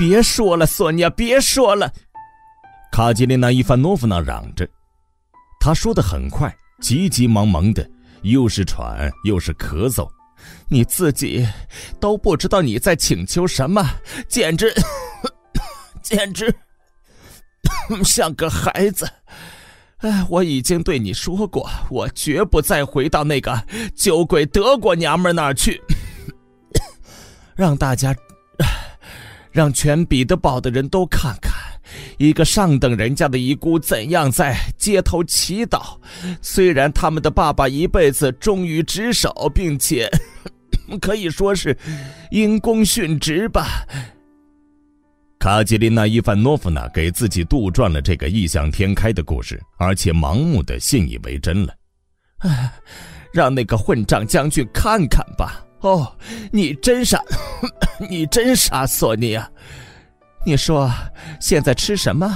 [0.00, 1.92] 别说了，索尼娅，别说了！
[2.90, 4.66] 卡捷琳娜·伊凡诺夫娜嚷着，
[5.60, 7.86] 她说的很快，急急忙忙的，
[8.22, 10.08] 又是喘又是咳嗽。
[10.70, 11.46] 你自己
[12.00, 13.86] 都不知道你在请求什么，
[14.26, 14.74] 简直，
[16.02, 16.50] 简直
[18.02, 19.06] 像个孩子。
[19.98, 23.62] 哎，我已经对你说过，我绝不再回到那个
[23.94, 25.78] 酒鬼德国娘们那儿去，
[27.54, 28.16] 让大家，
[29.52, 31.52] 让全彼得堡的人都看看，
[32.18, 35.96] 一个上等人家的遗孤怎样在街头祈祷。
[36.40, 40.08] 虽然他们的爸爸一辈子忠于职守，并且
[41.00, 41.76] 可以说是
[42.30, 43.86] 因公殉职吧。
[45.38, 51.74] 卡捷琳娜·伊凡诺夫娜给自己杜撰了这个异想天开的故事，而且盲目的信以为真了。
[52.40, 52.70] 哎，
[53.32, 55.64] 让那个混账将军看看吧！
[55.80, 56.12] 哦，
[56.52, 57.20] 你真傻，
[58.08, 59.48] 你真傻，索尼娅。
[60.44, 60.90] 你说
[61.40, 62.26] 现在吃什么？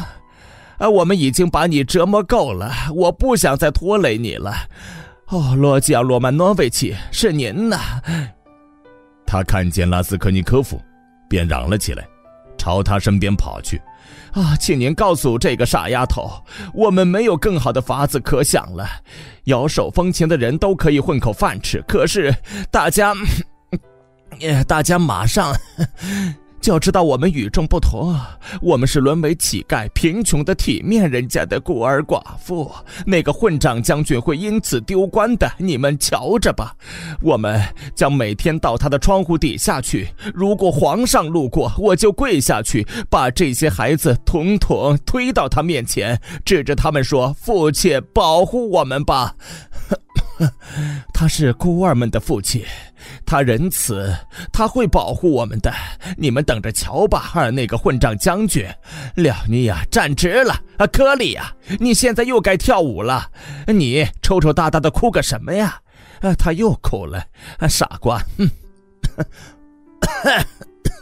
[0.78, 4.52] 啊，我们已经把你折磨够了，我不想再拖累你了。
[5.28, 7.78] 哦，罗吉亚·罗曼诺维奇，是您呐！
[9.26, 10.80] 他看见拉斯科尼科夫，
[11.28, 12.06] 便嚷了起来。
[12.58, 13.80] 朝他身边跑去，
[14.34, 16.28] 啊，请您告诉这个傻丫头，
[16.74, 18.84] 我们没有更好的法子可想了。
[19.44, 22.34] 摇手风琴的人都可以混口饭吃，可是
[22.70, 23.14] 大家，
[24.66, 25.54] 大家马上。
[26.64, 28.18] 就要知道我们与众不同，
[28.62, 32.72] 我们是沦为乞丐、贫穷的体面人家的孤儿寡妇。
[33.04, 36.74] 那个混账将军会因此丢官的，你们瞧着吧。
[37.20, 37.60] 我们
[37.94, 49.34] 将每天到他的窗户底下去，如果皇上路过，我就跪下去，把这些孩子统统推到他面前，指着他们说：“父亲，保护我们吧。”
[51.12, 52.64] 他是孤儿们的父亲，
[53.24, 54.14] 他仁慈，
[54.52, 55.72] 他会保护我们的。
[56.16, 57.30] 你们等着瞧吧！
[57.34, 58.66] 二那个混账将军，
[59.14, 60.86] 廖妮亚站直了啊！
[60.88, 63.30] 科里呀，你现在又该跳舞了。
[63.66, 65.80] 你抽抽搭搭的哭个什么呀？
[66.20, 67.24] 啊，他又哭了，
[67.58, 68.20] 啊傻瓜！
[68.38, 68.50] 哼，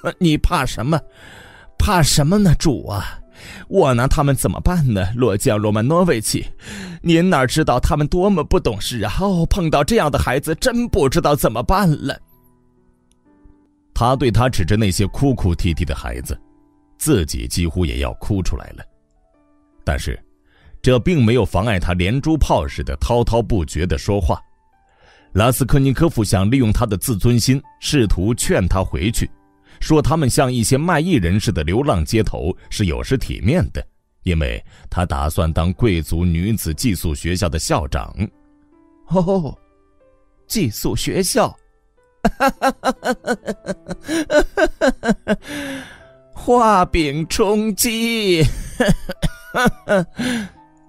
[0.19, 1.01] 你怕什么？
[1.79, 3.19] 怕什么呢，主啊？
[3.69, 5.09] 我拿他们怎么办呢？
[5.15, 6.47] 罗江罗曼诺维奇，
[7.03, 9.13] 您哪知道他们多么不懂事啊！
[9.21, 12.19] 哦，碰到这样的孩子，真不知道怎么办了。
[13.95, 16.39] 他对他指着那些哭哭啼啼的孩子，
[16.99, 18.85] 自己几乎也要哭出来了。
[19.85, 20.19] 但是，
[20.81, 24.41] 这并没有妨碍他连珠炮似的滔滔不绝的说话。
[25.33, 29.31] 拉斯科尼科夫想利用他的自尊心，试图劝他回去。
[29.83, 33.85] 说他们像一些卖艺人似的流浪街头是有失体面的，
[34.23, 38.15] 因为他打算当贵族女子寄宿学校的校长。
[39.09, 39.59] 哦，
[40.47, 41.55] 寄宿学校，
[46.33, 48.45] 画饼充饥。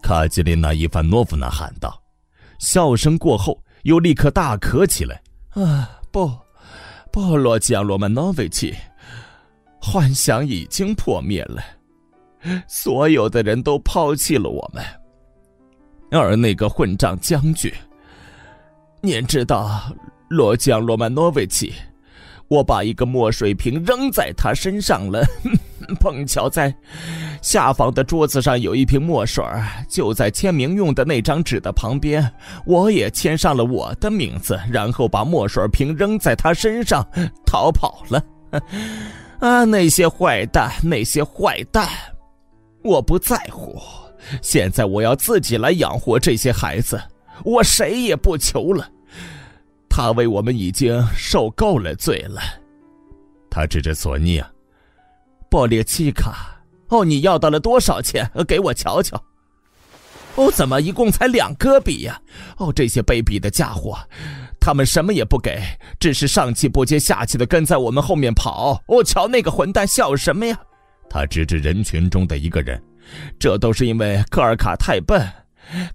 [0.04, 2.00] 卡捷琳娜·伊凡诺夫娜喊道，
[2.60, 5.20] 笑声过后又立刻大咳起来。
[5.50, 6.32] 啊，不。
[7.14, 8.74] 波罗江罗曼诺维奇，
[9.80, 11.62] 幻想已经破灭了，
[12.68, 14.84] 所有的人都抛弃了我们，
[16.10, 17.72] 而那个混账将军，
[19.00, 19.94] 您知道，
[20.28, 21.72] 罗江罗曼诺维奇。
[22.48, 25.24] 我把一个墨水瓶扔在他身上了，
[26.00, 26.74] 碰巧在
[27.42, 29.44] 下方的桌子上有一瓶墨水，
[29.88, 32.30] 就在签名用的那张纸的旁边，
[32.66, 37.06] 我也签上了我的名字，然后把墨水瓶扔在他身上，
[37.46, 38.24] 逃跑了。
[39.40, 41.88] 啊，那些坏蛋，那些坏蛋，
[42.84, 43.82] 我不在乎。
[44.42, 47.02] 现在我要自己来养活这些孩子，
[47.44, 48.90] 我谁也不求了。
[49.90, 52.42] 他为我们已经受够了罪了，
[53.50, 54.50] 他指着索尼娅，
[55.54, 58.28] 波列奇卡，哦，你要到了多少钱？
[58.48, 59.24] 给我瞧瞧。
[60.34, 62.20] 哦，怎么一共才两戈比呀？
[62.58, 63.96] 哦，这些卑鄙的家伙，
[64.60, 65.62] 他们什么也不给，
[66.00, 68.82] 只是上气不接下气的跟在我们后面跑。
[68.88, 70.60] 哦，瞧那个混蛋笑什么呀？
[71.08, 72.82] 他指指人群中的一个人，
[73.38, 75.24] 这都是因为科尔卡太笨，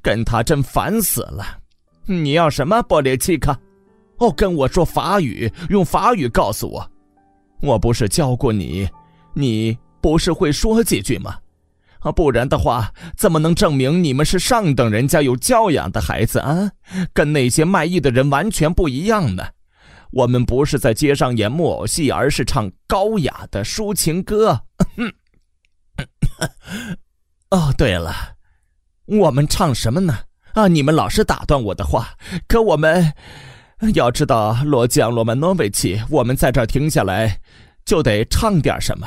[0.00, 1.44] 跟他真烦死了。
[2.06, 3.58] 你要什么，波列奇卡？
[4.18, 6.88] 哦，跟我说法语，用法语告诉我。
[7.60, 8.88] 我不是教过你，
[9.38, 11.38] 你不是会说几句吗？
[12.00, 16.72] 啊，不然的话，怎么能证明你们是上等人家有教养的孩子啊？
[17.12, 19.44] 跟那些卖艺的人完全不一样呢。
[20.10, 24.62] 我们不是在街上演木偶戏，而是唱高雅的抒情歌。
[27.50, 28.12] 哦，对了，
[29.06, 30.18] 我们唱什么呢？
[30.54, 32.14] 啊，你们老是打断我的话，
[32.48, 33.12] 可我们。
[33.94, 37.40] 要知道，罗江罗曼诺维奇，我们在这儿停下来，
[37.84, 39.06] 就得唱点什么。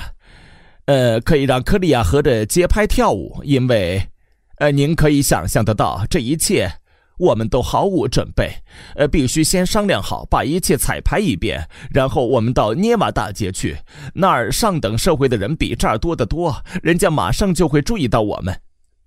[0.92, 4.10] 呃，可以让克里亚合着节拍跳舞，因为，
[4.58, 6.70] 呃，您可以想象得到，这一切
[7.18, 8.52] 我们都毫无准备，
[8.98, 13.78] 呃，必须先商量好，把一切彩排一遍，然后我们到涅瓦大街去，
[14.16, 18.54] 那儿上等社会的人比这儿多得多，人家马上就会注意到我们。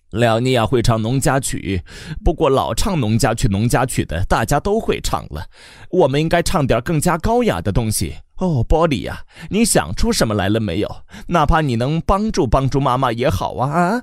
[0.09, 1.83] 廖尼亚会唱农家曲，
[2.25, 5.45] 不过老唱农家曲、农家曲的大家都会唱了。
[5.91, 8.15] 我们应该唱点更加高雅的东西。
[8.39, 10.97] 哦，波利呀，你想出什么来了没有？
[11.29, 14.03] 哪怕你能帮助帮助妈妈也好啊啊！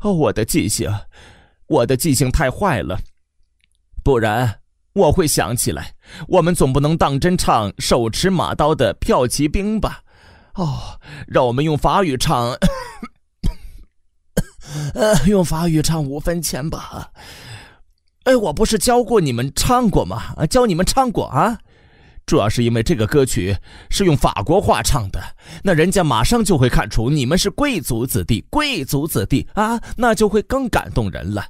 [0.00, 0.90] 哦，我的记性，
[1.66, 2.98] 我的记性太坏了，
[4.02, 4.60] 不然
[4.94, 5.94] 我会想起来。
[6.26, 10.00] 我们总不能当真唱手持马刀的骠骑兵吧？
[10.54, 12.56] 哦，让我们用法语唱。
[15.26, 17.10] 用法语唱五分钱吧。
[18.24, 20.34] 哎，我不是教过你们唱过吗？
[20.46, 21.58] 教你们唱过啊。
[22.30, 23.56] 主要是因为这个歌曲
[23.88, 25.20] 是用法国话唱的，
[25.64, 31.44] 那人家马上就会看出你们是贵族子弟，贵族子弟啊，那就会更感动人了。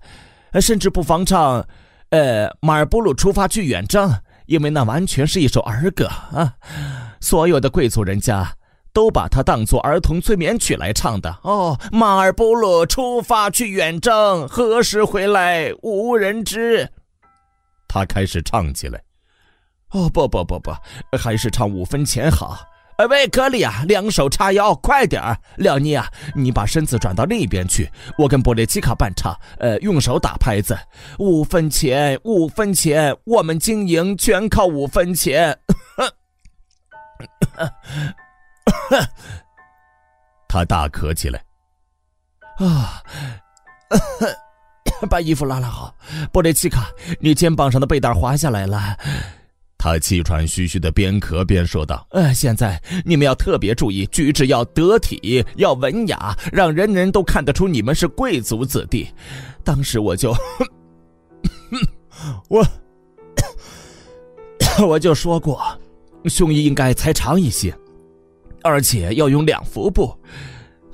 [0.59, 1.63] 甚至不妨唱，
[2.09, 4.11] 呃，马尔布鲁出发去远征，
[4.47, 6.55] 因为那完全是一首儿歌啊。
[7.21, 8.57] 所有的贵族人家。
[8.93, 11.79] 都把它当作儿童催眠曲来唱的哦。
[11.93, 16.89] 马尔波鲁出发去远征，何时回来无人知。
[17.87, 19.01] 他开始唱起来。
[19.93, 20.73] 哦不不不不，
[21.17, 22.59] 还是唱五分钱好。
[22.97, 25.35] 哎喂，格里亚，两手叉腰，快点儿！
[25.57, 29.35] 廖尼啊，你把身子转到另一边去，我跟波列奇卡伴唱。
[29.59, 30.79] 呃，用手打拍子。
[31.19, 35.59] 五分钱，五分钱，我们经营全靠五分钱。
[40.47, 41.43] 他大咳起来，
[42.59, 43.03] 啊！
[45.09, 45.95] 把衣服拉拉好，
[46.31, 48.95] 波列奇卡，你肩膀上的背带滑下来了。
[49.83, 59.09] 他气喘吁吁的边咳边说道：“呃，现在你们要特别注意，举止要得体，要文雅，让人人都看得出你们是贵族子弟。”
[59.65, 60.37] 当时我就，
[62.49, 62.63] 我，
[64.87, 65.63] 我就说过，
[66.27, 67.75] 胸衣应该裁长一些。
[68.63, 70.15] 而且要用两幅布，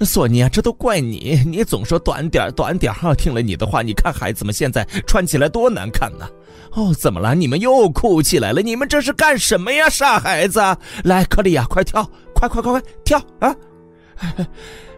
[0.05, 1.43] 索尼啊，这都怪你！
[1.45, 6.29] 你总说短点短点哈，听了你的话，你看孩子们现在穿起来多难看呢！
[6.77, 7.35] 哦，怎么了？
[7.35, 8.61] 你们又哭起来了？
[8.61, 10.61] 你们这是干什么呀，傻孩子！
[11.05, 13.57] 来，克里亚，快跳，快快快快跳啊！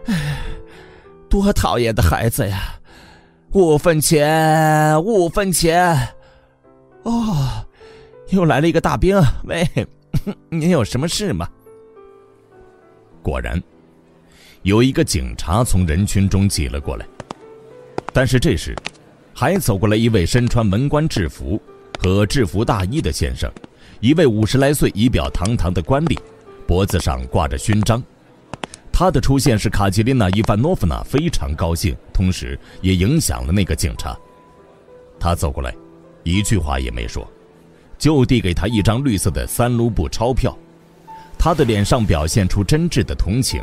[0.05, 0.41] 哎，
[1.29, 2.77] 多讨厌的孩子呀！
[3.53, 5.97] 五分钱，五分钱！
[7.03, 7.65] 哦，
[8.31, 9.65] 又来了一个大兵，喂，
[10.51, 11.47] 您有什么事吗？
[13.23, 13.61] 果然，
[14.63, 17.05] 有一个警察从人群中挤了过来。
[18.11, 18.75] 但是这时，
[19.33, 21.61] 还走过来一位身穿文官制服
[22.01, 23.51] 和制服大衣的先生，
[23.99, 26.17] 一位五十来岁、仪表堂堂的官吏，
[26.65, 28.01] 脖子上挂着勋章。
[28.89, 34.17] 他的出现使卡捷琳娜·伊凡诺夫娜非常高兴，同时也影响了那个警察。
[35.19, 35.75] 他走过来，
[36.23, 37.29] 一句话也没说，
[37.97, 40.57] 就递给他一张绿色的三卢布钞票。
[41.37, 43.61] 他的脸上表现出真挚的同情，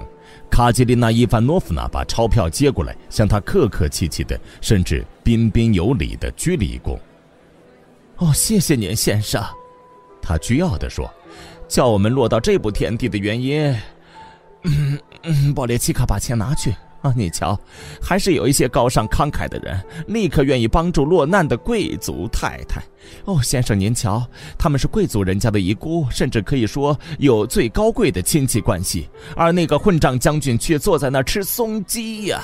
[0.50, 6.98] 卡捷琳娜·伊凡诺夫娜把钞票接过来，向他客客气气的，甚至彬彬有礼的鞠了一躬。
[8.18, 9.42] “哦，谢谢您，先生。”
[10.22, 11.08] 他倨傲地说
[11.68, 13.72] ，“叫我们落到这步田地的原因……”
[14.64, 16.74] 嗯嗯，波列奇卡把钱拿去。
[17.02, 17.56] 啊，你瞧，
[18.02, 22.82] 还是有一些高尚慷慨的人，立刻愿意帮助落难的贵族太太。
[23.24, 24.24] 哦，先生，您瞧，
[24.58, 29.08] 他们是贵族人家的遗孤，甚至可以说有最高贵的亲戚关系。
[29.34, 32.42] 而那个混账将军却坐在那儿吃松鸡呀！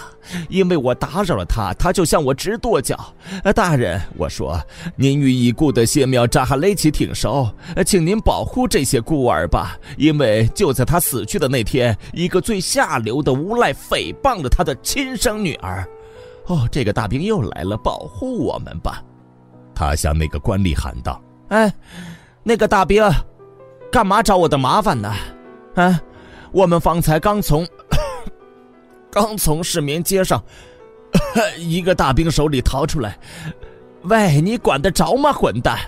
[0.48, 3.14] 因为我打扰了他，他就向我直跺脚。
[3.54, 4.60] 大人，我说，
[4.96, 7.48] 您与已故的谢缪扎哈雷奇挺熟，
[7.86, 9.78] 请您保护这些孤儿吧。
[9.96, 15.86] 因为就在他死去的那天，一个最下流的无赖诽谤了他的亲生女儿。
[16.46, 19.02] 哦，这个大兵又来了，保护我们吧。
[19.74, 21.72] 他向那个官吏喊道：“哎，
[22.42, 23.02] 那个大兵，
[23.90, 25.12] 干嘛找我的麻烦呢？
[25.74, 26.00] 啊，
[26.52, 27.66] 我们方才刚从
[29.10, 30.42] 刚从市民街上
[31.58, 33.18] 一个大兵手里逃出来。
[34.02, 35.78] 喂，你管得着吗，混蛋？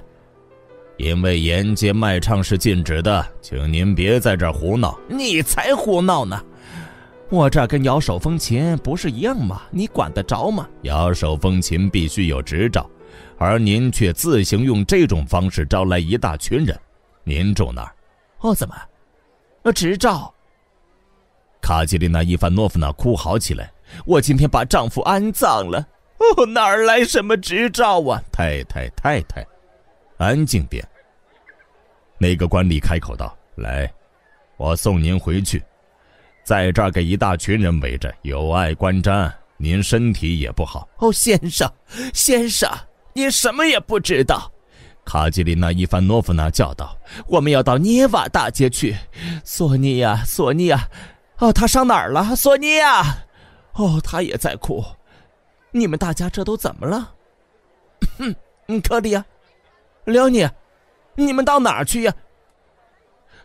[0.97, 4.97] 因为沿街卖唱是禁止的，请您别在这儿胡闹。
[5.09, 6.41] 你才胡闹呢！
[7.31, 9.63] 我这跟摇手风琴不是一样吗？
[9.73, 10.69] 你管得着吗？
[10.83, 12.89] 摇手风琴必须有执照。”
[13.39, 16.79] 而您却自行用这种方式招来一大群人，
[17.23, 17.95] 您住哪儿？
[18.41, 18.75] 哦，怎么？
[19.63, 20.33] 呃，执照。
[21.61, 23.73] 卡捷琳娜·伊凡诺夫娜哭嚎起来
[24.05, 25.79] ：“我今天把丈夫安葬了，
[26.37, 28.23] 哦，哪儿来什么执照啊？
[28.31, 29.47] 太太太太，
[30.19, 30.87] 安静点。”
[32.19, 33.91] 那个官吏开口道：“来，
[34.59, 35.63] 我送您回去。
[36.45, 41.67] 在这儿给一大群人围着，有碍观瞻，您身体也不好。”哦，先生，
[42.13, 42.71] 先生，
[43.15, 44.51] 你什么也不知道。
[45.05, 46.97] 卡吉琳娜·伊凡诺夫娜叫道
[47.29, 48.97] ：“我们要到涅瓦大街去，
[49.45, 50.89] 索尼娅，索尼娅，
[51.39, 52.35] 哦，她上哪儿了？
[52.35, 53.05] 索尼娅，
[53.75, 54.83] 哦，她也在哭。
[55.73, 57.13] 你们大家这都怎么了？
[58.19, 59.25] 哼，克里亚，
[60.05, 60.49] 辽尼，
[61.15, 62.15] 你们到哪儿去呀？”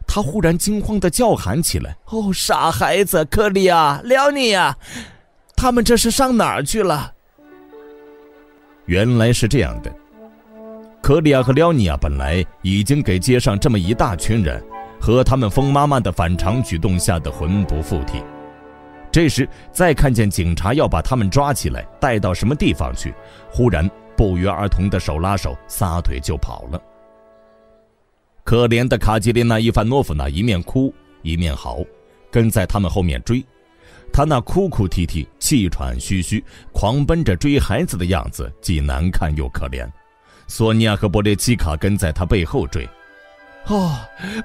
[0.07, 4.77] 他忽然惊慌的叫喊起来：“哦，傻孩子，克里亚，辽尼呀，
[5.57, 7.13] 他们这是上哪儿去了？”
[8.89, 9.95] 原来是这样的。
[10.99, 14.59] 克里亚和廖尼亚本来已经给街上这么一大群人
[14.99, 18.23] 和他们疯妈妈的反常举动吓得魂不附体，
[19.11, 23.13] 这时再看见警察要把他们抓起来带到什么地方去，
[23.51, 26.81] 忽然不约而同的手拉手撒腿就跑了。
[28.43, 30.91] 可怜的卡吉琳娜·伊凡诺夫娜一面哭
[31.21, 31.85] 一面嚎，
[32.31, 33.45] 跟在他们后面追，
[34.11, 39.87] 他那哭哭啼啼、气喘吁吁、狂奔着追孩子的样子，既难看又可怜。
[40.47, 42.89] 索尼娅和波列奇卡跟在他背后追，
[43.67, 43.95] 哦，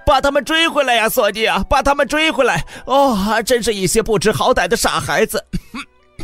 [0.05, 2.63] 把他们追回来呀，索尼娅，把他们追回来！
[2.85, 5.43] 哦，真是一些不知好歹的傻孩子！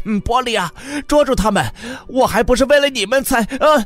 [0.05, 0.71] 嗯波利亚，
[1.09, 1.65] 捉住他们！
[2.09, 3.43] 我还不是为了你们才……
[3.59, 3.85] 呃……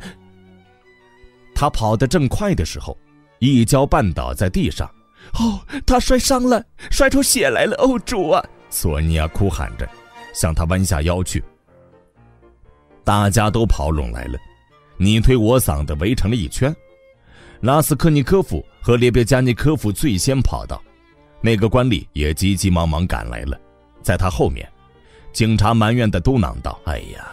[1.54, 2.98] 他跑得正快的时候，
[3.38, 4.90] 一跤绊倒在地上，
[5.38, 7.76] 哦，他摔伤了，摔出血来了！
[7.76, 8.44] 哦，主啊！
[8.74, 9.88] 索尼娅哭喊着，
[10.34, 11.42] 向他弯下腰去。
[13.04, 14.36] 大家都跑拢来了。
[14.96, 16.74] 你推我搡的围成了一圈，
[17.60, 20.82] 拉斯科尼科夫和列别加尼科夫最先跑到，
[21.40, 23.56] 那个官吏也急急忙忙赶来了，
[24.02, 24.68] 在他后面，
[25.32, 27.28] 警察埋怨的嘟囔道：“哎呀！”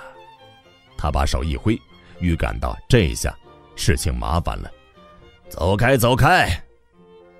[0.95, 1.79] 他把手一挥，
[2.19, 3.35] 预感到这下
[3.75, 4.71] 事情麻烦了，
[5.49, 6.49] 走开，走开！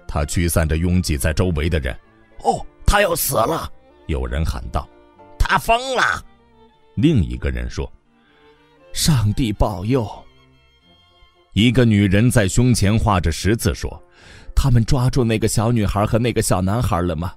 [0.08, 1.96] 他驱散着拥挤在周围的人。
[2.43, 3.72] 哦，他要死了！
[4.11, 4.87] 有人喊道
[5.39, 6.23] ：“他疯了！”
[6.95, 7.91] 另一个人说。
[8.93, 10.05] 上帝保佑！
[11.53, 14.03] 一个女人在胸前画着十字，说
[14.53, 17.33] ：“他们抓住那个小女孩和那个小男孩了吗？”“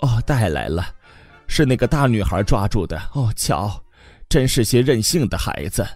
[0.00, 0.94] 哦，带来了，
[1.46, 3.00] 是那个大女孩抓住的。
[3.16, 3.82] ”“哦，瞧，
[4.28, 5.86] 真是些任性的孩子。”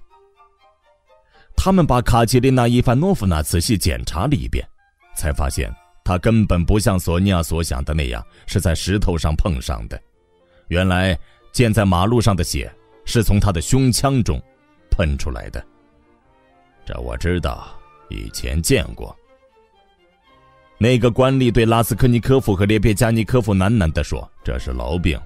[1.54, 4.66] 他们把卡捷琳娜·伊凡诺夫娜仔细检查了一遍，
[5.14, 5.70] 才发现
[6.02, 10.00] 她根本不像索尼娅所想的那样是在石头上碰上的。
[10.74, 11.16] 原来
[11.52, 12.68] 溅在马路上的血
[13.04, 14.42] 是从他的胸腔中。
[14.90, 15.64] 喷出来的，
[16.86, 17.76] 这我知道，
[18.08, 19.16] 以前见过。
[20.78, 25.20] 那个官吏对拉斯科尼科夫和列别加尼科夫喃喃地说：“这是痨病，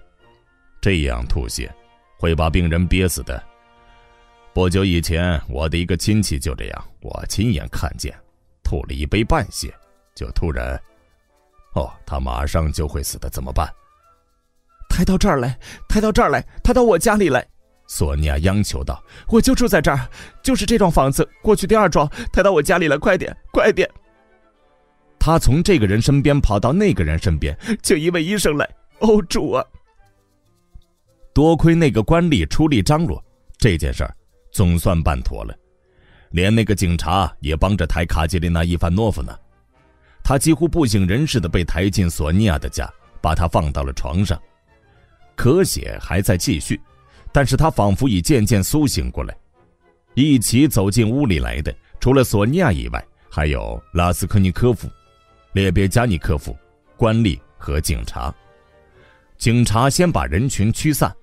[0.81, 1.71] 这样吐血
[2.19, 3.43] 会把病人憋死的。
[4.55, 8.15] 不久以前，我的一个亲戚就这样，我亲眼看见，
[8.63, 9.71] 吐了一杯半血，
[10.15, 10.81] 就突然……
[11.75, 13.71] 哦，他马上就会死的，怎么办？
[14.89, 17.47] 抬到这儿来，抬到这儿来，抬到我家里来。”
[17.87, 20.09] 索尼娅央求道：“我就住在这儿，
[20.43, 21.27] 就是这幢房子。
[21.43, 23.89] 过去第二幢，抬到我家里来，快点，快点！”
[25.19, 28.69] 他从这个人身边跑到那个人身边，请一位医生来。
[29.01, 29.65] 哦，主啊！
[31.33, 33.23] 多亏那个官吏出力张罗，
[33.57, 34.15] 这件事儿
[34.51, 35.55] 总算办妥了。
[36.31, 39.39] 连那个警察也帮着抬卡捷琳娜·伊凡诺夫娜。
[40.23, 42.87] 他几乎不省人事的被抬进索尼娅的家，
[43.23, 44.39] 把她放到了床上，
[45.39, 46.79] 咳血还在继续。
[47.31, 49.37] 但是他仿佛已渐渐苏醒过来，
[50.15, 54.89] 一起走进屋里来的，除了索尼娅以外，还有拉斯科尼科夫、
[55.53, 56.57] 列别加尼科夫、
[56.97, 58.35] 官吏和警察。
[59.37, 61.15] 警察先把人群驱散，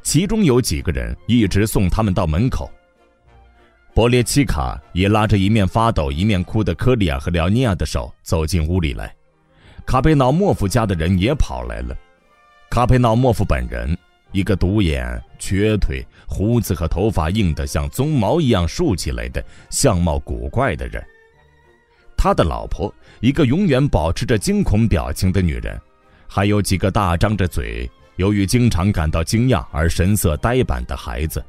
[0.00, 2.70] 其中有几个人一直送他们到门口。
[3.94, 9.12] 波列奇卡也拉着一面发抖一面哭的科利亚和廖尼亚的手走进屋里来，
[9.84, 11.96] 卡贝瑙莫夫家的人也跑来了，
[12.70, 13.96] 卡佩瑙莫夫本人。
[14.32, 21.02] 一个独眼、瘸腿、胡子和头发硬得像鬃毛一样竖起来的相貌古怪的人，
[22.14, 25.80] 他的老婆，一个永远保持着惊恐表情的女人，
[26.26, 31.42] 还有几个大张着嘴、由于经常感到惊讶而神色呆板的孩子。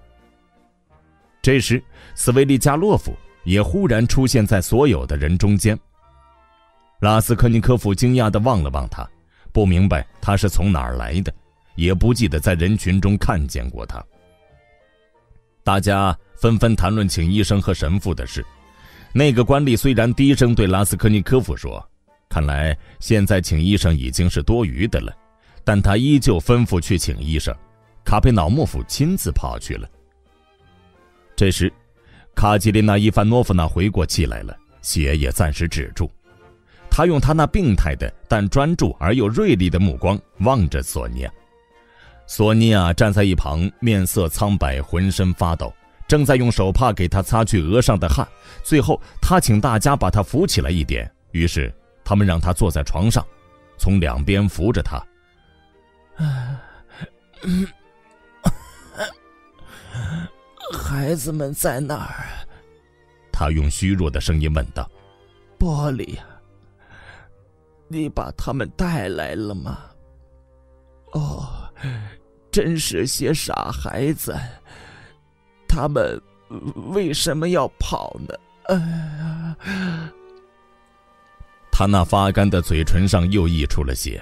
[1.42, 1.84] 这时，
[2.16, 5.78] 斯维利加洛夫也忽然出现在所有的人中间。
[7.02, 9.06] 拉斯科尼科夫惊讶地望了望他，
[9.52, 11.34] 不明白他是从哪儿来的。
[11.76, 14.04] 也不记得在人群中看见过他。
[15.64, 18.46] 大家纷纷谈论请医生和神父的事。
[19.14, 21.82] 那个官吏虽然低声对拉斯科尼科夫说
[22.28, 25.16] ：“看来现在请医生已经是多余的了。”
[25.64, 27.56] 但他依旧吩咐去请医生。
[28.04, 29.88] 卡佩瑙莫夫亲自跑去了。
[31.38, 31.72] 这时，
[32.36, 36.12] 卡吉琳娜·伊凡诺夫娜回过气来了，血也暂时止住。
[37.00, 41.32] 他用他那病态的但专注而又锐利的目光望着索尼娅。
[42.28, 45.74] 索尼娅站在一旁，面色苍白，浑身发抖，
[46.10, 48.28] 正在用手帕给他擦去额上的汗。
[48.66, 53.26] 最后，他请大家把他扶起来一点，于是他们让他坐在床上，
[53.78, 55.02] 从两边扶着他。
[60.78, 62.28] 孩子们在哪儿？
[63.32, 64.92] 他用虚弱的声音问道
[65.58, 66.26] ：“玻璃呀，
[67.90, 69.80] 你把他们带来了吗？”
[71.12, 71.66] 哦。
[72.52, 74.36] 真是些傻孩子，
[75.68, 76.20] 他们
[76.92, 78.34] 为什么要跑呢？
[78.64, 79.56] 哎呀！
[81.72, 84.22] 他那发干的嘴唇上又溢出了血，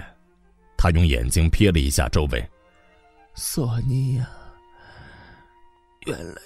[0.77, 2.47] 他用眼睛瞥了一下周围。
[3.33, 4.29] 索尼娅，
[6.05, 6.41] 原来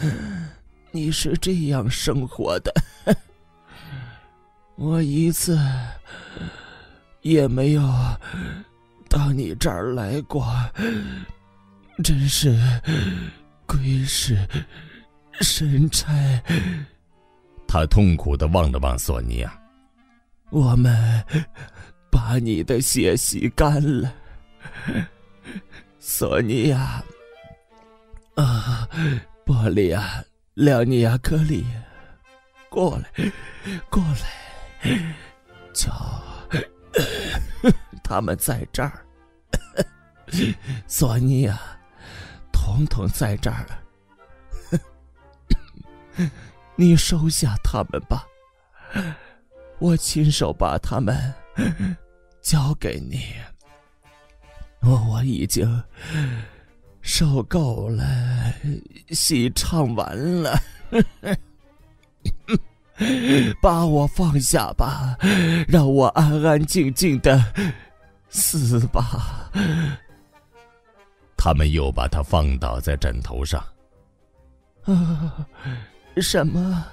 [0.90, 2.74] 你是这样生活的，
[4.80, 5.60] 我一次
[7.20, 7.82] 也没有。
[9.10, 10.42] 到你这儿来过，
[12.02, 12.58] 真是
[13.66, 14.38] 鬼使
[15.42, 16.08] 神差。
[17.68, 19.52] 他痛苦的望了望索尼娅。
[20.48, 21.22] 我们
[22.10, 24.10] 把你的血洗干了，
[25.98, 27.04] 索尼娅。
[28.36, 28.88] 啊，
[29.44, 31.66] 波利亚，廖尼亚克里，
[32.70, 33.30] 过来，
[33.90, 34.49] 过来，
[35.74, 35.92] 瞧。
[38.02, 39.04] 他们在这儿，
[40.88, 41.56] 索尼娅，
[42.52, 43.66] 统统在这儿。
[46.74, 48.26] 你收下他们吧，
[49.78, 51.16] 我亲手把他们
[52.42, 53.32] 交给你。
[54.80, 55.82] 我我已经
[57.00, 58.04] 受够了，
[59.10, 60.58] 戏唱完了，
[63.60, 65.16] 把我放下吧，
[65.66, 67.42] 让我安安静静的。
[68.28, 69.50] 死吧！
[71.36, 73.60] 他们又把他放倒在枕头上。
[74.84, 75.46] 啊，
[76.18, 76.86] 什么？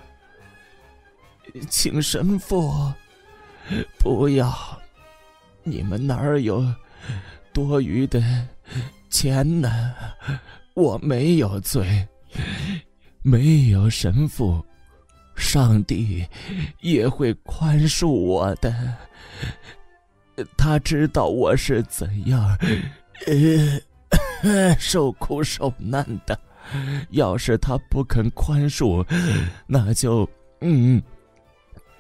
[1.70, 2.92] 请神父
[4.00, 4.52] 不要！
[5.64, 6.66] 你们哪儿有
[7.54, 8.22] 多余的
[9.10, 9.94] 钱呢？
[10.74, 12.08] 我没有罪，
[13.22, 14.66] 没有神父，
[15.38, 16.26] 上帝
[16.82, 18.94] 也会宽恕我的。
[20.58, 22.58] 他知道我是怎样，
[23.28, 26.38] 呃， 受苦受难的。
[27.12, 29.06] 要是他不肯宽恕，
[29.66, 31.02] 那就嗯，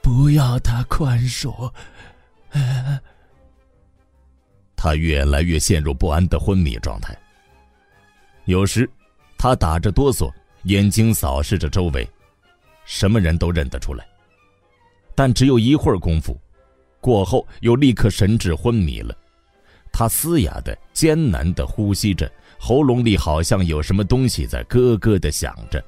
[0.02, 1.71] 不要他宽恕。
[4.76, 7.17] 他越来越陷入不安的昏迷状态。
[8.45, 8.89] 有时，
[9.38, 10.32] 他打着哆嗦，
[10.63, 12.08] 眼睛扫视着周围，
[12.88, 14.04] 什么人都认得出来。
[15.13, 16.36] 但只有一会儿功夫。
[17.00, 19.15] 过后又立刻神志昏迷了，
[19.93, 25.86] 他嘶哑的、艰难的呼吸着，喉咙里好像有什么东西在咯咯的响着。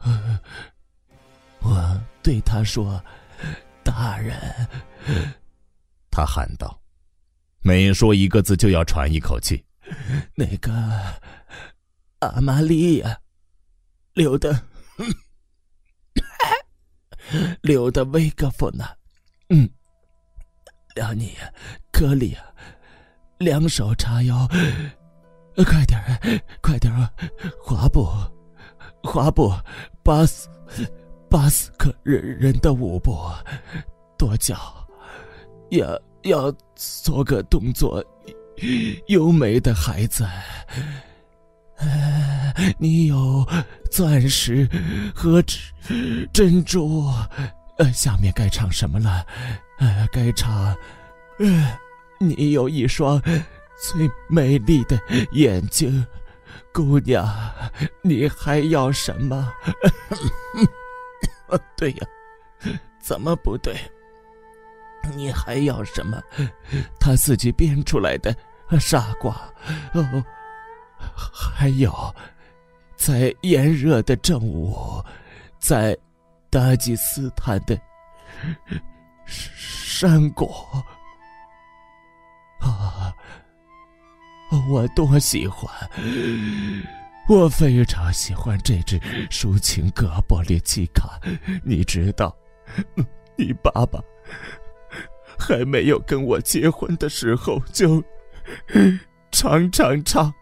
[1.60, 3.02] 我对他说
[3.82, 4.38] ：“大人。
[6.08, 6.80] ”他喊道，
[7.60, 9.64] 每说一个字就要喘一口气。
[10.36, 10.72] 那个
[12.20, 13.18] 阿玛利亚，
[14.14, 14.66] 留的，
[17.62, 18.84] 留的威格夫呢？
[19.50, 19.68] 嗯，
[20.94, 21.32] 辽尼，
[21.90, 22.36] 格里，
[23.38, 24.46] 两手叉腰，
[25.64, 26.00] 快点
[26.60, 26.92] 快点
[27.62, 28.06] 滑步，
[29.02, 29.52] 滑步，
[30.02, 30.48] 巴斯，
[31.30, 33.16] 巴斯克人人的舞步，
[34.18, 34.56] 跺脚，
[35.70, 38.04] 要要做个动作，
[39.06, 40.26] 优美的孩子。
[42.78, 43.46] 你有
[43.90, 44.68] 钻石
[45.14, 45.42] 和
[46.32, 47.10] 珍珠。
[47.78, 49.24] 呃，下面该唱什么了？
[49.78, 50.76] 呃，该唱，
[51.38, 51.78] 呃，
[52.18, 56.04] 你有一双最美丽的眼睛，
[56.72, 57.24] 姑娘，
[58.02, 59.52] 你还要什么？
[61.76, 62.06] 对呀，
[63.00, 63.76] 怎么不对？
[65.14, 66.20] 你还要什么？
[66.98, 68.34] 他自己编出来的
[68.80, 69.32] 傻瓜。
[69.94, 70.24] 哦，
[71.14, 72.14] 还有，
[72.96, 75.04] 在炎热的正午，
[75.58, 75.96] 在。
[76.50, 77.78] 达吉斯坦的
[79.26, 80.50] 山谷
[82.60, 83.14] 啊，
[84.70, 85.70] 我多喜欢！
[87.28, 91.20] 我非常喜欢这只抒情歌《波利奇卡》，
[91.62, 92.34] 你知道，
[93.36, 94.02] 你爸爸
[95.38, 98.02] 还没有跟我结婚的时候就
[99.30, 100.32] 唱唱唱，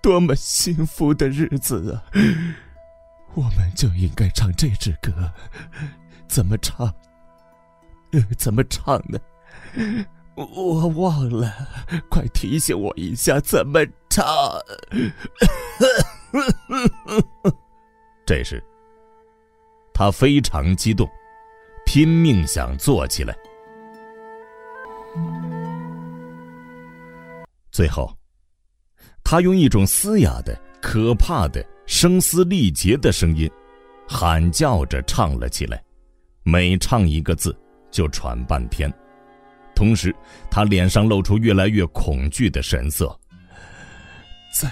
[0.00, 2.04] 多么幸福的日子啊！
[3.34, 5.32] 我们就应该唱这支歌，
[6.28, 6.92] 怎么唱？
[8.36, 9.18] 怎么唱呢？
[10.34, 11.52] 我忘了，
[12.08, 14.24] 快提醒我一下怎么唱。
[18.26, 18.62] 这时，
[19.92, 21.08] 他非常激动，
[21.84, 23.36] 拼命想坐起来。
[27.70, 28.16] 最后，
[29.30, 33.48] 他用一种嘶哑的、可怕的、声嘶力竭的声音，
[34.08, 35.80] 喊叫着唱了起来，
[36.42, 37.56] 每唱一个字
[37.92, 38.92] 就喘半天，
[39.72, 40.12] 同时
[40.50, 43.16] 他脸上露出越来越恐惧的神色。
[44.52, 44.68] 在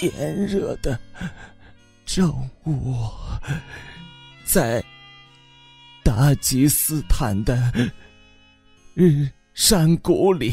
[0.00, 0.98] 炎热的
[2.04, 2.28] 正
[2.64, 3.08] 午，
[4.44, 4.82] 在
[6.02, 7.72] 达吉斯坦的
[8.94, 9.28] 日。
[9.54, 10.52] 山谷里，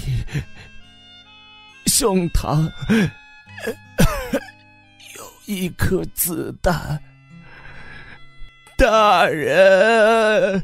[1.97, 2.69] 胸膛
[5.15, 6.99] 有一颗子弹。
[8.77, 10.61] 大人，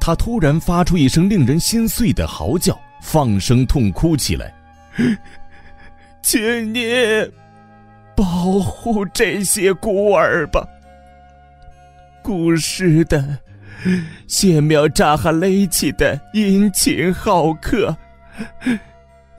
[0.00, 4.52] 他突然发出一声令人心碎的嚎叫，放声痛哭起来。
[6.20, 6.90] 请你
[8.16, 10.66] 保护这些孤儿吧，
[12.24, 13.38] 故事的。
[14.26, 17.96] 谢苗扎哈雷奇的殷勤好客，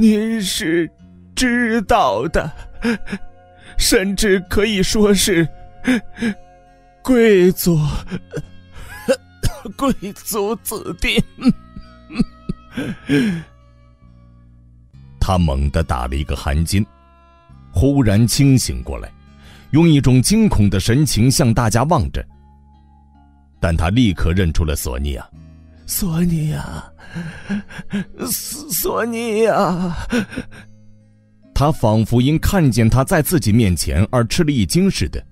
[0.04, 0.92] 您是
[1.34, 2.52] 知道的，
[3.78, 5.48] 甚至可以说是
[7.02, 7.80] 贵族
[9.78, 11.24] 贵族子弟。
[15.22, 16.86] 他猛地打了一个寒噤，
[17.72, 19.10] 忽然清醒过来，
[19.72, 22.22] 用一种惊恐的神情向大家望着。
[23.58, 25.26] 但他立刻认出了索尼娅，
[25.86, 26.84] 索尼娅，
[28.30, 29.96] 索 索尼娅。
[31.54, 35.24] 他仿佛因看见他在自己面前而吃了一惊似的，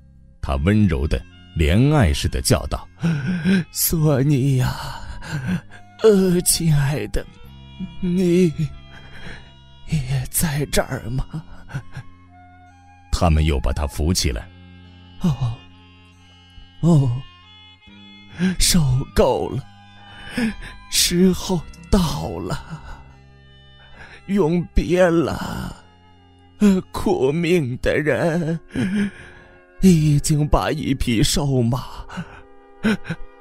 [0.42, 1.20] 他温柔的、
[1.58, 2.88] 怜爱似的叫道
[3.72, 4.72] ：“索尼娅，
[6.04, 7.26] 呃，亲爱的，
[8.00, 8.54] 你
[9.88, 11.26] 也在这儿吗？”
[13.12, 14.48] 他们又把他扶起来。
[15.22, 15.54] 哦，
[16.82, 17.12] 哦。
[18.58, 18.80] 受
[19.14, 19.64] 够了，
[20.90, 22.82] 时候到了，
[24.28, 25.76] 永别了。
[26.92, 28.60] 苦命的人
[29.82, 31.84] 已经把一匹瘦马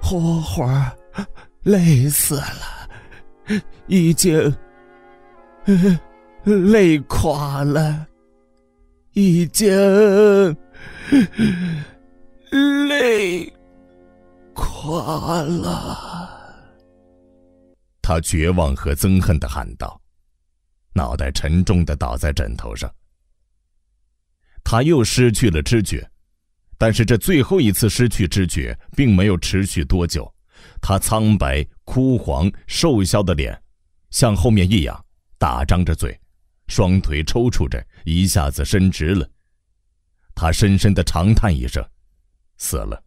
[0.00, 0.66] 活活
[1.62, 4.56] 累死了，已经
[6.44, 8.06] 累垮了，
[9.12, 10.56] 已经
[12.98, 13.52] 累。
[14.54, 16.39] 垮了！
[18.10, 20.02] 他绝望和憎恨的喊道，
[20.94, 22.92] 脑袋沉重的倒在枕头上。
[24.64, 26.10] 他又失去了知觉，
[26.76, 30.28] 但是这最后一次失去知觉并没有持续多久。
[30.82, 33.56] 他苍白、枯黄、瘦削的脸，
[34.10, 35.04] 向后面一仰，
[35.38, 36.20] 大张着嘴，
[36.66, 39.24] 双腿抽搐着，一下子伸直了。
[40.34, 41.80] 他深深的长叹一声，
[42.58, 43.00] 死了。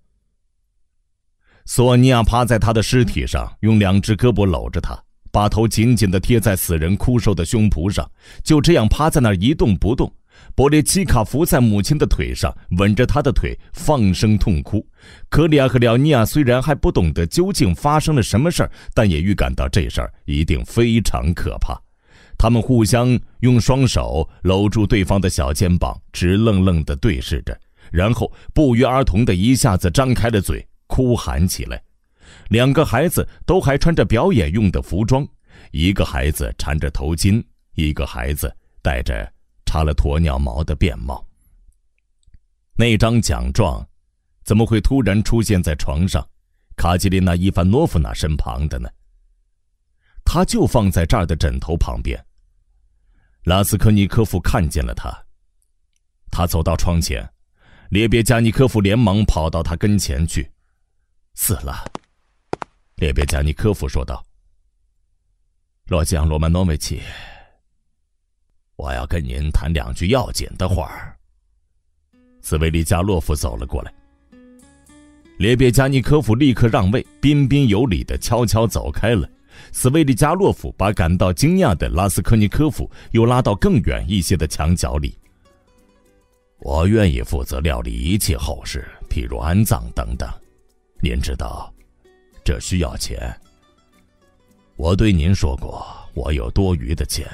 [1.65, 8.09] 索尼娅趴在他的尸体上，用两只胳膊搂着他，把头紧紧地贴在死人枯瘦的胸脯上，
[8.43, 10.11] 就这样趴在那儿一动不动。
[10.55, 14.85] 波列奇卡伏在母亲的腿上，吻着她的腿，放声痛哭。
[15.29, 21.79] 科里亚和廖尼亚虽然还不懂得究竟发生了什么事儿，但也预感到这事儿一定非常可怕。
[22.37, 27.57] 他们互相用双手搂住对方的小肩膀，直愣愣地对视着，
[27.91, 30.67] 然后不约而同地一下子张开了嘴。
[30.87, 31.81] 哭喊起来，
[32.49, 35.27] 两个孩子都还穿着表演用的服装，
[35.71, 37.43] 一个孩子缠着头巾，
[37.73, 39.31] 一个孩子戴着
[39.65, 41.25] 插了鸵鸟毛的便帽。
[42.75, 43.87] 那张奖状，
[44.43, 46.27] 怎么会突然出现在床上，
[46.75, 48.89] 卡吉琳娜·伊凡诺夫娜身旁的呢？
[50.25, 52.19] 他就放在这儿的枕头旁边。
[53.43, 55.11] 拉斯科尼科夫看见了他，
[56.31, 57.29] 他走到窗前，
[57.89, 60.49] 列别加尼科夫连忙跑到他跟前去。
[61.35, 61.83] 死了，
[62.95, 64.23] 列别加尼科夫说道
[65.87, 67.01] ：“罗江罗曼诺维奇，
[68.75, 71.13] 我要跟您谈两句要紧的话。”
[72.41, 73.93] 斯维利加洛夫走了过来，
[75.37, 79.27] 列别加尼科夫立刻让位，彬彬有礼的悄悄走开了。
[79.71, 85.17] 斯维利加洛夫把感到惊讶的拉斯科尼科夫又拉到更远一些的墙角里。
[86.59, 90.29] 我愿意负责料理一切后事，譬如安葬等等。
[91.03, 91.69] 您知道，
[92.45, 93.29] 这需要钱。
[94.77, 97.27] 我对您说过，我有多余的钱，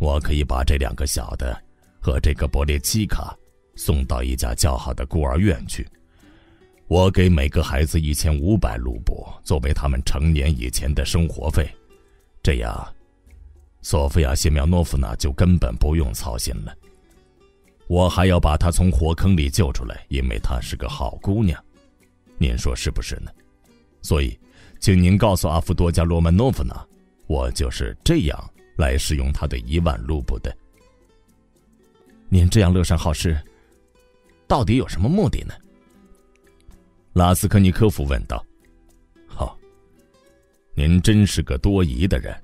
[0.00, 1.56] 我可以把这两个小的
[2.00, 3.32] 和这个波列奇卡
[3.76, 5.86] 送到一家较好的孤儿院去。
[6.88, 11.70] 我给每个孩子一千五百卢布作为他们成年以前的生活费，
[12.42, 12.92] 这样，
[13.82, 16.74] 索菲亚·谢苗诺夫娜就根本不用操心了。
[17.86, 21.64] 我还要把她从火坑里救出来，因为她是个好姑娘。
[22.42, 23.30] 您说是不是呢？
[24.00, 24.40] 所以，
[24.80, 26.74] 请您告诉阿夫多加·罗曼诺夫娜，
[27.26, 30.50] 我就是这样来使用她的一万卢布的。
[32.30, 33.38] 您这样乐善好施，
[34.48, 35.52] 到底有什么目的呢？
[37.12, 38.42] 拉斯科尼科夫问道。
[39.28, 39.58] “好，
[40.74, 42.34] 您真是个多疑的人。”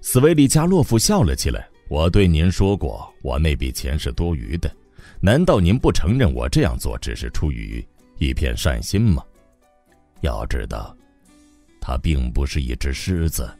[0.00, 1.68] 斯维里加洛夫笑了起来。
[1.90, 4.74] “我对您说过，我那笔钱是多余的。
[5.20, 7.86] 难道您不承认我这样做只是出于
[8.20, 9.24] 一片善心吗？
[10.20, 10.96] 要知道，
[11.80, 13.50] 他并不是一只狮子。”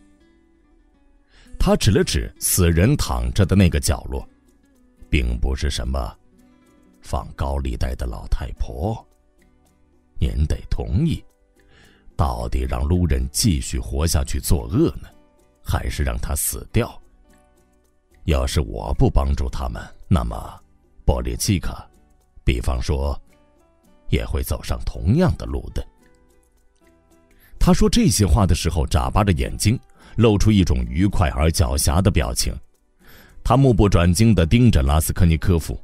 [1.59, 4.25] 他指了指死人躺着的那个角落。
[5.11, 6.17] 并不是什么
[7.03, 9.05] 放高利贷的老太婆。
[10.21, 11.23] 您得同意，
[12.17, 15.09] 到底让路人继续活下去作恶呢，
[15.65, 16.97] 还是让他死掉？
[18.25, 20.63] 要是我不帮助他们，那么
[21.05, 21.85] 波列契卡，
[22.45, 23.21] 比方说，
[24.11, 25.85] 也会走上同样的路的。
[27.59, 29.79] 他说这些话的时候，眨巴着眼睛，
[30.17, 32.55] 露出一种愉快而狡黠的表情。
[33.43, 35.79] 他目不转睛地盯着拉斯科尼科夫。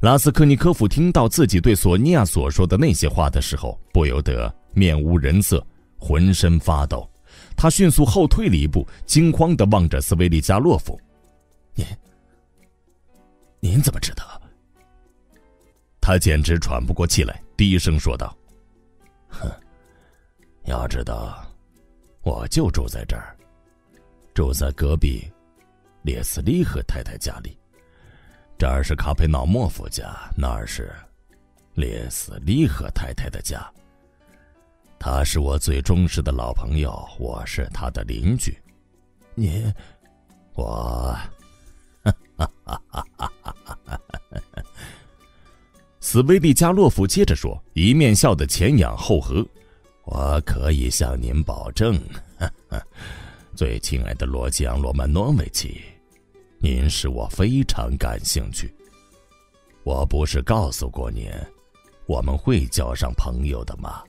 [0.00, 5.64] 拉斯科尼科夫听到自己对索尼娅所说的那些话的时候，不由得面无人色，
[5.98, 7.08] 浑身发抖。
[7.56, 10.98] 他迅速后退了一步，惊慌地望着斯维利加洛夫
[11.74, 11.86] ：“您，
[13.60, 14.24] 您怎么知道？”
[16.10, 18.36] 他简直喘不过气来，低声说道
[19.30, 19.48] ：“哼，
[20.64, 21.46] 要知道，
[22.22, 23.36] 我就住在这儿，
[24.34, 25.30] 住在隔壁。”
[26.02, 27.56] 列斯利赫太太家里，
[28.58, 30.92] 这儿是卡佩瑙莫夫家，那儿是
[31.74, 33.64] 列斯利赫太太的家。
[34.98, 38.58] 他是我最忠实的老朋友，我是他的邻居。
[39.36, 39.72] 您，
[40.54, 41.16] 我，
[42.02, 43.32] 哈哈哈哈哈
[43.86, 44.00] 哈！
[46.00, 49.46] 斯维利加洛夫接着说，一面笑得前仰后合。
[50.04, 51.94] 我可以向您保证，
[52.38, 52.82] 哈哈。
[53.54, 55.82] 最亲爱的罗吉昂·罗曼诺维奇，
[56.58, 58.74] 您使我非常感兴趣。
[59.82, 61.30] 我不是告诉过您，
[62.06, 64.02] 我们会交上朋友的吗？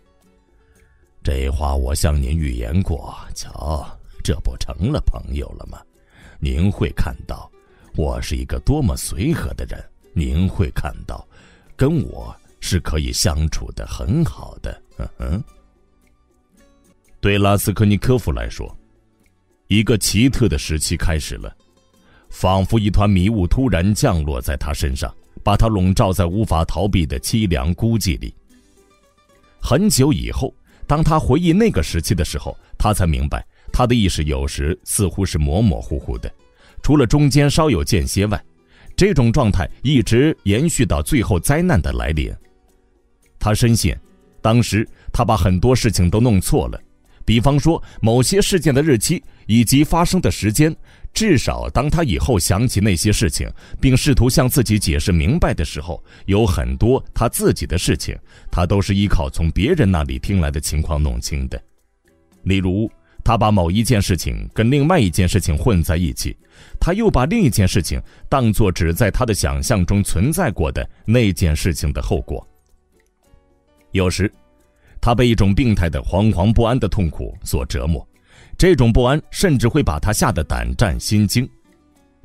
[1.21, 3.13] 这话我向您预言过。
[3.35, 3.85] 瞧，
[4.23, 5.81] 这不成了朋友了吗？
[6.39, 7.51] 您会看到，
[7.95, 9.83] 我是一个多么随和的人。
[10.13, 11.25] 您会看到，
[11.81, 14.83] 跟我是可以相处的很好的。
[14.97, 15.43] 哼哼。
[17.19, 18.77] 对拉斯科尼科夫来说。
[19.65, 21.51] 一个奇特的时期开始了，
[22.29, 25.11] 仿佛一团迷雾突然降落在他身上，
[25.43, 28.31] 把他笼罩在无法逃避的凄凉孤寂里。
[29.59, 30.53] 很久以后，
[30.85, 36.31] 当他回忆那个时期的时候，他才明白，他的意识有时似乎是模模糊糊的，
[36.83, 38.39] 除了中间稍有间歇外，
[39.01, 42.31] 这种状态一直延续到最后灾难的来临。
[43.39, 43.95] 他深信，
[44.43, 46.79] 当时他把很多事情都弄错了。
[47.25, 50.71] 比方说，某些事件的日期以及发生的时间，
[51.15, 58.15] 至少当他以后想起那些事情，并试图向自己解释明白的时候，有很多他自己的事情，
[58.51, 61.59] 他都是依靠从别人那里听来的情况弄清的。
[62.43, 62.87] 例如，
[63.31, 66.35] 他把某一件事情跟另外一件事情混在一起，
[66.81, 72.45] 他又把另一件事情当作只在他的想象中存在过的那件事情的后果。
[73.91, 74.29] 有时。
[74.99, 78.05] 他被一种病态的惶惶不安的痛苦所折磨，
[78.57, 81.49] 这种不安甚至会把他吓得胆战心惊。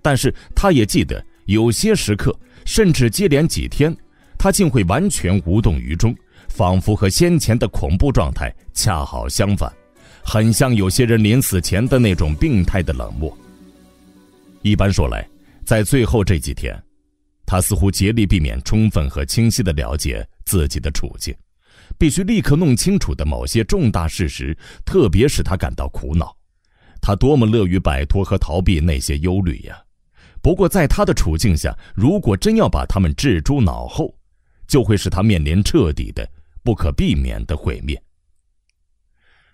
[0.03, 3.97] 但是他也记得，有些时刻，甚至接连几天，
[4.37, 6.13] 他竟会完全无动于衷，
[6.49, 9.73] 仿佛和先前的恐怖状态恰好相反，
[10.29, 13.35] 很像有些人临死前的那种病态的冷漠。
[14.63, 15.27] 一般说来，
[15.65, 16.77] 在最后这几天，
[17.47, 21.33] 他似乎竭力避免充分和清晰地了解自己的处境。
[21.97, 26.37] 必须立刻弄清楚的某些重大事实，特别使他感到苦恼。
[27.01, 29.81] 他多么乐于摆脱和逃避那些忧虑呀！
[30.43, 34.13] 不过，在他的处境下，如果真要把他们置诸脑后，
[34.67, 36.29] 就会使他面临彻底的、
[36.65, 38.03] 不可避免的毁灭。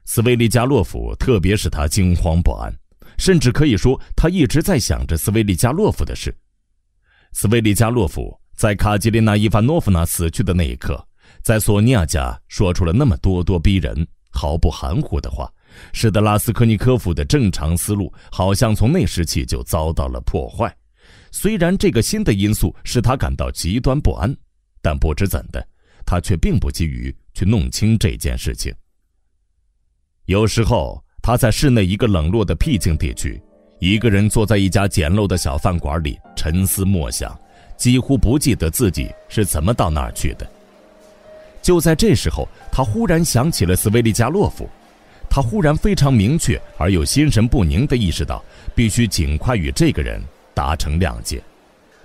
[0.04, 2.72] 斯维利加洛夫特别使他惊慌不安，
[3.18, 6.34] 甚至可以说，他一直在想着斯维利加洛夫的事。
[7.32, 11.02] 斯维利加洛夫在卡吉琳娜·伊凡诺夫娜死去的那一刻。
[11.42, 15.50] 在索尼娅家说出了那么咄咄逼人、毫不含糊的话，
[15.92, 20.72] 使得拉斯科尼科夫的正常思路好像从那时起就遭到了破坏。
[21.30, 24.36] 虽然这个新的因素使他感到极端不安，
[24.82, 25.66] 但不知怎的，
[26.04, 28.72] 他却并不急于去弄清这件事情。
[30.32, 33.38] 有时候，他在室内一个冷落的僻静地区，
[33.80, 37.38] 一个人坐在一家简陋的小饭馆里沉思默想，
[37.76, 40.50] 几乎不记得自己是怎么到那儿去的。
[41.60, 44.66] 就在这时候，他忽然想起了斯维利加洛夫，
[45.28, 48.42] 他忽然非常明确而又心神不宁地意识到，
[48.74, 50.18] 必须尽快与这个人
[50.54, 51.42] 达成谅解，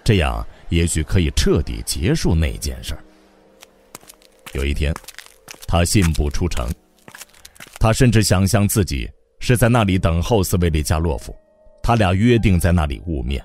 [0.03, 2.99] 这样也许可以彻底结束那件事儿。
[4.51, 4.93] 有一天，
[5.65, 6.67] 他信步出城，
[7.79, 9.09] 他甚至想象自己
[9.39, 11.35] 是在那里等候斯维利加洛夫，
[11.81, 13.43] 他俩约定在那里晤面。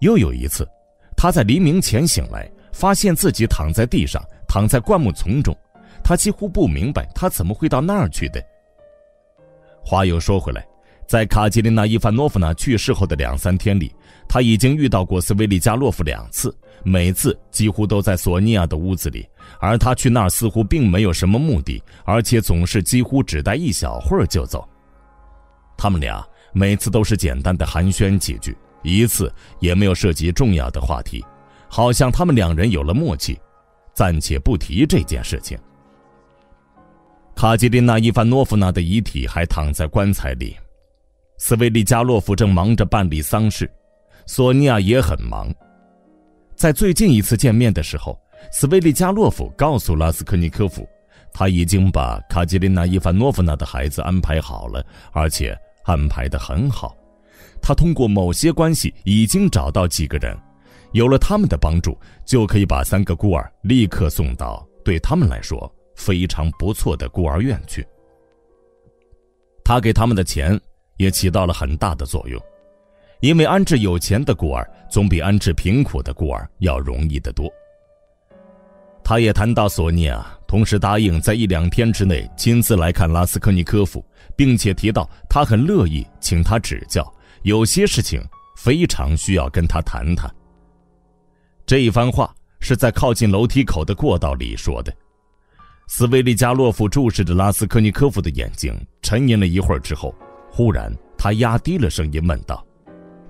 [0.00, 0.68] 又有一次，
[1.16, 4.22] 他在黎明前醒来，发现自己躺在地上。
[4.48, 5.54] 躺在灌木丛中，
[6.02, 8.42] 他几乎不明白他怎么会到那儿去的。
[9.84, 10.66] 话又说回来，
[11.06, 13.94] 在卡捷琳娜·伊凡诺夫娜去世后的两三天里，
[14.26, 19.28] 他已经遇到过斯维利加洛夫两次，每次几乎都在索尼娅的屋子里，
[19.60, 24.68] 而他去那儿似乎并没有什么目的，而且总是几乎只待一小会儿就走。
[25.76, 31.24] 他们俩每次都是简单的寒暄几句，一次也没有涉及重要的话题，
[31.68, 33.38] 好像他们两人有了默契。
[33.94, 35.58] 暂且不提这件事情。
[37.34, 40.54] 卡捷琳娜·伊凡诺夫娜的遗体还躺在棺材里，
[41.38, 43.70] 斯维利加洛夫正忙着办理丧事，
[44.26, 45.50] 索尼娅也很忙。
[46.54, 48.20] 在最近一次见面的时候，
[48.52, 50.88] 斯维利加洛夫告诉拉斯科尼科夫，
[51.32, 56.96] 他已经把卡捷琳娜·伊凡诺夫娜的孩子安排好了，而且安排的很好。
[57.60, 60.36] 他通过某些关系已经找到几个人。
[60.92, 67.86] 有了他们的帮助，就可以把三个孤儿立刻送到对他们来说非常不错的孤儿院去。
[69.62, 70.58] 他给他们的钱
[70.96, 72.40] 也起到了很大的作用，
[73.20, 77.50] 因为安置有钱的孤儿总比安置贫苦的孤儿要容易得多。
[79.08, 87.08] 他也谈到索尼娅，同时答应在一两天之内亲自来看拉斯科尼科夫，并且提到他很乐意请他指教，
[87.42, 88.20] 有些事情
[88.56, 90.28] 非常需要跟他谈谈。
[91.64, 94.92] 这一番话是在靠近楼梯口的过道里说的。
[95.86, 100.12] 斯维利加洛夫注视着拉斯科尼科夫的眼睛，沉吟了一会儿之后，
[100.50, 102.66] 忽然他压低了声音问道：“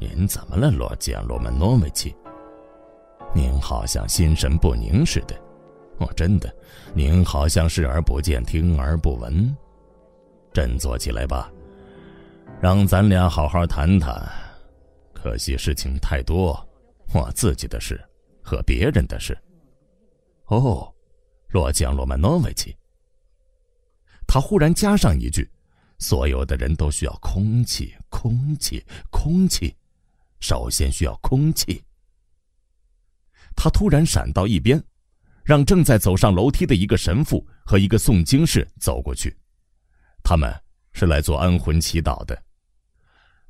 [0.00, 2.16] 您怎么了，罗杰罗曼诺维奇？
[3.34, 5.38] 您好像心神不宁似的。
[5.98, 6.54] 哦，真的，
[6.94, 9.56] 您好像视而不见，听而不闻。
[10.52, 11.52] 振作起来吧，
[12.61, 14.26] 让咱俩好好谈谈。
[15.12, 16.66] 可惜事情太多，
[17.12, 18.00] 我自己的事。”
[18.48, 19.37] 和别人的事。
[20.44, 20.94] 哦，
[21.48, 22.72] 洛江罗曼诺维奇。
[24.24, 25.50] 他忽然加上一句
[25.98, 29.76] ：“所有的人都需要空气，空气，空气，
[30.38, 31.82] 首先需要空气。”
[33.56, 34.80] 他突然闪到一边，
[35.46, 39.35] 让正在走上楼梯的一个神父和一个诵经士走过去。
[40.24, 40.52] 他们
[40.92, 42.37] 是来做安魂祈祷的。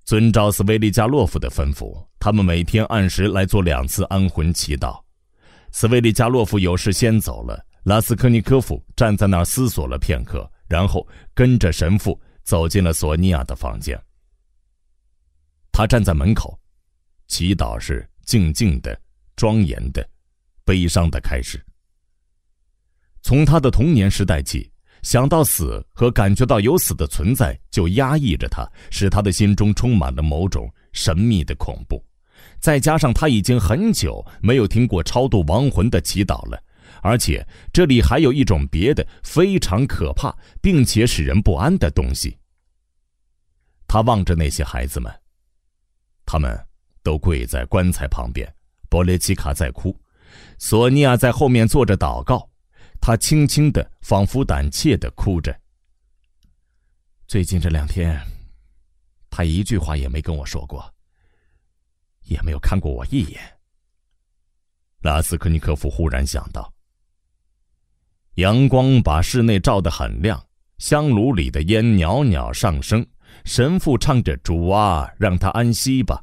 [0.04, 5.02] 遵照斯维利加洛夫的吩咐，他们每天按时来做两次安魂祈祷。
[5.72, 11.04] 斯维利加洛夫有事先走了，拉斯科尼科夫站在那儿思索了片刻，然后
[11.35, 13.98] 跟着神父走进了索尼娅的房间。
[15.72, 16.56] 他站在门口，
[17.26, 18.96] 祈祷是静静的、
[19.35, 20.06] 庄严的、
[20.62, 21.61] 悲伤的开始。
[23.26, 24.70] 从他的童年时代起。
[25.02, 32.00] 想到死和感觉到有死的存在，就压抑着他，使他的心中充满了某种神秘的恐怖。
[32.60, 36.62] 再加上他已经很久没有听过超度亡魂的祈祷了，
[37.02, 42.36] 而且这里还有一种别的非常可怕并且使人不安的东西。
[43.88, 45.12] 他望着那些孩子们，
[46.24, 46.56] 他们
[47.02, 48.48] 都跪在棺材旁边，
[48.88, 49.96] 波列奇卡在哭，
[50.58, 52.45] 索尼娅在后面坐着祷告。
[53.00, 55.56] 他轻轻的，仿佛胆怯的哭着。
[57.26, 58.20] 最近这两天，
[59.30, 60.85] 他一句话也没跟我说过，
[62.24, 63.40] 也没有看过我一眼。
[65.02, 66.73] 拉斯科尼科夫忽然想到，
[68.35, 70.44] 阳光把室内照得很亮，
[70.79, 73.06] 香炉里的烟袅袅上升，
[73.44, 76.23] 神父唱着“主啊，让他安息吧”。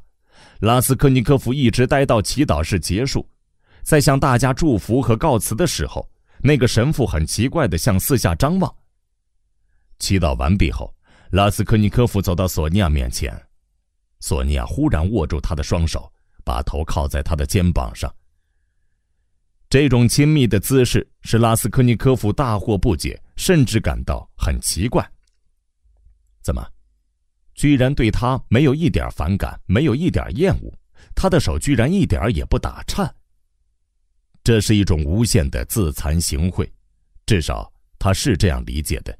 [0.60, 3.26] 拉斯科尼科夫一直待到祈祷室结束，
[3.82, 6.10] 在向大家祝福和告辞的时候。
[6.46, 8.76] 那个神父很奇怪的向四下张望。
[9.98, 10.94] 祈祷完毕后，
[11.30, 13.34] 拉斯科尼科夫走到索尼娅面前，
[14.20, 16.12] 索尼娅忽然握住他的双手，
[16.44, 18.14] 把头靠在他的肩膀上。
[19.70, 25.02] 这种亲密的姿势使拉斯科尼科夫大惑不解，甚至感到很奇怪。
[26.42, 26.62] 怎么，
[27.54, 30.70] 居然对他没有一点反感，没有一点厌恶，
[31.16, 33.10] 他的手居然一点也不打颤。
[34.44, 36.68] 这是一种无限的自惭形秽，
[37.24, 39.18] 至少他是这样理解的。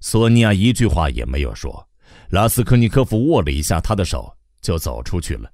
[0.00, 1.88] 索尼娅一句话也没有说，
[2.28, 4.30] 拉斯科尼科夫握了一下他的手，
[4.60, 5.50] 就走出去了。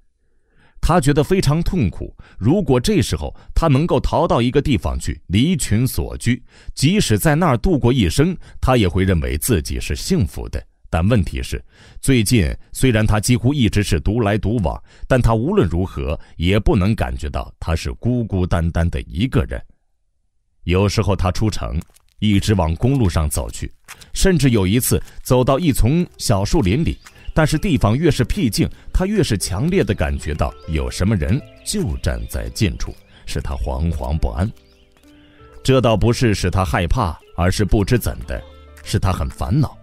[0.80, 2.14] 他觉得非常痛苦。
[2.36, 6.42] 如果这时候他能够逃到一个地方去，离群所居，
[6.74, 10.60] 即使在那儿度过一生，他也会认为自己是幸福的。
[10.94, 11.60] 但问题是，
[12.00, 19.60] 最近虽然他几乎一直是独来独往，但他无论如何也不能感觉到他是孤孤单单的一个人。
[20.62, 21.82] 有时候他出城，
[22.20, 23.68] 一直往公路上走去，
[24.12, 26.96] 甚至有一次走到一丛小树林里。
[27.34, 32.94] 但是地方越是僻静，他越是强烈的感觉到有什么人就站在近处，
[33.26, 34.48] 使他惶惶不安。
[35.64, 38.40] 这倒不是使他害怕，而是不知怎的，
[38.84, 39.76] 使他很烦恼。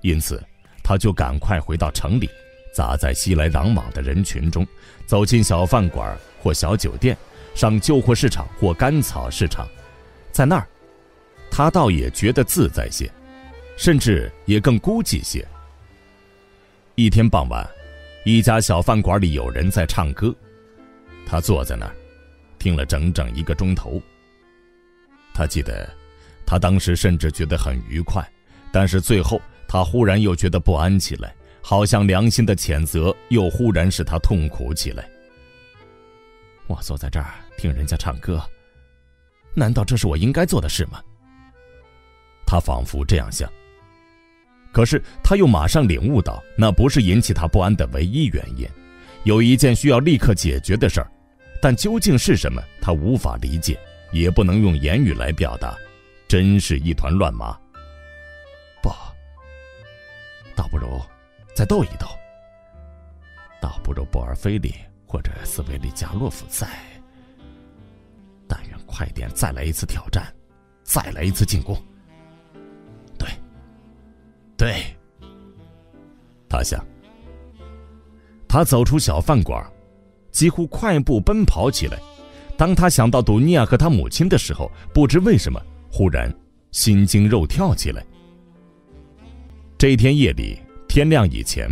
[0.00, 0.38] 因此，
[0.84, 2.28] 他就赶快回到城里，
[2.74, 4.64] 砸在熙来攘往的人群中，
[5.06, 7.16] 走进小饭馆或小酒店，
[7.54, 9.66] 上旧货市场或干草市场，
[10.30, 10.68] 在那儿，
[11.50, 13.10] 他倒也觉得自在些，
[13.78, 15.44] 甚至也更孤寂些。
[16.96, 17.66] 一天傍晚，
[18.24, 20.34] 一家小饭馆里有人在唱歌，
[21.26, 21.96] 他坐在那儿，
[22.58, 24.00] 听了整整一个钟头。
[25.32, 25.90] 他记得，
[26.46, 28.22] 他当时甚至觉得很愉快，
[28.70, 29.40] 但是最后
[29.74, 35.04] 他忽然又觉得不安起来，好像良心的谴责又忽然使他痛苦起来。
[36.68, 38.40] 我坐在这儿听人家唱歌，
[39.52, 41.02] 难道这是我应该做的事吗？
[42.46, 43.50] 他仿佛这样想。
[44.70, 48.68] 可是他又马上领悟到，那不是引起他不安的唯一原因，
[49.24, 51.10] 有一件需要立刻解决的事儿，
[51.60, 53.76] 但究竟是什么，他无法理解，
[54.12, 55.76] 也不能用言语来表达，
[56.28, 57.58] 真是一团乱麻。
[60.56, 61.00] 倒不如
[61.54, 62.06] 再斗一斗。
[63.60, 64.74] 倒不如博尔菲利
[65.06, 66.68] 或者斯维利加洛夫在。
[68.46, 70.32] 但愿快点再来一次挑战，
[70.82, 71.76] 再来一次进攻。
[74.56, 74.96] 对，
[76.48, 76.82] 他想。
[78.48, 79.62] 他走出小饭馆，
[80.30, 81.98] 几乎快步奔跑起来。
[82.56, 86.32] 当他想到杜尼亚和他母亲的时候，不知为什么，忽然
[86.70, 88.04] 心惊肉跳起来。
[89.84, 90.58] 这天夜里，
[90.88, 91.68] 天亮以前，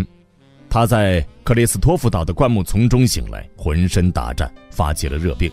[0.68, 5.50] 他在克里斯托夫岛的灌木丛中醒来，浑身打颤，发起了热病。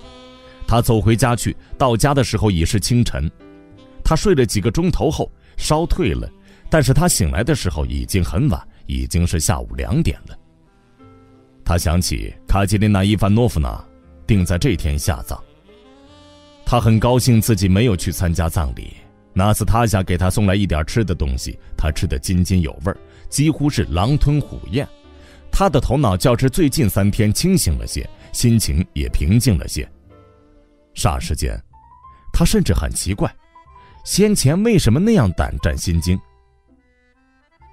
[0.67, 3.31] 他走回家去，到家的时候已是清晨。
[4.03, 6.29] 他睡了几个钟头后，烧退了。
[6.69, 10.37] 但是他醒来的时候已经很晚，已经是下午两点了。
[11.63, 13.81] 他想起卡捷琳娜·伊凡诺夫娜
[14.27, 15.41] 定在这天下葬。
[16.65, 18.97] 他很高兴自己没有去参加葬礼。
[19.39, 22.93] 纳斯塔夏给他送来一点吃的东西，他吃得津津有味，
[23.29, 24.85] 几乎是狼吞虎咽。
[25.49, 29.89] 他的头脑较之最近三天清醒了些，心情也平静了些。
[30.93, 31.57] 霎时间，
[32.33, 33.33] 他甚至很奇怪，
[34.03, 36.19] 先前为什么那样胆战心惊。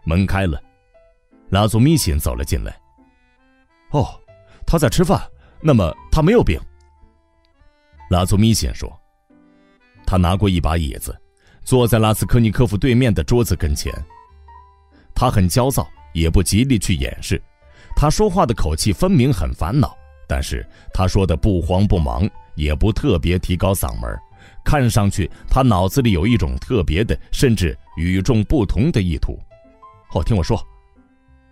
[0.04, 0.62] 门开了，
[1.48, 2.78] 拉祖米辛走了进来。
[3.90, 4.06] 哦，
[4.64, 5.20] 他在吃饭，
[5.60, 6.60] 那么他没有病。
[8.08, 8.88] 拉祖米辛说
[10.06, 11.12] ：“他拿过一把椅子，
[11.66, 13.92] 坐在拉斯科尼科夫对面的桌子跟前。
[15.12, 17.42] 他很焦躁，也不极力去掩饰。
[17.96, 19.96] 他说话的口气分明很烦恼，
[20.28, 20.64] 但是
[20.94, 24.16] 他说的不慌不忙，也不特别提高嗓门。
[24.64, 29.36] 看上去他脑子里有一种特别的，甚至与众不同的意图。”
[30.14, 30.64] 哦，听我说，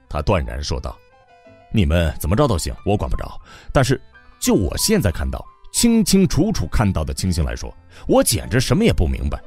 [0.08, 0.96] 他断然说道
[1.74, 3.36] ：“你们怎么着都行，我管不着。
[3.72, 4.00] 但是，
[4.40, 7.74] 就我现在看到、清清楚楚看到的情形来说，
[8.06, 9.42] 我简直什么也不明白。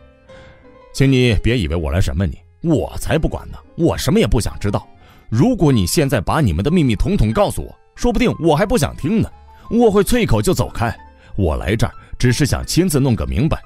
[0.98, 4.88] 请你别以为我来审问你，我才不管呢，我什么也不想知道。
[5.30, 9.30] 如果你现在把你们的秘密统统告诉我，说不定我还不想听呢，
[9.70, 10.92] 我会啐口就走开。
[11.36, 13.62] 我来这儿只是想亲自弄个明白。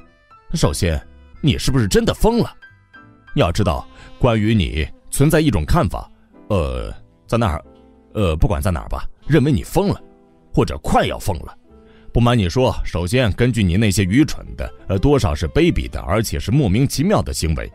[0.55, 1.01] 首先，
[1.39, 2.53] 你是不是真的疯了？
[3.37, 3.87] 要知道，
[4.19, 6.11] 关于你……”存在一种看法，
[6.49, 6.93] 呃，
[7.27, 7.63] 在那儿，
[8.13, 10.01] 呃，不管在哪儿吧，认为你疯了，
[10.53, 11.57] 或者快要疯了。
[12.13, 17.65] 不瞒你说，首先根据你那些愚蠢的，呃，多少是卑鄙的，而且是莫名其妙的行为；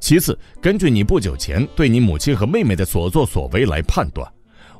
[0.00, 4.26] 其次，根据你不久前对你母亲和妹妹的所作所为来判断，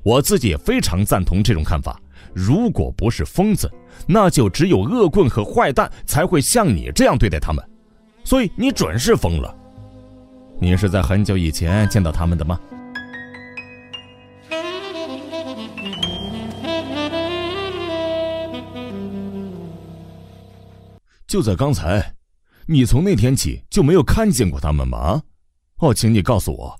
[0.02, 2.00] 我自己也非常赞同这种看法。
[2.32, 3.70] 如果不是疯子，
[4.06, 7.62] 那就只有恶棍和坏蛋才会像你这样对待他们，
[8.24, 9.54] 所以你准是疯了。
[10.58, 12.58] 你是在很久以前见到他们的吗？
[21.32, 22.14] 就在刚才，
[22.66, 25.22] 你从那天起就没有看见过他们吗？
[25.78, 26.78] 哦，请你告诉我，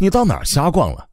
[0.00, 1.08] 你到哪儿瞎逛了？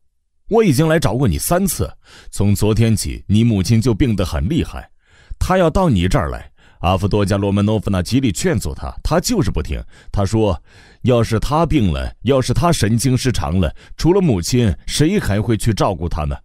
[0.50, 1.88] 我已经来找过你三次，
[2.32, 4.90] 从昨天起，你母亲就病得很厉害，
[5.38, 6.52] 她要到你这儿来。
[6.80, 9.80] 阿夫多加罗曼诺夫娜极力劝阻他，他就是不听。
[10.12, 10.60] 他说
[11.06, 16.36] ：“要是他病了，要是他神经失常了，除了母亲，谁还会去照顾他呢？”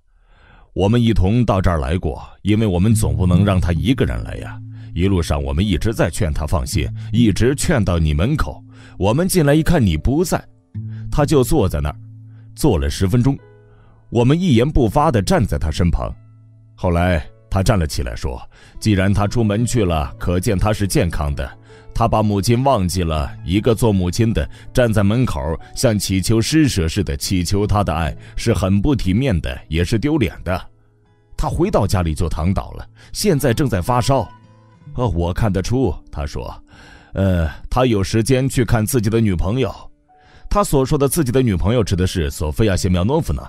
[0.77, 4.61] 我们一同到这儿来过，因为我们总不能让他一个人来呀。
[4.97, 8.65] 一路上我们一直在劝他放心，一直劝到你门口。
[8.99, 10.43] 我们进来一看你不在，
[11.13, 11.97] 他就坐在那儿，
[12.55, 13.39] 坐了十分钟。
[14.09, 16.11] 我们一言不发地站在他身旁。
[16.75, 17.23] 后来。
[17.49, 18.39] 他站了起来，说
[18.79, 21.59] ：“既然他出门去了，可见他是健康的。
[21.95, 25.41] 他把母亲忘记了，一个做母亲的站在门口，
[25.75, 30.61] 像乞求施舍似的乞求他的爱，是很不体面的，也是丢脸的。
[31.35, 34.29] 他回到家里就躺倒了，现在正在发烧。
[34.97, 35.95] 哦，我看得出。
[36.11, 36.53] 他说，
[37.13, 39.73] 呃，他有时间去看自己的女朋友。
[40.49, 43.43] 他所说的自己的女朋友，指的是索菲亚·谢苗诺夫娜。”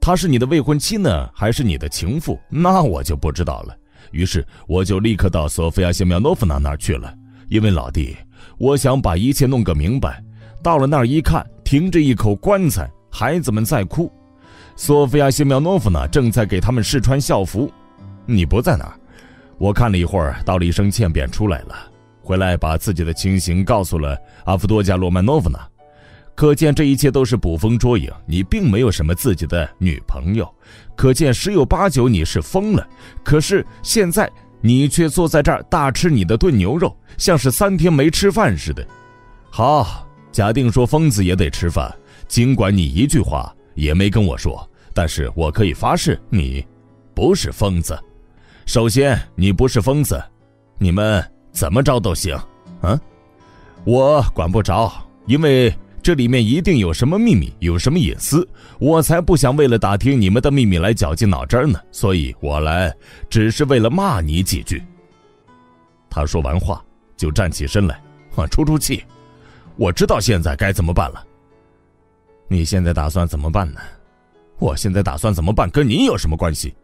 [0.00, 2.38] 她是你的未婚妻呢，还是你的情妇？
[2.50, 3.74] 那我就不知道了。
[4.10, 7.10] 于是我就立刻到索菲亚·谢苗诺夫娜那儿去了，
[7.48, 8.14] 因为老弟，
[8.58, 10.22] 我想把一切弄个明白。
[10.62, 14.12] 到了那儿一看，停着一口棺材，孩子们在哭。
[14.76, 17.72] 索菲亚·谢苗诺夫娜正在给他们试穿校服。
[18.26, 19.00] 你不在那儿，
[19.58, 21.74] 我看了一会儿，道了一声歉便出来了。
[22.22, 25.58] 回来把自己的情形告诉了阿夫多加·罗曼诺夫娜。
[26.34, 30.52] 可见这一切都是捕风捉影，你并没有什么自己的女朋友，
[30.96, 32.84] 可见十有八九你是疯了。
[33.22, 34.28] 可是现在
[34.60, 38.84] 你却坐在这儿大吃你的炖牛肉，像是三天没吃饭似的。
[39.48, 41.94] 好，假定说疯子也得吃饭，
[42.26, 46.66] 尽管你一句话也没跟我说，但是我可以发誓你
[47.14, 47.96] 不是疯子。
[48.66, 50.22] 首先你不是疯子，
[50.78, 52.34] 你们怎么着都行，
[52.80, 53.00] 啊，
[53.84, 54.92] 我管不着，
[55.26, 55.74] 因为。
[56.04, 58.46] 这里面一定有什么秘密，有什么隐私，
[58.78, 61.80] 我才不想为了打听你们的秘密来绞尽脑汁呢。
[61.90, 62.94] 所以我来
[63.30, 64.82] 只是为了骂你几句。
[66.10, 66.84] 他说完话
[67.16, 67.98] 就站起身来，
[68.36, 69.02] 啊，出出气。
[69.76, 71.24] 我知道现在该怎么办了。
[72.48, 73.80] 你现在打算怎么办呢？
[74.58, 76.74] 我现在打算怎么办，跟你有什么关系？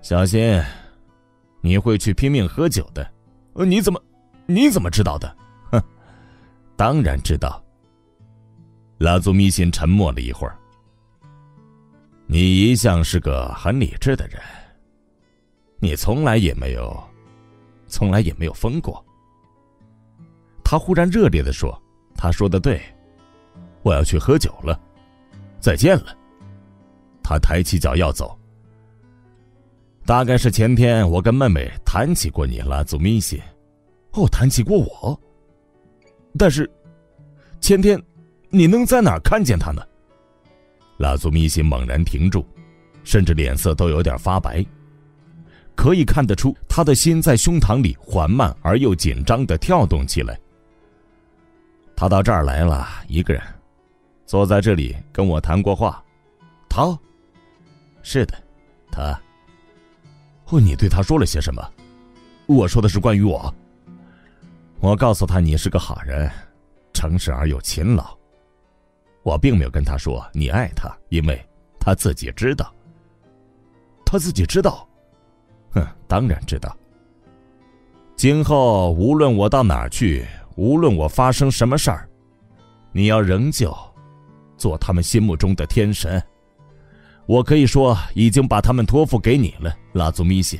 [0.00, 0.62] 小心，
[1.60, 3.08] 你会去拼命喝酒的。
[3.54, 4.00] 呃，你怎么，
[4.46, 5.36] 你怎么知道的？
[5.70, 5.82] 哼，
[6.76, 7.62] 当然知道。
[8.98, 10.56] 拉祖米辛沉默了一会儿。
[12.26, 14.40] 你一向是个很理智的人，
[15.78, 17.02] 你从来也没有，
[17.86, 19.04] 从来也没有疯过。
[20.62, 21.80] 他忽然热烈的说
[22.14, 22.80] ：“他说的对，
[23.82, 24.78] 我要去喝酒了，
[25.58, 26.14] 再见了。”
[27.24, 28.37] 他抬起脚要走。
[30.08, 33.42] 大概是前天我跟妹妹谈起过你，拉祖米西。
[34.12, 35.20] 哦，谈起过我。
[36.38, 36.68] 但是，
[37.60, 38.02] 前天。
[38.48, 39.82] 你能在哪儿看见他呢？
[40.96, 42.42] 拉祖米西猛然停住，
[43.04, 44.64] 甚至脸色都有点发白。
[45.76, 50.40] 可以看得出，他的心在胸膛里缓慢而又紧张的跳动起来。
[51.94, 53.42] 他到这儿来了，一个人，
[54.24, 56.02] 坐在这里跟我谈过话。
[56.66, 56.98] 他，
[58.02, 58.42] 是的，
[58.90, 59.20] 他。
[60.50, 61.62] 哦，你对他说了些什么？
[62.46, 63.52] 我说的是关于我。
[64.80, 66.30] 我告诉他你是个好人，
[66.92, 68.16] 诚实而又勤劳。
[69.22, 71.38] 我并没有跟他说你爱他，因为
[71.78, 72.72] 他自己知道。
[74.06, 74.88] 他自己知道，
[75.72, 76.74] 哼，当然知道。
[78.16, 80.26] 今后无论我到哪儿去，
[80.56, 82.08] 无论我发生什么事儿，
[82.90, 83.76] 你要仍旧
[84.56, 86.22] 做他们心目中的天神。
[87.28, 90.58] 我可以说已经把他们托付给你了，拉祖米西。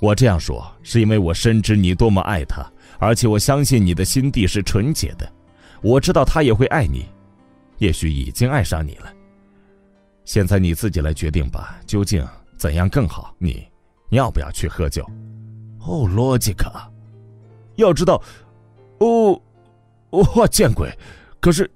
[0.00, 2.64] 我这样说是因为我深知你多么爱他，
[3.00, 5.28] 而且我相信你的心地是纯洁的。
[5.82, 7.06] 我知道他也会爱你。
[7.78, 9.12] 也许已经爱上你了。
[10.24, 12.24] 现在你自己来决定吧，究竟
[12.56, 13.34] 怎样更好？
[13.36, 13.66] 你
[14.10, 15.04] 要不要去喝酒？
[15.80, 16.70] 哦，罗吉克，
[17.74, 18.22] 要知道，
[19.00, 19.42] 哦，
[20.10, 20.88] 哦，见鬼！
[21.40, 21.68] 可是，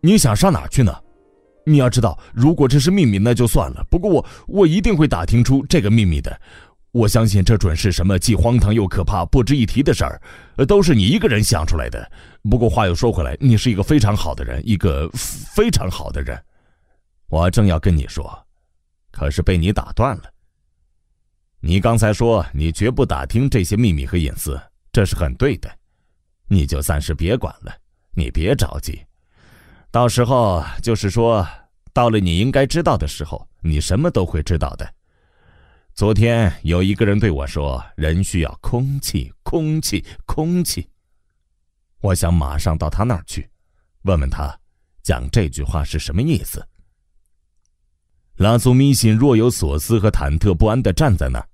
[0.00, 0.92] 你想上哪去呢？
[1.68, 3.84] 你要知道，如果这是秘密，那就算了。
[3.90, 6.40] 不过我我一定会打听出这个秘密的。
[6.92, 10.20] 我相信这准是什么既荒唐又可怕、不值一提的事儿，
[10.66, 12.10] 都是你一个人想出来的。
[12.48, 16.40] 不过话又说回来，你是一个非常好的人，一个非常好的人。
[17.26, 18.32] 我正要跟你说，
[19.10, 20.22] 可是被你打断了。
[21.60, 24.58] 你刚才说你绝不打听这些秘密和隐私，
[24.92, 25.68] 这是很对的。
[26.48, 27.74] 你就暂时别管了，
[28.14, 29.04] 你别着急。
[29.96, 31.48] 到时候就是说，
[31.94, 34.86] 到了你应该知道的时候，你什么都会知道的。
[35.94, 40.86] 昨天有一个人对我说：“人需要空气，空气，空气。”
[42.02, 43.48] 我想马上到他那儿去，
[44.02, 44.54] 问问他，
[45.02, 46.62] 讲这句话是什么意思。
[48.34, 51.48] 拉祖米辛若有所思和忐忑不安的站在那儿，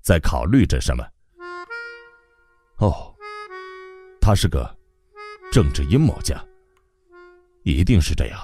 [0.00, 1.06] 在考虑着什么。
[2.78, 3.14] 哦，
[4.22, 4.74] 他是个
[5.52, 6.42] 政治阴谋家，
[7.64, 8.38] 一定是这样。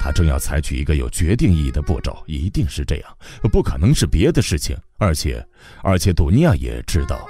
[0.00, 3.18] 他正要采取一个有决定意义的步骤，一定是这样，
[3.52, 4.76] 不可能是别的事情。
[4.98, 5.46] 而且，
[5.82, 7.26] 而且，杜尼亚也知道。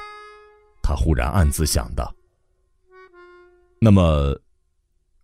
[0.82, 2.14] 他忽然暗自想到：
[3.80, 4.39] 那么，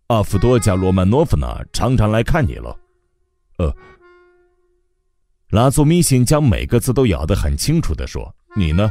[0.07, 1.47] 阿夫多加罗曼诺夫呢？
[1.73, 2.77] 常常来看你了。
[3.57, 3.75] 呃，
[5.49, 8.89] 拉祖米辛将每个字都咬得很清楚地说：“你呢？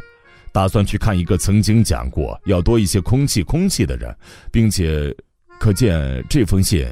[0.52, 4.14] 打算去看一个曾经讲过要多一些空气，空气的人，
[4.52, 5.14] 并且，
[5.60, 6.84] 可见这封信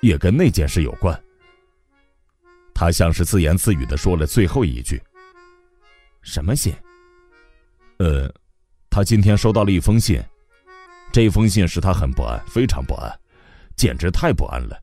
[0.00, 1.20] 也跟那件事有关。”
[2.72, 5.02] 他像是自言自语的说了最后一句
[6.22, 6.72] ：“什么信？”
[7.98, 8.32] 呃。
[8.88, 10.18] 他今天收到了一封信，
[11.12, 13.12] 这封信使他很不安，非常不安，
[13.76, 14.82] 简直太不安了。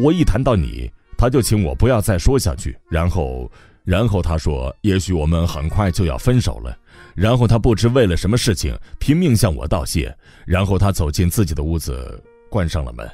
[0.00, 2.76] 我一谈到你，他就请我不要再说下去。
[2.90, 3.48] 然后，
[3.84, 6.76] 然后他说，也许我们很快就要分手了。
[7.14, 10.12] 然后他不知为了什么事情拼命向我道谢。
[10.44, 12.20] 然后他走进自己的屋子，
[12.52, 13.10] 关上了门。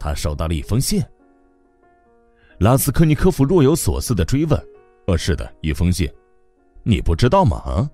[0.00, 1.00] 他收到了一封信。
[2.58, 4.60] 拉斯科尼科夫若有所思的追问
[5.06, 6.12] ：“呃，是的，一封信，
[6.82, 7.88] 你不知道吗？”啊？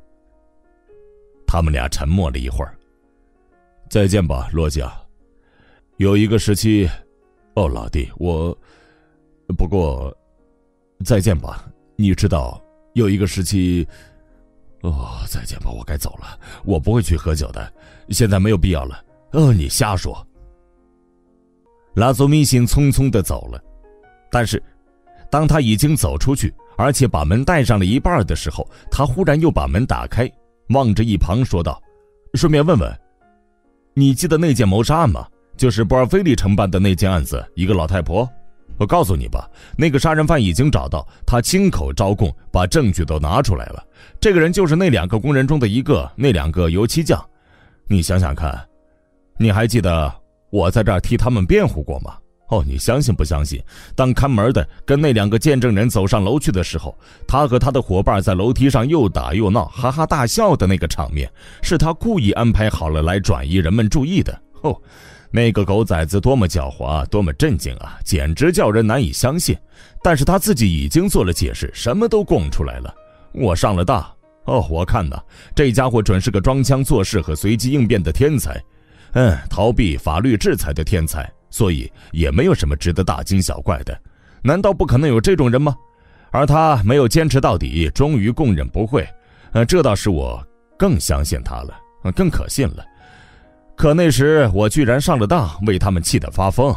[1.46, 2.74] 他们俩沉默了一会儿。
[3.90, 4.90] 再见吧，罗加。
[5.98, 6.88] 有一个时期，
[7.54, 8.56] 哦，老弟，我。
[9.58, 10.16] 不过，
[11.04, 11.68] 再见吧。
[11.96, 12.62] 你知道，
[12.94, 13.86] 有一个时期，
[14.82, 16.38] 哦，再见吧，我该走了。
[16.64, 17.72] 我不会去喝酒的，
[18.10, 19.04] 现在没有必要了。
[19.32, 20.26] 哦，你瞎说。
[21.94, 23.60] 拉佐米辛匆匆的走了，
[24.30, 24.62] 但是，
[25.30, 30.30] 当他已经走出去，而且把门带上了一半的时候，他忽然又把门打开。
[30.68, 31.82] 望着一旁说道
[32.34, 33.00] ：“顺便问问，
[33.92, 35.26] 你记得那件谋杀案吗？
[35.56, 38.28] 就是波尔菲利承办的那件案子，一个老太婆。
[38.78, 43.84] 我告诉你吧，那个杀人犯已经找到，他亲口招供，把证据都拿出来了。
[44.20, 47.20] 这个人就是那两个工人中的一个，那两个油漆匠。
[47.88, 48.58] 你想想看，
[49.38, 50.10] 你还记得
[50.50, 52.16] 我在这儿替他们辩护过吗？”
[52.50, 53.62] 哦，你相信不相信？
[53.94, 61.30] 当看门的跟那两个见证人走上楼去的时候，他和他的伙伴在楼梯上又打又闹，哈哈大笑的那个场面，
[61.62, 64.36] 是他故意安排好了来转移人们注意的。
[64.62, 64.76] 哦，
[65.30, 69.56] 那个狗崽子多么狡猾，多么震惊啊，简直叫人难以相信。
[70.02, 72.92] 但是他自己已经做了解释，什么都供出来了。
[73.32, 74.04] 我上了当。
[74.46, 75.22] 哦，我看呐，
[75.54, 78.60] 这家伙准是个装腔作势和随机应变的天才，
[79.12, 81.30] 嗯，逃避法律制裁的天才。
[81.52, 84.00] 所以也没有什么值得大惊小怪的，
[84.40, 85.74] 难道不可能有这种人吗？
[86.30, 89.04] 而他没有坚持到底，终于供认不讳，
[89.50, 90.40] 呃，这倒使我
[90.78, 91.76] 更相信他了，
[92.14, 92.86] 更可信了。
[93.76, 96.72] 可那时我居然上了当，为他们气得发疯。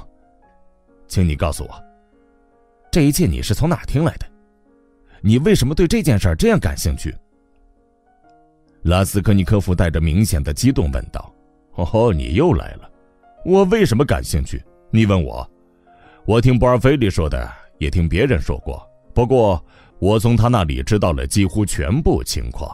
[1.08, 1.84] 请你告诉我，
[2.92, 4.26] 这一切你是从哪听来的？
[5.22, 7.16] 你为什么对这件事这样感兴趣？
[8.82, 11.33] 拉斯科尼科夫带着明显的激动问道
[11.76, 12.90] ：“哦，你又来了。”
[13.46, 14.64] 我为什么感兴趣？
[14.90, 15.46] 你问我，
[16.26, 18.82] 我听博尔菲利说的，也听别人说过。
[19.14, 19.64] 不过，
[20.00, 22.74] 我从他那里知道了几乎全部情况。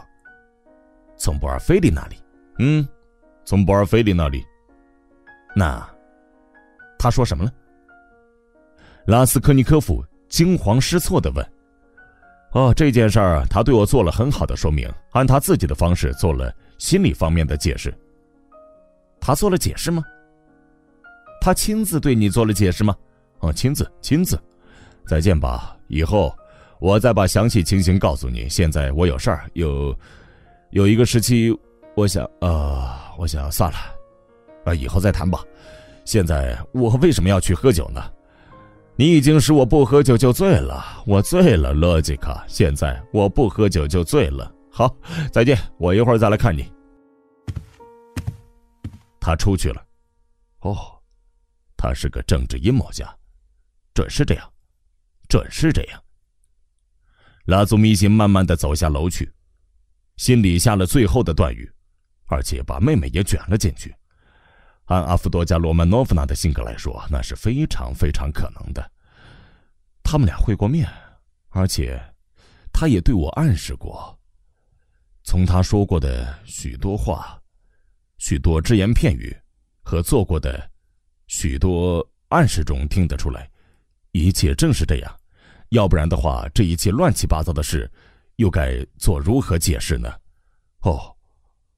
[1.17, 2.17] 从博尔菲利那里？
[2.59, 2.87] 嗯，
[3.45, 4.45] 从博尔菲利那里。
[5.55, 5.83] 那
[6.99, 7.51] 他说什么了？
[9.07, 11.43] 拉斯科尼科夫惊慌失措的问。
[12.51, 17.91] 哦，这件事儿他对我做了很好的说明，按他自己的方式做了心理方面的解释。
[19.19, 20.03] 他做了解释吗？
[21.41, 22.95] 他亲自对你做了解释吗？
[23.39, 24.39] 哦，亲自，亲自。
[25.07, 26.35] 再见吧，以后
[26.79, 28.47] 我再把详细情形告诉你。
[28.49, 29.95] 现在我有事儿，有
[30.71, 31.57] 有一个时期，
[31.95, 33.77] 我想，呃，我想算了，
[34.65, 35.41] 啊，以后再谈吧。
[36.05, 38.03] 现在我为什么要去喝酒呢？
[38.95, 42.43] 你已经使我不喝酒就醉了，我醉了，罗吉卡。
[42.47, 44.51] 现在我不喝酒就醉了。
[44.69, 44.93] 好，
[45.31, 46.69] 再见，我一会儿再来看你。
[49.19, 49.85] 他出去了。
[50.59, 50.95] 哦。
[51.81, 53.09] 他是个政治阴谋家，
[53.93, 54.53] 准是这样，
[55.29, 56.03] 准是这样。
[57.45, 59.33] 拉祖米辛慢慢的走下楼去，
[60.17, 61.71] 心里下了最后的断语，
[62.25, 63.95] 而且把妹妹也卷了进去。
[64.87, 68.91] 按阿夫多加罗曼诺夫娜的性格来说，那是非常非常可能的。
[70.03, 70.85] 他们俩会过面，
[71.47, 71.97] 而且
[72.73, 74.19] 他也对我暗示过。
[75.23, 77.41] 从他说过的许多话、
[78.19, 79.35] 许多只言片语
[79.81, 80.69] 和做过的。
[81.25, 83.49] 许多暗示中听得出来，
[84.11, 85.19] 一切正是这样，
[85.69, 87.89] 要不然的话，这一切乱七八糟的事，
[88.35, 90.11] 又该做如何解释呢？
[90.81, 91.15] 哦，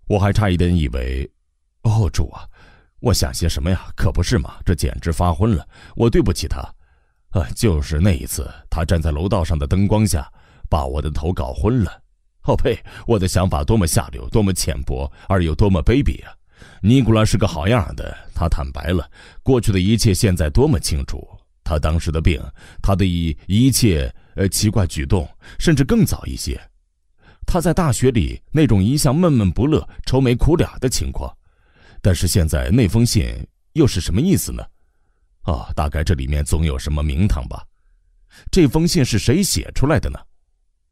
[0.08, 1.30] 我还差一点以为，
[1.84, 2.48] 哦，主啊，
[3.02, 3.92] 我想些什么呀？
[3.96, 6.60] 可不是嘛，这简直发昏了，我对不起他，
[7.32, 10.32] 啊，就是那一次，他站在楼道上的灯光下，
[10.70, 12.02] 把我的头搞昏了。
[12.44, 12.78] 哦呸！
[13.06, 16.34] 我的想法多么下流，多么浅薄，而又多么卑鄙啊！
[16.82, 19.10] 尼古拉是个好样的，他坦白了
[19.44, 21.28] 过去的一切，现在多么清楚。
[21.64, 22.42] 他当时的病，
[22.82, 25.30] 他的一一切呃奇怪举动，
[25.60, 26.60] 甚至更早一些。
[27.46, 31.32] 他在大学里那种一向闷闷不乐、愁眉苦脸的情况，
[32.02, 33.32] 但是现在那封信
[33.74, 34.64] 又是什么意思呢？
[35.44, 37.64] 哦，大概这里面总有什么名堂吧。
[38.52, 40.20] 这封信是谁写出来的呢？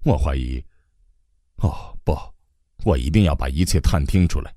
[0.03, 0.63] 我怀疑。
[1.61, 2.17] 哦不，
[2.83, 4.53] 我一定要把一切探听出来。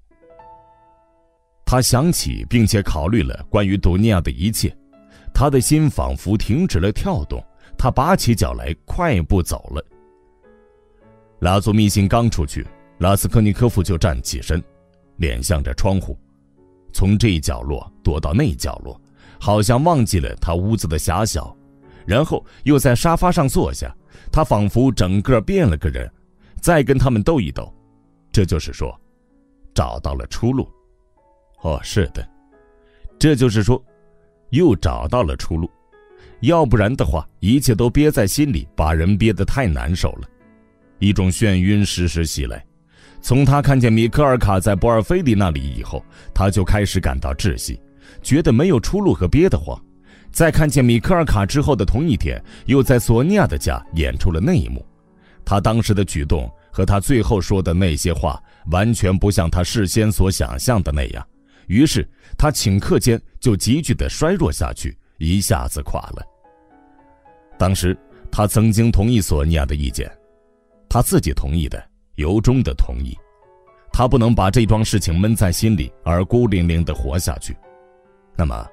[1.64, 4.76] 他想起并且考虑了关于多尼亚的一切，
[5.32, 7.42] 他的心仿佛停止了跳动。
[7.78, 9.84] 他拔起脚来，快步走了。
[11.40, 12.64] 拉祖密辛刚出去，
[12.98, 14.62] 拉斯科尼科夫就站起身，
[15.16, 16.16] 脸向着窗户，
[16.92, 19.00] 从这一角落躲到那角落，
[19.40, 21.56] 好像忘记了他屋子的狭小，
[22.06, 23.92] 然后又在沙发上坐下。
[24.30, 26.08] 他仿佛整个变了个人。
[26.62, 27.74] 再跟他们斗一斗，
[28.30, 28.96] 这就是说，
[29.74, 30.66] 找到了出路。
[31.62, 32.26] 哦，是的，
[33.18, 33.82] 这就是说，
[34.50, 35.68] 又找到了出路。
[36.42, 40.28] 要不然的话，一切都憋在心里，把人憋得太难受了。
[41.00, 42.64] 一种眩晕时时袭来。
[43.20, 47.80] 从他看见米克尔卡在博尔菲利那里以后，他就开始感到窒息，
[48.22, 49.76] 觉得没有出路和憋得慌。
[50.30, 54.84] 在看见米克尔卡之后的同一天，又在索尼娅的家演出了那一幕。
[55.44, 61.26] 他当时的举动和他最后说的那些话，完全不像他事先所想象的那样。
[61.66, 66.22] 于是他顷刻间就急剧的衰弱下去，一下子垮了。
[67.58, 67.96] 当时
[68.30, 70.10] 他曾经同意索尼娅的意见，
[70.88, 71.82] 他自己同意的，
[72.16, 73.16] 由衷的同意。
[73.92, 77.54] 他不能把这桩事情闷在心里而孤零零的活下去。
[78.36, 78.66] 那么，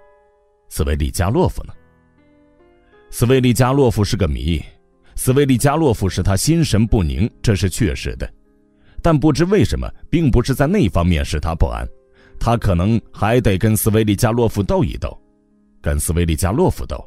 [0.70, 1.74] 斯维利加洛夫呢？
[3.12, 4.64] 斯维利加洛夫是个谜。
[5.20, 8.34] 斯维利加洛夫使他心神不宁，这是确实的，
[9.02, 11.86] 但不知为什么，并不是在那方面使他不安。
[12.40, 15.22] 他可能还得跟斯维利加洛夫斗一斗，
[15.82, 17.06] 跟斯维利加洛夫斗，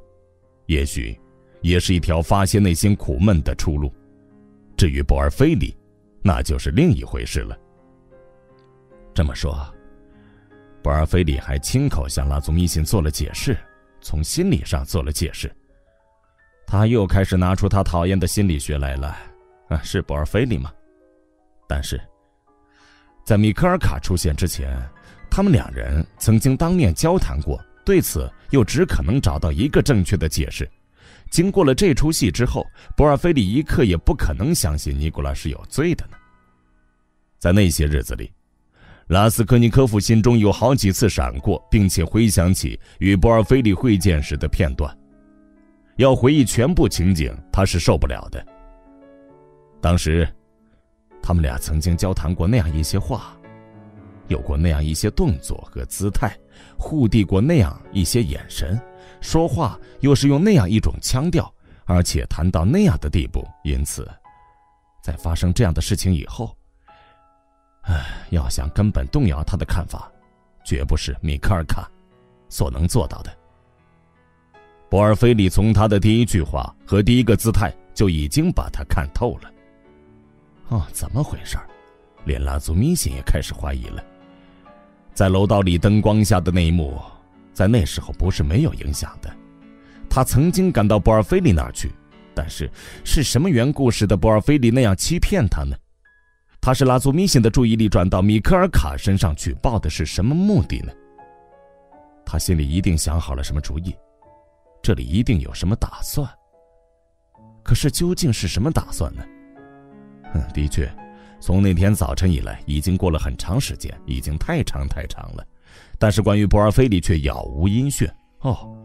[0.66, 1.18] 也许
[1.62, 3.90] 也是一条发泄内心苦闷的出路。
[4.76, 5.74] 至于博尔菲利，
[6.20, 7.58] 那就是另一回事了。
[9.14, 9.56] 这么说，
[10.82, 13.56] 博尔菲利还亲口向拉祖密信做了解释，
[14.02, 15.50] 从心理上做了解释。
[16.66, 19.16] 他又开始拿出他讨厌的心理学来了，
[19.68, 20.72] 啊，是博尔菲利吗？
[21.68, 22.00] 但是，
[23.24, 24.76] 在米科尔卡出现之前，
[25.30, 30.68] 他们两人曾经当面交谈过，对此又只可能找到一个正确的解释。
[31.30, 36.16] 经过了这出戏之后，博尔菲利一刻也不可能相信尼古拉是有罪的呢。
[37.38, 38.30] 在那些日子里，
[39.08, 44.94] 拉斯科尼科夫心中有好几次闪过，并且回想起与博尔菲利会见时的片段。
[46.02, 48.44] 要回忆全部情景，他是受不了的。
[49.80, 50.28] 当时，
[51.22, 53.36] 他们俩曾经交谈过那样一些话，
[54.26, 56.36] 有过那样一些动作和姿态，
[56.76, 58.80] 互递过那样一些眼神，
[59.20, 61.52] 说话又是用那样一种腔调，
[61.84, 63.46] 而且谈到那样的地步。
[63.62, 64.08] 因此，
[65.02, 66.56] 在发生这样的事情以后，
[67.82, 70.10] 唉，要想根本动摇他的看法，
[70.64, 71.88] 绝不是米克尔卡
[72.48, 73.41] 所能做到的。
[74.92, 79.50] 博尔菲里从他的第一句话和第一个姿态就已经把他看透了。
[80.68, 81.56] 哦，怎么回事
[82.26, 84.04] 连拉祖米辛也开始怀疑了。
[85.14, 87.00] 在楼道里灯光下的那一幕，
[87.54, 89.34] 在那时候不是没有影响的。
[90.10, 91.90] 他曾经赶到博尔菲里那儿去，
[92.34, 92.70] 但是
[93.02, 95.74] 是什么缘故使得博尔菲里那样欺骗他呢？
[96.60, 100.92] 他是拉祖米辛的注意力转到米科尔卡身上去，抱的是什么目的呢？
[102.26, 103.96] 他心里一定想好了什么主意。
[104.82, 106.28] 这里一定有什么打算，
[107.62, 109.22] 可是究竟是什么打算呢？
[110.52, 110.92] 的确，
[111.40, 115.46] 从那天早晨以来，已经过了很长时间，已经太长太长了。
[116.00, 118.08] 但是关于博尔菲利却杳无音讯。
[118.40, 118.76] 哦，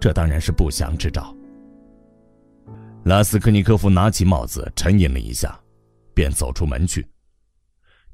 [0.00, 1.36] 这当然是不祥之兆。
[3.04, 5.60] 拉斯科尼科夫拿起帽子，沉吟了一下，
[6.14, 7.06] 便走出门去。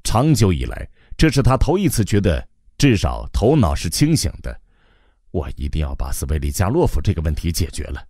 [0.02, 2.44] 长久以来，这是他头一次觉得，
[2.76, 4.60] 至少头脑是清醒的。
[5.38, 8.04] 我一定要把斯维利加洛夫这个问题解决了，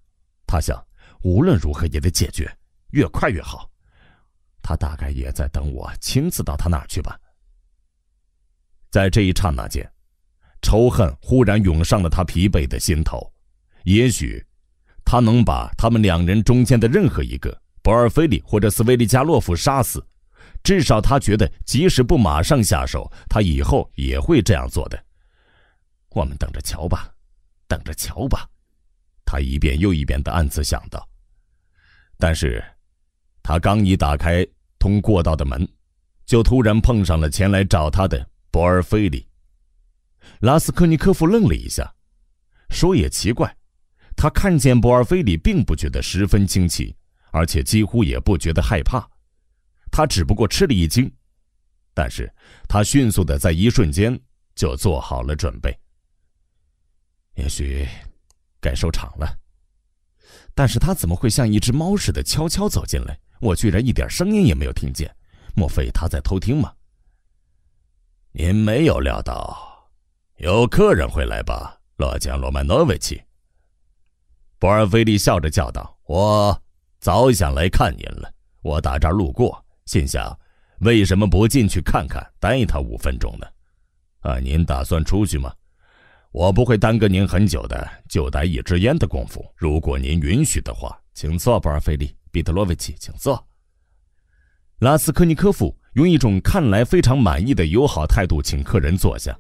[0.47, 0.83] 他想
[1.23, 2.51] 无论如何也得解决，
[2.93, 3.71] 越快越好。
[4.63, 7.19] 他大概也在等我亲自到他那儿去吧。
[8.91, 9.87] 在这一刹那间，
[10.63, 13.31] 仇恨忽然涌上了他疲惫的心头。
[13.85, 14.43] 也许，
[15.05, 20.03] 他能把他们两人中间的任何一个博尔菲里或者斯维利加洛夫杀死，
[20.63, 25.05] 至少他觉得，即使不马上下手，他以后也会这样做的。
[26.11, 27.11] 我们等着瞧吧，
[27.69, 28.49] 等着瞧吧。
[29.25, 31.07] 他一遍又一遍的暗自想到。
[32.17, 32.65] 但是，
[33.43, 34.45] 他刚一打开
[34.79, 35.69] 通过道的门，
[36.27, 39.29] 就突然碰上了前来找他的博尔菲利。
[40.41, 41.95] 拉斯科尼科夫愣了一下，
[42.71, 43.57] 说也奇怪，
[44.17, 46.97] 他看见博尔菲里并不觉得十分惊奇，
[47.31, 49.09] 而且几乎也不觉得害怕，
[49.91, 51.11] 他只不过吃了一惊，
[51.95, 52.33] 但是
[52.69, 54.19] 他迅速的在一瞬间
[54.55, 55.79] 就做好了准备。
[57.39, 57.87] 也许
[58.61, 59.39] 该收场了，
[60.57, 63.17] 但是他怎么会像一只猫似的悄悄走进来？
[63.41, 65.09] 我居然一点声音也没有听见，
[65.55, 66.75] 莫非他在偷听吗？
[68.33, 69.89] 您没有料到。
[70.39, 73.23] 有客人会来吧，洛江罗曼诺维奇。
[74.59, 76.61] 博尔菲利笑着叫道：“我
[76.99, 78.29] 早想来看您了。
[78.63, 80.37] 我打这儿路过，心想，
[80.81, 83.47] 为什么不进去看看，待他五分钟呢？
[84.23, 85.55] 啊，您打算出去吗？
[86.31, 89.45] 我不会耽搁您很久的，就待一支烟的功夫。
[89.57, 93.43] 如果您允许的话，请坐，博尔菲利，彼得罗维奇，请坐。”
[94.81, 99.37] 拉斯科尼科夫用一种看来非常满意的友好态度请客人坐下。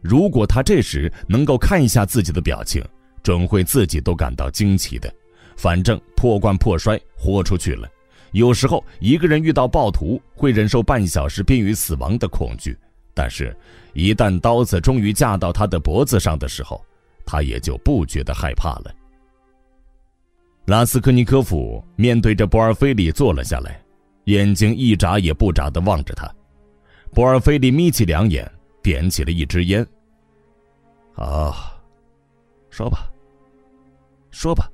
[0.00, 2.82] 如果他这时能够看一下自己的表情，
[3.22, 5.12] 准会自己都感到惊奇的。
[5.56, 7.88] 反正破罐破摔，豁出去了。
[8.32, 12.76] 有时候一个人遇到暴徒，会忍受半小时濒于死亡的恐惧，
[13.14, 13.56] 但是，
[13.92, 16.84] 一旦刀子终于架到他的脖子上的时候，
[17.26, 18.94] 他也就不觉得害怕了。
[20.66, 23.80] 拉斯科尼科夫面对着博尔菲里坐了下来，
[24.24, 26.28] 眼睛一眨也不眨地望着他。
[27.12, 28.50] 博尔菲里眯起两眼。
[28.82, 29.86] 点起了一支烟。
[31.14, 31.72] 啊，
[32.68, 33.08] 说吧，
[34.32, 34.68] 说吧。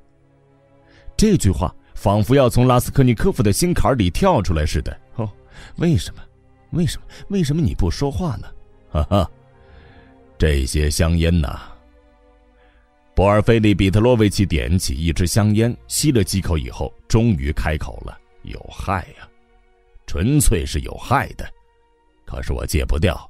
[1.14, 4.99] 这句话仿佛要从拉斯科尼科夫的心坎里跳出来似的。
[5.16, 5.30] 哦，
[5.76, 6.22] 为什么？
[6.71, 7.07] 为什么？
[7.29, 8.49] 为什么你不说话呢？
[8.91, 9.31] 哈哈，
[10.39, 11.61] 这些香烟呐。
[13.14, 19.29] 博尔菲利比特洛维奇点起一支香烟，吸了几口以后，终于开口了：“有害呀，
[20.07, 21.45] 纯粹是有害的。
[22.25, 23.29] 可是我戒不掉。”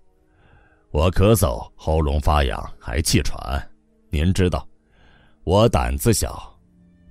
[0.91, 3.39] 我咳嗽，喉咙发痒，还气喘。
[4.11, 4.66] 您知道，
[5.45, 6.55] 我胆子小。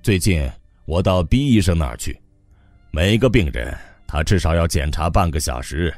[0.01, 0.49] 最近
[0.85, 2.19] 我到 B 医生那儿去，
[2.91, 3.75] 每个病人
[4.07, 5.93] 他至少要检查半个小时。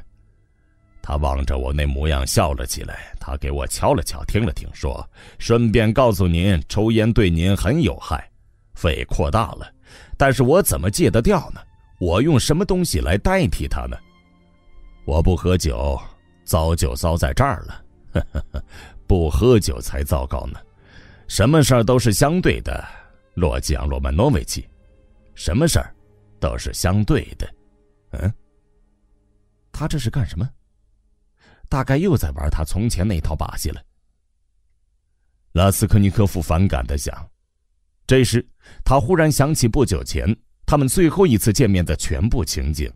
[1.01, 3.13] 他望着我那模样笑了起来。
[3.19, 5.07] 他给我敲了敲，听了听，说
[5.39, 8.29] ：“顺便告诉您，抽烟对您很有害，
[8.73, 9.71] 肺扩大了。
[10.17, 11.61] 但是我怎么戒得掉呢？
[11.99, 13.97] 我用什么东西来代替它呢？
[15.05, 15.99] 我不喝酒。”
[16.49, 17.85] 糟就糟在这儿了，
[19.05, 20.59] 不喝酒才糟糕呢。
[21.27, 22.83] 什么事儿都是相对的，
[23.35, 24.67] 洛基昂·罗曼诺维奇，
[25.35, 25.93] 什么事儿
[26.39, 27.47] 都是相对的。
[28.13, 28.33] 嗯，
[29.71, 30.49] 他这是干什么？
[31.70, 33.82] 大概又在玩他从前那套把戏了。
[35.53, 37.30] 拉斯科尼科夫反感的想。
[38.05, 38.45] 这时，
[38.84, 42.91] 他忽然想起不久前他们最后一次见面的全部情景。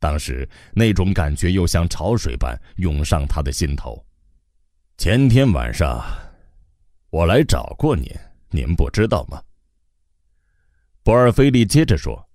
[0.00, 4.04] 当时那种感觉又像潮水般涌上他的心头。
[4.98, 6.04] 前天晚上，
[7.10, 8.12] 我来找过您，
[8.50, 9.42] 您不知道吗？
[11.02, 12.28] 博尔菲利接着说，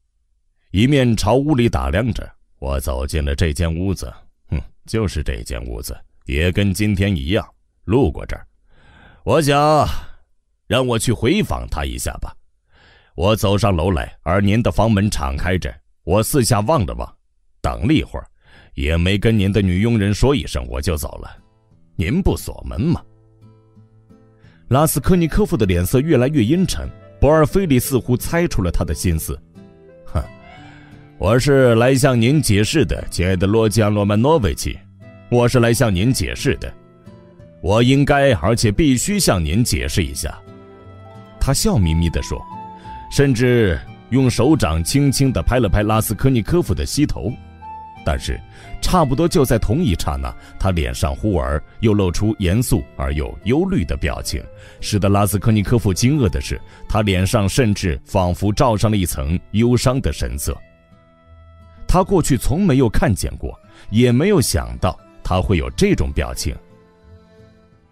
[0.71, 2.29] 一面朝屋里打量着。
[2.59, 4.13] 我走进了这间屋子，
[4.49, 7.47] 哼，就是这间屋子，也跟今天一样，
[7.85, 8.45] 路过这儿。
[9.23, 9.87] 我想，
[10.67, 12.33] 让我去回访他一下吧。
[13.15, 15.73] 我走上楼来，而您的房门敞开着，
[16.03, 17.15] 我四下望了望。
[17.61, 18.25] 等了一会儿，
[18.75, 21.29] 也没跟您的女佣人说一声，我就走了。
[21.95, 23.03] 您不锁门吗？
[24.69, 26.89] 拉斯科尼科夫的脸色越来越阴沉。
[27.19, 29.37] 博尔菲利似乎猜出了他的心思。
[31.19, 34.79] 我是来向您解释的，亲爱的洛基安·罗曼诺维奇，
[35.29, 36.73] 我是来向您解释的。
[37.61, 40.33] 我应该而且必须向您解释一下。
[41.37, 42.41] 他笑眯眯地说，
[43.11, 43.77] 甚至
[44.11, 47.29] 用手掌轻轻地拍了拍拉斯科尼科夫的膝头。
[48.05, 48.39] 但是，
[48.81, 54.41] 差不多就在同一刹那，他脸上忽而又露出严肃而又忧虑的表情，
[54.79, 56.57] 使得拉斯科尼科夫惊愕的是，
[56.87, 60.57] 他脸上甚至仿佛罩上了一层忧伤的神色。
[61.91, 63.59] 他过去从没有看见过，
[63.89, 66.55] 也没有想到他会有这种表情。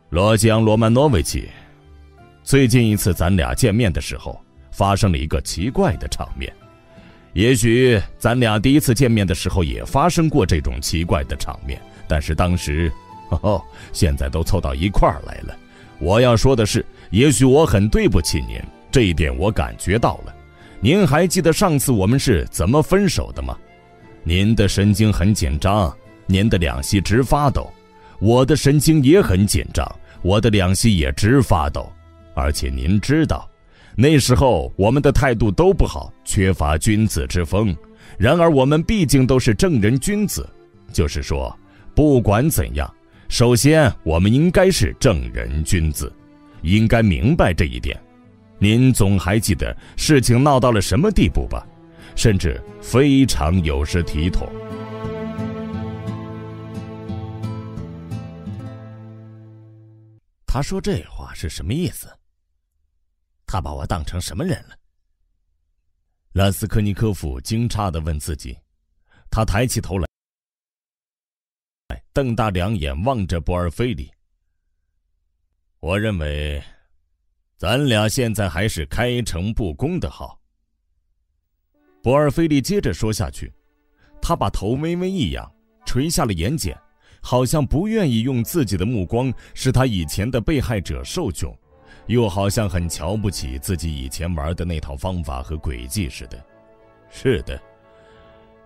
[0.10, 1.50] 罗吉昂·罗曼诺维奇，
[2.44, 4.40] 最近一次咱俩见面的时候，
[4.72, 6.54] 发生了一个奇怪的场面。
[7.34, 12.92] 也许咱俩第一次见面的时候也发生过这种奇怪的场面，但是当时，
[13.42, 13.60] 哦，
[13.94, 15.58] 现在都凑到一块儿来了。
[15.98, 20.36] 我要说的是，也许我很对不起您，这一点我感觉到了。
[20.80, 23.58] 您还记得上次我们是怎么分手的吗？
[24.24, 25.96] 您的神经很紧张，
[26.26, 27.72] 您的两膝直发抖，
[28.20, 29.90] 我的神经也很紧张，
[30.22, 31.92] 我的两膝也直发抖。
[32.34, 33.50] 而且您知道，
[33.96, 37.76] 那时候我们的态度都不好，缺乏君子之风。
[38.18, 40.48] 然而我们毕竟都是正人君子，
[40.92, 41.58] 就是说，
[41.96, 42.92] 不管怎样，
[43.30, 46.12] 首先我们应该是正人君子，
[46.62, 47.98] 应该明白这一点。
[48.60, 51.66] 您总还记得事情闹到了什么地步吧？
[52.18, 54.52] 甚至非常有失体统。
[60.48, 62.10] 他说这话是什么意思？
[63.46, 64.76] 他把我当成什么人了？
[66.34, 68.58] 拉斯科尼科夫惊诧的问自己。
[69.30, 70.08] 他抬起头来，
[72.14, 74.12] 瞪大两眼望着博尔菲里。
[75.80, 76.64] 我认为，
[77.58, 80.37] 咱俩现在还是开诚布公的好。
[82.02, 83.52] 博尔菲利接着说下去，
[84.22, 85.50] 他把头微微一仰，
[85.86, 86.76] 垂下了眼睑。
[87.20, 91.54] 好像不愿意用自己的目光使他以前的被害者受窘，
[92.06, 96.42] 又好像很瞧不起自己以前玩的那套方法和诡计似的。
[97.10, 97.60] 是的，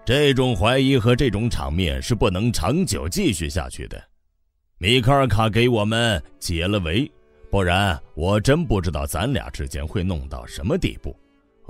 [0.05, 3.99] 这种怀疑和这种场面是不能长久继续下去的。
[4.77, 7.09] 米卡尔卡给我们解了围，
[7.49, 11.15] 不然我真不知道咱俩之间会弄到什么地步。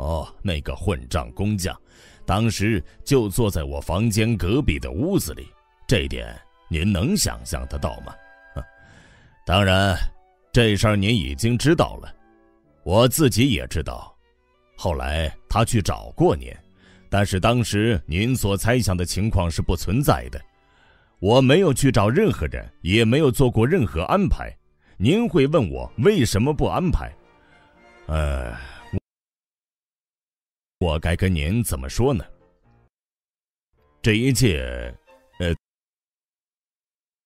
[0.01, 1.79] 哦，那个混账工匠，
[2.25, 5.47] 当时就坐在我房间隔壁的屋子里，
[5.87, 6.35] 这点。
[6.67, 8.13] 您能想象得到吗？
[9.45, 9.95] 当然，
[10.51, 12.11] 这事儿您已经知道了，
[12.83, 14.15] 我自己也知道。
[14.75, 16.51] 后来他去找过您，
[17.09, 20.41] 但是当时您所猜想的情况是不存在的。
[21.19, 24.51] 我没有去找任何人，也没有做过任何安排。
[24.97, 27.11] 您会问我为什么不安排？
[28.07, 28.55] 呃，
[30.81, 32.25] 我该跟您怎么说呢？
[34.01, 34.91] 这一切。
[35.37, 35.53] 呃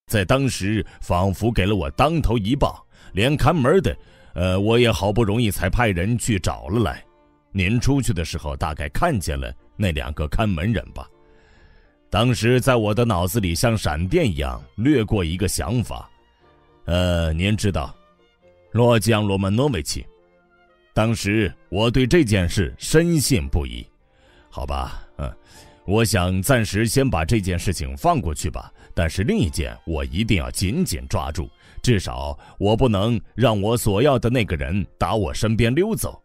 [0.08, 2.76] 在当时，仿佛给了我当头一棒，
[3.14, 3.98] 连看门的，
[4.34, 7.02] 呃，我也好不容易才派人去找了来。
[7.54, 11.10] 您出去的时候，大概看见了那两个看门人吧？
[12.10, 16.10] 当时在我的脑子里像闪电一样掠过一个想法，
[16.84, 17.96] 呃，您知道，
[18.74, 20.06] 洛江罗曼诺维奇。
[20.96, 23.86] 当时我对这件事深信不疑。
[24.50, 25.30] 好吧，嗯，
[25.86, 28.72] 我想暂时先把这件事情放过去吧。
[28.94, 31.50] 但是另一件，我一定要紧紧抓住，
[31.84, 36.18] 至少我不能让我所要的那个人打我身边溜走。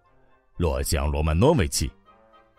[0.59, 1.91] 洛江罗曼诺维奇，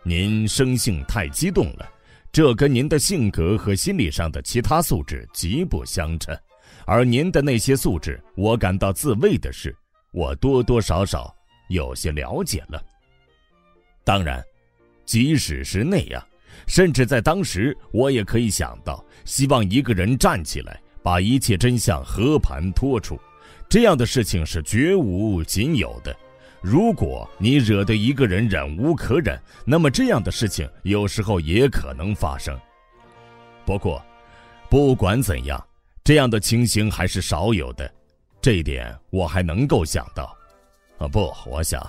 [0.02, 1.90] 您生性太激动了，
[2.30, 6.36] 这跟您的性格和心理上的其他素质极不相称。
[6.84, 9.74] 而您的那些素质，我感到自慰的是，
[10.10, 11.34] 我多多少少
[11.72, 12.82] 有些了解了。
[14.04, 14.42] 当然，
[15.04, 16.22] 即使是那样。
[16.68, 23.18] 甚至在当时，我也可以想到，希望一个人站起来，把一切真相和盘托出。
[23.68, 26.14] 这样的事情是绝无仅有的。
[26.60, 32.56] 如果你惹得一个人忍无可忍，那么这样的事情有时候也可能发生。
[33.64, 34.04] 不过，
[34.70, 35.66] 不管怎样，
[36.04, 37.92] 这样的情形还是少有的。
[38.40, 40.36] 这一点我还能够想到。
[41.02, 41.84] 啊，不，我想，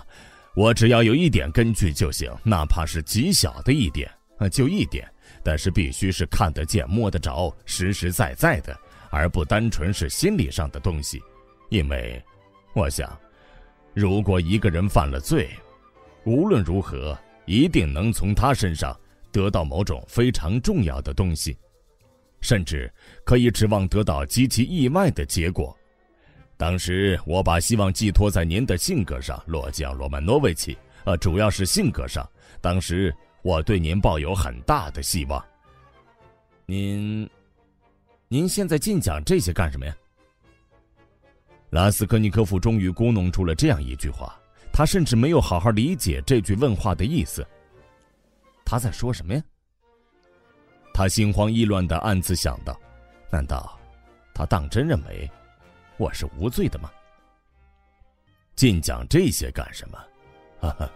[0.55, 4.09] 我只要有一点根据就行，哪怕是极小的一点。
[4.39, 5.07] 啊，就一点，
[5.43, 8.75] 但是必须是看得见、摸得着、实实在在的，
[9.11, 11.21] 而不单纯是心理上的东西。
[11.69, 12.19] 因为，
[12.73, 13.15] 我想，
[13.93, 15.47] 如果一个人犯了罪，
[16.25, 18.99] 无论如何，一定能从他身上
[19.31, 21.55] 得到某种非常重要的东西，
[22.41, 22.91] 甚至
[23.23, 25.77] 可以指望得到极其意外的结果。
[26.57, 30.77] 当时我把希望寄托在您的性格上，洛江罗曼诺维奇。
[31.05, 32.27] 呃，主要是性格上，
[32.61, 33.13] 当时。
[33.43, 35.45] 我对您抱有很大的希望。
[36.65, 37.29] 您，
[38.29, 39.93] 您现在净讲这些干什么呀？
[41.69, 44.39] 拉斯科尼科夫终于咕哝出了这样一句话，
[44.71, 47.45] 他甚至没有好好理解这句问话的意思。
[48.63, 49.43] 他在说什么呀？
[50.93, 52.79] 他心慌意乱的暗自想到：
[53.29, 53.77] 难道
[54.33, 55.29] 他当真认为
[55.97, 56.89] 我是无罪的吗？
[58.55, 59.97] 尽讲这些干什么？
[60.61, 60.91] 哈哈。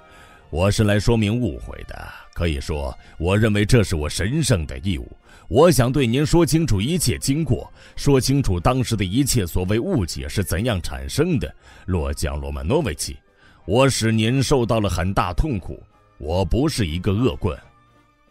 [0.50, 5.06] 我是来说明误会的，可以说，我认为这是我神圣的义务。
[5.50, 11.54] 我想对您说清楚一切经过，说清楚当时的一切所谓误解是怎样产生的。
[11.86, 13.18] 洛江罗曼诺维奇，
[13.66, 15.84] 我使您受到了很大痛苦。
[16.18, 17.58] 我不是一个恶棍，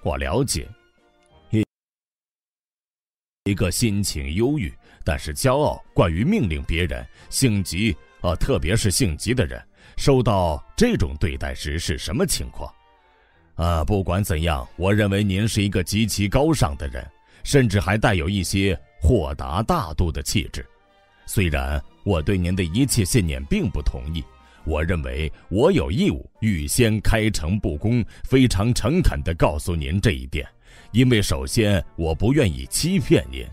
[0.03, 0.67] 我了解。
[1.51, 1.63] 一
[3.45, 4.73] 一个心情忧郁，
[5.07, 9.63] 但是骄傲，惯于命令别人，性急啊，特别是性急的人。
[9.97, 12.69] 受到这种对待时是什么情况？
[13.55, 17.09] 啊，不管怎样，我认为您是一个极其高尚的人，
[17.45, 20.67] 甚至还带有一些豁达大度的气质。
[21.25, 24.25] 虽然我对您的一切信念并不同意，
[24.65, 30.45] 我认为我有义务预先开诚布公、非常诚恳地告诉您这一点，
[30.91, 33.47] 因为首先我不愿意欺骗您。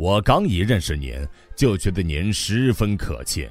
[0.00, 1.14] 我刚一认识您，
[1.54, 3.46] 就觉得您十分可亲。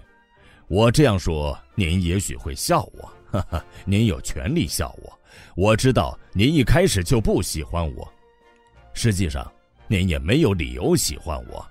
[0.68, 5.20] 我这样说，您也许会笑我，哈哈，您有权利笑我。
[5.56, 8.12] 我知道您一开始就不喜欢我，
[8.96, 9.48] 实际上
[9.88, 11.64] 您也没有理由喜欢我，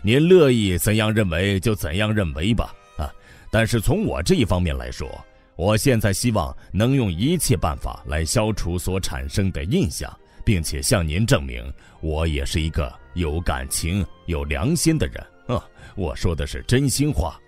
[0.00, 2.74] 您乐意怎样认为就怎样认为吧。
[2.96, 3.12] 啊
[3.50, 5.06] 但是从我这一方面来说，
[5.54, 10.10] 我现在希望能用一切办法来消除所产生的印象，
[10.44, 15.26] 并且向您证明，我也是一个有感情、有良心的人。
[15.46, 15.66] 啊，
[15.96, 17.40] 我说的是真心话。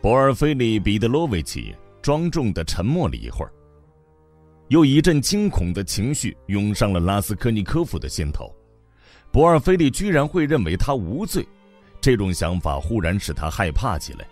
[0.00, 3.52] 博尔菲利·彼得罗维奇庄重地沉默了一会儿，
[4.68, 8.54] 又一阵惊恐的情绪涌上了拉斯科尼科夫的心头。
[9.32, 11.46] 博尔菲利居然会认为他无罪，
[12.00, 14.26] 这种想法忽然使他害怕起来。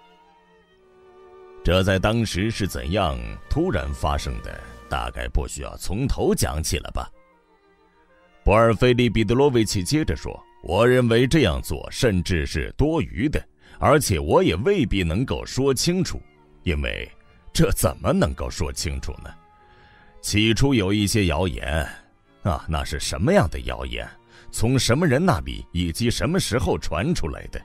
[1.64, 3.18] 这在当时是怎样
[3.48, 4.60] 突然发生的？
[4.86, 7.10] 大概不需要从头讲起了吧。
[8.44, 13.42] 博尔菲利·彼得罗维奇接着说：“我认为这样做甚至是多余的，
[13.78, 16.20] 而且我也未必能够说清楚，
[16.62, 17.10] 因为
[17.54, 19.30] 这怎么能够说清楚呢？
[20.20, 21.66] 起初有一些谣言，
[22.42, 24.06] 啊，那是什么样的谣言？
[24.50, 27.58] 从什么人那里以及什么时候传出来的？”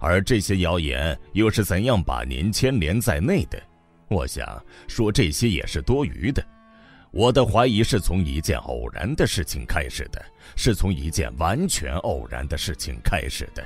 [0.00, 3.62] 而这些谣言又是怎样把您牵连在内的？
[4.08, 6.42] 我想说这些也是多余的。
[7.14, 10.20] 我的怀疑是从一件偶然的事情开始的，
[10.56, 13.62] 是从一件完全偶然的事情开始的。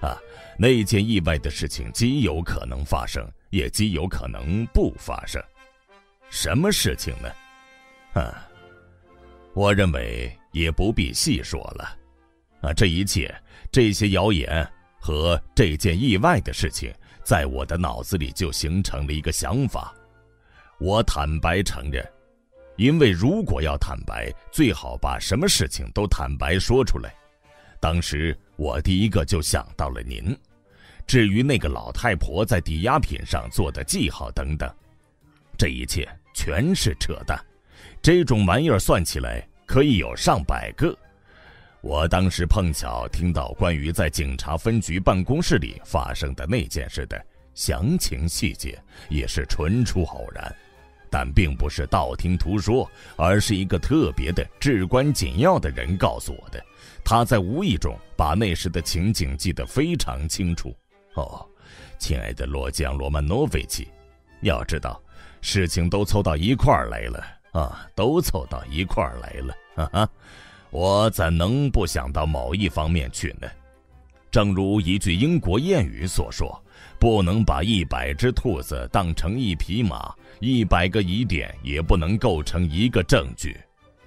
[0.00, 0.18] 啊，
[0.58, 5.40] 那件意外的事情极有可能发生，也极有可能不发生。
[6.28, 8.20] 什么事情呢？
[8.20, 8.48] 啊，
[9.54, 11.96] 我认为也不必细说了。
[12.62, 13.32] 啊，这一切，
[13.70, 14.68] 这些谣言。
[15.00, 16.92] 和这件意外的事情，
[17.22, 19.94] 在我的脑子里就形成了一个想法。
[20.80, 22.04] 我坦白承认，
[22.78, 27.12] 因为如果要坦白，最好把什么事情都坦白说出来。
[27.80, 30.34] 当时我第一个就想到了您。
[31.04, 34.72] 至于那个老太婆在抵押品上做的记号等等，
[35.56, 37.38] 这一切全是扯淡。
[38.00, 40.96] 这种玩意儿算起来可以有上百个。
[41.80, 47.20] 我当时碰巧听到关于在警察分局办公室里发生的那件事的
[47.54, 50.54] 详情细节，也是纯属偶然，
[51.10, 56.62] 但并不是道听途说，而是一个特别的、至关紧要的人告诉我的。
[57.04, 60.76] 他在无意中把那时的情景记得非常清楚。
[61.14, 61.44] 哦，
[61.98, 63.88] 亲爱的罗江罗曼诺维奇，
[64.42, 65.00] 要知道，
[65.40, 70.08] 事情都凑到一块儿来了啊，都凑到一块儿来了，哈哈。
[70.70, 73.48] 我怎能不想到某一方面去呢？
[74.30, 76.62] 正如一句英国谚语所说
[76.98, 83.56] ：“不能把一百只兔子当成一匹马，一百个疑点也不能构成一个证据。”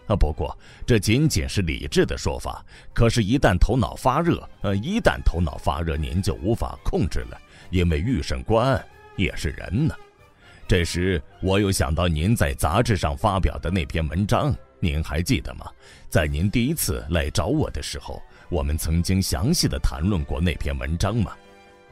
[0.08, 2.66] 啊，不过这仅仅是理智的说法。
[2.92, 7.40] 可是，一旦头脑发热，呃，一旦头脑发热，您就无法控制了，
[7.70, 8.84] 因为预审官
[9.16, 9.96] 也是人呢。
[10.68, 14.54] 这时，我又想到您在杂志上发表的那篇文章。
[14.82, 15.66] 您还记得吗？
[16.10, 21.32] 在您第一次来找我的时候，我们曾经详细的谈论过那篇文章吗？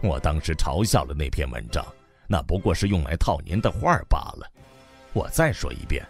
[0.02, 1.86] 我当时嘲笑了那篇文章，
[2.28, 4.52] 那不过是用来套您的话罢了。
[5.12, 6.08] 我再说一遍，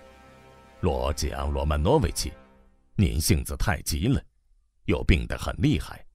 [0.82, 2.32] 罗吉昂·罗曼诺维奇，
[2.96, 4.22] 您性子太急了，
[4.86, 6.06] 又病得很厉害。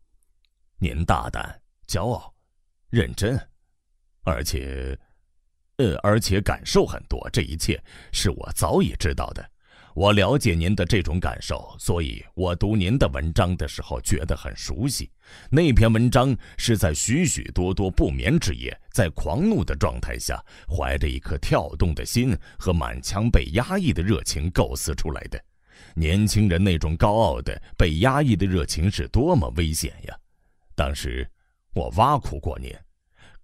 [0.78, 2.32] 您大胆、骄傲、
[2.90, 3.36] 认真，
[4.22, 4.96] 而且，
[5.78, 7.28] 呃，而且感受很多。
[7.30, 7.82] 这一切
[8.12, 9.50] 是我早已知道的。
[9.94, 15.08] 我了解您的这种感受，所以我读您的文章的时候觉得很熟悉。
[15.48, 25.40] 那篇文章是在许许多多不眠之夜，在狂怒的状态下，怀着一颗跳动的心和满腔被压抑的热情构思出来的。
[25.94, 30.16] 年轻人那种高傲的、被压抑的热情是多么危险呀！
[30.74, 31.28] 当时
[31.72, 32.74] 我挖苦过您。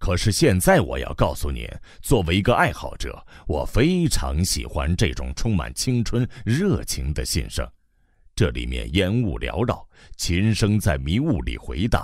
[0.01, 1.69] 可是现在我要告诉您，
[2.01, 7.63] 作为一个爱好者，我非常喜欢这种充满青春热情的信声。
[8.35, 9.87] 这里面烟雾缭绕，
[10.17, 12.03] 琴声在迷雾里回荡。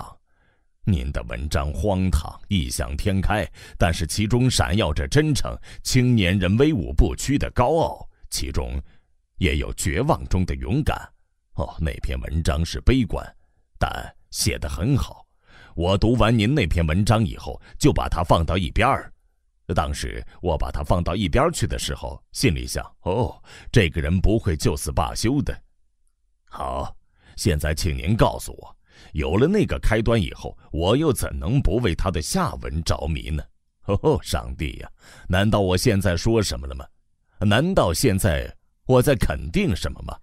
[0.84, 3.44] 您的文章荒唐，异想天开，
[3.76, 5.52] 但是其中闪耀着真诚。
[5.82, 8.80] 青年人威武不屈的高傲，其中
[9.38, 10.96] 也有绝望中的勇敢。
[11.54, 13.26] 哦，那篇文章是悲观，
[13.76, 13.90] 但
[14.30, 15.26] 写得很好。
[15.78, 19.12] 我读完您那篇文章以后，就把它放到一边儿。
[19.76, 23.40] 当时我把它放到一边去的时候，心里想：哦，
[23.70, 25.56] 这个人不会就此罢休的。
[26.46, 26.92] 好，
[27.36, 28.76] 现在请您告诉我，
[29.12, 33.40] 有了那个开端以后，我又怎能不为他的下文着迷呢？
[33.84, 34.90] 哦，上帝呀！
[35.28, 36.84] 难道我现在说什么了吗？
[37.38, 38.52] 难道现在
[38.84, 40.18] 我在肯定什么吗？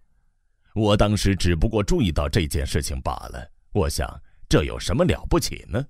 [0.73, 3.49] 我当时只不过注意到这件事情罢了。
[3.72, 5.84] 我想，这有什么了不起呢？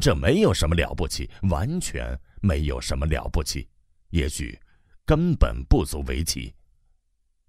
[0.00, 3.68] 这没有什么了不起，完全没有什么了不起，
[4.10, 4.58] 也许
[5.04, 6.54] 根本不足为奇。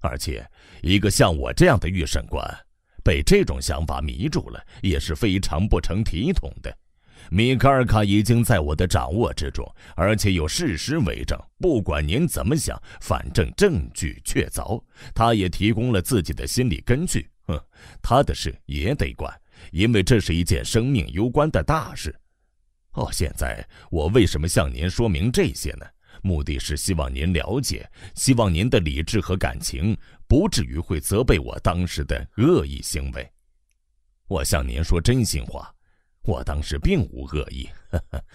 [0.01, 0.45] 而且，
[0.81, 2.45] 一个像我这样的预审官，
[3.01, 6.77] 被这种想法迷住了，也是非常不成体统的。
[7.31, 9.65] 米卡尔卡已经在我的掌握之中，
[9.95, 11.39] 而且有事实为证。
[11.57, 14.83] 不管您怎么想，反正证据确凿。
[15.15, 17.29] 他也提供了自己的心理根据。
[17.47, 17.57] 哼，
[18.01, 19.33] 他的事也得管，
[19.71, 22.13] 因为这是一件生命攸关的大事。
[22.93, 25.85] 哦，现在我为什么向您说明这些呢？
[26.21, 33.29] 目的是希望您了解，希望您的理智和感情不至于会责备我当时的恶意行为。
[34.27, 35.73] 我向您说真心话。
[36.25, 38.25] 我当时并无恶意，呵呵，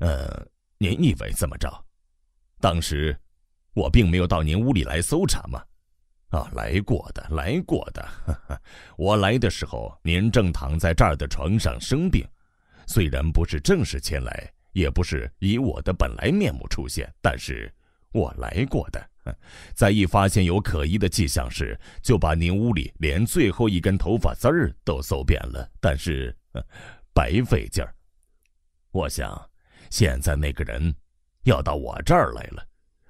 [0.00, 0.46] 呃，
[0.76, 1.72] 您以为怎么着？
[2.60, 3.18] 当时
[3.72, 5.64] 我并没有到您屋里来搜查吗？
[6.30, 8.02] 啊，来过的，来过的。
[8.26, 8.62] 呵呵，
[8.96, 12.26] 我来的时候，您正躺在这儿的床上生病，
[12.86, 17.72] 虽然不是正式前来，也不是以我的本来面目出现，但是
[18.12, 19.10] 我来过的。
[19.74, 26.36] 在一发现有可疑的迹象时，就把您屋里连最后一根头发丝儿都搜遍了，但是。
[27.12, 27.94] 白费劲儿。
[28.90, 29.40] 我想，
[29.88, 30.92] 现在那个人
[31.44, 32.66] 要到我这儿来了，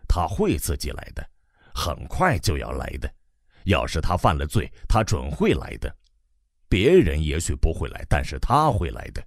[0.07, 1.27] 他会自己来的，
[1.75, 3.11] 很快就要来的。
[3.65, 5.95] 要是他犯了罪，他准会来的。
[6.69, 9.23] 别人也许不会来，但是他会来的。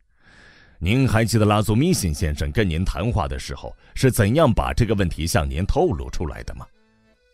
[0.80, 6.66] 您还记得拉祖米辛先生跟您谈话的时候是怎样把这个问题向您透露出来的吗？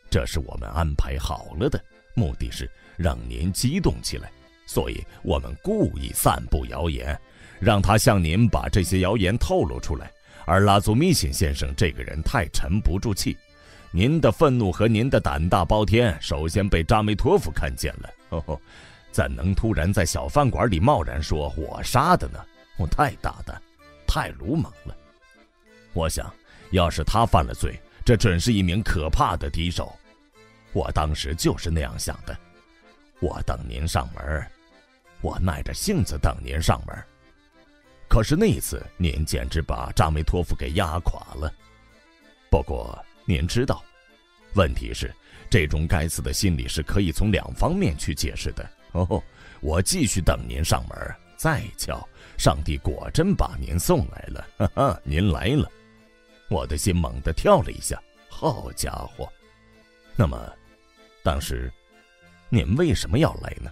[0.09, 1.83] 这是我们安排好了的，
[2.15, 4.31] 目的是让您激动起来，
[4.65, 7.19] 所以我们故意散布谣言。
[7.59, 10.09] 让他向您把这些谣言透露出来，
[10.45, 13.37] 而拉祖米辛先生这个人太沉不住气，
[13.91, 18.09] 您的愤怒和您的胆大包天，首先被扎梅托夫看见了。
[18.29, 18.61] 哦，
[19.11, 22.39] 怎能突然在小饭馆里贸然说我杀的呢？
[22.77, 23.59] 我太大胆，
[24.05, 24.95] 太鲁莽了。
[25.93, 26.31] 我想
[26.69, 29.91] 要是他犯了罪，这准是一名可怕的敌手。
[30.71, 32.37] 我当时就是那样想的。
[33.19, 34.45] 我等您上门，
[35.19, 36.95] 我耐着性子等您上门。
[38.07, 41.51] 可是那一次，您简直把扎梅托夫给压垮了。
[42.51, 42.97] 不过
[43.29, 43.83] 您知道，
[44.55, 45.13] 问题是
[45.51, 48.67] 这种该死的心理是可以从两方面去解释的。
[48.93, 49.23] 哦，
[49.61, 50.97] 我继续等您上门，
[51.37, 52.03] 再瞧，
[52.39, 54.47] 上帝果真把您送来了。
[54.57, 55.71] 哈哈，您来了，
[56.49, 58.01] 我的心猛地跳了一下。
[58.27, 59.31] 好家伙，
[60.15, 60.51] 那么，
[61.23, 61.71] 当时，
[62.49, 63.71] 您为什么要来呢？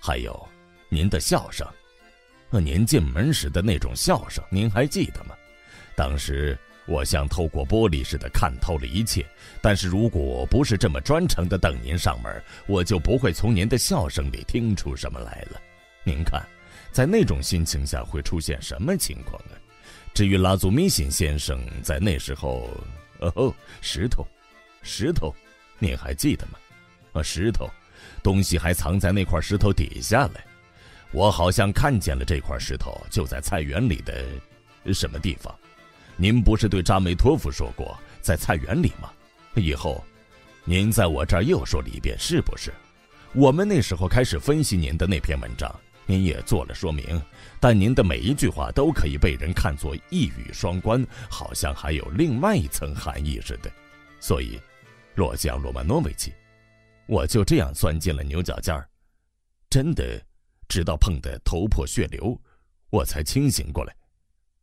[0.00, 0.48] 还有，
[0.88, 1.66] 您的笑声。
[2.52, 5.34] 您进门时的那种笑声，您还记得吗？
[5.96, 6.56] 当时
[6.90, 9.24] 我像透过玻璃似的看透了一切。
[9.62, 15.60] 但是如果不是这么专程的等您上门，我就不会从您的笑声里听出什么来了。
[16.02, 16.44] 您看，
[16.90, 19.54] 在那种心情下会出现什么情况啊？
[20.12, 22.68] 至于拉祖米辛先生在那时候，
[23.20, 24.26] 哦，石头，
[24.82, 25.32] 石头，
[25.78, 26.58] 您还记得吗？
[27.12, 27.70] 啊，石头，
[28.20, 30.40] 东西还藏在那块石头底下嘞。
[31.12, 34.24] 我好像看见了这块石头，就在菜园里的
[34.92, 35.54] 什么地方？
[36.20, 39.10] 您不是对扎梅托夫说过在菜园里吗？
[39.54, 40.04] 以后，
[40.66, 42.70] 您在我这儿又说了一遍，是不是？
[43.32, 45.74] 我们那时候开始分析您的那篇文章，
[46.04, 47.18] 您也做了说明，
[47.58, 53.72] 但您的每一句话都可以被人看作一语双关，好像还有另外一层含义似的。
[54.20, 54.60] 所以，
[55.14, 56.34] 洛江·罗曼诺维奇，
[57.06, 58.86] 我就这样钻进了牛角尖儿，
[59.70, 60.04] 真的。
[60.68, 62.38] 直到碰得头破血流，
[62.90, 63.96] 我才清醒过来。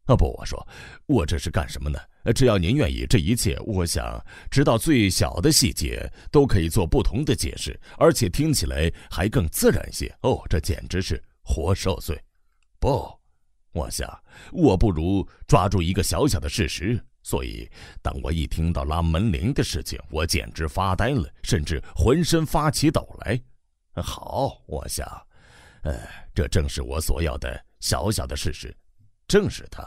[0.08, 0.68] 啊不，我说，
[1.06, 2.00] 我这是干什么呢？
[2.34, 10.14] 只要您愿意，这一切，我想，直到最小的细节都可以做不同的解释，而且听起来还更自然些。
[10.22, 12.18] 哦，这简直是活受罪。
[12.80, 13.10] 不，
[13.74, 14.10] 我想，
[14.52, 17.00] 我不如抓住一个小小的事实。
[17.24, 17.70] 所以，
[18.02, 23.38] 当我一听到拉门铃的事情，我简直发呆了，甚至浑身发起抖来。
[24.02, 25.06] 好，我想。
[25.84, 25.94] 呃，
[26.34, 28.74] 这正是我所要的小小的事实，
[29.28, 29.86] 正是他。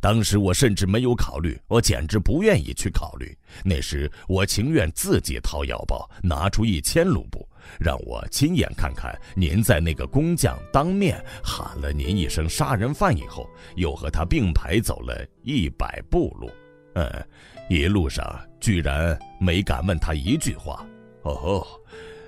[0.00, 3.36] 当时我甚至没有考虑，我简直不愿意去考虑。
[3.64, 7.46] 那时我情愿自己掏腰包，拿出一千卢布，
[7.78, 16.50] 让我亲眼看看您在那个工匠当面喊了您一声“杀人犯”以后，又和他并排走了一百步路。
[16.94, 17.26] 嗯，
[17.68, 18.24] 一路上
[18.60, 20.86] 居然没敢问他一句话。
[21.22, 21.66] 哦，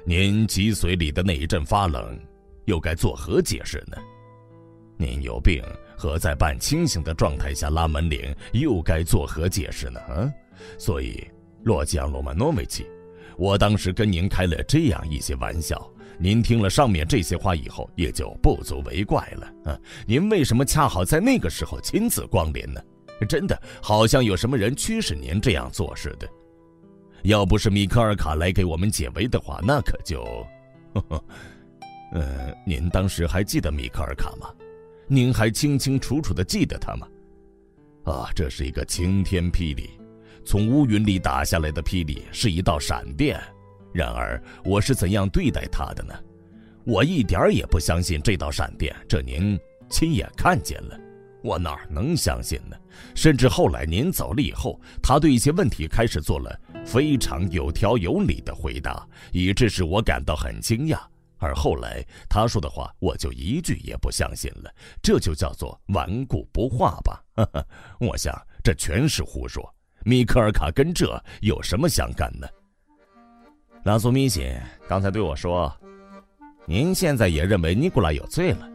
[0.05, 2.19] 您脊髓里的那一阵发冷。
[2.67, 3.97] 又该作何解释呢？
[4.97, 5.61] 您有病，
[5.97, 10.01] 和在半清醒的状态下拉门铃又该作何解释呢？
[10.01, 10.33] 啊，
[10.79, 11.27] 所以，
[11.65, 12.87] 洛基昂·罗曼诺维奇，
[13.37, 19.73] 我当时跟您开了这样一些玩笑，您听了上面这些话以后，也就不足为怪了。
[19.73, 22.81] 啊，您为什么恰好在那个时候亲自光临呢？
[23.29, 26.29] 真的好像有什么人驱使您这样做似的。
[27.23, 30.25] 要不是米克尔卡来给我们解围的话，那可就……
[30.95, 31.25] 呵呵，
[32.15, 34.53] 呃，您当时还记得米克尔卡吗？
[35.07, 37.07] 您还清清楚楚的记得他吗？
[38.05, 39.91] 啊，这是一个晴天霹雳，
[40.45, 43.41] 从乌云里打下来的霹雳是一道闪电。
[43.93, 46.15] 然而我是怎样对待他的呢？
[46.85, 49.59] 我一点也不相信这道闪电，这您
[49.89, 50.99] 亲眼看见了，
[51.43, 52.77] 我哪能相信呢？
[53.15, 60.99] 甚至后来您走了以后，他对一些问题开始做了非常有条有理的回答，以致使我感到很惊讶。
[61.43, 64.73] 而后来他说的话，我就一句也不相信了。
[65.03, 67.23] 这就叫做顽固不化吧？
[67.35, 67.67] 哈 哈
[67.99, 68.33] 我想
[68.63, 69.63] 这全是胡说。
[70.05, 72.47] 米克尔卡跟这有什么相干呢？
[73.85, 74.57] 拉苏米辛
[74.89, 75.73] 刚才对我说
[76.67, 78.71] ：“您现在也认为尼古拉有罪了？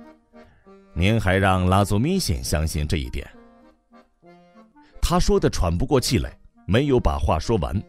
[0.93, 3.25] 您还让拉苏米辛相信这一点？”
[5.01, 7.81] 他说的喘不过气来，没有把话说完。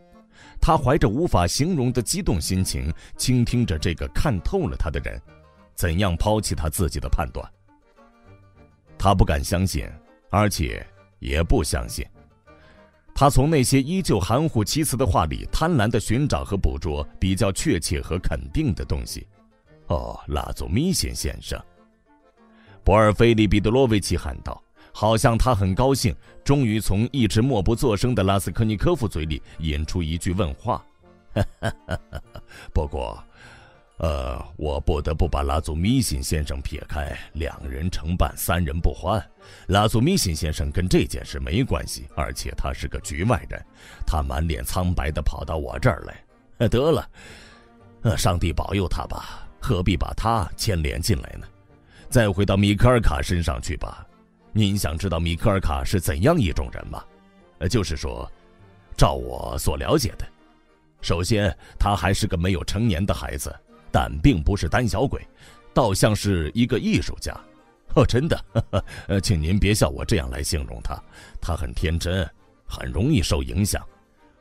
[0.61, 5.21] 他怀着无法形容的激动心情，倾听着这个看透了他的人，
[5.75, 7.49] 怎样抛弃他自己的判断。
[8.99, 9.89] 他不敢相信，
[10.31, 10.87] 而且
[11.21, 12.05] 也不相信。
[13.15, 19.27] 他从那些依旧含糊其辞的话里，贪婪地寻找和捕捉比较确切和肯定的东西。
[19.87, 21.59] 哦，拉祖米辛先生，
[22.85, 24.63] 博尔菲利彼得罗维奇喊道。
[24.93, 30.85] 好像他很高兴，终于从一直默不作声的拉斯科尼科夫嘴里引出一句问话。
[32.73, 33.23] 不过，
[33.99, 39.25] 呃，我不得不把拉祖米辛先生撇开，两人成伴，三人不欢。
[39.67, 43.65] 拉祖米辛先生跟这件事没关系，而且他是个局外人。
[44.07, 46.25] 他满脸苍白地跑到我这儿来。
[46.69, 47.09] 得了，
[48.03, 51.47] 呃，上帝保佑他吧，何必把他牵连进来呢？
[52.09, 54.05] 再回到米克尔卡身上去吧。
[54.59, 57.05] 您想知道米克尔卡是怎样一种人吗？
[57.61, 58.29] 呃，就是说，
[58.97, 60.27] 照我所了解的，
[61.01, 63.55] 首先他还是个没有成年的孩子，
[63.93, 65.25] 但并不是胆小鬼，
[65.73, 67.33] 倒像是一个艺术家。
[67.95, 68.45] 哦，真的，
[69.07, 71.01] 呃，请您别笑我这样来形容他，
[71.41, 72.29] 他很天真，
[72.67, 73.81] 很容易受影响，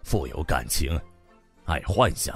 [0.04, 1.00] 富有感情，
[1.66, 2.36] 爱幻想。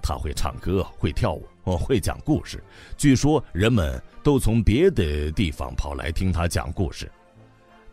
[0.00, 2.62] 他会唱歌，会跳舞，哦，会讲故事。
[2.96, 7.10] 据说人们都从别的地方跑来听他讲故事。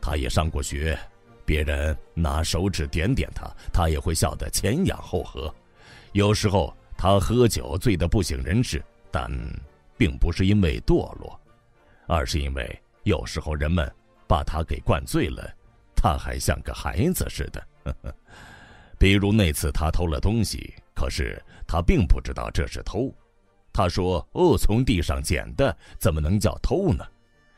[0.02, 0.98] 他也上过学，
[1.46, 5.54] 别人拿手指点点他，他也会笑得前仰后合。
[6.14, 9.30] 有时候他喝酒醉得不省人事，但
[9.98, 11.40] 并不是因为堕落，
[12.08, 13.91] 而是因为有时候人们
[14.28, 15.48] 把他给灌醉了，
[15.96, 17.68] 他还像个孩子似的。
[18.98, 21.40] 比如那次他偷了东西，可是。
[21.72, 23.14] 他并不知道这是偷，
[23.74, 27.06] 他说：“哦，从地上捡的，怎么能叫偷呢？”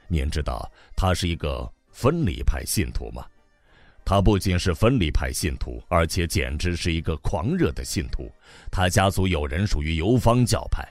[0.08, 3.26] 您知道他是一个分离派信徒吗？
[4.04, 8.30] 他不仅是分离派信徒，而且简直是一个狂热的信徒。
[8.72, 10.84] 他家族有人属于游方教派，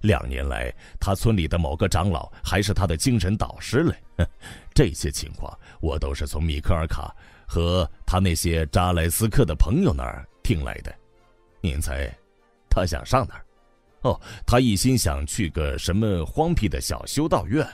[0.00, 0.70] 两年来，
[1.00, 3.94] 他村里的某个长老还是他的精神导师嘞。
[4.74, 7.14] 这些情况我都是从米克尔卡
[7.46, 10.94] 和他那些扎莱斯克的朋友那儿听来的。
[11.62, 12.12] 您猜？
[12.68, 13.45] 他想上哪儿？
[14.06, 17.66] 哦，他一心想去个什么荒僻的小修道院。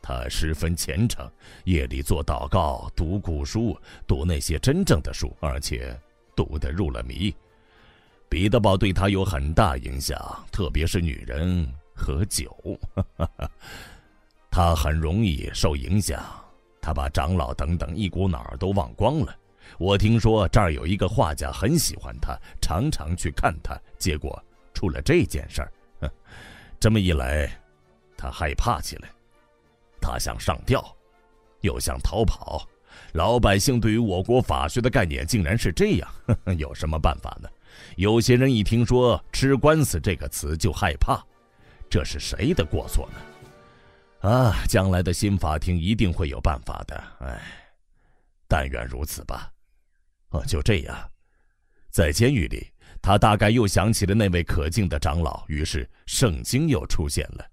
[0.00, 1.28] 他十分虔诚，
[1.64, 3.76] 夜里做祷告，读古书，
[4.06, 5.98] 读那些真正的书，而且
[6.36, 7.34] 读得入了迷。
[8.28, 10.16] 彼得堡对他有很大影响，
[10.52, 12.56] 特别是女人和酒。
[14.48, 16.22] 他很容易受影响，
[16.80, 19.36] 他把长老等等一股脑儿都忘光了。
[19.76, 23.76] 我听说这儿有一个画家很喜欢他，常常去看他。
[23.98, 24.40] 结果
[24.76, 25.72] 出了这件事儿，
[26.02, 26.10] 哼，
[26.78, 27.50] 这么一来，
[28.14, 29.08] 他害怕起来，
[30.02, 30.84] 他想上吊，
[31.62, 32.68] 又想逃跑。
[33.12, 36.10] 老百姓对于我国法学的概念竟然是这样，
[36.58, 37.48] 有什么办法呢？
[37.96, 41.24] 有些人一听说“吃官司”这个词就害怕，
[41.88, 44.28] 这是谁的过错呢？
[44.28, 47.02] 啊，将来的新法庭一定会有办法的。
[47.20, 47.40] 哎，
[48.46, 49.50] 但愿如此吧。
[50.30, 51.10] 哦，就这样，
[51.90, 52.66] 在监狱里，
[53.06, 57.46] 他大概又想起了那位可敬的长老，于是圣经又出现了。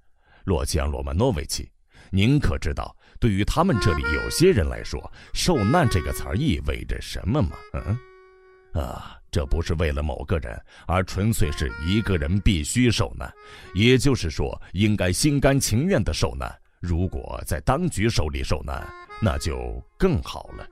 [0.45, 1.69] 洛基安·罗曼诺维奇，
[2.09, 4.99] 您可知道，对于他们这里有些人来说
[5.31, 7.51] ，“受难”这个词儿意味着什么吗？
[7.73, 13.31] 嗯，啊，这不是为了某个人，而纯粹是一个人必须受难，
[13.75, 16.51] 也就是说，应该心甘情愿的受难。
[16.81, 20.67] 如果在当局手里受难，那就更好了。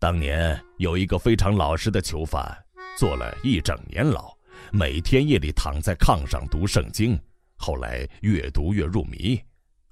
[0.00, 2.58] 当年有一个非常老实的囚犯，
[2.96, 4.32] 坐了一整年牢，
[4.70, 7.18] 每天夜里躺在炕上读圣经，
[7.56, 9.40] 后来越读越入迷，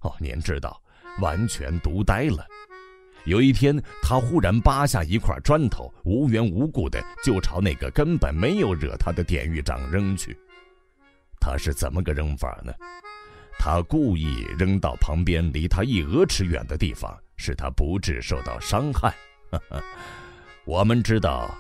[0.01, 0.81] 哦，您知道，
[1.21, 2.47] 完全读呆了。
[3.25, 10.37] 有一天，他忽然扒下一块砖头，无缘无故的就朝那个根本没有惹他的典狱长扔去。
[11.41, 12.73] 他是怎么个扔法呢？
[13.59, 19.15] 他故意扔到旁边离他一鹅尺远的地方，使他不致受到伤害。
[19.51, 19.83] 哈 哈
[20.65, 21.55] 我们知道，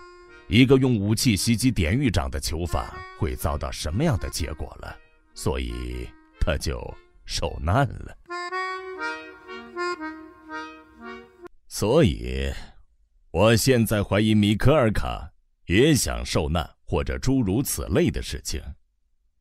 [0.53, 2.85] 一个用武器袭击典狱长的囚犯
[3.21, 4.97] 会遭到什么样的结果了，
[5.33, 6.09] 所以
[6.41, 6.83] 他就
[7.25, 8.19] 受难了。
[11.69, 12.53] 所以，
[13.31, 15.31] 我现在怀疑米科尔卡
[15.67, 18.61] 也想受难，或者诸如此类的事情，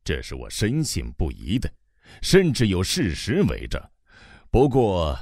[0.04, 1.68] 这是我深信不疑的，
[2.22, 3.82] 甚至有事实为证。
[4.48, 5.18] 不过，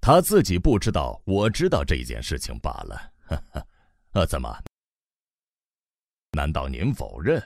[0.00, 3.12] 他自己不知道，我知道这件事情罢了。
[3.26, 3.66] 哈 哈，
[4.14, 4.52] 啊，怎么？
[6.34, 7.42] 难道您否认，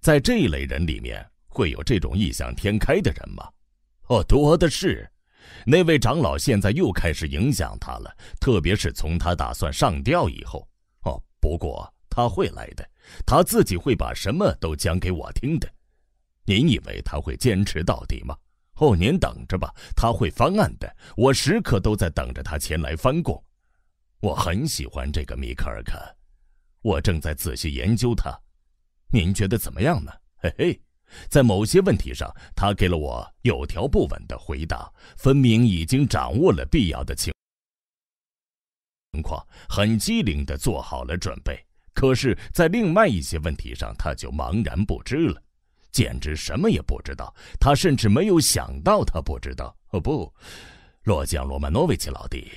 [0.00, 3.48] 在这一类人里面会有这种异想天开的人吗？
[4.08, 5.08] 哦，多的是。
[5.66, 10.66] 那位长老现在又开始影响他了，特别是从他打算上吊以后。
[11.02, 12.88] 哦，不过他会来的，
[13.26, 15.68] 他自己会把什么都讲给我听的。
[16.44, 18.36] 您以为他会坚持到底吗？
[18.76, 20.96] 哦，您等着吧，他会翻案的。
[21.16, 23.42] 我时刻都在等着他前来翻供。
[24.20, 25.98] 我很喜欢这个米克尔卡，
[26.82, 28.38] 我正在仔细研究他。
[29.12, 30.12] 您觉得怎么样呢？
[30.36, 30.82] 嘿嘿。
[31.28, 37.32] 在某些问题上，他给了我有条不紊的回答，分明已经掌握了必要的情
[39.12, 41.58] 情况，很机灵的做好了准备。
[41.92, 45.42] 可是，在另外一些问题上，他就茫然不知了，
[45.90, 47.34] 简直什么也不知道。
[47.58, 49.76] 他甚至没有想到他不知道。
[49.90, 50.32] 哦不，
[51.02, 52.52] 洛江罗曼诺维奇老弟。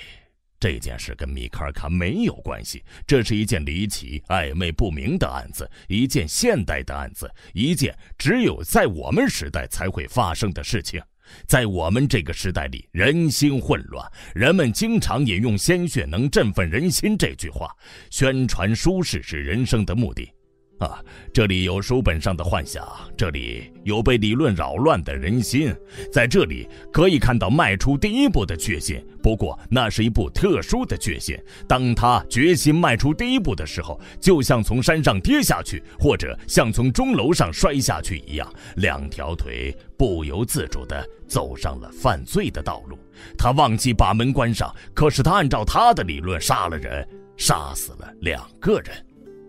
[0.63, 11.01] 这件事跟米卡尔卡没有关系，这是一件离奇、暧昧不明的案子，一件现代的案子，一件只有在我们时代才会发生的事情。
[11.45, 17.69] 在我们这个时代里，人心混乱，人们经常引用“鲜血能振奋人心”这句话，
[18.09, 20.31] 宣传舒适是人生的目的。
[20.79, 20.99] 啊，
[21.31, 22.85] 这里有书本上的幻想，
[23.15, 25.73] 这里有被理论扰乱的人心，
[26.11, 29.01] 在这里可以看到迈出第一步的决心。
[29.21, 31.37] 不过，那是一部特殊的决心。
[31.69, 42.97] 当他决心迈出第一步的时候，就像从山上跌下去，或者像从钟楼上摔下去一样，两条腿不由自主地走上了犯罪的道路。
[43.37, 48.93] 他忘记把门关上，可是他按照他的理论杀了人，杀死了两个人。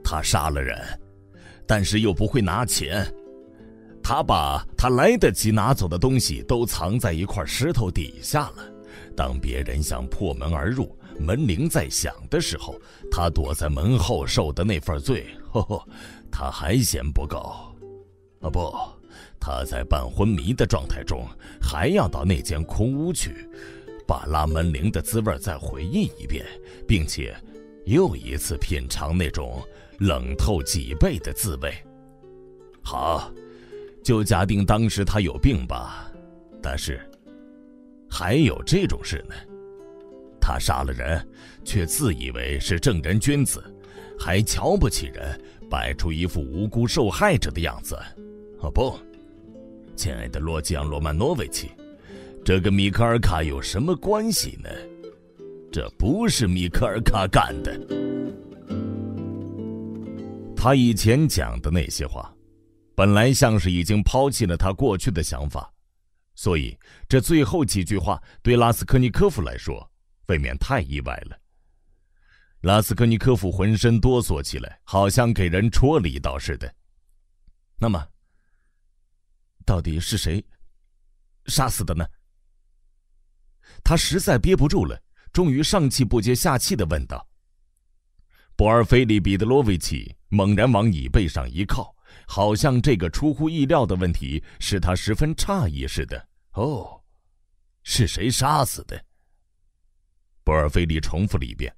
[0.04, 0.78] 他杀了人。
[1.66, 3.06] 但是又不会拿钱，
[4.02, 8.72] 他把他来得及拿走的东西都藏在一块石头底下了。
[9.16, 12.78] 当别人想破门而入，门铃在响的时候，
[13.10, 15.88] 他躲在门后受的那份罪， 呵呵，
[16.30, 17.38] 他还嫌不够。
[18.40, 18.74] 啊不，
[19.40, 21.26] 他在半昏迷的状态中，
[21.60, 23.48] 还要到那间空屋去，
[24.06, 26.44] 把拉门铃的滋味再回忆一遍，
[26.86, 27.34] 并且
[27.86, 29.62] 又一次品尝那种。
[29.98, 31.72] 冷透脊背的滋味。
[32.82, 33.32] 好，
[34.02, 36.10] 就假定当时他有病吧。
[36.62, 37.00] 但是，
[38.10, 39.34] 还有这种事呢。
[40.40, 41.26] 他杀了人，
[41.64, 43.62] 却自以为是正人君子，
[44.18, 45.40] 还瞧不起人，
[45.70, 47.96] 摆出一副无辜受害者的样子。
[48.60, 48.98] 哦不，
[49.96, 51.70] 亲爱的罗基昂·罗曼诺维奇，
[52.44, 54.68] 这跟米克尔卡有什么关系呢？
[55.72, 58.13] 这不是米克尔卡干的。
[60.64, 62.34] 他以前讲的那些话，
[62.96, 65.70] 本来像是已经抛弃了他过去的想法，
[66.34, 66.74] 所以
[67.06, 69.86] 这最后几句话对拉斯科尼科夫来说
[70.28, 71.38] 未免太意外了。
[72.62, 76.74] 拉斯科尼科夫浑身哆嗦起来，好像给人戳了一刀似的。
[77.78, 78.02] 那么，
[79.66, 80.42] 到底是谁
[81.44, 82.06] 杀死的呢？
[83.84, 84.98] 他实在憋不住了，
[85.30, 87.28] 终于上气不接下气的问道。
[88.64, 91.94] 博尔菲利彼得罗维奇猛然往椅背上一靠，
[92.26, 96.28] 好像这个出乎意料的问题使他十分诧异似的。
[96.52, 96.98] 哦，
[97.82, 98.98] 是谁杀死的？
[100.42, 101.70] 博尔菲利重复了一遍，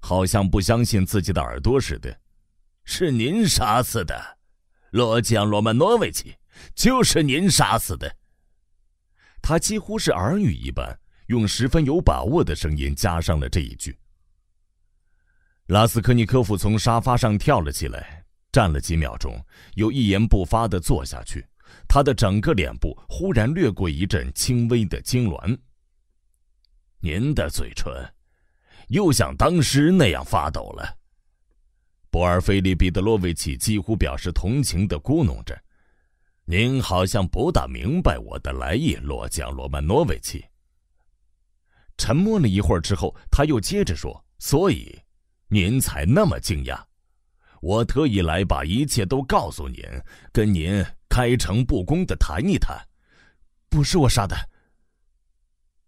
[0.00, 2.20] 好像不相信自己的耳朵似的。
[2.84, 4.38] 是您杀死的，
[4.92, 6.34] 罗江罗曼诺维奇，
[6.74, 8.16] 就是您杀死的。
[9.42, 13.94] 他几乎是耳语一般，用十分有把握的声音加上了这一句。
[15.66, 19.34] 拉斯科尼科夫从沙发上跳了起来，站了几秒钟，
[19.74, 21.46] 又一言不发地坐下去，
[21.88, 25.56] 他的整个脸部忽然掠过一阵轻微的痉挛。
[27.00, 27.92] 您的嘴唇，
[28.88, 30.98] 又像当时那样发抖了。
[32.10, 35.58] 博尔菲利·彼得洛维奇几乎表示同情的咕哝着
[36.44, 40.44] ：“您好像不大明白我的来意，罗江·罗曼诺维奇。”
[41.96, 44.96] 沉默了一会儿之后，他又接着说：“所以，
[45.52, 46.82] 您才那么惊讶。
[47.60, 49.84] 我特意来把一切都告诉您，
[50.32, 52.74] 跟您开诚布公的谈一谈。
[53.68, 54.34] 不是我杀的。”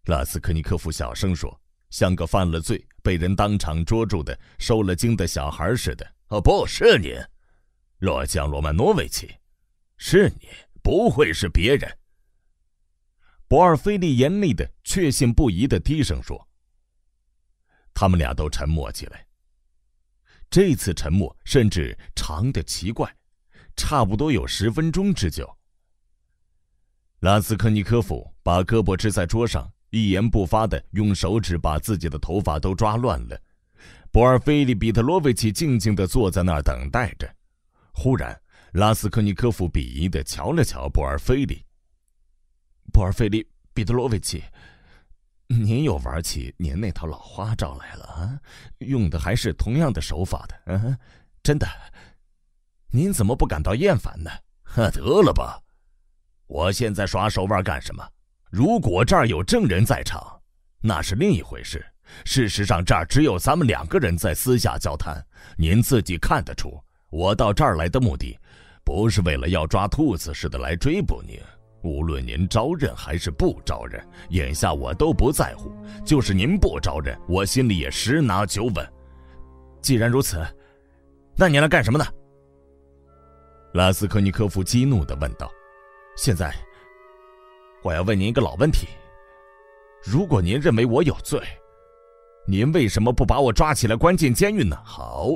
[0.04, 1.58] 拉斯科尼科夫小声说，
[1.88, 6.06] 像个犯了罪、被人当场捉住的、受了惊的小孩似的。
[6.28, 7.16] “哦，不是您，
[8.00, 9.34] 洛江罗曼诺维奇，
[9.96, 10.48] 是你，
[10.82, 11.90] 不会是别人。”
[13.48, 16.46] 博尔菲利严厉的、确信不疑的低声说。
[17.94, 19.26] 他们俩都沉默起来。
[20.50, 23.14] 这次沉默甚至长的奇怪，
[23.76, 25.48] 差不多有十分钟之久。
[27.20, 29.70] 拉斯科尼科夫把胳膊支在桌上。
[29.90, 33.40] 一言不发的用手指把自己的头发都抓乱了，
[34.10, 37.32] 博尔菲利·彼特罗维奇静静的坐在那儿等待着。
[37.92, 38.36] 忽然，
[38.72, 41.64] 拉斯科尼科夫鄙夷的瞧了瞧博尔菲利。
[42.92, 44.42] 博尔菲利·彼特罗维奇，
[45.46, 48.40] 您又玩起您那套老花招来了啊？
[48.78, 50.98] 用的还是同样的手法的，嗯，
[51.42, 51.66] 真的，
[52.90, 54.30] 您怎么不感到厌烦呢？
[54.90, 55.60] 得了吧，
[56.46, 58.04] 我现在耍手腕干什么？
[58.50, 60.40] 如果这儿有证人在场，
[60.80, 61.84] 那是另一回事。
[62.24, 65.24] 事实上，这儿只有咱们两个人在私下交谈。
[65.56, 66.78] 您自己看得出，
[67.10, 68.38] 我到这儿来的目的，
[68.84, 71.40] 不是为了要抓兔子似的来追捕您。
[71.84, 75.70] 无论您招认还是不招认，眼下我都不在乎。
[76.04, 78.92] 就是您不招认，我心里也十拿九稳。
[79.82, 80.42] 既然如此，
[81.36, 82.04] 那你来干什么呢？
[83.74, 85.48] 拉斯科尼科夫激怒地问道。
[86.16, 86.52] 现在。
[87.82, 88.88] 我要问您一个老问题：
[90.02, 91.38] 如果您认为我有罪，
[92.46, 94.74] 您为什么不把我抓起来关进监狱呢？
[94.82, 95.32] 好，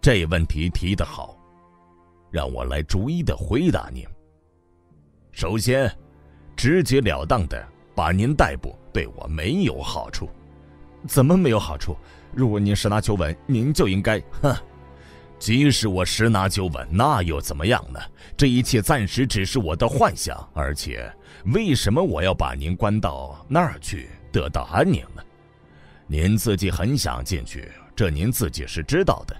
[0.00, 1.36] 这问题提得好，
[2.30, 4.06] 让我来逐一的回答您。
[5.36, 5.94] 首先，
[6.56, 7.62] 直截了当的
[7.94, 10.30] 把您逮捕对我没有好处。
[11.06, 11.94] 怎么没有好处？
[12.32, 14.18] 如果您十拿九稳，您就应该……
[14.40, 14.56] 哼。
[15.38, 18.00] 即使我十拿九稳，那又怎么样呢？
[18.34, 20.34] 这一切暂时只是我的幻想。
[20.54, 21.14] 而且，
[21.52, 25.22] 为什么我要把您关到那儿去得到安宁呢？
[26.06, 29.36] 您自己很想进去，这您自己是知道的。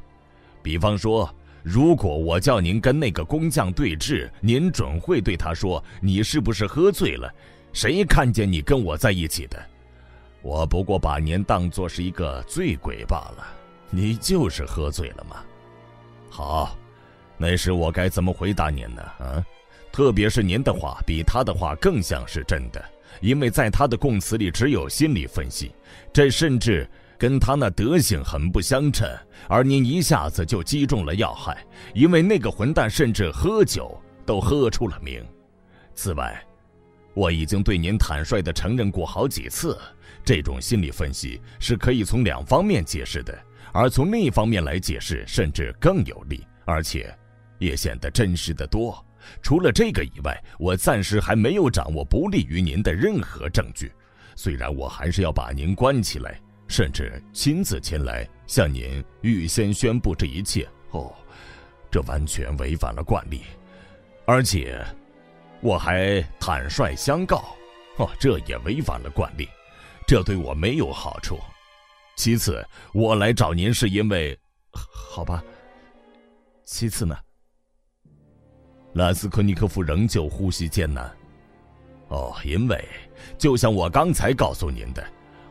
[0.62, 1.35] 比方说，
[1.68, 7.28] 如果我叫您跟那个工匠对峙，您准会对他说：“你是不是喝醉了？
[7.72, 9.60] 谁看见你跟我在一起的？
[10.43, 13.44] 我不过把您当作是一个醉鬼罢了。
[13.90, 15.43] 你就是喝醉了吗？”
[16.30, 16.78] 好，
[17.36, 19.02] 那时我该怎么回答您呢？
[19.18, 19.44] 啊，
[19.90, 22.80] 特别是您的话比他的话更像是真的，
[23.20, 25.72] 因为在他的供词里只有心理分析，
[26.12, 26.88] 这甚至
[27.18, 29.09] 跟他那德行很不相称。
[29.48, 31.64] 而您一下子就击中了要害，
[31.94, 35.24] 因为那个混蛋甚至喝酒都喝出了名。
[35.94, 36.43] 此外，
[37.14, 39.78] 我已经对您坦率地承认过好几次，
[40.24, 43.36] 这种心理分析是可以从两方面解释的。
[43.72, 47.14] 而从另一方面来解释，甚至更有利，而且
[47.59, 49.05] 也显得真实的多。
[49.43, 53.93] 除了这个以外，我暂时还没有掌握不利于您的任何证据。
[54.34, 60.68] 虽然我还是要把您关起来，甚至亲自前来向您预先宣布这一切。
[60.90, 61.14] 哦，
[61.90, 63.43] 这完全违反了惯例，
[64.24, 64.84] 而且
[65.60, 67.44] 我还坦率相告。
[67.98, 69.48] 哦，这也违反了惯例，
[70.06, 71.38] 这对我没有好处。
[72.16, 74.38] 其次，我来找您是因为，
[74.72, 75.43] 好吧。
[76.64, 77.16] 其次呢？
[78.94, 81.14] 拉斯科尼科夫仍旧呼吸艰难。
[82.09, 82.88] 哦，因为
[83.38, 85.06] 就像我刚才告诉您的，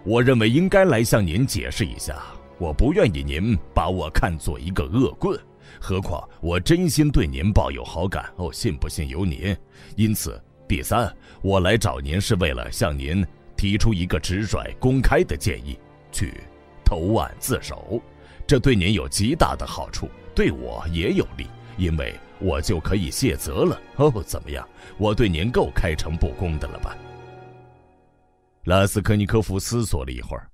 [0.06, 2.22] 我认为应该来向您解释一下，
[2.60, 5.38] 我不愿意您把我看作一个恶棍。
[5.82, 8.32] 何况我真心对您抱有好感。
[8.36, 9.58] 哦，信不信由您。
[9.96, 11.12] 因此，第三，
[11.42, 13.26] 我来找您是为了向您
[13.58, 15.78] 提出一个直率、公开的建议，
[16.12, 16.34] 去。
[16.84, 18.00] 投案自首，
[18.46, 23.82] 这对您有极大的好处，对我也有利，因为我就可以卸责了。
[23.96, 24.70] 哦，怎么样？
[25.00, 26.96] 我对您够开诚布公的了吧？
[28.66, 30.50] 拉斯科尼科夫思索了一会儿，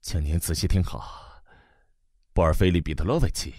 [0.00, 1.42] 请您仔细听好，
[2.32, 3.54] 波尔菲利·彼得罗维奇，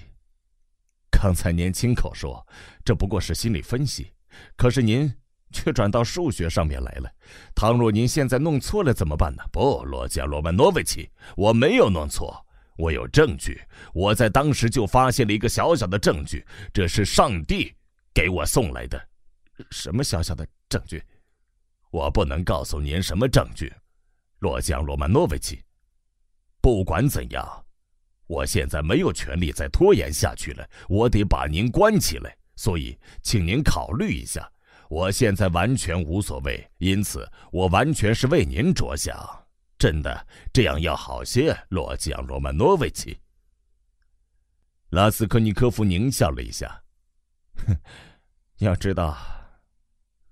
[1.11, 2.45] 刚才您亲口说
[2.83, 4.11] 这不过是心理分析，
[4.55, 5.13] 可是您。
[5.49, 7.09] 却转到数学上面来了。
[7.55, 9.41] 倘若您现在弄错了怎么办呢？
[9.49, 12.45] 不，罗加罗曼诺维奇，我没有弄错，
[12.75, 13.61] 我有证据。
[13.93, 17.73] 我在当时就发现了一个小小的证据，这是上帝
[18.13, 19.01] 给我送来的。
[19.71, 21.01] 什么小小的证据？
[21.97, 23.73] 我不能告诉您什么证据，
[24.39, 25.63] 洛江罗曼诺维奇。
[26.61, 27.65] 不管怎样，
[28.27, 32.37] 我现在没有权利再拖延下去了，我得把您关起来。
[32.55, 34.47] 所以，请您考虑一下。
[34.89, 39.17] 我现在完全无所谓，因此我完全是为您着想。
[39.79, 43.19] 真的，这样要好些，洛江罗曼诺维奇。
[44.89, 46.83] 拉斯科尼科夫狞笑了一下，
[47.65, 47.75] 哼，
[48.59, 49.17] 要知道，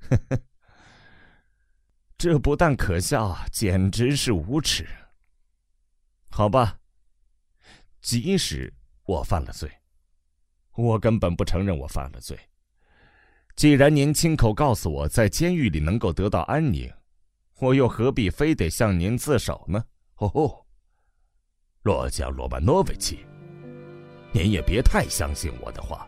[0.10, 0.40] 呵呵，
[2.18, 4.88] 这不但可笑，简直是无耻。
[6.30, 6.80] 好吧，
[8.02, 8.74] 即使
[9.06, 9.70] 我犯了罪，
[10.76, 12.38] 我根本不承认我犯了罪。
[13.56, 16.92] 既然您亲口告诉我在监狱里能够得到安宁，
[17.60, 19.84] 我又何必非得向您自首呢？
[20.16, 20.66] 哦，
[21.84, 23.26] 洛江罗曼诺维奇。
[24.34, 26.06] 您也别太相信我的话，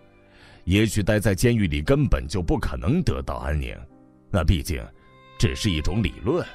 [0.65, 3.77] 也许待在监狱里根本就不可能得到安宁，
[4.29, 4.85] 那毕竟
[5.38, 6.45] 只是一种理论，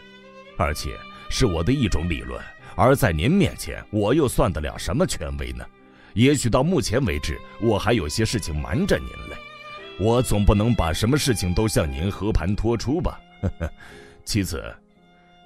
[0.56, 0.96] 而且
[1.30, 2.40] 是我的一种理论。
[2.74, 5.64] 而在您面前，我又算得了什么权威呢？
[6.14, 9.36] 也许到目前为止，我还有些事情瞒着您嘞。
[9.98, 13.20] 我总不能把什么事情都向您和盘托出吧？
[14.24, 14.74] 妻子，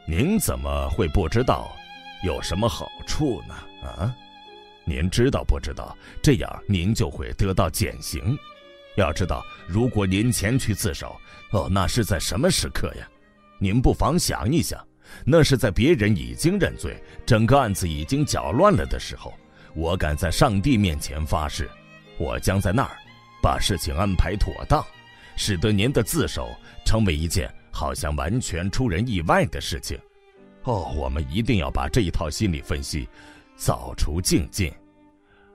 [0.06, 1.70] 您怎么会不知道
[2.24, 3.54] 有什么好处呢？
[3.88, 4.14] 啊？
[4.84, 5.96] 您知道不知道？
[6.22, 8.38] 这样您就会得到减刑。
[8.96, 13.08] 要知道，如果您前去自首，哦，那是在什么时刻呀？
[13.58, 14.78] 您不妨想一想，
[15.24, 19.32] 那是在别人已经认罪、整个案子已经搅乱了的时候。
[19.74, 21.68] 我敢在上帝面前发誓，
[22.18, 22.96] 我将在那儿
[23.42, 24.84] 把事情安排妥当，
[25.36, 26.48] 使得您的自首
[26.84, 29.98] 成为一件好像完全出人意外的事情。
[30.64, 33.08] 哦，我们一定要把这一套心理分析。
[33.58, 34.70] 扫除净尽，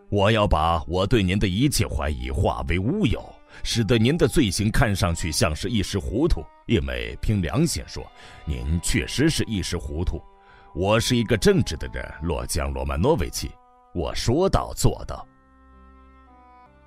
[0.10, 3.24] 我要把我对您的一切怀疑化为乌有，
[3.64, 6.44] 使得您的罪行看上去像是一时糊涂。
[6.68, 8.06] 因为凭良心说，
[8.46, 10.22] 您确实是一时糊涂。
[10.74, 13.52] 我是一个正直的人，洛江罗曼诺维奇，
[13.94, 15.28] 我说到做到。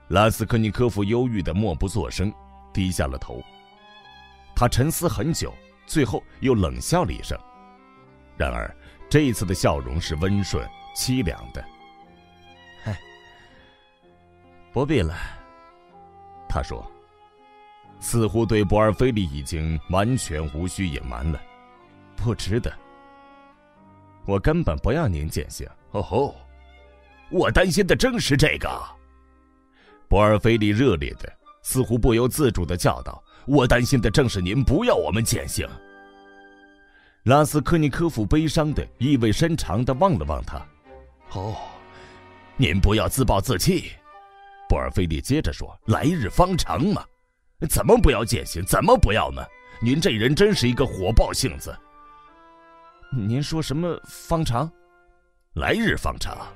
[0.08, 2.32] 拉斯科尼科夫忧郁的默不作声，
[2.72, 3.42] 低下了头。
[4.56, 5.52] 他沉思很久，
[5.86, 7.38] 最后又冷笑了一声。
[8.36, 8.74] 然而，
[9.10, 10.66] 这一次的笑容是温顺。
[10.96, 11.64] 凄凉的，
[12.84, 12.96] 嗨，
[14.72, 15.12] 不必了。
[16.54, 16.88] 他说
[17.98, 21.42] ：“似乎对博尔菲利已经完全无需隐瞒了，
[22.14, 22.72] 不值得。
[24.24, 26.36] 我根本不要您减刑。”哦吼，
[27.28, 28.70] 我担心的正是这个。
[30.06, 31.28] 博尔菲利热烈的，
[31.62, 35.68] 似乎不由自主的叫道：“我担心的正是您不要我们减刑。”
[37.24, 40.64] 拉斯科尼科夫悲伤的、意味深长的望了望他。
[41.32, 41.56] 哦，
[42.56, 43.90] 您不要自暴自弃，
[44.74, 47.06] 博尔菲利接着说：“来日方长嘛，
[47.70, 48.60] 怎么不要践行？
[48.64, 49.40] 怎么不要呢？
[49.80, 51.72] 您这人真是一个火爆性子。”
[53.16, 54.68] 您说什么方长？
[55.54, 56.52] 来日方长。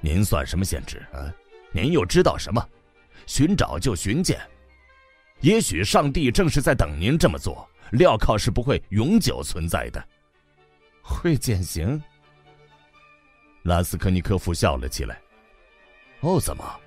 [0.00, 1.34] 您算什么先知啊？
[1.72, 2.64] 您又知道什么？
[3.26, 4.40] 寻找就寻见，
[5.40, 7.68] 也许上帝正是在等您这么做。
[7.90, 10.00] 镣铐是不会永久存在的，
[11.02, 12.00] 会减刑。
[13.64, 15.20] 拉斯科尼科夫笑了起来。
[16.20, 16.79] “哦，怎么？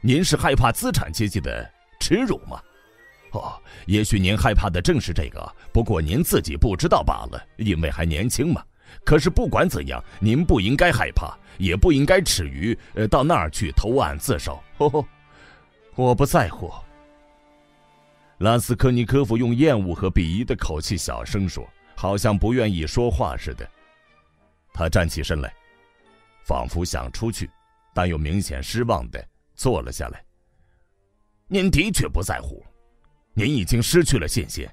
[0.00, 1.68] 您是害怕资产阶级的
[1.98, 2.60] 耻辱吗？
[3.32, 8.62] 哦，也许您害怕的正是这个，不过您自己不知道罢了，因为还年轻嘛。
[9.04, 14.62] 可是不管怎样，您不应该害怕，也不应该耻于呃到那儿去投案自首。
[14.78, 15.04] 哦，
[15.94, 16.72] 我不在乎。”
[18.38, 23.68] 拉斯科尼科夫用厌恶和鄙夷的口气小声说，好像不愿意说话似的。
[24.72, 25.52] 他站起身来。
[26.44, 27.50] 仿佛想出去，
[27.92, 29.22] 但又明显失望的
[29.58, 30.24] 坐了下来。
[31.48, 32.64] 您的确不在乎，
[33.34, 34.66] 您已经失去了信心。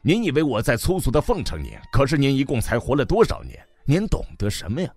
[0.00, 3.58] 您以为我在粗俗的奉承您，可是您一共才活了多少年？
[3.84, 4.90] 您懂得什么呀？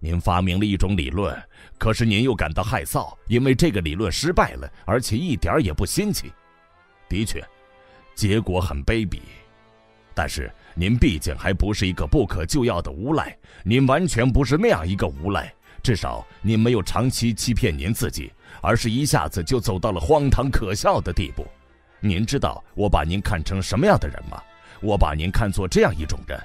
[0.00, 1.40] 您发明了一种理论，
[1.78, 6.32] 可是您又感到害臊，因为这个理论失败了，而且一点也不新奇。
[7.08, 7.40] 的确，
[8.16, 9.20] 结果很卑鄙，
[10.12, 10.52] 但是。
[10.74, 15.52] 您毕竟还不是一个不可救药的无赖，您完全不是那样一个无赖。
[15.82, 18.32] 至少您没有长期欺骗您自己，
[18.62, 21.46] 而是一下子就走到了荒唐可笑的地步。
[22.00, 24.42] 您知道我把您看成什么样的人吗？
[24.80, 26.40] 我把您看作这样一种人：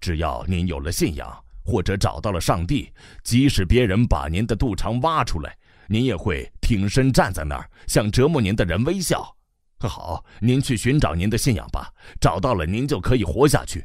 [0.00, 2.92] 只要您有了信仰，或者找到了上帝，
[3.24, 5.56] 即使别人把您的肚肠挖出来，
[5.88, 9.34] 您也会挺身站在那儿，向折磨您的人微笑。
[9.80, 11.90] 好，您去寻找您的信仰吧。
[12.20, 13.84] 找到了，您就可以活下去。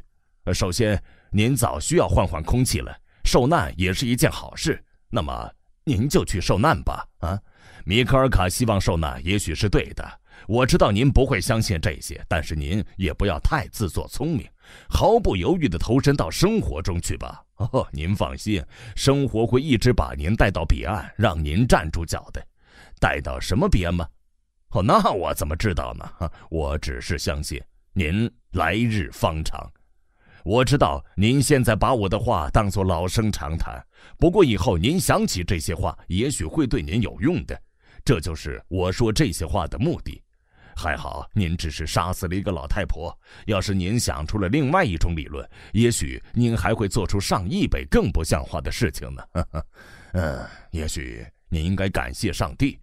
[0.52, 1.02] 首先，
[1.32, 2.94] 您早需要换换空气了。
[3.24, 4.80] 受难也是一件好事。
[5.10, 5.50] 那么，
[5.82, 7.04] 您就去受难吧。
[7.18, 7.40] 啊，
[7.88, 10.04] 米科尔卡希望受难，也许是对的。
[10.48, 14.44] 我知道您不会相信这些，但是您也不要太自作聪明，
[14.88, 17.40] 毫不犹豫地投身到生活中去吧。
[17.72, 18.60] 哦，您放心，
[18.96, 22.44] 生活会一直把您带到彼岸，让您站住脚的。
[22.98, 24.04] 带到什么彼岸吗？
[24.70, 26.10] 哦，那我怎么知道呢？
[26.50, 29.64] 我只是相信您来日方长。
[30.42, 33.80] 我知道您现在把我的话当作老生常谈，
[34.18, 37.56] 不过以后您想起这些话，也许会对您有用的。
[38.06, 40.22] 这就是我说这些话的目的。
[40.76, 43.12] 还好，您只是杀死了一个老太婆。
[43.46, 49.24] 要是您想出了另外一种理论，也许您还会做出上亿倍更不像话的事情呢。
[49.32, 49.66] 呵 呵
[50.12, 52.78] 嗯，也许您应该感谢上帝。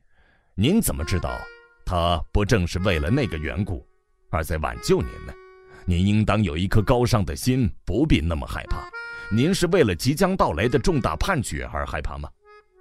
[0.56, 1.40] 您怎么知道，
[1.86, 3.88] 他不正是为了那个缘故，
[4.30, 5.34] 而在挽救您呢？
[5.86, 8.84] 您应当有一颗高尚的心，不必那么害怕。
[9.32, 12.28] 您是为了即将到来的重大判决而害怕吗？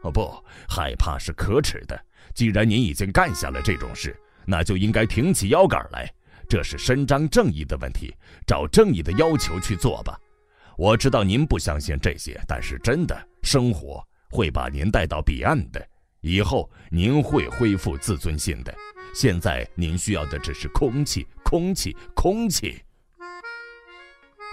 [0.03, 0.29] 哦，不，
[0.69, 2.05] 害怕是可耻的。
[2.35, 4.17] 既然您已经干下了这种事。
[4.45, 6.13] 那就应该挺起腰杆来，
[6.49, 8.13] 这是伸张正义的问题，
[8.45, 10.19] 找正义的要求去做吧。
[10.77, 15.87] 我知道您不相信这些，但是真的，生活会把您带到彼岸的，
[16.23, 18.75] 以后您会恢复自尊心的。
[19.15, 22.83] 现在您需要的只是空气，空气，空气。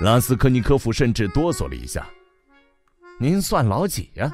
[0.01, 2.07] 拉斯科尼科夫甚至哆嗦了一下。
[3.19, 4.31] 您算老几呀？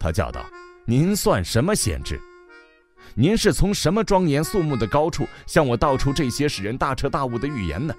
[0.00, 0.42] 他叫道。
[0.86, 2.18] 您算什么先知？
[3.20, 7.92] 您是从什么庄严肃穆的高处向我道出这些使人大彻大悟的预言呢？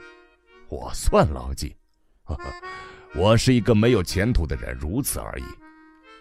[0.69, 1.75] 我算老几？
[3.13, 5.43] 我是一个没有前途的人，如此而已。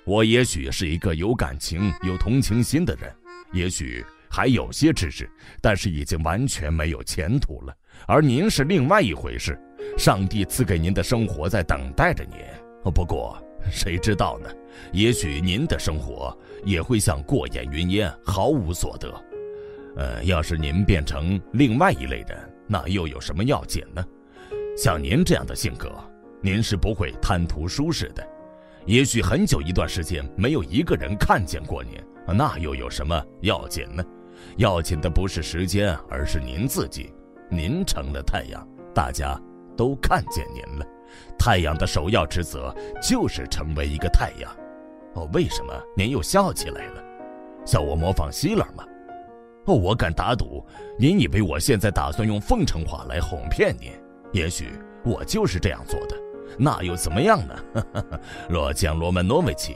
[0.05, 3.15] 我也许是一个有感情、有同情心的人，
[3.53, 5.31] 也许还有些知识，
[5.62, 7.77] 但是已经完全没有前途了。
[8.05, 9.57] 而您是另外一回事，
[9.97, 12.93] 上帝赐给您的生活在等待着您。
[12.93, 13.41] 不过。
[13.70, 14.49] 谁知道呢？
[14.93, 19.12] 也许您的生活也会像过眼云烟，毫无所得。
[19.97, 24.05] 呃，要是您变成另外一类人，那又有什么要紧呢？
[24.77, 25.90] 像您这样的性格，
[26.40, 28.24] 您是不会贪图舒适的。
[28.86, 34.05] 也许很久一段时间没有一个人看见过您，那又有什么要紧呢？
[34.57, 37.12] 要紧的不是时间，而是您自己。
[37.51, 39.36] 您成了太阳，大家
[39.77, 40.86] 都看见您了。
[41.39, 44.51] 太阳的首要职责就是成为一个太阳。
[45.19, 47.03] 哦，为什么您又笑起来了？
[47.66, 48.85] 笑我模仿希勒吗？
[49.66, 50.65] 哦，我敢打赌，
[50.97, 53.90] 您以为我现在打算用奉承话来哄骗您？
[54.32, 54.70] 也许
[55.05, 56.16] 我就是这样做的，
[56.57, 57.85] 那又怎么样呢？
[58.49, 59.74] 罗江罗曼诺维奇，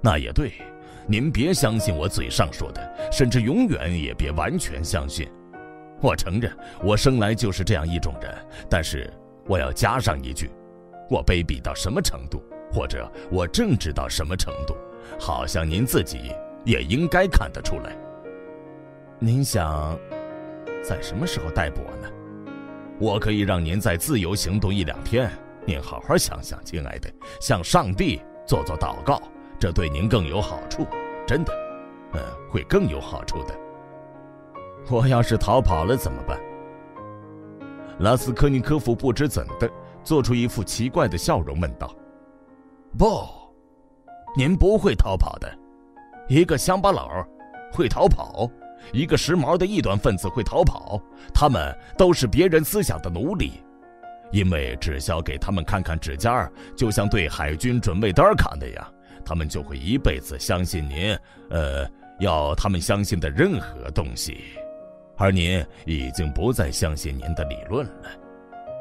[0.00, 0.52] 那也对。
[1.08, 5.28] 您别相信我嘴上说的，甚至永远也别完全相信。
[6.00, 8.32] 我承认，我生来就是这样一种人，
[8.70, 9.12] 但是
[9.46, 10.50] 我要加上一句。
[11.10, 12.42] 我卑鄙到什么程度，
[12.72, 14.76] 或者我正直到什么程度，
[15.18, 16.32] 好像您自己
[16.64, 17.96] 也应该看得出来。
[19.18, 19.98] 您想
[20.82, 22.08] 在什么时候逮捕我呢？
[22.98, 25.30] 我可以让您再自由行动一两天。
[25.64, 29.20] 您好好想想，亲爱的，向上帝做做祷告，
[29.58, 30.86] 这对您更有好处。
[31.26, 31.52] 真的，
[32.14, 32.20] 嗯，
[32.50, 33.54] 会更有好处的。
[34.90, 36.40] 我要是逃跑了怎么办？
[37.98, 39.70] 拉斯科尼科夫不知怎的。
[40.04, 41.94] 做出一副奇怪的笑容，问道
[42.96, 43.26] ：“不，
[44.36, 45.52] 您不会逃跑的。
[46.28, 47.24] 一个乡巴佬
[47.72, 48.50] 会逃跑，
[48.92, 51.00] 一个时髦的异端分子会逃跑。
[51.34, 53.62] 他们都是别人思想的奴隶，
[54.32, 58.94] 因为只需要给他们看看指甲，就像对海军准尉德尔卡那样，
[59.24, 61.16] 他们就会一辈子相信您。
[61.50, 61.88] 呃，
[62.20, 64.38] 要他们相信的任何东西，
[65.16, 68.08] 而您已经不再相信您的理论了。”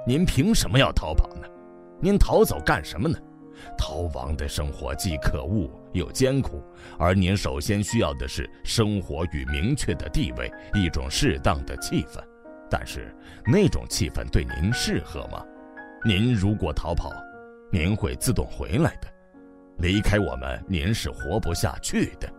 [0.07, 1.47] 您凭什么要逃跑呢？
[1.99, 3.17] 您逃走干什么呢？
[3.77, 6.63] 逃亡的生活既可恶又艰苦，
[6.97, 12.21] 而您首先需要的是生活与明确的地位，一种适当的气氛。
[12.69, 13.15] 但是
[13.45, 15.43] 那种气氛对您适合吗？
[16.05, 17.11] 您如果逃跑，
[17.71, 19.07] 您会自动回来的。
[19.77, 22.29] 离开我们，您是活不下去的。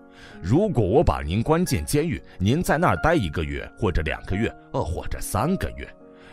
[0.43, 5.89] 如果我把您关进监狱，您在那儿待一个月或者两个月，呃，或者三个月，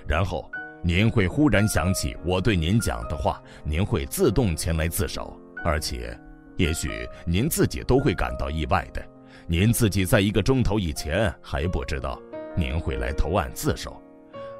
[0.07, 0.49] 然后。
[0.87, 6.15] 您会忽然想起我对您讲的话，您会自动前来自首，而且，
[6.57, 9.03] 也许您自己都会感到意外的。
[9.47, 12.21] 您自己在一个钟头以前还不知道
[12.55, 13.99] 您会来投案自首，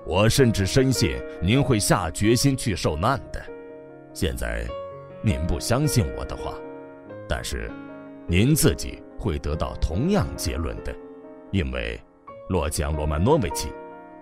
[0.04, 3.40] 我甚至深信您会下决心去受难的。
[4.12, 4.66] 现在，
[5.22, 6.56] 您不相信我的话，
[7.30, 7.70] 但是，
[8.26, 10.92] 您自己会得到同样结论的，
[11.52, 12.02] 因为，
[12.50, 13.70] 洛江罗曼诺维奇，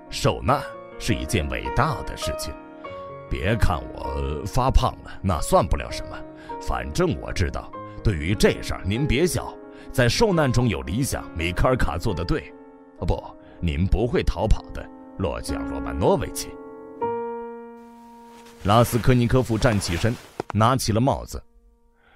[0.10, 0.62] 受难。
[1.06, 2.54] 是一件伟大的事情，
[3.30, 6.18] 别看我发胖了，那算不了什么。
[6.62, 7.70] 反正我知道，
[8.02, 9.54] 对于这事儿您别笑，
[9.92, 11.30] 在受难中有理想。
[11.36, 12.54] 米卡尔卡做的对，
[13.00, 13.22] 哦不，
[13.60, 14.82] 您不会逃跑的，
[15.18, 16.48] 洛江罗曼诺维奇。
[18.64, 20.16] 拉斯科尼科夫站起身，
[20.54, 21.44] 拿起了帽子。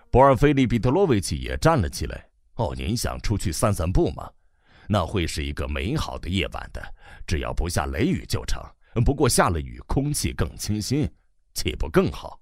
[0.09, 2.25] 博尔菲利·彼特洛维奇也站了起来。
[2.55, 4.29] 哦，您想出去散散步吗？
[4.87, 6.81] 那会是一个美好的夜晚的，
[7.27, 8.63] 只要不下雷雨就成。
[9.03, 11.09] 不过下了雨，空气更清新，
[11.53, 12.39] 岂不更好？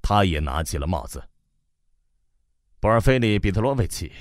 [0.00, 1.22] 他也拿起了帽子。
[2.80, 4.12] 博尔菲利·彼特洛维奇，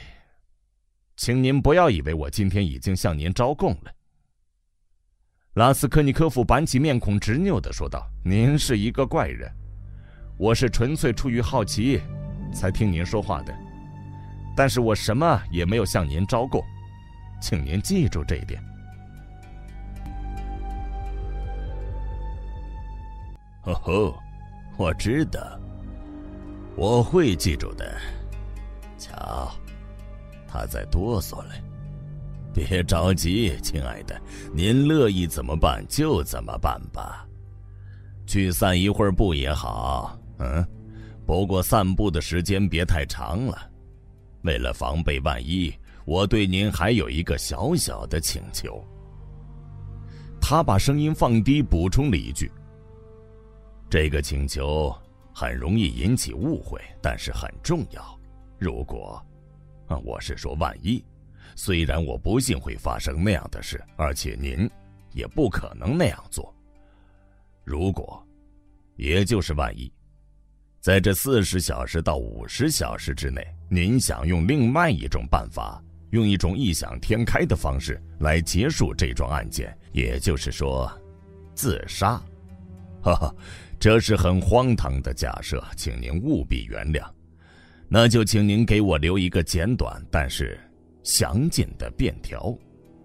[1.15, 3.93] 请您不要以为我今天已经向您招供了。
[5.53, 9.51] 拉斯科尼科夫板起面孔，执拗的说道：“您是一个怪人，
[10.37, 12.01] 我是纯粹出于好奇，
[12.53, 13.55] 才听您说话的。
[14.55, 16.63] 但是我什么也没有向您招供，
[17.41, 18.63] 请您记住这一点。”
[23.67, 24.15] 哦吼，
[24.77, 25.41] 我知道，
[26.77, 27.97] 我会记住的。
[28.97, 29.51] 瞧，
[30.47, 31.49] 他在哆嗦了。
[32.53, 34.19] 别着急，亲爱的，
[34.53, 37.27] 您乐意怎么办就怎么办吧。
[38.25, 40.65] 去散一会儿步也好，嗯，
[41.25, 43.69] 不过散步的时间别太长了。
[44.43, 45.71] 为了防备万一，
[46.05, 48.81] 我对您还有一个小小的请求。
[50.39, 52.49] 他把声音放低，补充了一句
[53.89, 54.95] ：“这个请求
[55.33, 58.19] 很容易引起误会，但是很重要。”
[58.59, 59.23] 如果，
[60.03, 61.05] 我是说万一，
[61.55, 64.69] 虽然我不信会发生那样的事，而且您
[65.13, 66.53] 也不可能那样做。
[67.63, 68.25] 如果，
[68.95, 69.93] 也就是万一，
[70.81, 80.91] 在这四十小时到五十小时之内，您想用另外一种办法，用一种异想天开的方式来结束这桩案件，也就是说，
[81.53, 82.19] 自杀，
[83.03, 83.35] 哈哈，
[83.79, 87.03] 这是很荒唐的假设，请您务必原谅。
[87.87, 90.59] 那就请您给我留一个简短但是
[91.03, 92.53] 详尽的便条，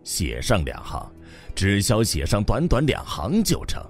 [0.03, 1.09] 写上两行，
[1.55, 3.81] 只需写上短短两行就成，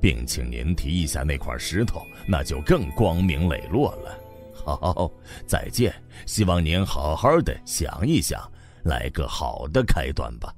[0.00, 4.18] 并请您提一下那块石头，那就更光明磊落了。
[4.52, 5.10] 好，
[5.46, 5.94] 再见，
[6.26, 8.40] 希望您好好的想一想，
[8.84, 10.54] 来个好的开端吧。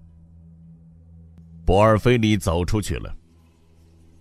[1.65, 3.15] 博尔菲利走出去了，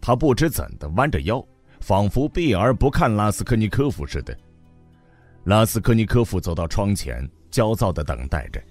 [0.06, 1.42] 他不知怎的弯着腰，
[1.80, 4.38] 仿佛避而不看拉斯科尼科夫似的。
[5.46, 8.62] 拉斯科尼科夫走到窗前，焦躁地等待着，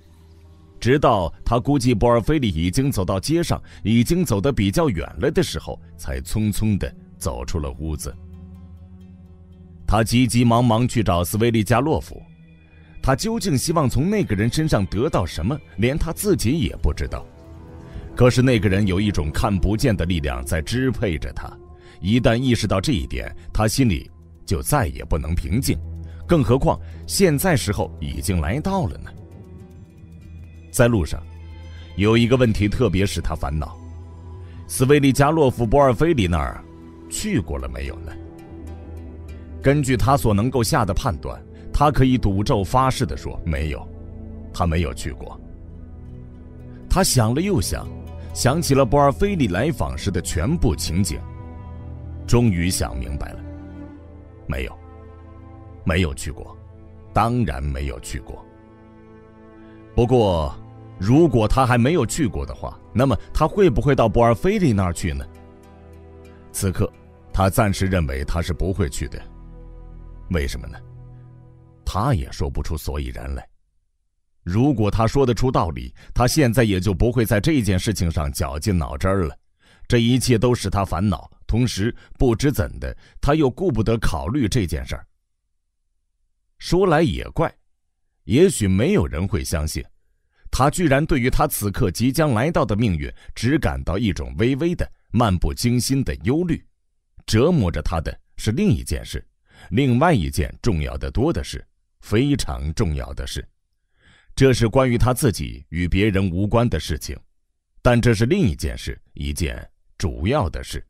[0.78, 8.14] 直到他估计博尔菲利已经走到街上，已经走得比较远了的时候，才匆匆地走出了屋子。
[9.86, 12.20] 他急急忙忙去找斯维利加洛夫，
[13.02, 17.24] 他究竟希望从那个人身上得到什么，连他自己也不知道。
[18.22, 21.50] 可是那个人有一种看不见的力量在支配着他，
[22.00, 24.08] 一旦意识到这一点，他心里
[24.46, 25.76] 就再也不能平静。
[26.24, 29.10] 更何况，现在时候已经来到了呢。
[30.70, 31.20] 在路上，
[31.96, 33.76] 有一个问题特别使他烦恼：
[34.68, 36.62] 斯维利加洛夫波尔菲里那儿
[37.10, 38.12] 去过了没有呢？
[39.60, 41.42] 根据他所能够下的判断，
[41.72, 43.84] 他可以赌咒发誓的说没有，
[44.54, 45.36] 他没有去过。
[46.88, 47.84] 他想了又想，
[48.32, 51.20] 想起了博尔菲利来访时的全部情景，
[52.26, 53.40] 终于想明白了，
[54.46, 54.78] 没有。
[55.84, 56.56] 没有去过，
[57.12, 58.44] 当然没有去过。
[59.96, 60.54] 不过，
[60.96, 65.26] 如果他还没有去过的话，那么他会不会到博尔菲利那儿去呢？
[66.52, 66.88] 此刻，
[67.32, 69.20] 他暂时认为他是不会去的。
[70.30, 70.78] 为什么呢？
[71.84, 73.44] 他也说不出所以然来。
[74.42, 79.36] 如果他说得出道理，他现在也就不会在这件事情上绞尽脑汁了。
[79.86, 85.06] 这一切都使他烦恼，同时不知怎的，他又顾不得考虑这件事儿。
[86.58, 87.52] 说来也怪，
[88.24, 89.84] 也许没有人会相信，
[90.50, 96.64] 他居然对于他此刻即将来到的命运只感到一种微微的、漫不经心的忧虑。
[97.26, 99.24] 折磨着他的是另一件事，
[99.70, 101.64] 另外一件重要的多的是，
[102.00, 103.46] 非常重要的事。
[104.34, 107.16] 这是关于他自己与别人无关的事情，
[107.82, 110.84] 但这是另一件事，一件主要的事。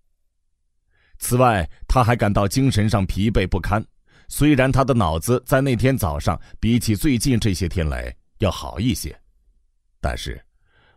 [1.18, 3.84] 此外，他还感到精神上疲惫不堪。
[4.28, 9.14] 虽然他的脑子在那天早上比起最近这些天来要好一些，
[10.00, 10.42] 但是，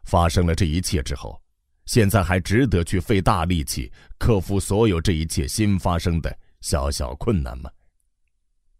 [0.05, 1.39] 发生了这一切之后，
[1.85, 7.69] 现在还值得去费大力气克服所有这一切新发生的小小困难吗？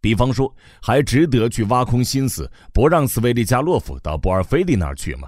[0.06, 5.27] 比方说，还值得去挖空心思不让斯维利加洛夫到博尔菲利那儿去吗？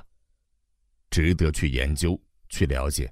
[1.10, 2.16] 值得去研究、
[2.50, 3.12] 去了解、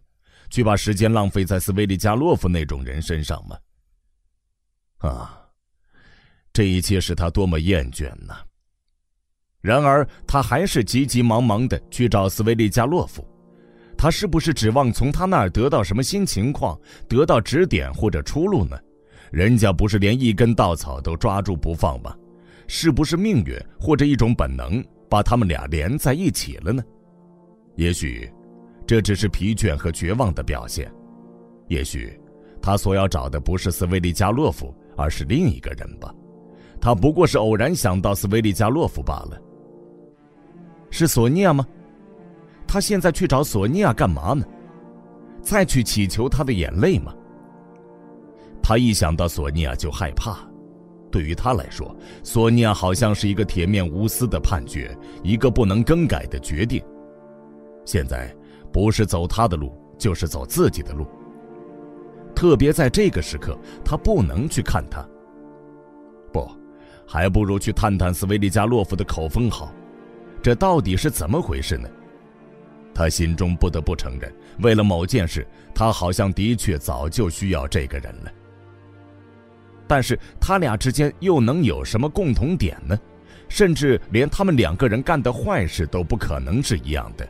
[0.52, 3.58] 去把时间浪费在斯维利加洛夫那种人身上吗？
[4.98, 5.42] 啊！
[6.54, 8.36] 这一切使他多么厌倦呢！
[9.60, 13.28] 然而他还是急急忙忙的去找斯维利加洛夫。
[13.98, 16.80] 他是不是指望从他那儿得到什么新情况，
[17.10, 18.80] 得到指点或者出路呢？
[19.32, 22.16] 人家不是连一根稻草都抓住不放吗？
[22.68, 26.84] 是不是命运或者一种本能把他们俩连在一起了呢？
[27.76, 28.32] 也许，
[28.88, 30.92] 这只是疲倦和绝望的表现。
[31.68, 32.20] 也许，
[32.62, 36.14] 他所要找的不是斯维利加洛夫，而是另一个人吧。
[36.80, 39.42] 他不过是偶然想到斯维利加洛夫罢了。
[40.90, 41.68] 是索尼娅吗？
[42.68, 44.46] 他现在去找索尼娅干嘛呢？
[45.42, 47.14] 再去祈求她的眼泪吗？
[48.68, 50.40] 他一想到索尼娅就害怕。
[51.12, 54.90] 对于他来说，索尼娅好像是一个铁面无私的判决，
[55.22, 56.84] 一个不能更改的决定。
[57.86, 58.36] 现在，
[58.74, 61.06] 不是走他的路，就是走自己的路。
[62.36, 63.56] 特别在这个时刻，
[63.86, 65.08] 他不能去看他。
[66.34, 66.50] 不，
[67.06, 69.72] 还不如去探探斯维利加洛夫的口风好。
[70.42, 71.88] 这到底是怎么回事呢？
[72.96, 78.32] 他心中不得不承认，为了某件事，他好像的确早就需要这个人了。
[79.88, 82.98] 但是他俩之间又能有什么共同点呢？
[83.48, 87.28] 甚至连他们两个人干的坏事都不可能是一样的。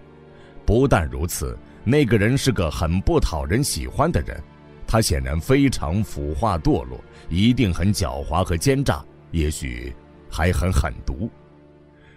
[0.66, 4.42] 不但如此，那个人是个很不讨人喜欢的人，
[4.88, 7.00] 他显然非常腐化堕落，
[7.30, 9.94] 一定很狡猾和奸诈，也许
[10.30, 11.30] 还很狠毒。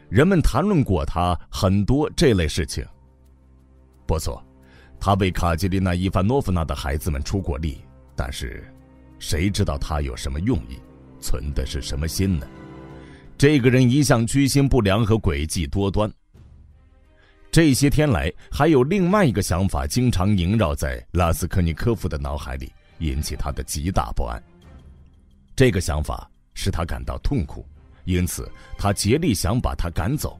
[0.08, 2.86] 人们谈论过他很多这类事情。
[4.06, 4.42] 不错，
[4.98, 7.82] 他为卡捷琳娜·伊凡诺夫娜的孩子们出过力，
[8.16, 8.64] 但是，
[9.18, 10.78] 谁知道他有什么用意，
[11.20, 12.46] 存的是什么心呢？
[13.36, 16.10] 这个人一向居心不良和诡计多端。
[17.50, 24.42] 这些天来，还有另外一个想法经常萦绕在拉斯科尼科夫的脑海里，引起他的极大不安。
[25.56, 27.66] 这个想法使他感到痛苦，
[28.04, 30.38] 因此他竭力想把他赶走。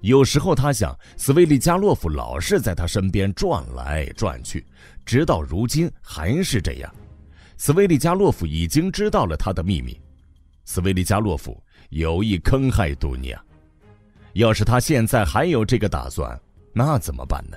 [0.00, 4.64] 有时候他想，斯维利加洛夫老是在他身边转来转去，
[5.04, 6.94] 直到如今还是这样。
[7.58, 10.00] 斯维利加洛夫已经知道了他的秘密，
[10.64, 11.60] 斯维利加洛夫
[11.90, 13.44] 有意坑害杜尼亚。
[14.34, 16.40] 要是他现在还有这个打算，
[16.72, 17.56] 那怎么办呢？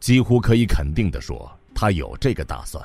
[0.00, 2.82] 几乎可以肯定地说，他有这个打算。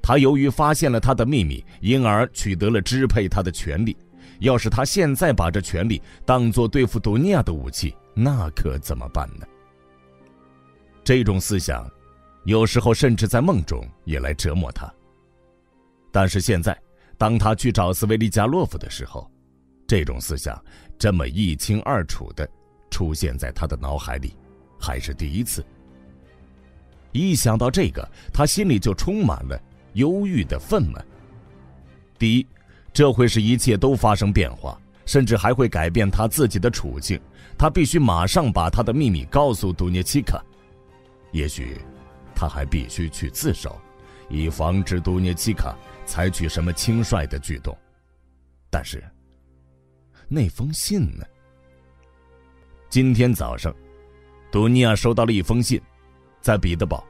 [0.00, 3.96] 他由于发现了他的秘密，因而取得了支配他的权利。
[4.38, 9.44] 要是他现在把这权力当作对付杜尼亚的武器，那可怎么办呢？
[11.02, 11.90] 这种思想，
[12.44, 14.88] 有时候甚至在梦中也来折磨他。
[16.10, 16.76] 但是现在，
[17.16, 19.30] 当他去找斯维利加洛夫的时候，
[19.86, 20.62] 这种思想
[20.98, 22.48] 这么一清二楚的
[22.90, 24.36] 出现在他的脑海里，
[24.80, 25.64] 还是第一次。
[27.12, 29.60] 一想到这个，他心里就充满了
[29.94, 31.02] 忧郁的愤懑。
[32.18, 32.46] 第一。
[32.90, 37.20] 这会使一切都发生变化，甚至还会改变他自己的处境。
[37.56, 40.42] 他必须马上把他的秘密告诉杜涅奇卡，
[41.30, 41.76] 也许
[42.34, 43.78] 他还必须去自首，
[44.28, 45.76] 以防止杜涅奇卡
[46.08, 47.76] 采取什么轻率的举动。
[48.70, 49.04] 但是，
[50.26, 51.24] 那封信呢？
[52.88, 53.74] 今天早上，
[54.50, 55.80] 杜尼亚收到了一封信，
[56.40, 57.04] 在彼得堡。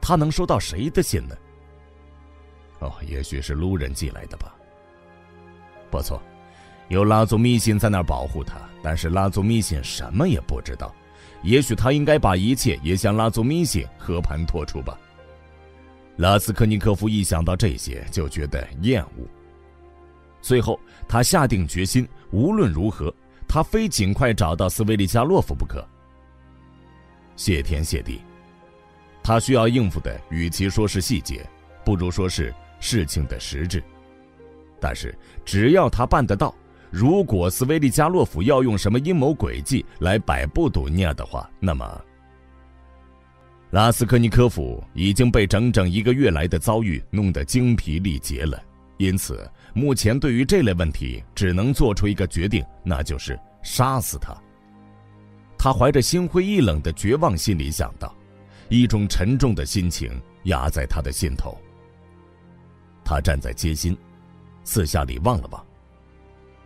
[0.00, 1.36] 他能收到谁的信呢？
[2.78, 4.54] 哦，也许是路人寄来的吧。
[5.90, 6.22] 不错，
[6.88, 10.94] 有拉祖密信在那儿保护他，但是拉祖密信什么也不知道。
[11.42, 14.96] 也许他应该把一切也向拉祖密信和盘托出吧。
[16.16, 19.26] 拉斯科尼科夫一想到这些就觉得厌恶。
[20.40, 20.78] 最后，
[21.08, 23.12] 他下定决心，无论如何，
[23.48, 25.86] 他非尽快找到斯维利加洛夫不可。
[27.34, 28.20] 谢天谢地，
[29.22, 31.44] 他需要应付的，与其说是细节，
[31.84, 33.82] 不如说是事情的实质。
[34.80, 36.54] 但是，只要他办得到，
[36.90, 42.04] 如果斯维利加洛夫要用什么阴谋诡计来摆布杜尼亚的话，那么
[43.76, 48.58] 拉斯科尼科夫已经被整整一个月来的遭遇弄得精疲力竭了。
[48.96, 54.34] 因此，目前对于这类问题，只能做出一个决定，那就是杀死他。
[55.58, 58.16] 他怀着心灰意冷的绝望心里想到，
[58.70, 60.10] 一种沉重的心情
[60.44, 61.54] 压在他的心头。
[63.04, 63.94] 他站在街心。
[64.64, 65.62] 四下里望了望，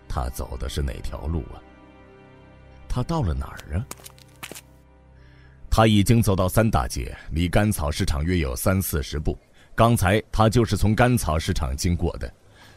[0.09, 1.59] 他走的是哪条路啊？
[2.89, 3.85] 他到了哪儿啊？
[5.81, 9.35] 他已经走到三大街，离甘草市场约有三四十步。
[9.75, 12.31] 刚才他就是从甘草市场经过的。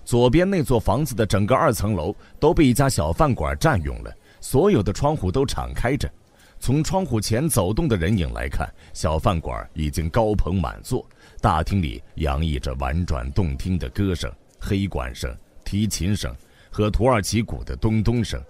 [0.05, 6.09] 左边那座房子的整个二层楼都被一家小饭馆占用了，所有的窗户都敞开着。
[6.61, 11.05] 从窗户前走动的人影来看，小饭馆已经高朋满座，
[11.41, 14.31] 大厅里洋溢着婉转动听的歌声。
[14.61, 15.29] 黑管声、
[15.65, 16.33] 提琴声
[16.71, 18.41] 和土耳其鼓的咚咚声，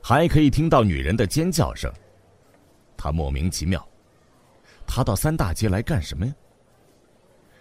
[0.00, 1.92] 还可以听到女人的尖叫声。
[2.96, 3.86] 他莫名其妙，
[4.86, 6.34] 他到三大街来干什么呀？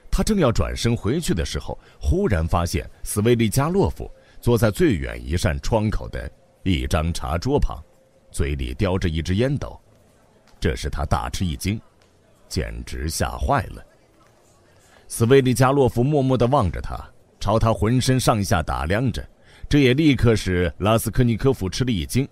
[0.10, 6.32] 他正要转身回去的时候，忽然发现斯维利加洛夫坐在最远一扇窗口的
[6.62, 7.84] 一张茶桌旁，
[8.32, 9.80] 嘴里叼着一支烟斗。
[10.60, 11.82] 这使他大吃一惊，
[12.48, 13.84] 简直吓坏了。
[15.08, 16.96] 斯维利加洛夫默默地望着他，
[17.40, 19.28] 朝他浑身上下打量着，
[19.68, 22.28] 这也立刻使拉斯科尼科夫吃了一惊。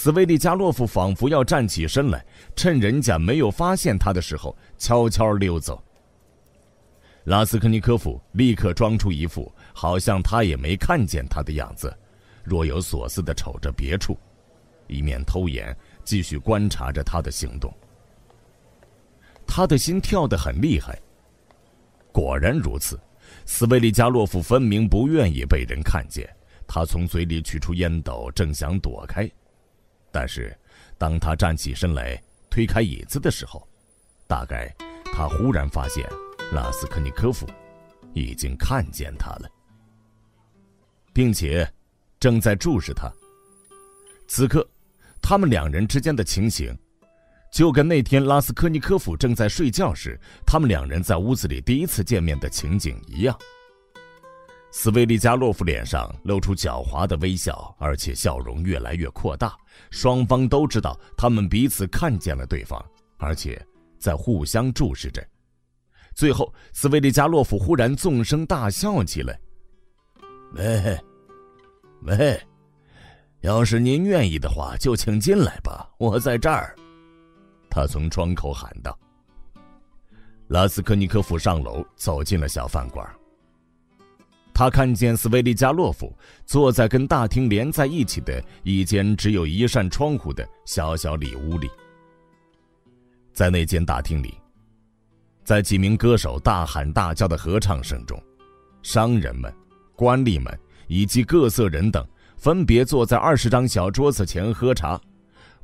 [0.00, 5.82] 斯维利加洛夫仿佛要站起身来，趁人家没有发现他的时候，悄悄溜走。
[7.24, 11.92] 拉斯科尼科夫立刻装出一副好像他也没看见他的样子，
[12.44, 14.16] 若有所思地瞅着别处，
[14.86, 17.74] 一面偷眼继续观察着他的行动。
[19.48, 20.96] 他的心跳得很厉害。
[22.12, 22.96] 果然如此，
[23.46, 26.24] 斯维利加洛夫分明不愿意被人看见。
[26.68, 29.28] 他从嘴里取出烟斗，正想躲开，
[30.10, 30.56] 但是
[30.96, 32.20] 当他站起身来
[32.50, 33.66] 推开椅子的时候，
[34.26, 34.74] 大概
[35.12, 36.08] 他忽然发现。
[36.50, 37.46] 拉斯科尼科夫
[38.14, 39.46] 已经看见他了，
[41.12, 41.70] 并且
[42.18, 43.12] 正在注视他。
[44.26, 44.66] 此刻，
[45.20, 46.74] 他们两人之间的情形，
[47.52, 53.38] 就跟那天拉斯科尼科夫正在睡觉时，他们两人在屋子里第一次见面的情景一样。
[54.70, 59.54] 斯维利加洛夫脸上露出狡猾的微笑，而且笑容越来越扩大。
[59.90, 62.84] 双方都知道，他们彼此看见了对方，
[63.16, 63.64] 而且
[63.98, 65.26] 在互相注视着。
[66.14, 69.38] 最后，斯维利加洛夫忽然纵声大笑起来。
[70.54, 70.98] “喂，
[72.02, 72.40] 喂，
[73.42, 76.74] 要是您愿意的话，就请进来吧，我在这儿。”
[77.70, 78.98] 他从窗口喊道。
[80.48, 83.06] 拉斯科尼科夫上楼，走进了小饭馆。
[84.58, 86.12] 他看见斯维利加洛夫
[86.44, 91.70] 坐在跟大厅连在一起的一间只有一扇窗户的小小里屋里，
[93.32, 94.34] 在那间大厅里。
[95.44, 98.20] 在几名歌手大喊大叫的合唱声中，
[98.82, 99.54] 商人们、
[99.94, 100.52] 官吏们
[100.88, 102.04] 以及各色人等
[102.36, 105.00] 分别坐在二十张小桌子前喝茶。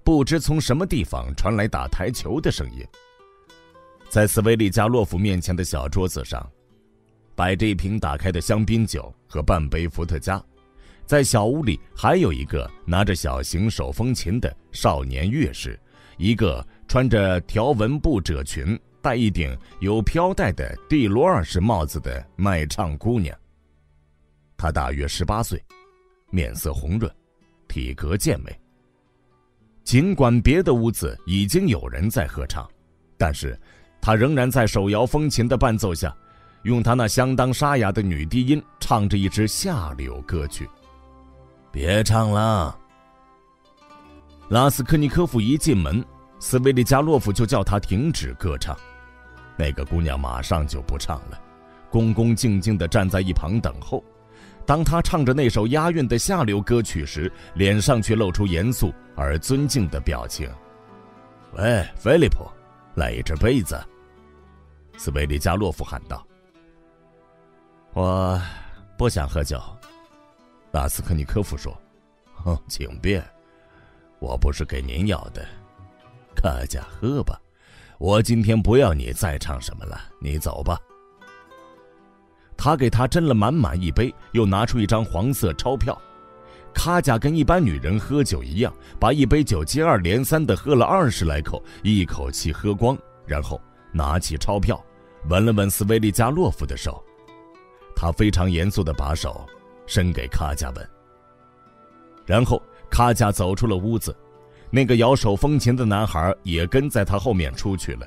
[0.05, 2.87] 不知从什么地方传来打台球的声音。
[4.09, 6.49] 在斯维利加洛夫面前的小桌子上，
[7.35, 10.43] 摆着一瓶打开的香槟酒和半杯伏特加。
[11.05, 15.79] 在小屋里，还有一个拿着小型手风琴的少年乐师，
[16.17, 18.79] 一个穿着条纹布褶裙。
[19.03, 23.39] 戴一顶有飘带的蒂罗尔式帽子的卖唱姑娘。
[24.57, 25.63] 她大约十八岁，
[26.31, 27.15] 面色红润，
[27.69, 28.59] 体格健美。
[29.83, 32.67] 尽管别的屋子已经有人在合唱，
[33.19, 33.61] 但是
[34.01, 36.17] 她仍然在手摇风琴的伴奏下，
[36.65, 40.69] 用他那相当沙哑的女低音唱着一支下流歌曲。
[41.71, 42.79] 别唱了，
[44.49, 46.05] 拉斯科尼科夫一进门，
[46.39, 48.77] 斯维利加洛夫就叫他停止歌唱。
[49.57, 51.41] 那个姑娘马上就不唱了，
[51.91, 54.03] 恭恭敬敬地站在一旁等候。
[54.67, 60.49] 当她唱着那首押韵的下流歌曲时，脸上却露出严肃而尊敬的表情。
[61.53, 62.51] “喂，菲利普，
[62.95, 63.79] 来一只杯子。”
[64.97, 66.27] 斯维利加洛夫喊道。
[67.95, 68.41] “我
[68.99, 69.61] 不想喝酒。”
[70.73, 71.77] 拉斯科尼科夫说。
[72.45, 73.25] “哦，请便，
[74.19, 75.47] 我不是给您要的，
[76.35, 77.41] 大家喝吧。”
[77.99, 80.77] 我今天不要你再唱什么了，你走吧。
[82.57, 85.97] 他给他斟了满满一杯，又拿出一张黄色钞票。
[86.75, 93.61] 卡贾跟一般女人喝酒一样，把一杯酒接二连三的喝了二十来口，一口气喝光，然后
[93.93, 94.85] 拿起钞票，
[95.31, 97.03] 吻了吻斯维利加洛夫的手。
[97.95, 99.47] 他非常严肃的把手
[99.87, 100.89] 伸给卡贾文，
[102.27, 104.15] 然后卡贾走出了屋子。
[104.71, 108.07] 那个摇手风琴的男孩也跟在他后面出去了。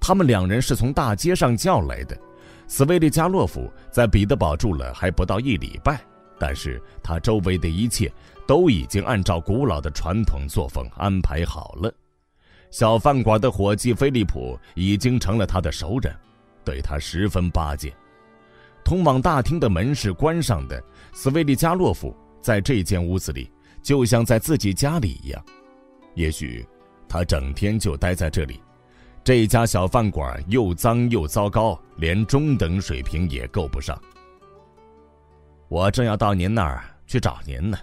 [0.00, 2.18] 他们两人是从大街上叫来的。
[2.66, 6.00] 斯维利加洛夫在彼得堡住了还不到一礼拜，
[6.38, 8.12] 但是他周围的一切
[8.46, 11.92] 都已经按照古老的传统作风安排好了。
[12.70, 16.14] 小饭馆的伙计菲利普已经成了他的熟人，
[16.64, 17.92] 对他十分巴结。
[18.84, 20.82] 通往大厅的门是关上的。
[21.12, 23.50] 斯维利加洛夫在这间屋子里，
[23.82, 25.44] 就像在自己家里一样。
[26.14, 26.66] 也许，
[27.08, 28.60] 他整天就待在这里。
[29.22, 34.00] 这家小饭馆又脏又糟糕，连中等水平也够不上。
[35.68, 37.78] 我正要到您那儿去找您呢，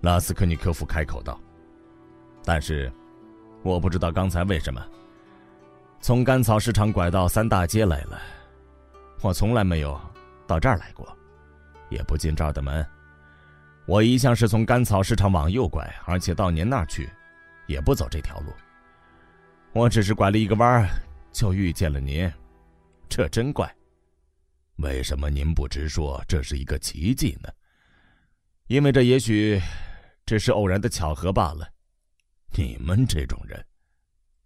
[0.00, 1.40] 拉斯科尼科夫开口道。
[2.44, 2.92] 但是，
[3.62, 4.84] 我不知道刚才为什么
[6.00, 8.20] 从甘草市场拐到三大街来了。
[9.22, 10.00] 我从来没有
[10.46, 11.16] 到这儿来过，
[11.90, 12.86] 也不进这儿的门。
[13.86, 17.08] 我一向是从甘草市场往右拐，而且到您那儿去，
[17.66, 18.52] 也不走这条路。
[19.72, 20.88] 我只是拐了一个弯儿，
[21.32, 22.30] 就遇见了您，
[23.08, 23.70] 这真怪。
[24.76, 27.48] 为什么您不直说这是一个奇迹呢？
[28.68, 29.60] 因为这也许
[30.24, 31.68] 只是偶然的巧合罢了。
[32.56, 33.62] 你们这种人，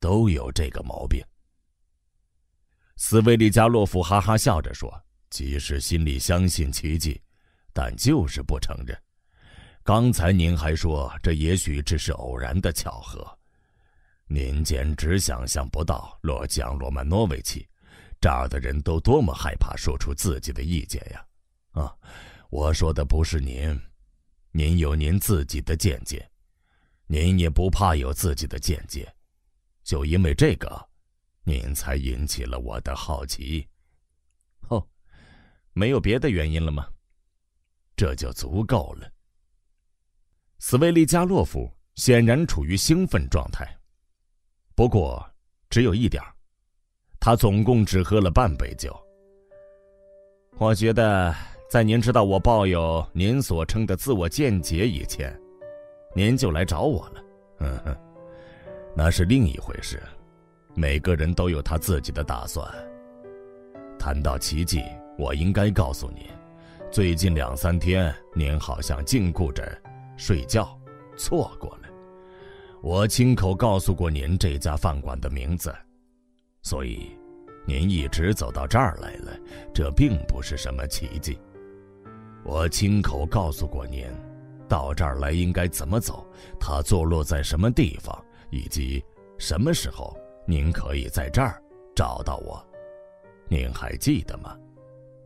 [0.01, 1.25] 都有这个毛病。
[2.97, 4.93] 斯维利加洛夫哈哈笑着说
[5.31, 7.21] ：“即使心里相信奇迹，
[7.73, 8.97] 但就是不承认。”
[9.83, 13.39] 刚才您还说这也许只是偶然的巧合，
[14.27, 17.69] 您简直想象不到洛江罗曼诺维奇
[18.19, 21.27] 这儿的人都多么害怕说出自己的意见呀！
[21.73, 21.95] 啊，
[22.49, 23.79] 我说的不是您，
[24.53, 26.27] 您有您自己的见解，
[27.07, 29.13] 您也不怕有自己的见解，
[29.83, 30.89] 就因为这个，
[31.45, 33.67] 您才引起了我的好奇。
[34.69, 34.85] 哦，
[35.73, 36.87] 没有别的原因了吗？
[37.97, 39.09] 这就足够了。
[40.59, 43.65] 斯维利加洛夫显然处于兴奋状态，
[44.75, 45.25] 不过
[45.69, 46.23] 只有一点
[47.21, 48.99] 他总共只喝了半杯酒。
[50.57, 51.35] 我觉得，
[51.69, 55.39] 在您知道我抱有您所称的自我见解以前，
[56.15, 57.25] 您就来找我了。
[57.61, 57.97] 嗯哼，
[58.97, 60.03] 那是另一回事。
[60.75, 62.69] 每个人都有他自己的打算。
[63.99, 64.83] 谈到奇迹，
[65.17, 66.25] 我应该告诉您，
[66.91, 69.67] 最近两三天您好像禁锢着。
[70.17, 70.79] 睡觉，
[71.17, 71.89] 错过了。
[72.83, 75.75] 我亲口告诉过您这家饭馆的名字，
[76.63, 77.11] 所以
[77.67, 79.33] 您一直走到这儿来了，
[79.73, 81.39] 这并不是什么奇迹。
[82.45, 84.07] 我亲口告诉过您，
[84.69, 86.27] 到这儿来应该怎么走，
[86.61, 88.17] 它坐落在什么地方，
[88.51, 89.03] 以及
[89.39, 91.63] 什么时候您可以在这儿
[91.95, 92.65] 找到我。
[93.49, 94.57] 您还记得吗？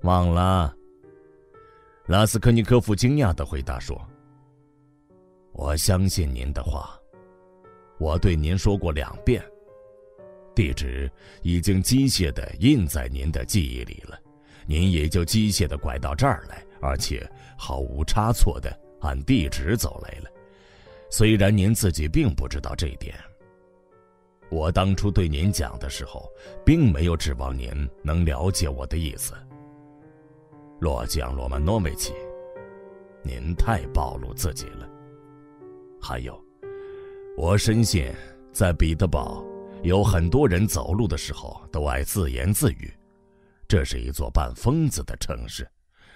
[0.03, 0.75] 忘了？
[2.07, 4.01] 拉斯科尼科夫惊讶的回答说。
[5.53, 6.97] 我相信您的话，
[7.99, 9.43] 我对您说过两遍，
[10.55, 11.11] 地址
[11.43, 14.17] 已经机械的印在您的记忆里了，
[14.67, 18.71] 您也就机械的拐到这儿来，而且毫无差错的
[19.01, 20.31] 按地址走来了。
[21.11, 23.15] 虽然您自己并不知道这一点，
[24.51, 26.31] 我当初对您讲的时候，
[26.65, 27.69] 并没有指望您
[28.03, 29.35] 能了解我的意思。
[30.81, 32.13] 洛江罗曼诺维奇，
[33.23, 34.89] 您太暴露自己了。
[36.01, 36.41] 还有，
[37.37, 38.11] 我深信，
[38.53, 39.45] 在彼得堡，
[39.83, 42.93] 有很多人走路的时候都爱自言自语。
[43.67, 45.69] 这是一座半疯子的城市。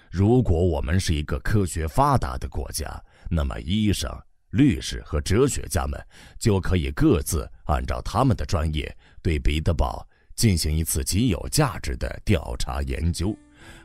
[0.09, 2.89] 如果我们是一个科学发达的国家，
[3.29, 4.09] 那么医生、
[4.53, 5.99] 律师和哲学家们
[6.39, 13.35] 就可以各自按照他们的专业，对彼得堡进行一次极有价值的调查研究。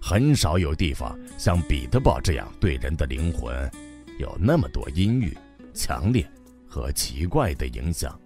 [0.01, 3.70] 很少有地方像彼得堡这样对人的灵魂
[4.19, 5.36] 有那么多阴郁。
[5.74, 6.28] 强烈
[6.69, 8.20] 和奇怪的影响，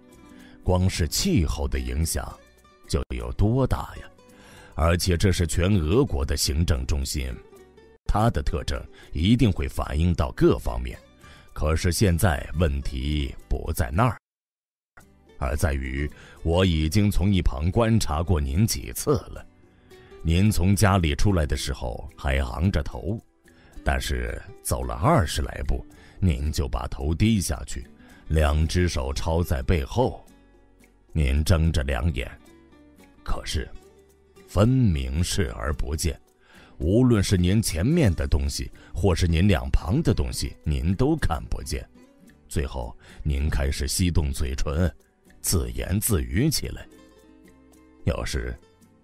[0.63, 2.27] 光是气候的影响
[2.87, 4.09] 就有多大呀？
[4.73, 7.31] 而且这是全俄国的行政中心，
[8.07, 10.97] 它的特征一定会反映到各方面。
[11.53, 14.17] 可是现在问题不在那儿，
[15.37, 16.09] 而在于
[16.41, 19.45] 我已经从一旁观察过您几次了。
[20.23, 23.19] 您从家里出来的时候还昂着头，
[23.83, 25.85] 但是走了二十来步。
[26.19, 27.85] 您就把头低下去，
[28.29, 30.25] 两只手抄在背后，
[31.11, 32.29] 您睁着两眼，
[33.23, 33.69] 可是
[34.47, 36.17] 分明视而不见。
[36.83, 41.87] 无论是您前面的东西，或是您两旁的东西，您都看不见。
[42.49, 42.93] 最后，
[43.23, 44.93] 您开始吸动嘴唇，
[45.39, 46.85] 自言自语起来。
[48.03, 48.53] 有时，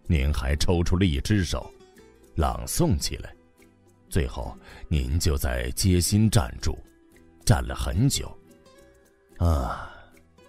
[0.07, 1.72] 您还抽出了一只手，
[2.35, 3.34] 朗诵起来。
[4.10, 4.53] 最后，
[4.89, 6.77] 您就在街心站住。
[7.45, 8.38] 站了很久，
[9.38, 9.89] 啊，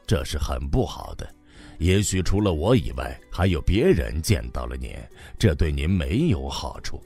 [0.05, 1.32] 这是很不好的。
[1.78, 4.94] 也许除了我以外，还有别人见到了您，
[5.39, 7.01] 这对您没有好处。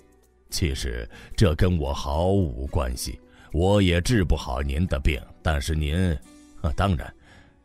[0.54, 3.18] 其实这跟我毫无关系，
[3.52, 5.20] 我也治不好您的病。
[5.42, 5.96] 但是您，
[6.62, 7.12] 啊，当然，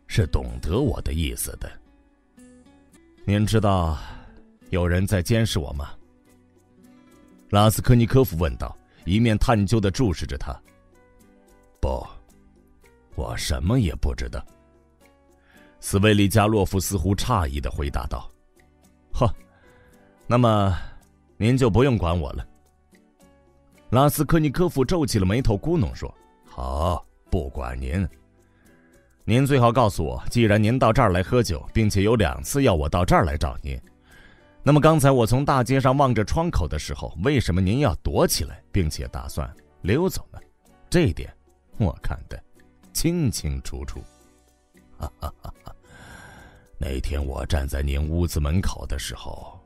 [0.07, 1.71] 是懂得我的意思的。
[3.25, 3.95] 您知道
[4.71, 5.91] 有人在监视我吗？
[7.51, 8.75] 拉斯科尼科夫问道，
[9.05, 10.59] 一面探究的注视着他。
[11.79, 12.03] 不。
[13.13, 14.43] 我什么也不知道。
[15.79, 18.27] 斯维利加洛夫似乎诧异的回答道
[19.13, 19.31] ：“呵，
[20.25, 20.75] 那么，
[21.37, 22.47] 您就不用管我了。”
[23.89, 26.13] 拉斯科尼科夫皱起了眉头，咕哝说
[26.45, 28.07] ：“好，不管您。
[29.23, 33.79] 您最好告诉我，既然您到这儿来喝酒，并且有两次要我到这儿来找您，
[34.61, 39.51] 那么刚才我从大街上望着窗口的时候，为什么您要躲起来，并且打算
[39.81, 40.39] 溜走呢？
[40.89, 41.33] 这一点。”
[41.79, 42.37] 我看得
[42.93, 44.03] 清清楚楚。
[44.99, 45.75] 哈哈哈哈！
[46.77, 49.59] 那天我站在您屋子门口的时候，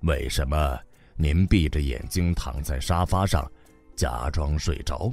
[0.00, 0.78] 为什么
[1.14, 3.48] 您闭着眼睛躺在沙发上，
[4.00, 5.12] 假装睡着，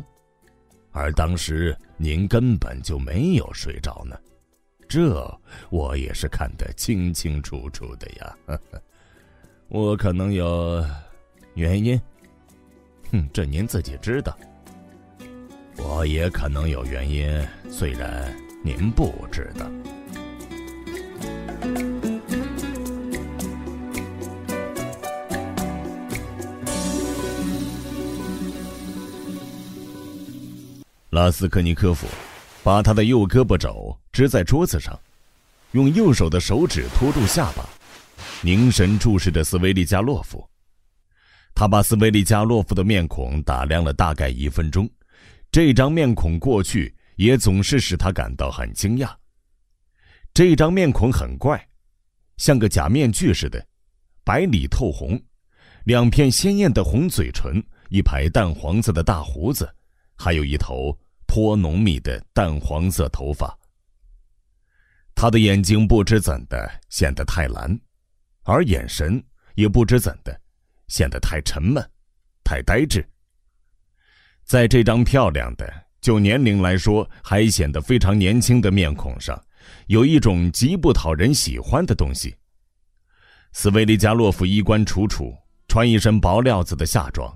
[0.94, 4.18] 而当时您根本就没有睡着呢？
[4.88, 5.30] 这
[5.70, 8.38] 我也是看得清清楚楚的呀。
[9.68, 10.82] 我可能有
[11.56, 12.00] 原因，
[13.12, 14.38] 哼，这您自己知道。
[15.80, 18.34] 我也可能有原因，虽然
[18.64, 19.70] 您不知道。
[31.18, 32.06] 拉斯科尼科夫
[32.64, 34.98] 把他的右胳膊肘支在桌子上，
[35.72, 37.68] 用右手的手指托住下巴，
[38.44, 40.48] 凝神注视着斯维利加洛夫。
[41.56, 44.88] 他把斯维利加洛夫的面孔打量了大概一分钟。
[45.50, 49.12] 这张面孔过去也总是使他感到很惊讶。
[50.36, 51.68] 这张面孔很怪，
[52.38, 53.66] 像个假面具似的，
[54.24, 55.20] 白里透红，
[55.86, 59.68] 两片鲜艳的红嘴唇，一排淡黄色的大胡子，
[60.16, 60.96] 还有一头
[61.28, 63.56] 颇浓密的淡黄色头发。
[65.14, 67.80] 他的眼睛不知怎的显得太蓝，
[68.44, 69.24] 而眼神
[69.56, 70.40] 也不知怎的
[70.88, 71.84] 显得太沉闷，
[72.44, 73.08] 太呆滞。
[74.44, 75.68] 在这张漂亮的，
[76.00, 79.44] 就年龄来说还显得非常年轻的面孔上，
[79.88, 82.36] 有一种极不讨人喜欢的东西。
[83.54, 85.36] 斯维利加洛夫衣冠楚楚，
[85.68, 87.36] 穿一身薄料子的夏装，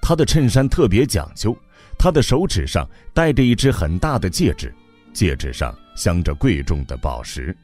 [0.00, 1.54] 他的衬衫特别讲究，
[2.02, 2.84] 他的手指上
[3.14, 4.74] 戴着一只很大的戒指，
[5.12, 7.56] 戒指上镶着贵重的宝石。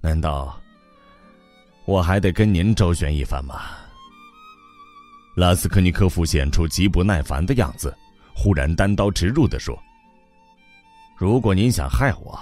[0.00, 0.60] 难道
[1.84, 3.60] 我还得跟您周旋一番吗？
[5.36, 7.96] 拉斯科尼科夫显出极不耐烦的样子，
[8.34, 9.80] 忽然单刀直入地说
[11.16, 12.36] ：“如果您想害我，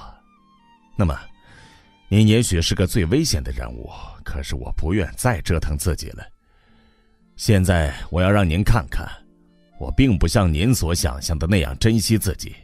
[0.96, 1.14] 那么，
[2.08, 3.90] 您也许是个最危险的人物。
[4.24, 6.26] 可是我不愿再折腾自己了。
[7.36, 9.06] 现在我要让您看看，
[9.78, 12.54] 我并不像您所想象的那样珍惜自己。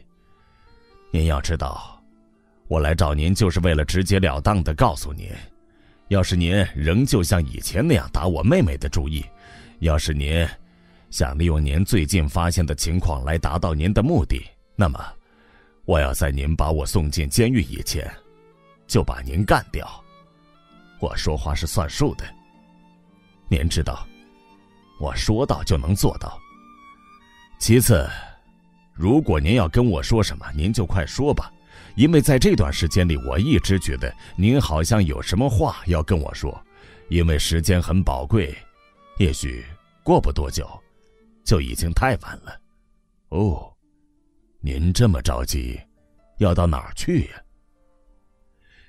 [1.11, 2.01] 您要知道，
[2.67, 5.29] 我来找您就是为了直截了当的告诉您，
[6.07, 9.23] 要是您仍旧像以前那样打我妹妹的主意。”
[9.79, 10.47] 要是您
[11.09, 14.41] 想利用您最近发现的情况来达到您的目的，
[14.77, 14.97] 那么
[15.83, 18.09] 我要在您把我送进监狱以前，
[18.87, 19.85] 就把您干掉。
[21.01, 22.23] 我说话是算数的，
[23.49, 24.07] 您知道，
[25.01, 26.39] 我说到就能做到。
[27.63, 28.05] 其次，
[28.91, 31.49] 如果您要跟我说什么，您就快说吧，
[31.95, 36.61] 因为在这段时间里，我一直觉得您好像有什么话要跟我说，
[37.07, 38.53] 因为时间很宝贵。
[39.17, 39.63] 也许
[40.03, 40.67] 过不多久，
[41.45, 42.59] 就已经太晚了。
[43.29, 43.73] 哦，
[44.59, 45.79] 您这么着急，
[46.39, 47.41] 要到哪儿去呀？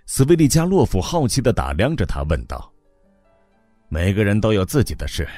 [0.06, 2.72] 斯维利加洛夫好奇的打量着他，问道
[3.88, 5.28] ：“每个人都有自己的事。”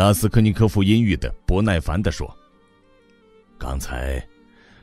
[0.00, 2.34] 拉斯科尼科夫阴郁的、不耐烦的说
[3.60, 4.26] ：“刚才，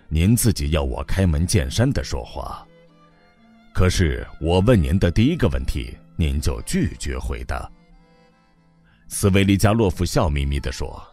[0.09, 2.63] 您自己要我开门见山的说话，
[3.73, 7.67] 可是我问您的第一个问题，您就拒绝回答。”
[9.09, 11.03] 斯维利加洛夫笑眯眯地说：“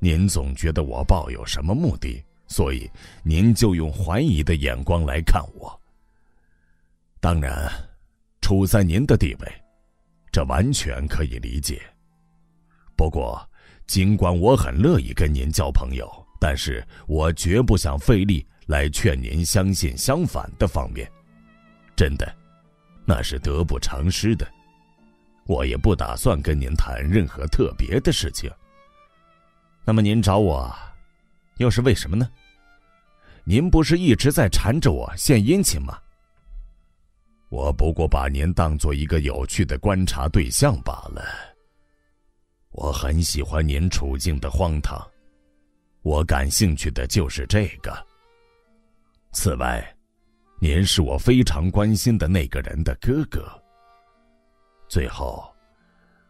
[0.00, 2.90] 您总觉得我抱有什么目的，所以
[3.22, 5.80] 您就用怀疑的眼光来看我。
[7.20, 7.70] 当然，
[8.40, 9.52] 处在您的地位，
[10.32, 11.80] 这完全可以理解。
[13.00, 13.40] 不过，
[13.86, 16.06] 尽管我很乐意跟您交朋友，
[16.38, 21.10] 但是我绝不想费力来劝您相信相反的方面。
[21.96, 22.30] 真的，
[23.06, 24.46] 那是得不偿失的。”
[25.48, 28.50] 我也不打算跟您谈任何特别的事情。
[29.82, 30.70] 那么您找我，
[31.56, 32.28] 又是为什么呢？
[33.44, 35.98] 您不是一直在缠着我献殷勤吗？
[37.48, 41.49] 我不过把您当做一个有趣的观察对象罢了。
[42.72, 45.04] 我很喜欢您处境的荒唐，
[46.02, 47.92] 我感兴趣的就是这个。
[49.32, 49.84] 此外，
[50.60, 53.44] 您是我非常关心的那个人的哥哥。
[54.88, 55.52] 最后，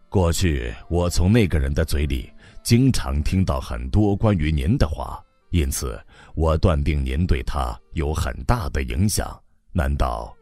[0.08, 6.00] 过去我从那个人的嘴里经常听到很多关于您的话，因此
[6.34, 9.38] 我断定您对他有很大的影响。
[9.72, 10.34] 难道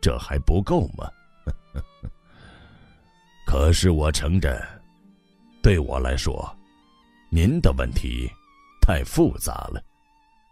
[0.00, 1.10] 这还不够吗？
[3.46, 4.62] 可是我承认，
[5.68, 6.50] 对我来说，
[7.30, 8.26] 您的问题
[8.80, 9.78] 太复杂了，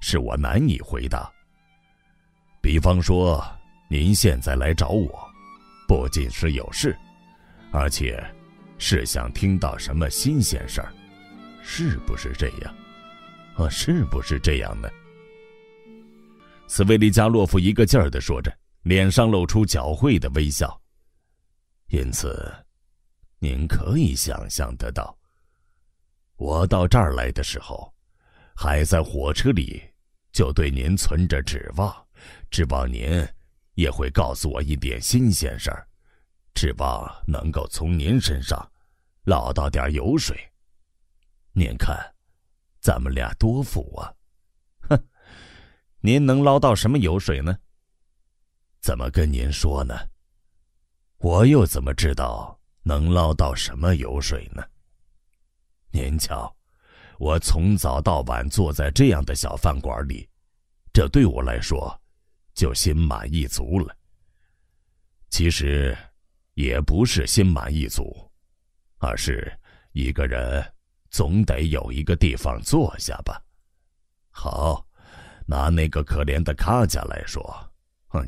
[0.03, 1.33] 是我难以回答。
[2.61, 3.43] 比方说，
[3.89, 5.27] 您现在来找我，
[5.89, 6.95] 不仅是有事。
[7.73, 8.23] 而且，
[8.77, 10.93] 是想听到什么新鲜事儿，
[11.63, 12.75] 是不是这样？
[13.55, 14.89] 啊，是不是这样呢？
[16.69, 20.79] 斯维利加洛夫一个劲儿的说着，脸上露出狡猾的微笑。
[21.89, 22.55] 因此，
[23.39, 25.17] 您可以想象得到，
[26.37, 27.93] 我到这儿来的时候，
[28.55, 29.83] 还在火车里，
[30.33, 31.95] 就对您存着指望，
[32.51, 33.27] 指望您
[33.75, 35.87] 也会告诉我一点新鲜事儿，
[36.55, 38.71] 指望能够从您身上
[39.25, 40.37] 捞到点油水。
[41.53, 42.15] 您看，
[42.81, 44.13] 咱们俩多福啊！
[44.89, 45.09] 哼，
[46.01, 47.59] 您能捞到什么油水呢？
[48.81, 49.95] 怎么跟您说呢？
[51.19, 52.56] 我又怎么知道
[52.87, 54.63] 能捞到什么油水呢？
[55.91, 56.57] 您瞧，
[57.19, 60.29] 我从早到晚坐在这样的小饭馆里，
[60.93, 62.01] 这对我来说
[62.55, 63.93] 就心满意足了。
[65.31, 65.99] 其实，
[66.55, 68.31] 也不是心满意足，
[68.99, 69.53] 而是
[69.91, 70.65] 一个人
[71.11, 73.43] 总得有一个地方坐下吧。
[74.31, 74.87] 好，
[75.45, 77.53] 拿那个可怜的卡家来说，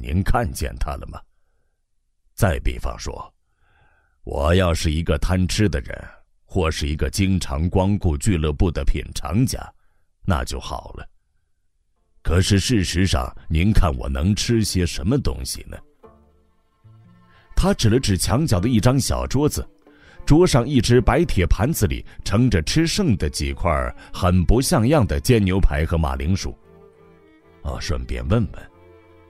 [0.01, 1.23] 您看见他了吗？
[2.35, 3.33] 再比方说，
[4.29, 5.99] 我要是一个贪吃的人，
[6.45, 9.59] 或是一个经常光顾俱乐部的品尝家，
[10.27, 11.09] 那就好了。
[12.23, 15.79] 可是事实上，您看我能吃些什么东西呢？
[17.57, 19.67] 他指了指墙角的一张小桌子，
[20.27, 23.73] 桌上一只白铁盘子里盛着吃剩的几块
[24.13, 26.55] 很不像样的煎牛排和马铃薯。
[27.63, 28.71] 哦，顺便问问，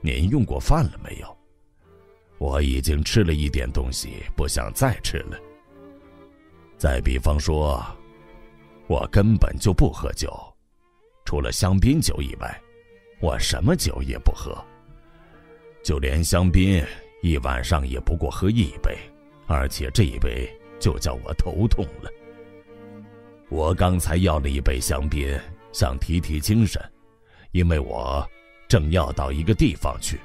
[0.01, 1.38] 您用过饭了没有？
[2.39, 5.37] 我已经吃了一点东西，不想再吃了。
[6.77, 7.85] 再比方说，
[8.87, 10.31] 我根本就不喝酒，
[11.25, 12.61] 除了香槟酒以外，
[13.19, 14.57] 我什么酒也不喝。
[15.83, 16.81] 就连香槟，
[17.21, 18.97] 一晚上也不过喝一杯，
[19.45, 20.49] 而且这一杯
[20.79, 22.09] 就叫我头痛了。
[23.49, 25.37] 我刚才要了一杯香槟，
[25.73, 26.81] 想提提精神，
[27.51, 28.25] 因为我
[28.69, 30.17] 正要到一个地方去，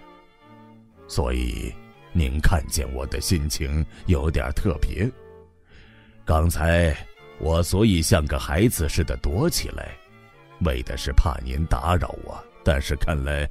[1.09, 1.74] 所以。
[2.16, 5.11] 您看见我的心情有点特别。
[6.24, 6.97] 刚才
[7.41, 9.89] 我所以像个孩子似的躲起来，
[10.61, 12.43] 为的是怕您打扰我。
[12.62, 13.51] 但是看来，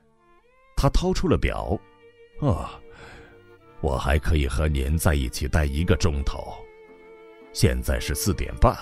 [0.76, 1.76] 他掏出了表，
[2.42, 2.78] 啊，
[3.80, 6.54] 我还可以和您在一起待一个钟头。
[7.54, 8.76] 现在是四点半，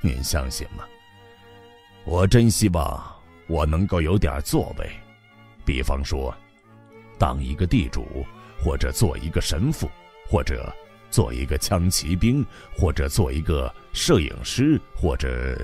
[0.00, 0.84] 您相信吗？
[2.04, 3.04] 我真希望
[3.48, 4.88] 我能够有点作为，
[5.64, 6.32] 比方说。
[7.20, 8.24] 当一个地主，
[8.58, 9.90] 或者做一个神父，
[10.26, 10.74] 或者
[11.10, 12.42] 做一个枪骑兵，
[12.74, 15.54] 或者做一个摄影师，或者，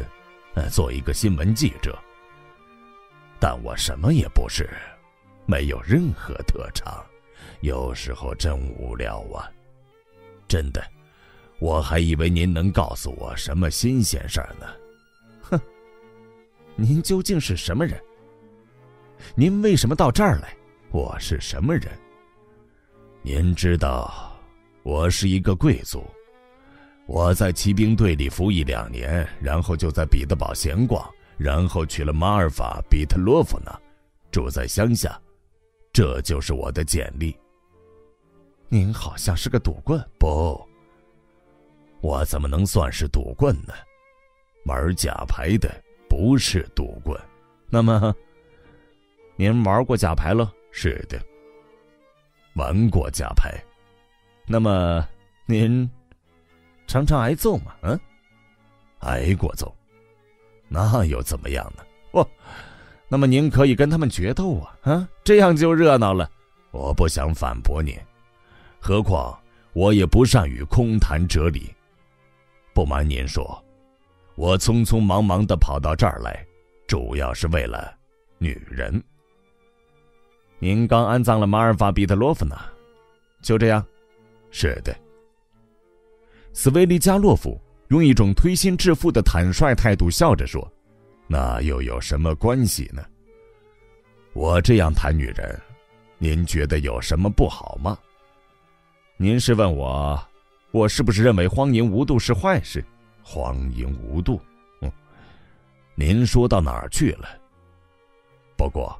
[0.54, 1.98] 呃，做一个新闻记者。
[3.40, 4.68] 但我什么也不是，
[5.46, 7.02] 没有任何特长，
[7.62, 9.50] 有时候真无聊啊！
[10.46, 10.84] 真的，
[11.58, 14.66] 我还以为您能告诉我什么新鲜事儿呢。
[15.40, 15.60] 哼，
[16.74, 17.98] 您究竟是什么人？
[19.34, 20.54] 您为什么到这儿来？
[20.96, 21.92] 我是什么人？
[23.20, 24.34] 您知道，
[24.82, 26.02] 我是一个贵族。
[27.04, 31.06] 我在骑兵队里服役两年，然后就在彼得堡闲逛，
[31.36, 33.78] 然后去了马尔法比特洛夫那，
[34.30, 35.20] 住在乡下。
[35.92, 37.36] 这就是我的简历。
[38.70, 40.02] 您好像是个赌棍。
[40.18, 40.58] 不，
[42.00, 43.74] 我怎么能算是赌棍呢？
[44.64, 45.70] 玩假牌的
[46.08, 47.20] 不是赌棍。
[47.68, 48.16] 那么，
[49.36, 50.50] 您玩过假牌了？
[50.78, 51.18] 是的，
[52.54, 53.50] 玩过假牌，
[54.46, 55.02] 那么
[55.46, 55.90] 您
[56.86, 57.74] 常常挨揍吗？
[57.80, 57.98] 嗯，
[58.98, 59.74] 挨过揍，
[60.68, 61.82] 那又怎么样呢？
[62.10, 62.28] 哦，
[63.08, 64.76] 那么您可以跟他们决斗啊！
[64.82, 66.30] 啊，这样就热闹了。
[66.72, 67.98] 我不想反驳您，
[68.78, 69.34] 何况
[69.72, 71.74] 我也不善于空谈哲理。
[72.74, 73.64] 不瞒您说，
[74.34, 76.46] 我匆匆忙忙的跑到这儿来，
[76.86, 77.96] 主要是为了
[78.36, 79.02] 女人。
[80.58, 82.56] 您刚安葬了马尔法比特洛夫呢，
[83.42, 83.84] 就这样。
[84.50, 84.96] 是的。
[86.54, 90.66] 斯维利加洛夫用一种推心置腹的坦率态度笑着说
[91.28, 93.04] ：“那又有什么关系呢？
[94.32, 95.60] 我这样谈女人，
[96.16, 97.98] 您觉得有什么不好吗？
[99.18, 100.18] 您是问我，
[100.70, 102.82] 我是不是认为荒淫无度是坏事？
[103.22, 104.40] 荒淫无度，
[104.80, 104.90] 嗯，
[105.94, 107.28] 您说到哪儿去了？
[108.56, 108.98] 不过。”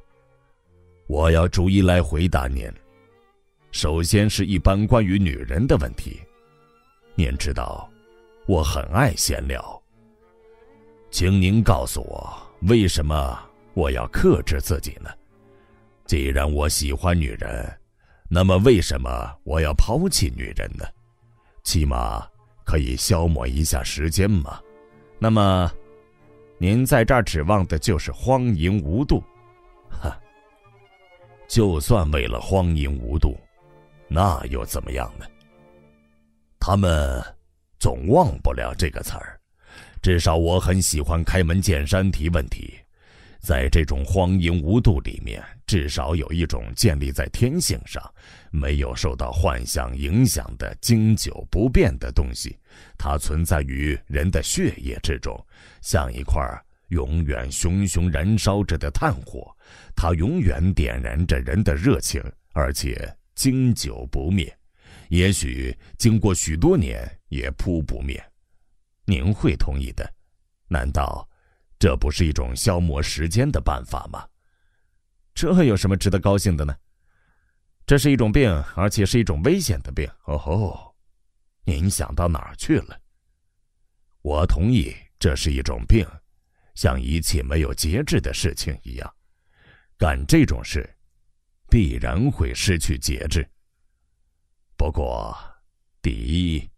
[1.07, 2.69] 我要逐一来回答您。
[3.71, 6.19] 首先是一般关于女人的问题。
[7.15, 7.89] 您知道，
[8.45, 9.81] 我很爱闲聊。
[11.09, 13.39] 请您告诉我，为什么
[13.73, 15.09] 我要克制自己呢？
[16.05, 17.79] 既然我喜欢女人，
[18.29, 19.09] 那么为什么
[19.43, 20.83] 我要抛弃女人呢？
[21.63, 22.27] 起码
[22.65, 24.59] 可以消磨一下时间嘛。
[25.19, 25.71] 那么，
[26.57, 29.23] 您在这儿指望的就是荒淫无度，
[31.47, 33.37] 就算为了荒淫无度，
[34.07, 35.25] 那又怎么样呢？
[36.59, 37.23] 他们
[37.79, 39.39] 总忘不了这个词儿。
[40.01, 42.77] 至少我很喜欢开门见山提问题。
[43.39, 48.03] 在这种荒淫无度里面，至少有一种建立在天性上、
[48.51, 52.57] 没有受到幻想影响的经久不变的东西。
[52.97, 55.39] 它存在于人的血液之中，
[55.81, 56.43] 像一块
[56.89, 59.55] 永远熊熊燃烧着的炭火。
[59.97, 62.21] 它永远点燃着人的热情，
[62.53, 64.55] 而且经久不灭。
[65.09, 68.23] 也许经过许多年也扑不灭。
[69.05, 70.07] 您会同意的，
[70.67, 71.27] 难道？
[71.79, 74.23] 这不是一种消磨时间的办法吗？
[75.33, 76.75] 这有什么值得高兴的呢？
[77.85, 80.07] 这是一种病，而且是一种危险的病。
[80.25, 80.95] 哦吼，
[81.63, 82.99] 您想到哪儿去了？
[84.21, 86.05] 我同意，这是一种病，
[86.75, 89.13] 像一切没有节制的事情一样，
[89.97, 90.87] 干这种事，
[91.69, 93.47] 必然会失去节制。
[94.75, 95.35] 不过，
[96.01, 96.69] 第一，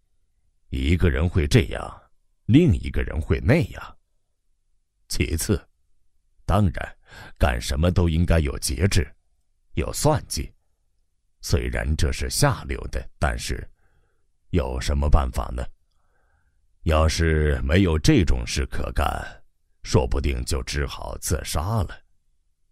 [0.69, 2.01] 一个人会这样，
[2.45, 3.97] 另一个人会那样。
[5.09, 5.61] 其次，
[6.45, 6.97] 当然，
[7.37, 9.05] 干什么都应该有节制，
[9.73, 10.53] 有算计。
[11.41, 13.69] 虽然这是下流的，但是
[14.51, 15.61] 有什么办法呢？
[16.83, 19.43] 要是没有这种事可干，
[19.83, 22.01] 说不定就只好自杀了。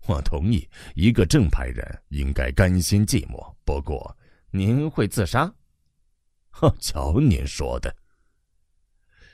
[0.07, 3.53] 我同意，一个正派人应该甘心寂寞。
[3.65, 4.17] 不过，
[4.51, 5.53] 您会自杀？
[6.51, 7.95] 哼，瞧您说的。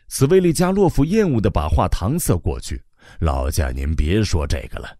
[0.10, 2.82] 斯维利加洛夫厌恶的把话搪塞过去。
[3.20, 4.98] 老家，您别说这个了。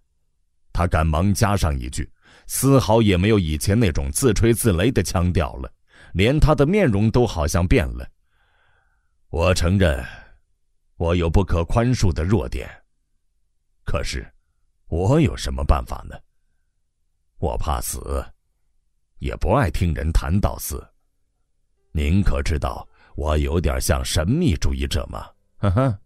[0.72, 2.10] 他赶忙加上一句，
[2.48, 5.72] 丝毫也没有以前那种自吹自擂的腔调了，
[6.14, 8.08] 连他的面容都好像变了。
[9.30, 10.04] 我承认，
[10.96, 12.70] 我有不可宽恕的弱点。
[13.86, 14.33] 可是，
[14.94, 16.16] 我有什么办法呢？
[17.40, 18.24] 我怕死，
[19.18, 20.88] 也不爱听人谈到死。
[21.92, 25.28] 您可知道，我有点像神秘主义者吗？
[25.58, 26.00] 哈哈。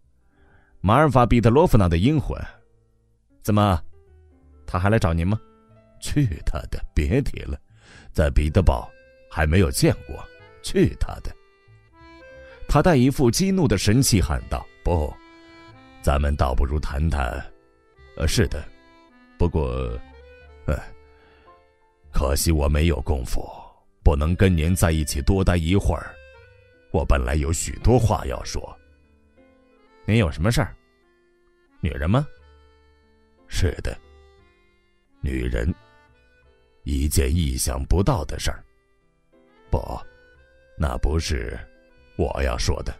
[0.80, 2.41] 马尔法·彼得罗夫娜的阴魂，
[3.43, 3.77] 怎么？
[4.65, 5.38] 他还来找您吗？
[5.99, 6.81] 去他的！
[6.95, 7.59] 别提了，
[8.14, 8.89] 在彼得堡
[9.30, 10.26] 还没有见过。
[10.64, 11.35] 去他的！
[12.69, 15.14] 他带一副激怒的神气喊道：“不，
[16.01, 17.45] 咱们倒不如谈谈……
[18.15, 18.65] 呃，是的，
[19.38, 19.68] 不过，
[20.65, 20.77] 呃，
[22.11, 23.47] 可惜我没有功夫，
[24.03, 26.15] 不能跟您在一起多待一会儿。
[26.91, 28.76] 我本来有许多话要说。”
[30.05, 30.76] 您有什么事儿？
[31.81, 32.26] 女人吗？
[33.47, 33.97] 是的，
[35.22, 35.73] 女人。
[36.84, 38.64] 一件意想不到的事儿。
[39.69, 39.99] 不，
[40.77, 41.59] 那不是
[42.18, 42.97] 我要说的。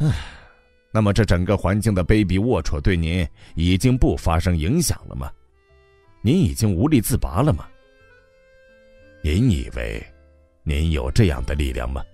[0.00, 0.14] 唉，
[0.92, 5.32] 那么这整个环境的卑鄙龌龊对您已经不发生影响了吗？
[6.20, 7.66] 您已经无力自拔了吗？
[9.22, 10.04] 您以为
[10.62, 12.04] 您有这样的力量吗？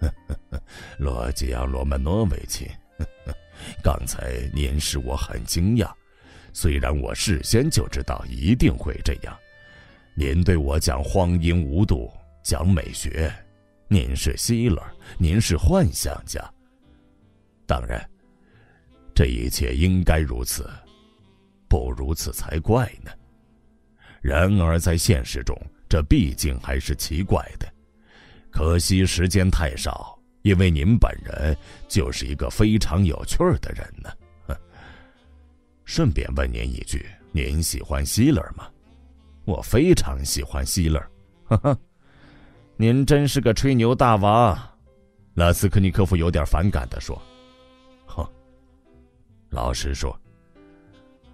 [0.98, 2.70] 罗吉亚·罗曼诺维奇。
[3.82, 5.90] 刚才您使我很惊讶，
[6.52, 9.38] 虽然我事先就知道一定会这样。
[10.14, 12.10] 您对我讲荒淫无度，
[12.42, 13.32] 讲美学，
[13.88, 14.82] 您是希勒，
[15.18, 16.42] 您是幻想家。
[17.70, 18.04] 当然，
[19.14, 20.68] 这一切应该如此，
[21.68, 23.12] 不如此才怪呢。
[24.20, 25.56] 然而在现实中，
[25.88, 27.72] 这毕竟还是奇怪的。
[28.50, 30.16] 可惜时间太少。
[30.42, 31.54] 因为您本人
[31.86, 34.08] 就是一个非常有趣儿的人呢。
[35.84, 38.66] 顺便问您一句，您喜欢希勒吗？
[39.44, 40.98] 我非常喜欢希勒。
[41.44, 41.78] 哈哈，
[42.78, 44.58] 您真是个吹牛大王。
[45.34, 47.20] 拉斯科尼科夫有点反感的说：“，
[49.50, 50.18] 老实说，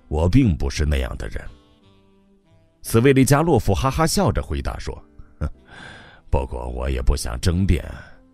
[0.09, 1.43] 我并不是那样的人。”
[2.83, 4.97] 斯维利加洛夫哈哈笑着回答说：“，
[6.31, 7.85] 不过我也不想争辩。”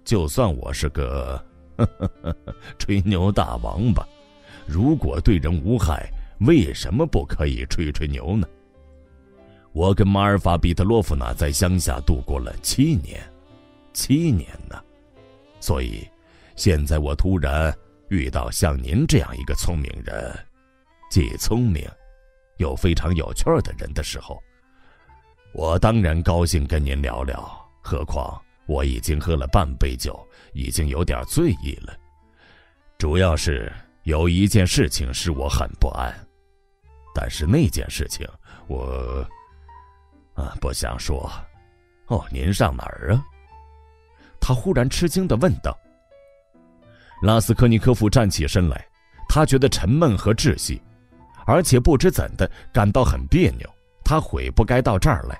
[0.04, 1.42] 就算我是个
[2.76, 4.04] 吹牛大王吧，
[4.66, 6.10] 如果对人无害，
[6.40, 8.46] 为什么不可以吹吹牛呢？
[9.72, 13.22] 我跟马尔法·比特洛夫娜在乡下度过了七年，
[13.92, 14.76] 七年呢，
[15.60, 16.06] 所以
[16.56, 17.72] 现在我突然
[18.12, 20.38] 遇到像您这样一个聪明人，
[21.10, 21.88] 既聪明
[22.58, 24.38] 又非常有趣儿的人的时候，
[25.54, 27.40] 我当然高兴跟您聊聊。
[27.82, 28.40] 何况。
[28.66, 31.92] 我已经喝了半杯酒，已经有点醉意了。
[32.96, 33.70] 主要是
[34.04, 36.14] 有一件事情使我很不安，
[37.12, 38.26] 但是那件事情
[38.68, 39.26] 我
[40.34, 41.28] 啊不想说。
[42.06, 43.24] 哦，您上哪儿啊？
[44.40, 45.76] 他忽然吃惊的问道。
[47.22, 48.84] 拉斯科尼科夫站起身来，
[49.28, 50.82] 他觉得沉闷和窒息，
[51.46, 53.68] 而且不知怎的感到很别扭。
[54.04, 55.38] 他悔不该到这儿来。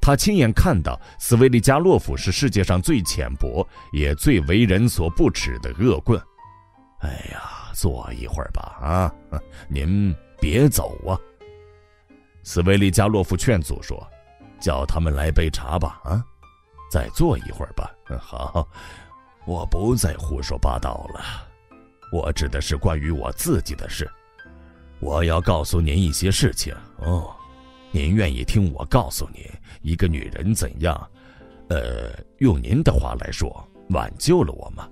[0.00, 6.20] 他亲眼看到斯维利加洛夫是世界上最浅薄也最为人所不齿的恶棍。
[7.00, 9.14] 哎呀，坐一会儿吧，啊，
[9.68, 11.14] 您别走啊。
[12.42, 14.04] 斯维利加洛夫劝阻说
[14.58, 16.24] ：“叫他们来杯茶吧，啊，
[16.90, 18.66] 再坐一会儿吧。”好，
[19.46, 21.48] 我不再胡说八道了。
[22.12, 24.08] 我指的是关于我自己的事。
[25.00, 27.34] 我要告诉您一些事情哦。
[27.90, 29.42] 您愿意听我告诉您
[29.82, 31.10] 一个女人怎样，
[31.68, 34.88] 呃，用您的话来说，挽救了我吗？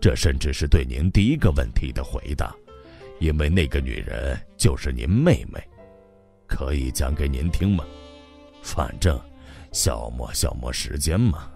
[0.00, 2.54] 这甚至是对您第一个问题的回答，
[3.18, 5.60] 因为那个女人就是您妹妹。
[6.46, 7.84] 可以讲给您听吗？
[8.62, 9.18] 反正
[9.72, 11.48] 消磨消磨时间嘛。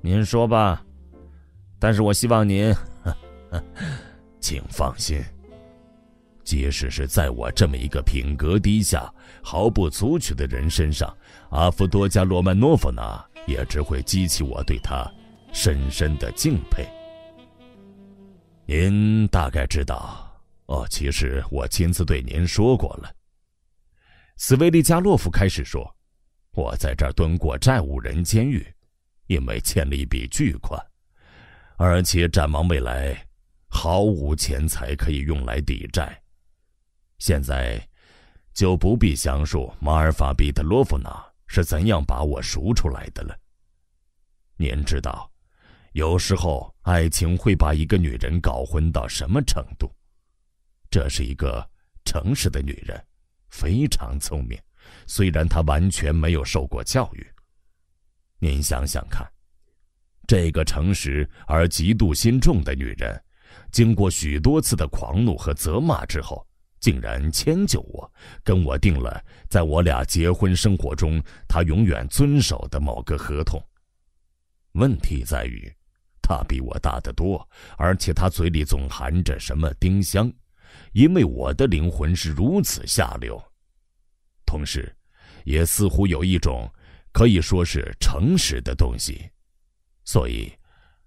[0.00, 0.82] 您说吧，
[1.82, 2.72] 但是我希望您，
[4.38, 5.20] 请放心。
[6.44, 11.12] 即使是在我这么一个品格低下、毫不足取的人身上，
[11.50, 15.12] 阿夫多加罗曼诺夫娜也只会激起我对他
[15.52, 16.86] 深深的敬佩。
[18.64, 20.32] 您大概知道，
[20.66, 23.12] 哦，其实我亲自对您说过了。
[24.36, 25.92] 斯维利加洛夫开始说
[26.54, 28.64] ：“我在这儿蹲过债务人监狱，
[29.26, 30.80] 因为欠了一笔巨款，
[31.84, 33.26] 而且展望未来，
[33.68, 36.22] 毫无钱财可以用来抵债。”
[37.18, 37.88] 现在，
[38.54, 41.10] 就不必详述马尔法比特洛夫娜
[41.48, 43.36] 是怎样把我赎出来的了。
[44.56, 45.28] 您知道，
[45.90, 49.92] 有时候爱情会把一个女人搞昏到什么程度？
[50.88, 51.68] 这是一个
[52.04, 53.04] 诚实的女人，
[53.48, 54.56] 非常聪明，
[55.08, 57.26] 虽然她完全没有受过教育。
[58.38, 59.28] 您想想看，
[60.26, 63.22] 这个诚实而嫉妒心重的女人，
[63.70, 66.46] 经过许多次的狂怒和责骂之后。
[66.80, 68.12] 竟然迁就我，
[68.42, 73.62] 跟我定了在我俩结婚生活中他永远遵守的某个合同。
[74.72, 75.72] 问题在于，
[76.20, 80.28] 他比我大得多，而且他嘴里总含着什么丁香，
[80.92, 83.40] 因为我的灵魂是如此下流。
[84.44, 84.92] 同时，
[85.44, 86.68] 也似乎有一种
[87.12, 89.30] 可以说是诚实的东西，
[90.04, 90.52] 所以，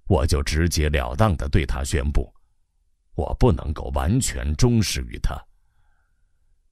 [0.08, 2.34] 我就直截了当地对他宣布，
[3.16, 5.36] 我不能够完全忠实于他。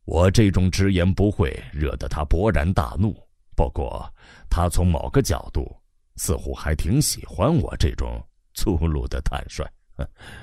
[0.05, 3.15] 我这种直言不讳惹得他勃然大怒，
[3.55, 4.11] 不过
[4.49, 5.73] 他从某个角度
[6.17, 8.21] 似乎还挺喜欢我这种
[8.53, 9.65] 粗鲁的坦率。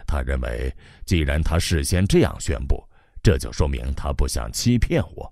[0.06, 2.82] 他认为，既然他事先这样宣布，
[3.22, 5.30] 这就说明他不想欺骗我。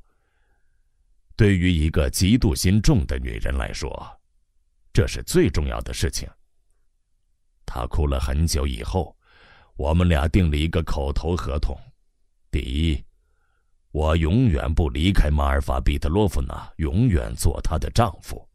[1.36, 4.20] 对于一个嫉妒心重的女人来说，
[4.92, 6.28] 这是最重要的事情。
[7.70, 9.14] 他哭了很久以后，
[9.76, 11.78] 我们俩定了一个口头合同：
[12.50, 13.04] 第一。
[13.90, 18.46] 我永远不离开马尔法比特洛夫娜，永远做她的丈夫。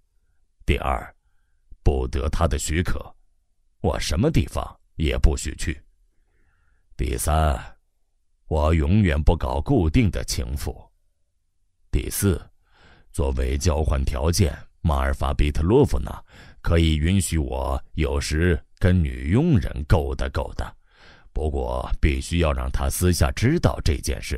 [0.65, 1.15] 第二，
[1.83, 3.13] 不得她的许可，
[3.81, 4.63] 我什么地方
[4.95, 5.81] 也不许去。
[6.95, 7.59] 第三，
[8.47, 10.79] 我永远不搞固定的情妇。
[11.91, 12.39] 第四，
[13.11, 16.23] 作为交换条件，马尔法比特洛夫娜
[16.61, 20.75] 可以允许我有时跟女佣人勾搭勾搭，
[21.31, 24.37] 不过必须要让她私下知道这件事。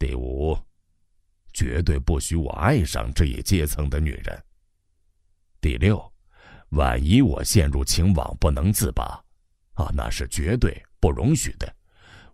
[0.00, 0.58] 第五，
[1.52, 4.42] 绝对不许我爱上这一阶层的女人。
[5.60, 6.12] 第六，
[6.70, 9.04] 万一我陷入情网不能自拔，
[9.74, 11.72] 啊，那是绝对不容许的。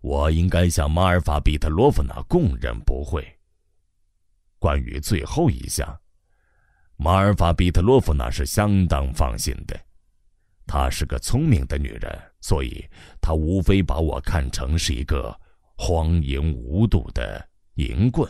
[0.01, 3.23] 我应该向马尔法比特洛夫娜供认不讳。
[4.57, 5.87] 关于最后一项，
[6.95, 9.79] 马尔法比特洛夫娜是相当放心的。
[10.67, 12.85] 她是个聪明的女人，所以
[13.21, 15.33] 她无非把我看成是一个
[15.75, 17.47] 荒淫无度的。
[17.75, 18.27] 淫棍，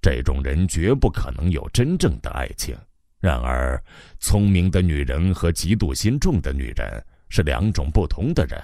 [0.00, 2.76] 这种人绝不可能有真正的爱情。
[3.18, 3.82] 然而，
[4.20, 8.58] 聪明的女人和嫉妒心重的女人是两种不同的人，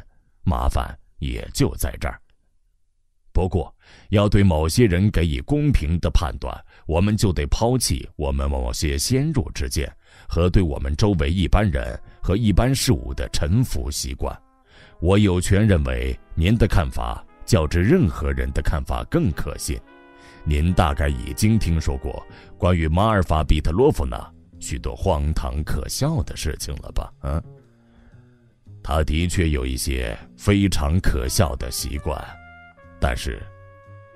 [0.44, 2.20] 麻烦也就在这儿。
[3.32, 3.74] 不过，
[4.10, 9.92] 要对某些人给予公平的判断，我们就得抛弃我们某些先入之见
[10.28, 14.36] 和对我们周围一般人和一般事物的臣服习惯。
[15.00, 19.78] 我有权认为您的看法较之任何人的看法更可信。
[20.42, 22.20] 您大概已经听说过
[22.58, 27.12] 关于马尔法比特洛夫娜许多荒唐可笑的事情了吧？
[27.20, 27.40] 啊，
[28.82, 32.20] 他的确有一些非常可笑的习惯，
[32.98, 33.40] 但是，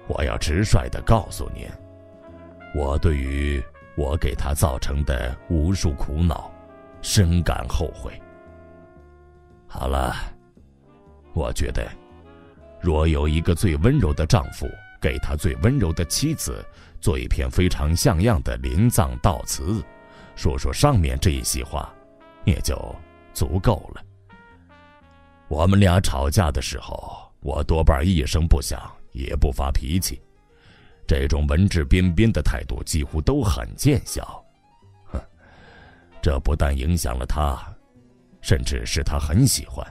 [0.08, 1.64] 我要直率的告诉您，
[2.74, 3.62] 我对于
[3.96, 6.50] 我给他造成的无数苦恼，
[7.02, 8.12] 深感后悔。
[9.66, 10.14] 好了，
[11.32, 11.88] 我觉得
[12.80, 14.68] 若有一个最温柔的丈夫
[15.00, 16.64] 给他最温柔的妻子
[17.00, 19.82] 做一篇非常像样的临葬悼词，
[20.34, 21.92] 说说上面这一席话，
[22.44, 22.76] 也就
[23.32, 24.02] 足够了。
[25.48, 28.80] 我们俩吵架的时候，我多半一声不响，
[29.12, 30.20] 也不发脾气。
[31.06, 34.44] 这种文质彬彬的态度几乎都很见效。
[36.22, 37.58] 这不但影响了他，
[38.40, 39.86] 甚至是他很喜欢。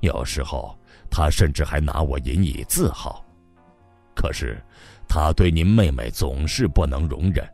[0.00, 0.76] 有时候
[1.10, 3.24] 他甚至还拿我引以自豪。
[4.14, 4.62] 可是，
[5.08, 7.48] 他对您妹妹总是不能容忍。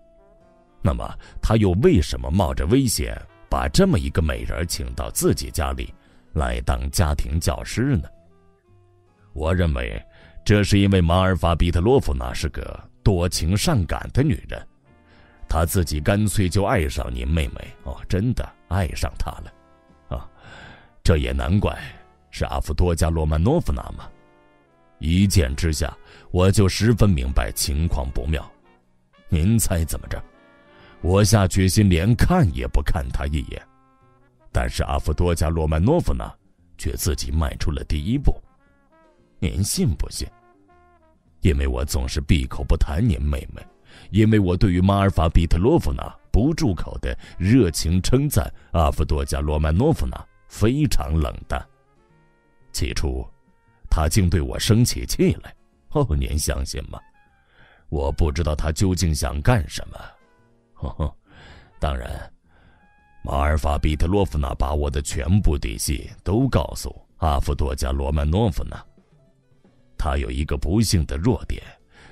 [0.83, 1.09] 那么，
[1.41, 3.17] 他又为什么冒着危险
[3.49, 5.93] 把这么一个美人请到自己家里？
[6.35, 8.09] 来当家庭教师呢？
[9.33, 10.01] 我认为，
[10.45, 14.65] 这是因为马尔法比特洛夫娜是个多情善感的女人，
[15.49, 20.29] 他自己干脆就爱上您妹妹哦，真的爱上她了，啊，
[21.03, 21.77] 这也难怪
[22.31, 24.09] 是阿夫多加罗曼诺夫娜嘛。
[24.99, 25.97] 一见之下，
[26.31, 28.49] 我就十分明白情况不妙。
[29.29, 30.23] 您猜怎么着？
[31.01, 33.63] 我下决心连看也不看他一眼。
[34.51, 36.35] 但是阿夫多加罗曼诺夫娜
[36.77, 38.35] 却自己迈出了第一步，
[39.39, 40.27] 您信不信？
[41.43, 43.63] 因为我总是闭口不谈您妹妹，
[44.11, 51.65] 因为我对于马尔法比特洛夫娜不住口的热情称赞阿夫多加罗曼诺夫娜非常冷淡。
[52.73, 53.27] 起初，
[53.91, 55.55] 他竟对我生起气来，
[55.91, 56.99] 哦，您相信吗？
[57.89, 59.99] 我不知道他究竟想干什么。
[60.75, 61.17] 呵呵，
[61.79, 62.11] 当然。
[63.25, 68.83] 马尔法比特洛夫娜把我的全部底细都告诉阿夫多加罗曼诺夫娜。
[69.99, 71.63] 他有一个不幸的弱点，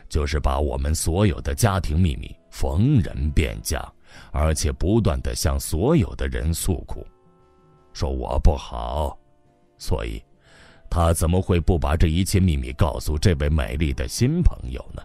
[0.09, 3.83] 就是把我们所有的家庭秘密逢人便讲，
[4.33, 7.07] 而且不断的向所有的人诉苦，
[7.93, 9.18] 说我不好。
[9.78, 10.23] 所以，
[10.89, 15.02] 他怎么会不把这一切秘密告诉这位美丽的新朋友呢？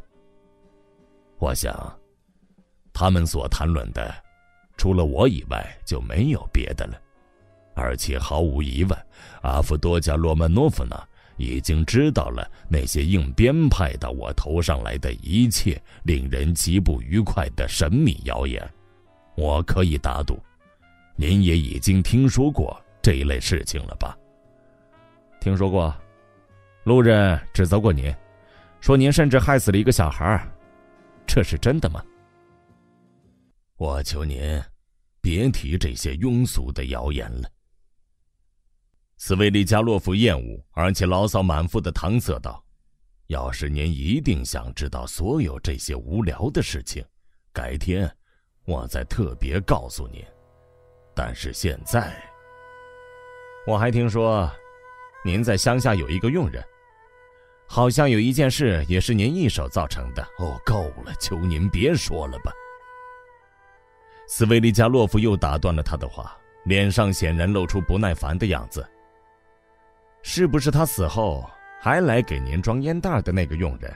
[1.39, 1.73] 我想，
[2.93, 4.13] 他们所谈论的。
[4.77, 6.99] 除了我以外就没有别的了，
[7.75, 8.97] 而且毫无疑问，
[9.43, 11.07] 阿夫多加罗曼诺夫娜
[11.41, 18.61] 已经知道了那些硬编派到我头上来的一切令人极不愉快的神秘谣言。
[19.35, 20.39] 我可以打赌，
[21.15, 24.15] 您也已经听说过这一类事情了吧？
[25.39, 25.93] 听说过，
[26.83, 28.13] 路人指责过您，
[28.79, 30.47] 说您甚至害死了一个小孩，
[31.25, 32.03] 这是真的吗？
[33.77, 34.61] 我求您。
[35.23, 37.47] 别提这些庸俗的谣言了。
[39.23, 42.59] 斯维利加洛夫厌恶而且牢骚满腹的搪塞道
[43.29, 47.05] ：“要是您一定想知道所有这些无聊的事情，
[47.53, 48.11] 改天
[48.65, 50.25] 我再特别告诉您。
[51.13, 52.19] 但是现在，
[53.67, 54.51] 我还听说，
[55.23, 56.63] 您在乡下有一个佣人，
[57.67, 60.23] 好像有一件事也是您一手造成的。
[60.39, 62.51] 哦，够了，求您别说了吧。”
[64.27, 66.35] 斯维利加洛夫又打断了他的话，
[66.65, 68.83] 脸上显然露出不耐烦的样子。
[70.23, 73.91] 是不是他死后还来给您装烟袋的那个佣人？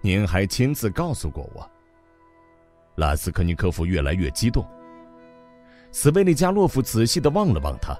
[0.00, 1.68] 您还亲自告诉过我。
[2.96, 4.66] 拉斯科尼科夫越来越激动。
[5.90, 7.96] 斯维利加洛夫仔细的望了望他，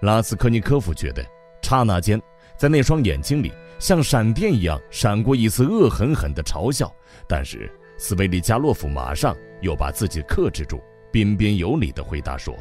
[0.00, 1.24] 拉斯科尼科夫觉得，
[1.62, 2.20] 刹那间，
[2.56, 6.92] 在那双眼睛里像闪电一样闪过一丝恶狠狠的嘲笑，
[7.28, 7.70] 但是。
[8.02, 12.56] 斯维利加洛夫马上又把自己克制住，彬彬有礼地回答说：“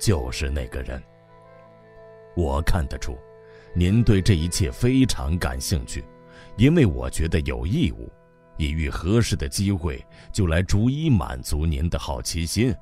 [0.00, 0.98] 就是那个人。
[2.36, 3.16] 我看得出，
[3.74, 6.04] 您对这一切非常感兴趣，
[6.58, 8.12] 因为我觉得有义务，
[8.58, 12.74] 以遇合适的机会就来逐一满足您的好奇心。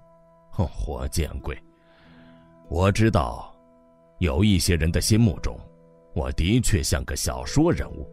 [0.51, 1.57] 哼，活见鬼！
[2.69, 3.55] 我知道，
[4.19, 5.57] 有一些人的心目中，
[6.15, 8.11] 我的确像个小说人物。”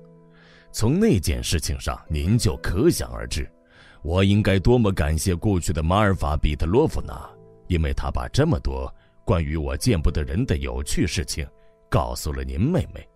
[0.71, 3.51] 从那件事情上，您就可想而知，
[4.03, 7.29] 我应该多么感谢过去的马尔法彼特洛夫娜，
[7.67, 8.93] 因为她把这么多
[9.25, 11.47] 关于我见不得人的有趣事情
[11.89, 13.07] 告诉了您妹妹。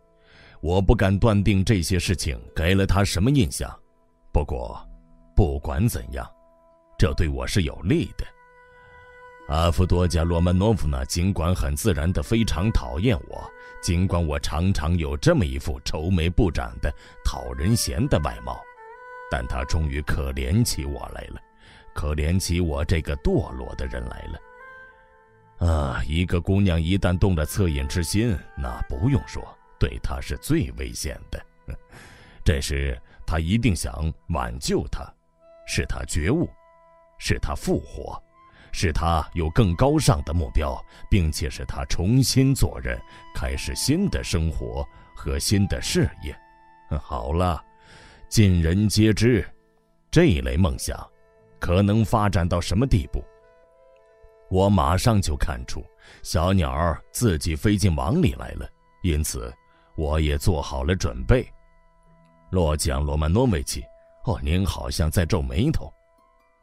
[0.61, 3.69] 我不敢断定这些事情给了她什么印象，
[4.31, 4.79] 不过，
[5.35, 6.27] 不管怎样，
[6.97, 8.25] 这对我是有利的。
[9.47, 13.43] 阿夫多加罗曼诺夫娜尽管很自然的非常讨厌我，
[13.79, 16.91] 尽管我常常有这么一副愁眉不展的
[17.23, 18.59] 讨人嫌的外貌，
[19.29, 21.39] 但她终于可怜起我来了，
[21.93, 24.39] 可怜起我这个堕落的人来了。
[25.57, 29.43] 啊，一个姑娘一旦动了恻隐之心，那不用说，
[29.79, 31.45] 对她是最危险的。
[32.43, 35.05] 这时她一定想挽救她，
[35.65, 36.49] 使她觉悟，
[37.17, 38.21] 使她复活。
[38.77, 40.77] 是他有更高尚的目标，
[41.09, 42.99] 并且使他重新做人，
[43.33, 44.85] 开始新的生活
[45.15, 46.37] 和新的事业。
[46.99, 47.63] 好了，
[48.27, 49.47] 尽人皆知，
[50.11, 51.09] 这一类梦想
[51.57, 53.23] 可能发展到什么地步？
[54.49, 55.83] 我马上就看出
[56.21, 58.69] 小鸟自己飞进网里来了，
[59.01, 59.53] 因此
[59.95, 61.47] 我也做好了准备。
[62.51, 63.83] 洛江罗曼诺维奇，
[64.25, 65.91] 哦，您好像在皱眉头。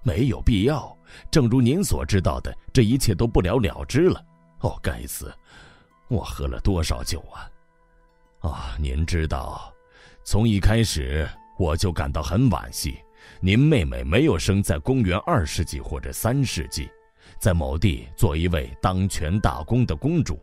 [0.04, 0.96] 没有必要，
[1.30, 4.24] 正如您所知道的，这一切都不了了之了。
[4.60, 5.32] 哦，该死，
[6.08, 7.50] 我喝了多少酒啊！
[8.40, 9.72] 啊，您知道，
[10.24, 11.28] 从一开始
[11.58, 12.98] 我就感到很惋惜，
[13.40, 16.90] 您妹妹没有生在公元二世纪或者三世纪，
[17.42, 20.40] 在某地做一位当权大公的公主，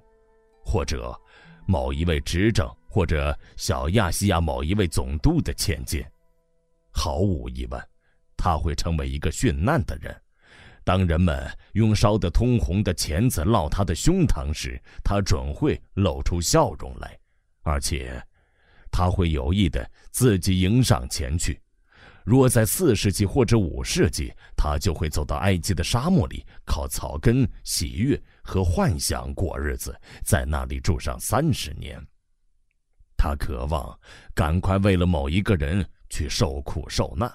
[0.65, 1.17] 或者
[1.65, 6.03] 某一位执政或者小亚细亚某一位总督的千金。
[6.91, 7.81] 毫无疑问。
[8.35, 10.13] 他会成为一个殉难的人。
[10.83, 17.17] 当人们用烧得通红的钳子烙他的胸膛时，他准会露出笑容来，
[17.61, 18.21] 而且
[18.91, 21.61] 他会有意的自己迎上前去。
[22.29, 31.99] 若在四世纪或者五世纪，他就会走到埃及的沙漠里，靠草根、喜悦和幻想过日子，在那里住上三十年。
[33.17, 33.99] 他渴望
[34.35, 37.27] 赶快为了某一个人去受苦受难。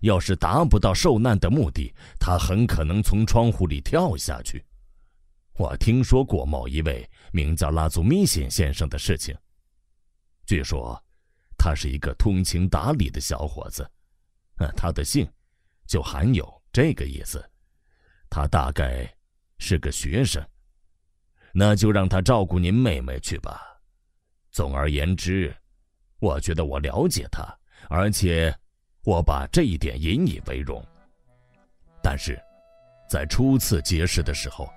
[0.00, 4.66] 要是达不到受难的目的，他很可能从窗户里跳下去。
[5.58, 9.32] 我听说过某一位名叫拉祖米辛先生的事情。
[10.44, 11.00] 据说，
[11.56, 13.88] 他是一个通情达理的小伙子。
[14.76, 15.28] 他的姓
[15.86, 17.44] 就含有这个意思。
[18.28, 19.08] 他大概
[19.58, 20.44] 是个学生。
[21.52, 23.60] 那就让他照顾您妹妹去吧。
[24.50, 25.54] 总而言之，
[26.18, 27.44] 我觉得我了解他，
[27.88, 28.54] 而且。
[29.04, 30.86] 我把这一点引以为荣。
[32.02, 32.38] 但是，
[33.08, 34.70] 在初次结识的时候，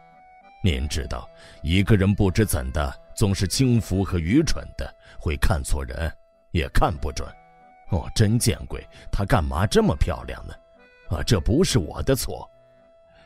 [0.63, 1.29] 您知道，
[1.61, 4.89] 一个人不知怎的总是轻浮和愚蠢的，
[5.19, 6.09] 会看错人，
[6.53, 7.27] 也看不准。
[7.93, 8.83] 哦，真见鬼！
[9.11, 10.53] 她干嘛这么漂亮呢？
[11.09, 12.49] 啊，这不是我的错。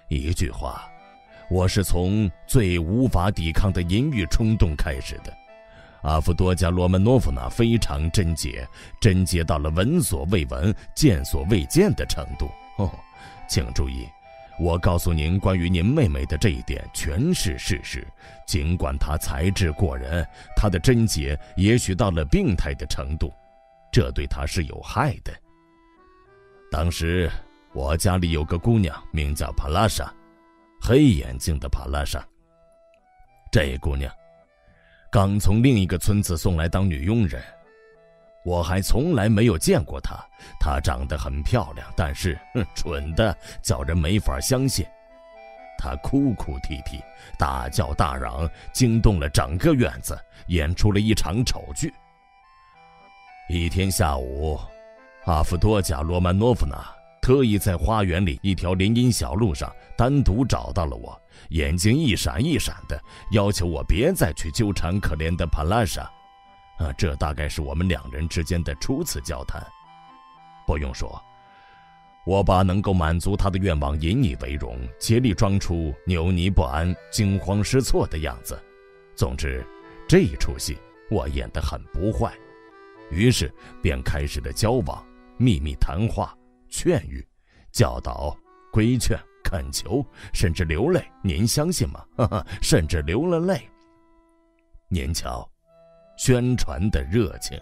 [0.10, 0.90] 一句话，
[1.50, 5.34] 我是从最无法抵抗的淫欲冲动开始的。
[6.02, 8.68] 阿夫多加罗曼诺夫娜非常贞洁，
[9.00, 12.50] 贞洁到了闻所未闻、见所未见的程度。
[12.78, 12.92] 哦，
[13.48, 14.06] 请注意，
[14.60, 18.06] 我告诉您关于您妹妹的这一点全是事实。
[18.46, 23.34] 尽管她才智过人，她的贞洁也许到了病态的程度，
[23.92, 25.34] 这对她是有害的。
[26.72, 27.32] 当时
[27.74, 30.14] 我家里有个姑娘，名叫帕拉莎，
[30.82, 32.26] 黑眼睛的帕拉莎。
[33.52, 34.12] 这姑娘。
[35.10, 37.42] 刚从另一个村子送来当女佣人，
[38.44, 40.18] 我还从来没有见过她。
[40.60, 44.86] 她长得很漂亮，但是哼蠢的叫人没法相信。
[45.78, 47.02] 她哭哭啼啼，
[47.40, 51.92] 大叫大嚷，惊动了整个院子，演出了一场丑剧。
[53.50, 54.60] 一天下午，
[55.24, 56.86] 阿夫多贾罗曼诺夫娜。
[57.22, 61.18] 特意在花园里一条林荫小路上单独找到了我，
[61.50, 63.02] 眼睛一闪一闪的，
[63.32, 66.02] 要求我别再去纠缠可怜的帕拉莎。
[66.78, 69.66] 啊，这大概是我们两人之间的初次交谈。
[70.66, 71.22] 不用说，
[72.26, 78.62] 我把能够满足他的愿望引以为荣，竭力装出扭捏不安、惊慌失措的样子。
[79.16, 79.66] 总之，
[80.06, 80.78] 这一出戏
[81.10, 82.34] 我演得很不坏。
[83.10, 85.06] 于是便开始了交往、
[85.38, 86.36] 秘密谈话。
[86.70, 87.26] 劝喻、
[87.72, 88.38] 教导、
[88.74, 92.06] 规劝、恳求，甚至流泪，您相信吗？
[92.18, 93.62] 哈哈，甚至流了泪。
[94.90, 95.50] 您瞧，
[96.18, 97.58] 宣传的热情，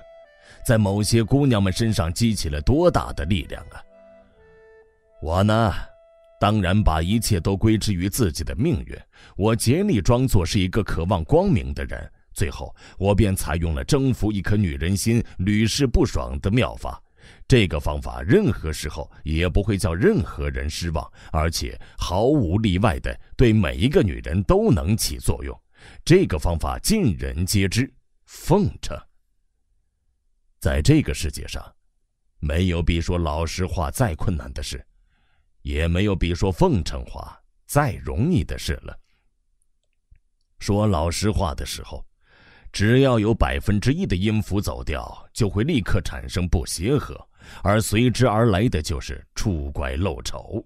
[0.66, 3.80] 在某些姑娘们身上激起了多大的力量啊！
[5.22, 5.72] 我呢，
[6.40, 8.98] 当然把一切都归之于自己的命运。
[9.38, 17.02] 我竭力装作是一个渴望光明的人，最后我便采用了征服一颗女人心、屡试不爽的妙法。
[17.48, 25.60] 这个方法任何时候也不会叫任何人失望，而且毫无例外的对每一个女人都能起作用。
[26.04, 27.92] 这个方法尽人皆知，
[28.26, 28.96] 奉承。
[30.60, 31.64] 在这个世界上，
[32.40, 34.86] 没有比说老实话再困难的事，
[35.62, 38.96] 也没有比说奉承话再容易的事了。
[40.60, 42.06] 说老实话的时候。
[42.76, 47.18] 只要有百分之一的音符走掉，就会立刻产生不协和，
[47.64, 50.62] 而随之而来的就是出怪露丑。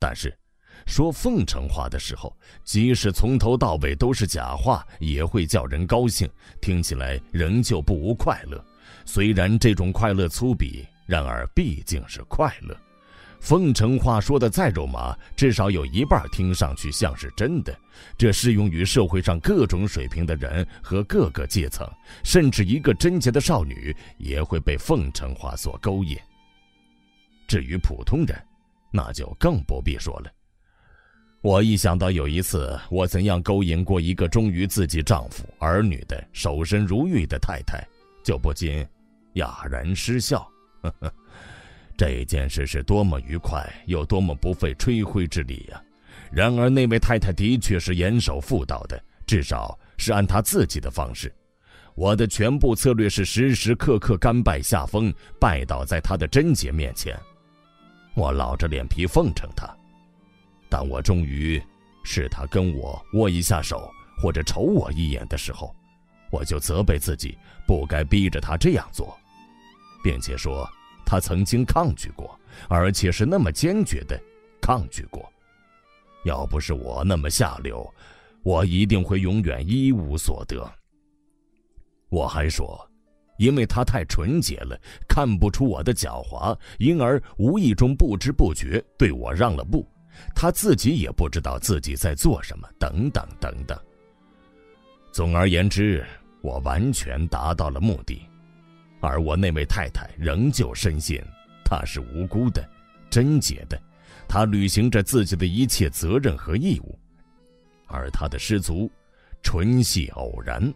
[0.00, 0.36] 但是，
[0.84, 6.28] 说奉承话的时候，即使从头到尾都是假话，也会叫人高兴，
[6.60, 8.60] 听起来仍旧不无快乐。
[9.04, 12.76] 虽然这种快乐粗鄙，然而毕竟是快乐。
[13.42, 17.76] 奉承话说的再肉麻，至少有一半听上去像是真的。
[18.16, 21.84] 这适用于社会上各种水平的人和各个阶层，
[22.22, 26.16] 甚至一个贞洁的少女也会被奉承话所勾引。
[27.48, 28.40] 至于普通人，
[28.92, 30.30] 那就更不必说了。
[31.40, 37.84] 我一想到有一次我怎样勾引过一个忠于自己丈夫、儿女的守身如玉的太太，
[38.22, 38.86] 就不禁
[39.32, 40.48] 哑然失笑。
[40.80, 41.12] 呵呵，
[41.96, 45.82] 这件事是多么愉快，又多么不费吹灰之力呀！
[46.30, 51.32] 然而那位太太的确是严守妇道的，至少是按她自己的方式。
[51.94, 57.18] 我的全部策略是时时刻刻甘拜下风，拜倒在她的贞洁面前。
[58.14, 59.68] 我老着脸皮奉承她。
[60.70, 61.62] 当我终于
[62.02, 65.74] 是她跟我握一下手，或者瞅我一眼的时候，
[66.30, 69.14] 我就责备自己不该逼着她这样做，
[70.02, 70.66] 并且说
[71.04, 74.20] 他曾经抗拒过，而且是那么坚决的
[74.60, 75.30] 抗拒过。
[76.24, 77.88] 要不是我那么下流，
[78.42, 80.70] 我一定会永远一无所得。
[82.08, 82.88] 我还说，
[83.38, 89.86] 因为他太纯洁了，看不出我的狡猾，因而无意中不知不觉对我让了步。
[90.34, 93.78] 他自己也不知道自己在做什么，等等等等。
[95.10, 96.06] 总而言之，
[96.42, 98.22] 我完全达到了目的，
[99.02, 101.20] 而我那位太太仍旧深信
[101.64, 102.66] 她是无辜的、
[103.10, 103.78] 贞洁的，
[104.28, 106.98] 她履行着自己的一切责任和义务，
[107.86, 108.90] 而她的失足
[109.42, 110.72] 纯系偶然。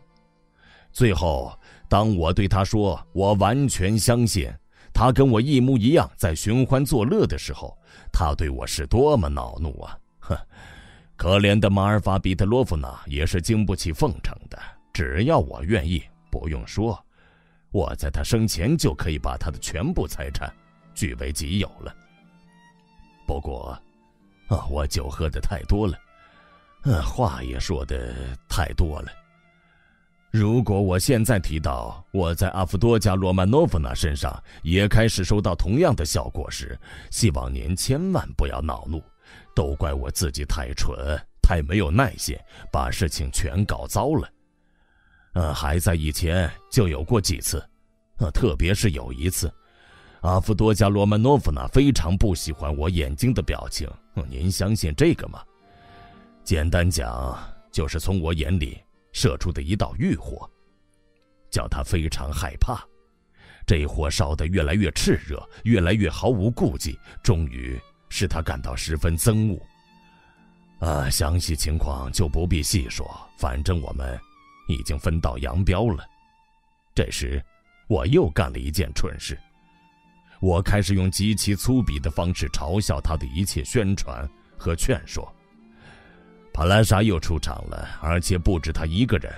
[0.93, 1.57] 最后，
[1.89, 4.51] 当我对她说我完全相信
[4.93, 7.77] 她跟我一模一样在寻欢作乐的时候，
[8.13, 9.99] 他对我是多么恼怒啊！
[10.21, 10.37] 哼，
[11.17, 14.59] 可怜的马尔法比特洛夫娜也是经不起奉承的。
[14.93, 16.99] 只要我愿意，不用说，
[17.71, 20.53] 我在他生前就可以把他的全部财产
[20.95, 21.95] 据为己有了。
[23.27, 23.79] 不过，
[24.49, 25.99] 啊，我酒喝的太多了，
[26.85, 28.15] 嗯，话也说的
[28.49, 29.09] 太多了。
[30.31, 36.79] 如果我现在提到我在阿夫多加罗曼诺夫娜身上也开始收到同样的效果时，
[37.11, 39.03] 希望您千万不要恼怒，
[39.55, 40.95] 都怪我自己太蠢，
[41.43, 42.39] 太没有耐心，
[42.71, 44.29] 把事情全搞糟了。
[45.37, 47.63] 呃，还在以前就有过几次，
[48.17, 49.53] 呃，特别是有一次，
[50.23, 53.87] 阿夫多加罗曼诺夫娜非常不喜欢我眼睛的表情。
[54.31, 55.43] 您相信这个吗？
[56.43, 57.39] 简单讲，
[57.71, 58.83] 就是从我眼里。
[59.13, 60.47] 射出的一道欲火，
[61.51, 62.79] 叫他非常害怕。
[63.67, 70.87] 这火烧得越来越炽热，越来越毫无顾忌，终于使他感到十分憎恶。
[70.87, 74.21] 啊，详细情况就不必细说，反正我们
[74.67, 76.05] 已经分道扬镳了。
[76.95, 77.43] 这时，
[77.89, 79.39] 我又干了一件蠢事，
[80.41, 85.31] 我开始用极其粗鄙的方式嘲笑他的一切宣传和劝说。
[86.53, 89.33] 帕兰莎又出场了，而且不止他一个人。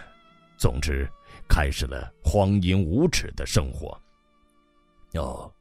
[0.56, 1.08] 总之，
[1.48, 4.00] 开始了荒淫无耻的生活。
[5.14, 5.52] 哦，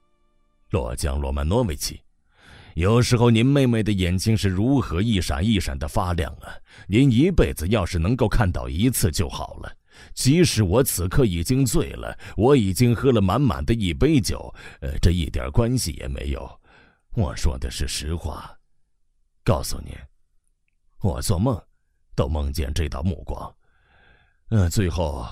[0.69, 1.99] 洛江罗曼诺维奇，
[2.77, 6.53] 有时候您妹妹的眼睛是如何一闪一闪的发亮啊！
[6.87, 9.77] 您一辈子要是能够看到一次就好了。
[10.13, 16.47] 即使我此刻已经醉了，我已经喝了满满的一杯酒，呃，这一点关系也没有。
[17.15, 18.55] 我说的是实话，
[19.43, 19.91] 告诉您。
[21.01, 21.59] 我做梦，
[22.15, 23.55] 都梦见这道目光。
[24.49, 25.27] 嗯，最后，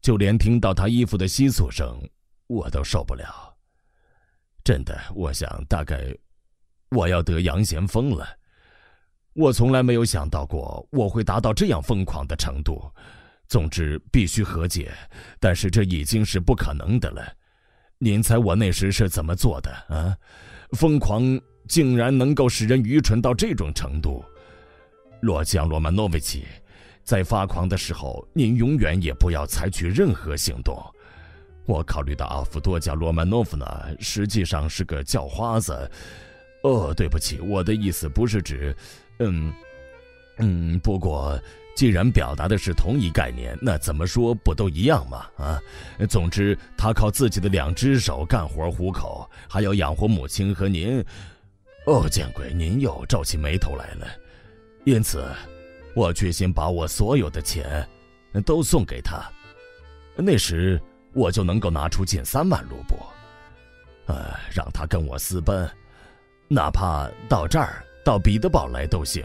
[0.00, 2.00] 就连听到他衣服的窸窣声，
[2.46, 3.54] 我都受不了。
[4.64, 6.16] 真的，我想大概
[6.90, 8.26] 我要得羊贤疯了。
[9.34, 12.82] 我从来没有想到过我会达到这样疯狂的程度。
[13.46, 14.92] 总之，必须和解，
[15.40, 17.22] 但是这已经是不可能的了。
[17.98, 20.16] 您猜我那时是怎么做的啊？
[20.72, 21.22] 疯狂
[21.66, 24.22] 竟然能够使人愚蠢到这种程度。
[25.22, 26.44] 洛江罗曼诺维奇，
[27.02, 30.78] 在发狂的时候，您永远也不要采取任何行动。
[31.64, 35.90] 我考虑到阿夫多加罗曼诺夫娜实际上是个叫花子。
[36.62, 38.74] 哦，对不起，我的意思不是指……
[39.18, 39.52] 嗯，
[40.38, 41.40] 嗯，不过
[41.76, 45.26] 既然表达的是同一概念，那怎么说不都一样吗？
[45.36, 45.60] 啊，
[46.08, 51.04] 总之，他靠自己的两只手干活糊口，还要养活母亲和您。
[51.86, 54.06] 哦，见鬼，您又皱起眉头来了。
[54.84, 55.24] 因此，
[55.94, 57.88] 我决心把我所有的钱
[58.44, 59.22] 都送给他。
[60.16, 60.80] 那时，
[61.12, 62.96] 我就能够拿出近三万卢布，
[64.06, 65.68] 呃，让他跟我私奔，
[66.48, 69.24] 哪怕到这儿到彼得堡来都行。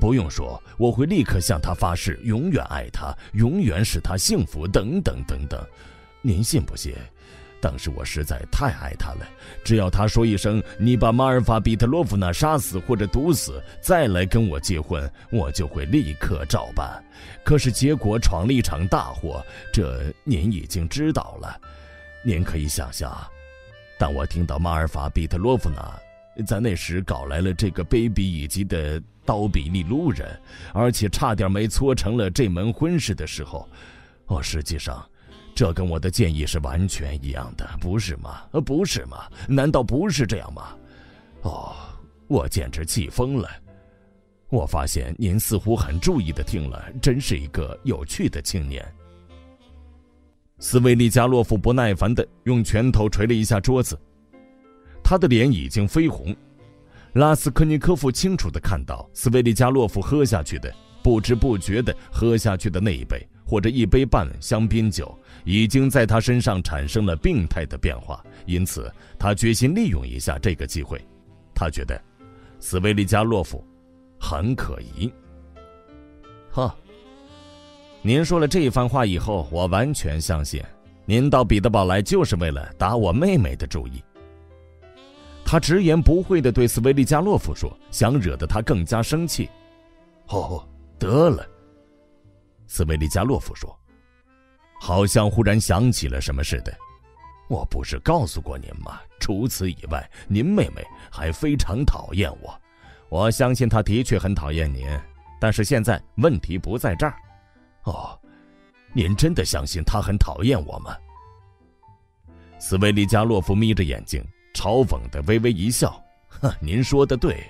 [0.00, 5.64] 不用说，我会立刻向他发誓，永远爱他，永远使他幸福，等等等等。
[6.20, 6.92] 您信不信？
[7.60, 9.26] 当时我实在太爱他了，
[9.64, 17.02] 只要他说一声“你把马尔法比特洛夫娜杀死或者毒死，再来跟我结婚”，我就会立刻照办。
[17.42, 21.58] 可是结果闯了一场大祸，这您已经知道了。
[22.22, 23.16] 您可以想象，
[23.98, 25.98] 当我听到马尔法比特洛夫娜
[26.46, 30.40] 在那时搞来了这个卑鄙以及的刀比利路人，
[30.72, 33.68] 而且差点没搓成了这门婚事的时候，
[34.26, 35.04] 哦，实际上。
[35.56, 38.42] 这跟我的建议是完全一样的，不是吗？
[38.66, 39.30] 不是吗？
[39.48, 40.76] 难道不是这样吗？
[41.42, 41.76] 哦，
[42.26, 43.48] 我简直气疯了！
[44.48, 48.84] 我发现您似乎很注意的听了，真是一个有趣的青年。
[50.58, 53.96] 斯维利加洛夫不耐烦的用拳头捶了一下桌子，
[55.04, 56.34] 他的脸已经绯红。
[57.12, 63.24] 拉斯科尼科夫清楚的看到，斯维利加洛夫喝下去的，不知不觉的喝下去的那一杯。
[63.46, 70.98] 或者一杯半香槟酒已经在他身上产生了病态的变化，因此他决心利用一下这个机会。
[71.54, 72.02] 他觉得
[72.58, 73.62] 斯维利加洛夫
[74.18, 75.12] 很可疑。
[76.50, 76.74] 哈，
[78.00, 80.62] 您说了这一番话以后，我完全相信
[81.04, 84.02] 您到彼得堡来就是为了打我妹妹的主意。
[85.54, 89.48] 他直言不讳地对斯维利加洛夫说，想惹得他更加生气。
[90.26, 90.68] 哦，
[90.98, 91.46] 得了。
[92.66, 93.72] 斯维利加洛夫说
[94.82, 96.76] ：“好像忽然想起了什么似的，
[97.48, 98.98] 我不是告诉过您吗？
[99.20, 102.60] 除此以外，您妹妹还非常讨厌我。
[103.08, 104.84] 我相信她的确很讨厌您，
[105.40, 107.14] 但是现在问题不在这儿。
[107.84, 108.18] 哦，
[108.92, 110.96] 您真的相信她很讨厌我吗？”
[112.58, 114.20] 斯维利加洛夫眯着眼睛，
[114.54, 116.02] 嘲讽的微微一笑
[116.40, 117.44] ：“哼，您说的对，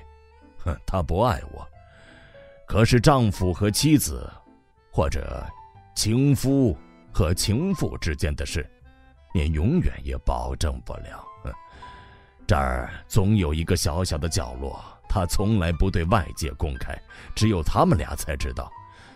[0.64, 1.64] 哼，她不爱我，
[2.66, 4.28] 可是丈夫和妻子。”
[4.90, 5.44] 或者，
[5.96, 6.76] 情夫
[7.12, 8.64] 和情妇之间的事，
[9.34, 11.26] 您永远也保证不了。
[12.46, 16.96] 这儿总有一个小小的角落，他从来不对外界公开，
[17.34, 18.70] 只有他们俩才知道。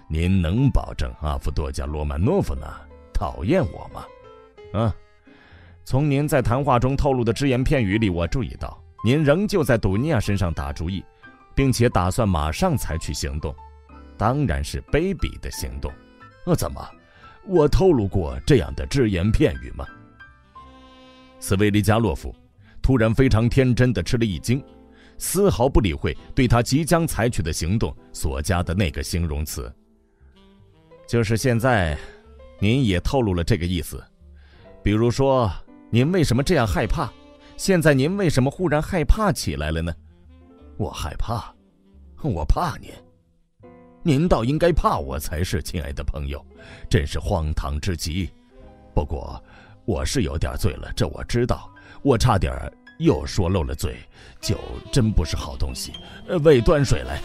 [0.08, 2.76] 您能保证阿夫多加罗曼诺夫娜
[3.14, 4.04] 讨厌我吗？
[4.72, 4.92] 啊，
[5.90, 11.02] 从您在谈话中透露的只言片语里，我注意到您仍旧在杜尼亚身上打主意，
[11.54, 13.56] 并且打算马上采取行动。
[14.18, 15.90] 当然是卑鄙的行动，
[16.44, 16.86] 呃，怎么，
[17.46, 19.86] 我透露过这样的只言片语吗？
[21.40, 22.36] 斯维利加洛夫
[22.82, 24.62] 突然非常天真的吃了一惊，
[25.16, 29.74] 丝毫不理会对他即将采取的行动所加的那个形容词。
[31.08, 31.96] 就是现在，
[32.58, 34.04] 您也透露了这个意思，
[34.82, 35.50] 比如说，
[35.90, 37.10] 您为什么这样害怕？
[37.56, 39.92] 现在您为什么忽然害怕起来了呢？
[40.76, 41.52] 我害怕，
[42.22, 42.90] 我怕您。
[44.02, 46.44] 您倒应该怕我才是，亲爱的朋友，
[46.88, 48.30] 真是荒唐之极。
[48.94, 49.42] 不过，
[49.86, 51.68] 我是有点醉了，这我知道。
[52.02, 52.54] 我差点
[52.98, 53.96] 又说漏了嘴，
[54.40, 54.56] 酒
[54.92, 55.92] 真不是好东西。
[56.28, 57.20] 呃，喂，端水来。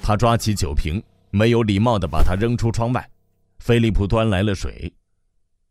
[0.00, 3.10] 他抓起酒瓶，没有礼貌的把它扔出窗外。
[3.58, 4.92] 菲利普端来了水。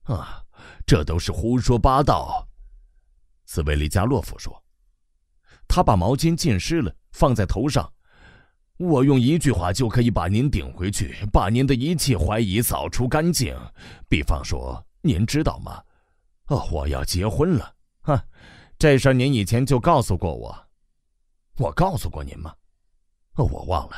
[0.04, 0.44] 啊，
[0.86, 2.48] 这都是胡说八道。
[3.46, 4.62] 斯维利加洛夫说。
[5.68, 7.92] 他把毛巾浸湿了，放在头上。
[8.78, 13.58] 我用一句话就可以把您顶回去，把您的一切怀疑扫除干净。
[14.08, 15.82] 比方说，您知道吗？
[16.48, 17.74] 哦，我要结婚了。
[18.02, 18.22] 哼，
[18.78, 20.56] 这事儿您以前就告诉过我。
[21.58, 22.54] 我告诉过您吗？
[23.36, 23.96] 哦，我忘了。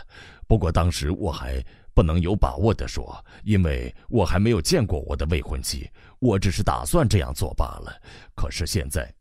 [0.48, 1.61] 不过当时我还
[1.93, 5.90] 不能有把握的说，因为我还没有见过我的未婚妻。
[6.19, 8.01] 我只是打算这样做罢了。
[8.35, 9.13] 可是现在。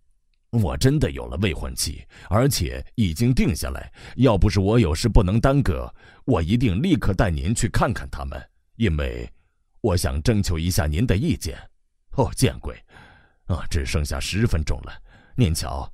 [0.51, 3.93] 我真的有了未婚妻，而且已经定下来。
[4.15, 5.93] 要不是我有事不能耽搁，
[6.25, 8.41] 我一定立刻带您去看看他们，
[8.77, 9.29] 因为
[9.83, 11.59] 我想征求一下您的意见。
[12.13, 12.75] 哦，见鬼！
[13.47, 14.93] 啊，只剩下十分钟了。
[15.35, 15.93] 您瞧，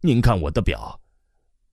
[0.00, 1.00] 您看我的表。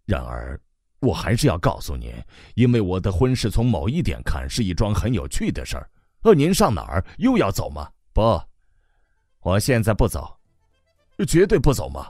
[0.05, 0.57] 然而，
[1.01, 2.13] 我还是要告诉您，
[2.53, 5.89] 因为我的婚事从某一点看是一桩很有趣的事儿。
[6.21, 7.03] 呃，您上哪儿？
[7.17, 7.89] 又要走吗？
[8.13, 8.21] 不，
[9.41, 10.37] 我现在不走，
[11.27, 12.07] 绝对不走吗？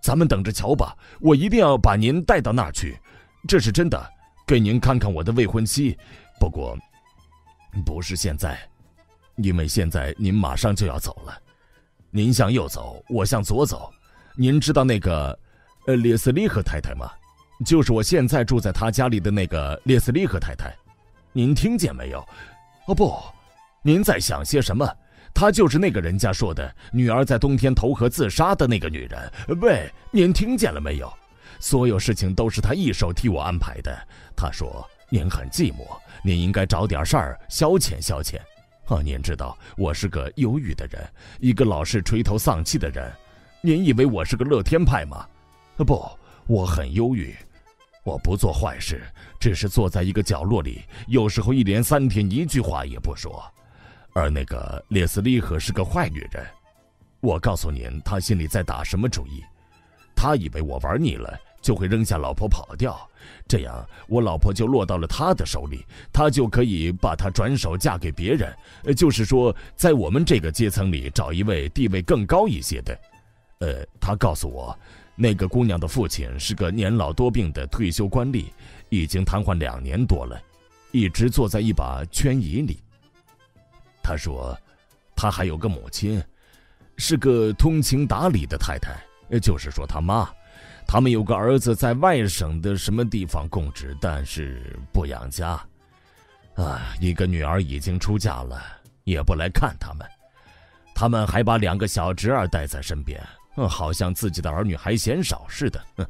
[0.00, 2.98] 咱们等着瞧吧，我一定要把您带到那儿去，
[3.46, 4.10] 这是真的，
[4.46, 5.96] 给您看看我的未婚妻。
[6.40, 6.76] 不过，
[7.84, 8.58] 不是现在，
[9.36, 11.38] 因为现在您马上就要走了。
[12.10, 13.92] 您向右走，我向左走。
[14.34, 15.38] 您知道那个，
[15.86, 17.10] 呃，列斯利赫太太吗？
[17.66, 20.74] 就是我现在住在他家里的那个列斯利赫太太。
[21.32, 22.26] 您听见没有？
[22.86, 23.20] 哦不，
[23.82, 24.88] 您在想些什么？
[25.38, 29.32] 她就是那个人家说的女儿在冬天投河自杀的那个女人。
[29.60, 31.08] 喂，您听见了没有？
[31.60, 33.96] 所有事情都是她一手替我安排的。
[34.34, 38.38] 她说您很寂寞，您应该找点事儿消遣消遣。
[38.86, 41.08] 啊，您知道我是个忧郁的人，
[41.38, 43.08] 一个老是垂头丧气的人。
[43.60, 45.24] 您以为我是个乐天派吗？
[45.76, 46.04] 不，
[46.48, 47.32] 我很忧郁。
[48.02, 49.00] 我不做坏事，
[49.38, 53.40] 只是坐在一个角落里，有时候一连三天一句话也不说。
[54.18, 56.44] 而那个列斯利赫是个坏女人，
[57.20, 59.44] 我告诉您，她心里在打什么主意？
[60.16, 62.98] 她以为我玩腻了，就会扔下老婆跑掉，
[63.46, 68.52] 这样我老婆就落到了她的手里，她就可以把她转手嫁给别人。
[68.96, 72.98] 就是说，在我们这个阶层里找一位地位更高一些的。
[73.60, 74.76] 呃，她告诉我。
[75.14, 78.46] 那个姑娘的父亲是个年老多病的退休官吏，
[78.88, 80.40] 已经瘫痪两年多了，
[80.92, 82.80] 一直坐在一把圈椅里。
[84.08, 84.58] 他说，
[85.14, 86.22] 他还有个母亲，
[86.96, 88.96] 是个通情达理的太太，
[89.38, 90.26] 就是说他妈。
[90.86, 95.60] 他们有个儿子在外省的什么地方供职，但是不养家。
[96.54, 98.62] 啊，一个女儿已经出嫁了，
[99.04, 100.06] 也不来看他们。
[100.94, 103.20] 他们还把两个小侄儿带在身边。
[103.68, 105.84] 好像自己的儿女还嫌少似的。
[105.96, 106.06] 哼，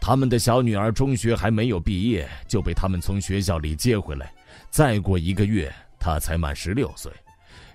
[0.00, 4.32] 他们的小女儿中学还没有毕业，就被他们从学校里接回来。
[4.70, 7.12] 再过一个月，她才满十六岁，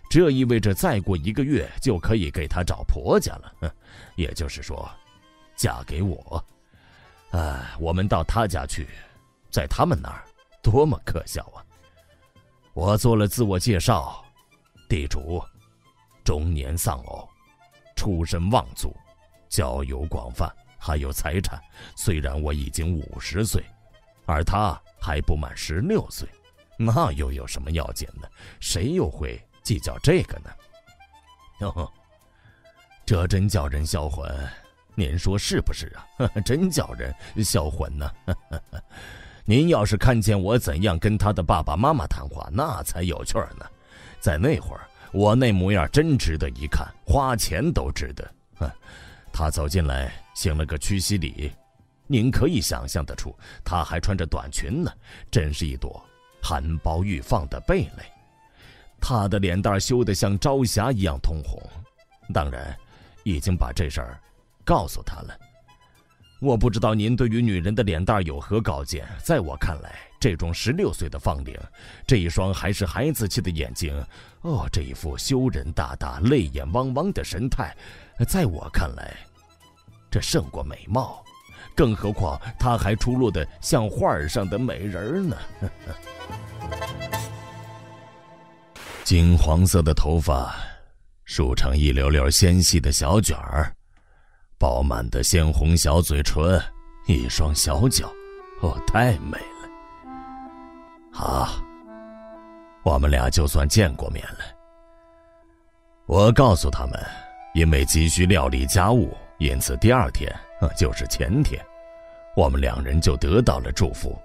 [0.09, 3.53] 这意味着再过一个月就可以给她找婆家了。
[3.61, 3.71] 哼，
[4.17, 4.89] 也就是说，
[5.55, 6.43] 嫁给我。
[7.31, 8.85] 哎，我们到他家去，
[9.49, 10.25] 在他们那儿，
[10.61, 11.63] 多么可笑啊！
[12.73, 14.25] 我做了自我介绍，
[14.89, 15.41] 地主，
[16.25, 17.27] 中年丧偶。
[17.95, 18.95] 出身望族，
[19.49, 20.47] 交友广泛，
[20.77, 21.59] 还有财产。
[21.95, 23.63] 虽然我已经五十岁，
[24.27, 26.29] 而他还不满十六岁，
[26.77, 28.27] 那又有什么要紧呢？
[28.59, 30.49] 谁又会计较这个呢？
[31.61, 31.91] 哟，
[33.05, 34.29] 这真叫人销魂，
[34.95, 36.27] 您说是不是啊？
[36.45, 38.11] 真叫人销魂呢！
[39.43, 43.65] 您要是看见我怎样跟他的爸爸妈妈谈话，那才有趣儿呢。
[44.19, 44.87] 在那会儿。
[45.13, 48.29] 我那模样真值得一看，花钱都值得。
[48.57, 48.69] 哼，
[49.31, 51.49] 他走进来，行了个屈膝礼。
[52.07, 53.33] 您可以想象得出，
[53.63, 54.91] 他还穿着短裙呢，
[55.31, 56.05] 真是一朵
[56.47, 58.05] 含苞欲放的蓓蕾。
[59.01, 61.61] 他的脸蛋羞得像朝霞一样通红，
[62.33, 62.73] 当然，
[63.25, 64.17] 已经把这事儿
[64.63, 65.37] 告诉他了。
[66.39, 69.99] 我不知道您对于女人的脸蛋有何高见，在我看来。
[70.19, 71.55] 这种十六岁的芳龄，
[72.07, 73.93] 这一双还是孩子气的眼睛，
[74.41, 77.75] 哦，这一副羞人大大、泪眼汪汪的神态，
[78.27, 79.15] 在我看来，
[80.09, 81.23] 这胜过美貌。
[81.77, 85.37] 更何况，她还出落的像画上的美人呢。
[89.05, 90.53] 金黄色的头发，
[91.23, 93.71] 梳成一绺绺纤细的小卷儿，
[94.57, 96.61] 饱满的鲜红小嘴唇，
[97.05, 98.11] 一双小脚，
[98.61, 99.69] 哦，太美了。
[101.13, 101.47] 好，
[102.83, 104.39] 我们俩就算见过面了。
[106.05, 107.01] 我告诉他们，
[107.53, 110.29] 因为急需料理家务，因此第二天，
[110.75, 111.65] 就是前天，
[112.37, 114.15] 我们两人就得到了祝福。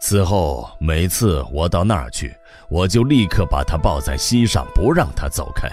[0.00, 2.36] 此后每次我到那儿去，
[2.68, 5.70] 我就立刻把他抱在膝上，不让他走开。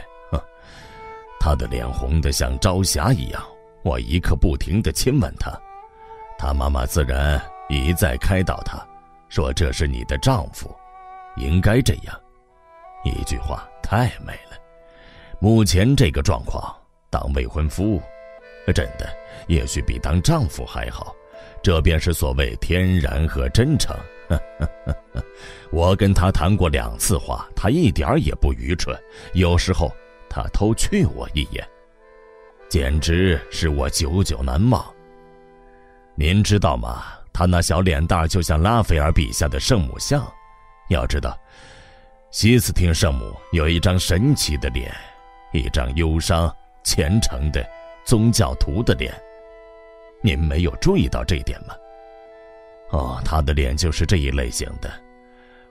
[1.39, 3.43] 他的脸红得像朝霞一样，
[3.83, 5.51] 我一刻不停地亲吻他。
[6.37, 8.77] 他妈妈自然一再开导他。
[9.27, 10.69] 说这是你的丈夫，
[11.35, 12.21] 应该这样。
[13.03, 14.57] 一句话太美了。
[15.39, 16.75] 目前这个状况，
[17.09, 17.99] 当未婚夫，
[18.67, 19.09] 真的
[19.47, 21.15] 也许比当丈夫还好。
[21.61, 23.95] 这便是所谓天然和真诚。
[25.71, 28.97] 我跟他谈过两次话，他一点也不愚蠢。
[29.33, 29.91] 有时候
[30.29, 31.67] 他偷觑我一眼，
[32.69, 34.85] 简直是我久久难忘。
[36.15, 37.03] 您知道吗？
[37.31, 40.29] 他那小脸蛋就像拉斐尔笔下的圣母像，
[40.89, 41.37] 要知道，
[42.31, 44.93] 西斯汀圣母有一张神奇的脸，
[45.53, 47.65] 一张忧伤虔诚的
[48.03, 49.13] 宗教徒的脸。
[50.21, 51.73] 您没有注意到这一点吗？
[52.91, 54.91] 哦，他的脸就是这一类型的。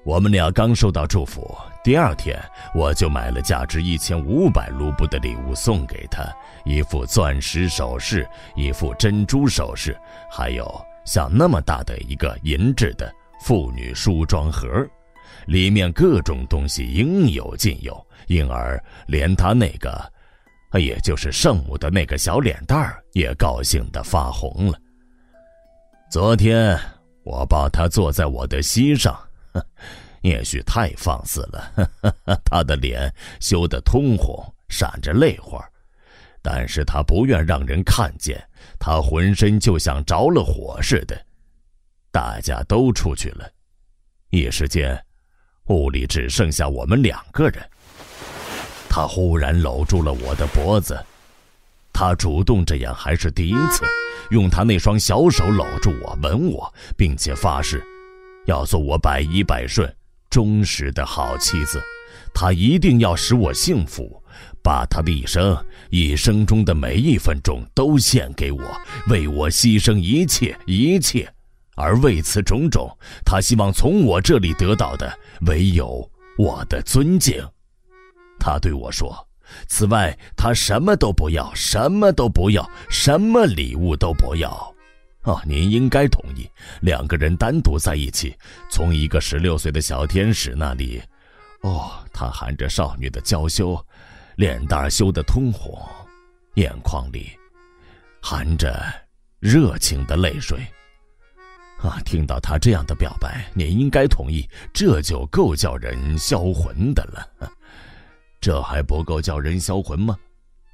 [0.05, 1.55] 我们俩刚收到祝福，
[1.85, 2.41] 第二天
[2.75, 6.25] 我就买了价值一千五百卢布的礼物送给他：
[6.65, 9.97] 一副钻石首饰，一副珍珠首饰，
[10.31, 10.67] 还有。
[11.05, 13.11] 像那么大的一个银质的
[13.41, 14.87] 妇女梳妆盒，
[15.47, 19.99] 里面各种东西应有尽有，因而连他那个，
[20.73, 24.79] 也就是圣母的那个小脸蛋儿也高兴的发红了。
[26.11, 26.79] 昨天
[27.25, 29.19] 我抱她坐在我的膝上，
[30.23, 31.91] 也许太放肆了，
[32.45, 35.65] 她的脸羞得通红，闪着泪花。
[36.41, 38.43] 但是他不愿让人看见，
[38.79, 41.21] 他浑身就像着了火似的。
[42.11, 43.51] 大家都出去了，
[44.31, 44.99] 一时间，
[45.67, 47.71] 屋里只剩下我们两个人。
[48.89, 50.99] 他忽然搂住了我的脖子，
[51.93, 53.85] 他主动这样还是第一次，
[54.31, 57.83] 用他那双小手搂住我，吻我，并且发誓，
[58.47, 59.93] 要做我百依百顺、
[60.31, 61.81] 忠实的好妻子。
[62.35, 64.23] 他一定要使我幸福，
[64.63, 65.57] 把他的一生、
[65.91, 68.61] 一生中的每一分钟都献给我，
[69.09, 71.33] 为我牺牲一切一切。
[71.75, 72.91] 而为此种种，
[73.25, 77.41] 他希望从我这里得到的唯有我的尊敬。
[78.39, 79.27] 他对我说
[79.69, 84.75] ：“此外，他什么都不要，什么都不要，什么礼物都不要。”
[85.25, 86.49] 哦，您应该同意，
[86.81, 88.35] 两个人单独在一起，
[88.71, 91.03] 从一个十六岁的小天使那里，
[91.63, 93.79] 哦，他含着少女的娇羞，
[94.37, 95.79] 脸蛋羞得通红，
[96.55, 97.31] 眼眶里
[98.23, 98.81] 含着
[99.39, 100.65] 热情的泪水。
[101.79, 107.51] 啊，听到他这样的表白，您应该同意，这就够叫人销魂的了。
[108.41, 110.17] 这还不够叫人销魂吗？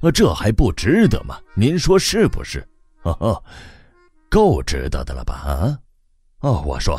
[0.01, 1.39] 啊，这还不值得吗？
[1.55, 2.67] 您说是不是？
[3.02, 3.43] 哦，
[4.31, 5.34] 够值得的了吧？
[5.34, 5.78] 啊，
[6.41, 6.99] 哦，我说，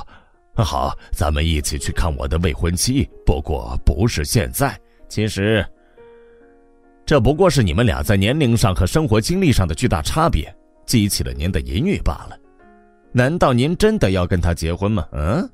[0.55, 3.07] 好，咱们一起去看我的未婚妻。
[3.25, 4.79] 不过不是现在。
[5.07, 5.63] 其实，
[7.05, 10.51] 这不过是你们俩在年龄上和生活经历上的巨大差别，
[10.87, 12.39] 激起了您的淫欲罢了。
[13.11, 15.07] 难道您真的要跟他结婚吗？
[15.11, 15.47] 嗯？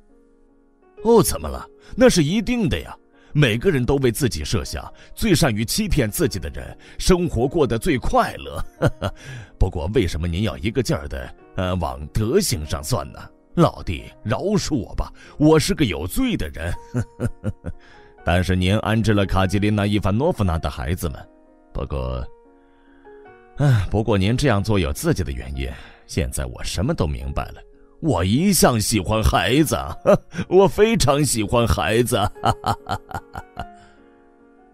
[1.04, 1.68] 哦，怎么了？
[1.96, 2.96] 那是一定的呀。
[3.34, 8.64] 每个人都为自己设想，最善于欺骗自己的人，生活过得最快乐。
[9.58, 13.20] 不过，为什么您要一个劲儿的呃往德行上算呢？
[13.56, 16.74] 老弟，饶恕我吧，我是个有罪的人。
[18.24, 21.20] 但是您安置了卡吉琳娜·伊凡诺夫娜的孩子们。
[21.74, 22.26] 不过，
[23.58, 25.70] 唉，不过您这样做有自己的原因。
[26.08, 27.62] 现在我什么都明白了。
[28.02, 29.78] 我一向喜欢孩子，
[30.50, 32.20] 我非常喜欢孩子。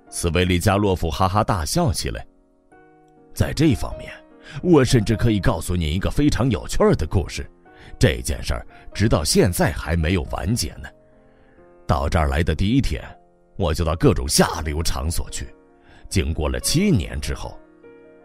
[0.10, 2.26] 斯维利加洛夫哈哈大笑起来。
[3.34, 4.12] 在这方面，
[4.64, 7.46] 我甚至可以告诉你一个非常有趣的故事。
[8.00, 10.90] 这件事儿直到现在还没有完结呢。
[11.86, 13.04] 到这儿来的第一天，
[13.58, 15.54] 我就到各种下流场所去。
[16.10, 17.60] 经过了七年之后，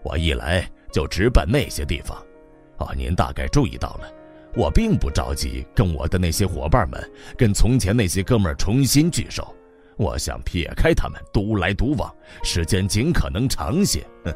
[0.05, 2.17] 我一来就直奔那些地方。
[2.79, 4.09] 哦，您大概注意到了。
[4.55, 9.55] 我并不着急跟我的那些伙伴们，跟从前那些哥们儿重新聚首。
[9.97, 14.05] 我想撇开他们，独来独往，时间尽可能长些。
[14.25, 14.35] 哼，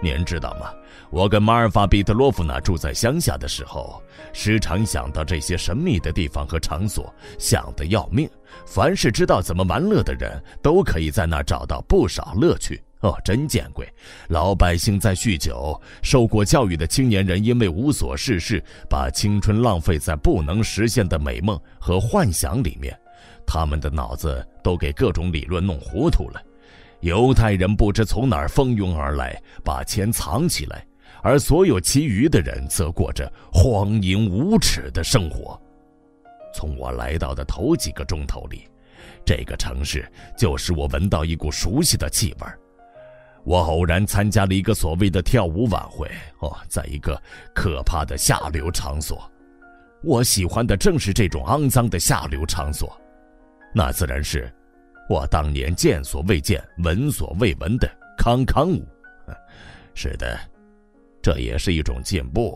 [0.00, 0.72] 您知道吗？
[1.10, 8.28] 我跟马尔法·彼得洛夫娜住在乡下的时候，时常想到这些神秘的地方和场所，想得要命。
[8.66, 12.80] 凡是知道怎么玩乐的人，都可以在那儿找到不少乐趣。
[13.00, 13.88] 哦，真见鬼！
[14.28, 22.98] 老百姓在酗酒，受过教育的青年人因为无所事事，把青春浪费在不能实现的美梦和幻想里面，
[23.46, 26.42] 他们的脑子都给各种理论弄糊涂了。
[27.00, 30.84] 犹太人不知从哪儿蜂拥而来，把钱藏起来，
[31.22, 35.56] 而所有其余的人则过着荒淫无耻的生活。
[36.52, 38.66] 从我来到的头几个钟头里，
[39.24, 42.58] 这个城市就使我闻到一股熟悉的气味儿。
[43.48, 46.06] 我偶然参加了一个所谓的跳舞晚会，
[46.40, 47.18] 哦，在一个
[47.54, 49.18] 可怕的下流场所。
[50.02, 52.94] 我喜欢的正是这种肮脏的下流场所，
[53.74, 54.54] 那自然是
[55.08, 58.86] 我当年见所未见、闻所未闻的康康舞。
[59.94, 60.38] 是的，
[61.22, 62.54] 这也是一种进步。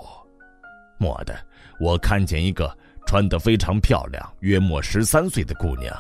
[0.99, 1.35] 蓦的，
[1.81, 2.71] 我看见一个
[3.07, 5.97] 穿得非常漂亮、约莫十三岁的姑娘，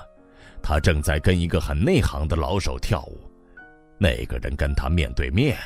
[0.63, 3.32] 她正在跟一个很内行的老手跳舞。
[4.03, 5.57] 那个人跟他面对面，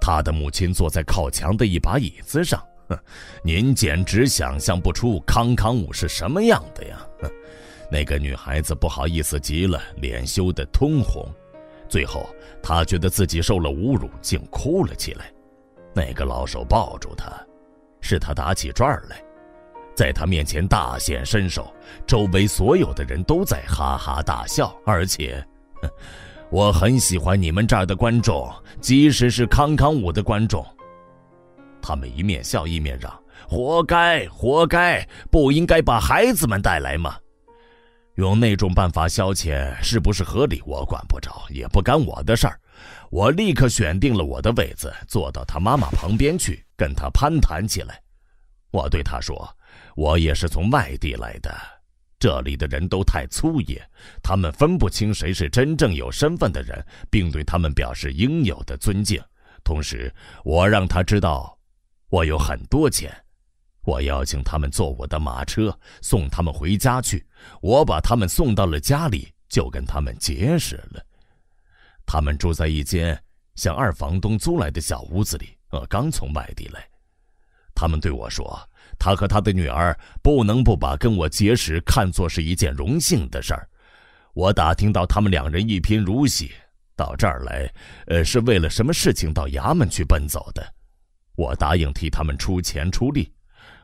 [0.00, 2.64] 他的母亲坐在靠墙的一把椅子上。
[2.88, 2.96] 哼，
[3.42, 7.04] 您简直想象不出康康舞是什么样的呀！
[7.20, 7.28] 哼，
[7.90, 11.28] 那个女孩子不好意思极了，脸羞得通红。
[11.88, 12.28] 最后，
[12.62, 15.32] 她觉得自己受了侮辱，竟哭了起来。
[15.92, 17.32] 那个老手抱住她，
[18.00, 19.20] 使她打起转来，
[19.96, 21.74] 在她面前大显身手。
[22.06, 25.44] 周围所有的人都在哈哈大笑，而且，
[26.50, 28.48] 我很喜欢你们这儿的观众，
[28.80, 30.64] 即使是康康舞的观众。
[31.82, 33.12] 他们一面笑一面嚷
[33.48, 37.16] ：“活该，活该，不应该把孩子们带来吗？
[38.14, 40.62] 用那种办法消遣是不是合理？
[40.64, 42.58] 我管不着，也不干我的事儿。
[43.10, 48.00] 我立刻选定了我的位子，坐到他妈妈旁边去，跟他攀谈起来。
[48.70, 49.48] 我对他说
[49.96, 51.54] ：“我也是从外地来的。”
[52.18, 53.82] 这里的人都太粗野，
[54.22, 59.22] 他们分不清谁是真正有身份的人，并对他们表示应有的尊敬。
[59.62, 60.12] 同时，
[60.44, 61.58] 我让他知道，
[62.08, 63.14] 我有很多钱。
[63.82, 67.24] 我邀请他们坐我的马车，送他们回家去。
[67.60, 71.04] 我把他们送到了家里，就跟他们结识了。
[72.04, 73.20] 他们住在一间
[73.54, 76.88] 向二房东租来的小屋子里，我，刚从外地来。
[77.74, 78.58] 他们对我说，
[78.98, 83.68] 他和他的女儿不能不把跟我结识看作是一件荣幸的事儿。
[84.34, 86.50] 我打听到他们两人一贫如洗，
[86.94, 87.72] 到这儿来，
[88.06, 90.66] 呃，是为了什么事情到衙门去奔走的。
[91.36, 93.32] 我答应替他们出钱出力。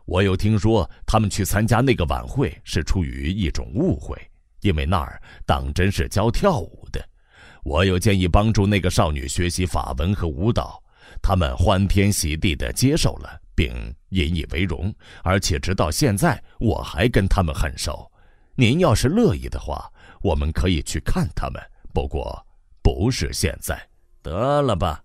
[0.05, 4.17] 我又听说他们去参加那个晚会是出于一种误会，
[4.61, 7.01] 因为那儿当真是教跳舞的。
[7.63, 10.83] 我又建议帮助那个少女学习法文和舞蹈，
[11.23, 13.73] 他们欢天喜地地接受了，并
[14.11, 18.11] 引以为荣，而且直到现在我还跟他们很熟。
[18.55, 19.91] 您要是乐意的话，
[20.21, 22.45] 我们可以去看他们，不过
[22.83, 23.81] 不是现在。
[24.23, 25.03] 得了吧，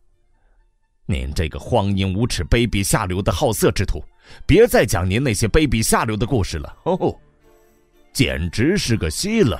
[1.06, 4.04] 您这个荒淫无耻、卑鄙下流的好色之徒！
[4.46, 7.16] 别再讲您那些卑鄙下流的故事了哦，
[8.12, 9.58] 简直是个希勒！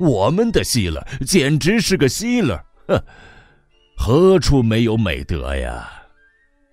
[0.00, 2.58] 我们的希勒简直是个希勒！
[2.88, 3.04] 哼，
[3.96, 5.97] 何处没有美德呀？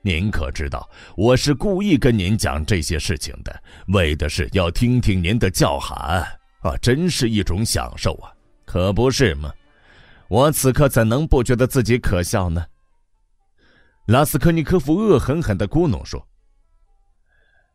[0.05, 5.97] 您可知道，我是故意跟您讲这些事情的，为的是要听听您的叫喊
[6.61, 6.77] 啊！
[6.79, 8.31] 真是一种享受啊，
[8.67, 9.51] 可不是吗？
[10.27, 12.63] 我此刻怎能不觉得自己可笑呢？
[14.05, 16.23] 拉斯科尼科夫恶狠狠地咕哝说。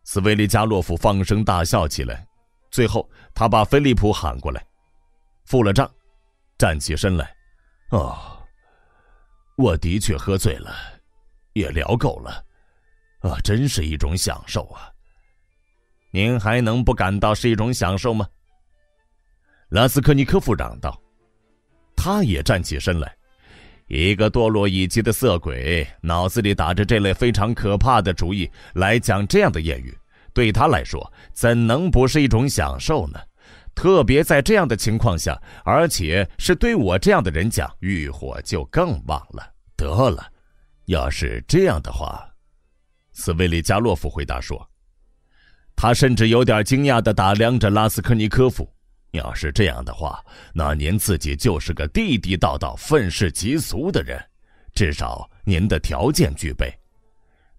[0.05, 2.25] 斯维利加洛夫放声大笑起来，
[2.71, 4.65] 最后他把菲利普喊过来，
[5.47, 5.91] 付了账，
[6.57, 7.35] 站起身来。
[7.91, 8.41] 哦，
[9.57, 10.73] 我的确喝醉了，
[11.53, 12.45] 也聊够了，
[13.21, 14.91] 啊，真是一种享受啊！
[16.13, 18.27] 您还能不感到是一种享受吗？
[19.69, 21.01] 拉斯科尼科夫嚷道。
[21.97, 23.15] 他也站起身来，
[23.87, 29.95] 一个堕落已极的色鬼，脑子里打着这类非常可怕的主意来讲这样的谚语。
[30.33, 33.21] 对他来说，怎能不是一种享受呢？
[33.75, 39.53] 特别在这样的情况下，而且是对我这样的人讲，欲火就更旺了。
[39.77, 40.30] 得了，
[40.91, 42.29] 要是这样的话，
[43.13, 44.69] 斯维里加洛夫回答说，
[45.77, 48.69] 他甚至有点惊讶地打量着拉斯科尼科夫。
[49.13, 50.21] 要是这样的话，
[50.53, 54.21] 那您自己就是个地地道道、愤世嫉俗的人，
[54.75, 56.77] 至少您的条件具备，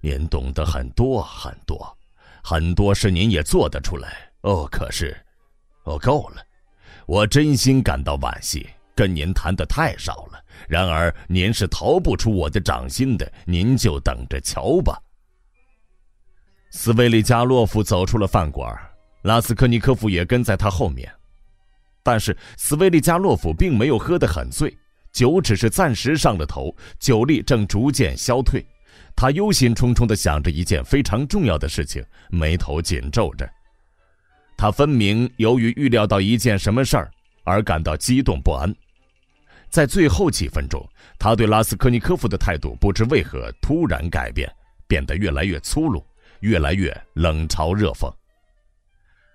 [0.02, 1.98] 您懂得很多很多。
[2.44, 5.16] 很多事您也做得出来哦，可是，
[5.84, 6.46] 哦，够了，
[7.06, 8.70] 我真心感到惋惜，
[9.02, 10.40] 跟您谈的太少了。
[10.68, 15.02] 然而您是逃不出我的掌心的，您就等着瞧吧。
[16.70, 18.72] 斯维利加洛夫走出了饭馆，
[19.24, 21.12] 拉斯科尼科夫也跟在他后面。
[22.04, 24.72] 但是斯维利加洛夫并没有喝得很醉，
[25.12, 28.64] 酒只是暂时上了头，酒力正逐渐消退。
[29.16, 33.50] 他忧心忡忡地想着一件非常重要的事情，眉头紧皱着。
[34.56, 37.10] 他分明由于预料到一件什么事儿
[37.44, 38.72] 而感到激动不安。
[39.72, 40.86] 在最后几分钟，
[41.18, 44.54] 他对拉斯科尼科夫的态度不知为何突然改变，
[44.86, 46.06] 变得越来越粗鲁，
[46.42, 48.14] 越来越冷嘲热讽。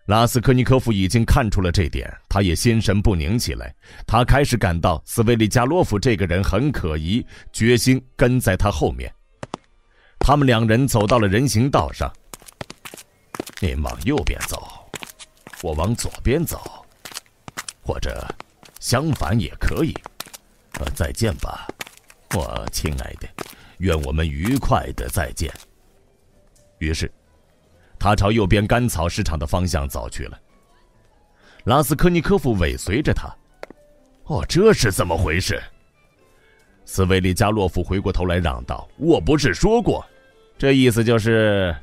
[0.05, 3.75] 拉斯科尼科夫已经看出了这点，他也心神不宁起来。
[4.07, 9.11] 他开始感到斯维利加洛夫这个人很可疑，决心跟在他后面。
[10.21, 12.13] 他们两人走到了人行道上。
[13.59, 14.87] 您往右边走，
[15.63, 16.85] 我往左边走，
[17.81, 18.23] 或者
[18.81, 19.97] 相反也可以。
[20.81, 21.67] 呃，再见吧，
[22.35, 23.27] 我亲爱的，
[23.79, 25.53] 愿我们愉快的再见。
[26.79, 27.11] 于是，
[27.99, 30.39] 他朝右边干草市场的方向走去了。
[31.65, 33.29] 拉斯科尼科夫尾随着他。
[34.25, 35.63] 哦，这是怎么回事？
[36.85, 40.05] 斯维利加洛夫回过头来嚷道：“我不是说过？”
[40.59, 41.75] 这意思就是，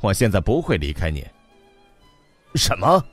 [0.00, 1.26] 我现在不会离开你。
[2.54, 3.04] 什么？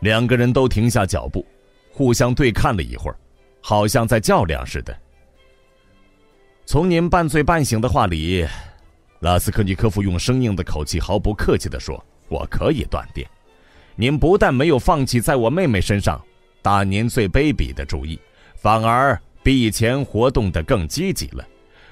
[0.00, 1.46] 两个人都停下脚步，
[1.90, 3.16] 互相对看了一会儿，
[3.68, 4.98] 好像在较量似的。
[6.64, 8.46] 从您半醉半醒的话里，
[9.20, 13.26] 拉斯科尼科夫用生硬的口气毫不客气的说：“我可以断定，
[13.94, 16.18] 您不但没有放弃在我妹妹身上
[16.62, 18.18] 打您最卑鄙的主意，
[18.56, 21.46] 反而比以前活动的更积极了。”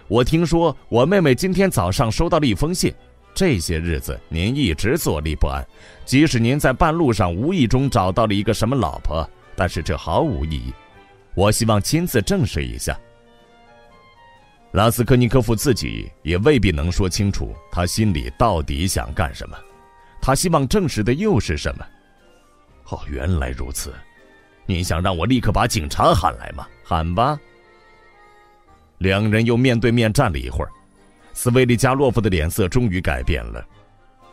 [0.08, 2.90] 我听说我妹妹今天早上收到了一封信。
[3.34, 5.62] 这些日子您一直坐立不安，
[6.06, 10.72] 即使您在半路上无意中找到了一个什么老婆，但是这毫无意义。
[11.36, 12.98] 我希望亲自证实一下。
[14.72, 19.56] 拉斯科尼科夫自己也未必能说清楚他心里到底想干什么，
[20.20, 21.86] 他希望证实的又是什么？
[22.88, 23.94] 哦，原来如此。
[24.64, 26.66] 你想让我立刻把警察喊来吗？
[26.82, 27.38] 喊吧。
[28.98, 30.70] 两人又面对面站了一会儿，
[31.34, 33.62] 斯维利加洛夫的脸色终于改变了，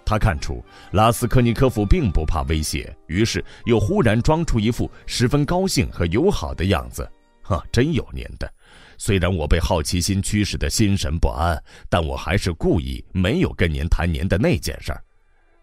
[0.05, 7.09] 他看出拉斯科尼科夫并不怕威胁，于是又忽然装出一副十分高兴和友好的样子。
[7.41, 8.51] 哈，真有您的！
[8.97, 15.03] 虽然我被好奇心驱使的心神不安，但我还是故意没有跟您谈您的那件事儿。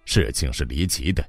[0.04, 1.24] 事情是离奇的，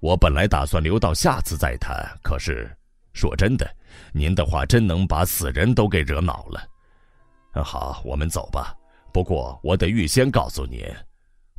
[0.00, 1.94] 我本来打算留到下次再谈。
[2.22, 2.70] 可是，
[3.12, 3.68] 说真的，
[4.12, 7.62] 您的话真能把死人都给惹恼了。
[7.62, 8.74] 好，我们走吧。
[9.12, 10.82] 不过我得预先告诉您。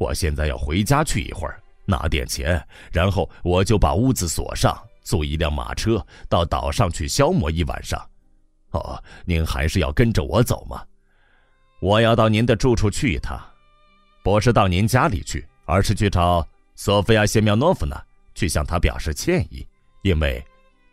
[0.01, 2.59] 我现在要回家去一会儿，拿点钱，
[2.91, 8.03] 然后我就把屋子锁上，租一辆马车到岛上去消磨一晚上。
[8.71, 10.83] 哦，您还是要跟着我走吗？
[11.81, 13.39] 我要到您的住处去一趟，
[14.23, 19.63] 不是到您家里去，而是去找索菲亚·谢苗诺夫娜，去向她表示歉意，
[20.01, 20.43] 因为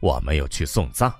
[0.00, 1.10] 我没有去送葬。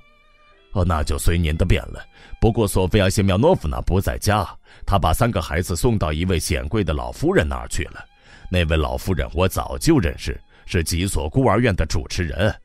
[0.73, 2.05] 哦，那就随您的便了。
[2.39, 4.47] 不过索菲亚·谢苗诺夫娜不在家。
[4.91, 8.03] 他把三个孩子送到一位显贵的老夫人那儿去了。
[8.51, 12.59] 那位老夫人我早就认识，是几所孤儿院的主持人。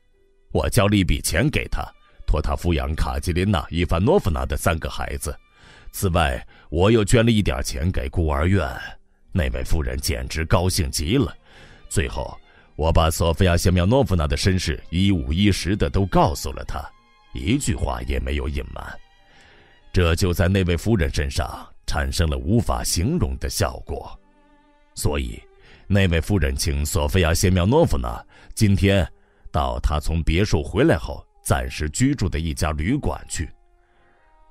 [0.50, 1.86] 我交了一笔钱给他，
[2.26, 5.36] 托他抚养卡吉琳娜·伊凡诺夫娜的三个孩子。
[5.92, 8.66] 此外，我又捐了一点钱给孤儿院。
[9.30, 11.36] 那位夫人简直高兴极了。
[11.90, 12.34] 最后，
[12.74, 16.82] 我把索菲亚·谢苗诺夫娜的身世一五一十的都告诉了她，
[17.34, 18.82] 一句话也没有隐瞒。
[19.92, 21.68] 这就在那位夫人身上。
[21.86, 24.18] 产生了无法形容的效果，
[24.94, 25.42] 所以，
[25.86, 28.22] 那位夫人请索菲亚·谢苗诺夫娜
[28.54, 29.06] 今天
[29.52, 33.48] 到她从别墅回来后暂时居住的一家旅馆去。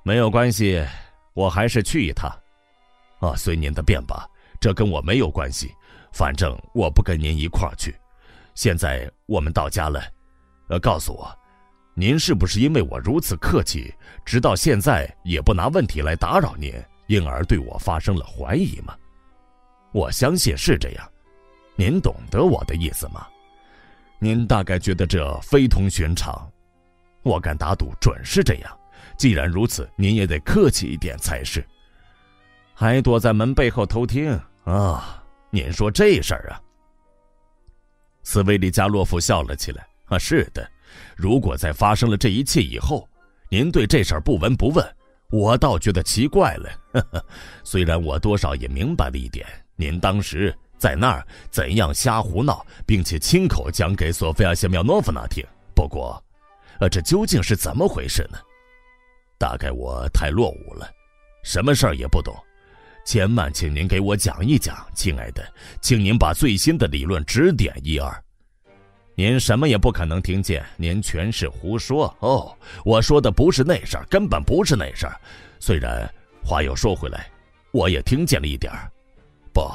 [0.02, 0.84] 没有关系，
[1.32, 2.30] 我还是去一趟。
[3.20, 4.28] 啊，随您的便吧，
[4.60, 5.72] 这跟我没有关系，
[6.12, 7.94] 反正我不跟您一块儿去。
[8.54, 10.00] 现在我们到家了，
[10.68, 11.34] 呃，告诉我，
[11.94, 13.92] 您是不是因为我如此客气，
[14.24, 16.72] 直到现在也不拿问题来打扰您？
[17.06, 18.96] 因而对我发生了怀疑吗？
[19.92, 21.08] 我相信是这样，
[21.76, 23.26] 您懂得我的意思吗？
[24.18, 26.50] 您大概觉得这非同寻常，
[27.22, 28.78] 我敢打赌准是这样。
[29.16, 31.64] 既然如此，您也得客气一点才是。
[32.74, 34.32] 还躲在门背后偷听
[34.64, 35.22] 啊？
[35.50, 36.60] 您说这事儿啊？
[38.24, 39.86] 斯维利加洛夫笑了起来。
[40.06, 40.68] 啊，是的，
[41.16, 43.08] 如果在发生了这一切以后，
[43.48, 44.84] 您对这事儿不闻不问。
[45.30, 47.26] 我倒觉得奇怪了，呵呵，
[47.64, 55.44] 虽然我多少也明白了一点，您当时在那儿怎样瞎胡闹，并且亲口讲给索菲亚·谢苗诺夫娜听。
[55.74, 56.22] 不过，
[56.78, 58.38] 呃，这究竟是怎么回事呢？
[59.38, 60.88] 大概我太落伍了，
[61.42, 62.32] 什么事儿也不懂。
[63.04, 65.44] 千万请您给我讲一讲，亲爱的，
[65.82, 68.24] 请您把最新的理论指点一二。
[69.16, 72.52] 您什么也不可能听见，您全是胡说哦！
[72.84, 75.14] 我说的不是那事儿，根本不是那事儿。
[75.60, 76.12] 虽然
[76.44, 77.28] 话又说回来，
[77.70, 78.90] 我也听见了一点儿。
[79.52, 79.70] 不，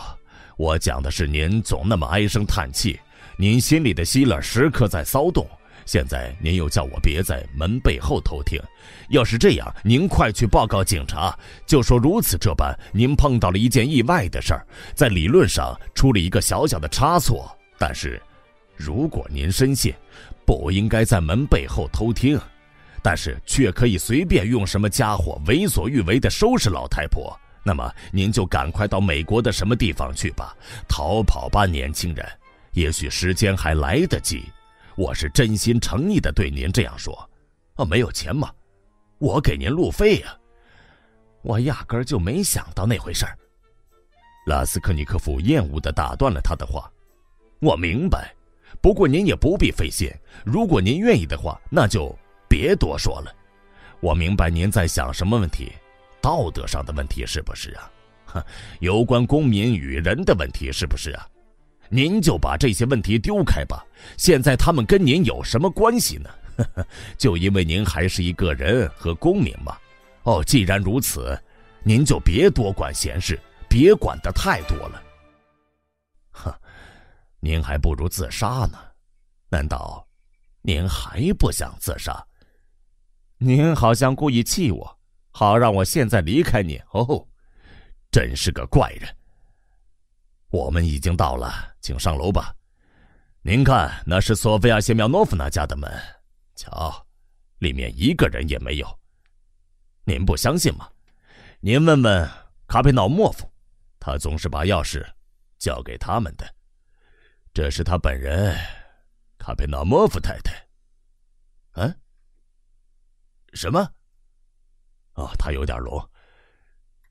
[0.57, 2.99] 我讲的是您总那么唉声叹气，
[3.37, 5.47] 您心里的希勒时刻在骚动。
[5.85, 8.61] 现在您又叫我别在门背后偷听，
[9.07, 11.33] 要是这样，您快去报告警察，
[11.65, 18.21] 就说如此这般，您碰到了一件意外的事儿，在理论上出了一个小小的差错，但是。
[18.79, 19.93] 如果您深信
[20.45, 22.39] 不应该在门背后偷听，
[23.03, 30.55] 但是却可以随便用什么家伙为所欲为的收拾老太婆，那么您就赶快到美国的什么地方去吧，
[30.87, 32.25] 逃跑吧，年轻人！
[32.71, 34.45] 也许时间还来得及。
[34.95, 37.29] 我是真心诚意的对您这样说。
[37.75, 38.49] 哦，没有钱吗？
[39.17, 40.33] 我给您路费呀。
[41.41, 43.37] 我压根儿就没想到那回事儿。
[44.45, 46.89] 拉斯科尼科夫厌恶的打断了他的话。
[47.59, 48.33] 我明白。
[48.81, 50.09] 不过您也不必费心，
[50.45, 52.17] 如果您愿意的话，那就
[52.47, 53.35] 别多说了。
[53.99, 55.73] 我明白您在想什么问题，
[56.21, 57.91] 道德上的问题是不是啊？
[58.25, 58.43] 哼，
[58.79, 61.27] 有关公民与人的问题是不是啊？
[61.89, 63.85] 您就把这些问题丢开吧。
[64.15, 66.29] 现在他们跟您有什么关系呢？
[66.55, 69.77] 呵 呵就因为您还是一个人和公民嘛。
[70.23, 71.37] 哦，既然如此，
[71.83, 75.03] 您就别多管闲事，别管的太多了。
[76.31, 76.53] 哼。
[77.39, 78.77] 您还不如自杀呢，
[79.49, 80.07] 难道
[80.61, 82.25] 您还不想自杀？
[83.37, 84.99] 您好像故意气我，
[85.31, 86.77] 好让我现在离开您。
[86.91, 87.25] 哦，
[88.11, 89.15] 真是个怪人。
[90.49, 92.53] 我们已经到了，请上楼吧。
[93.41, 95.89] 您看，那是索菲亚·谢苗诺夫娜家的门，
[96.55, 97.07] 瞧，
[97.59, 98.99] 里面一个人也没有。
[100.03, 100.89] 您不相信吗？
[101.61, 102.29] 您问问
[102.67, 103.49] 卡佩瑙莫夫，
[103.99, 105.05] 他总是把钥匙
[105.57, 106.45] 交给他们的。
[107.61, 108.55] 这是他本人，
[109.37, 110.53] 卡佩纳莫夫太太。
[111.73, 111.93] 嗯？
[113.51, 113.85] 什么？
[115.15, 116.01] 哦，他有点聋。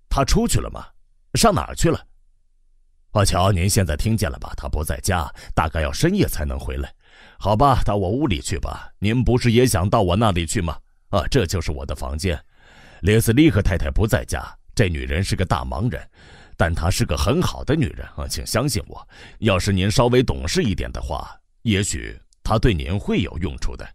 [0.09, 0.87] 他出去了吗？
[1.35, 2.03] 上哪儿去了？
[3.11, 4.55] 阿乔，您现在听见了吧？
[4.57, 6.95] 他不在家，大概要深夜才能回来。
[7.39, 8.91] 好吧，到我屋里去吧。
[8.99, 10.81] 您不是也想到我那里去吗？
[11.11, 12.43] 啊，这就是我的房间。
[13.03, 14.43] 列斯利克太太不在家，
[14.75, 16.11] 这女人是个大忙人，
[16.59, 19.09] 但她是个很好的女人啊，请相信我。
[19.39, 21.31] 要是您稍微懂事一点的话，
[21.63, 23.89] 也许她对您会有用处的。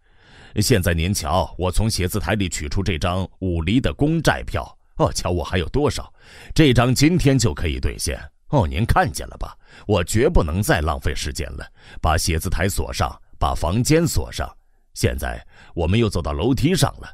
[0.61, 4.63] 现在您瞧，我从写字台里取出这张五厘的公债票。
[4.95, 6.11] 哦，瞧我还有多少？
[6.55, 8.17] 这张今天就可以兑现。
[8.49, 9.57] 哦，您看见了吧？
[9.87, 11.67] 我绝不能再浪费时间了。
[11.99, 14.47] 把写字台锁上，把房间锁上。
[14.93, 15.43] 现在
[15.73, 17.11] 我们又走到楼梯上了。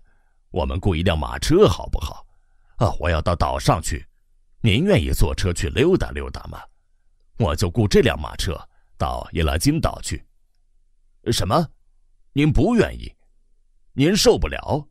[0.52, 2.26] 我们雇一辆马车好不好？
[2.76, 4.06] 啊，我要到岛上去。
[4.62, 6.60] 您愿意坐车去溜达溜达吗？
[7.38, 8.60] 我就雇这辆马车
[8.98, 10.24] 到伊拉金岛去。
[11.32, 11.68] 什么？
[12.34, 13.14] 您不愿意？
[13.94, 14.88] 您受不了？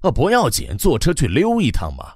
[0.00, 2.14] 啊，不要紧，坐车去溜一趟嘛。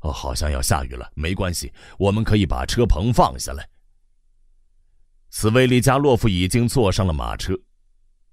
[0.00, 3.68] 哦，好像要下雨了，没关系，我们可以把车棚放下来。
[5.30, 7.58] 斯维利加洛夫已经坐上了马车，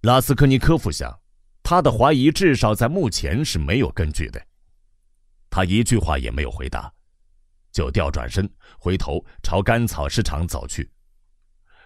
[0.01, 1.19] 拉斯科尼科夫想，
[1.63, 4.45] 他的怀疑至少在目前是没有根据的。
[5.49, 6.92] 他一句话也没有回答，
[7.73, 10.89] 就调转身，回头朝甘草市场走去。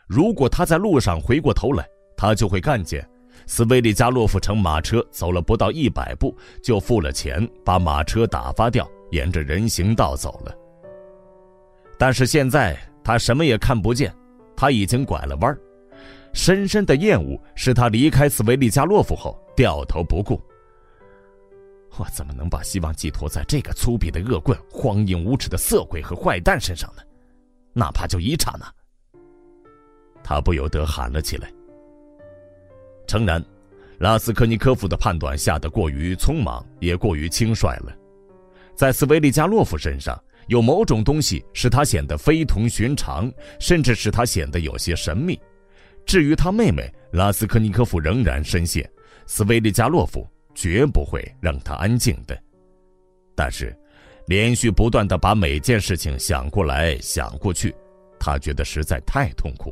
[0.05, 3.07] 如果他在路上回过头来，他就会看见。
[3.45, 10.53] 斯维利加洛夫乘马车走了不到一百步，就付了钱，把马车打发掉，沿着人行道走了。
[11.99, 14.13] 但是现在他什么也看不见，
[14.55, 15.59] 他已经拐了弯儿
[16.33, 20.41] 深深的厌恶使他离开斯维利加洛夫后掉头不顾。
[21.97, 27.01] 我怎么能把希望寄托在这个粗鄙的恶棍、荒淫无耻的色鬼和坏蛋身上呢？
[27.73, 28.71] 哪怕就一刹那，
[30.23, 31.51] 他不由得喊了起来。
[33.07, 33.43] 诚然，
[33.99, 37.95] 拉斯科尼科夫的判断下得过于匆忙，也过于轻率了。
[38.75, 45.39] 在斯维利加洛夫身上，有某种东西使他显得非同寻常，甚至使他显得有些神秘。
[46.05, 48.89] 至于他妹妹拉斯科尼科夫，仍然深陷，
[49.25, 50.27] 斯维利加洛夫
[50.57, 52.35] 绝不会让他安静的。
[53.35, 53.77] 但是，
[54.25, 57.75] 连续不断的把每件事情想过来想过去，
[58.19, 59.71] 他觉得实在太痛苦，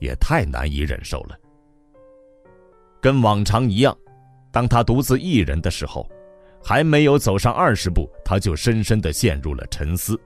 [0.00, 1.38] 也太难以忍受了。
[2.98, 3.94] 跟往常一样，
[4.50, 6.08] 当他独自一人的时候，
[6.64, 10.18] 还没有走上二十步，他就深深地陷入了沉思。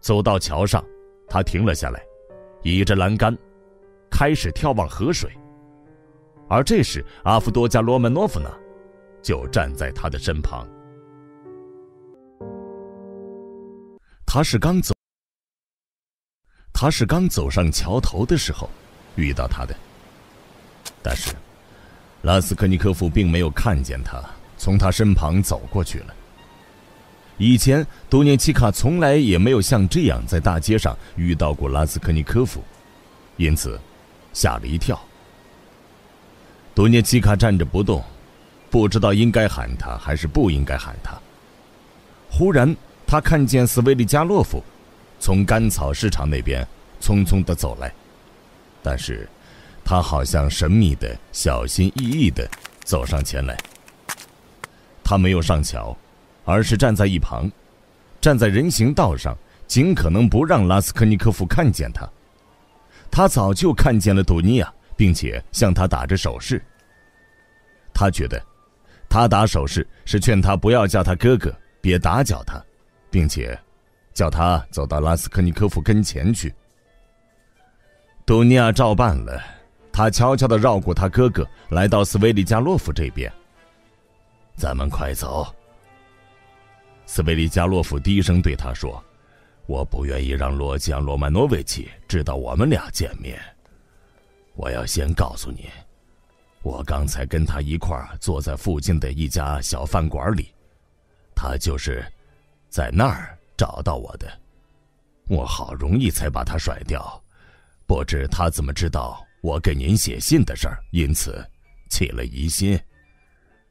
[0.00, 0.84] 走到桥上，
[1.26, 2.02] 他停了下来，
[2.62, 3.34] 倚着栏杆，
[4.10, 5.30] 开始眺望河水。
[6.46, 8.50] 而这时，阿夫多加罗门诺夫娜
[9.22, 10.66] 就站在他的身旁。
[14.26, 14.94] 他是刚走，
[16.72, 18.70] 他是刚走上桥头的时候
[19.16, 19.74] 遇到他的，
[21.02, 21.34] 但是。
[22.22, 24.22] 拉斯科尼科夫并没有看见他
[24.58, 26.14] 从他身旁走过去了。
[27.38, 32.62] 以前，多涅奇卡从来也没有像这样在大街上遇到过拉斯科尼科夫，
[33.38, 33.80] 因此
[34.34, 35.00] 吓了一跳。
[36.74, 38.04] 多涅奇卡站着不动，
[38.70, 41.18] 不知道应该喊他还是不应该喊他。
[42.30, 42.74] 忽然，
[43.06, 44.62] 他看见斯维利加洛夫
[45.18, 46.66] 从甘草市场那边
[47.00, 47.92] 匆匆地走来，
[48.82, 49.28] 但是。
[49.82, 52.48] 他好像神秘的、小心翼翼的
[52.84, 53.56] 走上前来。
[55.02, 55.96] 他没有上桥，
[56.44, 57.50] 而是站在一旁，
[58.20, 62.08] 站在人行道上，尽可能不让拉斯科尼科夫看见他。
[63.10, 66.62] 他早就看见了杜尼亚，并且向他打着手势。
[67.92, 68.40] 他觉得，
[69.10, 72.64] 他打手势是劝他不要叫他哥哥，别打搅他，
[73.10, 73.58] 并且
[74.14, 76.54] 叫他走到拉斯科尼科夫跟前去。
[78.24, 79.42] 杜尼亚照办了。
[79.92, 83.30] 他悄悄地绕过他哥哥，来到斯维利加洛夫这边。
[84.54, 85.52] 咱们快走。
[87.06, 89.02] 斯维利加洛夫低声对他说
[89.66, 93.36] ：“我不愿意让罗吉昂·罗曼诺维奇知道我们俩见面。
[94.54, 95.68] 我要先告诉你，
[96.62, 100.54] 我刚才跟他一块儿坐在附近的一家小饭馆里，
[101.34, 102.04] 他就是
[102.68, 104.30] 在那儿找到我的。
[105.28, 107.22] 我好容易才把他甩掉，
[107.86, 111.42] 不知他怎么知道。”我给您写信的事儿，因此
[111.88, 112.78] 起了疑心。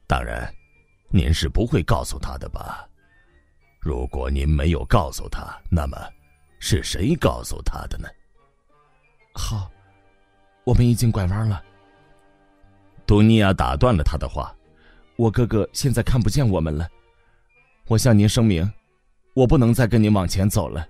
[0.04, 0.52] 当然，
[1.10, 2.88] 您是不会告诉他的吧？
[3.78, 5.96] 如果您没有告诉他，那么
[6.58, 8.08] 是谁告诉他的呢？
[9.32, 9.70] 好，
[10.64, 11.62] 我们已经拐弯了。
[13.10, 14.54] 杜尼亚打断了他的话
[15.18, 16.88] ：“我哥哥现在看不见我们了。
[17.88, 18.72] 我向您声明，
[19.34, 20.86] 我不能再跟您往前走了。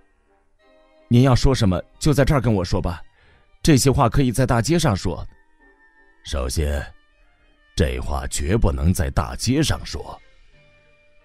[1.09, 3.03] 您要说什么，就在这儿跟我说吧。”
[3.65, 5.27] 这些话可以在大街上说。
[6.23, 6.85] 首先，
[7.75, 10.21] 这话绝不能在大街上说。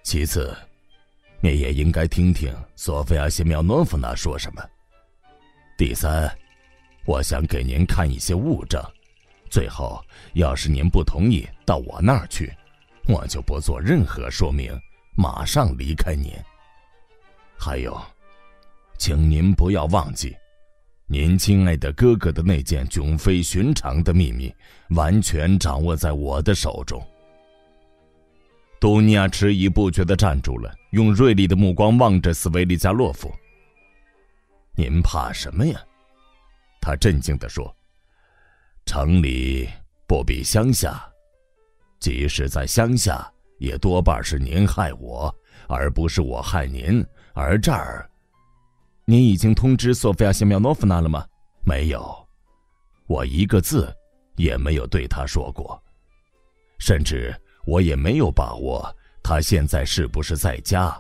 [0.02, 0.56] 其次，
[1.42, 4.64] 你也应该听听索菲亚·谢苗诺夫娜说什么。
[5.78, 6.34] 第三，
[7.06, 8.82] 我想给您看一些物证。
[9.56, 10.04] 最后，
[10.34, 12.52] 要是您不同意到我那儿去，
[13.08, 14.78] 我就不做任何说明，
[15.16, 16.34] 马上离开您。
[17.58, 17.98] 还有，
[18.98, 20.36] 请您不要忘记，
[21.08, 24.54] 您亲爱的哥哥的那件迥非寻常的秘密，
[24.90, 27.02] 完全掌握在我的手中。
[28.82, 33.34] 杜尼亚迟疑不决的站住了，用锐利的目光望着斯维利加洛夫。
[34.76, 35.80] 您怕什么呀？
[36.82, 37.74] 他镇静地说
[38.86, 39.68] ：“城里
[40.08, 41.04] 不比乡下，
[42.00, 45.34] 即使在乡下，也多半是您害我，
[45.68, 47.06] 而不是我害您。
[47.34, 48.10] 而这儿，
[49.06, 51.26] 您已经通知索菲亚·谢苗诺夫娜了吗？
[51.66, 52.16] 没有，
[53.08, 53.94] 我一个字
[54.36, 55.82] 也没有对他说过，
[56.78, 60.96] 甚至我也没有把握他现在是不是在家。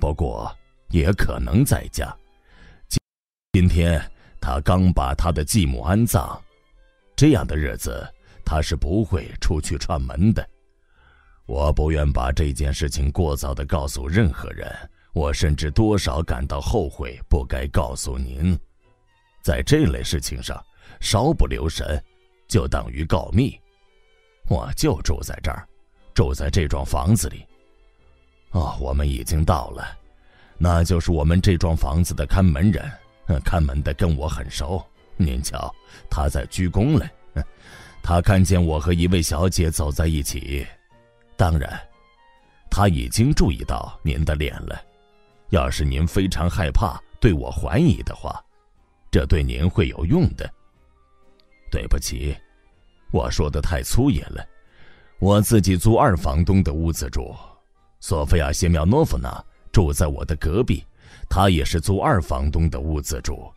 [0.00, 0.54] 不过，
[0.90, 2.14] 也可能在家。”
[3.54, 4.02] 今天
[4.40, 6.42] 他刚把他的继母安葬，
[7.16, 8.06] 这样的日子
[8.44, 10.46] 他是不会出去串门的。
[11.46, 14.70] 我不愿把这件事情过早的告诉任何人，
[15.12, 18.58] 我甚至多少感到后悔，不该告诉您。
[19.42, 20.62] 在这类事情上，
[21.00, 22.02] 稍不留神，
[22.48, 23.58] 就等于告密。
[24.48, 25.68] 我就住在这儿，
[26.14, 27.44] 住在这幢房子里。
[28.52, 29.86] 哦，我们已经到了，
[30.56, 32.90] 那就是我们这幢房子的看门人。
[33.42, 34.84] 看门的跟我很熟，
[35.16, 35.74] 您瞧，
[36.10, 37.08] 他在鞠躬嘞。
[38.02, 40.66] 他看见我和一位小姐走在一起，
[41.36, 41.80] 当然，
[42.70, 44.78] 他已经注意到您的脸了。
[45.50, 48.38] 要是您非常害怕对我怀疑的话，
[49.10, 50.50] 这对您会有用的。
[51.70, 52.36] 对不起，
[53.10, 54.44] 我说的太粗野了。
[55.18, 57.34] 我自己租二房东的屋子住，
[58.00, 60.84] 索菲亚·谢苗诺夫娜住在我的隔壁。
[61.28, 63.50] 她也是租二房东的屋子住，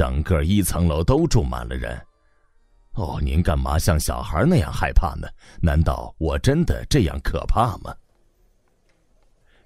[0.00, 1.94] 整个一层楼都住满了人。
[2.92, 5.28] 哦，您干嘛像小孩那样害怕呢？
[5.60, 7.94] 难道我真的这样可怕吗？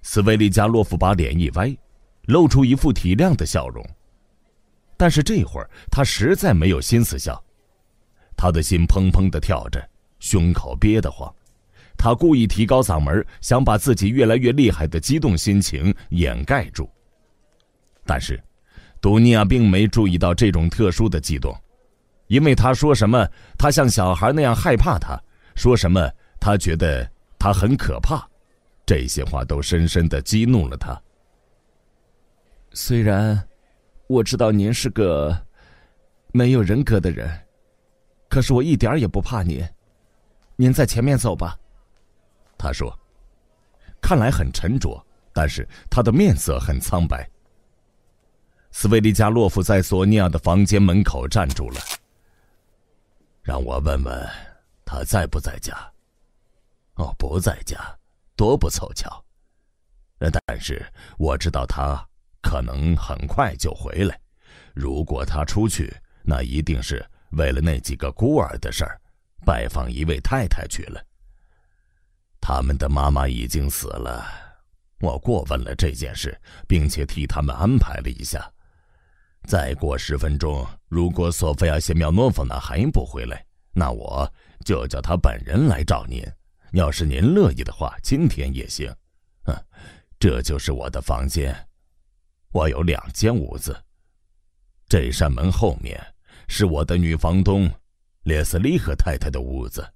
[0.01, 1.73] 斯维利加洛夫把脸一歪，
[2.25, 3.81] 露出一副体谅的笑容。
[4.97, 7.41] 但是这会儿他实在没有心思笑，
[8.35, 9.81] 他的心砰砰的跳着，
[10.19, 11.33] 胸口憋得慌。
[11.97, 16.91] 他故意提高嗓门，想把自己越来越厉害的激动心情掩盖住。
[18.05, 18.37] 但是，
[19.05, 21.55] 杜尼亚并没注意到这种特殊的激动，
[22.25, 23.23] 因为他说什么，
[23.55, 25.15] 他像小孩那样害怕他，
[25.53, 28.27] 说什么他觉得他很可怕，
[28.83, 30.99] 这些话都深深的激怒了他。
[32.73, 33.39] 虽然
[34.07, 35.39] 我知道您是个
[36.31, 37.29] 没有人格的人，
[38.27, 39.63] 可是我一点也不怕您。
[40.55, 41.55] 您在前面走吧，
[42.57, 42.91] 他说，
[44.01, 44.99] 看来很沉着，
[45.31, 47.29] 但是他的面色很苍白。
[48.77, 51.79] 斯维利加洛夫在索尼娅的房间门口站住了。
[53.41, 54.29] 让我问问，
[54.83, 55.73] 他在不在家？
[56.95, 57.79] 哦，不在家，
[58.35, 59.23] 多不凑巧。
[60.19, 60.85] 但是
[61.17, 62.05] 我知道他
[62.41, 64.19] 可能很快就回来。
[64.73, 68.99] 如果他出去，那一定是为了那几个孤儿的事儿，
[69.45, 71.01] 拜访一位太太去了。
[72.41, 74.27] 他们的妈妈已经死了，
[74.99, 76.37] 我过问了这件事，
[76.67, 78.51] 并且替他们安排了一下。
[79.45, 84.31] 再过十分钟，如果索菲亚·谢苗诺夫娜还不回来，那我
[84.65, 86.23] 就叫她本人来找您。
[86.71, 88.93] 要是您乐意的话，今天也行。
[89.45, 89.55] 嗯，
[90.19, 91.55] 这就是我的房间。
[92.51, 93.75] 我有两间屋子。
[94.87, 95.99] 这扇门后面
[96.47, 97.69] 是我的女房东
[98.23, 99.87] 列斯利赫太太的屋子。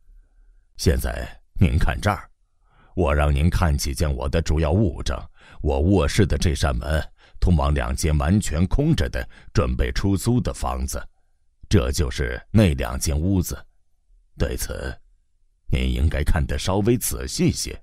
[0.77, 1.27] 现在
[1.59, 2.29] 您看这儿，
[2.95, 5.17] 我让您看几件我的主要物证。
[5.61, 7.03] 我卧室的这扇门。
[7.39, 11.01] 通往两间完全空着的、准备出租的房子，
[11.67, 13.57] 这就是那两间屋子。
[14.37, 14.93] 对此，
[15.71, 17.79] 您应该看得稍微仔细些。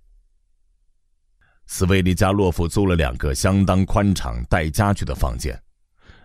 [1.66, 5.60] 斯维利加洛夫租了两个相当宽敞、带家具的房间。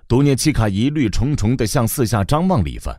[0.08, 2.96] 杜涅奇卡疑虑重重地向四下张望了一番，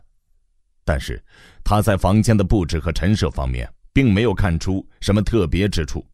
[0.83, 1.23] 但是
[1.63, 6.05] 他在房间的布置和陈设方面并没有看出什么特别之处，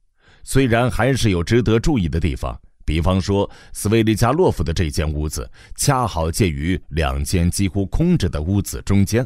[0.44, 2.60] 虽然还是有值得注意的地方。
[2.90, 9.24] 比方说，斯维利加洛夫的这间屋子恰好介于两间几乎空着的屋子中间。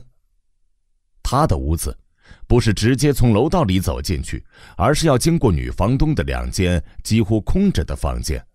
[1.24, 1.98] 他的屋子
[2.46, 8.46] 不是直接从楼道里走进去，而是要经过女房东的两间几乎空着的房间。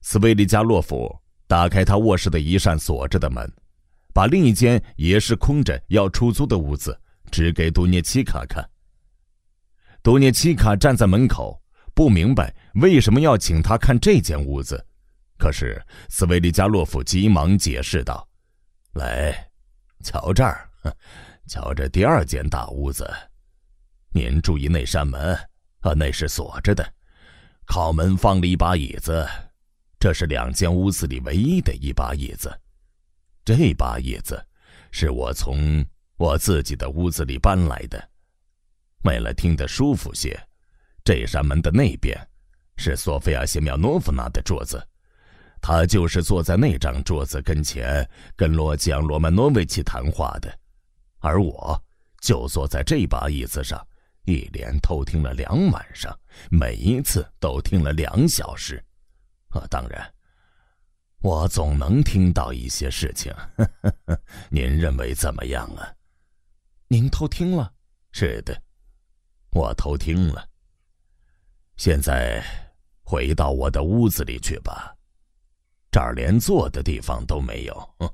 [0.00, 1.16] 斯维利加洛夫
[1.46, 3.48] 打开他卧室的一扇锁着的门，
[4.12, 7.00] 把另一间也是空着要出租的屋子
[7.30, 8.68] 指给杜涅奇卡看。
[10.02, 11.62] 杜涅奇卡站在门口。
[11.96, 14.86] 不明白为什么要请他看这间屋子，
[15.38, 18.28] 可是斯维利加洛夫急忙解释道
[18.92, 19.48] ：“来，
[20.04, 20.68] 瞧这儿，
[21.48, 23.10] 瞧这第二间大屋子。
[24.12, 25.34] 您注意那扇门，
[25.80, 26.86] 啊，那是锁着的。
[27.64, 29.26] 靠门放了一把椅子，
[29.98, 32.54] 这是两间屋子里唯一的一把椅子。
[33.42, 34.46] 这把椅子
[34.90, 35.82] 是我从
[36.18, 38.10] 我自己的屋子里搬来的。
[39.04, 40.38] 为了听得舒服些，
[41.06, 42.18] 这扇门的那边
[42.76, 44.84] 是索菲亚谢苗诺夫娜的桌子。”
[45.62, 50.52] 他就是坐在那张桌子跟前跟罗吉昂·罗曼诺维奇谈话的，
[51.20, 51.80] 而我
[52.20, 53.84] 就坐在这把椅子上，
[54.26, 56.16] 一连偷听了两晚上，
[56.50, 58.84] 每一次都听了两小时。
[59.48, 60.12] 啊，当然，
[61.20, 63.32] 我总能听到一些事情。
[63.56, 63.68] 呵
[64.06, 64.20] 呵
[64.50, 65.88] 您认为怎么样啊？
[66.88, 67.72] 您偷听了？
[68.12, 68.62] 是的，
[69.50, 70.46] 我偷听了。
[71.76, 72.42] 现在
[73.02, 74.94] 回到我的屋子里去吧。
[75.90, 78.12] 这儿连坐的地方都没有。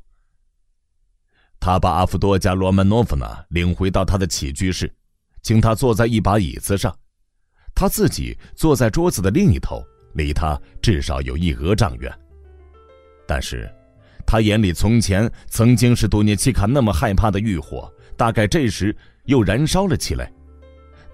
[1.58, 4.92] 他把阿夫多加·罗曼诺夫娜领回到他的起居室，
[5.42, 6.96] 请他坐在一把椅子上，
[7.74, 9.80] 他自己坐在桌子的另一头，
[10.14, 12.12] 离他至少有一俄丈远。
[13.26, 13.72] 但是，
[14.26, 20.32] 他眼里从前曾经是多涅契卡那么害怕的欲火，大概这时又燃烧了起来。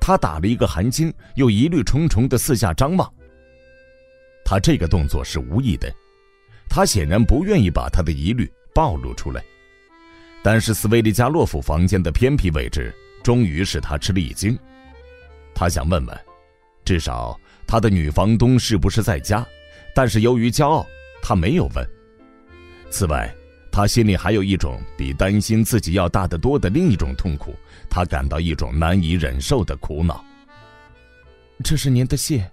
[0.00, 3.12] 他打了一个寒噤，又疑虑重重的四下张望。
[4.44, 5.92] 他这个动作是无意的。
[6.70, 9.42] 他显然不愿意把他的疑虑暴露出来，
[10.42, 14.56] 但是斯维利加洛夫房间的偏僻位置终于使他吃了一惊。
[15.54, 16.18] 他想问问，
[16.84, 19.46] 至少他的女房东是不是在家，
[19.94, 20.86] 但是由于骄傲，
[21.22, 21.90] 他没有问。
[22.90, 23.34] 此外，
[23.72, 27.54] 他心里还有一种比担心自己要大得多的另一种痛苦，
[27.90, 30.24] 他感到一种难以忍受的苦恼。
[31.64, 32.44] 这是您的信，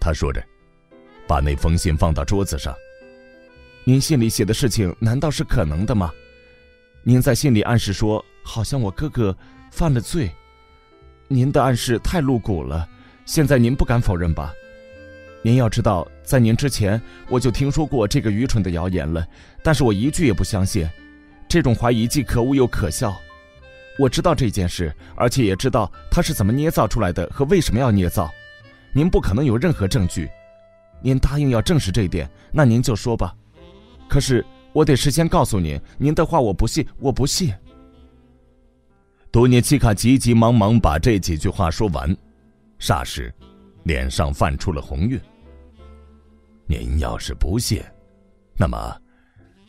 [0.00, 0.44] 他说着，
[1.26, 2.74] 把那封信放到桌子上。
[3.84, 6.10] 您信里写的事情难道是可能的吗？
[7.02, 9.36] 您在信里暗示说，好像我哥哥
[9.70, 10.30] 犯了罪。
[11.28, 12.88] 您的暗示太露骨了，
[13.24, 14.52] 现在您不敢否认吧？
[15.42, 19.26] 您要知道，在您之前我就听说过这个愚蠢的谣言了，
[19.62, 20.88] 但是我一句也不相信。
[21.48, 23.16] 这种怀疑既可恶又可笑。
[23.98, 28.30] 我知道这件事，而且也知道他是怎么捏造出来的和为什么要捏造。
[28.92, 30.28] 您不可能有任何证据。
[31.02, 33.34] 您答应要证实这一点，那您就说吧。
[34.08, 37.52] 可是我得事先告诉您，您的话我不信，我不信。
[39.30, 42.16] 多涅奇卡急急忙忙把这几句话说完，
[42.80, 43.32] 霎时，
[43.84, 45.20] 脸上泛出了红晕。
[46.66, 47.82] 您要是不信，
[48.58, 48.96] 那么，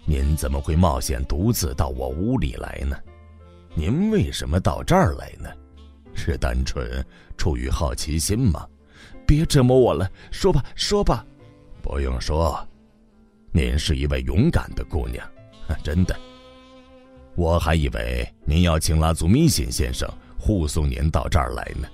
[0.06, 2.98] 您怎么会冒险独自到我屋里来呢？
[3.78, 5.52] 您为什么到这儿来呢？
[6.16, 7.06] 是单纯
[7.38, 8.68] 出于好奇心吗？
[9.28, 11.24] 别折磨我了，说吧，说吧。
[11.80, 12.68] 不用说。
[13.52, 15.24] 您是一位勇敢的姑娘，
[15.84, 16.16] 真的。
[17.36, 21.88] 我还以为您要请拉祖米辛先生护送您到这儿来呢，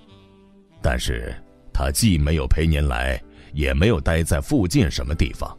[0.82, 1.36] 但是
[1.74, 3.22] 他既没有陪您来，
[3.52, 5.58] 也没有待在附近什么地方。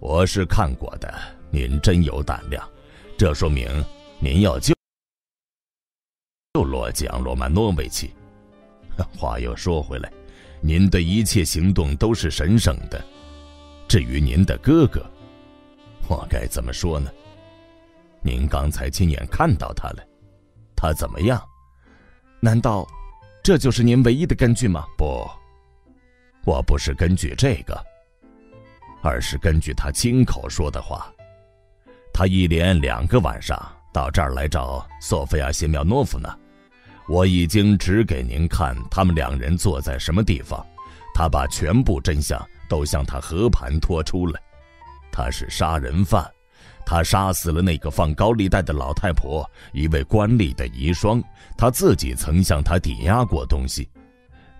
[0.00, 1.12] 我是看过的，
[1.50, 2.66] 您真有胆量，
[3.18, 3.68] 这说明
[4.18, 4.72] 您要救
[6.54, 8.14] 又罗吉昂·罗曼诺维奇。
[9.16, 10.12] 话又说回来，
[10.60, 13.02] 您的一切行动都是神圣的。
[13.88, 15.02] 至于您的哥哥，
[16.08, 17.10] 我该怎么说呢？
[18.20, 20.04] 您刚才亲眼看到他了，
[20.76, 21.42] 他怎么样？
[22.38, 22.86] 难道
[23.42, 24.84] 这就是您唯一的根据吗？
[24.98, 25.26] 不，
[26.44, 27.82] 我不是根据这个，
[29.02, 31.10] 而是根据他亲口说的话。
[32.12, 33.58] 他一连两个晚上
[33.90, 36.28] 到这儿来找索菲亚谢苗诺夫呢。
[37.08, 40.64] 我已经指给您看他们两人坐在什么地方，
[41.14, 42.40] 他把全部真相。
[42.68, 44.40] 都向他和盘托出了，
[45.12, 46.26] 他是杀人犯，
[46.86, 51.22] 他杀死了那个放高利贷的老太婆，一位官吏的遗孀，
[51.54, 53.90] 他自己曾向他抵押过东西，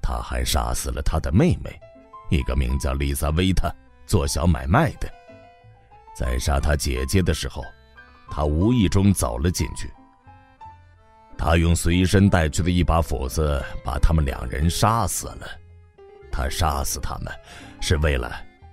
[0.03, 1.81] 他还杀死了他的妹妹，
[2.31, 3.73] 一个名叫丽萨维塔
[4.05, 5.11] 做小买卖的，
[6.15, 7.65] 在杀他姐姐的时候，
[8.31, 9.91] 他无意中走了进去，
[11.45, 15.49] 他用随身带去的一把斧子把他们两人杀死了，
[16.31, 17.33] 他杀死他们。
[17.81, 18.33] 是为了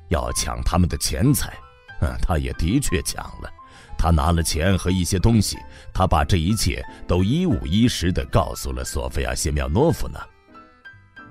[0.09, 1.51] 要抢他们的钱财，
[2.01, 3.51] 嗯，他也的确抢了。
[3.98, 5.57] 他拿了钱和一些东西，
[5.91, 10.23] 他把这一切都一五一十地告诉了索菲亚谢苗诺夫娜。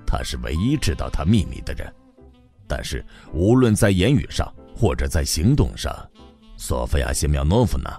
[0.05, 1.89] 他是唯一知道他秘密的人，
[2.67, 3.01] 但是
[3.31, 5.95] 无论在言语上或者在行动上，
[6.57, 7.97] 索菲亚谢苗诺夫娜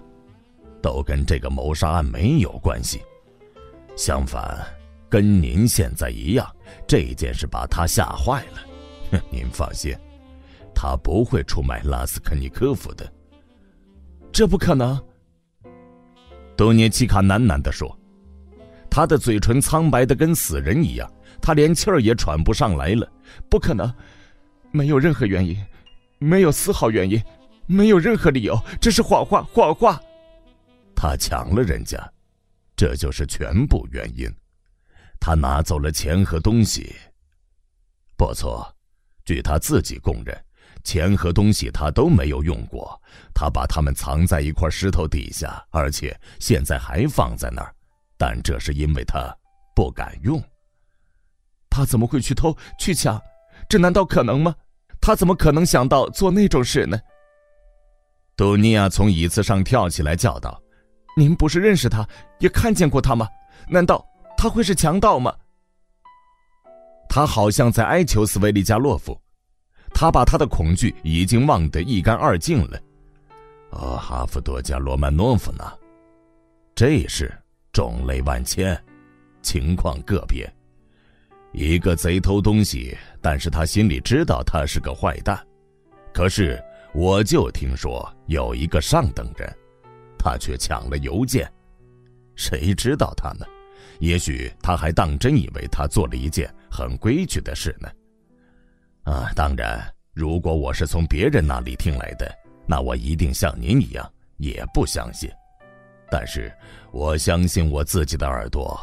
[0.83, 3.01] 都跟这个谋杀案没有关系。
[3.97, 4.65] 相反，
[5.09, 6.47] 跟您现在一样，
[6.87, 9.21] 这件事把他吓坏了。
[9.31, 9.95] 您放心，
[10.75, 13.11] 他不会出卖拉斯肯尼科夫的。
[14.33, 14.99] 这不可能。
[16.57, 17.99] 多涅奇卡喃喃地说，
[18.91, 21.11] 他的嘴唇苍白的跟死人一样，
[21.41, 23.11] 他连气儿也喘不上来了。
[23.49, 23.93] 不可能，
[24.71, 25.57] 没有任何原因，
[26.19, 27.21] 没有丝毫原因，
[27.67, 30.01] 没有任何理由，这是谎话，谎话。
[30.95, 31.99] 他抢了人家，
[32.81, 34.27] 这就是全部原因。
[35.21, 36.97] 他拿走了钱和东西。
[38.17, 38.75] 不错，
[39.23, 40.35] 据他自己供认。
[40.83, 42.99] 钱和东西他都没有用过，
[43.35, 47.71] 他把它们藏在一块石头底下，而且现在还放在那儿。
[48.17, 49.31] 但这是因为他
[49.77, 50.43] 不敢用。
[51.69, 53.21] 他怎么会去偷去抢？
[53.69, 54.55] 这难道可能吗？
[55.03, 56.99] 他怎么可能想到做那种事呢？
[58.35, 60.59] 杜尼亚从椅子上跳起来叫道
[61.17, 62.07] ：“您不是认识他，
[62.39, 63.29] 也看见过他吗？
[63.69, 64.05] 难道
[64.37, 65.35] 他会是强盗吗？”
[67.09, 69.21] 他好像在哀求斯维利加洛夫。
[69.93, 72.81] 他把他的恐惧已经忘得一干二净了。
[73.71, 75.65] 哦，哈夫多加罗曼诺夫呢？
[76.77, 77.37] 这事
[77.73, 78.81] 种类万千，
[79.43, 80.49] 情况个别。
[81.53, 85.45] 一个贼偷东西，但是他心里知道他是个坏蛋。
[86.15, 86.63] 可是
[86.95, 89.53] 我就听说有一个上等人，
[90.23, 91.51] 他却抢了邮件。
[92.37, 93.47] 谁知道他呢？
[93.99, 97.89] 也许他还当真以为他做了一件很规矩的事呢。
[99.05, 99.83] 啊，当然，
[100.15, 102.31] 如果我是从别人那里听来的，
[102.67, 105.31] 那我一定像您一样也不相信。
[106.11, 106.53] 但是，
[106.93, 108.79] 我相信我自己的耳朵，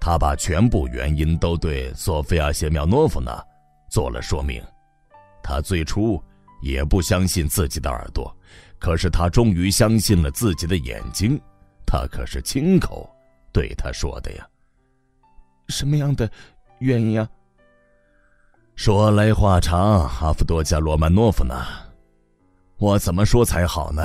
[0.00, 3.44] 他把全部原因都对索菲亚·谢苗诺夫娜
[3.90, 4.62] 做了说明。
[5.42, 6.22] 他最初
[6.62, 8.34] 也不相信自己的耳朵，
[8.80, 11.40] 可是他终于相信了自己的眼睛。
[11.86, 13.08] 他可是亲口
[13.52, 14.48] 对他说的呀。
[15.68, 16.28] 什么样的
[16.80, 17.28] 原因啊？
[18.74, 21.54] 说来话长，阿夫多加罗曼诺夫呢？
[22.78, 24.02] 我怎么说才好呢？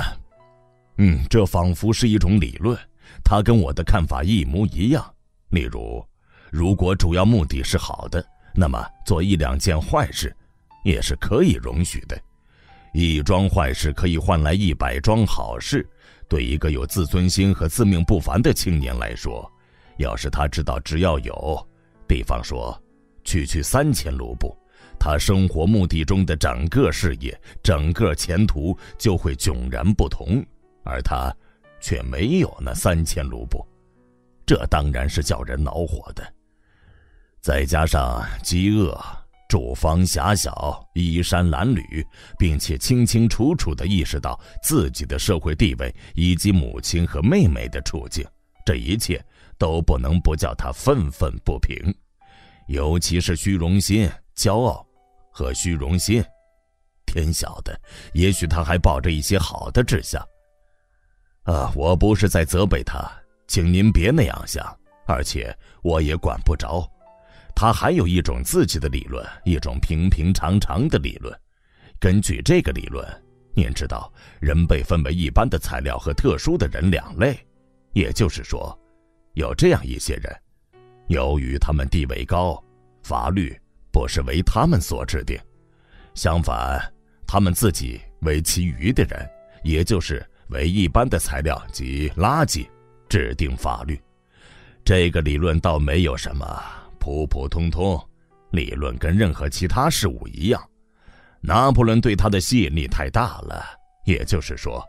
[0.98, 2.78] 嗯，这仿佛是一种理论，
[3.24, 5.14] 他跟我的看法一模一样。
[5.50, 6.04] 例如，
[6.50, 8.24] 如果主要目的是好的，
[8.54, 10.34] 那么做一两件坏事
[10.84, 12.20] 也是可以容许的。
[12.96, 15.86] 一桩坏事可以换来一百桩好事。
[16.28, 19.48] 对一个有自尊心和自命不凡的青年来说，
[19.98, 21.68] 要是他知道只要有，
[22.06, 22.76] 比方说，
[23.22, 24.56] 区区三千卢布。
[24.98, 30.42] 他生活目的中的整个事业、整个前途就会迥然不同，
[30.84, 31.30] 而他
[31.80, 33.64] 却没有那三千卢布，
[34.46, 36.26] 这当然是叫人恼火的。
[37.40, 38.98] 再加上饥饿、
[39.48, 42.04] 住房狭小、衣衫褴褛，
[42.38, 48.24] 并且清清楚楚地意识到自己的社会地位以及母亲和妹妹的处境，
[48.64, 49.24] 这一切
[49.58, 51.94] 都不能不叫他愤愤不平，
[52.68, 54.84] 尤其是虚荣心、骄傲。
[55.38, 56.24] 和虚荣心，
[57.04, 57.78] 天晓得，
[58.14, 60.26] 也许他还抱着一些好的志向。
[61.42, 63.06] 啊，我不是在责备他，
[63.46, 64.64] 请您别那样想。
[65.06, 66.90] 而且我也管不着，
[67.56, 71.36] 他还有一种自己的理论，一种平平常常的理论。
[71.98, 73.04] 根据这个理论，
[73.54, 77.36] 您知道，人被分为一般的材料和特殊的人两类，
[77.94, 78.78] 也就是说，
[79.32, 80.32] 有这样一些人，
[81.08, 82.62] 由于他们地位高，
[83.02, 83.58] 法律。
[83.92, 85.40] 不是为他们所制定，
[86.12, 86.78] 相反，
[87.26, 89.26] 他们自己为其余的人，
[89.64, 92.68] 也就是为一般的材料及垃圾
[93.08, 93.98] 制定法律。
[94.84, 96.62] 这个理论倒没有什么，
[97.06, 97.96] 普普通通。
[98.50, 100.60] 理论跟任何其他事物一样。
[101.40, 103.64] 拿破仑对他的吸引力太大了，
[104.04, 104.84] 也就是说，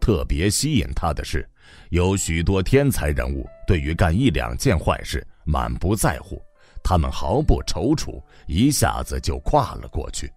[0.00, 1.46] 特别吸引他的是，
[1.90, 6.42] 有许多天才人物对于干一两件坏事满不在乎。
[6.82, 10.32] 他们毫不踌躇，一下子就跨了过去。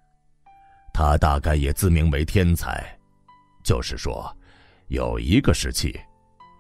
[0.94, 2.86] 他大概也自名为天才，
[3.64, 4.30] 就是说，
[4.90, 5.98] 有一个时期，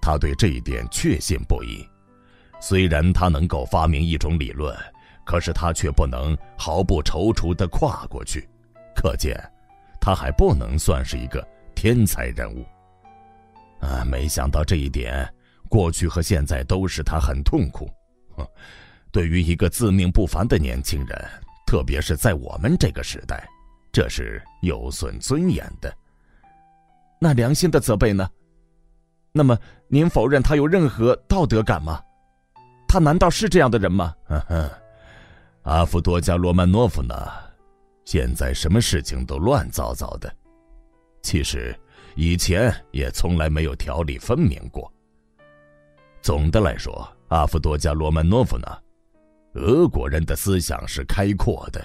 [0.01, 1.85] 他对这一点确信不疑。
[2.61, 4.73] 虽然他能够发明一种理论，
[5.25, 8.48] 可是他却不能毫不踌躇地跨过去。
[8.95, 9.35] 可见，
[9.99, 12.64] 他还不能算是一个天才人物。
[13.81, 15.27] 啊，没想到这一点，
[15.67, 17.90] 过去和现在都使他很痛苦。
[18.38, 18.48] 哼。
[19.11, 21.30] 对于一个自命不凡的年轻人，
[21.67, 23.45] 特别是在我们这个时代，
[23.91, 25.93] 这是有损尊严的。
[27.19, 28.30] 那良心的责备呢？
[29.33, 29.57] 那么
[29.90, 32.01] 您否认他有任何道德感吗？
[32.91, 34.13] 他难道是这样的人吗？
[34.25, 34.69] 呵呵，
[35.61, 37.15] 阿夫多加罗曼诺夫呢？
[38.03, 40.29] 现在什么事情都乱糟糟的。
[41.21, 41.73] 其实
[42.15, 44.91] 以前也从来没有条理分明过。
[46.21, 48.67] 总的来说，阿夫多加罗曼诺夫呢？
[49.53, 51.81] 俄国人的思想是开阔的，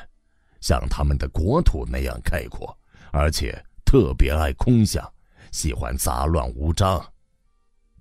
[0.61, 2.77] 像他们的国土那样开阔，
[3.13, 5.09] 而且特别爱空想，
[5.53, 7.01] 喜欢杂乱无章。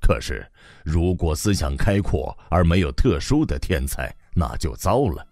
[0.01, 0.43] 可是，
[0.85, 5.25] 如果思想开阔而没有特殊的天才，那就糟了。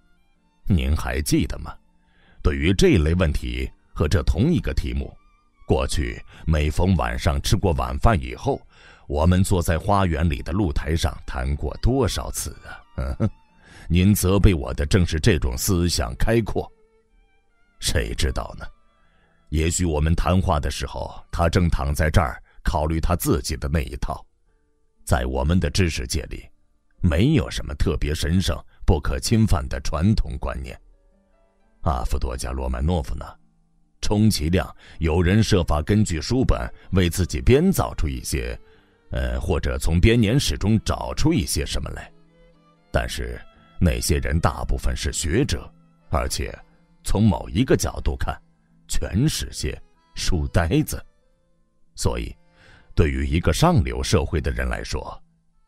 [0.66, 1.72] 您还记得吗？
[2.42, 5.16] 对于这类问题和这同一个题目，
[5.68, 8.60] 过去每逢晚上吃过晚饭以后，
[9.08, 13.16] 我们坐在花园里的露台上谈过多少次啊！
[13.20, 13.30] 嗯，
[13.88, 16.68] 您责备我的正是这种思想开阔。
[17.80, 18.66] 谁知道呢？
[19.50, 24.26] 也许我们谈话的时候，他正躺在这儿考虑他自己的那一套。
[25.04, 26.44] 在我们的知识界里，
[27.02, 30.80] 没有什么特别神圣、不可侵犯的传统观念。
[31.82, 33.26] 阿夫多加罗曼诺夫呢？
[34.02, 36.60] 充其量有人设法根据书本
[36.92, 38.58] 为自己编造出一些，
[39.12, 42.12] 呃，或者从编年史中找出一些什么来。
[42.92, 43.40] 但是
[43.80, 45.70] 那些人大部分是学者，
[46.10, 46.58] 而且
[47.04, 48.38] 从某一个角度看，
[48.88, 49.78] 全是些
[50.16, 51.06] 书呆子。
[51.96, 52.34] 所以。
[52.96, 55.22] 对于一个上流社会的人来说，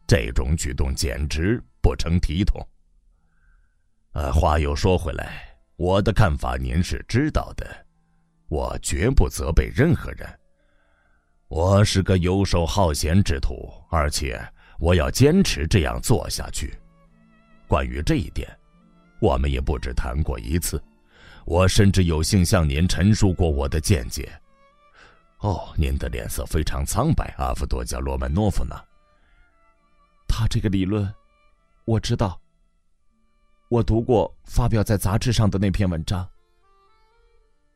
[0.05, 2.65] 这种举动简直不成体统。
[4.11, 7.85] 呃，话又说回来，我的看法您是知道的，
[8.47, 10.27] 我绝不责备任何人。
[11.47, 14.39] 我是个游手好闲之徒，而且
[14.79, 16.73] 我要坚持这样做下去。
[17.67, 18.47] 关于这一点，
[19.19, 20.81] 我们也不止谈过一次，
[21.45, 24.31] 我甚至有幸向您陈述过我的见解。
[25.45, 28.75] 哦，您的脸色非常苍白，阿夫多加罗曼诺夫呢？
[30.27, 31.07] 他这个理论，
[31.85, 32.41] 我知道。
[33.69, 36.27] 我读过发表在杂志上的那篇文章。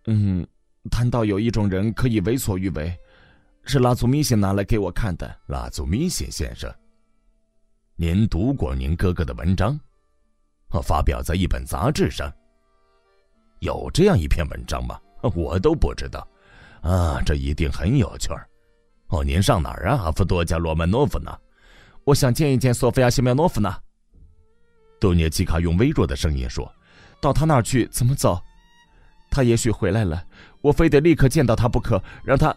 [0.08, 0.48] 嗯，
[0.90, 3.00] 谈到有一种人可以为所欲为，
[3.66, 5.40] 是拉祖米辛拿来给我看的。
[5.46, 6.74] 拉祖米辛先生，
[7.96, 9.80] 您读过您哥哥的文章？
[10.72, 12.34] 哦，发表在一本杂志上。
[13.60, 15.00] 有这样一篇文章吗？
[15.36, 16.28] 我都不知道。
[16.82, 18.48] 啊，这一定很有趣儿。
[19.10, 21.36] 哦，您上哪儿啊，阿夫多加罗曼诺夫呢？
[22.06, 23.76] 我想见一见索菲亚谢苗诺夫呢。
[25.00, 26.72] 多涅基卡用微弱的声音说
[27.22, 28.42] ：“到他那儿去怎么走？
[29.32, 30.24] 他也许回来了，
[30.62, 32.02] 我非得立刻见到他不可。
[32.24, 32.56] 让他……”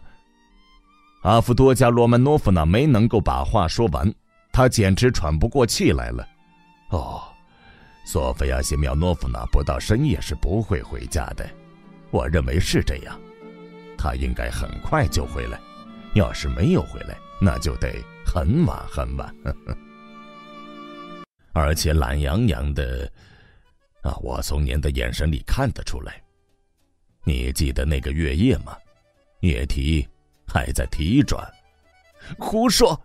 [1.22, 4.12] 阿夫多加罗曼诺夫呢，没能够把话说完，
[4.52, 6.26] 他简直喘不过气来了。
[6.90, 7.22] 哦，
[8.04, 11.48] 索菲亚谢苗诺夫呢，不到深夜是不会回家的。
[12.10, 13.20] 我认为是这样。
[14.02, 15.60] 他应该很快就回来，
[16.14, 17.88] 要是没有回来，那就得
[18.26, 19.32] 很晚很晚。
[21.54, 23.08] 而且懒洋洋的，
[24.02, 26.20] 啊，我从您的眼神里看得出来。
[27.22, 28.76] 你记得那个月夜吗？
[29.42, 30.08] 液体
[30.48, 31.48] 还在提转。
[32.40, 33.00] 胡说！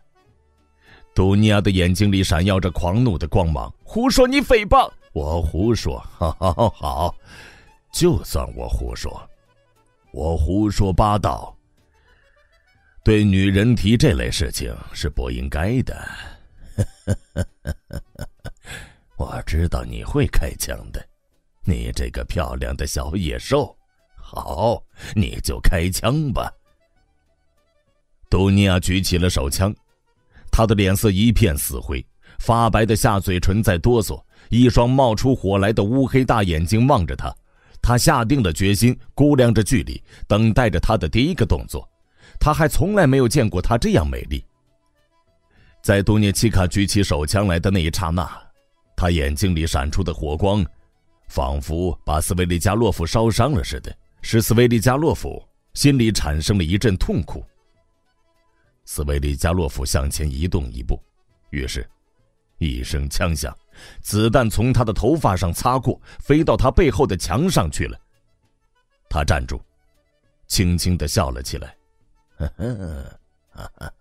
[1.13, 3.71] 杜尼亚的眼睛里闪耀着狂怒的光芒。
[3.83, 4.27] 胡说！
[4.27, 4.91] 你诽谤！
[5.13, 5.99] 我胡说！
[6.09, 7.15] 好，好，好，
[7.93, 9.29] 就算我胡说。
[10.17, 11.55] 我胡说八道。
[13.03, 15.95] 对女人提这类事情是不应该的。
[19.15, 21.07] 我知道你会开枪的，
[21.63, 23.77] 你这个漂亮的小野兽。
[24.15, 26.51] 好，你就开枪吧。
[28.27, 29.71] 杜尼亚举起了手枪，
[30.51, 32.03] 他的脸色一片死灰，
[32.39, 37.31] 发白的下嘴唇在哆嗦，一双冒出火来的乌黑大眼睛望着他。
[37.81, 41.87] 他下定了决心，估量着距离，等待着他的第一个动作。
[42.39, 44.43] 他还从来没有见过她这样美丽。
[45.81, 48.29] 在多涅奇卡举起手枪来的那一刹那，
[48.95, 50.65] 他眼睛里闪出的火光，
[51.29, 55.41] 仿佛把斯维利加洛夫烧伤了似的，使斯维利加洛夫
[55.73, 57.45] 心里产生了一阵痛苦。
[58.85, 61.01] 斯维利加洛夫向前移动一步，
[61.51, 61.87] 于是，
[62.57, 63.55] 一声枪响。
[64.01, 67.99] 子弹从他的头发上擦过，飞到他背后的墙上去了。
[69.09, 69.61] 他站住，
[70.47, 71.75] 轻轻的笑了起来
[72.37, 72.51] ：“呵
[73.53, 73.93] 呵，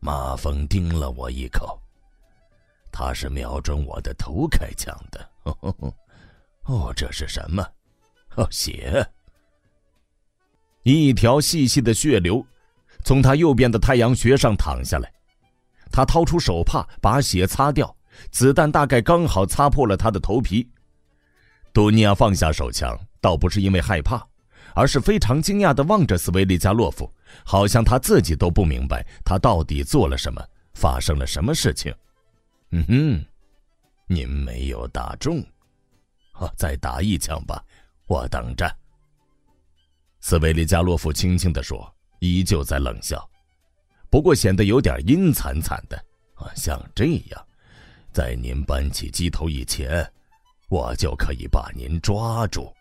[0.00, 1.80] 马蜂叮了我一口，
[2.92, 5.30] 他是瞄准我的头开枪的。
[6.64, 7.64] 哦，这是什么？
[8.34, 9.08] 哦，血！
[10.82, 12.44] 一条细细的血流
[13.04, 15.12] 从他右边的太阳穴上淌下来。
[15.90, 17.92] 他掏出手帕，把血擦掉。”
[18.30, 20.68] 子弹大概刚好擦破了他的头皮。
[21.72, 24.26] 多尼亚放下手枪，倒不是因为害怕，
[24.74, 27.12] 而是非常惊讶地望着斯维利加洛夫，
[27.44, 30.42] 好像他自己都不明白他到底做了什么，
[30.74, 31.94] 发生了什么事情。
[32.70, 33.24] 嗯哼，
[34.06, 35.44] 您没有打中，
[36.34, 37.62] 哦，再打一枪吧，
[38.06, 38.66] 我等着。
[40.20, 43.28] 斯维利加洛夫轻轻地说，依旧在冷笑，
[44.08, 45.96] 不过显得有点阴惨惨的。
[46.34, 47.46] 啊，像这样。
[48.16, 50.10] 在您搬起机头以前，
[50.70, 52.74] 我就可以把您抓住。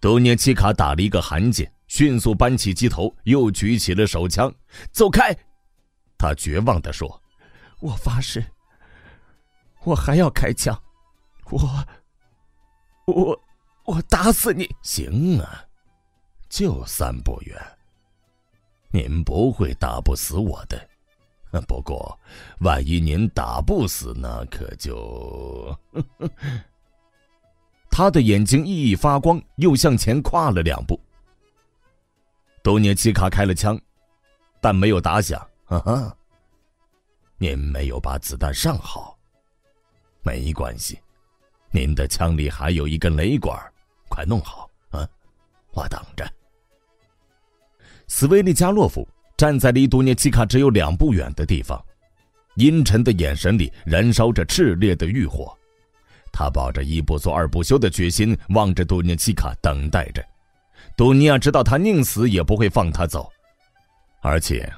[0.00, 4.50] 多涅奇卡打了一个寒噤，迅速搬起机头，又举起了手枪。
[4.92, 5.36] 走开！
[6.16, 7.22] 他绝望地说
[7.80, 8.42] ：“我发誓，
[9.84, 10.74] 我还要开枪，
[11.50, 11.86] 我，
[13.04, 13.38] 我，
[13.84, 15.62] 我打死你！”行啊，
[16.48, 17.54] 就三步远。
[18.90, 20.88] 您不会打不死我的。
[21.62, 22.18] 不过，
[22.60, 25.76] 万一您打不死，那可就……
[27.90, 31.00] 他的眼睛熠熠发光，又向前跨了两步。
[32.62, 33.80] 多涅奇卡开了枪，
[34.60, 35.40] 但没有打响。
[35.64, 36.16] 哈哈，
[37.38, 39.16] 您没有把子弹上好，
[40.22, 41.00] 没关系，
[41.70, 43.58] 您的枪里还有一根雷管，
[44.08, 45.08] 快弄好啊！
[45.72, 46.30] 我等着。
[48.08, 49.06] 斯维利加洛夫。
[49.36, 51.84] 站在离多涅奇卡只有两步远的地方，
[52.56, 55.56] 阴沉的眼神里燃烧着炽烈的欲火。
[56.32, 60.24] 他抱着一不做二不休的决心，望着多涅奇卡，等待着。
[60.96, 63.30] 多尼亚知道他宁死也不会放他走，
[64.22, 64.70] 而且，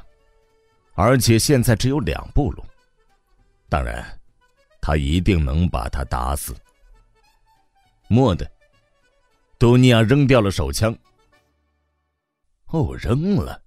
[0.95, 2.65] 而且现在只有两步路。
[3.69, 4.05] 当然，
[4.81, 6.55] 他一定能把他打死。
[8.09, 8.49] 蓦地，
[9.59, 10.97] 多尼亚扔掉了手枪。
[12.67, 13.61] 哦，扔了。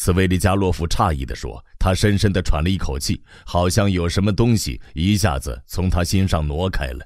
[0.00, 7.04] 斯维利加洛夫诧异地说：“他深深地喘了一口气，好像有什么东西一下子从他心上挪开了。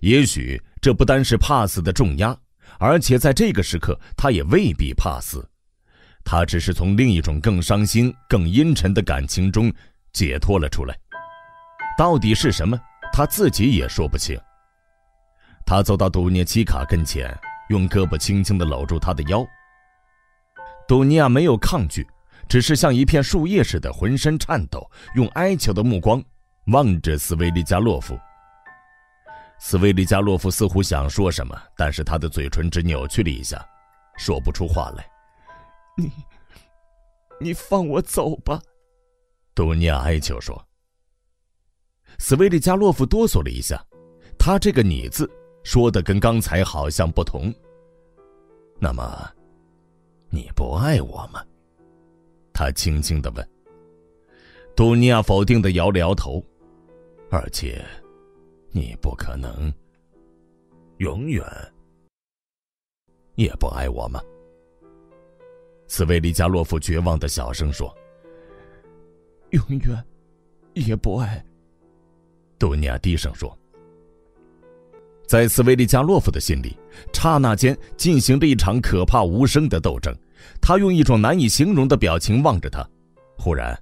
[0.00, 2.36] 也许这不单是怕死的重压，
[2.78, 5.48] 而且在这个时刻，他也未必怕死。
[6.26, 9.72] 他只是从另一种更伤心、更阴沉的感情中
[10.12, 10.94] 解脱了出来。
[11.96, 12.78] 到底是什么，
[13.14, 14.38] 他自己也说不清。”
[15.64, 17.34] 他走到杜涅奇卡跟前，
[17.70, 19.42] 用胳膊轻轻地搂住他的腰。
[20.86, 22.06] 杜尼亚没有抗拒。
[22.48, 26.22] 只是像一片树叶似的，浑身颤抖，用哀求的目光
[26.66, 28.18] 望着斯维利加洛夫。
[29.58, 33.66] 斯维利加洛夫似乎想说什么，但是他的嘴唇只扭曲了一下，
[34.16, 35.08] 说不出话来。
[35.96, 36.12] 你，
[37.40, 38.60] 你放我走吧，
[39.54, 40.62] 多尼亚哀求说。
[42.18, 43.82] 斯维利加洛夫哆嗦了一下，
[44.38, 45.30] 他这个“你”字
[45.64, 47.52] 说的跟刚才好像不同。
[48.78, 49.30] 那么，
[50.30, 51.42] 你不爱我吗？
[52.56, 53.46] 他轻轻的问。
[54.74, 56.42] 杜尼亚否定的摇了摇头，
[57.30, 57.84] 而且，
[58.70, 59.70] 你不可能
[60.96, 61.44] 永远
[63.34, 64.22] 也不爱我吗？
[65.86, 67.94] 斯维利加洛夫绝望的小声说
[69.52, 70.04] ：“永远
[70.72, 71.44] 也不爱。”
[72.58, 73.54] 杜尼亚低声说。
[75.26, 76.74] 在斯维利加洛夫的心里，
[77.12, 80.16] 刹那间进行了一场可怕无声的斗争。
[80.60, 82.86] 他用一种难以形容的表情望着他，
[83.38, 83.78] 忽然，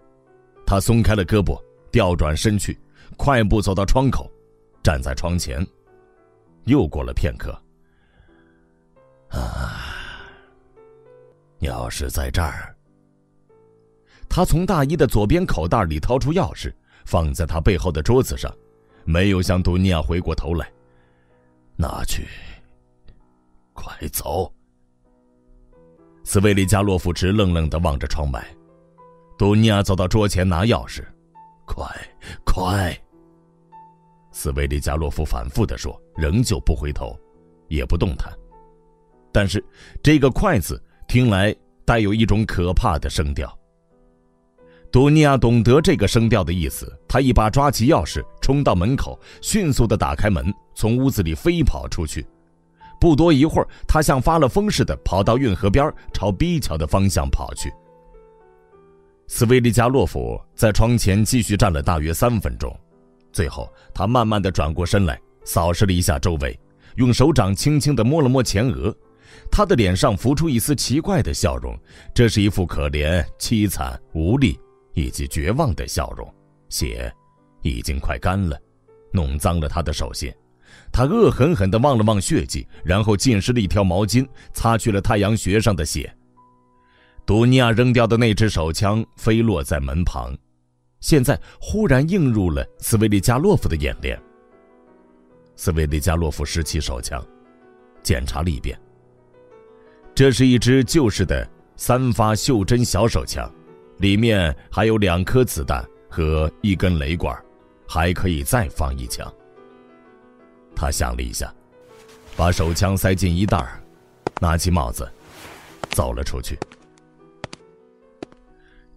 [0.67, 1.61] 他松开了胳膊，
[1.91, 2.79] 调转身去，
[3.17, 4.31] 快步走到窗口，
[4.83, 5.67] 站在窗前。
[6.65, 7.53] 又过了片刻，
[9.29, 10.25] 啊，
[11.61, 12.75] 钥匙在这儿。
[14.29, 16.73] 他从大衣的左边口袋里掏出钥匙，
[17.05, 18.51] 放在他背后的桌子上，
[19.05, 20.67] 没有向杜尼亚回过头来。
[21.77, 22.27] 拿去，
[23.75, 24.51] 快走。
[26.25, 28.43] 斯维利加洛夫直愣愣的望着窗外，
[29.39, 31.05] 杜尼亚走到桌前拿钥匙，
[31.67, 31.87] 快
[32.45, 32.99] 快！
[34.33, 37.17] 斯维利加洛夫反复的说，仍旧不回头，
[37.69, 38.33] 也不动弹。
[39.31, 39.63] 但是
[40.03, 41.55] 这个“快”字听来
[41.85, 43.57] 带有一种可怕的声调。
[44.91, 52.27] 杜尼亚懂得这个声调的意思，他一把抓起钥匙，冲到门口，迅速的打开门，从屋子里飞跑出去。
[53.05, 57.71] 不多一会儿，他像发了疯似的跑到运河边，朝逼桥的方向跑去。
[59.27, 62.75] 斯维利加洛夫在窗前继续站了大约三分钟，
[63.31, 66.59] 最后他慢慢的转过身来，扫视了一下周围，
[66.97, 68.91] 用手掌轻轻的摸了摸前额，
[69.51, 71.79] 他的脸上浮出一丝奇怪的笑容，
[72.15, 74.59] 这是一副可怜、凄惨、无力
[74.95, 76.27] 以及绝望的笑容。
[76.71, 77.15] 血
[77.61, 78.59] 已经快干了，
[79.13, 80.33] 弄脏了他的手心。
[80.95, 86.15] 他恶狠狠地望了望血迹，然后浸湿了一条毛巾，擦去了太阳穴上的血。
[87.27, 90.33] 杜尼亚扔掉的那只手枪飞落在门旁，
[91.01, 94.17] 现在忽然映入了斯维利加洛夫的眼帘。
[95.57, 97.21] 斯维利加洛夫拾起手枪，
[98.05, 98.81] 检查了一遍。
[100.15, 103.53] 这是一支旧式的三发袖珍小手枪，
[103.99, 107.37] 里面还有两颗子弹和一根雷管，
[107.85, 109.29] 还可以再放一枪。
[110.75, 111.53] 他想了一下，
[112.37, 113.65] 把手枪塞进衣袋
[114.41, 115.09] 拿起帽子，
[115.91, 116.59] 走了出去。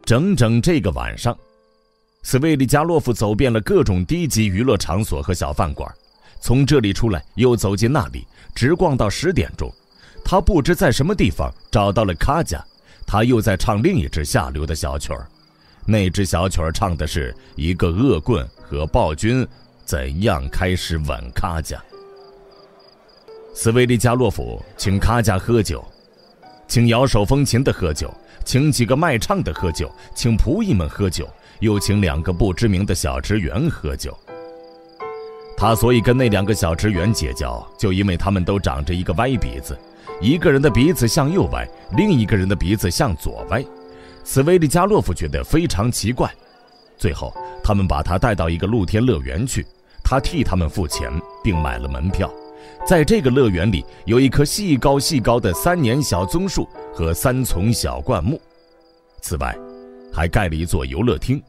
[0.04, 1.38] 整整这个晚上，
[2.24, 5.94] 斯维利加洛夫走遍了各种低级娱乐场所和小饭馆，
[6.40, 8.26] 从这里出来，又走进那里，
[8.56, 9.72] 直逛到十点钟。
[10.24, 12.62] 他不知在什么地方找到了卡家，
[13.06, 15.28] 他又在唱另一支下流的小曲儿。
[15.86, 19.48] 那支小曲儿唱的是一个恶棍和暴君
[19.88, 21.82] 怎样开始吻卡家。
[23.56, 25.82] 斯维利加洛夫请卡家喝酒，
[26.68, 31.26] 请摇手风琴的喝酒，请几个卖唱的喝酒，请仆役们喝酒，
[31.62, 34.14] 又请两个不知名的小职员喝酒。
[35.56, 39.80] 他所以跟那两个小职员结交，就因为他们都长着一个歪鼻子，
[40.20, 43.64] 一个人的鼻子向右歪，另一个人的鼻子向左歪。
[44.26, 46.30] 斯维利加洛夫觉得非常奇怪。
[46.98, 47.34] 最后，
[47.64, 49.66] 他们把他带到一个露天乐园去，
[50.10, 51.12] 他替他们付钱，
[51.44, 52.34] 并买了门票。
[52.88, 58.42] 在这个乐园里，有一棵细高细高的三年小棕树和三丛小灌木。
[59.22, 59.54] 此外，
[60.14, 61.44] 还盖了一座游乐厅。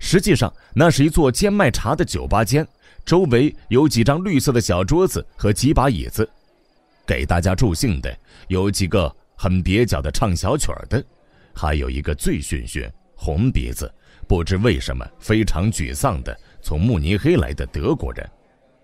[0.00, 2.66] 实际上，那是一座兼卖茶的酒吧间。
[3.04, 6.28] 周围有几张绿色的小桌子和几把椅子，
[7.06, 8.12] 给大家助兴的
[8.48, 11.00] 有几个很蹩脚的唱小曲儿的，
[11.54, 13.88] 还有一个醉醺醺、红鼻子、
[14.26, 16.36] 不知为什么非常沮丧的
[16.68, 18.30] 从慕尼黑来的德国人，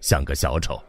[0.01, 0.83] 像个小丑。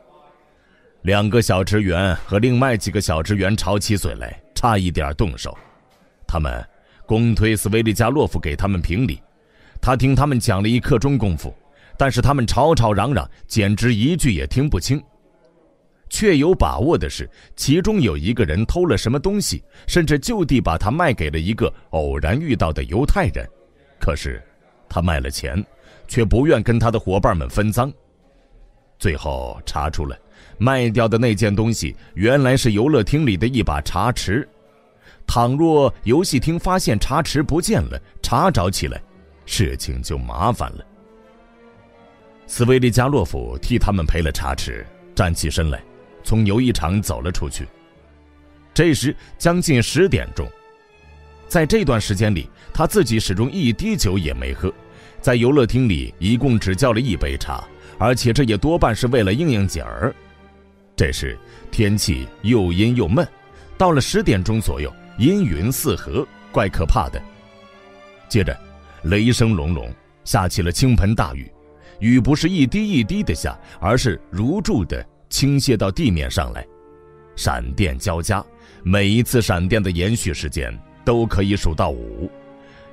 [1.02, 5.58] 两个小职员和另外几个小职员吵起嘴来，差一点动手。
[6.26, 6.66] 他们
[7.06, 9.22] 公推斯维利加洛夫给他们评理，
[9.82, 11.54] 他听他们讲了一刻钟功夫。
[11.98, 15.04] 但是他们吵吵嚷嚷，简直一句也听不清。
[16.10, 23.46] 确有把握的是，其中有一个人偷了什么东西，甚至就地把它卖给了一个偶然遇到的犹太人。
[24.00, 24.42] 可是，
[24.88, 25.62] 他卖了钱，
[26.08, 27.92] 却不愿跟他的伙伴们分赃。
[28.98, 30.18] 最后查出了，
[30.58, 34.48] 卖掉的那件东西原来是游乐厅里的一把茶匙。
[35.28, 39.02] 倘若游戏厅发现茶匙不见了，查找起来，
[39.46, 40.86] 事情就麻烦了。
[42.48, 44.86] 斯维利加洛夫替他们赔了茶匙，
[45.16, 45.84] 站起身来，
[46.24, 47.68] 从游艺场走了出去。
[48.74, 50.48] 这时将近十点钟，
[51.48, 54.72] 在这段时间里，他自己始终一滴酒也没喝，
[55.26, 57.64] 在游乐厅里一共只叫了一杯茶，
[57.98, 60.14] 而且这也多半是为了应应景儿。
[60.96, 61.36] 这时
[61.72, 63.28] 天气又阴又闷，
[63.76, 67.20] 到了十点钟左右，阴云四合，怪可怕的。
[68.30, 68.56] 接着，
[69.06, 69.92] 雷声隆隆，
[70.24, 71.52] 下起了倾盆大雨。
[71.98, 76.64] 雨不是一滴一滴的下，而是如注的倾泻到地面上来，
[77.36, 78.46] 闪电交加，
[78.84, 80.72] 每一次闪电的延续时间
[81.04, 82.30] 都可以数到五。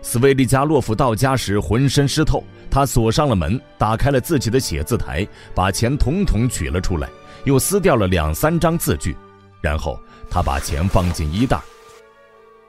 [0.03, 7.09] 斯维利加洛夫到家时浑身湿透，他锁上了门，打开了自己的写字台，把钱统统取了出来，
[7.45, 9.17] 又撕掉了两三张字据，
[9.61, 9.99] 然后
[10.29, 11.59] 他把钱放进衣袋。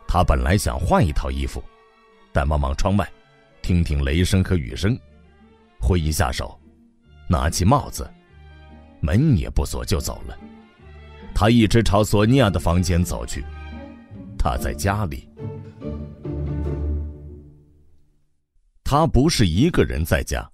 [0.08, 1.62] 他本来想换一套衣服，
[2.32, 3.10] 但望望窗外，
[3.64, 4.98] 听听雷声和雨声。
[5.82, 6.58] 挥一下手，
[7.28, 8.08] 拿起帽子，
[9.02, 10.38] 门也不锁就走了。
[11.34, 13.44] 他一直朝索尼娅的房间走去。
[14.38, 15.28] 他在家里。
[18.94, 20.48] 他不是一个人在家。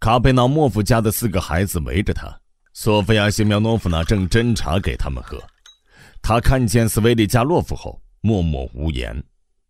[0.00, 2.34] 卡贝纳莫夫家的四个孩子围着他。
[2.72, 5.38] 索菲亚·谢苗诺夫娜正斟茶给他们喝。
[6.22, 9.22] 他看见斯维利加洛夫后，默默无言，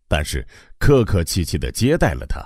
[0.07, 0.47] 但是
[0.79, 2.39] 客客气气的接待了他。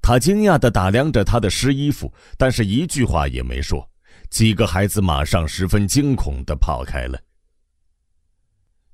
[0.00, 3.86] 他惊讶地打量着他的湿衣服，但是一句话也没说。
[4.30, 7.20] 几个孩子马上十分惊恐地跑开了。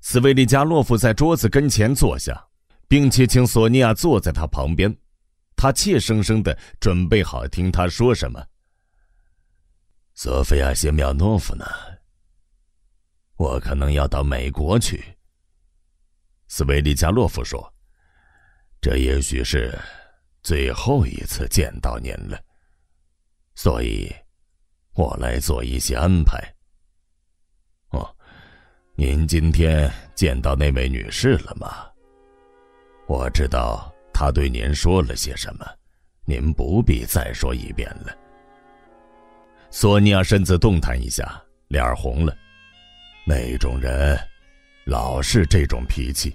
[0.01, 2.45] 斯维利加洛夫在桌子跟前坐下，
[2.89, 4.93] 并且请索尼娅坐在他旁边。
[5.55, 8.45] 他怯生生的准备好听他说什么。
[10.13, 11.65] 索菲亚·谢苗诺夫呢？
[13.37, 15.03] 我可能要到美国去。
[16.47, 17.73] 斯维利加洛夫说
[18.79, 19.77] ：“这也许是……”
[20.45, 22.39] 最后一次见到您了，
[23.55, 24.13] 所以，
[24.93, 26.37] 我来做一些安排。
[27.89, 28.15] 哦，
[28.93, 31.89] 您今天见到那位女士了吗？
[33.07, 35.65] 我知道他对您说了些什么，
[36.23, 38.15] 您不必再说一遍了。
[39.69, 42.33] 索尼娅身子动弹一下，脸红了。
[43.25, 44.17] 那种人，
[44.85, 46.33] 老是这种脾气。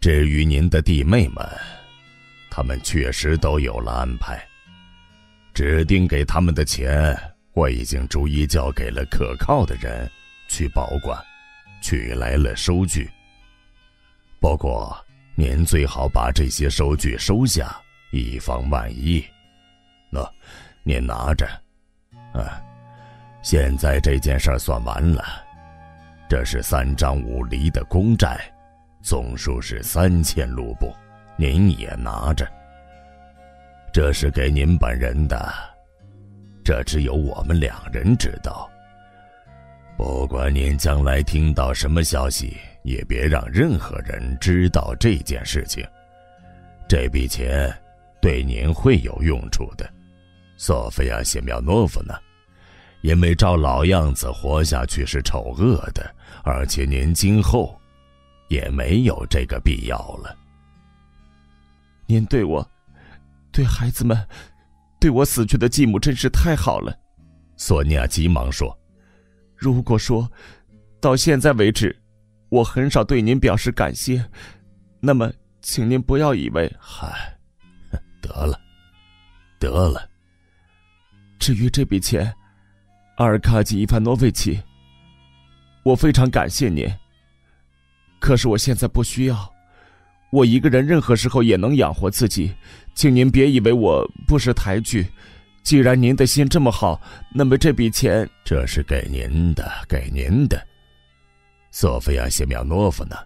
[0.00, 1.48] 至于您的弟妹们。
[2.50, 4.44] 他们确实都有了安排，
[5.54, 7.16] 指定给他们的钱，
[7.52, 10.10] 我已经逐一交给了可靠的人
[10.48, 11.16] 去保管，
[11.80, 13.08] 取来了收据。
[14.40, 14.96] 不过
[15.40, 19.24] 您最好把这些收据收下，以防万一。
[20.10, 20.28] 那，
[20.82, 21.46] 您拿着。
[22.32, 22.60] 啊，
[23.40, 25.24] 现在这件事算完了，
[26.28, 28.52] 这是三张五厘的公债，
[29.00, 30.92] 总数是三千卢布。
[31.36, 32.44] 您也拿着，
[33.92, 35.54] 这是给您本人的，
[36.64, 38.68] 这只有我们两人知道。
[39.96, 45.86] 不管您将来听到什么消息，也别让任何人知道这件事情。
[46.88, 47.72] 这笔钱
[48.20, 49.88] 对您会有用处的，
[50.56, 52.18] 索菲亚·谢苗诺夫娜。
[53.02, 57.80] 因为照老样子活下去是丑恶的，而且您今后
[58.48, 60.36] 也没有这个必要了。
[62.06, 62.68] 您对我，
[63.52, 64.26] 对孩子们。
[65.00, 66.92] 对我死去的继母真是太好了，
[67.56, 68.76] 索尼娅急忙说
[69.54, 70.28] ：“如果说
[71.00, 71.96] 到现在为止，
[72.48, 74.24] 我很少对您表示感谢，
[75.00, 76.70] 那么请您不要以为……
[76.78, 77.36] 嗨，
[78.20, 78.58] 得了，
[79.58, 80.08] 得了。
[81.38, 82.32] 至于这笔钱，
[83.16, 84.60] 阿尔卡季伊凡诺维奇，
[85.82, 86.88] 我非常感谢您。
[88.18, 89.52] 可是我现在不需要。”
[90.30, 92.54] 我一个人任何时候也能养活自己，
[92.94, 95.06] 请您别以为我不识抬举。
[95.62, 97.00] 既然您的心这么好，
[97.32, 100.62] 那么这笔钱这是给您的，给您的，
[101.70, 103.16] 索菲亚·谢苗诺夫娜，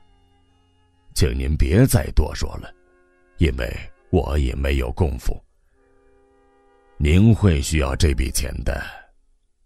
[1.15, 2.73] 请您别再多说了，
[3.39, 3.73] 因为
[4.11, 5.41] 我也没有功夫。
[6.97, 8.83] 您会需要这笔钱的，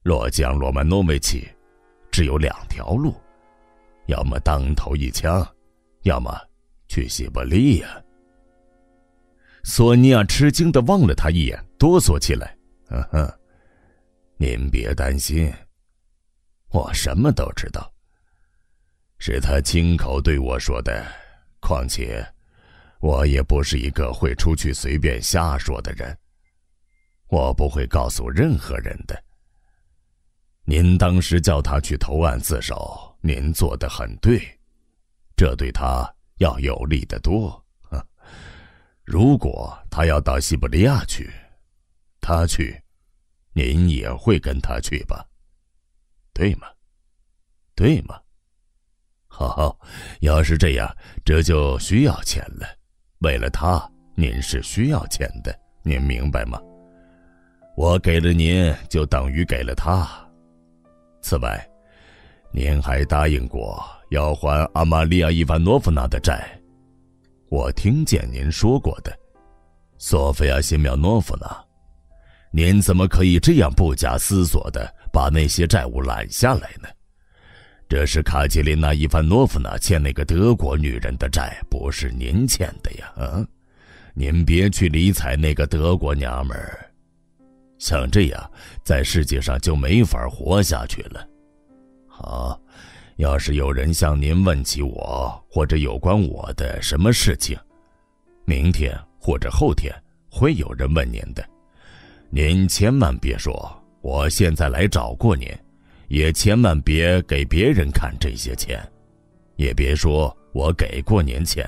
[0.03, 1.49] 洛江·罗曼诺维奇，
[2.11, 3.15] 只有两条路，
[4.07, 5.47] 要么当头一枪，
[6.03, 6.35] 要么。
[6.89, 8.01] 去西伯利亚。
[9.65, 12.57] 索尼娅吃惊的望了他一眼，哆嗦起来。
[12.87, 13.41] 呵呵，
[14.37, 15.53] 您别担心，
[16.71, 17.93] 我什么都知道。
[19.19, 21.05] 是他亲口对我说的。
[21.61, 22.27] 况且，
[23.01, 26.17] 我也不是一个会出去随便瞎说的人。
[27.29, 29.21] 我不会告诉任何人的。
[30.65, 34.41] 您当时叫他去投案自首，您做的很对，
[35.37, 36.13] 这对他。
[36.39, 37.65] 要有利的多，
[39.03, 41.33] 如果他要到西伯利亚去，
[42.21, 42.79] 他去，
[43.55, 45.27] 您也会跟他去吧？
[46.35, 46.69] 对吗？
[47.75, 48.21] 对吗？
[49.39, 49.79] 好，
[50.21, 50.91] 要是这样，
[51.25, 52.67] 这就需要钱了。
[53.19, 56.59] 为了他，您是需要钱的，您明白吗？
[57.77, 60.09] 我给了您，就等于给了他。
[61.21, 61.63] 此外，
[62.51, 63.85] 您还答应过。
[64.11, 66.49] 要还阿玛利亚·伊万诺夫娜的债，
[67.51, 69.13] 我听见您说过的，
[69.99, 71.49] 索菲亚·辛苗诺夫娜，
[72.53, 76.89] 您怎么可以这样不假思索的把那些债务揽下来呢？
[77.89, 83.13] 这是卡捷琳娜·伊凡诺夫娜欠那个德国女人的债，不是您欠的呀！
[83.17, 83.47] 啊，
[84.15, 86.91] 您别去理睬那个德国娘们儿，
[87.79, 88.51] 像这样
[88.83, 91.29] 在世界上就没法活下去了。
[92.09, 92.61] 好。
[93.17, 97.59] 要是有人向您问起我或者有关我的什么事情，
[98.45, 99.91] 明天或者后天
[100.31, 101.43] 会有人问您的，
[102.29, 105.49] 您千万别说我现在来找过您，
[106.09, 108.81] 也千万别给别人看这些钱，
[109.57, 111.65] 也别说我给过年钱，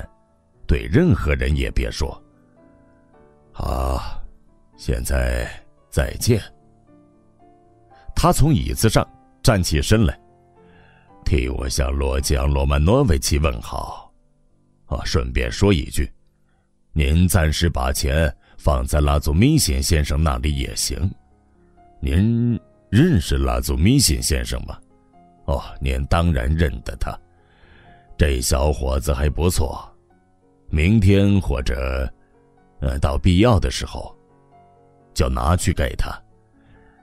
[0.67, 2.23] 对任何人也别说。
[3.53, 4.23] 好，
[4.77, 5.51] 现在
[5.91, 6.41] 再见。
[8.15, 9.09] 他从椅子上
[9.43, 10.19] 站起身来。
[11.25, 14.11] 替我向罗江罗曼诺维奇问好，
[14.87, 16.11] 啊，顺便说一句，
[16.93, 21.11] 您暂时把钱放在拉祖米辛先生那里也行。
[22.01, 22.59] 您
[22.91, 24.79] 认识拉祖米辛先生吗？
[25.47, 27.19] 哦，您当然认得他，
[28.17, 29.87] 这小伙子还不错。
[30.71, 32.11] 明天或者，
[32.81, 34.15] 呃，到必要的时候，
[35.15, 36.11] 就拿去给他。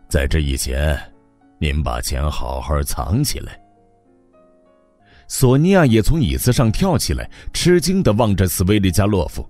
[0.08, 1.00] 在这以前，
[1.60, 3.60] 您把钱好好藏起来。
[5.28, 9.48] 索尼娅也从椅子上跳起来，吃惊的望着斯维利加洛夫。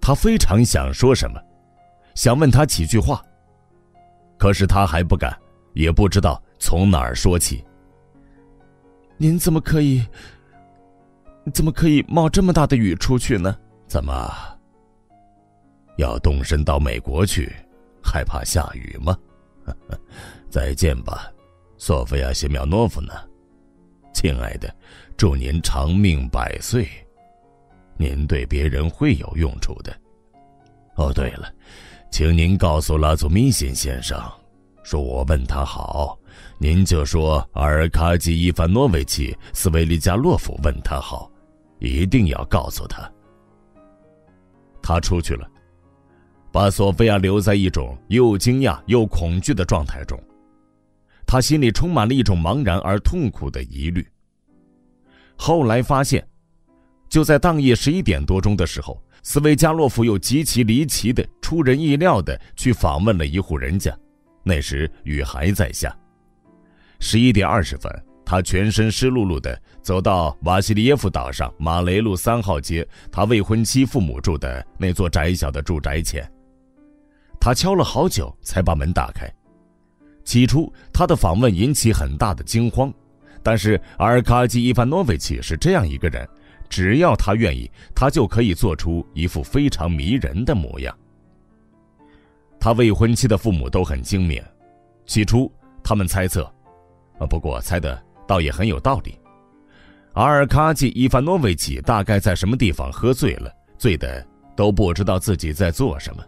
[0.00, 1.40] 他非常想说什么，
[2.14, 3.20] 想问他几句话，
[4.38, 5.36] 可是他还不敢，
[5.74, 7.64] 也不知道从哪儿说起。
[9.16, 10.06] 您怎么可以？
[11.52, 13.56] 怎么可以冒这么大的雨出去呢？
[13.86, 14.30] 怎么？
[15.96, 17.52] 要动身到美国去，
[18.02, 19.18] 害怕下雨吗？
[20.48, 21.32] 再见吧，
[21.76, 23.12] 索菲亚·谢苗诺夫娜。
[24.12, 24.72] 亲爱的，
[25.16, 26.88] 祝您长命百岁。
[27.96, 29.92] 您对别人会有用处的。
[30.94, 31.52] 哦，对了，
[32.10, 34.20] 请您告诉拉祖米辛先生，
[34.82, 36.18] 说我问他好，
[36.58, 41.30] 您就说阿尔卡季伊凡诺维奇斯维利加洛夫问他好，
[41.78, 43.08] 一定要告诉他。
[44.82, 45.46] 他出去了，
[46.50, 50.18] 把索菲亚留在一种又惊讶又恐惧的状态中。
[51.26, 54.04] 他心里充满了一种茫然而痛苦的疑虑。
[55.36, 56.26] 后来发现，
[57.08, 63.94] 就在当夜十一点多钟的时候，斯维加洛夫又极其离奇的、出人意料的去访问了一户人家，
[64.42, 65.94] 那时雨还在下。
[66.98, 67.92] 十一点二十分，
[68.24, 76.26] 他全身湿漉漉的走到瓦西里耶夫岛上马雷路三号街他未婚妻父母住的那座窄小的住宅前。
[77.38, 79.30] 他敲了好久才把门打开。
[80.24, 82.90] 起初，他的访问引起很大的惊慌，
[83.42, 86.26] 但是阿尔卡基伊凡诺维奇是这样一个人，
[86.68, 90.96] 只要他愿意，他就可以做出一副非常迷人的模样。
[92.60, 94.42] 他未婚妻的父母都很精明，
[95.06, 95.50] 起初
[95.82, 96.44] 他们猜测，
[97.18, 99.18] 啊，不过猜的倒也很有道理。
[100.14, 106.24] 阿尔卡季伊凡诺维奇大概在什么地方喝醉了，醉的都不知道自己在做什么。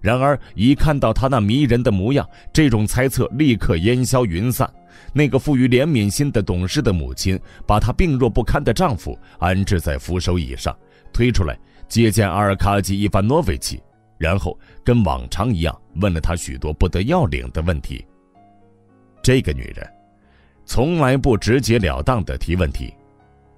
[0.00, 4.70] 然而一看到他那迷人的模样，这种猜测立刻烟消云散。
[5.12, 10.76] 那个富于怜悯心的懂事的母亲，把她病弱不堪的丈夫安置在扶手椅上，
[11.12, 13.80] 推出来接见阿尔卡基伊凡诺维奇。
[14.18, 18.04] 然后跟往常一样问了他许多不得要领的问题。
[19.22, 19.88] 这个女人，
[20.64, 22.92] 从来不直截了当的提问题，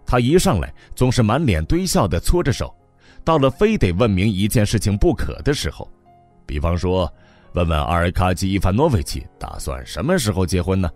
[0.04, 2.74] 她一上来总是满脸堆笑的搓着手。
[3.24, 5.90] 到了非得问明一件事情不可的时候，
[6.50, 7.08] 比方说
[7.52, 10.90] 问问阿尔卡基伊凡诺维奇打算什么时候结婚呢？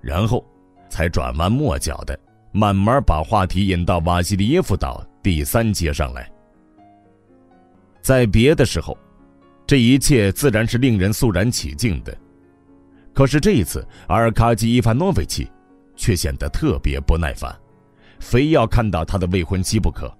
[0.00, 0.42] 然后
[0.88, 2.18] 才转弯抹角的
[2.52, 6.26] 慢慢把话题引到瓦西里耶夫岛第三街上来。
[8.00, 8.96] 在别的时候，
[9.66, 12.16] 这一切自然是令人肃然起敬的。
[13.12, 15.46] 可是这一次，阿尔卡基伊凡诺维奇
[15.96, 17.54] 却显得特别不耐烦，
[18.18, 20.10] 非要看到他的未婚妻不可。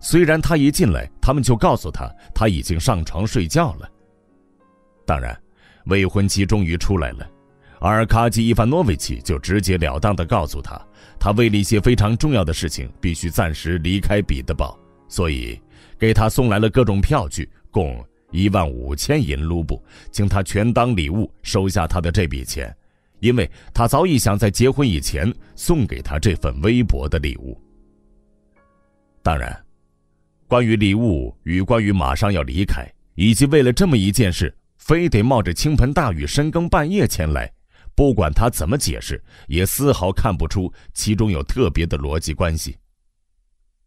[0.00, 3.90] 虽然他一进来，他们就告诉他他已经上床睡觉了。
[5.04, 5.36] 当然，
[5.86, 7.28] 未婚妻终于出来了，
[7.80, 10.80] 阿尔卡基伊凡诺维奇就直截了当地告诉他，
[11.18, 15.60] 他为了一些非常重要的事情必须暂时离开彼得堡，所以。
[15.98, 22.70] 给他送来了各种票据，共一万五千银卢布，请他全当礼物收下他的这笔钱，
[23.20, 27.58] 因为他早已想在结婚以前送给他这份微薄的礼物。
[29.22, 29.58] 当然，
[30.48, 37.52] 关于礼物与关于马上要离开，以及为了这么一件事非得冒着倾盆大雨深更半夜前来，
[37.96, 42.76] 不管他怎么解释，也丝毫看不出其中有特别的逻辑关系。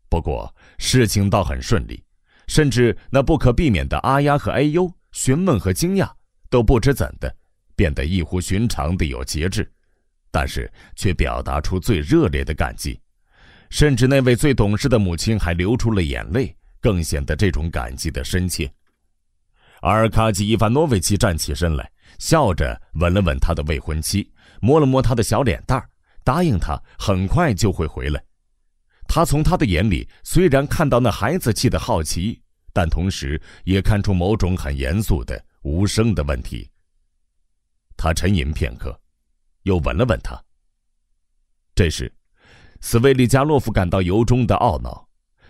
[0.10, 2.04] 不过事情倒很顺利，
[2.48, 6.12] 甚至那不可避免的阿呀和哎呦、询问和惊讶，
[6.50, 7.34] 都不知怎的
[7.76, 9.72] 变得异乎寻常的有节制，
[10.30, 13.00] 但是却表达出最热烈的感激，
[13.70, 18.72] 甚至那位最懂事的母亲还流出了眼泪，更显得这种感激的深切。
[19.82, 25.90] 阿尔卡基伊凡诺维奇站起身来，笑着吻了吻他的未婚妻，摸了摸他的小脸蛋儿
[26.24, 28.22] 答应他很快就会回来。
[29.08, 32.42] 他从他的眼里虽然看到那孩子气的好奇，
[32.74, 36.70] 但同时也看出某种很严肃的无声的问题。
[37.96, 39.00] 他沉吟片刻，
[39.64, 40.40] 又吻了吻他。
[41.74, 42.12] 这时，
[42.82, 45.08] 斯维利加洛夫感到由衷的懊恼，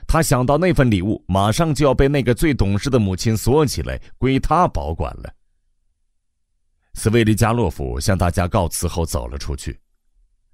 [0.07, 5.33] 他想到那份礼物马上就要被那个最懂事的母亲锁起来，归他保管了。
[6.93, 9.79] 斯维利加洛夫向大家告辞后走了出去，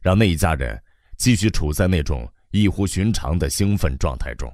[0.02, 0.82] 让那一家人
[1.18, 2.30] 继续处在那种。
[2.52, 4.50] 异乎寻常的兴奋状态中，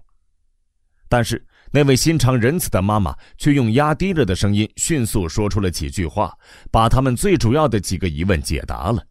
[1.08, 6.36] 但是那位心肠仁慈的妈妈却用压低了的声音迅速说出了几句话，
[6.72, 9.06] 把他们最主要的几个疑问解答了。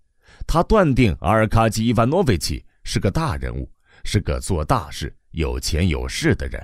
[0.44, 3.70] 她断定阿尔卡基伊万诺维奇是个大人物，
[4.04, 6.60] 是个做大事、有钱有势的人。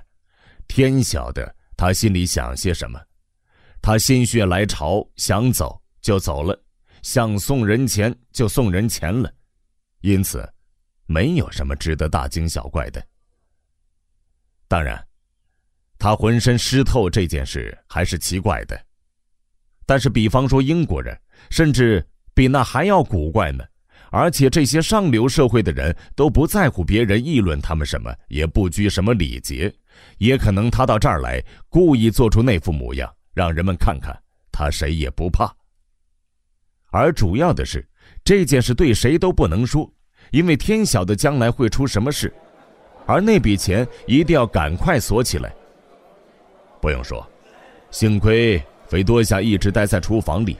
[0.69, 3.01] 天晓得他心里想些什么。
[3.81, 6.61] 他心血来潮，想走就走了，
[7.03, 9.33] 想送人钱就送人钱了，
[10.01, 10.49] 因此。
[11.09, 13.01] 没有什么值得大惊小怪的。
[14.67, 15.07] 当然，
[15.99, 18.77] 他浑身湿透这件事还是奇怪的。
[19.87, 21.17] 但是，比方说英国人，
[21.49, 22.05] 甚至
[22.35, 23.65] 比那还要古怪呢。
[24.19, 29.71] 而且，这些上流社会的人都不在乎别人议论他们什么，也不拘什么礼节。
[30.17, 31.39] 也可能他到这儿来，
[31.69, 34.19] 故意做出那副模样，让人们看看
[34.51, 35.55] 他谁也不怕。
[36.91, 37.87] 而主要的是，
[38.25, 39.87] 这件事对谁都不能说。
[40.31, 42.33] 因为天晓得将来会出什么事，
[43.05, 45.55] 而那笔钱一定要赶快锁起来。
[46.81, 47.25] 不用说，
[47.91, 50.57] 幸亏肥多夏一直待在厨房里。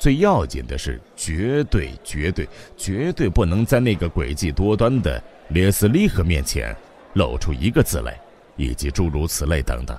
[0.00, 6.74] 最要紧的是，绝对、绝对、绝对不能在那个诡计多端的列斯利赫面前
[7.12, 8.18] 露出一个字来，
[8.56, 9.94] 以及诸如此类等等。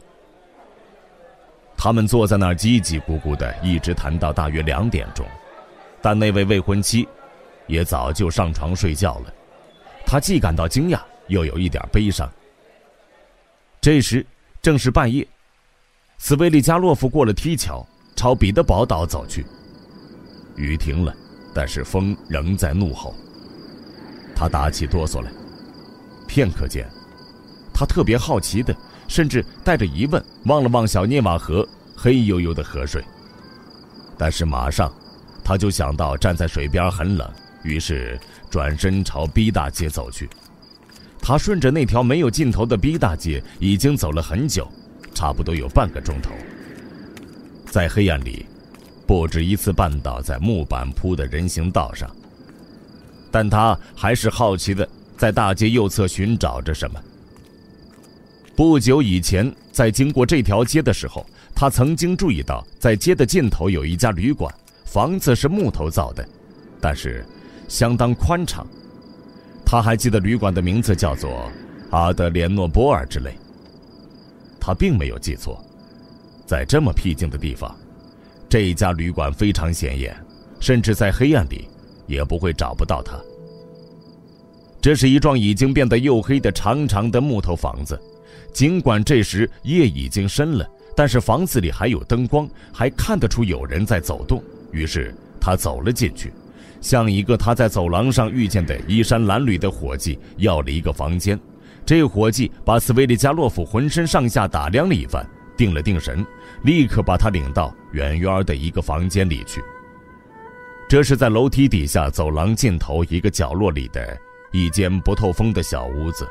[1.77, 5.23] 他们坐在那儿叽叽咕咕的，一直谈到大约两点钟，
[6.01, 7.07] 但那位未婚妻。
[7.67, 9.33] 也早就上床睡觉了，
[10.03, 12.27] 他既感到惊讶，又有一点悲伤。
[13.79, 14.25] 这时
[14.63, 15.25] 正是半夜，
[16.17, 19.45] 斯维利加洛夫过了梯桥，朝彼得堡岛走去。
[20.55, 21.13] 雨停了，
[21.53, 23.15] 但是风仍在怒吼。
[24.35, 25.31] 他打起哆嗦来。
[26.27, 26.87] 片刻间，
[27.73, 28.75] 他特别好奇的，
[29.07, 33.03] 甚至带着疑问望了望小涅瓦河黑黝黝的河水。
[34.17, 34.91] 但是马上，
[35.43, 37.29] 他就想到站在水边很冷，
[37.63, 40.29] 于是转身朝 B 大街走去。
[41.21, 44.67] 他顺着那条没有尽头的 B 大街，已经走了很久，
[45.13, 46.31] 差不多有半个钟头。
[47.65, 48.45] 在黑暗里，
[49.11, 52.09] 不止一次绊倒在木板铺的人行道上，
[53.29, 54.87] 但他还是好奇的。
[55.17, 56.97] 在大街右侧寻找着什么。
[58.55, 64.49] 不久以前，在经过这条街的时候，他曾经注意到，在街的尽头有一家旅馆，
[64.85, 66.25] 房子是木头造的，
[66.79, 67.25] 但是
[67.67, 68.65] 相当宽敞。
[69.65, 71.51] 他还记得旅馆的名字叫做
[71.89, 73.37] 阿德连诺波尔之类。
[74.57, 75.61] 他并没有记错，
[76.47, 77.75] 在这么僻静的地方，
[78.51, 80.13] 这一家旅馆非常显眼，
[80.59, 81.69] 甚至在黑暗里
[82.05, 83.17] 也不会找不到它。
[84.81, 87.97] 这是一幢已经变得黝黑的长长的木头房子，
[88.51, 94.43] 尽管这时夜已经深了，但是房子里还有灯光，还看得出有人在走动。
[94.73, 96.33] 于是他走了进去，
[96.81, 101.39] 向一个他在走廊上遇见的衣衫褴褛的伙计要了一个房间。
[101.85, 106.25] 这伙计把斯维利加洛夫浑身上下打量了一番，定了定神，
[106.63, 109.63] 立刻把他领到远远的一个房间里去。
[110.89, 114.19] 这是在楼梯底下走廊尽头一个角落里的。
[114.53, 116.27] 一间不透风的小屋子，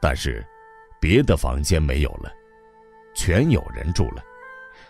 [0.00, 0.46] 但是
[1.00, 2.32] 别的房间没有了，
[3.12, 4.22] 全有人住了。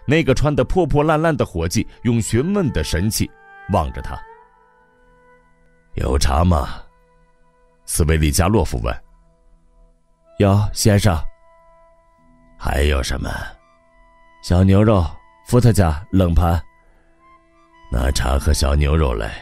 [0.05, 3.31] 那个穿得破破烂烂的伙计用询问的神气
[3.73, 4.14] 望着他。
[5.94, 6.82] 有茶吗？
[7.86, 8.94] 斯维利加洛夫问。
[10.36, 11.16] 有，先生。
[12.65, 13.31] 还有什么？
[14.43, 15.05] 小牛肉，
[15.44, 16.59] 伏特加，冷盘。
[17.93, 19.34] 拿茶和小牛肉来。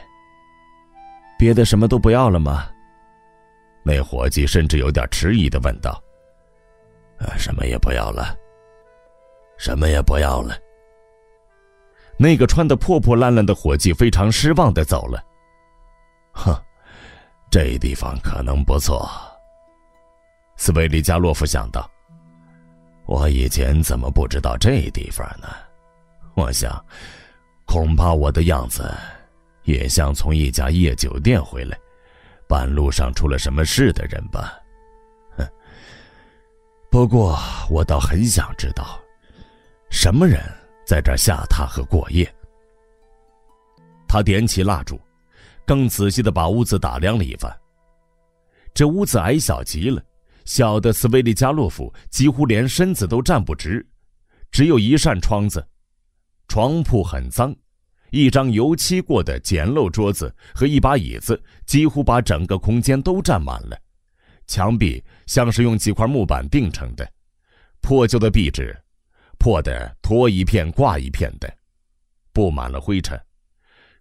[1.38, 2.68] 别的什么都不要了吗？
[3.84, 6.02] 那伙计甚至有点迟疑的问道
[7.22, 8.36] ：“啊，什么也不要了，
[9.56, 10.56] 什么也不要了。”
[12.18, 15.24] 那个穿的破破烂烂的伙计非常失望的走了。
[16.32, 16.60] 哼，
[17.52, 19.08] 这地方可能不错。
[20.56, 21.88] 斯维里加洛夫想到
[23.06, 25.48] ：“我以前怎么不知道这地方呢？
[26.34, 26.84] 我想，
[27.66, 28.90] 恐怕我的样子
[29.64, 31.78] 也像从一家夜酒店回来。”
[32.48, 34.52] 半路上出了什么事的人吧？
[35.38, 35.48] 哼。
[36.90, 37.38] 不过
[37.70, 39.00] 我倒很想知道，
[39.88, 40.38] 什么人
[40.84, 42.30] 在这下榻和过夜。
[44.06, 45.00] 他点起蜡烛，
[45.64, 47.50] 更仔细的把屋子打量了一番。
[48.74, 50.02] 这屋子矮小极了，
[50.44, 53.86] 小的斯维利加洛夫几乎连身子都站不直，
[54.50, 55.66] 只有一扇窗子，
[56.48, 57.54] 床铺很脏。
[58.10, 63.78] 一张油漆过的简陋桌子和一把椅子几乎把整个空间都占满了，
[64.46, 67.10] 墙壁像是用几块木板钉成的，
[67.80, 68.78] 破旧的壁纸，
[69.38, 71.50] 破的脱一片挂一片的，
[72.34, 73.18] 布满了灰尘。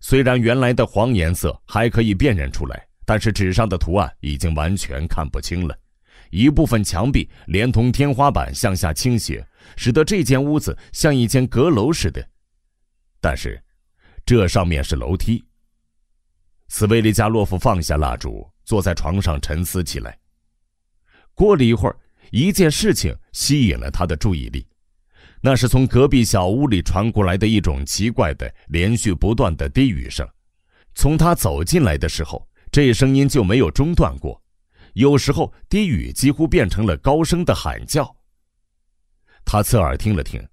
[0.01, 5.73] 虽然原来的黄颜色还可以辨认出来，但是纸上的图案已经完全看不清了。
[6.31, 9.45] 一部分墙壁连同天花板向下倾斜，
[9.77, 12.27] 使得这间屋子像一间阁楼似的。
[13.19, 13.61] 但是。
[14.23, 15.43] 这上面是楼梯。
[16.67, 20.15] 斯维利加洛夫放下蜡烛，坐在床上沉思起来。
[21.33, 21.97] 过了一会儿，
[22.29, 24.67] 一件事情吸引了他的注意力，
[25.41, 30.25] 那是从隔壁小屋里传过来的一种奇怪的、连续不断的低语声。
[30.93, 34.39] 从他走进来的时候，这声音就没有中断过，
[34.93, 38.15] 有时候低语几乎变成了高声的喊叫。
[39.45, 40.45] 他侧耳听了听，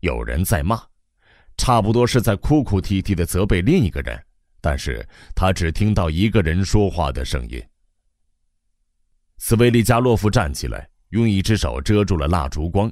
[0.00, 0.82] 有人在骂。
[1.56, 4.18] 差不多是在哭哭啼啼的责备另一个人，
[4.62, 7.62] 但是他只听到一个人说话的声音。
[9.36, 12.90] 斯维利加洛夫站起来，用一只手遮住了蜡烛光，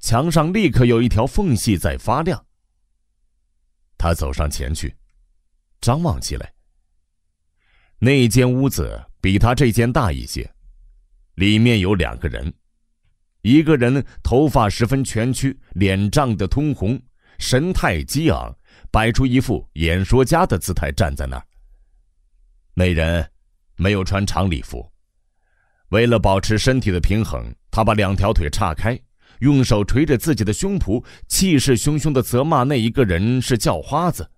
[0.00, 2.44] 墙上立刻有一条缝隙在发亮。
[3.96, 4.94] 他走上前去，
[5.80, 6.52] 张望起来。
[7.98, 10.50] 那间屋子比他这间大一些，
[11.34, 12.52] 里面有两个人，
[13.42, 17.00] 一个人头发十分蜷曲，脸涨得通红。
[17.38, 18.54] 神态激昂，
[18.90, 21.46] 摆出一副演说家的姿态站在那儿。
[22.74, 23.30] 那人
[23.76, 24.86] 没有穿长礼服，
[25.88, 28.98] 为了保持身体的平衡，他把两条腿岔开，
[29.38, 34.30] 用手捶着自己的胸脯，气势汹汹地责骂那一个人是叫花子，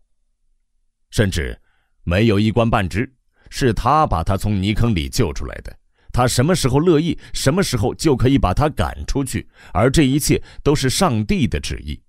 [1.10, 1.60] 甚至
[2.04, 3.12] 没有一官半职，
[3.54, 5.76] 是他把他从泥坑里救出来的，
[6.10, 12.00] 他什么时候乐意，什么时候就可以把他赶出去，而这一切都是上帝的旨意。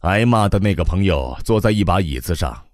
[0.00, 2.66] 挨骂的那个朋友坐在一把椅子上，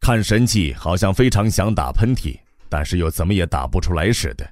[0.00, 2.36] 看神气，好像非常想打喷嚏，
[2.68, 4.44] 但是又怎么也打不出来似的。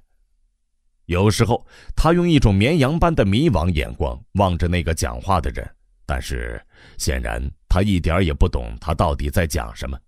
[1.07, 5.69] 有时候，他用一种绵羊般的迷惘眼光望着那个讲话的人，
[6.07, 6.65] 但是
[6.99, 9.99] 显然他一点也不懂他到底在讲什么，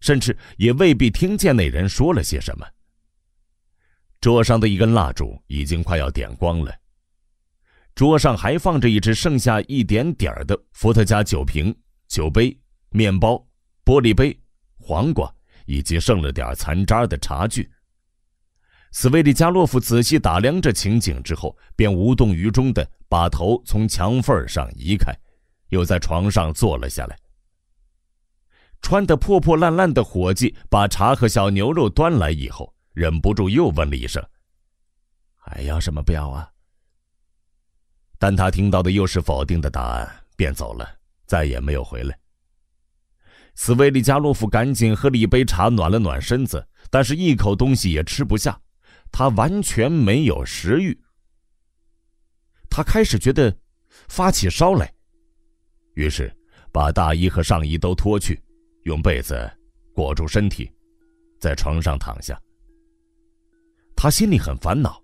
[0.00, 2.66] 甚至也未必听见那人说了些什么。
[4.20, 6.74] 桌上的一根蜡烛已经快要点光了。
[7.94, 11.74] 桌上还放着一只剩下一点点儿的伏特加酒瓶、
[12.08, 12.56] 酒杯、
[12.90, 13.34] 面包、
[13.84, 14.38] 玻璃杯、
[14.78, 15.32] 黄瓜，
[15.66, 17.70] 以及剩了点残渣的茶具。
[18.92, 25.14] 斯维利加洛夫仔细打量着情景之后，便无动于衷地把头从墙缝上移开，
[25.68, 27.16] 又在床上坐了下来。
[28.82, 34.24] 穿得破破烂烂的伙计把茶和小牛肉端来以后，忍不住又问了一声
[35.36, 36.50] ：“还要什么不要啊？”
[38.18, 40.88] 但他听到的又是否定的答案，便走了，
[41.26, 42.18] 再也没有回来。
[43.54, 48.58] 斯维利加洛夫赶紧喝了一杯茶，暖了暖身子，但是一口东西也吃不下，
[49.10, 50.98] 他完全没有食欲。
[52.70, 53.54] 他开始觉得
[54.08, 54.92] 发起烧来，
[55.94, 56.34] 于是
[56.72, 58.40] 把大衣和上衣都脱去，
[58.84, 59.50] 用被子
[59.94, 60.70] 裹住身体，
[61.38, 62.40] 在床上躺下。
[63.96, 65.02] 他心里很烦恼。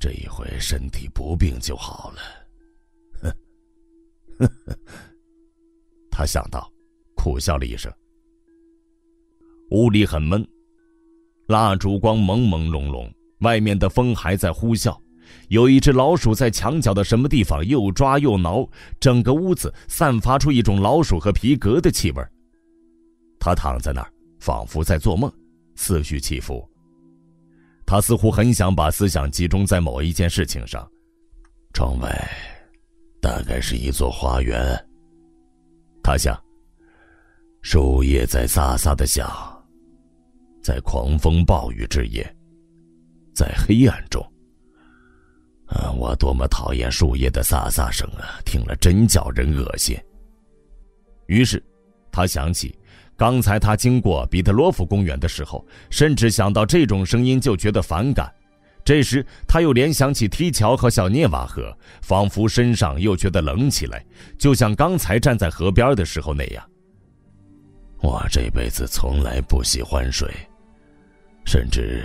[0.00, 2.20] 这一回身体不病就好了。
[3.22, 3.28] 哼，
[4.38, 4.78] 呵呵，
[6.10, 6.72] 他想到，
[7.14, 7.92] 苦笑了一声。
[9.70, 10.44] 屋里很闷，
[11.46, 14.98] 蜡烛光朦朦胧胧，外面的风还在呼啸，
[15.48, 18.68] 有一只老鼠在墙角的什么地方又抓又挠，
[19.00, 22.22] 整个屋子散发出一种老鼠和皮革的气味。
[23.38, 25.32] 他躺在那儿，仿佛在做梦，
[25.74, 26.68] 思绪起伏。
[27.86, 30.88] 他似乎很想把思想集中在某一件事情上。
[31.72, 32.30] 窗外
[33.20, 34.78] 大概是一座花园。
[36.02, 36.40] 他想，
[37.62, 39.28] 树叶在飒飒的响，
[40.62, 42.24] 在狂风暴雨之夜，
[43.34, 44.24] 在黑暗中。
[45.96, 48.40] 我多么讨厌树叶的飒飒声啊！
[48.44, 49.96] 听了真叫人恶心。
[51.26, 51.62] 于是，
[52.10, 52.74] 他想起。
[53.16, 58.32] 刚才他经过彼得罗夫公园的时候，甚至想到这种声音就觉得反感。
[58.82, 64.02] 这时他又联想起梯桥和小涅瓦河，仿佛身上又觉得冷起来，
[64.38, 66.66] 就像刚才站在河边的时候那样。
[68.00, 70.32] 我这辈子从来不喜欢水，
[71.44, 72.02] 甚至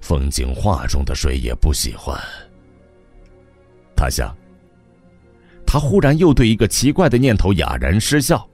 [0.00, 2.16] 风景画中的水也不喜欢。
[4.00, 4.34] 他想，
[5.66, 8.48] 他忽然又对一个奇怪的念头哑然失笑。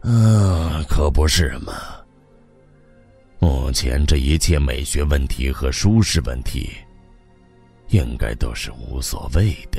[0.00, 1.74] 嗯， 可不是嘛。
[3.38, 6.70] 目前这一切美学问题和舒适问题，
[7.88, 9.78] 应该都是无所谓的。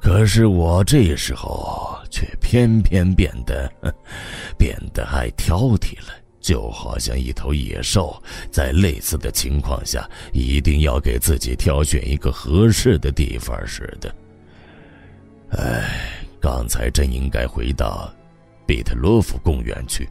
[0.00, 3.70] 可是我这时候却偏偏变得
[4.56, 14.14] 变得爱挑剔了，就好像一头野兽在类似的情况下，一定要给自己挑选一个合适的地方似的。
[15.52, 16.20] 哎。
[16.40, 18.12] 刚才真应该回到
[18.66, 20.06] 比特洛夫公园去。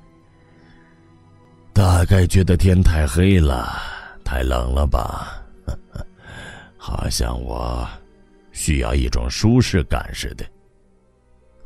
[1.71, 3.79] 大概觉得天太黑了，
[4.25, 5.43] 太冷了吧？
[6.75, 7.87] 好像我
[8.51, 10.43] 需要一种舒适感似的。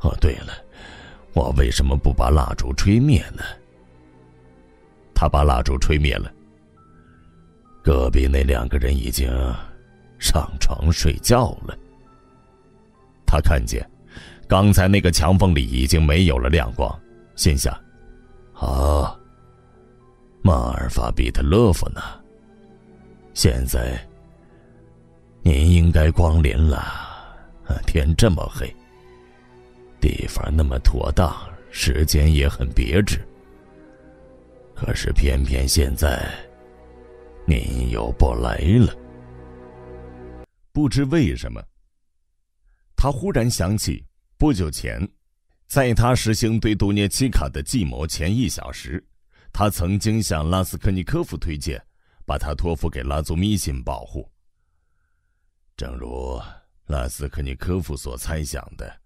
[0.00, 0.52] 哦，对了，
[1.32, 3.42] 我为什么不把蜡烛吹灭呢？
[5.20, 6.32] 他把蜡烛吹灭了。
[7.82, 9.28] 隔壁那两个人已经
[10.20, 11.76] 上床睡觉了。
[13.26, 13.84] 他看见。
[14.46, 16.88] 刚才那个墙缝里已经没有了亮光，
[17.36, 17.74] 心想
[18.56, 19.14] ：“啊，
[20.40, 22.00] 马尔法比特勒夫呢？
[23.34, 24.02] 现在
[25.42, 26.82] 您应该光临了。
[27.86, 28.74] 天这么黑，
[30.00, 31.30] 地方那么妥当，
[31.70, 33.20] 时间也很别致。
[34.80, 36.24] 可是偏偏现在
[37.44, 38.96] 您又不来了，
[40.70, 41.60] 不知为什么，
[42.94, 44.04] 他忽然想起。”
[44.38, 45.04] 不久前，
[45.66, 49.04] 在他实行对杜涅奇卡的计谋前一小时，
[49.52, 51.84] 他曾经向拉斯科尼科夫推荐，
[52.24, 54.30] 把他托付给拉祖米辛保护。
[55.76, 56.40] 正如
[56.86, 59.00] 拉斯科尼科夫所猜想的，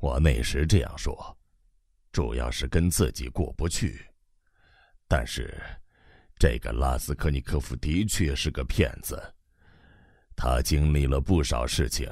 [0.00, 1.34] 我那时这样说，
[2.12, 4.04] 主要是跟自己过不去。
[5.10, 5.52] 但是，
[6.38, 9.20] 这个拉斯科尼科夫的确是个骗子，
[10.36, 12.08] 他经历了不少事情。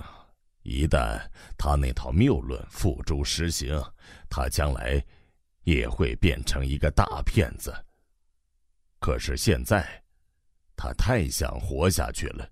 [0.62, 1.17] 一旦
[1.57, 3.81] 他那套谬论付诸实行，
[4.28, 5.01] 他将来
[5.62, 7.73] 也会变成一个大骗子。
[8.99, 10.02] 可是现在，
[10.75, 12.51] 他太想活下去了。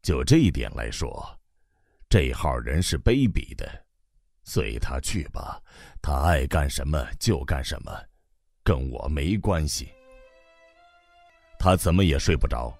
[0.00, 1.40] 就这一点来说，
[2.08, 3.84] 这号人是卑鄙的。
[4.44, 5.60] 随他去吧，
[6.00, 7.92] 他爱干什么就干什么，
[8.64, 9.88] 跟我没关系。
[11.58, 12.76] 他怎么也睡不着。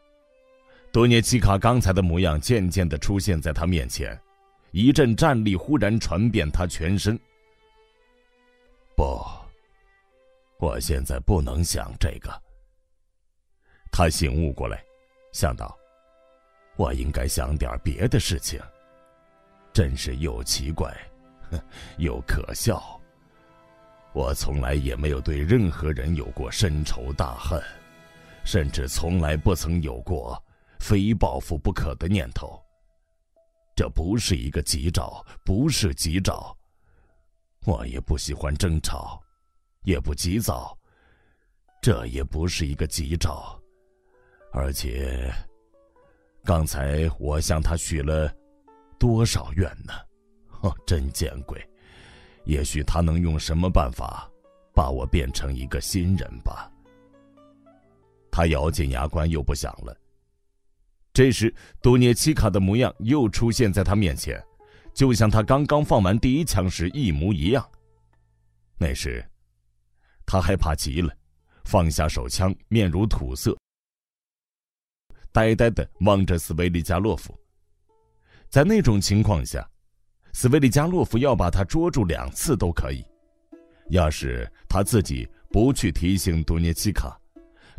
[0.90, 4.18] 多涅奇卡刚才的模样渐渐的出现在他面前，
[4.70, 7.18] 一阵战栗忽然传遍他全身。
[8.96, 9.20] 不，
[10.58, 12.30] 我现在不能想这个。
[13.90, 14.82] 他醒悟过来，
[15.32, 15.76] 想到，
[16.76, 18.60] 我应该想点别的事情。
[19.72, 20.96] 真是又奇怪。
[21.98, 23.00] 又可笑。
[24.14, 27.60] 我从来也没有对任何人有过深仇大恨，
[28.44, 30.40] 甚至从来不曾有过
[30.78, 32.62] 非报复不可的念头。
[33.74, 36.56] 这不是一个吉兆，不是吉兆。
[37.66, 39.20] 我也不喜欢争吵，
[39.82, 40.78] 也不急躁。
[41.82, 43.60] 这也不是一个吉兆。
[44.52, 45.34] 而且，
[46.44, 48.32] 刚才我向他许了
[48.96, 49.92] 多少愿呢？
[50.60, 51.60] 哦， 真见鬼！
[52.44, 54.30] 也许他能用什么办法，
[54.74, 56.70] 把我变成一个新人吧。
[58.30, 59.96] 他咬紧牙关，又不想了。
[61.12, 64.44] 这时，多涅奇卡的模样又出现在他面前，
[64.92, 67.66] 就像他刚刚放完第一枪时一模一样。
[68.76, 69.24] 那时，
[70.26, 71.16] 他害怕极了，
[71.64, 73.56] 放下手枪，面如土色，
[75.32, 77.34] 呆呆的望着斯维利加洛夫。
[78.50, 79.66] 在那种情况下。
[80.34, 83.06] 斯维利加洛夫要把他捉住两次都可以，
[83.90, 87.16] 要是他自己不去提醒多涅奇卡，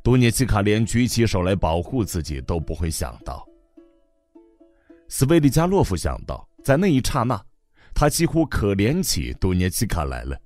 [0.02, 3.46] 多涅奇卡连举起手来保护自己都不会想到。
[5.10, 7.40] 斯维利加洛夫想到，在那一刹那，
[7.94, 10.40] 他几乎可怜起多涅奇卡来了，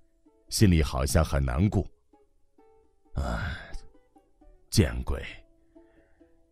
[0.49, 1.85] 心里好像很难过。
[3.13, 3.23] 唉，
[4.71, 5.23] 见鬼！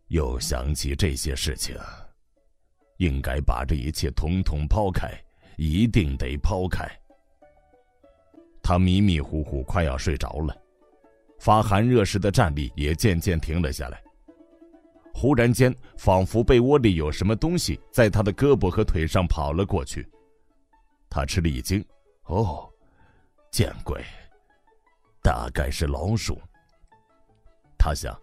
[0.09, 1.75] 又想起这些事情，
[2.97, 5.11] 应该把这一切统统抛开。
[5.57, 6.89] 一定得抛开。
[8.63, 10.55] 他迷迷糊糊，快要睡着了，
[11.39, 14.01] 发寒热时的战栗也渐渐停了下来。
[15.13, 20.07] 忽然间，仿佛被窝里有什么东西在他的胳膊和腿上跑了过去。
[21.09, 21.83] 他吃了一惊
[22.27, 22.69] ：“哦，
[23.49, 24.03] 见鬼！
[25.23, 26.39] 大概是老鼠。”
[27.79, 28.15] 他想：“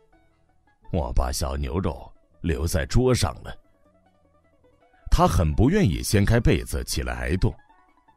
[0.92, 3.52] 我把小牛肉留在桌上了。”
[5.16, 7.54] 他很不愿意掀开被子起来挨冻，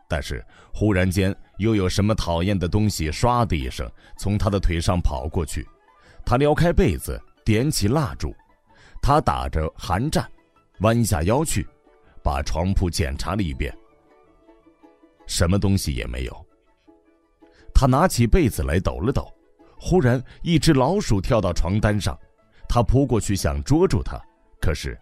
[0.09, 0.43] 但是
[0.73, 5.63] 忽然间又有什么讨厌的东西唰的一声从他的腿上跑过去。
[6.25, 8.35] 他撩开被子，点起蜡烛，
[8.99, 10.27] 他打着寒战，
[10.79, 11.67] 弯下腰去，
[12.23, 13.71] 把床铺检查了一遍，
[15.27, 16.45] 什么东西也没有。
[17.75, 19.31] 他拿起被子来抖了抖，
[19.79, 22.17] 忽然一只老鼠跳到床单上，
[22.67, 24.19] 他扑过去想捉住它，
[24.59, 24.99] 可是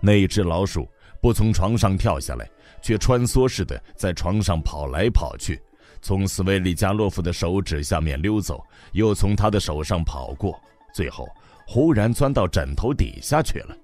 [0.00, 0.84] 那只老鼠。
[1.22, 2.50] 不从床上跳下来，
[2.82, 5.62] 却穿梭似的在床上跑来跑去，
[6.00, 8.60] 从斯维利加洛夫的手指下面溜走，
[8.90, 10.60] 又从他的手上跑过，
[10.92, 11.28] 最后
[11.64, 13.76] 忽然钻到枕头底下去了。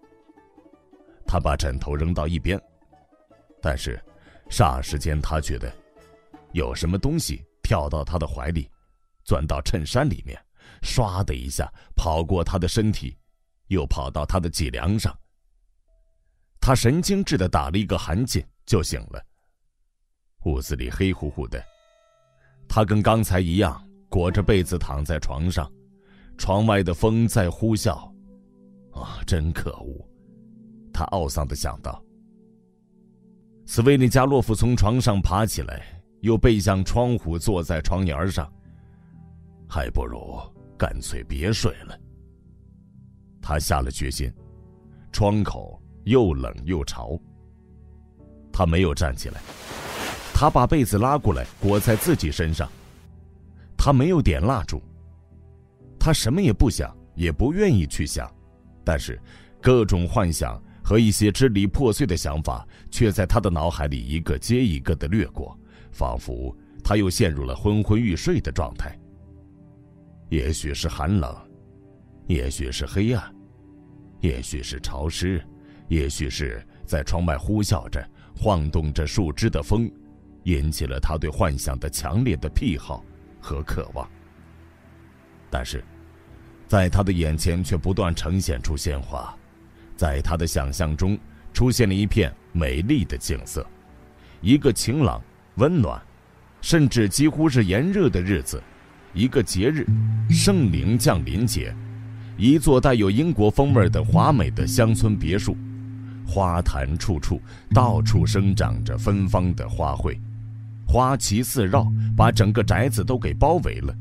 [1.25, 2.61] 他把枕头扔到一边，
[3.63, 4.03] 但是
[4.51, 5.73] 霎时间他觉得
[6.51, 8.69] 有什么东西跳到他的怀里，
[9.23, 10.37] 钻到衬衫里面，
[10.83, 13.17] 唰的一下跑过他的身体，
[13.69, 15.17] 又跑到他的脊梁上。
[16.61, 19.25] 他神经质的打了一个寒噤，就醒了。
[20.45, 21.63] 屋子里黑乎乎的，
[22.69, 25.71] 他跟刚才一样裹着被子躺在床上，
[26.37, 28.11] 窗外的风在呼啸。
[28.93, 30.09] 啊，真可恶！
[30.93, 32.03] 他懊丧的想到。
[33.67, 38.51] 斯维尼加洛夫从床上爬起来，又背向窗户坐在床沿上。
[39.69, 40.41] 还不如
[40.79, 41.99] 干脆别睡了。
[43.43, 44.33] 他下了决心，
[45.13, 45.78] 窗口。
[46.09, 47.19] 又冷又潮。
[48.53, 49.41] 他没有站起来，
[50.35, 52.69] 他把被子拉过来裹在自己身上。
[53.77, 54.83] 他没有点蜡烛。
[56.01, 58.29] 他什么也不想，也不愿意去想，
[58.85, 59.21] 但是
[59.61, 65.57] 各种幻想和一些支离破碎的想法却在他的脑海里一个接一个的掠过，
[65.93, 68.99] 仿佛他又陷入了昏昏欲睡的状态。
[70.31, 71.37] 也许是寒冷，
[72.27, 73.35] 也许是黑暗，
[74.21, 75.45] 也许是潮湿。
[75.89, 79.91] 也许是在窗外呼啸着、晃动着树枝的风，
[80.45, 83.05] 引起了他对幻想的强烈的癖好
[83.41, 84.09] 和渴望。
[85.51, 85.83] 但是，
[86.67, 89.35] 在他的眼前却不断呈现出鲜花，
[89.97, 91.19] 在他的想象中
[91.55, 93.67] 出现了一片美丽的景色，
[94.43, 95.23] 一个晴朗、
[95.55, 96.01] 温暖，
[96.61, 98.63] 甚至几乎是炎热的日子，
[99.15, 99.87] 一个节日——
[100.29, 101.75] 圣灵降临节，
[102.37, 105.57] 一座带有英国风味的华美的乡村别墅。
[106.29, 107.41] 花坛处处，
[107.75, 110.19] 到处生长着芬芳的花卉，
[110.87, 113.95] 花旗四绕，把整个宅子都给包围了。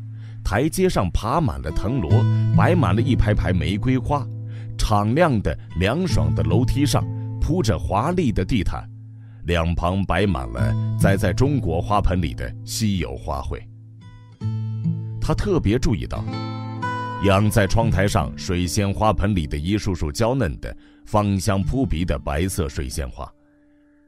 [0.43, 2.11] 台阶上爬满了藤萝，
[2.55, 4.27] 摆满了一排排玫瑰花。
[4.77, 7.03] 敞亮的、凉爽的楼梯上
[7.41, 8.87] 铺着华丽的地毯，
[9.45, 13.59] 两旁摆满了栽在中国花盆里的稀有花卉。
[15.19, 16.23] 他特别注意到，
[17.25, 20.73] 养在窗台上水仙花盆里的一束束娇嫩的、
[21.07, 23.31] 芳香扑鼻的白色水仙花，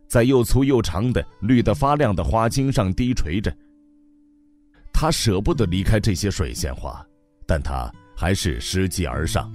[0.05, 3.55] 在又粗又长的、绿得发亮的花茎上低垂着。
[4.93, 7.01] 他舍不得离开这些水仙花，
[7.47, 9.49] 但他还是拾级而上。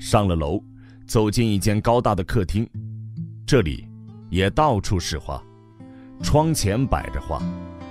[0.00, 0.58] 上了楼，
[1.06, 2.66] 走进一间高大的客厅，
[3.46, 3.86] 这里
[4.30, 5.42] 也到处是花，
[6.22, 7.38] 窗前摆着花，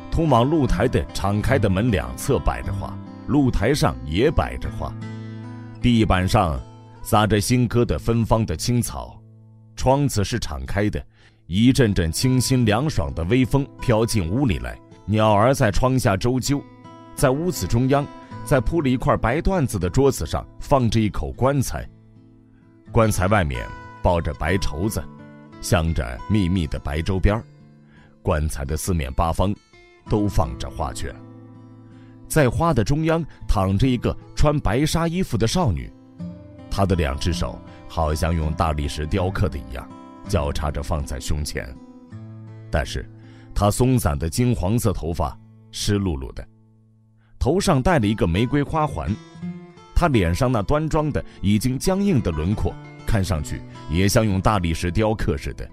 [0.10, 4.92] 通往露台的敞开的门两侧摆着花，露台上也摆着花，
[5.84, 6.60] 地板上
[7.06, 9.22] 撒着新割的芬芳的青草，
[9.76, 11.06] 窗子是敞开的，
[11.46, 14.76] 一阵阵清新凉爽的微风飘进屋里来，
[15.06, 16.60] 鸟儿在窗下周啾，
[17.14, 18.04] 在屋子中央，
[18.44, 21.88] 在铺了一块白缎子的桌子上放着一口棺材。
[22.92, 23.64] 棺材外面
[24.02, 25.04] 包着白绸子，
[25.62, 27.40] 镶着密密的白周边
[28.24, 29.54] 棺材的四面八方
[30.10, 31.16] 都放着花圈，
[32.28, 35.88] 在花的中央躺着一个穿白纱衣服的少女，
[36.76, 39.90] 他的两只手好像用大理石雕刻的一样，
[40.28, 41.74] 交叉着放在胸前。
[42.70, 43.10] 但是，
[43.54, 45.40] 他松散的金黄色头发
[45.72, 46.46] 湿漉漉的，
[47.40, 49.10] 头上戴了一个玫瑰花环。
[49.96, 52.76] 他脸上那端庄的、已经僵硬的轮廓，
[53.08, 55.66] 看上去也像用大理石雕刻似的，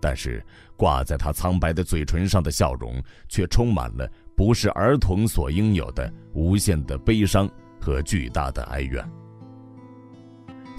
[0.00, 0.44] 但是
[0.76, 7.48] 挂在他苍白的嘴唇上的笑容，却充满了不是儿童所应有的无限的悲伤
[7.80, 9.08] 和巨大的哀怨。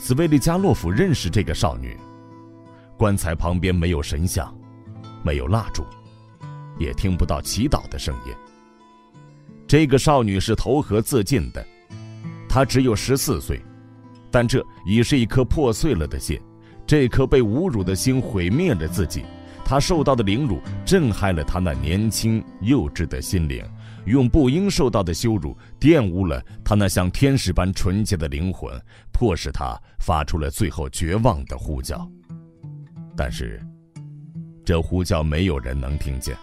[0.02, 1.96] 斯维利加洛夫认识这个少女，
[2.98, 4.58] 棺材旁边没有神像，
[5.24, 5.84] 没有蜡烛，
[6.80, 8.34] 也听不到祈祷的声音。
[9.68, 11.64] 这个少女是投河自尽的。
[12.48, 13.62] 她只有十四岁，
[14.32, 16.40] 但这已是一颗破碎了的心。
[16.88, 19.26] 这颗被侮辱的心毁灭了自己，
[19.66, 23.64] 她受到的凌辱震撼了她那年轻幼稚的心灵，
[24.06, 28.72] 用不应受到的羞辱玷污了他那像天使般纯洁的灵魂，
[29.12, 32.10] 迫使他发出了最后绝望的呼叫。
[33.16, 33.62] 但是，
[34.66, 36.38] 这呼叫没有人能听见。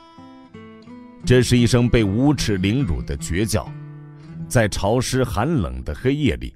[1.25, 3.69] 这是一声被无耻凌辱的绝叫。
[4.49, 6.55] 在潮湿寒冷的黑夜里，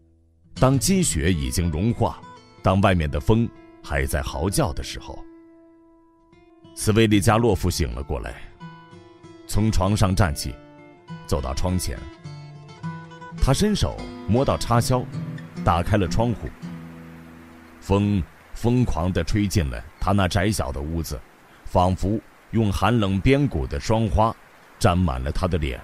[0.54, 2.20] 当积雪已经融化，
[2.62, 3.48] 当外面的风
[3.82, 5.18] 还在嚎叫的时候，
[6.76, 8.36] 斯维利加洛夫醒了过来，
[9.48, 10.54] 从床上站起，
[11.30, 11.96] 走到窗前。
[13.40, 15.04] 他伸手摸到插销，
[15.64, 16.48] 打开了窗户。
[17.80, 18.20] 风
[18.52, 21.20] 疯狂地吹进了他那窄小的屋子，
[21.64, 22.18] 仿佛
[22.50, 24.34] 用寒冷边谷的霜花
[24.76, 25.80] 沾满了他的脸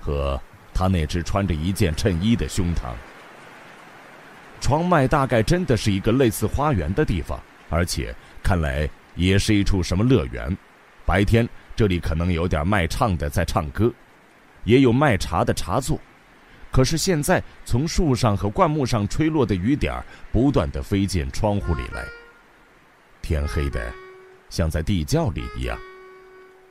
[0.00, 0.36] 和。
[0.74, 2.92] 他那只穿着一件衬衣的胸膛。
[4.60, 8.12] 窗外大概真的是一个类似花园的地方，而且
[8.42, 10.56] 看来也是一处什么乐园。
[11.04, 13.92] 白天这里可能有点卖唱的在唱歌，
[14.64, 15.98] 也有卖茶的茶座。
[16.70, 22.04] 可是现在从树上和灌木上吹落的雨点儿不断的飞进窗户里来，
[23.22, 23.92] 天黑的
[24.50, 25.78] 像在地窖里一样，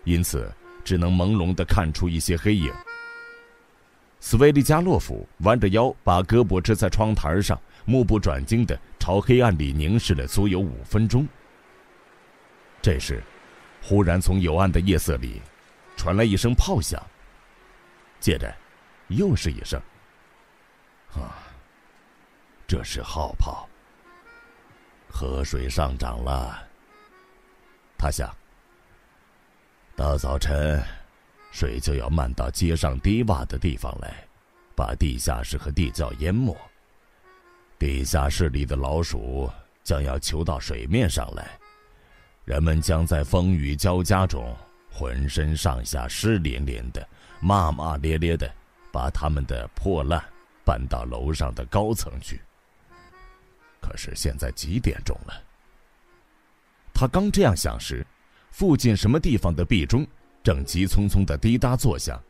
[0.04, 2.72] 因此只能朦胧的看出一些黑影。
[4.20, 11.28] 斯维利加洛夫弯着腰，把胳膊支在窗台上，目不转睛地朝黑暗里凝视了足有五分钟。
[12.82, 13.22] 这时，
[13.82, 15.42] 忽然从幽暗的夜色里
[15.96, 17.02] 传来一声炮响，
[18.28, 18.54] 接着
[19.08, 19.82] 又是一声。
[21.14, 21.48] 啊，
[22.68, 23.70] 这是号炮。
[25.10, 26.62] 河水上涨了。
[27.98, 28.30] 他想，
[29.96, 30.84] 到早晨。
[31.54, 34.28] 水就要漫到街上低洼的地方来，
[34.76, 36.54] 把地下室和地窖淹没。
[37.80, 39.50] 地下室里的老鼠
[39.86, 41.58] 将要求到水面上来，
[42.44, 44.54] 人们将在风雨交加中，
[44.92, 47.08] 浑身上下湿淋淋的，
[47.40, 48.52] 骂骂咧咧的，
[48.92, 50.24] 把他们的破烂
[50.66, 52.42] 搬到楼上的高层去。
[53.82, 55.44] 可是现在几点钟了？
[56.94, 58.06] 他刚这样想时，
[58.50, 60.06] 附近什么地方的壁钟？
[60.44, 62.22] 正急匆匆的滴答作响，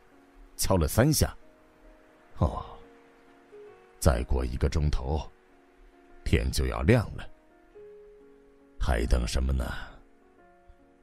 [0.56, 1.32] 敲了三下。
[2.38, 2.64] 哦，
[4.00, 5.30] 再过一个钟头，
[6.24, 7.24] 天就要亮了。
[8.80, 9.64] 还等什么呢？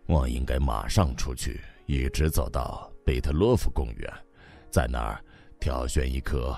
[0.08, 4.12] 我应该马上出去，一直走到贝特洛夫公园，
[4.72, 5.24] 在那儿
[5.60, 6.58] 挑选一棵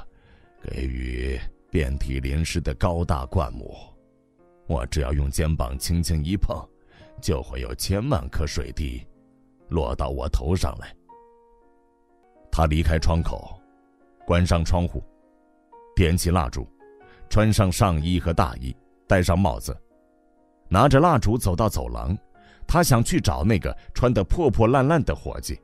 [0.64, 1.38] 给予
[1.70, 3.76] 遍体鳞伤的高大灌木。
[4.66, 6.58] 我只要用肩膀轻轻一碰，
[7.22, 9.06] 就会有千万颗水滴
[9.68, 10.96] 落到我头上来。
[12.50, 13.60] 他离开窗口，
[14.26, 15.04] 关上窗户，
[15.98, 16.66] 点起蜡烛，
[17.30, 18.74] 穿上上衣和大衣，
[19.06, 19.78] 戴上帽子，
[20.70, 22.18] 拿着蜡烛走到走廊。
[22.66, 25.60] 他想去找那个穿得破破烂烂的伙计。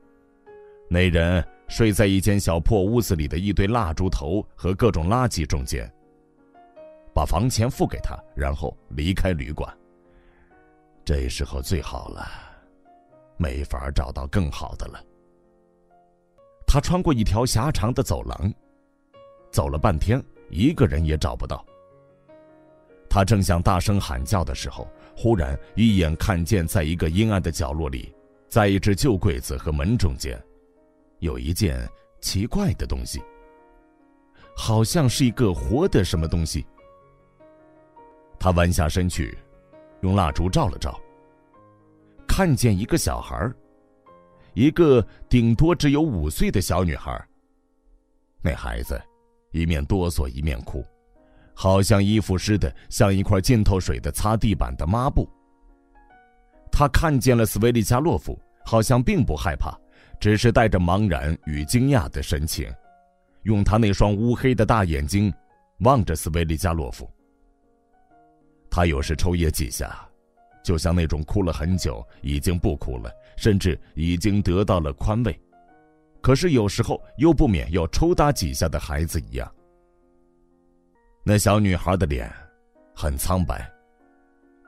[0.90, 5.92] 那人睡在一间小破屋子里的一堆蜡烛头和各种垃圾中间。
[7.14, 9.72] 把房钱付给他，然后离开旅馆。
[11.06, 12.28] 这时候最好了，
[13.38, 15.00] 没法找到更好的了。
[16.66, 18.52] 他穿过一条狭长的走廊，
[19.52, 21.64] 走了半天，一个人也找不到。
[23.08, 28.12] 他正想大声喊叫的时候，忽然一眼看见，在一个阴暗的角落里，
[28.50, 30.44] 在一只旧柜子和门中间，
[31.24, 33.24] 有一件奇怪的东西，
[34.58, 36.66] 好像是一个活的什么东西。
[38.38, 39.38] 他弯下身去，
[40.02, 41.00] 用蜡烛照了照，
[42.28, 43.50] 看见一个小孩
[44.54, 47.26] 一个顶多只有五岁的小女孩
[48.42, 49.02] 那孩子
[49.52, 50.86] 一面哆嗦一面哭，
[51.54, 55.26] 好像衣服湿的像一块浸透水的擦地板的抹布。
[56.70, 59.74] 他看见了斯维利加洛夫，好像并不害怕，
[60.24, 62.74] 只是带着茫然与惊讶的神情，
[63.42, 65.30] 用他那双乌黑的大眼睛
[65.80, 67.12] 望着斯维利加洛夫。
[68.72, 70.08] 他有时抽噎几下，
[70.64, 75.38] 就像那种哭了很久已经不哭了，甚至已经得到了宽慰，
[76.22, 79.54] 可是有时候又不免要抽打几下的孩子一样。
[81.22, 82.32] 那小女孩的脸
[82.96, 83.70] 很苍白，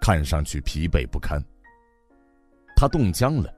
[0.01, 1.41] 看上去疲惫不堪。
[2.75, 3.49] 她冻僵了，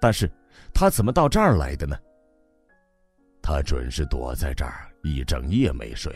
[0.00, 0.26] 但是
[0.72, 1.96] 他怎么到这儿来的呢？
[3.42, 6.14] 他准是躲在这儿一整夜没睡。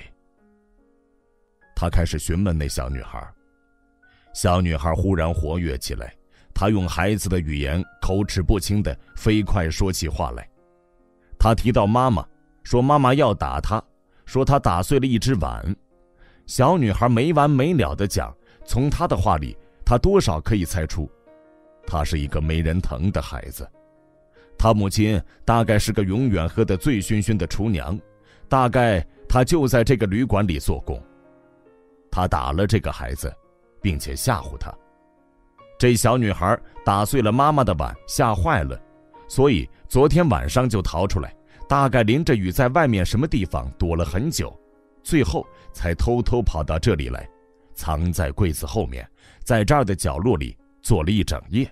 [1.74, 3.26] 他开始询问那小女孩。
[4.32, 6.14] 小女孩忽然活跃起来，
[6.52, 10.48] 她用孩子的语言口齿不清的飞快说起话来。
[11.38, 12.26] 她提到妈妈，
[12.62, 13.82] 说妈妈要打她，
[14.26, 15.76] 说她打碎了一只碗。
[16.46, 18.34] 小女孩没完没了的讲，
[18.64, 21.10] 从她的话里，她多少可以猜出，
[21.86, 23.68] 她是一个没人疼的孩子。
[24.64, 28.00] 他母亲大概是个永远喝得醉醺醺的厨娘，
[28.48, 30.98] 大概她就在这个旅馆里做工。
[32.10, 33.30] 她打了这个孩子。
[33.82, 34.72] 并且吓唬他，
[35.78, 38.80] 这小女孩打碎了妈妈的碗，吓坏了，
[39.28, 41.36] 所以昨天晚上就逃出来，
[41.68, 44.58] 大概淋着雨在外面什么地方躲了很久，
[45.02, 47.28] 最后才偷偷跑到这里来，
[47.74, 49.06] 藏在柜子后面，
[49.44, 51.70] 在这儿的角落里坐了一整夜，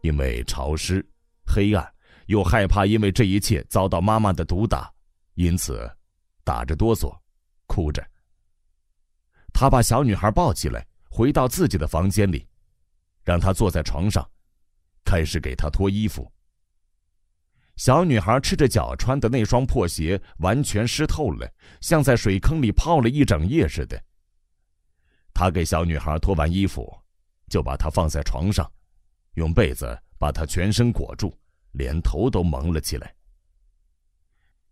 [0.00, 1.04] 因为潮湿、
[1.46, 1.86] 黑暗，
[2.26, 4.92] 又害怕因为这一切遭到妈妈的毒打，
[5.34, 5.90] 因此
[6.44, 7.16] 打着哆嗦，
[7.66, 8.06] 哭着。
[9.52, 10.86] 他把小女孩抱起来。
[11.08, 12.46] 回到自己的房间里，
[13.24, 14.22] 让她坐在床上，
[15.02, 16.30] 开始给她脱衣服。
[17.76, 23.98] 小女孩赤着脚穿的那双破鞋完全湿透了，像在水坑里泡了一整夜似的。
[25.32, 26.94] 他给小女孩脱完衣服，
[27.48, 28.70] 就把她放在床上，
[29.36, 31.34] 用被子把她全身裹住，
[31.76, 33.14] 连头都蒙了起来。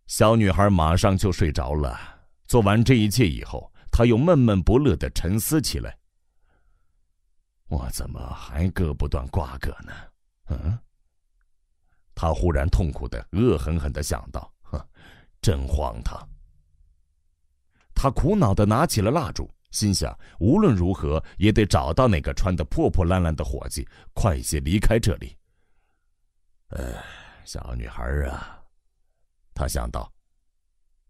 [0.06, 1.98] 小女孩马上就睡着了。
[2.46, 5.96] 做完这一切以后，她又闷闷不乐的沉思起来。
[7.68, 9.92] 我怎么还割不断瓜葛呢？
[10.48, 10.78] 嗯。
[12.14, 14.80] 他忽然痛苦的、恶狠狠的想到：“哼，
[15.42, 16.16] 真荒唐。”
[17.92, 25.36] 他苦恼的拿起了蜡烛，心想：无论如何也得找到那个穿的破破烂烂的伙计，快些离开这里。
[26.68, 26.94] 呃，
[27.44, 28.62] 小女孩啊，
[29.54, 30.12] 他想到，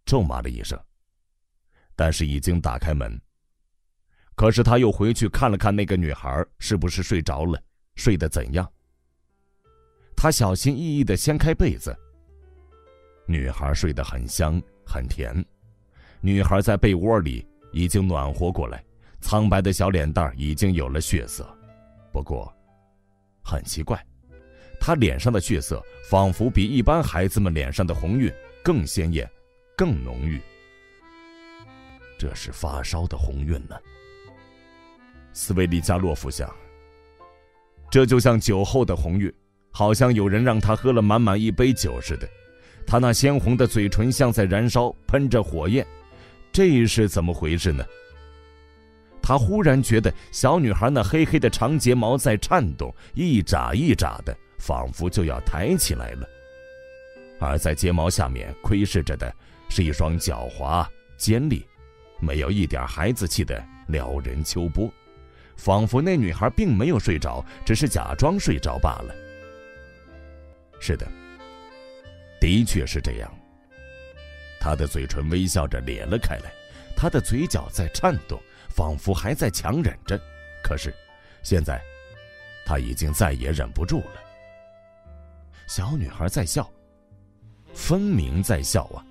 [0.04, 0.78] 咒骂了一声，
[1.96, 3.20] 但是已经打开门。
[4.34, 7.62] 可是他又回去看了看那个女孩是不是睡着了，
[7.94, 8.70] 睡得怎样。
[10.16, 11.96] 他小心翼翼的掀开被子。
[13.26, 15.34] 女孩睡得很香很甜，
[16.20, 18.84] 女孩在被窝里已经暖和过来，
[19.20, 21.46] 苍白的小脸蛋已经有了血色。
[22.12, 22.52] 不过，
[23.42, 24.04] 很奇怪，
[24.86, 28.30] 她脸上的血色仿佛比一般孩子们脸上的红晕
[28.62, 29.26] 更鲜艳，
[29.74, 30.38] 更浓郁。
[32.18, 33.74] 这是发烧的红晕呢。
[35.32, 36.54] 斯维利加洛夫想
[37.90, 39.32] ：“这就像酒后的红晕，
[39.70, 42.28] 好像有人让他喝了满满一杯酒似的。
[42.86, 45.86] 他那鲜红的嘴唇像在燃烧，喷着火焰，
[46.52, 47.82] 这是怎么回事呢？”
[49.22, 56.26] 他忽然觉得小女孩那黑黑的长睫毛在颤动，一眨一眨的，仿佛就要抬起来了。
[57.38, 59.30] 而在睫毛下面窥视着的，
[59.68, 60.86] 是一双狡猾、
[61.18, 61.66] 尖利、
[62.18, 64.90] 没有一点孩子气的撩人秋波。
[65.56, 69.14] 仿佛那女孩并没有睡着，只是假装睡着罢了。
[70.80, 71.06] 是的，
[72.40, 73.30] 的确是这样。
[74.58, 76.50] 他的嘴唇微笑着咧了开来，
[76.96, 80.18] 他的嘴角在颤动，仿佛还在强忍着。
[80.62, 80.92] 可是，
[81.42, 81.80] 现在，
[82.64, 84.23] 他已经再也忍不住了。
[85.76, 86.70] 小女孩在笑，
[87.72, 89.02] 分明在笑啊！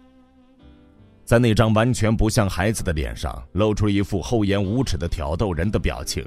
[1.25, 6.25] 在那张完全不像孩子的脸上，露出一副厚颜无耻的挑逗人的表情。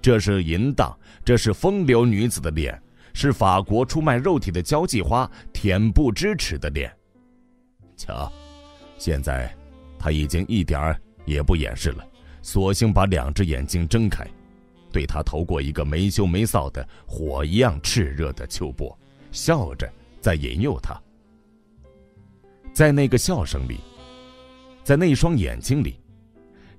[0.00, 2.82] 这是淫荡，这是风流女子的脸，
[3.12, 6.90] 是法国出卖肉体的交际花恬不知耻的脸。
[7.94, 8.32] 瞧，
[8.96, 9.54] 现在
[9.98, 12.02] 他已经一点儿也不掩饰了，
[12.40, 14.26] 索性把两只眼睛睁开，
[14.90, 18.98] 对他投过一个没羞没臊的火一样炽热的秋波，
[19.34, 19.86] 笑着
[20.22, 20.98] 在引诱他。
[22.72, 23.78] 在那个笑声里。
[24.82, 25.98] 在那双眼睛里，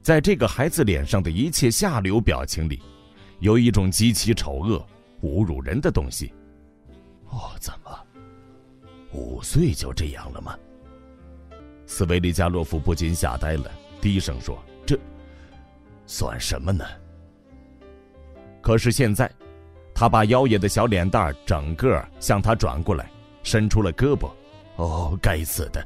[0.03, 2.79] 在这个孩子脸上的一切下流表情里，
[3.39, 4.85] 有一种极其丑恶、
[5.23, 6.31] 侮辱人的东西。
[7.31, 7.89] 哦，怎么，
[9.11, 10.55] 五岁就这样了吗？
[11.87, 14.95] 斯维利加洛夫不禁吓呆了，低声说：“这
[16.05, 16.85] 算什么呢？”
[18.61, 19.27] 可是现在，
[19.95, 23.09] 他把妖冶的小脸蛋整个向他转过来，
[23.43, 24.29] 伸出了胳膊。
[24.75, 25.81] 哦，该死的！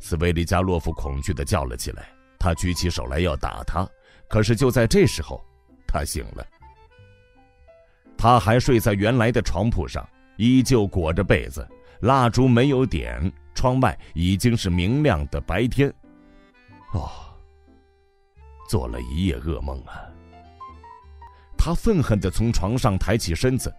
[0.00, 2.08] 斯维利加洛夫恐惧的叫了起来，
[2.40, 3.88] 他举起手来要打他，
[4.28, 5.40] 可是就在这时候，
[5.86, 6.44] 他醒了。
[8.18, 10.04] 他还睡在原来的床铺上，
[10.36, 11.64] 依旧裹着被子，
[12.00, 15.88] 蜡烛没有点，窗外已经是明亮的白天。
[16.94, 17.08] 哦，
[18.68, 20.09] 做了一夜噩梦啊！
[21.62, 23.70] 他愤恨的从床上抬起身子，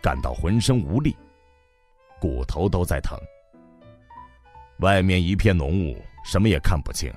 [0.00, 1.16] 感到浑身无力，
[2.20, 3.18] 骨头都在疼。
[4.78, 7.12] 外面一片浓雾，什么也看不清。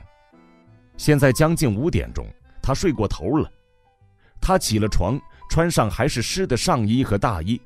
[0.98, 2.26] 现在将近五点钟，
[2.64, 3.48] 他睡过头了。
[4.42, 5.22] 他起了床，
[5.52, 7.62] 穿上还是湿的上衣和大衣。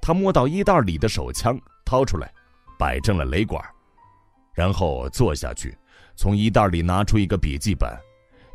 [0.00, 2.32] 他摸到衣袋里的手枪，掏出来，
[2.78, 3.62] 摆正了雷管，
[4.54, 5.76] 然后坐下去，
[6.16, 7.94] 从衣袋里拿出一个笔记本，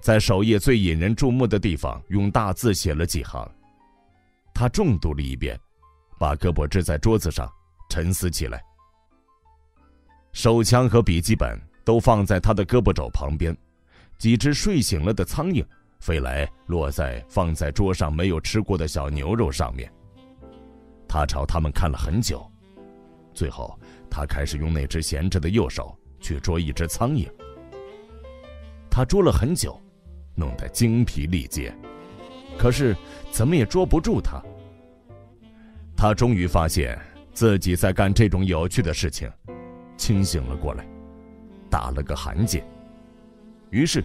[0.04, 3.50] 在首页最引人注目的地方用大字写了几行。
[4.54, 5.58] 他重读了一遍，
[6.20, 7.50] 把胳膊支在桌子上，
[7.90, 8.62] 沉思起来。
[10.34, 13.56] 手枪和笔记本都放在他的胳膊肘旁边，
[14.18, 15.66] 几只睡醒了的苍蝇
[16.02, 19.90] 飞来，落在放在桌上没有吃过的小牛肉上面。
[21.08, 22.46] 他朝他们看了很久，
[23.34, 23.80] 最后
[24.12, 27.26] 他开始用那只闲着的右手去捉一只苍蝇。
[28.92, 29.80] 他捉了很久，
[30.36, 31.74] 弄得精疲力竭，
[32.58, 32.96] 可是
[33.32, 34.42] 怎么也捉不住他。
[35.96, 37.00] 他终于发现
[37.34, 39.32] 自己在干这种有趣的事情。
[39.96, 40.86] 清醒了过来，
[41.70, 42.62] 打了个寒噤。
[43.70, 44.04] 于是，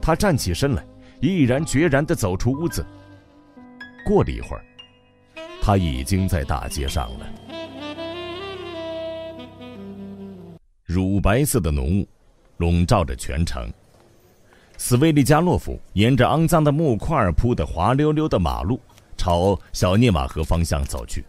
[0.00, 0.86] 他站起身来，
[1.20, 2.86] 毅然决然地走出屋子。
[4.06, 4.64] 过了一会儿，
[5.60, 7.26] 他已经在大街上了。
[10.84, 12.08] 乳白色的浓雾
[12.58, 13.70] 笼罩着全城。
[14.84, 18.80] 斯维利加洛夫沿着肮脏的木块铺的滑溜溜的马路，
[19.16, 21.24] 朝小涅瓦河方向走去。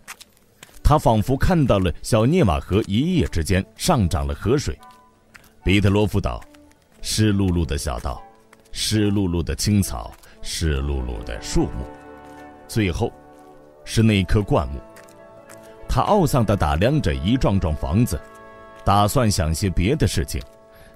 [0.84, 4.76] 他仿佛看到了小涅瓦河一夜之间上涨了河水，
[5.64, 6.44] 彼得罗夫岛，
[7.04, 8.24] 湿漉漉的小道，
[8.72, 11.86] 湿漉漉的青草，湿漉漉的树木，
[12.68, 13.14] 最后，
[13.86, 14.82] 是那棵灌木。
[15.88, 18.20] 他懊丧地打量着一幢幢房子，
[18.84, 20.42] 打算想些别的事情。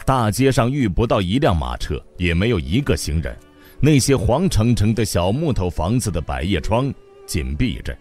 [0.07, 3.37] 大街上遇不到一辆马车，也没有一个行人。
[3.81, 6.93] 那些黄澄澄的小木头房子的百叶窗
[7.25, 7.93] 紧闭着。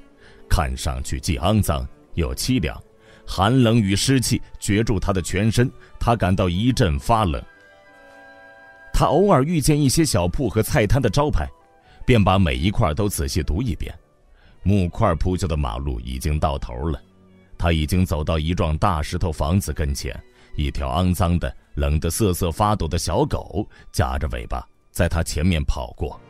[0.49, 2.81] 看上去既肮脏又凄凉，
[3.27, 5.69] 寒冷与湿气攫住他的全身，
[5.99, 7.43] 他感到一阵发冷。
[8.93, 11.49] 他偶尔遇见一些小铺和菜摊的招牌，
[12.07, 13.93] 便把每一块都仔细读一遍。
[14.63, 17.03] 木块铺就的马路已经到头了，
[17.59, 20.17] 他已经走到一幢大石头房子跟前，
[20.57, 26.21] 一条肮脏的、冷得瑟瑟发抖的小狗夹着尾巴在他前面跑过，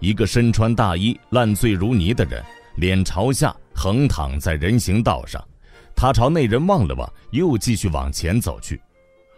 [0.00, 2.42] 一个身穿大衣、烂醉如泥的人。
[2.76, 5.46] 脸朝下横躺在人行道上，
[5.94, 8.80] 他朝那人望了望，又继续往前走去。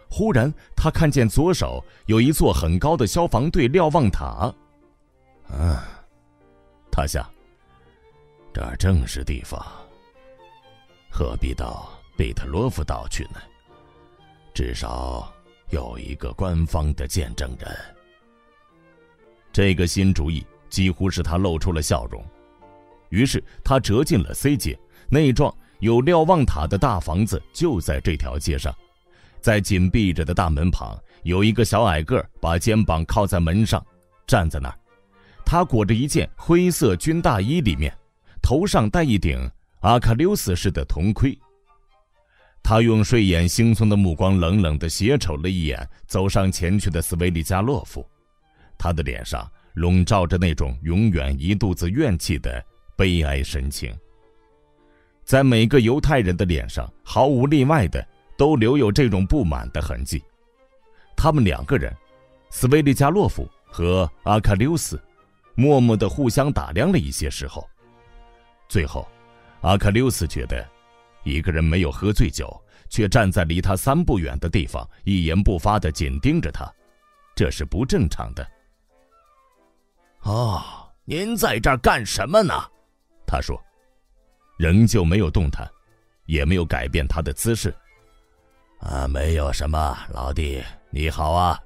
[0.09, 4.53] 忽然，他看见左手有一座很高的消防队瞭望塔。
[5.49, 5.83] 啊，
[6.89, 7.29] 他想，
[8.53, 9.61] 这儿正是地方。
[11.11, 13.41] 何必到贝特罗夫岛去呢？
[14.55, 15.29] 至少
[15.71, 17.69] 有一个官方的见证人。
[19.51, 22.25] 这个新主意几乎使他露出了笑容。
[23.09, 28.73] 于是他折进了 C 街，那幢有瞭望塔的大房子就在这条街上，
[29.41, 33.85] 在紧闭着的大门旁，有一个小矮个把肩膀靠在门上，
[34.25, 34.79] 站在那儿。
[35.45, 37.93] 他裹着一件灰色军大衣，里面
[38.41, 39.37] 头上戴一顶
[39.81, 41.37] 阿喀琉斯式的铜盔。
[42.67, 48.03] 他用睡眼惺忪的目光冷冷地斜瞅了一眼走上前去的斯维利加洛夫，
[48.75, 52.65] 他的脸上笼罩着那种永远一肚子怨气的
[52.97, 53.95] 悲哀神情。
[55.23, 58.03] 在每个犹太人的脸上，毫无例外的
[58.35, 60.23] 都留有这种不满的痕迹。
[61.15, 61.95] 他们两个人，
[62.49, 64.99] 斯维利加洛夫和阿喀琉斯，
[65.53, 67.69] 默默地互相打量了一些时候，
[68.67, 69.07] 最后，
[69.61, 70.67] 阿喀琉斯觉得。
[71.25, 72.49] 一个人没有喝醉酒，
[72.87, 76.71] 却站在离他三步远的地方，一言不发的紧盯着他，
[77.35, 78.47] 这是不正常的。
[80.21, 80.63] 哦，
[81.03, 82.53] 您在这儿干什么呢？
[83.25, 83.59] 他说，
[84.57, 85.67] 仍旧没有动弹，
[86.27, 87.75] 也没有改变他的姿势。
[88.79, 91.59] 啊，没有什么，老弟，你好啊，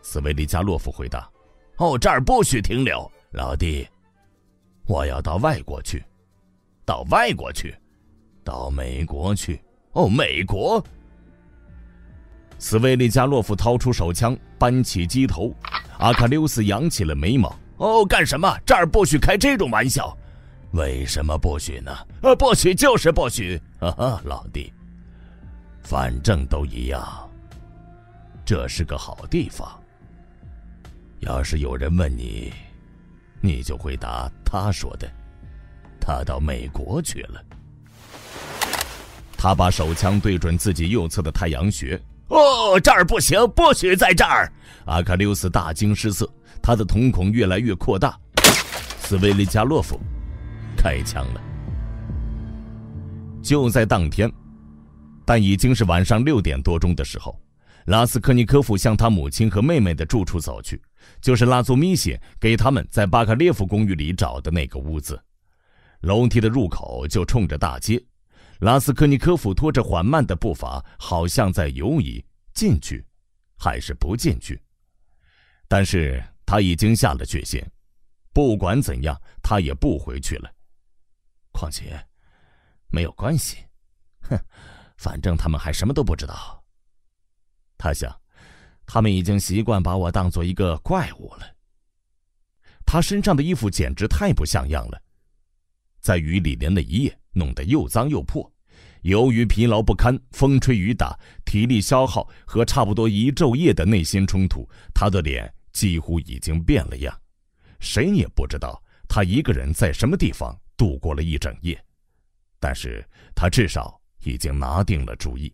[0.00, 1.28] 斯维利加洛夫回答。
[1.78, 3.86] 哦，这儿不许停留，老弟，
[4.86, 6.04] 我要到外国去，
[6.84, 7.76] 到外国去。
[8.46, 9.60] 到美国去
[9.90, 10.82] 哦，美国。
[12.60, 15.52] 斯维利加洛夫掏出手枪，扳起机头。
[15.98, 17.54] 阿喀琉斯扬起了眉毛。
[17.78, 18.56] 哦，干什么？
[18.64, 20.16] 这儿不许开这种玩笑。
[20.70, 21.92] 为什么不许呢？
[22.22, 23.60] 呃，不许就是不许。
[23.80, 24.72] 哈哈，老弟，
[25.82, 27.28] 反正都一样。
[28.44, 29.68] 这是个好地方。
[31.18, 32.52] 要是有人问你，
[33.40, 35.10] 你就回答他说的。
[36.00, 37.42] 他到美国去了。
[39.46, 41.96] 他把手枪对准自己右侧的太阳穴。
[42.30, 44.52] 哦，这儿不行，不许在这儿！
[44.86, 46.28] 阿卡琉斯大惊失色，
[46.60, 48.18] 他的瞳孔越来越扩大。
[48.98, 50.00] 斯维利加洛夫
[50.76, 51.40] 开枪了。
[53.40, 54.28] 就在当天，
[55.24, 57.40] 但已经是晚上六点多钟的时候，
[57.84, 60.82] 拉斯科尼科夫向他母亲和妹妹的住处走去，
[61.20, 65.16] 就是拉祖米谢给他们在巴卡列夫公寓里找的那个屋子。
[66.00, 68.04] 楼梯的入口就冲着大街。
[68.60, 73.04] 拉斯科尼科夫拖着缓慢的步伐，好像在犹疑进去，
[73.58, 74.60] 还是不进去。
[75.68, 77.62] 但是他已经下了决心，
[78.32, 80.50] 不管怎样，他也不回去了。
[81.52, 82.02] 况且，
[82.88, 83.58] 没有关系，
[84.22, 84.38] 哼，
[84.96, 86.64] 反正他们还什么都不知道。
[87.76, 88.14] 他想，
[88.86, 91.56] 他们已经习惯把我当做一个怪物了。
[92.86, 95.02] 他身上的衣服简直太不像样了，
[96.00, 97.18] 在雨里淋了一夜。
[97.36, 98.50] 弄得又脏又破，
[99.02, 107.14] 由于疲劳不堪、风吹雨打、体力消耗和差不多一昼夜的内心冲突，他的脸几乎已经变了样。
[107.78, 111.78] 谁也不知道他一个人在什么地方度过了一整夜，
[112.58, 115.52] 但是他至少已经拿定了主意。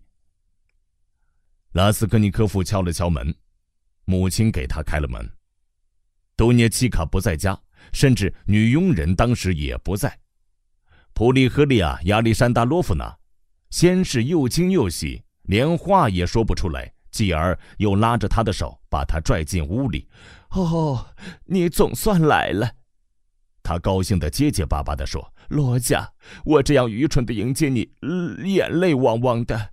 [1.72, 3.34] 拉斯科尼科夫敲了敲门，
[4.04, 5.28] 母亲给他开了门。
[6.36, 7.60] 多涅奇卡不在家，
[7.92, 10.16] 甚至女佣人当时也不在。
[11.14, 13.16] 普利赫利亚·亚历山大洛夫娜，
[13.70, 20.08] 先是又惊又喜，连话也说不出来，继而又拉着他的手，把他拽进屋里。
[20.50, 21.06] 哦，
[21.44, 22.70] 你总算来了！
[23.62, 26.12] 他高兴的结结巴巴地说：“罗家，
[26.44, 27.92] 我这样愚蠢的迎接你，
[28.44, 29.70] 眼泪汪汪的。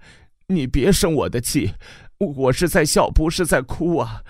[0.48, 1.74] 你别生我的气，
[2.20, 4.24] 我是在笑，不是在哭啊！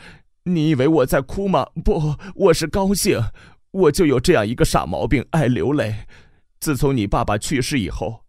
[0.43, 1.67] 你以为我在哭吗？
[1.83, 3.19] 不，我是高兴。
[3.71, 6.05] 我就有这样一个傻毛病，爱流泪。”
[6.59, 8.25] 自从你爸爸去世以后，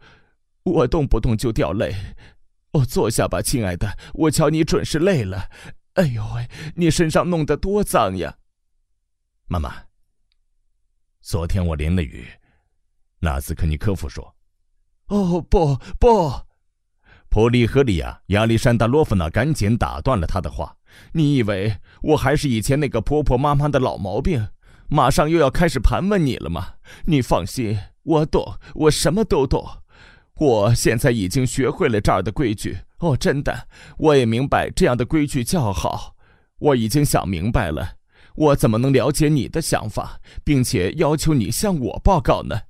[0.62, 1.94] 我动不动就掉泪。
[2.72, 5.50] 哦，坐下吧，亲爱的，我瞧你准是累了。
[5.94, 8.36] 哎呦喂，你身上弄得多脏呀！
[9.48, 9.74] 妈妈，
[11.20, 12.28] 昨天我淋了雨。
[13.18, 14.36] 纳斯科尼科夫说
[15.08, 16.32] ：“哦，不不。”
[17.28, 20.76] 普利赫利亚·亚历山大洛夫娜赶紧打断了他的话
[21.12, 24.48] ：“你以为我还是以前那个婆婆妈妈的老毛病？
[24.88, 26.74] 马上又要开始盘问你了吗？
[27.06, 29.66] 你放心。”我懂，我什么都懂。
[30.34, 32.78] 我现在已经学会了这儿的规矩。
[32.98, 36.16] 哦，真的，我也明白这样的规矩较好。
[36.58, 37.94] 我已经想明白了，
[38.34, 42.62] 我怎么能了解你的想法，并且要求你向我报告呢？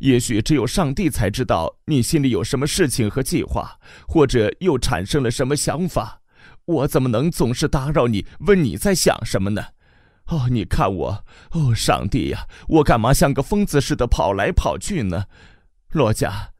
[0.00, 6.20] 也许只有上帝才知道你心里有什么事情和计划，或者又产生了什么想法。
[6.66, 9.62] 我怎么能总是打扰你，问你在想什么呢？
[10.28, 15.26] 哦，你看我，哦，上帝呀，我干嘛像个疯子似的跑来跑去呢？
[15.90, 16.50] 罗家，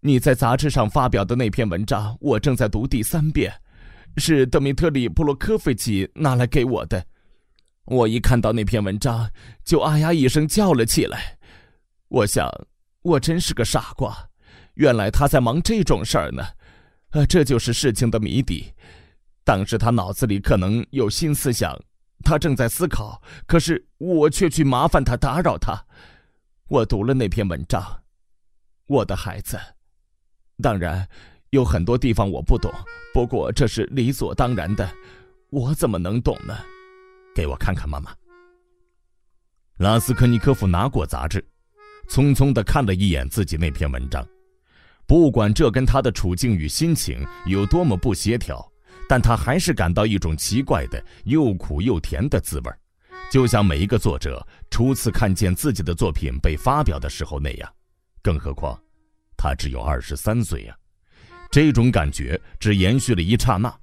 [0.00, 3.52] 你在杂志上发表的那篇文章，我正在读第三遍，
[4.18, 7.04] 是德米特里·布洛科菲奇拿来给我的。
[7.86, 9.30] 我一看到那篇文章，
[9.64, 11.38] 就啊呀一声叫了起来。
[12.08, 12.46] 我想，
[13.00, 14.14] 我真是个傻瓜，
[14.74, 16.42] 原来他在忙这种事儿呢。
[17.10, 18.70] 啊，这就是事情的谜底。
[19.44, 21.74] 当时他脑子里可能有新思想。
[22.24, 25.86] 他正在思考，可是我却去麻烦他，打扰他。
[26.68, 28.02] 我读了那篇文章，
[28.86, 29.58] 我的孩子。
[30.60, 31.08] 当然，
[31.50, 32.70] 有很多地方我不懂，
[33.14, 34.90] 不过这是理所当然的，
[35.50, 36.54] 我怎么能懂呢？
[37.34, 38.14] 给我看看，妈妈。
[39.78, 41.42] 拉斯科尼科夫拿过杂志，
[42.08, 44.26] 匆匆的看了一眼自己那篇文章。
[45.06, 48.68] 不管这跟他的处境与心情有多么不协调，
[49.08, 52.70] 但他还是感到一种奇怪的又苦又甜的滋味
[53.30, 57.72] 就像每一个作者初次看见自己的作品被发表的时候那样。
[58.22, 58.78] 更何况，
[59.36, 60.76] 他只有二十三岁呀。
[61.50, 63.74] 这种感觉只延续了一刹那。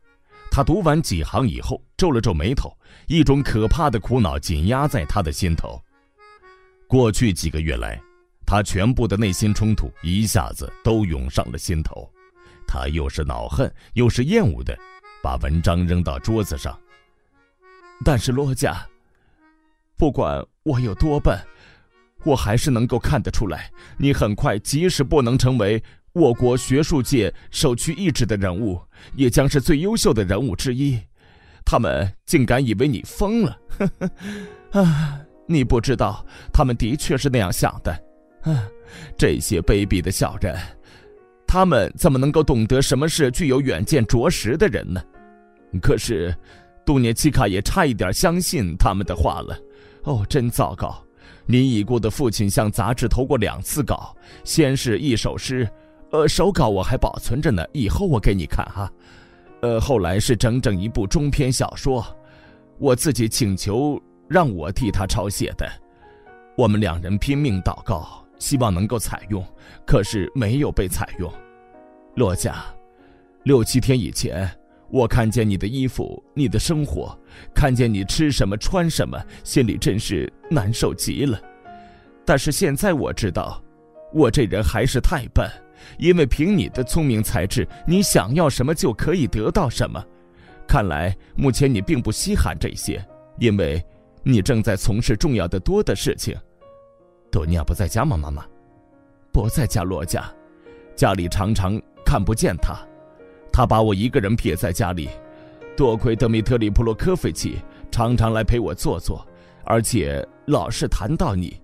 [0.52, 2.72] 他读完几行以后，皱了皱眉头，
[3.08, 5.82] 一种可怕的苦恼紧压在他的心头。
[6.88, 8.00] 过去几个月来。
[8.48, 12.08] 他全部的内心冲突一下子都涌上了心头，
[12.68, 14.78] 他又是恼恨又是厌恶的，
[15.26, 16.80] 把文章扔到桌子上。
[18.04, 18.86] 但是罗家，
[19.98, 21.36] 不管我有多笨，
[22.24, 25.82] 我还是能够看得出来，你很快即使不能成为
[26.14, 28.80] 我国学术界首屈一指的人物，
[29.16, 31.00] 也将是最优秀的人物之一。
[31.66, 33.90] 他们竟敢以为你疯了，呵
[34.70, 35.20] 呵啊！
[35.48, 36.24] 你不知道，
[36.54, 37.92] 他们的确是那样想的。
[38.44, 38.70] 啊，
[39.18, 40.56] 这些卑鄙的小人，
[41.48, 45.02] 他们怎么能够懂得什么是具有远见卓识的人呢？
[45.80, 46.36] 可是，
[46.86, 49.58] 杜涅奇卡也差一点相信他们的话了。
[50.04, 51.04] 哦，真糟糕！
[51.46, 55.68] 你已故的父亲向杂志投过两次稿，先是一首诗，
[56.12, 58.92] 呃，手稿我还保存着呢，以后我给你看哈。
[59.62, 62.06] 呃，后来是整整一部中篇小说，
[62.78, 65.68] 我自己请求让我替他抄写的。
[66.58, 68.22] 我们两人拼命祷告。
[68.38, 69.42] 希望能够采用，
[69.88, 71.34] 可是没有被采用。
[72.16, 72.66] 洛家，
[73.44, 74.46] 六七天以前，
[74.96, 77.20] 我看见你的衣服，你的生活，
[77.54, 81.38] 看见你吃什么穿什么，心里真是难受极了。
[82.24, 83.62] 但是现在我知道，
[84.14, 85.52] 我这人还是太笨，
[86.00, 90.02] 因为凭你的聪明才智，你想要什么就可以得到什么。
[90.66, 93.06] 看来目前你并不稀罕这些，
[93.38, 93.86] 因为
[94.24, 96.34] 你正在从事重要的多的事情。
[97.30, 98.16] 多尼亚不在家吗？
[98.16, 98.46] 妈妈，
[99.34, 99.84] 不在家。
[99.84, 100.24] 罗家，
[100.96, 102.80] 家里常常看不见他，
[103.56, 105.08] 他把我一个人撇在家里。
[105.78, 107.58] 多亏德米特里普洛科菲奇
[107.90, 109.26] 常常来陪我坐坐，
[109.64, 111.56] 而且老是谈到你。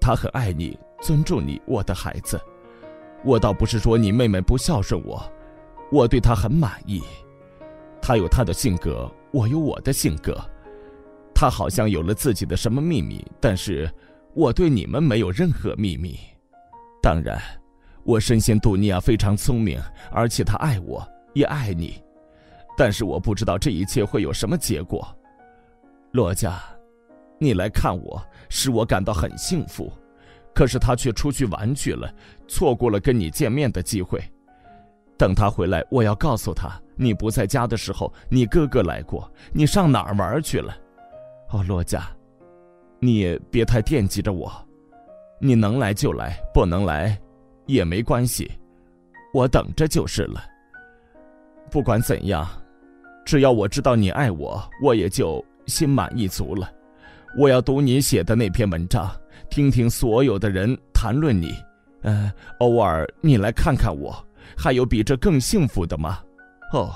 [0.00, 2.40] 他很爱你，尊重你，我的孩子。
[3.24, 5.22] 我倒不是说你妹妹不孝顺我，
[5.92, 7.00] 我对她很满意。
[8.02, 10.36] 她有她的性格，我有我的性格。
[11.32, 13.88] 她好像有了自己的什么秘密，但是。
[14.34, 16.18] 我对你们没有任何秘密，
[17.00, 17.40] 当然，
[18.06, 19.80] 我深信杜尼亚非常聪明，
[20.12, 22.00] 而且他爱我，也爱你，
[22.78, 25.06] 但是我不知道这一切会有什么结果。
[26.12, 26.56] 罗家，
[27.36, 29.92] 你来看我，使我感到很幸福，
[30.54, 32.08] 可是他却出去玩去了，
[32.46, 34.22] 错过了跟你见面的机会。
[35.18, 40.72] 等他回来，我要告诉他，你不在家的时候，你哥哥来过，你上哪儿玩去了？
[41.50, 42.06] 哦，罗家。
[43.00, 44.50] 你也别太惦记着我，
[45.40, 47.18] 你能来就来，不能来，
[47.66, 48.50] 也没关系，
[49.32, 50.42] 我等着就是了。
[51.70, 52.48] 不管怎样，
[53.24, 56.70] 只要我知道你爱我，我也就心满意足了。
[57.36, 59.10] 我要读你写的那篇文章，
[59.50, 61.54] 听听所有的人谈论你，
[62.02, 64.16] 嗯，偶尔你来看看我，
[64.56, 66.20] 还有比这更幸福的吗？
[66.72, 66.90] 哦，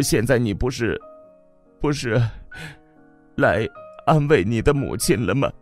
[0.00, 1.00] 现在你不是，
[1.80, 2.20] 不是，
[3.36, 3.68] 来。
[4.06, 5.52] 安慰你的母亲了吗？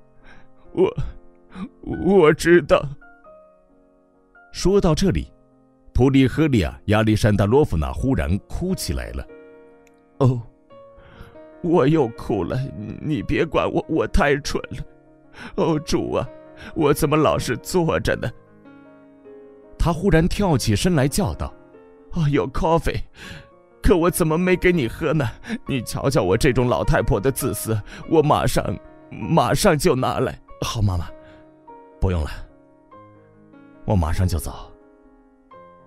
[0.75, 0.95] 我，
[1.83, 2.87] 我知道。
[4.55, 5.33] 说到这里，
[5.93, 9.27] 普利赫利亚亚历山大罗夫娜忽然哭起来了。
[10.19, 10.41] 哦，
[11.61, 12.57] 我又哭了。
[13.03, 14.79] 你别管我，我太蠢了。
[15.57, 16.29] 哦，主啊，
[16.77, 18.31] 我怎么老是坐着呢？
[19.77, 21.53] 他忽然跳起身来叫道
[22.15, 23.01] ：“哦，有 coffee。”
[23.83, 25.29] 可我怎么没给你喝呢？
[25.67, 27.77] 你瞧瞧我这种老太婆的自私，
[28.09, 28.65] 我马上，
[29.11, 30.41] 马上就拿来。
[30.61, 31.09] 好，妈妈，
[32.01, 32.31] 不用了，
[33.87, 34.71] 我马上就走。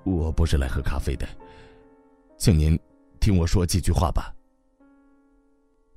[0.04, 1.28] 我不是来喝咖啡的，
[2.38, 2.80] 请您
[3.20, 4.34] 听我说几句话吧。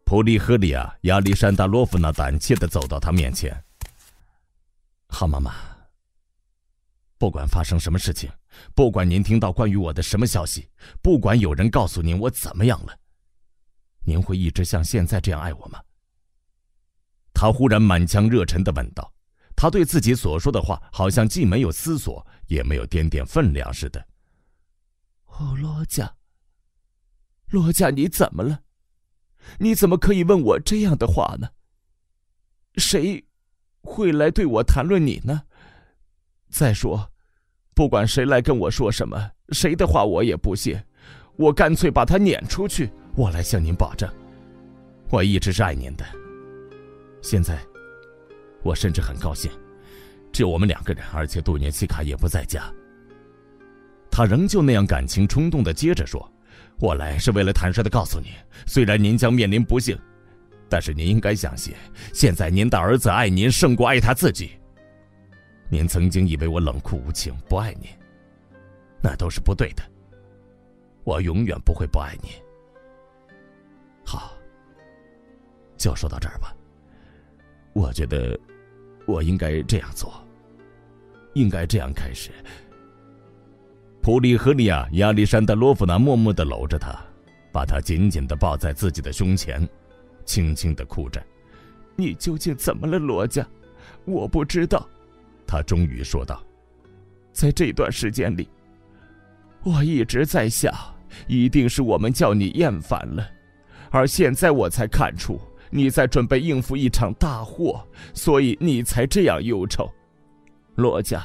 [0.04, 3.62] 普利赫利亚亚历山大罗夫娜胆怯的走到他面前。
[5.08, 5.54] 好，妈妈。
[7.18, 8.30] 不管发生什么事情，
[8.74, 10.68] 不管您听到关于我的什么消息，
[11.02, 12.98] 不管有人告诉您我怎么样了，
[14.04, 15.80] 您会一直像现在这样爱我吗？
[17.34, 19.12] 他忽然满腔热忱的问道。
[19.60, 24.02] 他对自己所说的话，好像既没有思索，也没有点点分量似的。
[25.26, 26.14] 哦，罗家，
[27.50, 28.60] 罗家，你怎么了？
[29.58, 31.50] 你怎么可以问我这样的话呢？
[32.76, 33.22] 谁
[33.82, 35.42] 会来对我谈论你呢？
[36.48, 37.12] 再说，
[37.74, 40.82] 不管谁来跟我说什么，谁的话我也不信。
[41.36, 42.90] 我干脆把他撵出去。
[43.14, 44.10] 我来向您保证，
[45.10, 46.06] 我一直是爱您的。
[47.20, 47.62] 现在，
[48.62, 49.50] 我甚至很高兴，
[50.32, 52.72] 只有我们两个人，而且杜涅西卡也不在家。
[54.10, 56.30] 他仍旧那样感情冲动的接着说
[56.78, 58.32] ：“我来是为了坦率的告诉你，
[58.66, 59.98] 虽然您将面临不幸，
[60.68, 61.74] 但是您应该相信，
[62.12, 64.50] 现在您的儿子爱您胜过爱他自己。
[65.70, 67.88] 您曾经以为我冷酷无情，不爱您，
[69.02, 69.82] 那都是不对的。”
[71.02, 72.28] 我永远不会不爱你。
[74.04, 74.36] 好，
[75.78, 76.54] 就说到这儿吧。
[77.72, 78.38] 我觉得
[79.06, 80.12] 我应该这样做，
[81.34, 82.30] 应该这样开始。
[84.02, 86.98] 普利赫利亚·亚历山大罗夫娜默默的搂着他，
[87.52, 89.68] 把他紧紧的抱在自己的胸前，
[90.24, 91.22] 轻轻的哭着。
[91.96, 93.46] 你究竟怎么了，罗家？
[94.06, 94.88] 我不知道。
[95.46, 96.42] 他终于说道
[97.32, 98.48] ：“在这段时间里。”
[99.62, 100.72] 我一直在想，
[101.26, 103.28] 一定是我们叫你厌烦了，
[103.90, 105.38] 而现在我才看出
[105.70, 109.88] 你在准备应付一场大祸，所以你才这样忧愁。
[110.74, 111.24] 罗家，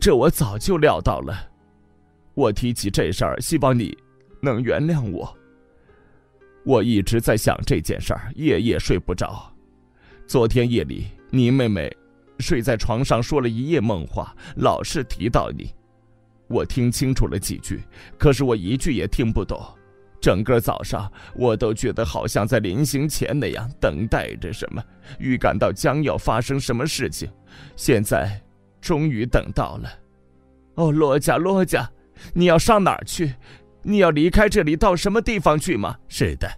[0.00, 1.50] 这我早就料到了。
[2.34, 3.96] 我提起这事儿，希望你
[4.40, 5.36] 能原谅我。
[6.64, 9.52] 我一直在想这件事儿，夜夜睡不着。
[10.26, 11.94] 昨天夜里，你妹妹
[12.38, 15.74] 睡在床上说了一夜梦话，老是提到你。
[16.48, 17.82] 我听清楚了几句，
[18.18, 19.60] 可是我一句也听不懂。
[20.22, 24.80] 整个早上，我都觉得好像在临行前那样等待着什么，
[25.18, 27.28] 预感到将要发生什么事情。
[27.74, 28.40] 现在，
[28.80, 29.90] 终于等到了。
[30.76, 31.90] 哦，罗家，罗家，
[32.32, 33.34] 你要上哪儿去？
[33.82, 35.96] 你要离开这里到什么地方去吗？
[36.08, 36.48] 是的，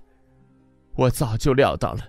[0.95, 2.01] 我早就料到了。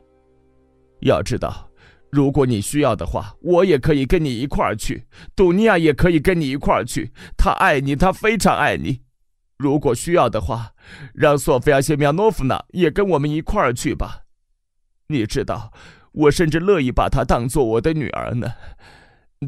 [0.99, 1.71] 要知道。
[2.11, 5.05] 如果你需要的话，我也可以跟你一块儿去。
[5.35, 7.11] 杜尼亚也可以跟你一块儿去。
[7.37, 9.01] 他爱你，他非常爱你。
[9.57, 10.73] 如果需要的话，
[11.13, 14.23] 让索菲亚谢米亚诺夫娜也跟我们一块儿去吧。
[15.07, 15.71] 你知道，
[16.11, 18.53] 我甚至乐意把她当做我的女儿呢。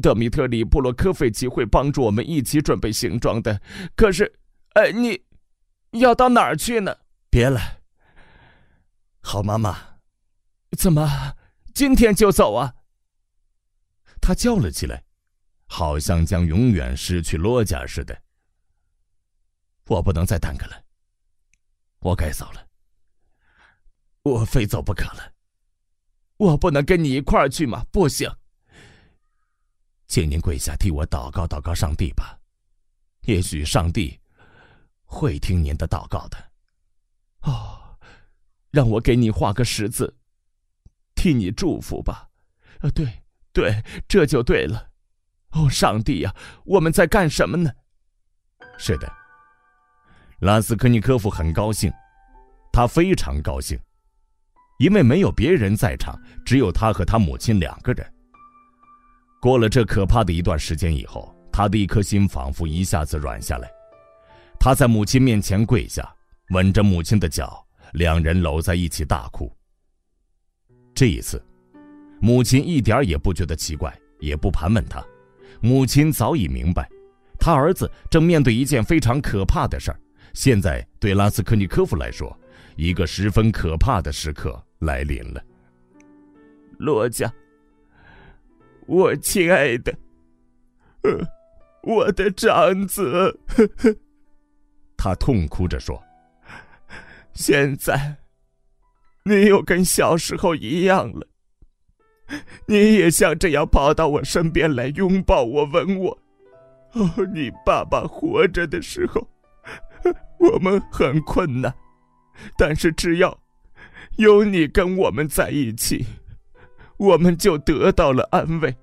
[0.00, 3.60] 德米特里布洛科费奇会帮助我们一起准备行装的。
[3.96, 4.38] 可是，
[4.74, 5.20] 哎，你
[5.92, 6.96] 要到哪儿去呢？
[7.28, 7.60] 别了，
[9.20, 9.76] 好妈妈。
[10.76, 11.34] 怎么？
[11.74, 12.74] 今天就走啊！
[14.20, 15.04] 他叫了起来，
[15.66, 18.16] 好像将永远失去罗家似的。
[19.88, 20.84] 我不能再耽搁了，
[22.00, 22.66] 我该走了，
[24.22, 25.32] 我非走不可了。
[26.36, 27.84] 我不能跟你一块儿去吗？
[27.90, 28.30] 不行，
[30.06, 32.38] 请您跪下替我祷告祷告上帝吧，
[33.22, 34.20] 也许上帝
[35.04, 36.52] 会听您的祷告的。
[37.40, 37.98] 哦，
[38.70, 40.14] 让我给你画个十字。
[41.14, 42.30] 替你祝福吧，
[42.78, 44.90] 啊，对，对，这就对了。
[45.50, 46.32] 哦，上帝呀，
[46.64, 47.72] 我们在干什么呢？
[48.78, 49.12] 是的，
[50.40, 51.92] 拉斯科尼科夫很高兴，
[52.72, 53.76] 他非常高兴，
[54.78, 58.06] 因为没有别人在场，只有他和他母亲两个人。
[59.40, 63.68] 过了这可怕的一段时间以后，他的一颗心仿佛一下子软下来。
[64.60, 66.08] 他在母亲面前跪下，
[66.50, 67.60] 吻着母亲的脚，
[67.94, 69.52] 两人搂在一起大哭。
[70.94, 71.44] 这一次，
[72.20, 75.04] 母亲一点也不觉得奇怪，也不盘问他。
[75.60, 76.88] 母亲早已明白，
[77.40, 80.00] 他儿子正面对一件非常可怕的事儿。
[80.38, 82.32] 现在对拉斯科尼科夫来说，
[82.76, 85.42] 一个十分可怕的时刻来临了。
[86.78, 87.28] 罗家，
[88.86, 89.92] 我亲爱的，
[91.02, 91.10] 呃，
[91.82, 93.96] 我的长子，呵呵
[94.96, 96.00] 他痛哭着说
[97.34, 98.16] ：“现在。”
[99.26, 101.26] 你又跟小时候一样了，
[102.66, 106.18] 你也像这样跑到我身边来拥抱我、吻我。
[106.92, 109.28] 哦，你爸爸活着的时候，
[110.38, 111.72] 我们很困难，
[112.56, 113.38] 但是只要
[114.16, 116.04] 有你跟我们在一起，
[116.96, 118.74] 我们就得到了安慰。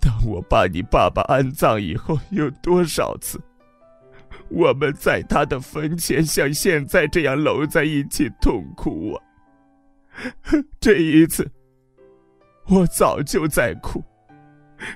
[0.00, 3.40] 当我把你爸爸安葬以后，有多少次？
[4.48, 9.22] 我们在他的坟前像现在这样搂在一起痛哭啊！
[10.78, 11.50] 这一次，
[12.68, 14.04] 我早就在哭，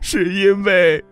[0.01, 1.05] 是因为，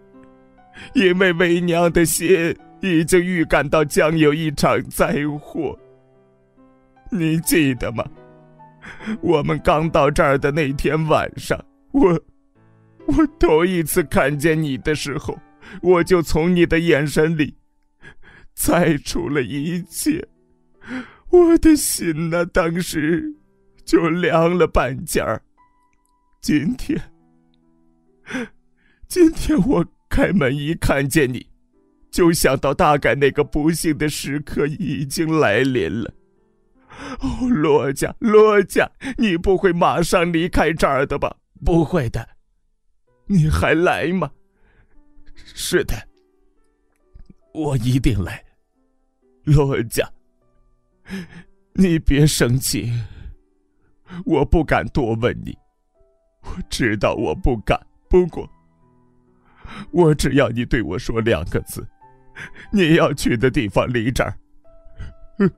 [0.95, 5.79] 因为为娘的心已经预感到将有一场灾祸。
[7.11, 8.05] 你记得吗？
[9.21, 12.21] 我们刚到这儿的那天晚上，我，
[13.07, 15.39] 我头一次看见你的时候，
[15.83, 17.55] 我就从你的眼神里。
[18.55, 20.27] 猜出了一切，
[21.31, 23.33] 我的心呐，当时
[23.85, 25.41] 就凉了半截儿。
[26.41, 27.01] 今天，
[29.07, 31.47] 今天我开门一看见你，
[32.11, 36.13] 就想到大概那个不幸的时刻已经来临了。
[37.21, 41.37] 哦，罗家，罗家，你不会马上离开这儿的吧？
[41.65, 42.29] 不会的。
[43.27, 44.31] 你还来吗？
[45.35, 45.95] 是的，
[47.53, 48.43] 我一定来。
[49.45, 50.11] 罗家，
[51.75, 52.93] 你别生气，
[54.25, 55.57] 我不敢多问你。
[56.43, 57.79] 我知道我不敢，
[58.09, 58.49] 不过，
[59.91, 61.87] 我只要你对我说两个字：
[62.73, 64.39] 你要去的地方离这儿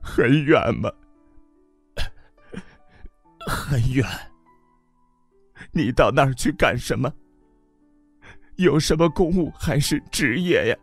[0.01, 0.91] 很远吗？
[3.47, 4.05] 很远。
[5.71, 7.11] 你到那儿去干什么？
[8.57, 10.77] 有什么公务还是职业呀？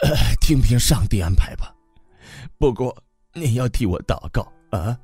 [0.00, 0.10] 呃，
[0.40, 1.74] 听凭上帝安排吧。
[2.58, 2.96] 不过
[3.32, 4.98] 你要替我祷告啊。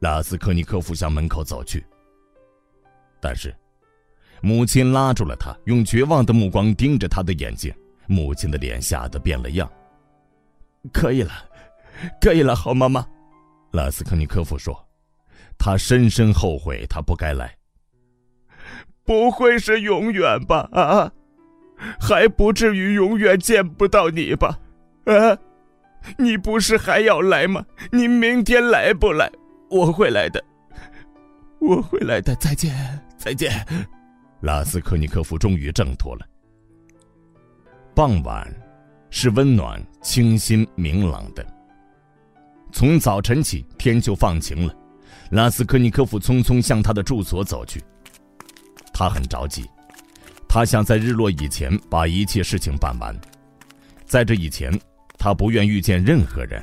[0.00, 1.84] 拉斯科尼科夫向门口走去，
[3.20, 3.54] 但是
[4.44, 7.72] 母亲拉住了他，用绝望的目光盯着他的眼睛。
[8.06, 9.66] 母亲的脸吓得变了样。
[10.92, 11.32] 可以了，
[12.20, 13.06] 可以了，好妈妈。
[13.70, 14.78] 拉斯科尼科夫说
[15.56, 17.56] ：“他深深后悔，他不该来。
[19.02, 20.68] 不会是永远吧？
[20.72, 21.10] 啊，
[21.98, 24.58] 还不至于永远见不到你吧？
[25.06, 25.38] 啊，
[26.18, 27.64] 你不是还要来吗？
[27.90, 29.32] 你明天来不来？”
[29.70, 30.44] 我会来的，
[31.60, 32.34] 我会来的。
[32.36, 33.50] 再见，再见。
[34.44, 36.26] 拉斯科尼科夫终于挣脱了。
[37.94, 38.46] 傍晚
[39.08, 41.42] 是温暖、清新、明朗的。
[42.70, 44.76] 从早晨起，天就放晴了。
[45.30, 47.82] 拉斯科尼科夫匆匆向他的住所走去。
[48.92, 49.64] 他很着急，
[50.46, 53.18] 他想在日落以前把一切事情办完。
[54.04, 54.78] 在这以前，
[55.16, 56.62] 他不愿遇见任何人。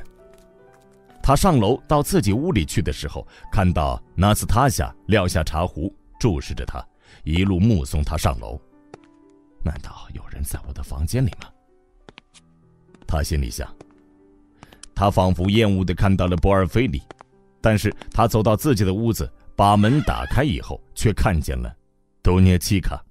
[1.20, 6.80] 他上楼到自己屋里去的时候，看到纳斯塔夏撂下茶壶，注视着他，
[7.22, 8.60] 一路目送他上楼。
[9.64, 11.48] 难道有人在我的房间里吗？
[13.06, 13.72] 他心里想。
[14.94, 17.02] 他仿佛厌恶的看到了博尔菲里，
[17.60, 21.74] 但是他走到自己的屋子，把门打开以后，却看见了
[22.22, 23.02] 多涅奇卡。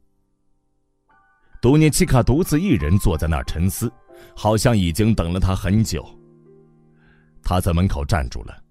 [1.62, 3.92] 多涅奇卡独自一人坐在那儿沉思，
[4.36, 6.06] 好像已经等了他很久。
[7.44, 8.64] 他在门口站住了。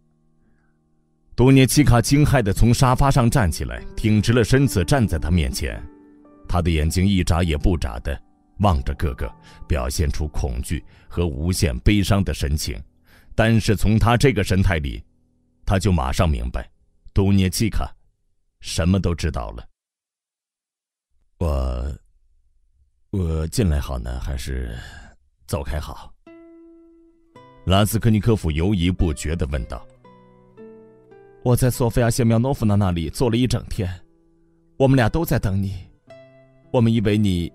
[1.40, 5.82] 多涅奇卡惊骇的从沙发上站起来，挺直了身子站在他面前，
[6.46, 8.22] 他的眼睛一眨也不眨的
[8.58, 9.26] 望着哥哥，
[9.66, 12.78] 表现出恐惧和无限悲伤的神情。
[13.34, 15.02] 但是从他这个神态里，
[15.64, 16.70] 他就马上明白，
[17.14, 17.90] 多涅奇卡
[18.60, 19.66] 什么都知道了。
[21.38, 21.98] 我，
[23.12, 24.78] 我进来好呢，还是
[25.46, 26.12] 走开好？
[27.64, 29.82] 拉斯科尼科夫犹豫不决的问道
[31.42, 33.88] ：“我在索菲亚谢苗诺夫娜那里坐了一整天，
[34.76, 35.74] 我们俩都在等你。
[36.70, 37.50] 我们以为你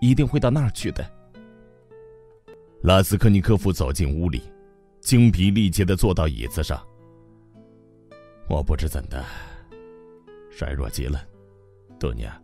[0.00, 1.04] 一定会到那儿去的。”
[2.84, 4.42] 拉斯科尼科夫走进屋里，
[5.00, 6.86] 精疲力竭的坐到椅子上。
[8.48, 9.24] 我不知怎的，
[10.50, 11.26] 衰弱极了，
[11.98, 12.40] 多尼亚。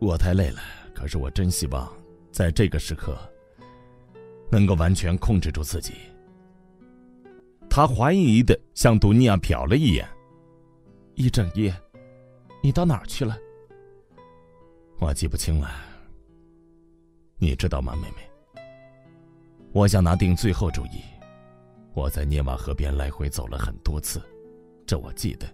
[0.00, 0.60] 我太累了，
[0.92, 1.90] 可是我真希望
[2.32, 3.16] 在这个时刻。
[4.50, 5.94] 能够完全控制住自己。
[7.76, 10.08] 他怀疑的向杜尼亚瞟了一眼。
[11.16, 11.74] 一整夜，
[12.62, 13.36] 你到哪儿去了？
[15.00, 15.68] 我记不清了。
[17.36, 18.62] 你知道吗，妹妹？
[19.72, 21.02] 我想拿定最后主意。
[21.94, 24.22] 我在涅瓦河边来回走了很多次，
[24.86, 25.46] 这我记得。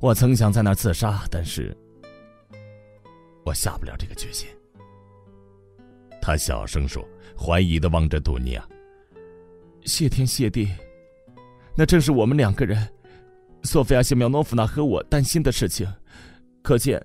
[0.00, 1.72] 我曾想在那儿自杀，但是
[3.44, 4.48] 我下不了这个决心。
[6.20, 7.06] 他小声说。
[7.38, 8.68] 怀疑的望着杜尼亚。
[9.84, 10.68] 谢天谢地，
[11.76, 12.92] 那正是我们两个人，
[13.64, 15.90] 索菲亚谢苗诺夫娜和我担心的事情。
[16.62, 17.04] 可见，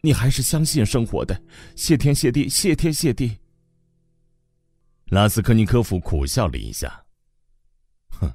[0.00, 1.40] 你还是相信生活的。
[1.76, 3.38] 谢天谢地，谢天谢地。
[5.06, 7.04] 拉斯科尼科夫苦笑了一下，
[8.10, 8.32] 哼，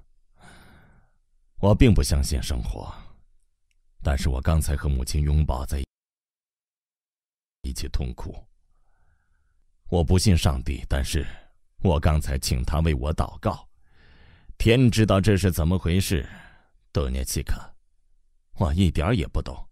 [1.60, 2.94] 我并不相信生活，
[4.04, 5.82] 但是我刚才和母亲拥抱在
[7.64, 8.36] 一起痛苦。
[9.90, 11.26] 我不信上帝，但是
[11.82, 13.69] 我刚才请他为我祷告。
[14.60, 16.28] 天知道这是怎么回事，
[16.92, 17.74] 多涅契卡，
[18.58, 19.70] 我一点也不懂。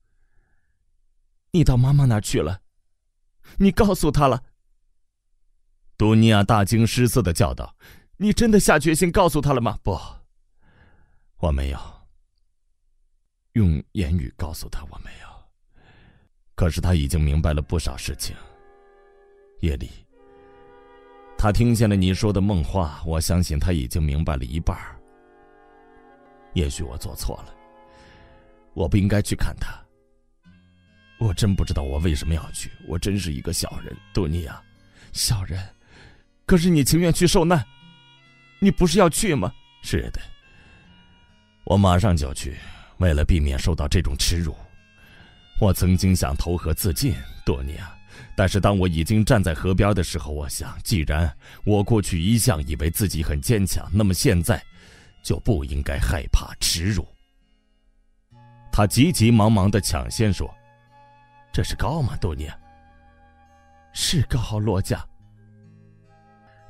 [1.52, 2.62] 你到妈妈那儿去了？
[3.58, 4.42] 你告诉他了？
[5.98, 7.76] 多尼亚大惊失色的叫道
[8.16, 10.00] ：“你真的下决心告诉他了吗？”“不，
[11.40, 11.80] 我没有。
[13.54, 15.28] 用言语告诉他我没有。
[16.56, 18.34] 可是他已经明白了不少事情。
[19.60, 19.92] 夜里。”
[21.38, 24.76] 他听见了你说的梦话，我相信他已经明白了一半
[26.54, 27.54] 也许我做错了，
[28.74, 29.70] 我不应该去看他。
[31.20, 34.62] 我真不知道我为什么要去，我真是一个小人，多尼亚，
[35.14, 35.64] 小人。
[36.46, 37.64] 可是你情愿去受难，
[38.60, 39.54] 你不是要去吗？
[39.84, 40.22] 是的，
[41.66, 42.56] 我马上就去，
[42.98, 44.56] 为了避免受到这种耻辱。
[45.60, 47.97] 我曾经想投河自尽，多尼亚。
[48.36, 51.32] 但是当我已经站在河边的时候，我想，既然
[51.66, 54.62] 我过去一向以为自己很坚强，那么现在
[55.24, 57.08] 就不应该害怕耻辱。
[58.72, 60.54] 他急急忙忙的抢先说
[61.52, 62.48] ：“这是高吗，多尼？
[63.92, 65.04] 是高，洛家。”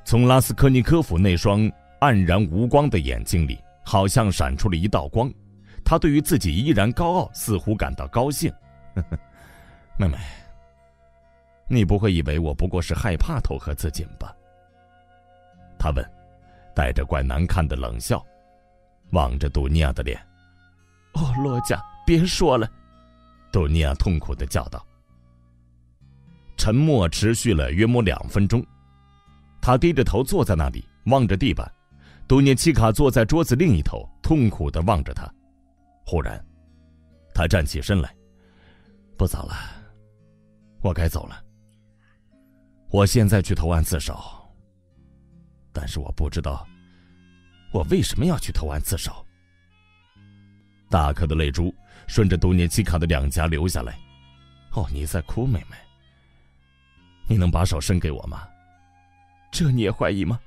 [0.04, 5.30] 从拉斯科尼科夫那双黯然无光的眼睛里，好像闪出了一道光。
[5.84, 8.50] 他对于自己依然高傲，似乎感到高兴。
[9.98, 10.16] 妹妹。
[11.68, 14.34] 你不会以为我不过是害怕投河自尽吧？
[15.78, 16.04] 他问，
[16.74, 18.24] 带着怪难看的冷笑，
[19.12, 20.18] 望着杜尼亚的脸。
[21.12, 22.68] 哦，罗家，别说了！
[23.52, 24.84] 杜尼亚痛苦的叫道。
[26.56, 28.64] 沉默持续了约莫两分钟，
[29.60, 31.70] 他低着头坐在那里，望着地板。
[32.26, 35.26] 杜涅奇卡坐在桌子另一头，痛苦的望着他。
[36.04, 36.44] 忽然，
[37.34, 38.14] 他站起身来。
[39.16, 39.54] 不早了，
[40.82, 41.42] 我该走了。
[42.90, 44.18] 我现在去投案自首，
[45.72, 46.66] 但是我不知道
[47.70, 49.24] 我为什么要去投案自首。
[50.88, 51.74] 大颗的泪珠
[52.06, 53.98] 顺着杜涅奇卡的两颊流下来。
[54.72, 55.76] 哦，你在哭，妹妹？
[57.28, 58.48] 你能把手伸给我吗？
[59.52, 60.40] 这你也怀疑吗？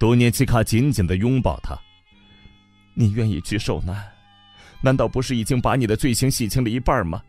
[0.00, 1.78] 杜涅奇卡紧紧的拥抱他。
[2.94, 4.12] 你愿意去受难？
[4.80, 7.22] 难道不是已经把你的罪行洗清了一半吗？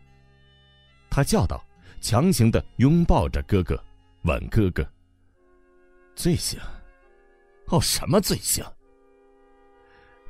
[1.08, 1.64] 他叫道。
[2.00, 3.82] 强行的拥抱着哥哥，
[4.22, 4.86] 吻哥哥。
[6.14, 6.58] 罪行？
[7.68, 8.64] 哦，什么罪行？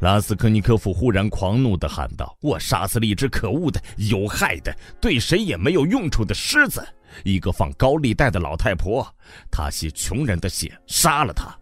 [0.00, 6.86] 拉斯科尼科夫忽然狂怒的喊道：“我杀死了一只可恶的、有害的、对谁也没有用处的狮子，
[7.24, 9.04] 一个放高利贷的老太婆，
[9.50, 11.52] 她吸穷人的血，杀了她，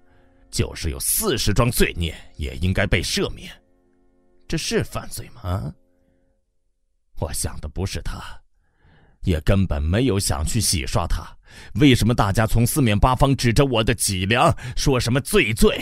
[0.51, 3.51] 就是有四十桩罪孽，也应该被赦免。
[4.47, 5.73] 这是犯罪吗？
[7.19, 8.21] 我想的不是他。”
[9.27, 11.27] 也根本没有想去洗刷他，
[11.81, 15.77] 为什么大家从四面八方指着我的脊梁，说什么罪罪？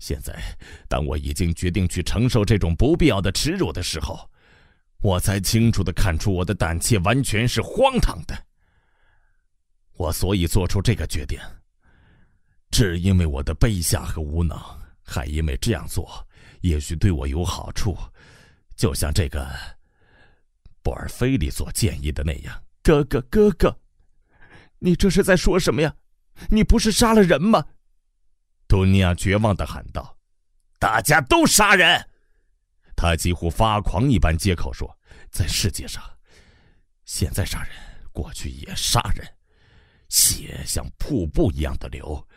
[0.00, 0.36] 现在，
[0.88, 4.28] 当我已经决定去承受这种不必要的耻辱的时候，
[5.00, 8.36] 我才清楚的看出我的胆怯完全是荒唐的。
[9.96, 11.38] 我所以做出这个决定，
[12.72, 14.58] 只因为我的卑下和无能，
[15.04, 16.26] 还因为这样做
[16.62, 17.96] 也许对我有好处，
[18.76, 19.48] 就像这个。
[20.84, 23.80] 博尔菲利所建议的那样，哥哥，哥哥，
[24.78, 25.96] 你这是在说什么呀？
[26.50, 27.64] 你不是杀了人吗？
[28.68, 30.18] 多尼亚绝望的喊道
[30.78, 32.06] ：“大家都杀人！”
[32.94, 34.98] 他几乎发狂一般接口说
[35.32, 36.02] ：“在世界上，
[37.06, 37.72] 现在杀人，
[38.12, 39.26] 过去也杀人，
[40.10, 42.28] 血像瀑布一样的流，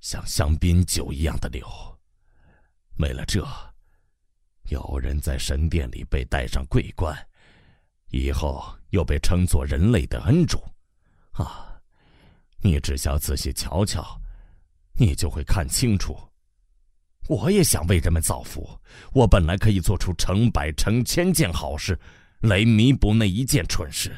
[0.00, 1.64] 像香槟酒一样的流。
[2.98, 3.46] 为了这，
[4.70, 7.16] 有人在神殿里被戴上桂冠。”
[8.12, 10.62] 以后又被称作人类的恩主，
[11.32, 11.68] 啊！
[12.60, 14.20] 你只需要仔细瞧瞧，
[14.94, 16.16] 你就会看清楚。
[17.26, 18.68] 我也想为人们造福，
[19.12, 21.98] 我本来可以做出成百成千件好事，
[22.42, 24.14] 来弥补那一件蠢事。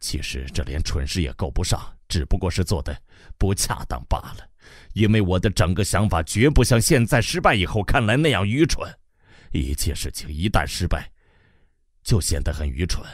[0.00, 3.00] 其实这连蠢事也够不上，只不过是做的
[3.38, 4.48] 不恰当罢了。
[4.94, 8.92] 因为我的整个想法绝不像现在失败以后看来那样愚蠢。
[9.52, 11.08] 一切事情一旦失败，
[12.02, 13.04] 就显得很愚蠢。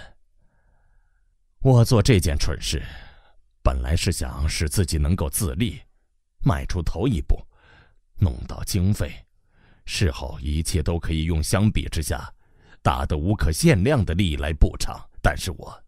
[1.60, 2.82] 我做这件蠢事，
[3.62, 5.80] 本来是想使自己能够自立，
[6.44, 7.36] 迈出头一步，
[8.20, 9.12] 弄到经费，
[9.84, 12.32] 事后一切都可以用相比之下
[12.82, 14.98] 大的无可限量的利益来补偿。
[15.20, 15.84] 但是我，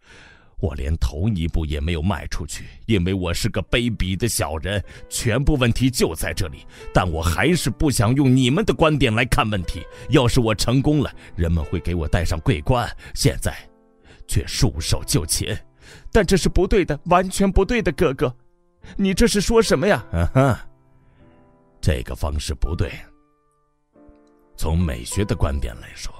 [0.61, 4.83] 我连头一步也没有迈出去，因为我是个卑鄙的小人。
[5.09, 9.83] 全部问题就在这里，但我还是不想用你们的观点来看问题。
[10.11, 13.57] 要是我成功了，人们会给我戴上桂冠，现在
[14.29, 15.57] 却束手就擒。
[16.13, 18.35] 但这是不对的，完全不对的，哥哥，
[18.97, 20.05] 你这是说什么呀？
[20.13, 20.57] 嗯哼，
[21.81, 22.93] 这个方式不对。
[24.57, 26.13] 从美学的观点来说，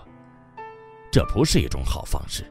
[1.13, 2.51] 这不是一种好方式。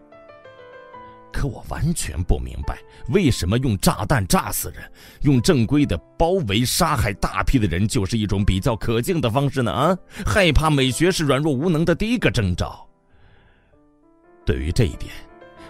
[1.31, 2.78] 可我完全不明白，
[3.10, 4.83] 为什么用炸弹炸死人，
[5.22, 9.72] 用正规的包围杀害大批的人，就是一种比较可敬的方式呢？
[9.72, 12.88] 啊，害怕美学是软弱无能的第一个征兆。
[14.45, 15.12] 对于这一点，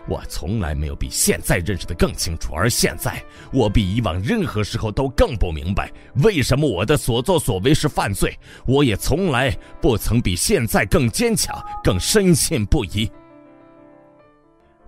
[0.07, 5.91] 我从来没有比现在认识的更清楚，而现在我比以往任何时候都更不明白
[6.23, 8.33] 为什么我的所作所为是犯罪。
[8.65, 13.11] 我也从来不曾比现在更坚强、更深信不疑。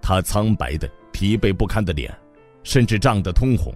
[0.02, 2.14] 他苍白的、疲惫不堪的脸，
[2.64, 3.74] 甚至涨得通红。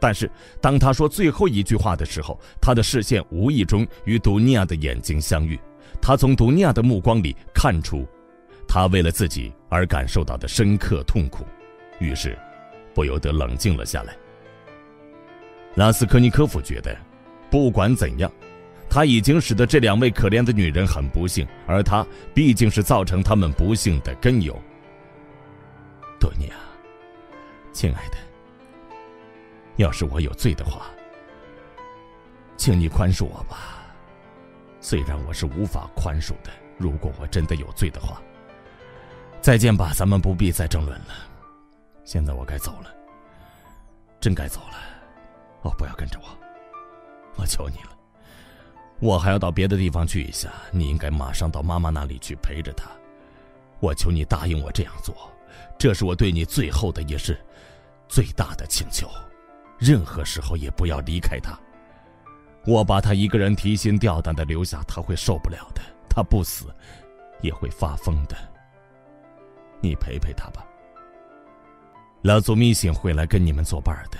[0.00, 5.58] 但是，当他说最后一句话的时候，他的视线无意中与杜尼亚的眼睛相遇，
[6.00, 8.06] 他从杜尼亚的目光里看出。
[8.66, 11.44] 他为了自己而感受到的深刻痛苦，
[12.00, 12.36] 于是
[12.92, 14.16] 不由得冷静了下来。
[15.76, 16.96] 拉斯科尼科夫觉得，
[17.50, 18.30] 不管怎样，
[18.90, 22.04] 他已经使得这两位可怜的女人很不幸，而他
[22.34, 24.60] 毕竟是造成他们不幸的根由。
[26.18, 26.56] 多尼亚，
[27.72, 28.16] 亲爱的，
[29.76, 30.86] 要是我有罪的话，
[32.56, 33.82] 请你宽恕我吧。
[34.80, 38.20] 虽然我是无法宽恕的，如果我真的有罪的话。
[39.40, 41.14] 再见吧，咱们不必再争论了。
[42.04, 42.94] 现在我该走了，
[44.20, 44.76] 真该走了。
[45.62, 46.26] 哦，不要跟着我，
[47.36, 47.90] 我求你了。
[49.00, 52.88] 我还要到别的地方去一下，你应该马上到妈妈那里去陪着她。
[53.80, 55.30] 我求你答应我这样做，
[55.84, 57.38] 这是我对你最后的也是
[58.08, 59.06] 最大的请求。
[59.78, 61.52] 任何时候也不要离开他。
[62.64, 65.82] 我把他一个人提心吊胆的留下，他会受不了的。
[66.08, 66.74] 他不死，
[67.42, 68.34] 也会发疯的。
[69.82, 70.64] 你陪陪他吧。
[72.22, 74.16] 老祖米醒会来跟你们作伴的，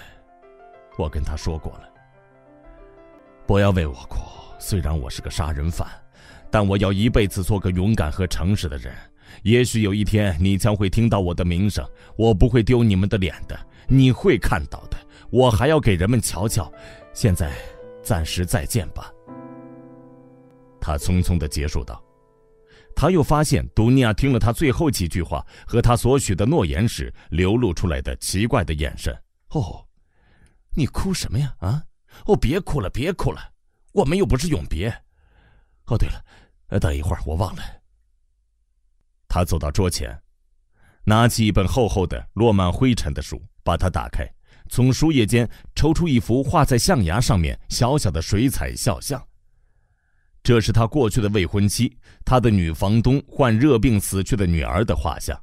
[0.99, 1.89] 我跟他说过了。
[3.47, 4.19] 不要为我哭，
[4.59, 5.89] 虽然我是个杀人犯，
[6.51, 8.95] 但我要一辈子做个勇敢和诚实的人。
[9.43, 11.87] 也许有一天你将会听到我的名声，
[12.17, 14.97] 我不会丢你们的脸的，你会看到的。
[15.31, 16.73] 我还要给人们瞧瞧。
[17.13, 17.53] 现在，
[18.03, 19.13] 暂时再见吧。
[20.81, 22.03] 他匆匆的结束道。
[22.97, 29.13] 他又发现，杜尼亚听了他最后几句话和他所许的诺言时流露出来的奇怪的眼神。
[29.49, 29.85] 哦，
[30.77, 31.55] 你哭什么呀？
[31.59, 31.83] 啊？
[32.27, 33.41] 哦，别哭了，别哭了，
[33.93, 34.89] 我们又不是永别。
[35.87, 36.25] 哦，对了，
[36.69, 37.63] 呃等一会儿，我忘了。
[39.35, 40.17] 他走到桌前，
[41.03, 44.25] 拿起一本厚厚的、落满灰尘的书，把它打开，
[44.69, 49.21] 从书页间抽出一幅画在象牙上面小小的水彩肖像。
[50.41, 55.37] 这是他过去的未婚妻，他的女房东患热病死去的女儿的画像，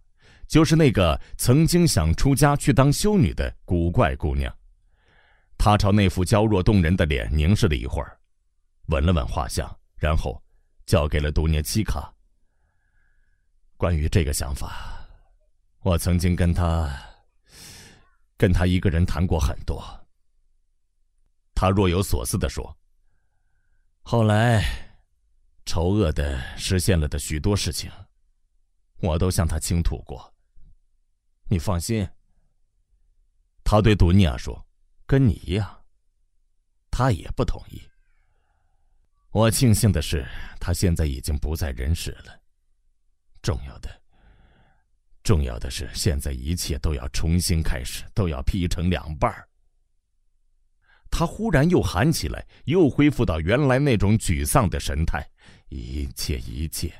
[0.47, 4.49] 就是那个曾经想出家去当修女的古怪姑娘。
[5.57, 8.17] 他朝那副娇弱动人的脸凝视了一会儿，
[8.85, 10.41] 吻了吻画像，然后
[10.85, 12.09] 交给了杜涅奇卡。
[13.81, 15.09] 关于这个想法，
[15.79, 16.87] 我曾经跟他，
[18.37, 19.83] 跟他一个人谈过很多。
[21.55, 22.77] 他若有所思地说
[24.05, 24.63] ：“后来。”
[25.65, 27.91] 丑恶的实现了的许多事情，
[28.99, 30.31] 我都向他倾吐过。
[31.49, 32.07] 你放心。
[33.63, 34.63] 他对杜尼亚说
[35.07, 35.83] ：“跟你一样。”
[36.91, 37.81] 他也不同意。
[39.31, 40.23] 我庆幸的是，
[40.59, 42.40] 他现在已经不在人世了。
[43.41, 43.89] 重要的，
[45.23, 49.33] 重要的是，现在一切都要重新开始，都要劈成两半。
[51.09, 55.27] 他忽然又喊起来，又恢复到原来那种沮丧的神态。
[55.69, 56.93] 一切，一切，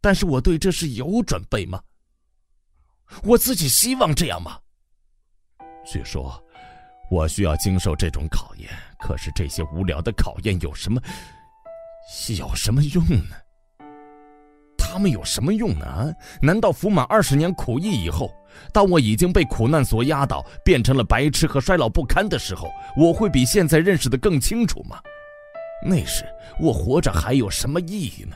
[0.00, 1.82] 但是我对这是有准备吗？
[3.22, 4.60] 我自己希望这样吗？
[5.84, 6.40] 据说，
[7.10, 8.70] 我需要经受这种考验。
[9.00, 11.00] 可是这些无聊的考验有什么，
[12.36, 13.36] 有什么用呢？
[14.90, 16.14] 他们有什么用呢？
[16.40, 18.34] 难道服满二十年苦役以后？
[18.72, 24.98] 当我已经被苦难所压倒，变成了白痴和衰老不堪的时候，我会比现在认识的更清楚吗？
[25.84, 26.24] 那时
[26.58, 28.34] 我活着还有什么意义呢？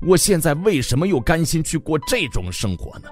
[0.00, 3.08] 我现在为什么又甘心去过这种生活呢？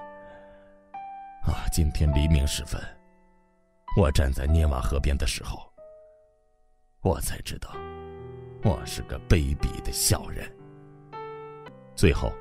[1.45, 1.63] 啊！
[1.71, 2.81] 今天黎明时分，
[3.95, 5.59] 我站在涅瓦河边的时候，
[7.01, 7.69] 我才知道，
[8.63, 10.51] 我是个卑鄙的小人。
[11.95, 12.33] 最后，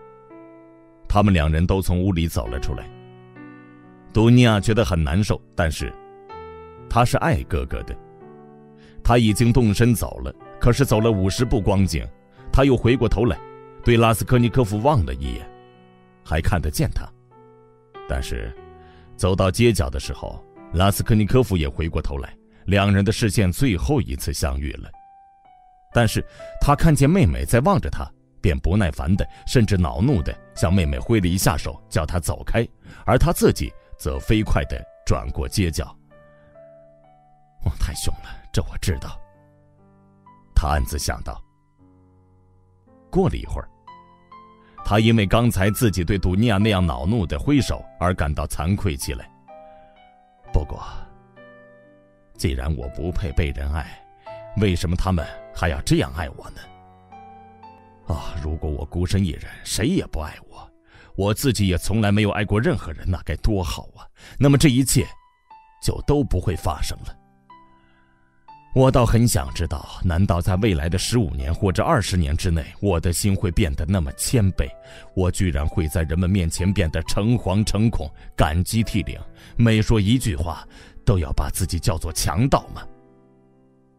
[1.13, 2.89] 他们两人都从屋里走了出来。
[4.15, 5.93] 杜尼亚觉得很难受，但是
[6.89, 7.95] 他是爱哥哥的。
[9.05, 12.03] 他已经动身走了，可是走了五十步光景，
[12.51, 13.39] 他又回过头来，
[13.85, 15.47] 对拉斯科尼科夫望了一眼，
[16.25, 17.07] 还看得见他。
[18.09, 18.51] 但是，
[19.15, 24.91] 走到街角的时候，拉斯科尼科夫也回过头来，两人的视线最后一次相遇了。
[25.93, 26.25] 但是
[26.59, 28.11] 他看见妹妹在望着他，
[28.43, 32.69] 便不耐烦的，甚至恼怒的向妹妹挥了一下手，叫她走开，
[33.07, 33.73] 而他自己。
[33.99, 35.97] 则飞快的转过街角。
[37.65, 39.17] 我太凶了，这我知道。
[40.57, 41.41] 他暗自想到。
[43.09, 43.69] 过了一会儿，
[44.85, 49.31] 他因为刚才自己对杜尼亚那样恼怒的挥手而感到惭愧起来。
[50.53, 50.83] 不过，
[52.37, 53.87] 既然我不配被人爱，
[54.61, 56.61] 为什么他们还要这样爱我呢？
[58.07, 60.71] 啊，如果我孤身一人，谁也不爱我，
[61.17, 64.07] 我自己也从来没有爱过任何人，那该多好啊！
[64.39, 65.07] 那么这一切，
[65.83, 67.17] 就都不会发生了。
[68.75, 74.67] 我倒很想知道，难道在未来的十五年或者二十年之内，我的心会变得那么谦卑？
[75.15, 79.21] 我居然会在人们面前变得诚惶诚恐、感激涕零，
[79.57, 80.67] 每说一句话
[81.05, 82.83] 都要把自己叫做强盗吗？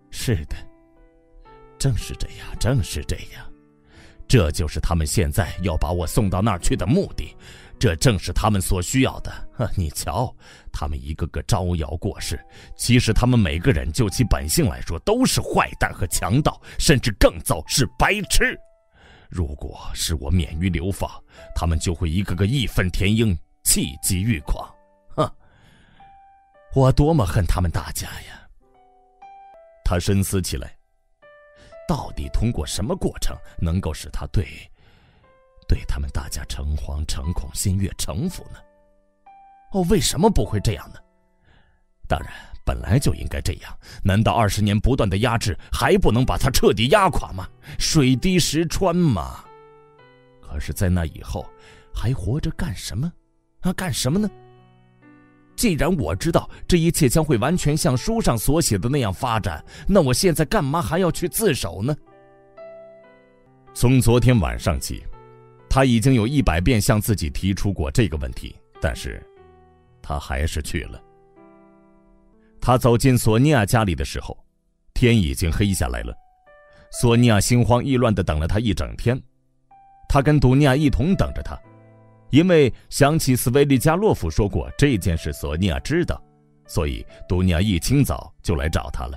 [0.10, 0.56] 是的，
[1.78, 3.46] 正是这样，正是这样，
[4.34, 7.38] 这就是他们现在要把我送到那儿去的目的。
[7.78, 9.32] 这正是他们所需要的。
[9.78, 10.36] 你瞧，
[10.72, 12.44] 他们一个个招摇过市，
[12.76, 18.60] 其实他们每个人就其本性来说都是坏蛋和强盗，甚至更糟是白痴。
[19.30, 21.08] 如果是我免于流放，
[21.54, 24.68] 他们就会一个个义愤填膺、气急欲狂。
[25.16, 25.32] 哼！
[26.74, 28.48] 我多么恨他们大家呀！
[29.86, 30.76] 他深思起来，
[31.88, 34.46] 到底通过什么过程能够使他对？
[35.68, 38.60] 对他们大家诚惶诚恐、心悦诚服呢？
[39.72, 41.00] 哦，为什么不会这样呢？
[42.08, 42.32] 当然，
[42.66, 43.78] 本来就应该这样。
[44.04, 47.48] 难道二十年不断的压制还不能把他彻底压垮吗？
[47.80, 49.44] 水滴石穿吗？
[50.42, 51.50] 可是，在那以后，
[51.96, 53.12] 还活着干什么？
[53.62, 54.30] 啊，干什么呢？
[55.56, 61.96] 既然我知道这一切将会完全像书上所写的那样发展，那我现在干嘛还要去自首呢？
[63.74, 65.04] 从昨天晚上起。
[65.70, 69.20] 他已经有一百遍向自己提出过这个问题，但是，
[70.04, 71.02] 他还是去了。
[72.62, 74.38] 他走进索尼娅家里的时候，
[74.94, 76.14] 天已经黑下来了。
[76.92, 79.20] 索尼娅心慌意乱地等了他一整天，
[80.08, 81.60] 他跟杜尼娅一同等着他，
[82.34, 86.20] 因为想起斯维利加洛夫说过这件事，索尼娅知道，
[86.66, 89.16] 所以杜尼娅一清早就来找他了。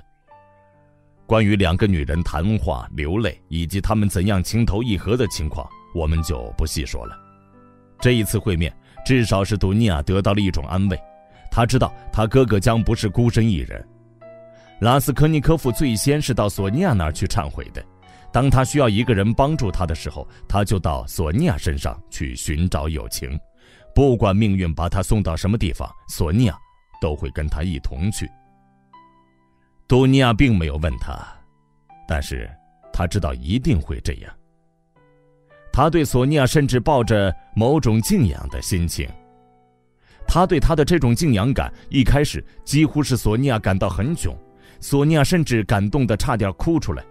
[1.25, 5.67] 关于两个女人谈话、流泪以及他们怎样情投意合的情况。
[5.95, 7.17] 我们就不细说了。
[7.99, 8.71] 这一次会面，
[9.03, 10.99] 至少是杜尼亚得到了一种安慰。
[11.49, 13.83] 他知道他哥哥将不是孤身一人。
[14.79, 17.83] 拉斯科尼科夫最先是到索尼娅那儿去忏悔的。
[18.37, 23.35] 当他需要一个人帮助他的时候，他就到索尼娅身上去寻找友情。
[23.95, 26.55] 不管命运把他送到什么地方，索尼娅
[27.01, 28.29] 都会跟他一同去。
[29.87, 31.17] 杜尼亚并没有问他，
[32.07, 32.47] 但是
[32.93, 34.31] 他知道一定会这样。
[35.73, 39.09] 他对索尼娅甚至抱着某种敬仰的心情。
[40.27, 44.37] 他对他的这种敬仰感，一开始几乎是索尼娅感到很囧，
[44.79, 47.03] 索尼娅甚至感动得差点哭出来。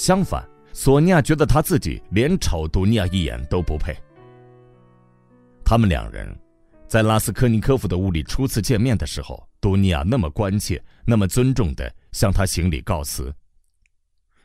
[0.00, 3.94] 相反，索尼娅觉得他自己连瞅杜尼亚一眼都不配。
[5.62, 6.34] 他们两人
[6.88, 13.30] 在拉斯科尼科夫的屋里初次见面的时候，杜尼亚那么关切、那么尊重地向他行礼告辞。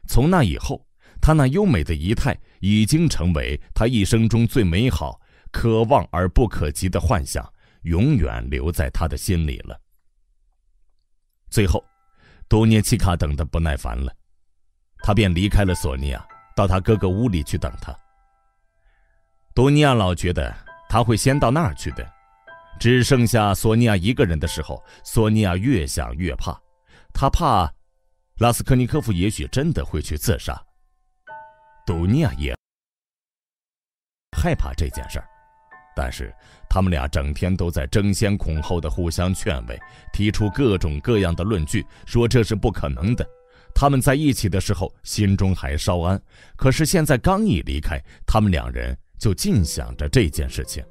[0.09, 0.85] 从那以后。
[1.21, 5.19] 他那优美的仪态已经成为他一生中最美好、
[5.51, 7.51] 可望而不可及的幻想，
[7.83, 9.79] 永远留在他的心里了。
[11.49, 11.83] 最后，
[12.47, 14.13] 多涅奇卡等得不耐烦了，
[15.05, 17.95] 他便离开了索尼娅，到他哥哥屋里去等他。
[19.53, 20.51] 多尼亚老觉得
[20.89, 22.11] 他会先到那儿去的，
[22.79, 26.59] 只剩下索尼娅一个人的时候，索尼娅越想越怕，
[27.13, 27.71] 他怕
[28.39, 30.59] 拉斯科尼科夫也许真的会去自杀。
[31.85, 32.55] 杜尼亚也
[34.35, 35.27] 害怕这件事儿，
[35.95, 36.33] 但是
[36.67, 39.79] 他们俩整天都在争先恐后的互相劝慰，
[40.11, 43.23] 提出各种各样的论据，说这是不可能的。
[43.75, 46.19] 他们在一起的时候心中还稍安，
[46.56, 50.81] 可是现在刚一离开，他们两人就尽想着这件事情。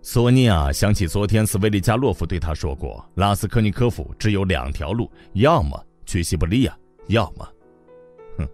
[0.00, 7.48] 索尼娅想起昨天斯维利加洛夫对他说过，拉斯科尼科夫只有两条路，要么去西伯利亚，要么……
[8.38, 8.48] 哼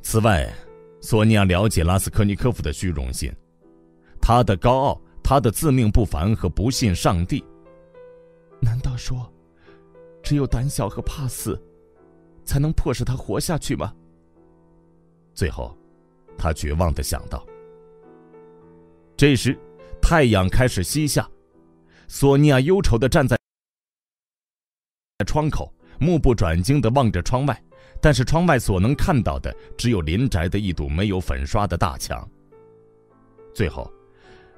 [0.00, 0.48] 此外，
[1.00, 3.32] 索尼娅了解拉斯科尼科夫的虚荣心，
[4.20, 7.44] 他的高傲，他的自命不凡和不信上帝。
[8.60, 9.32] 难道说，
[10.22, 11.60] 只有胆小和怕死，
[12.44, 13.94] 才能迫使他活下去吗？
[15.34, 15.76] 最后，
[16.36, 17.46] 他绝望的想到。
[19.16, 19.58] 这时，
[20.00, 21.28] 太阳开始西下，
[22.06, 23.36] 索尼娅忧愁的站在
[25.26, 27.62] 窗口，目不转睛的望着窗外。
[28.00, 32.28] 但是窗外所能看到的只有林宅的一堵没有粉刷的大墙。
[33.52, 33.92] 最后，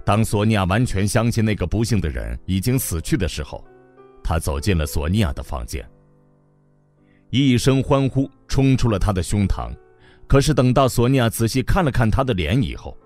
[0.04, 3.64] 当索尼娅完全相信那个不幸的人已经死去的时候，
[4.30, 5.84] 他走进了索尼娅的房间。
[7.30, 9.76] 一声欢呼冲出了他的胸膛，
[10.28, 12.96] 可是等到索尼娅仔细看了看他的脸以后，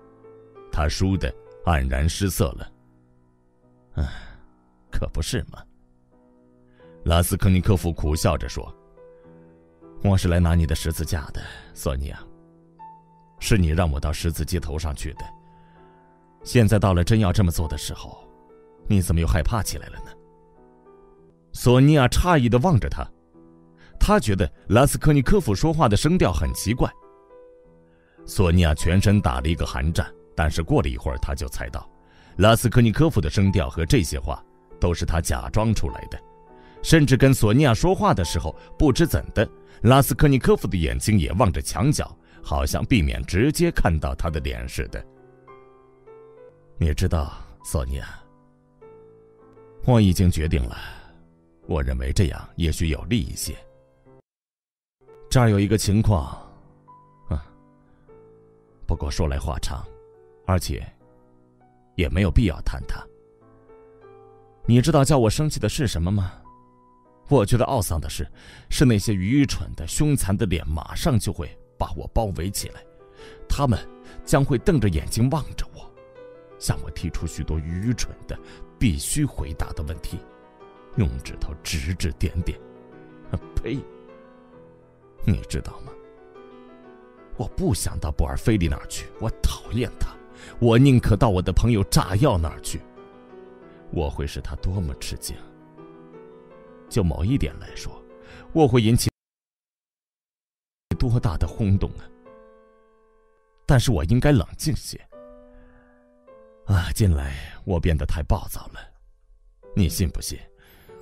[0.71, 1.33] 他输的
[1.65, 2.71] 黯然失色了。
[3.95, 4.07] 唉，
[4.91, 5.63] 可不是嘛。
[7.05, 8.71] 拉斯科尼科夫苦笑着说
[10.05, 11.41] ：“我是来拿你的十字架的，
[11.73, 12.19] 索尼娅。
[13.39, 15.25] 是你让我到十字街头上去的。
[16.43, 18.23] 现在到了真要这么做的时候，
[18.87, 20.11] 你怎么又害怕起来了呢？”
[21.55, 23.09] 索尼娅诧异的望着他，
[23.97, 26.91] 他觉得拉斯科尼科夫说话的声调很奇怪。
[28.25, 30.05] 索尼娅全身打了一个寒战，
[30.35, 31.89] 但是过了一会儿，他就猜到，
[32.35, 34.43] 拉斯科尼科夫的声调和这些话
[34.81, 36.19] 都是他假装出来的，
[36.83, 39.49] 甚至跟索尼娅说话的时候，不知怎的，
[39.83, 45.03] 拉斯科尼科夫的眼睛也望着墙角，好像避免直接看到他的脸似的。
[46.77, 47.31] 你知道，
[47.63, 48.05] 索尼娅，
[49.85, 50.77] 我已经决定了，
[51.67, 53.55] 我认为这样也许有利一些。
[55.29, 56.25] 这儿有一个情况。
[57.29, 57.45] 啊
[58.87, 59.83] 不过说来话长，
[60.45, 60.85] 而且
[61.95, 63.03] 也没有必要谈它。
[64.67, 66.33] 你知道叫我生气的是什么吗？
[67.27, 68.27] 我觉得懊丧的是，
[68.69, 71.49] 是那些愚蠢的、凶残的脸马上就会
[71.79, 72.85] 把我包围起来，
[73.49, 73.79] 他们
[74.23, 75.91] 将会瞪着眼睛望着我，
[76.59, 78.37] 向我提出许多愚蠢的、
[78.77, 80.19] 必须回答的问题，
[80.97, 82.59] 用指头指指点点。
[83.55, 83.77] 呸！
[85.25, 85.91] 你知道吗？
[87.37, 90.15] 我不想到布尔菲利那儿去，我讨厌他。
[90.59, 92.79] 我宁可到我的朋友炸药那儿去。
[93.91, 95.35] 我会使他多么吃惊！
[96.87, 98.01] 就某一点来说，
[98.53, 99.09] 我会引起
[100.97, 102.07] 多大的轰动啊！
[103.65, 104.97] 但是我应该冷静些。
[106.65, 108.79] 啊，近来我变得太暴躁了，
[109.75, 110.39] 你信不信？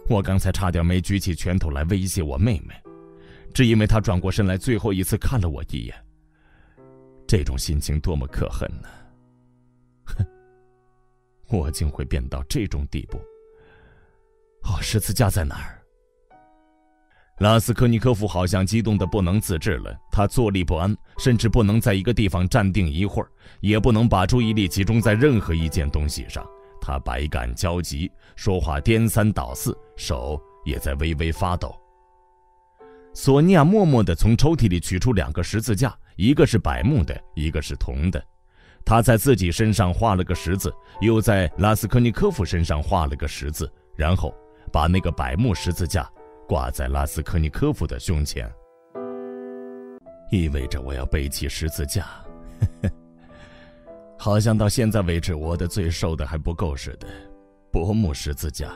[0.09, 2.73] 我刚才差点没举起拳头来威胁我妹妹，
[3.53, 5.95] 只因为她转过身来，最后一次看了我一眼。
[7.27, 8.89] 这种心情多么可恨呢！
[10.05, 10.25] 哼，
[11.47, 13.17] 我竟会变到这种地步。
[14.63, 15.79] 哦，十字架在哪儿？
[17.39, 23.29] 拉斯科尼科夫好像激动的不能自制了，他坐立不安，甚至不能在一个地方站定一会儿，
[23.61, 26.45] 也不能把注意力集中在任何一件东西上。
[26.79, 31.75] 他百感交集，说话颠三倒四，手也在微微发抖。
[33.13, 38.23] 索尼娅默默地从抽屉里取出两个十字架，一个是柏木的，一个是铜的。
[38.85, 44.33] 她在自己身上画了个十字，又在拉斯科尼科夫身上画了个十字，然后
[44.71, 46.09] 把那个柏木十字架
[46.47, 48.51] 挂在拉斯科尼科夫的胸前，
[50.31, 52.07] 意味着我要背起十字架。
[54.17, 57.07] 好像到现在为止，我的罪受的还不够似的。
[57.71, 58.71] 柏木十字架，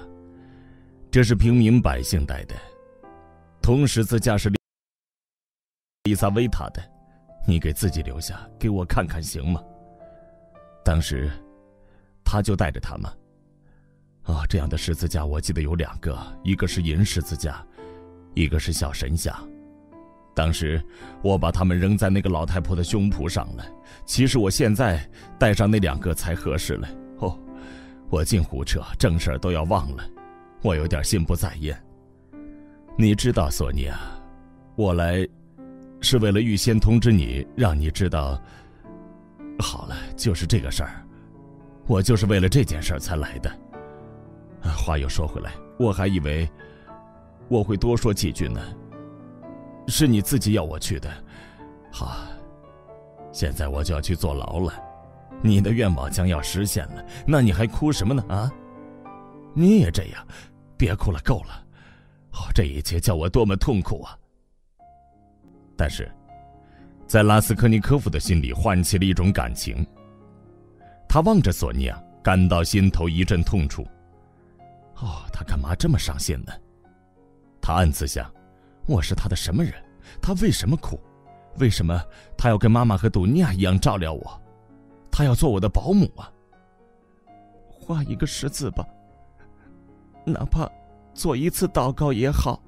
[1.17, 2.53] 这是平民百姓戴的。
[3.60, 4.51] 铜十字架是
[6.03, 6.92] 丽萨维塔的，
[7.48, 9.60] 你给自己留下，给我看看行吗？
[10.85, 11.28] 当时，
[12.24, 13.12] 他就带着他吗？
[14.26, 17.66] 啊，这样的十字架我记得有两个，一个是银十字架，
[18.35, 19.35] 一个是小神像。
[20.35, 20.80] 当时
[21.24, 23.66] 我把它们扔在那个老太婆的胸脯上了。
[24.06, 25.03] 其实我现在
[25.40, 26.88] 带上那两个才合适了。
[27.22, 27.35] 哦，
[28.08, 30.08] 我净胡扯，正事都要忘了，
[30.61, 31.77] 我有点心不在焉。
[32.97, 33.99] 你知道，索尼娅，
[34.75, 35.27] 我来
[36.01, 38.41] 是为了预先通知你，让你知道。
[39.59, 41.03] 好了，就是这个事儿，
[41.88, 43.51] 我就是为了这件事儿才来的。
[44.75, 46.49] 话又说回来，我还以为
[47.47, 48.61] 我会多说几句呢。
[49.88, 51.09] 是你自己要我去的，
[51.91, 52.17] 好，
[53.31, 54.73] 现在我就要去坐牢了。
[55.41, 58.25] 你的愿望将要实现了，那你还哭什么呢？
[58.27, 58.51] 啊，
[59.53, 60.27] 你也这样，
[60.77, 61.65] 别哭了，够了。
[62.33, 64.17] 哦，这一切叫我多么痛苦啊！
[65.76, 66.11] 但是，
[67.08, 69.85] 在拉斯科尼科夫的心里唤起了一种感情。
[71.10, 73.88] 他望着索尼娅，感到心头一阵痛楚。
[74.97, 76.53] 哦，他干嘛这么伤心呢？
[77.61, 78.31] 他暗自想：
[78.85, 79.74] 我是他的什么人？
[80.22, 80.99] 他为什么哭？
[81.60, 81.99] 为什么
[82.38, 84.42] 他要跟妈妈和杜尼亚一样照料我？
[85.11, 86.31] 他要做我的保姆啊！
[87.67, 88.88] 画一个十字吧，
[90.27, 90.69] 哪怕……
[91.13, 92.61] 做一次祷告也好。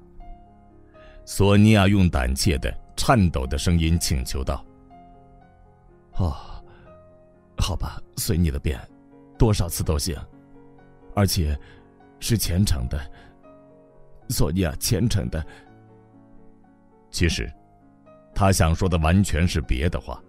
[1.24, 4.66] 索尼娅用胆怯的、颤抖的声音请求道
[6.18, 6.34] ：“哦，
[7.56, 8.76] 好吧，随你的便，
[9.38, 10.16] 多少次都行，
[11.14, 11.56] 而且
[12.18, 13.00] 是虔诚的。
[14.30, 15.46] 索尼娅，虔诚的。
[17.12, 17.48] 其实，
[18.34, 20.20] 他想说的完全是别的话。”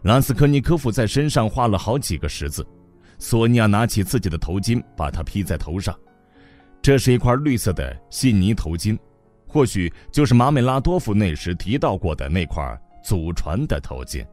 [0.00, 2.66] 拉斯科尼科夫在身上画了好几个十字，
[3.20, 5.96] 索尼娅拿起自己的头巾，把它披在头上。
[6.80, 8.98] 这是一块绿色的细呢头巾，
[9.46, 12.64] 或许就是马美拉多夫那时提到过的那块
[13.04, 14.26] 祖传的头巾。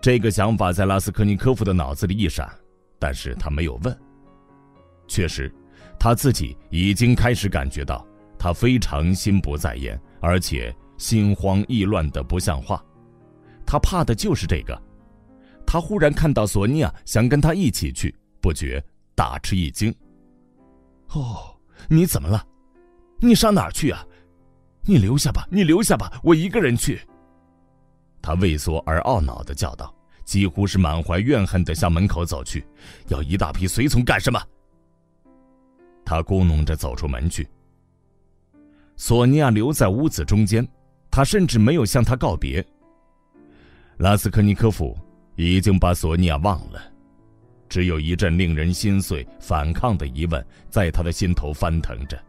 [0.00, 2.50] 这个想法在拉斯科尼科夫的脑子里一闪，
[2.98, 3.96] 但是他没有问。
[5.06, 5.50] 确实，
[5.96, 8.04] 他自己已经开始感觉到
[8.36, 12.84] 他非常心不在焉，而且心慌意乱的不像话。
[13.64, 14.82] 他怕的就是这个。
[15.66, 18.82] 他忽然看到索尼娅想跟他一起去，不觉
[19.14, 19.94] 大吃一惊。
[21.10, 21.56] 哦，
[21.88, 22.46] 你怎么了？
[23.20, 24.04] 你上哪儿去啊？
[24.86, 27.00] 你留下吧，你留下吧，我一个人去。
[28.20, 32.64] 他畏缩而懊恼的叫道，几乎是满怀怨恨的向门口走去。
[33.08, 34.40] 要一大批随从干什么？
[36.04, 37.48] 他咕哝着走出门去。
[38.96, 40.66] 索尼娅留在屋子中间，
[41.10, 42.64] 他甚至没有向他告别。
[43.98, 44.96] 拉斯科尼科夫
[45.36, 46.80] 已经把索尼娅忘了，
[47.68, 52.22] 只有一阵令人心碎、反抗的疑问在他的心头翻腾着。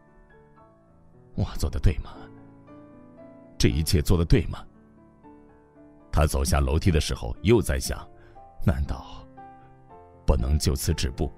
[1.34, 2.10] 我做的对吗？
[3.58, 4.64] 这一切做的对吗？
[6.10, 8.06] 他走下楼梯的时候，又在想：
[8.64, 9.26] 难道
[10.26, 11.30] 不能就此止步，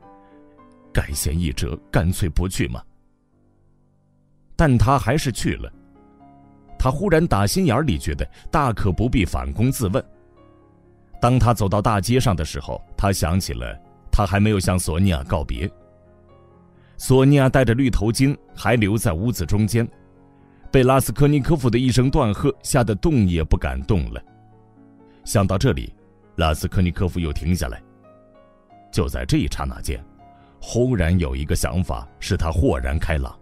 [0.92, 2.82] 改弦易辙，干脆不去吗？
[4.56, 5.72] 但他还是去了。
[6.78, 10.04] 他忽然打心眼里觉得大可不必反躬自问。
[11.20, 13.76] 当他走到大街上的时候，他想起了
[14.10, 15.70] 他还没有向索尼娅告别。
[16.96, 19.88] 索尼娅戴着绿头巾，还留在屋子中间。
[20.70, 24.22] 被拉斯科尼科夫的一声断喝吓得动也不敢动了。
[25.24, 25.94] 想到这里，
[26.36, 27.80] 拉斯科尼科夫又停下来。
[28.92, 30.04] 就在这一刹那间，
[30.60, 33.34] 忽然有一个想法使他豁然开朗。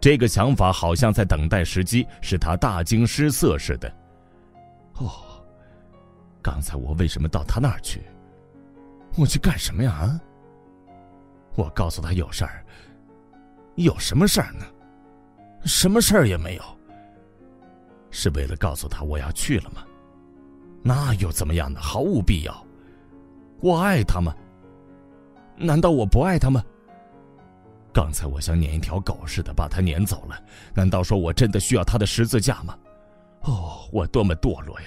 [0.00, 3.88] 这个想法好像在等待时机，使他大惊失色似的。
[4.94, 5.10] 哦，
[6.42, 8.02] 刚才我为什么到他那儿去？
[9.16, 9.92] 我去干什么呀？
[9.92, 10.20] 啊？
[11.54, 12.64] 我告诉他有事儿。
[13.76, 14.66] 有什么事儿呢？
[15.64, 16.62] 什么事儿也没有。
[18.10, 19.84] 是为了告诉他我要去了吗？
[20.82, 21.78] 那又怎么样呢？
[21.80, 22.66] 毫无必要。
[23.60, 24.34] 我爱他吗？
[25.56, 26.62] 难道我不爱他吗？
[27.92, 30.42] 刚才我像撵一条狗似的把他撵走了。
[30.74, 32.76] 难道说我真的需要他的十字架吗？
[33.42, 34.86] 哦，我多么堕落呀！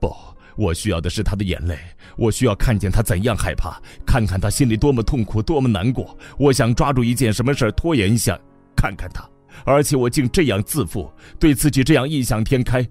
[0.00, 0.14] 不，
[0.56, 1.78] 我需要的是他的眼泪。
[2.16, 6.16] 我需要看见他怎样害怕，看看他心里多么痛苦，多么难过。
[6.38, 8.38] 我想抓住一件什么事拖延一下，
[8.76, 9.28] 看看他。
[9.64, 12.86] 而且我竟这样自负，对自己这样异想天开，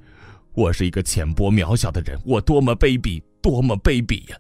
[0.54, 4.38] 我是一个浅薄渺小的人，我多么卑鄙，多么卑鄙呀！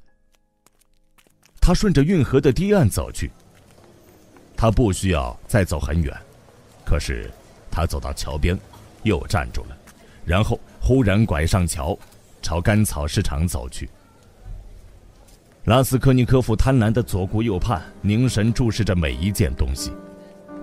[1.59, 3.29] 他顺着运河的堤岸走去。
[4.55, 6.15] 他不需要再走很远，
[6.85, 7.29] 可是
[7.71, 8.57] 他走到桥边，
[9.03, 9.77] 又站住了，
[10.23, 11.97] 然后忽然拐上桥，
[12.41, 13.89] 朝甘草市场走去。
[15.65, 19.91] 拉斯科尼科夫贪婪的左顾右盼，凝神注视着每一件东西。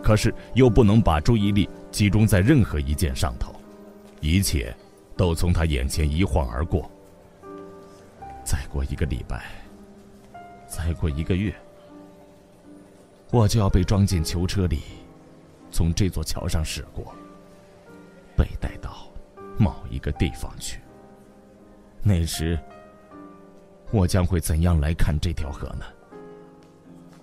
[0.02, 3.54] 可是又不能把注意力集中在任何一件上头，
[4.20, 4.74] 一切
[5.16, 6.90] 都从他眼前一晃而过。
[8.44, 9.44] 再过一个礼拜，
[10.66, 11.54] 再过一个月，
[13.30, 14.80] 我就要被装进囚车里，
[15.70, 17.14] 从这座桥上驶过，
[18.36, 19.08] 被带到
[19.58, 20.78] 某一个地方去。
[22.08, 22.58] 那时，
[23.90, 25.84] 我将会怎样来看这条河呢？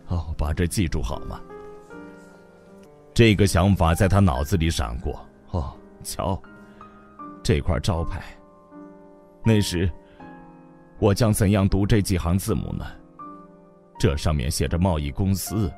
[0.09, 1.41] 哦，把这记住好吗？
[3.11, 5.19] 这个想法在他脑子里闪过。
[5.49, 6.39] 哦，瞧，
[7.41, 8.21] 这块招牌。
[9.43, 9.89] 那时，
[10.99, 12.85] 我将怎样读这几行字母呢？
[13.97, 15.73] 这上面写着贸易公司。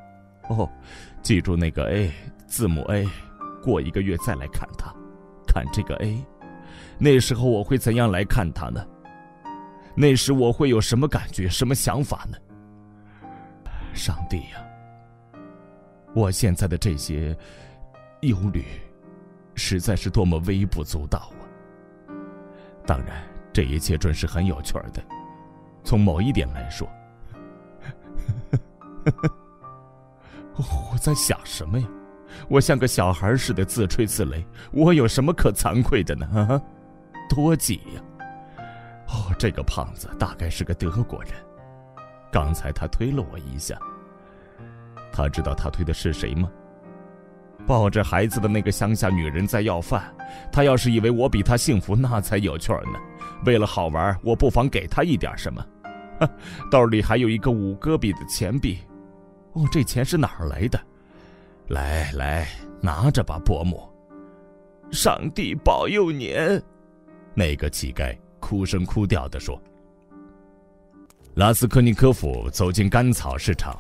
[0.50, 0.70] 哦，
[1.22, 2.12] 记住那个 A
[2.46, 3.08] 字母 A。
[3.64, 4.94] 过一个月再来看它，
[5.48, 6.22] 看这个 A。
[6.98, 8.86] 那时候我会怎样来看它呢？
[10.00, 12.38] 那时我会有什么感觉、什么想法呢？
[13.96, 14.64] 上帝呀！
[16.14, 17.36] 我现在的这些
[18.22, 18.64] 忧虑，
[19.56, 22.14] 实在是多么微不足道啊！
[22.86, 25.04] 当然，这一切准是很有趣的。
[25.84, 26.88] 从某一点来说，
[30.58, 31.88] 我在想什么呀？
[32.48, 34.46] 我像个小孩似的自吹自擂。
[34.72, 36.62] 我有什么可惭愧的呢？
[37.28, 38.02] 多挤呀！
[39.08, 41.32] 哦，这个胖子大概是个德国人。
[42.32, 43.78] 刚才他推了我一下。
[45.12, 46.52] 他知道他推的是谁吗？
[47.66, 50.14] 抱着孩子的那个乡下女人在要饭。
[50.52, 53.00] 他要是以为我比他幸福，那才有趣儿呢。
[53.46, 55.66] 为了好玩，我不妨给他一点什么。
[56.70, 58.78] 兜里还有一个五戈比的钱币。
[59.54, 60.80] 哦，这钱是哪儿来的？
[61.68, 62.48] 来来，
[62.82, 63.90] 拿着吧，伯母。
[64.92, 66.36] 上帝保佑您。
[67.34, 69.62] 那个乞丐哭声哭调地说。
[71.36, 73.78] 拉斯科尼科夫走进甘草市场。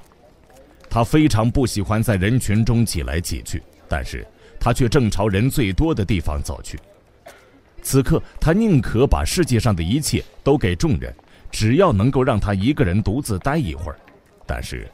[0.90, 4.28] 他非常不喜欢在人群中挤来挤去，但是
[4.60, 6.78] 他却正朝人最多的地方走去。
[7.82, 11.16] 此刻他宁可把世界上的一切都给众人，
[11.50, 13.98] 只要能够让他一个人独自待一会儿。
[14.46, 14.86] 但是，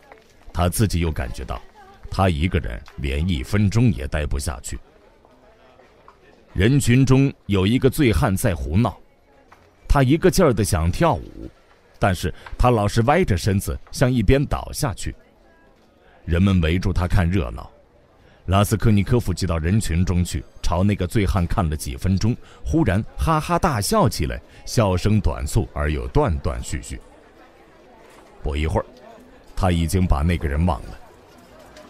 [0.53, 1.59] 他自己又感觉到，
[2.11, 4.77] 他一个人连一分钟也待不下去。
[6.53, 8.95] 人群中有一个醉汉在胡闹，
[9.93, 11.47] 他一个劲儿的想跳舞，
[11.99, 15.15] 但是他老是歪着身子向一边倒下去。
[16.25, 17.69] 人们围住他看热闹。
[18.47, 26.99] 拉斯科尼科夫挤到人群中去，朝那个醉汉看了几分钟，忽然哈哈大笑起来，笑声短促而又断断续续。
[28.41, 28.85] 不一会儿，
[29.55, 30.97] 他已经把那个人忘了。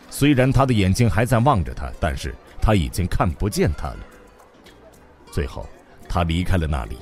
[0.10, 4.00] 虽然他的眼睛还在望着他，但是他已经看不见他了。
[5.32, 5.66] 最后，
[6.10, 6.98] 他离开了那里，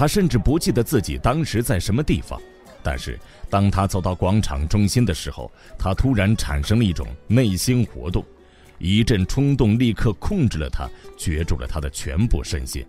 [0.00, 2.40] 他甚至不记得自己当时在什么地方。
[2.82, 8.24] 但是，当他走到广场中心的时候，他突然产生了一种内心活动。
[8.78, 12.82] 一阵冲动立刻控制了他，攫住了他的全部身心。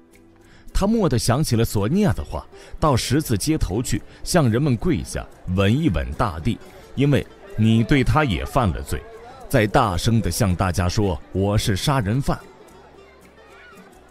[0.74, 2.48] 他蓦地想起了索尼娅的话
[2.80, 5.28] ：“到十字街头去，向人们跪下，
[5.58, 6.58] 吻一吻大地，
[6.96, 7.28] 因为
[7.58, 9.04] 你对他也犯了罪。”
[9.52, 12.40] 再大声地向大家说：“我是杀人犯。”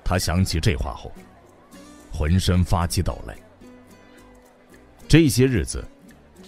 [0.05, 1.11] 他想起这话后，
[2.13, 3.37] 浑身发起抖来。
[5.09, 5.85] 这些日子。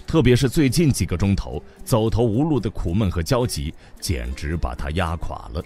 [0.04, 5.64] 特别是最近几个钟头走投无路的苦闷和焦急，简直把他压垮了。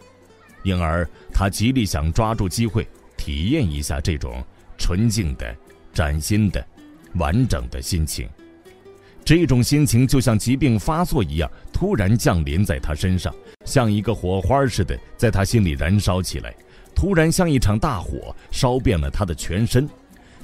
[0.63, 4.41] 因而他极力想抓住机会，体验一下这种
[4.79, 5.53] 纯净的、
[5.93, 6.65] 崭新的、
[7.15, 8.29] 完整的心情。
[9.25, 16.55] 这种心情就像疾病发作一样，突然降临在他身上，像一个火花似的，在他心里燃烧起来。
[16.97, 19.87] 突然像一场大火，烧遍了他的全身。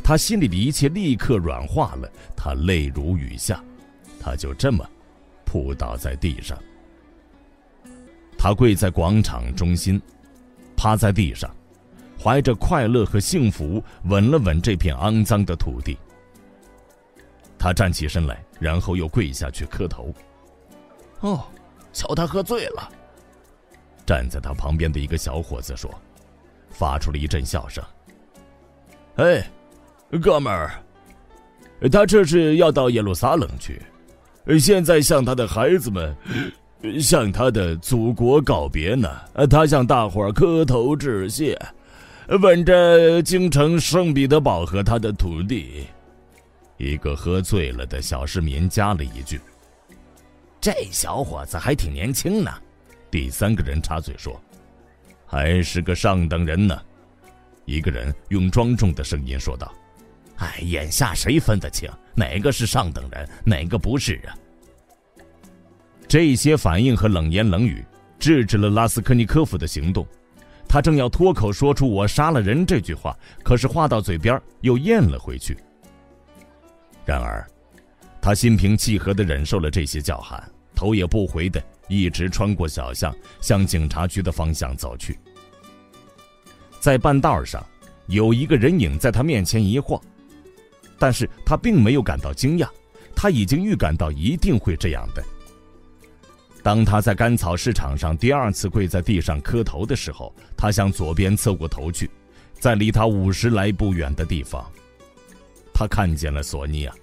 [0.04, 3.62] 他心里的一切立刻软化了，他泪如雨下。
[4.20, 4.86] 他就这么
[5.44, 6.58] 扑倒在地上。
[8.36, 10.00] 他跪在广场中心，
[10.76, 11.50] 趴在地上，
[12.20, 15.96] 怀着快乐和幸福，吻了吻这片肮脏的土地。
[17.58, 20.12] 他站起身来，然后又跪下去磕头。
[21.20, 21.46] 哦，
[21.92, 22.88] 瞧他喝醉了。
[24.04, 25.88] 站在他旁边的一个小伙子说，
[26.72, 27.82] 发出了一阵笑声。
[29.16, 29.46] 哎，
[30.22, 30.72] 哥们儿，
[31.90, 33.80] 他这是要到耶路撒冷去。
[34.58, 36.16] 现在向他的孩子们，
[37.00, 39.08] 向他的祖国告别呢。
[39.48, 41.56] 他向大伙儿磕头致谢，
[42.40, 45.86] 吻着京城圣彼得堡和他的土地。
[46.78, 49.40] 一个喝醉了的小市民加了一句
[50.60, 52.50] ：“这小伙子还挺年轻呢。”
[53.08, 54.40] 第三个人插嘴说
[55.32, 56.78] ：“还是个上等人呢。”
[57.64, 59.72] 一个人用庄重的声音说道。
[60.36, 64.34] 哎，眼下谁分得清哪个是上等人，哪个不是啊？
[66.08, 67.84] 这些反应和冷言冷语
[68.18, 70.06] 制止了拉斯科尼科夫的行动。
[70.68, 75.56] 他正要脱口说出“我杀了人”这句话，可是话到嘴边又咽了回去。
[77.04, 77.46] 然而，
[78.20, 80.42] 他心平气和地忍受了这些叫喊，
[80.74, 85.18] 头也不回地一直穿过小巷，向警察局的方向走去。
[86.80, 87.64] 在半道上，
[88.06, 90.00] 有一个人影在他面前一晃。
[90.98, 92.68] 但是他并没有感到惊讶，
[93.16, 95.24] 他已经预感到一定会这样的。
[96.62, 102.08] 当他在甘草市场上第二次跪在地上磕头的时候，他向左边侧过头去，
[102.54, 104.64] 在离他五十来步远的地方，
[105.74, 106.94] 他看见了索尼娅。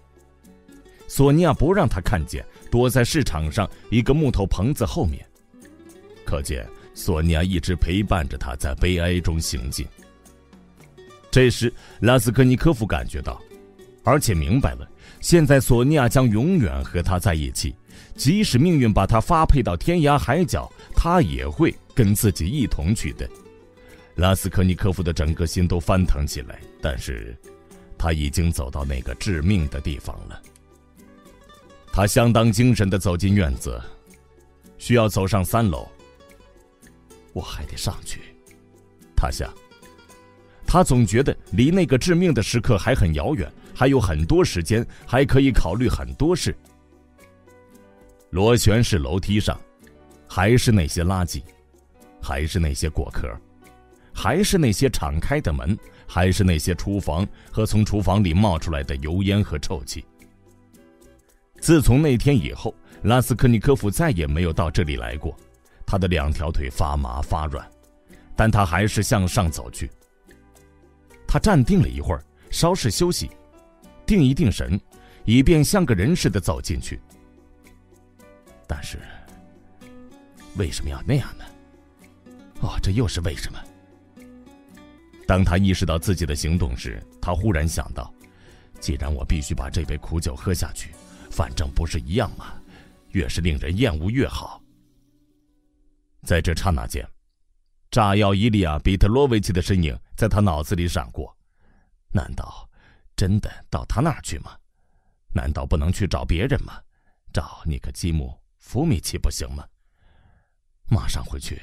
[1.09, 5.25] 索尼娅不让他看见，躲在市场上一个木头棚子后面。
[6.23, 9.85] 可见索尼娅一直陪伴着他在悲哀中行进。
[11.31, 13.41] 这时，拉斯科尼科夫感觉到。
[14.05, 17.75] 而且明白了，现在索尼娅将永远和他在一起，
[18.15, 23.29] 即使命运把他发配到天涯海角，他也会跟自己一同去的。
[24.15, 27.35] 拉斯科尼科夫的整个心都翻腾起来，但是，
[27.97, 30.41] 他已经走到那个致命的地方了。
[31.91, 33.81] 他相当精神地走进院子，
[34.77, 35.87] 需要走上三楼。
[37.33, 38.21] 我还得上去，
[39.15, 39.53] 他想。
[40.65, 43.51] 他总觉得离那个致命的时刻还很遥远。
[43.73, 46.53] 还有很多时间，还可以考虑很多事。
[48.31, 49.57] 螺旋式楼梯上，
[50.27, 51.41] 还是那些垃圾，
[52.21, 53.25] 还是那些果壳，
[54.13, 60.03] 还是那些敞开的门，还是那些厨房和从厨房里冒出来的油烟和臭气。
[61.61, 65.35] 自从那天以后，拉斯科尼科夫再也没有到这里来过。
[65.85, 67.67] 他的两条腿发麻发软，
[68.35, 69.89] 但他还是向上走去。
[71.27, 73.29] 他站定了一会儿，稍事休息。
[74.05, 74.79] 定一定神，
[75.25, 76.99] 以便像个人似的走进去。
[78.65, 78.97] 但是，
[80.57, 81.45] 为什么要那样呢？
[82.61, 83.59] 哦，这又是为什么？
[85.27, 88.11] 当他意识到自己的行动时，他忽然想到：
[88.79, 90.89] 既然我必须把这杯苦酒喝下去，
[91.39, 92.61] 反正不是一样吗？
[93.11, 94.61] 越是令人厌恶越好。
[96.23, 97.09] 在这刹那间，
[97.89, 101.33] 炸药伊利亚·比特洛维奇的身影在他脑子里闪过。
[102.11, 102.69] 难道
[103.15, 104.53] 真的到他那儿去吗？
[105.33, 106.73] 难道不能去找别人吗？
[107.31, 109.65] 找尼克基姆·福米奇不行吗？
[110.89, 111.61] 马上回去，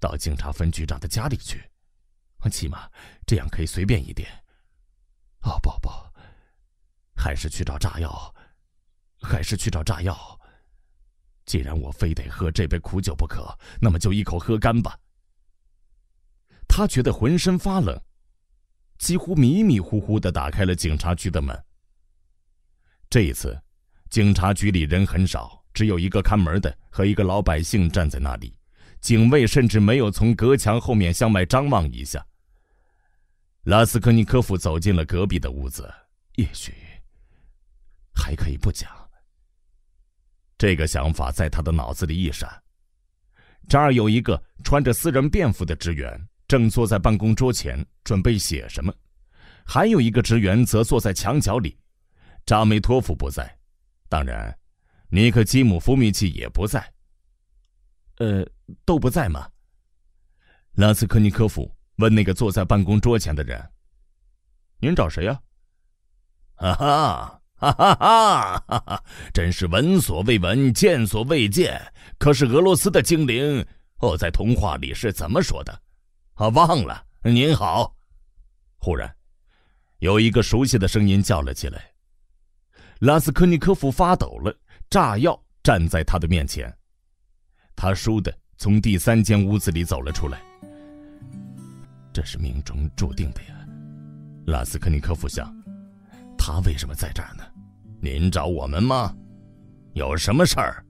[0.00, 1.62] 到警察分局长的家里去，
[2.50, 2.90] 起码
[3.26, 4.26] 这样可以随便一点。
[5.42, 5.90] 哦不不，
[7.14, 8.34] 还是去找炸药，
[9.20, 10.16] 还是去找炸药。
[11.44, 14.98] 既然我非得喝这杯苦酒不可，那么就一口喝干吧。
[16.68, 17.98] 他觉得浑身发冷，
[18.98, 21.58] 几乎迷迷糊糊的打开了警察局的门。
[23.08, 23.58] 这一次，
[24.10, 28.54] 警察局里人很少，只有一个看门的和一个老百姓站在那里。
[29.00, 32.24] 警卫甚至没有从隔墙后面向外张望一下。
[33.62, 35.88] 拉斯科尼科夫走进了隔壁的屋子，
[36.34, 36.74] 也许
[38.14, 38.90] 还可以不讲。
[40.58, 42.50] 这个想法在他的脑子里一闪。
[43.68, 48.92] 这儿有一个穿着私人便服的职员，正坐在办公桌前准备写什么；
[49.64, 51.78] 还有一个职员则坐在墙角里。
[52.44, 53.58] 扎梅托夫不在，
[54.08, 54.54] 当然，
[55.08, 56.92] 尼克基姆·夫米奇也不在。
[58.16, 58.46] 呃。
[58.84, 59.48] 都不在吗？
[60.74, 63.58] 拉斯科尼科夫问那个坐在办公桌前的人
[64.78, 65.40] ：“您找谁呀
[66.54, 69.04] ？”“哈哈哈哈哈哈哈！
[69.34, 71.80] 真是闻所未闻，见所未见。
[72.16, 73.64] 可是俄罗斯的精灵
[73.98, 75.72] 哦，在童话里是怎么说的？
[76.34, 77.04] 啊，忘了。
[77.24, 77.94] 您好。”
[78.78, 79.12] 忽然，
[79.98, 81.84] 有一个熟悉的声音叫了起来。
[83.00, 84.56] 拉斯科尼科夫发抖了。
[84.88, 86.72] 炸药站在他的面前，
[87.76, 88.32] 他输的。
[88.56, 90.40] 从第三间屋子里走了出来。
[92.12, 93.54] 这是命中注定的呀，
[94.46, 95.57] 拉斯科尼科夫想。
[96.48, 97.44] 他为什么在这儿呢？
[98.00, 99.14] 您找我们吗？
[99.92, 100.82] 有什么事儿？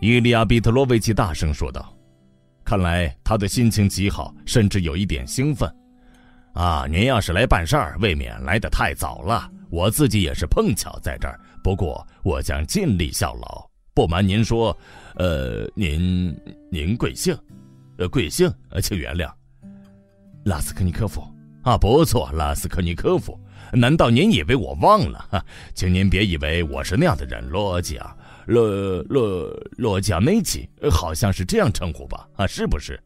[0.00, 1.92] 伊利亚·比特洛维奇大声说道。
[2.64, 5.68] 看来他的心情极好，甚至有一点兴奋。
[6.54, 9.50] 啊，您要是来办事儿，未免来得太早了。
[9.70, 13.68] 我自己也是碰巧在这儿，不过我将尽力效劳。
[13.92, 14.76] 不瞒您说。
[15.16, 16.32] 呃，您
[16.70, 17.36] 您贵姓？
[17.96, 18.48] 呃，贵姓？
[18.70, 19.32] 呃，请原谅，
[20.44, 21.26] 拉斯科尼科夫
[21.64, 23.36] 啊，不错，拉斯科尼科夫。
[23.72, 25.24] 难道您以为我忘了？
[25.30, 27.46] 哈， 请您别以为我是那样的人。
[27.48, 32.26] 罗江，罗罗罗江内奇，好像是这样称呼吧？
[32.36, 32.98] 啊，是不是？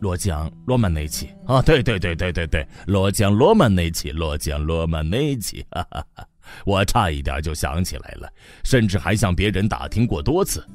[0.00, 5.64] 罗江罗曼内奇啊，对对对对对对，罗江罗曼内奇，罗江罗曼内奇。
[5.70, 6.26] 哈哈哈，
[6.64, 8.28] 我差一点就想起来了，
[8.64, 10.66] 甚至还向别人打听过多次。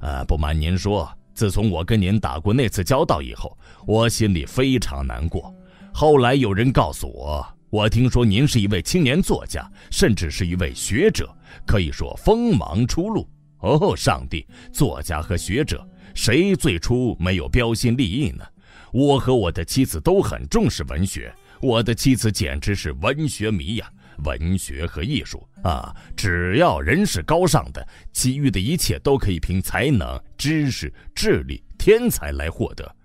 [0.00, 5.50] 呃，不瞒您说，自从我跟您打过那次交道以后，我心里非常难过。
[5.90, 11.28] 后来有人告诉我，我听说您是一位青年作家，甚至是一位学者，
[11.66, 13.28] 可以说锋芒初露。
[13.58, 18.44] 哦，上帝，作家和学者，谁最初没有标新立异呢？
[18.92, 23.90] 我和我的妻子都很重视文学，我的妻子简直是文学迷呀。
[24.18, 32.96] 文学和艺术啊，只要人是高尚的，其余的一切都可以凭才能、知识、智力、天才来获得。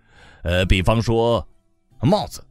[0.44, 1.44] 呃，比方说，
[2.04, 2.46] 帽子，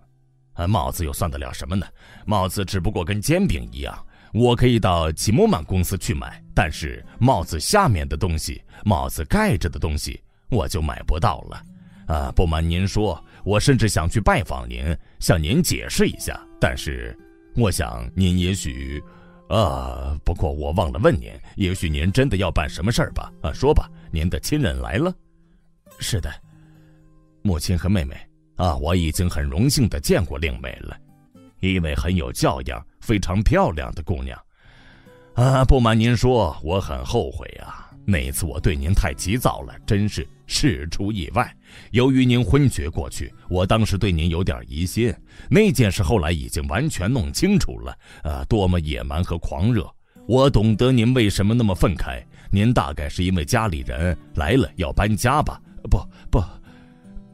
[0.58, 1.86] 啊，帽子又算得了什么呢？
[2.26, 11.62] 帽子只不过跟煎饼一样，我可以到吉姆曼公司去买，但是帽子下面的东西，帽子盖着的东西，我就买不到了。
[12.08, 17.16] 啊，不瞒您说，我甚至想去拜访您，向您解释一下，但是。
[17.56, 19.02] 我想您也许，
[19.48, 23.32] 啊，不过我忘了问您，也许您真的要办什么事儿吧？
[23.42, 25.12] 啊，说吧，您的亲人来了。
[25.98, 26.32] 是的，
[27.42, 28.27] 母亲和妹妹。
[28.58, 30.94] 啊，我已经很荣幸的见过令妹了，
[31.60, 34.38] 一位很有教养、非常漂亮的姑娘。
[35.34, 37.86] 啊，不瞒您说，我很后悔啊。
[38.04, 41.54] 那次我对您太急躁了，真是事出意外。
[41.92, 45.14] 由于您昏厥过去，我当时对您有点疑心。
[45.48, 49.88] 那件事后来已经完全弄清楚了，啊，多么野蛮和狂热！
[50.26, 55.60] 我懂得您为什么那么愤慨，您大概是因为家里人来了要搬家吧？
[55.88, 55.98] 不
[56.30, 56.42] 不，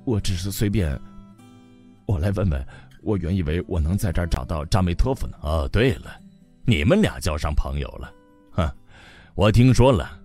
[0.04, 1.00] 我只是随便。
[2.06, 2.66] 我来问问，
[3.02, 5.36] 我原以为我能在这儿找到扎梅托夫呢。
[5.42, 6.16] 哦，对了，
[6.64, 8.12] 你们俩交上朋友了。
[8.52, 8.70] 哼，
[9.34, 10.20] 我听说了。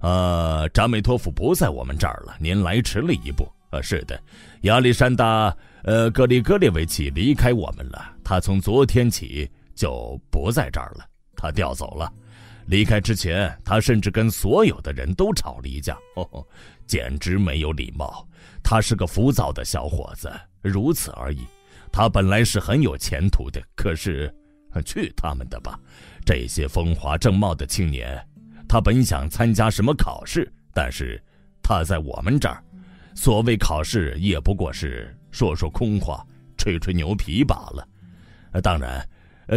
[0.00, 3.50] 呃，扎梅托夫不在我们这儿了，您来迟了一步。
[3.70, 4.18] 呃，是的，
[4.62, 8.14] 亚历山大，呃，格里戈列维奇离开我们了。
[8.22, 11.04] 他从昨天起就不在这儿了，
[11.36, 12.10] 他调走了。
[12.66, 16.46] 离开之前，他甚至跟所有的人都吵了一架，哦，
[16.86, 18.26] 简直没有礼貌。
[18.62, 20.30] 他是个浮躁的小伙子，
[20.62, 21.46] 如此而已。
[21.92, 24.32] 他本来是很有前途的，可是，
[24.84, 25.78] 去他们的吧！
[26.24, 28.18] 这些风华正茂的青年，
[28.68, 31.22] 他本想参加什么考试，但是
[31.62, 32.62] 他在我们这儿，
[33.14, 36.24] 所谓考试也不过是说说空话，
[36.56, 37.88] 吹吹牛皮罢了。
[38.62, 39.06] 当然。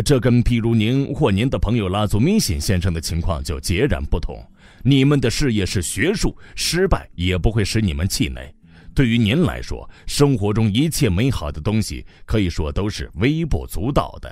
[0.06, 4.42] 这跟譬如您或您的朋友拉祖米辛先生的情况就截然不同。
[4.84, 8.56] 你们的事业是学术，失败也不会使你们气馁。
[8.94, 14.32] 对于您来说，生活中一切美好的东西可以说都是微不足道的。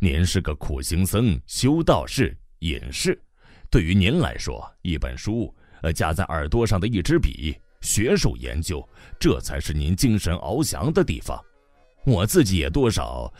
[0.00, 3.20] 您是个苦行僧、修道士、隐士，
[3.70, 8.86] 对于您来说，一本书，呃，夹在耳朵上的一支笔，学术研究，
[9.18, 11.42] 这才是您精神翱翔的地方。
[12.04, 13.32] 我自己也多少，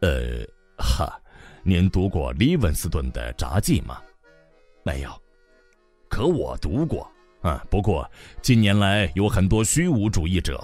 [0.00, 0.46] 呃。
[0.78, 1.10] 哈，
[1.62, 3.98] 您读过利文斯顿的札记吗？
[4.82, 5.10] 没有，
[6.06, 7.10] 可我读过
[7.46, 7.64] 啊。
[7.70, 8.10] 不过
[8.42, 10.62] 近年来有很多虚无主义者，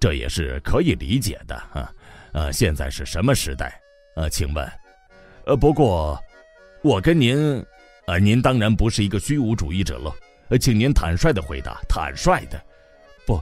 [0.00, 1.92] 这也是可以理解的啊。
[2.32, 3.78] 呃，现在是什么时代？
[4.16, 4.66] 呃，请问，
[5.44, 6.18] 呃，不过
[6.82, 7.36] 我跟您，
[8.06, 10.12] 呃，您当然不是一个虚无主义者了。
[10.58, 12.62] 请您坦率的回答，坦率的，
[13.26, 13.40] 不，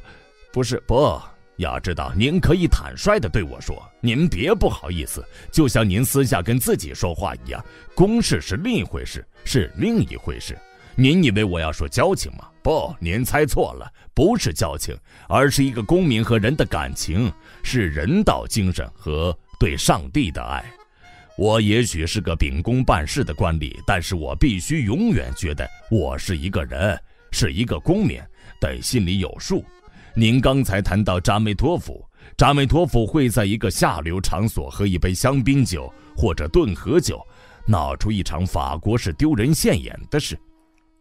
[0.53, 1.21] 不是不。
[1.57, 7.63] 要知道，您可以坦率地对我说，您别不好意思，就像您私下跟自己说话一样。
[7.95, 10.57] 公事是另一回事，是另一回事。
[11.01, 12.47] 您以为我要说交情吗？
[12.63, 14.95] 不，您猜错了，不是交情，
[15.31, 20.63] 而是一个公民和人的感情，是人道精神和对上帝的爱。
[21.39, 27.01] 我也许是个秉公办事的官吏，但是我必须永远觉得我是一个人，
[27.31, 28.21] 是一个公民，
[28.61, 29.65] 得心里有数。
[30.15, 37.27] 您刚才谈到扎梅托夫，扎梅托夫会在一个下流场所喝一杯香槟酒或者顿河酒，
[37.67, 40.39] 闹出一场法国式丢人现眼的事。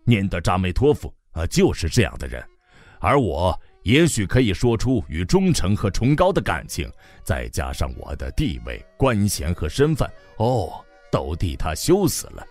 [0.10, 2.44] 您的扎梅托夫啊，就是这样的人，
[3.00, 6.92] 而我也许可以说出与忠诚和崇高的感情，
[7.24, 12.44] 再加上我的地位、官衔和身份，哦，都替他羞死了。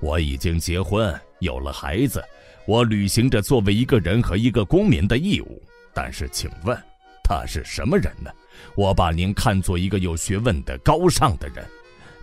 [0.00, 2.20] 我已经结婚，有了孩子，
[2.66, 5.62] 我履行着作为一个人和一个公民的义务。
[5.94, 6.76] 但是，请问，
[7.22, 8.30] 他是什么人呢？
[8.76, 11.64] 我把您看作一个有学问的高尚的人。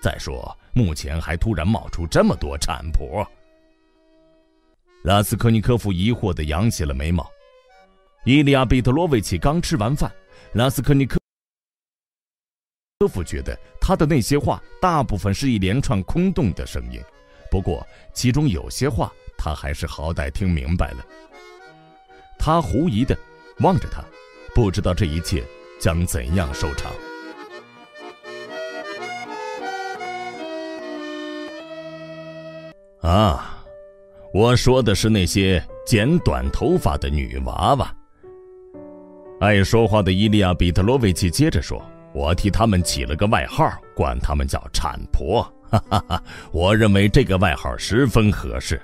[0.02, 3.26] 再说，目前还突然冒出这么多产婆。
[5.06, 7.30] 拉斯科尼科夫疑惑地扬起了眉毛。
[8.24, 10.12] 伊利亚·彼得罗维奇刚吃完饭，
[10.54, 11.20] 拉斯科尼科
[12.98, 17.00] 科夫觉得他的那些话大部分是一连串空洞的声音，
[17.52, 21.06] 不过其中有些话他还是好歹听明白了。
[22.40, 23.16] 他狐疑的。
[23.60, 24.04] 望着他，
[24.54, 25.42] 不知道这一切
[25.80, 26.92] 将怎样收场。
[33.02, 33.55] 啊，
[34.36, 37.90] 我说的是那些剪短头发的女娃娃。
[39.40, 41.82] 爱说话的伊利亚·比特罗维奇接着说
[42.14, 45.42] ：“我替他们起了个外号，管他们叫产婆。
[45.62, 48.82] 哈哈哈，我认为这个外号十分合适。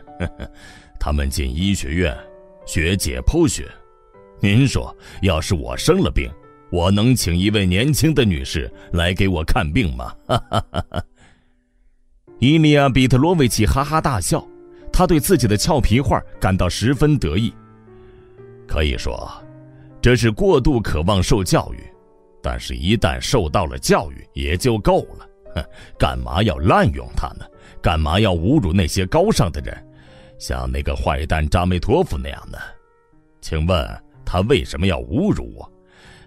[0.98, 2.17] 他们进医学院
[2.66, 3.69] 学解剖学。”
[4.40, 6.32] 您说，要是我生了病，
[6.72, 10.16] 我能请一位年轻的女士来给我看病吗？
[10.26, 11.03] 哈哈哈哈
[12.40, 14.48] 伊利亚·比特罗维奇哈哈大笑，
[15.01, 17.51] 他对自己的俏皮话感到十分得意。
[18.67, 19.28] 可以说，
[20.00, 21.84] 这是过度渴望受教育，
[22.40, 25.28] 但是，一旦受到了教育也就够了。
[25.56, 25.66] 哼，
[25.98, 27.46] 干嘛要滥用它呢？
[27.82, 29.76] 干嘛要侮辱那些高尚的人，
[30.38, 32.60] 像那个坏蛋扎梅托夫那样的？
[33.42, 34.03] 请问？
[34.24, 35.67] 他为什么要侮辱我？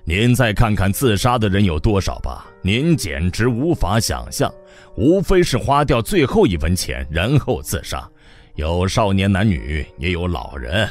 [0.04, 4.52] 您再看看自杀的人有多少吧，您简直无法想象。
[4.96, 8.10] 无非是花掉最后一文钱，然后自杀。
[8.54, 10.88] 有少年男女，也有老人。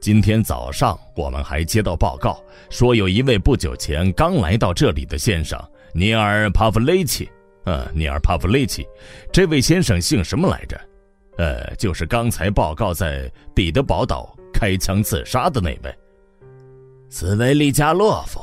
[0.00, 5.58] 今天早上我们还接到报告，说有一位不久前刚来到这里的先生
[5.92, 7.28] 尼尔帕夫雷奇。
[7.64, 8.86] 呃，尼尔帕夫雷奇，
[9.32, 10.80] 这位先生姓什么来着？
[11.36, 15.94] 呃，就是刚才报告在彼得堡岛开枪自杀的那位。
[17.10, 18.40] 斯维利加洛夫，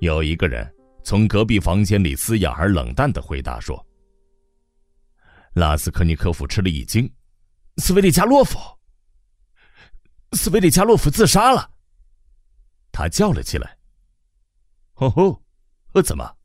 [0.00, 0.68] 有一个人
[1.04, 3.84] 从隔壁房间里嘶哑而冷淡的回答说
[5.54, 7.10] ：“拉斯科尼科夫吃了一惊，
[7.78, 8.58] 斯维利加洛夫，
[10.32, 11.70] 斯维利加洛夫自杀了。”
[12.92, 13.78] 他叫了起来
[14.94, 15.42] ：“哦吼，
[15.92, 16.36] 呃，怎么？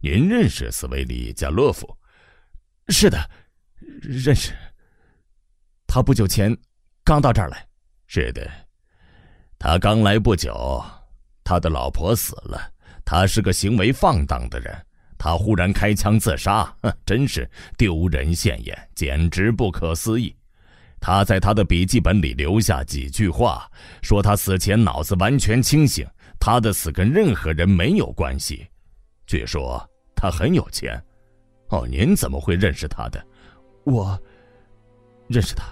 [0.00, 1.96] 您认识斯维利加洛夫
[2.88, 3.30] ？”“是的，
[4.00, 4.52] 认识。
[5.86, 6.56] 他不久前
[7.04, 7.68] 刚到这儿来。
[8.06, 8.50] ”“是的。”
[9.58, 10.84] 他刚来不久，
[11.42, 12.72] 他的老婆死了。
[13.04, 20.37] 他是个行为放荡的人，他忽然开枪自杀，真是丢人现眼，简直不可思议。
[21.00, 23.70] 他在他的笔记本里留下几句话，
[24.02, 26.06] 说他死前脑子完全清醒，
[26.40, 28.66] 他的死跟任何人没有关系。
[29.26, 29.80] 据说
[30.14, 31.00] 他很有钱。
[31.68, 33.22] 哦，您怎么会认识他的？
[33.84, 34.18] 我
[35.28, 35.64] 认识他，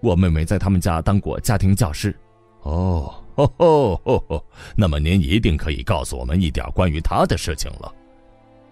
[0.00, 2.16] 我妹妹在他们家当过家庭教师。
[2.62, 4.44] 哦，哦哦哦，
[4.76, 7.92] 那么您一定可以告诉我们一点关于他的事情了。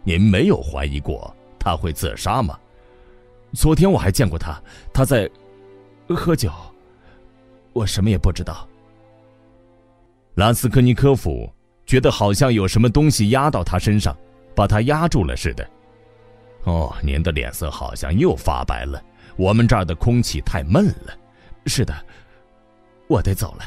[0.04, 2.58] 您没有怀疑过他会自杀吗？
[3.52, 4.62] 昨天我还见过他，
[4.94, 5.28] 他在
[6.15, 6.51] 喝酒。
[7.73, 8.69] 我什么也不知道。
[10.35, 11.51] 拉斯科尼科夫
[11.85, 14.17] 觉得好像有什么东西压到他身上，
[14.55, 15.69] 把他压住了似的。
[16.65, 19.03] 哦，您的脸色好像又发白了。
[19.37, 21.15] 我们这儿的空气太闷了。
[21.67, 21.95] 是的，
[23.09, 23.65] 我得走了。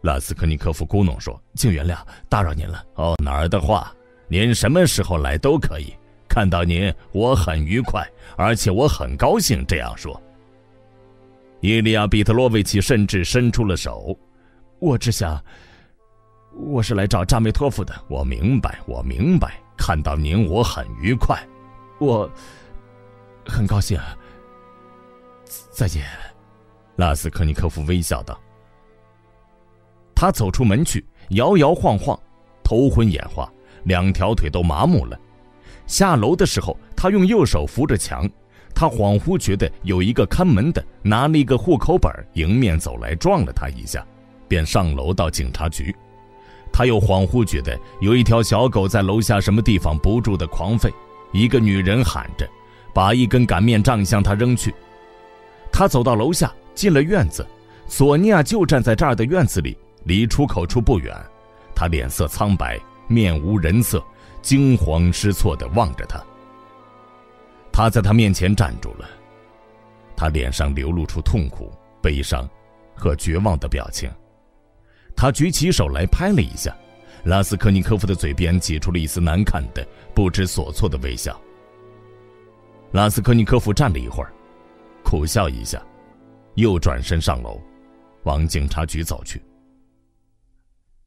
[0.00, 1.96] 拉斯科尼科夫咕哝说：“请原谅，
[2.28, 3.94] 打扰您了。”哦，哪儿的话，
[4.28, 5.94] 您什么时候来都可以。
[6.28, 8.04] 看到您，我很愉快，
[8.36, 10.20] 而且我很高兴这样说。
[11.62, 14.18] 伊利亚·彼特罗维奇甚至伸出了手。
[14.80, 15.40] 我只想，
[16.56, 17.94] 我是来找扎梅托夫的。
[18.08, 19.54] 我明白，我明白。
[19.76, 21.40] 看到您，我很愉快。
[22.00, 22.28] 我
[23.46, 23.96] 很高兴。
[25.70, 26.04] 再见，
[26.96, 28.36] 拉斯科尼科夫微笑道。
[30.16, 32.18] 他走出门去，摇摇晃晃，
[32.64, 33.48] 头昏眼花，
[33.84, 35.16] 两条腿都麻木了。
[35.86, 38.28] 下楼的时候，他用右手扶着墙。
[38.74, 44.04] 他恍惚觉得有一个看门的拿了一个户口本迎面走来撞了他一下，
[44.48, 45.94] 便上楼到警察局。
[46.72, 50.90] 他又恍惚觉得有一条小狗在楼下什么地方不住的狂吠，
[51.32, 52.48] 一个女人喊着，
[52.94, 54.74] 把一根擀面杖向他扔去。
[55.70, 57.46] 他走到楼下，进了院子，
[57.86, 61.14] 索尼娅就站在这儿的院子里，离出口处不远。
[61.74, 64.02] 他脸色苍白，面无人色，
[64.40, 66.22] 惊慌失措地望着他。
[67.72, 69.08] 他在他面前站住了，
[70.14, 71.72] 他脸上流露出痛苦、
[72.02, 72.48] 悲伤
[72.94, 74.10] 和绝望的表情。
[75.16, 76.76] 他举起手来拍了一下，
[77.24, 81.40] 拉斯科尼科夫的嘴边挤出了一丝难看的、不知所措的微笑。
[82.92, 84.32] 拉斯科尼科夫站了一会儿，
[85.02, 85.82] 苦笑一下，
[86.56, 87.58] 又转身上楼，
[88.24, 89.42] 往警察局走去。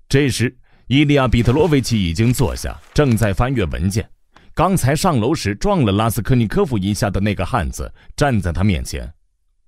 [0.09, 0.55] 这时，
[0.87, 4.07] 伊利亚·比特罗维奇已经坐下，正在翻阅文件。
[4.55, 9.13] 刚才上楼时撞了拉斯科尼科夫一下的那个汉子站在他面前。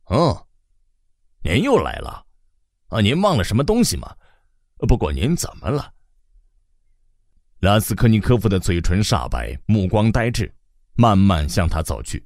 [0.06, 0.48] 哦，
[1.44, 2.26] 您又来了，
[2.88, 4.16] 啊，您忘了什么东西吗？
[4.88, 5.94] 不过您怎么了？
[7.60, 10.50] 拉斯科尼科夫的嘴唇煞白，目光呆滞，
[10.94, 12.26] 慢慢向他走去，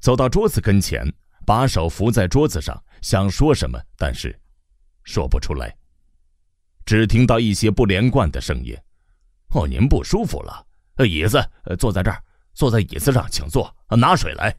[0.00, 1.10] 走到桌子跟前，
[1.46, 4.38] 把手扶在桌子上，想说什么，但是
[5.04, 5.74] 说不出来，
[6.84, 8.76] 只听到一些不连贯的声音。
[9.54, 10.66] 哦，您不舒服了。
[11.02, 11.42] 椅子，
[11.78, 13.74] 坐在这儿，坐在椅子上，请坐。
[13.88, 14.54] 拿水来。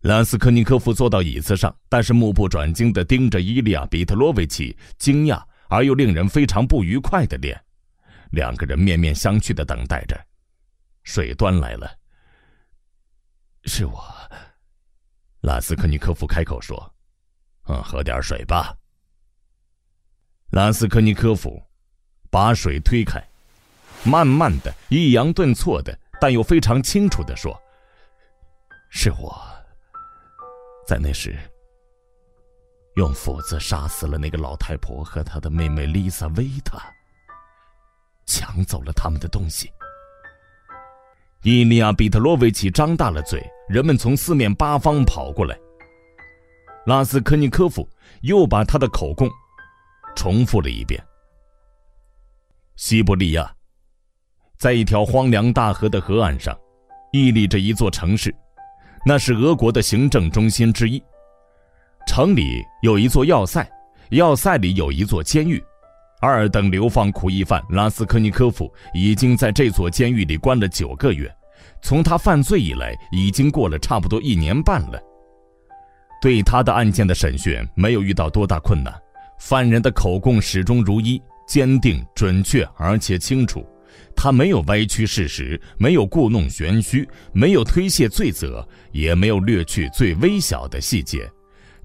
[0.00, 7.58] 拉斯科尼科夫坐到椅子上，但是目不转睛地盯着伊利亚·比特罗维奇惊讶而又令人非常不愉快的脸。
[8.30, 10.18] 两个人面面相觑地等待着。
[11.02, 11.90] 水端来了。
[13.64, 14.04] 是我。
[15.40, 16.94] 拉斯科尼科夫开口说
[17.68, 18.76] ：“嗯，喝点水吧。”
[20.52, 21.62] 拉斯科尼科夫
[22.30, 23.22] 把水推开。
[24.04, 27.58] 慢慢的，抑扬顿挫的，但又非常清楚的说
[28.90, 29.34] ：“是我，
[30.86, 31.34] 在那时
[32.96, 36.78] 用斧子杀死了那个老太婆和她的妹妹丽萨维塔，
[38.26, 39.72] 抢走了他们的东西。”
[41.42, 45.58] 伊利亚·比特罗维奇张大了嘴，人们从四面八方跑过来。
[46.86, 47.88] 拉斯科尼科夫
[48.20, 49.30] 又把他的口供
[50.14, 51.02] 重复了一遍
[52.76, 53.50] ：“西伯利亚。”
[54.64, 56.58] 在一条荒凉大河的河岸上，
[57.12, 58.34] 屹立着一座城市，
[59.04, 61.02] 那是俄国的行政中心之一。
[62.06, 63.62] 城里有一座要塞，
[64.08, 65.62] 要塞里有一座监狱。
[66.18, 71.30] 二等流放苦役犯拉斯科尼科夫已经在这座监狱里关了九个月，
[71.82, 74.98] 从他犯罪以来，已经过了差不多一年半了。
[76.22, 78.94] 对他的案件的审讯没有遇到多大困难，
[79.38, 83.62] 犯人的口供始终如一，坚定、准确而且清楚。
[84.16, 91.30] 他没有歪曲事实，没有故弄玄虚，没有推卸罪责，也没有略去最微小的细节。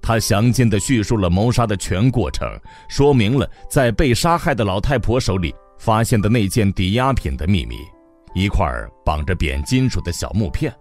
[0.01, 2.47] 他详尽地叙述了谋杀的全过程，
[2.88, 7.76] 说明了在被杀害的老太婆手里发现的那件抵押品的秘密——
[8.33, 8.65] 一块
[9.06, 10.74] 绑着扁金属的小木片。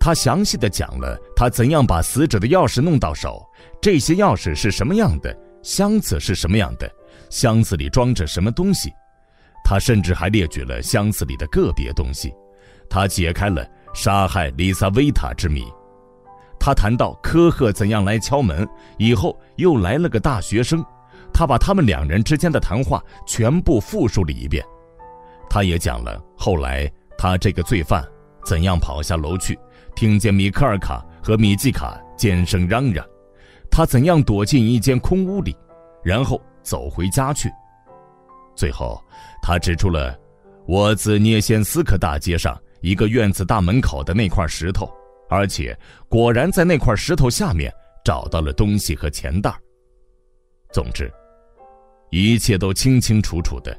[0.00, 3.40] 他详细地讲了他怎样把死者的钥匙弄到手，
[3.80, 5.32] 这些钥匙是什么样的，
[5.62, 6.90] 箱子是什么样的，
[7.30, 8.90] 箱子里装着什么东西。
[9.64, 12.32] 他甚至还列举了箱子里的个别东西，
[12.90, 15.64] 他解开了杀害丽萨维塔之谜。
[16.58, 20.84] 他谈到科赫怎样来敲门，以后又来了个大学生，
[21.32, 24.64] 他把他们两人之间的谈话全部复述了一遍。
[25.50, 28.04] 他也讲了后来他这个罪犯
[28.44, 29.58] 怎样跑下楼去，
[29.96, 33.04] 听见米克尔卡和米季卡尖声嚷嚷，
[33.70, 35.56] 他怎样躲进一间空屋里，
[36.04, 37.50] 然后走回家去。
[38.54, 39.02] 最后，
[39.42, 40.16] 他指出了
[40.66, 44.88] 我自涅先斯克大街上一个院子大门口的那块石头，
[45.28, 45.76] 而且
[46.08, 47.70] 果然在那块石头下面
[48.04, 49.52] 找到了东西和钱袋。
[50.72, 51.12] 总之，
[52.10, 53.76] 一切都清清楚楚的。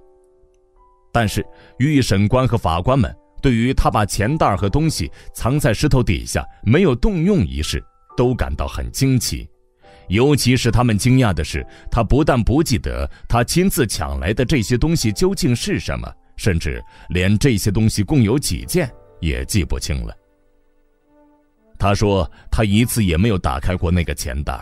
[1.11, 1.45] 但是，
[1.77, 7.83] 预审官和法官们对于他把钱袋和东西藏在石头底下没有动用一事，
[8.17, 9.47] 都感到很惊奇。
[10.09, 20.15] 尤其是他们惊讶的是，他不但不记得他亲自抢来的这些东西究竟是什么，甚至连这些东西共有几件也记不清了。
[21.79, 24.59] 他说他一次也没有打开过那个钱袋，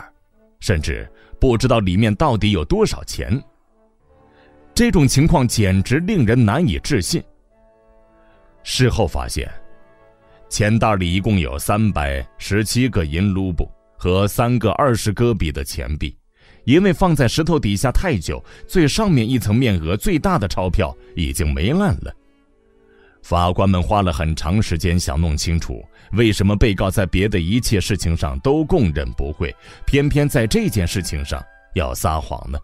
[0.59, 1.09] 甚至
[1.40, 3.41] 不知道里面到底有多少钱。
[4.74, 7.22] 这种情况简直令人难以置信。
[8.63, 9.51] 事后发现，
[10.49, 13.69] 钱袋里一共有三百十七个银卢布。
[14.01, 16.17] 和三个二十戈比的钱币，
[16.64, 22.12] 因为放在石头底下太久，最上面一层面额最大的钞票已经霉烂了。
[23.22, 31.40] 法官们花了很长时间想弄清楚，为什么被告在别的一切事情上都供认不讳，偏偏在这件事情上
[31.76, 32.58] 要撒谎呢？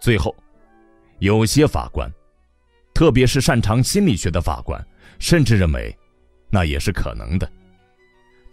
[0.00, 0.34] 最后，
[1.18, 2.10] 有些法官，
[2.94, 4.82] 特别是擅长心理学的法官，
[5.18, 5.94] 甚至认为，
[6.48, 7.46] 那也是可能的。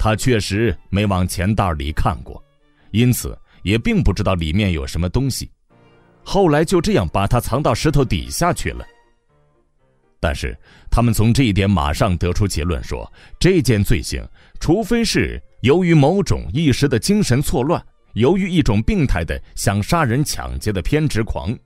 [0.03, 2.43] 他确实没往钱袋里看过，
[2.91, 5.49] 因此也并不知道里面有什么东西。
[6.25, 8.85] 后来就这样把它藏到石头底下去了。
[10.19, 10.53] 但是
[10.91, 14.21] 他们从这一点马上得出结论说，这件罪行，
[14.59, 17.81] 除非是由于某种一时的精神错乱，
[18.15, 21.57] 由于一种病态的想杀人抢劫的偏执狂，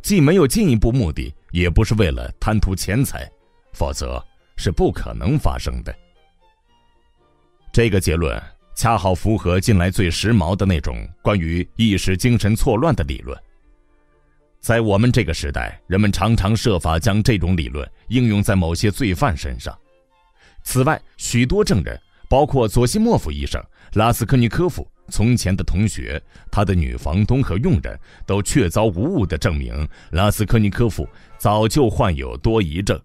[0.00, 3.30] 既没有进一步目的，也不是为了贪图钱财，
[3.74, 4.24] 否则
[4.56, 5.94] 是不可能发生的。
[7.74, 8.40] 这个结论
[8.76, 13.36] 恰好符合近来最时髦的那种关于一时精神错乱的理论。
[14.60, 19.76] 在我们这个时代，人们常常设法将这种理论应用在某些罪犯身上。
[20.62, 23.60] 此外，许多证人，包括佐西莫夫医生、
[23.94, 31.08] 拉斯科尼科夫从前的同学、他的女房东和佣人，都确凿无误地证明拉斯科尼科夫
[31.38, 32.96] 早就患有多疑症。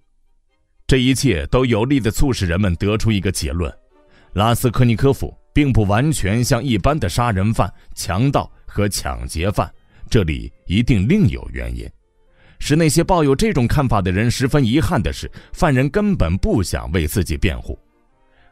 [0.86, 3.76] 这一切都有力地促使人们得出一个结论。
[4.34, 9.72] 拉斯科尼科夫并不完全像一般的杀人犯、强盗和抢劫犯，
[10.10, 11.90] 这里一定另有原因。
[12.60, 17.78] 使那些抱有这种看法的人十分遗憾的是，犯人根本不想为自己辩护。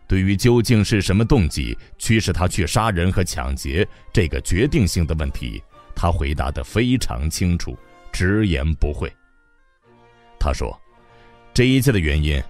[0.07, 5.61] 对于究竟是什么动机驱使他去杀人和抢劫这个决定性的问题，
[5.93, 7.77] 他回答得非常清楚，
[8.11, 9.11] 直言不讳。
[10.39, 10.79] 他说
[11.53, 12.41] ：“这一切的原因，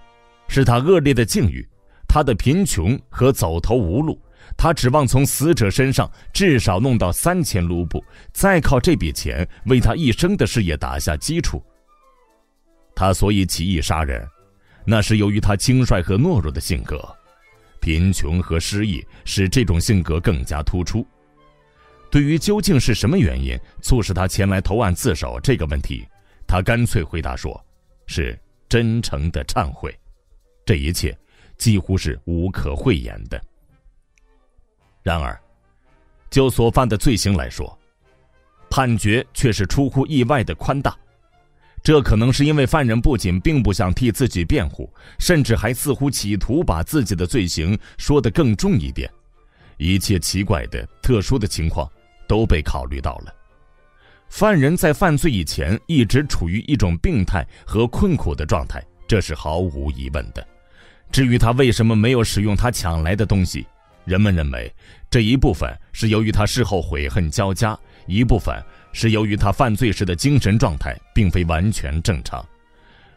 [0.46, 1.66] 是他恶劣的境遇。”
[2.08, 4.18] 他的贫穷和走投无路，
[4.56, 11.62] 他指望从死者身上至少弄到三千卢布，再靠这笔钱为他一生的事业打下基础。
[12.96, 14.26] 他所以起意杀人，
[14.86, 16.98] 那是由于他轻率和懦弱的性格，
[17.78, 21.06] 贫穷和失意使这种性格更加突出。
[22.10, 26.08] 对于究竟是什么原因促使他前来投案自首这个问题，
[26.46, 27.62] 他干脆回答说
[28.08, 29.94] ：“是真诚的忏悔。”
[30.64, 31.16] 这一切。
[31.58, 33.40] 几乎是无可讳言的。
[35.02, 35.38] 然而，
[36.30, 37.78] 就所犯的罪行来说，
[38.70, 40.96] 判决却是出乎意外的宽大。
[41.82, 49.10] 这可能是因为犯人不仅并不想替自己辩护，甚至还似乎企图把自己的罪行说得更重一点。
[49.78, 51.90] 一切奇怪的、特殊的情况
[52.26, 53.34] 都被考虑到了。
[54.28, 60.46] 犯人在犯罪以前一直处于一种病态和困苦的状态，这是毫无疑问的。
[61.10, 63.66] 至于他为什么没有使用他抢来的东西，
[64.04, 64.72] 人们认为
[65.10, 68.54] 这一部分是由于他事后悔恨交加，一部分
[68.92, 72.44] 是由于他犯罪时的精神状态并非完全正常。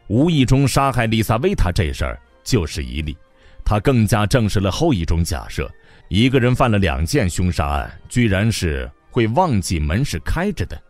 [0.08, 3.16] 无意中杀害丽萨维塔这事儿就是一例，
[3.64, 5.72] 他更加证实了后一种假设：
[6.10, 10.82] 一个人犯了两件凶杀案，居然是会忘记门是开着的。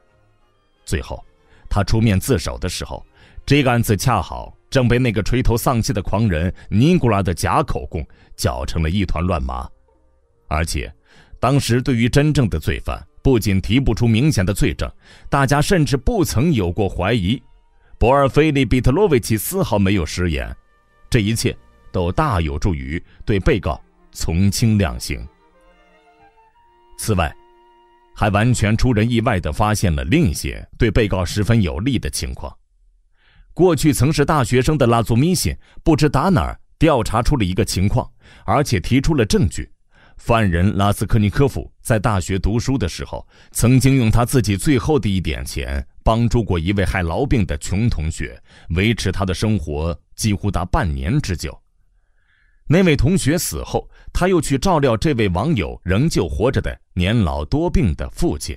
[0.85, 1.24] 最后，
[1.69, 3.06] 他出面自首的时候，
[3.46, 4.56] 这个案子恰好。
[4.72, 8.04] 正被那个垂头丧气的狂人尼古拉的假口供
[8.36, 9.70] 搅成了一团乱麻，
[10.48, 10.92] 而且，
[11.40, 14.90] 当时对于真正的罪犯，不仅提不出明显的罪证，
[15.30, 17.40] 大家甚至不曾有过怀疑。
[18.00, 20.56] 博尔菲利比特洛维奇丝毫没有食言，
[21.10, 21.56] 这一切
[21.92, 23.80] 都大有助于对被告
[24.12, 25.24] 从轻量刑。
[26.98, 27.32] 此外，
[28.16, 32.56] 还完全出人意外地发现了另一些对被告十分有利的情况。
[33.53, 38.10] 过去曾是大学生的拉祖米辛，不知打哪儿调查出了一个情况，
[38.46, 39.69] 而且提出了证据：
[40.17, 51.58] 犯人拉斯科尼科夫在大学读书的时候，曾经用他自己最后的一点钱，帮助过一位害痨病的穷同学，维持他的生活几乎达半年之久。
[52.67, 58.56] 那位同学死后，他又去照料这位网友仍旧活着的年老多病的父亲。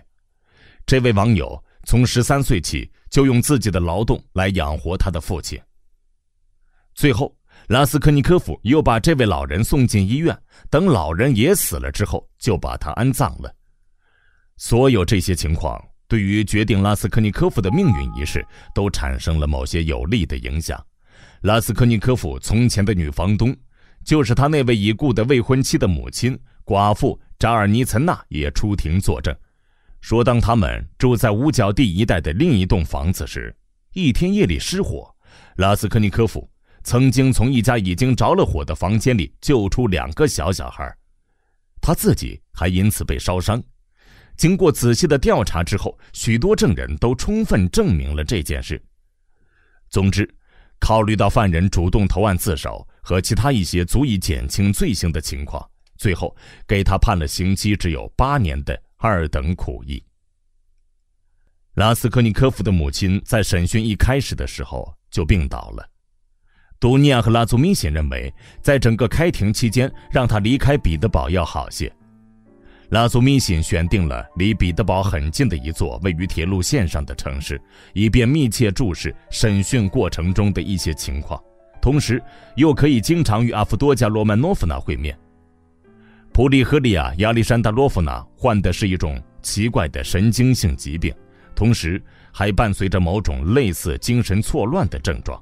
[0.87, 5.61] 这位网友从十三岁起就用自己的劳动来养活他的父亲。
[6.95, 7.37] 最后，
[7.69, 10.37] 拉斯科尼科夫又把这位老人送进医院，
[10.71, 13.55] 等老人也死了之后，就把他安葬了。
[14.57, 20.85] 所有这些情况对于决定拉斯科尼科夫的命运一事都产生了某些有利的影响。
[21.43, 23.57] 拉斯科尼科夫从前的女房东。
[24.05, 29.35] 就是他那位已故的未婚妻的母亲寡妇扎尔尼岑娜也出庭作证，
[30.05, 33.57] 说当他们住在五角地一带的另一栋房子时，
[33.95, 35.11] 一天夜里失火，
[35.57, 36.47] 拉斯科尼科夫
[36.83, 40.95] 曾经从一家已经着了火的房间里救出两个小小孩，
[41.81, 43.63] 他自己还因此被烧伤。
[44.37, 48.79] 经过仔细的调查之后，许多证人都充分证明了这件事。
[49.89, 50.29] 总之，
[50.79, 52.87] 考虑到犯人主动投案自首。
[53.01, 60.03] 和其他一些足以减轻罪行的情况，最后给他判了刑期只有八年的二等苦役。
[61.75, 65.87] 拉斯科尼科夫的母亲在审讯一开始的时候就病倒了，
[66.81, 71.93] 杜尼亚和拉祖米辛认为，在整个开庭期间让他离开彼得堡要好些。
[72.89, 77.61] 拉祖米辛选定了离彼得堡很近的一座位于铁路线上的城市，
[77.93, 81.39] 以便密切注视审讯过程中的一些情况。
[81.79, 82.23] 同时，
[82.57, 85.15] 又可以经常与阿夫多加·罗曼诺夫娜会面。
[86.35, 91.15] 普利赫利亚·亚历山大罗夫娜患的是一种奇怪的神经性疾病，
[91.55, 92.03] 同时
[92.33, 95.41] 还伴随着某种类似精神错乱的症状。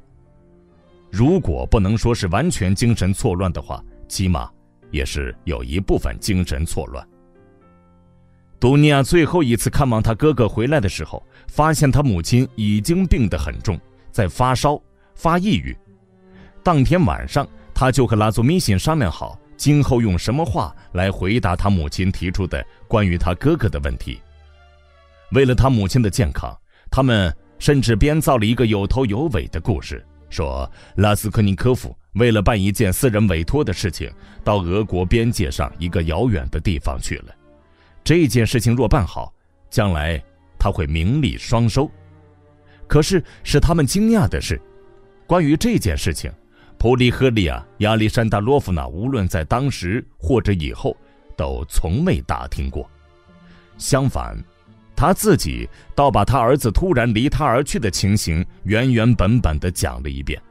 [1.10, 4.51] 如果不能说是完全精神错乱的话，起码
[4.91, 7.03] 也是有一部分精神错乱。
[8.60, 14.78] 杜尼亚最后一次看望他哥哥回来的时候，发现他母亲已经病得很重，在发烧、
[15.15, 15.75] 发抑郁。
[16.62, 24.20] 当天晚上，他就和拉祖米辛商量好，今后用什么话来回答他母亲提出的关于他哥哥的问题。
[25.30, 26.52] 为了他母亲的健康，
[26.90, 34.12] 他们甚至编造了一个有头有尾的故事，说拉斯科尼科夫为了办一件私人委托的事情，
[34.42, 37.32] 到俄国边界上一个遥远的地方去了。
[38.02, 39.32] 这件事情若办好，
[39.70, 40.20] 将来
[40.58, 41.88] 他会名利双收。
[42.88, 44.60] 可是使他们惊讶的是，
[45.24, 46.28] 关于这件事情。
[46.82, 50.97] 普利赫利亚·亚历山大罗夫娜无论在当时或者以后，
[51.36, 52.90] 都从未打听过。
[53.78, 54.36] 相反，
[54.97, 60.42] 他自己倒把他儿子突然离他而去的情形原原本本的讲了一遍。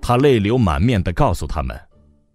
[0.00, 1.76] 他泪流满面的告诉他们，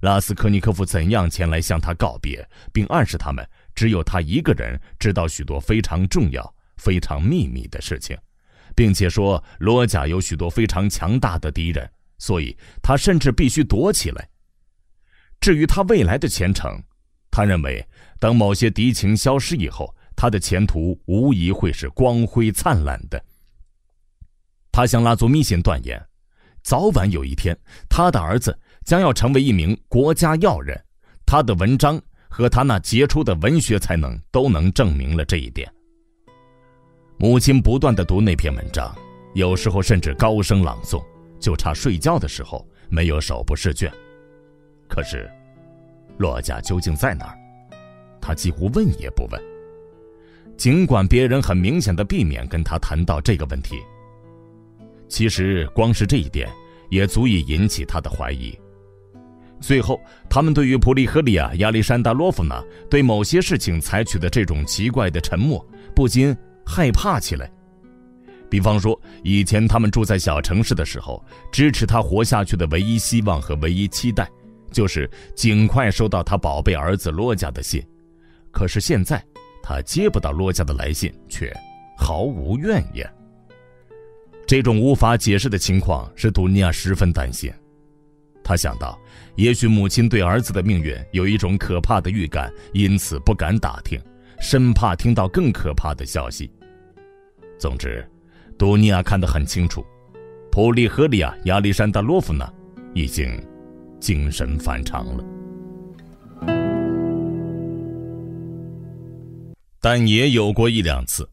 [0.02, 8.18] 拉斯科尼科夫怎样前来向他告别，并暗示他们只有他一个人知道许多非常重要、非常秘密的事情，
[8.76, 11.90] 并且说罗贾有许多非常强大的敌人。
[12.22, 14.30] 所以，他甚至必须躲起来。
[15.40, 16.80] 至于他未来的前程，
[17.32, 17.84] 他认为，
[18.20, 23.20] 等某些敌情消失以后，他的前途无疑会是光辉灿烂的。
[24.72, 26.00] 他向拉祖米辛断言，
[26.62, 27.58] 早晚有一天，
[27.90, 28.56] 他的儿子
[28.86, 30.80] 将要成为一名国家要人。
[31.26, 35.68] 他的文章和他那杰出的文学才能都能证明了这一点。
[37.18, 38.96] 母亲不断的读那篇文章，
[39.34, 41.04] 有时候甚至高声朗诵。
[41.42, 43.92] 就差睡觉的时候没有手不释卷，
[44.88, 45.30] 可是，
[46.18, 47.38] 骆家究竟在哪儿？
[48.22, 49.42] 他几乎问也不问。
[50.56, 53.78] 尽管别人很明显的避免跟他谈到这个问题，
[55.10, 56.48] 其实光是这一点
[56.90, 58.56] 也足以引起他的怀疑。
[59.60, 67.52] 最后，他们对于普利赫利亚·亚历山大罗夫娜对某些事情采取的这种奇怪的沉默，不禁害怕起来。
[68.52, 74.30] 比方说，以前他们住在小城市的时候，支持他活下去的唯一希望和唯一期待，
[74.70, 77.82] 就是尽快收到他宝贝儿子罗家的信。
[78.52, 79.24] 可是现在，
[79.64, 81.50] 他接不到罗家的来信，却
[81.98, 83.10] 毫无怨言。
[84.46, 87.50] 这种无法解释的情况使杜尼亚十分担心。
[88.44, 89.00] 他想到，
[89.38, 93.98] 也许母亲对儿子的命运有一种可怕的预感，因此不敢打听，
[94.42, 96.52] 生怕听到更可怕的消息。
[97.58, 98.06] 总之。
[98.62, 99.84] 多尼亚看得很清楚，
[100.52, 102.48] 普利赫利亚·亚历山大洛夫娜
[102.94, 103.28] 已经
[104.00, 105.24] 精神反常了。
[109.80, 111.28] 但也有过一两次，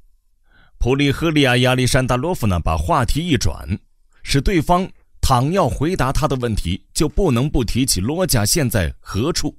[0.79, 3.79] 普利赫利亚亚历山大洛夫呢，把话题一转，
[4.23, 9.55] 使对方倘要回答他的问题，就不能不提起罗家现在何处。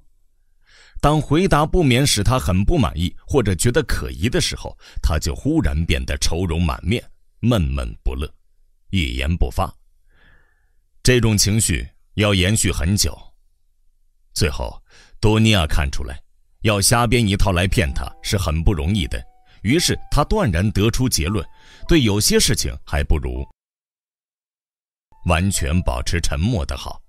[1.00, 7.04] 当回答不免使他很不满意或者觉得可疑的时候，他就忽然变得愁容满面，
[7.42, 8.32] 闷闷不乐，
[8.90, 9.74] 一言不发。
[11.02, 13.18] 这种情绪要延续很久。
[14.34, 14.82] 最后，
[15.20, 16.22] 多尼亚看出来，
[16.62, 19.22] 要瞎编一套来骗他是很不容易的。
[19.64, 21.46] 于是他断然得出结论：
[21.88, 23.46] 对有些事情，还不如
[25.26, 27.02] 完全保持沉默的好。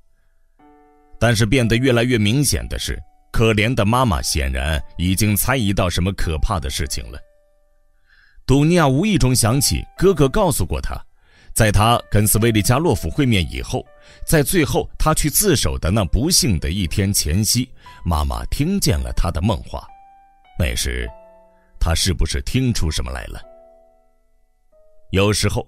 [1.18, 2.98] 但是变得越来越明显的是，
[3.30, 7.20] 可怜的妈妈显然已经猜疑到什么可怕的事情了。
[8.50, 11.00] 杜尼亚无意中想起哥哥告诉过他，
[11.54, 13.86] 在他跟斯维利加洛夫会面以后，
[14.26, 17.68] 在最后他去自首的那不幸的一天前夕，
[18.04, 19.86] 妈妈听见了他的梦话。
[20.58, 21.08] 那时。
[21.78, 23.40] 他是不是听出什么来了？
[25.12, 25.64] 有时候，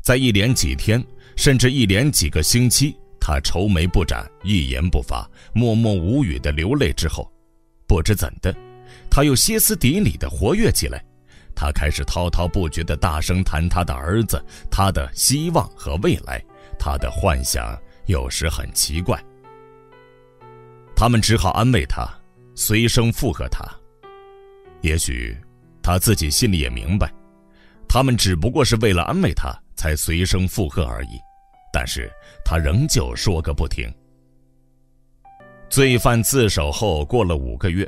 [0.00, 1.04] 在一连几天，
[1.36, 7.28] 甚至一连几个星期，他愁眉不展，一言不发，默默无语的流泪之后，
[7.88, 8.54] 不知怎的，
[9.10, 11.04] 他又歇斯底里的活跃起来。
[11.60, 16.42] 他开始滔滔不绝的大声谈他的儿子，他的希望和未来，
[16.78, 19.22] 他的幻想，有时很奇怪。
[20.96, 22.08] 他们只好安慰他，
[22.54, 23.62] 随声附和他，
[24.80, 25.36] 也许。
[25.82, 27.12] 他自己心里也明白，
[27.86, 31.20] 他们只不过是为了安慰他才随声附和而已，
[31.70, 32.10] 但是
[32.42, 33.86] 他仍旧说个不停。
[35.68, 37.86] 罪犯自首后过了五个月，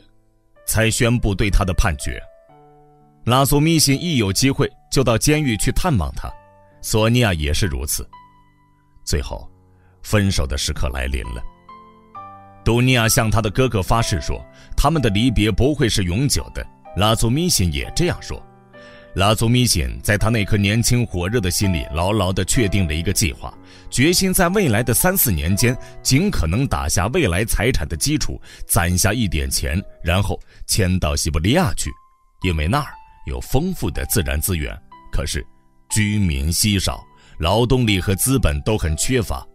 [0.66, 2.22] 才宣布对他的判决。
[3.24, 6.28] 拉苏米辛一有机会就到监狱去探望他，
[6.80, 8.08] 索尼娅也是如此。
[9.04, 9.48] 最后，
[10.02, 11.40] 分手的时刻来临了。
[12.64, 14.44] 杜尼亚向他的哥哥发誓说，
[14.76, 16.66] 他们的离别不会是永久的。
[16.96, 18.44] 拉祖米辛也这样说。
[19.14, 23.52] 拉祖米辛在他那颗年轻火热的心里牢牢地确定了一个计划，
[23.88, 31.90] 决心在未来的三四年间尽可能打下未来财产的基础，攒下一点钱，然后迁到西伯利亚去，
[32.42, 32.92] 因为那儿
[33.26, 34.76] 有丰富的自然资源，
[35.12, 35.44] 可是
[35.90, 37.04] 居民稀少，
[37.38, 39.46] 劳动力和资本都很缺乏。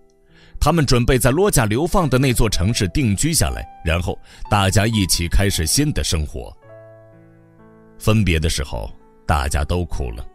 [0.60, 4.18] 他们准备在罗家流放的那座城市定居下来，然后
[4.50, 6.56] 大家一起开始新的生活。
[8.00, 8.92] 分别的时候，
[9.26, 10.26] 大家都哭了。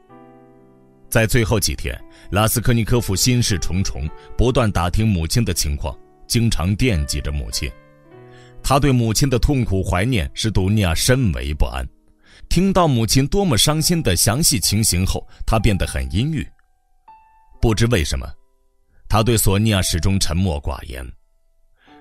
[1.08, 1.98] 在最后几天，
[2.30, 7.70] 拉斯科尼科夫心事重重，不断打听母亲的情况，经常惦记着母亲。
[8.62, 11.86] 他对母亲的痛苦怀念使杜尼亚深为不安。
[12.52, 16.46] 听到母亲多么伤心的详细情形后，他变得很阴郁。
[17.62, 18.30] 不知为什么，
[19.08, 21.02] 他对索尼娅始终沉默寡言。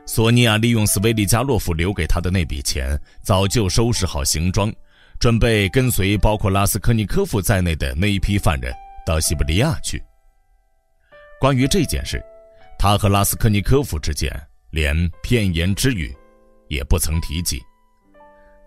[0.05, 4.69] 索尼娅利用斯维利加洛夫留给他的那笔钱，早就收拾好行装。
[5.21, 10.03] 准备跟随包括拉斯科尼科夫在内的那一批犯人到西伯利亚去。
[11.39, 12.21] 关于这件事，
[12.77, 14.29] 他和拉斯科尼科夫之间
[14.71, 16.13] 连片言之语
[16.67, 17.63] 也不曾提及。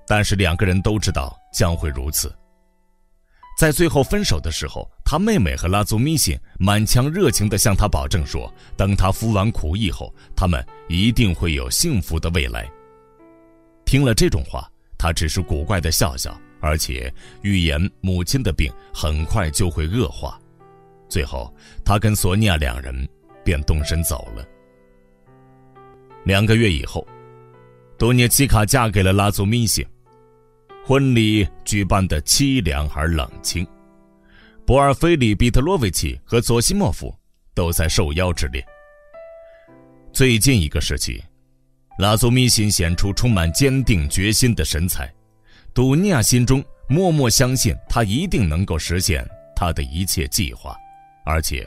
[0.06, 2.30] 但是两个人都知道将会如此。
[3.58, 12.68] 在最后分手的时候，他妹妹和拉祖米辛满腔热情地向他保证说：“等他服完苦役后，他们一定会有幸福的未来。”
[13.86, 14.68] 听了这种话。
[14.96, 20.40] 他只是古怪的笑笑，而且预言母亲的病很快就会恶化。
[21.10, 21.54] 最后，
[21.84, 23.06] 他跟索尼娅两人
[23.44, 24.42] 便动身走了。
[26.24, 27.06] 两个月以后，
[27.98, 29.86] 多涅奇卡嫁给了拉祖米辛，
[30.86, 33.66] 婚礼举办的凄凉而冷清。
[34.66, 37.14] 博尔菲里·彼特洛维奇和佐西莫夫
[37.54, 38.62] 都在受邀之列。
[40.12, 41.24] 最近一个时期。
[41.98, 45.08] 拉祖米辛显出充满坚定决心的神采，
[45.72, 50.76] 杜尼亚心中默默相信他一定能够实现他的一切计划，
[51.24, 51.64] 而且，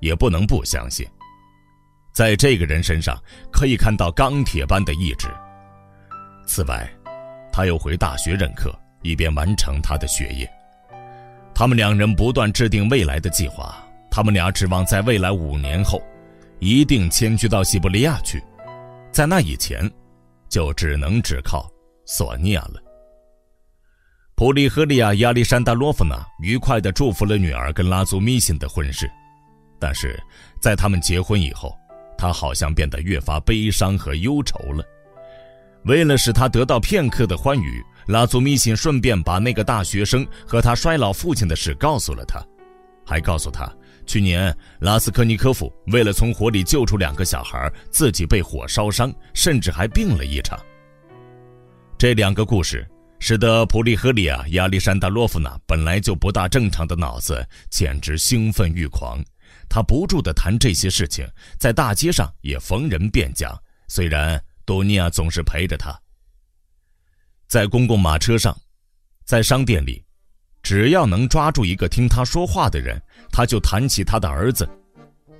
[0.00, 1.08] 也不能不相信，
[2.14, 3.18] 在这个人身上
[3.50, 5.28] 可以看到钢铁般的意志。
[6.46, 6.86] 此外，
[7.56, 10.50] 他又回大学任课，以便完成他的学业。
[11.54, 13.76] 他们两人不断制定未来的计划，
[14.10, 16.02] 他们俩指望在未来五年后，
[16.58, 18.42] 一定迁居到西伯利亚去。
[19.12, 19.88] 在那以前，
[20.48, 21.70] 就只能只靠
[22.04, 22.82] 索尼娅了。
[24.34, 29.08] 普利赫利亚亚历山大罗夫娜愉快地祝福了女儿跟拉祖米辛的婚事，
[29.78, 30.20] 但是
[30.60, 31.72] 在他们结婚以后，
[32.18, 34.84] 她好像变得越发悲伤和忧愁了。
[35.84, 42.42] 为了使他得到片刻的欢愉，拉祖米辛顺便把那个大学生和他衰老父亲的事告诉了他，
[43.04, 43.70] 还告诉他。
[44.06, 50.58] 去年，拉斯科尼科夫为了从火里救出两个小孩，自己被火烧伤，甚至还病了一场。
[51.96, 52.86] 这两个故事
[53.18, 59.22] 使得普利赫利亚·亚历山大洛夫娜本来就不大正常的脑子简直兴奋欲狂。
[59.70, 61.26] 他不住地谈这些事情，
[61.58, 63.58] 在大街上也逢人便讲。
[63.88, 65.94] 虽然多尼亚总是陪着他，
[67.46, 68.56] 在公共马车上，
[69.24, 70.02] 在商店里，
[70.62, 74.68] 只要能抓住一个听他说话的人，他就谈起他的儿子，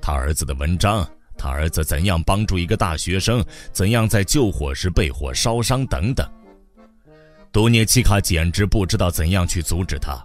[0.01, 1.08] 他儿子的文章，
[1.39, 6.31] 他儿子怎样帮助一个大学生，怎样在救火时被火烧伤等等。
[7.51, 10.23] 多涅奇卡简直不知道怎样去阻止他。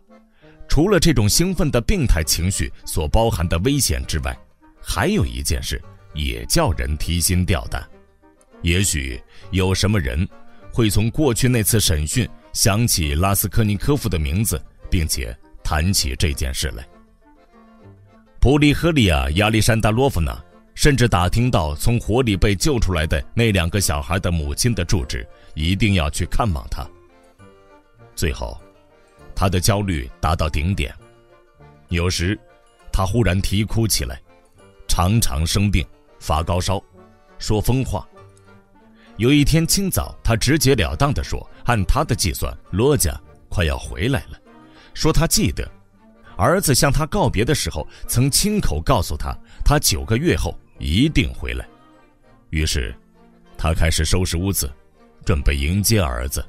[0.67, 4.38] 除了这种兴奋的病态情绪所包含的危险之外，
[4.82, 5.82] 还有一件事
[6.14, 7.88] 也叫人提心吊胆。
[8.61, 10.27] 也许有什么人
[10.72, 16.88] 会从过去那次审讯想起拉斯科尼科夫的名字，并且谈起这件事来。
[18.40, 20.38] 普利赫利亚·亚历山大洛夫娜
[20.75, 26.88] 甚至打听到从火里被救出来的那两个小孩的母亲的住址，一定要去看望他。
[28.15, 28.59] 最后。
[29.35, 30.93] 他的焦虑达到顶点，
[31.88, 32.38] 有时，
[32.92, 34.22] 他忽然啼哭起来，
[34.85, 35.88] 常常生病，
[36.19, 36.83] 发高烧，
[37.38, 38.06] 说疯话。
[39.19, 43.13] 有一天清早，他直截了当地说：“按他的计算，罗家
[43.49, 44.39] 快要回来了。”
[44.95, 45.69] 说他记得，
[46.37, 51.67] 儿子向他告别的时候，曾亲口告诉他，他九个月后一定回来。
[52.51, 52.95] 于是，
[53.57, 54.71] 他开始收拾屋子，
[55.25, 56.41] 准备迎接儿子。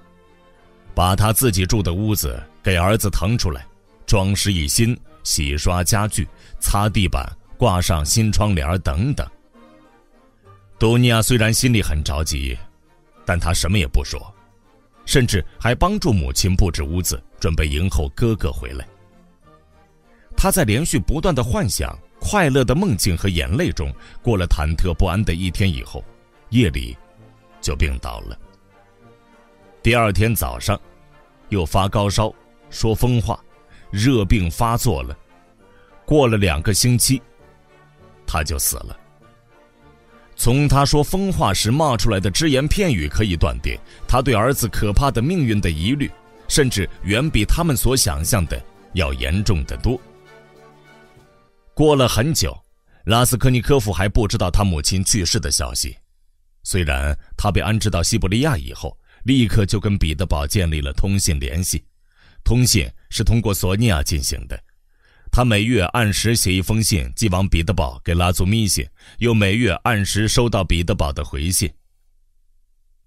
[0.95, 3.67] 把他自己住的屋子给儿子腾出来，
[4.07, 6.25] 装饰一新，洗刷家具，
[6.61, 9.29] 擦地板，挂上新窗帘等等。
[10.81, 12.57] 多尼亚虽然心里很着急，
[13.27, 14.19] 但他什么也不说，
[15.05, 18.89] 甚至还帮助母亲布置屋子，准备迎候哥哥回来。
[20.35, 26.03] 他在连续不断的幻想、快乐的梦境和眼泪中过了忐忑不安的一天以后，
[26.49, 26.97] 夜里
[27.61, 28.39] 就病倒了。
[29.83, 30.81] 第二天早上，
[31.51, 32.33] 又发高烧，
[32.71, 33.39] 说疯话，
[33.91, 35.15] 热病发作了。
[36.07, 37.21] 过了两个星期，
[38.27, 38.97] 他就死了。
[40.41, 46.11] 从他说疯话时冒出来的只言片语可以断定，他对儿子可怕的命运的疑虑，
[46.49, 48.59] 甚至远比他们所想象的
[48.95, 50.01] 要严重的多。
[51.75, 52.59] 过了很久，
[53.05, 55.95] 拉斯科尼科夫还不知道他母亲去世的消息，
[56.63, 58.97] 虽然他被安置到西伯利亚以后。
[59.25, 61.85] 立刻就跟彼得堡建立了通信联系，
[62.43, 64.59] 通信是通过索尼娅进行的。
[65.33, 68.87] 他每月按时写一封信寄往彼得堡给拉祖米信，
[69.19, 71.73] 又每月按时收到彼得堡的回信。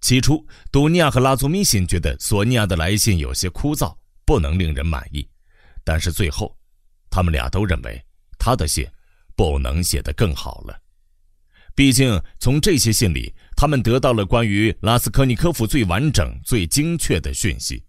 [0.02, 5.28] 起初，杜尼亚和拉祖米信觉得索尼娅的来信有些枯燥，不能令人满意。
[5.84, 6.58] 但是最后，
[7.10, 8.02] 他们俩都认为
[8.40, 8.88] 他的信
[9.36, 10.80] 不能写得更好了。
[11.76, 17.84] 毕竟，从这些信里，他们得到了关于拉斯科尼科夫最完整、最精确的讯息。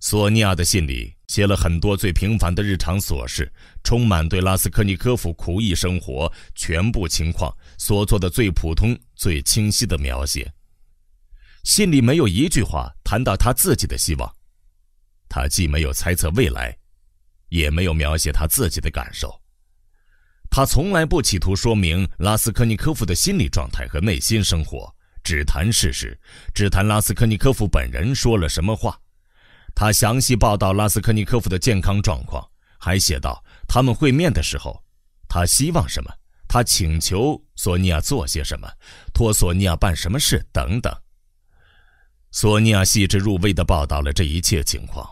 [0.00, 3.50] 索尼娅的信里写了很多最平凡的日常琐事，
[3.84, 10.50] 充满对拉斯科尼科夫苦役生活全部情况所做的最普通、最清晰的描写。
[11.64, 14.34] 信里没有一句话谈到他自己的希望，
[15.28, 16.74] 他既没有猜测未来，
[17.50, 19.42] 也没有描写他自己的感受。
[20.50, 24.90] 他从来不企图说明拉斯科尼科夫的心理状态和内心生活，
[25.22, 26.18] 只谈事实，
[26.54, 28.98] 只谈拉斯科尼科夫本人说了什么话。
[29.80, 32.44] 他详细报道拉斯科尼科夫的健康状况，
[32.80, 34.82] 还写道他们会面的时候，
[35.28, 36.12] 他希望什么，
[36.48, 38.68] 他请求索尼娅做些什么，
[39.14, 40.92] 托索尼娅办什么事等等。
[42.32, 45.08] 索尼娅细致入微地报道了这一切情况，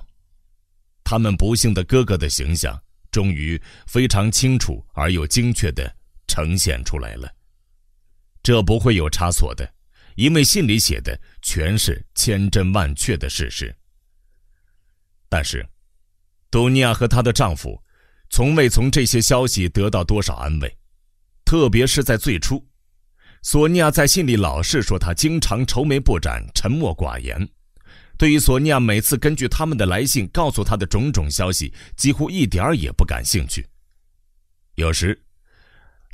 [1.04, 2.76] 他们不幸的哥哥的形象。
[3.12, 5.90] 终于非常清楚而又精确地
[6.26, 7.32] 呈现出来了。
[8.42, 9.72] 这不会有差错的，
[10.16, 13.74] 因为信里写的全是千真万确的事实。
[15.28, 15.66] 但是，
[16.50, 17.82] 杜尼亚和她的丈夫
[18.30, 20.76] 从未从这些消息得到多少安慰，
[21.44, 22.64] 特别是在最初，
[23.42, 27.48] 索尼娅在信里老是说她经常愁眉不展、沉默寡言。
[28.18, 33.66] 对于索尼娅每次根据他们的来信告诉他的种种消息，几乎一点儿也不感兴趣。
[34.76, 35.22] 有时，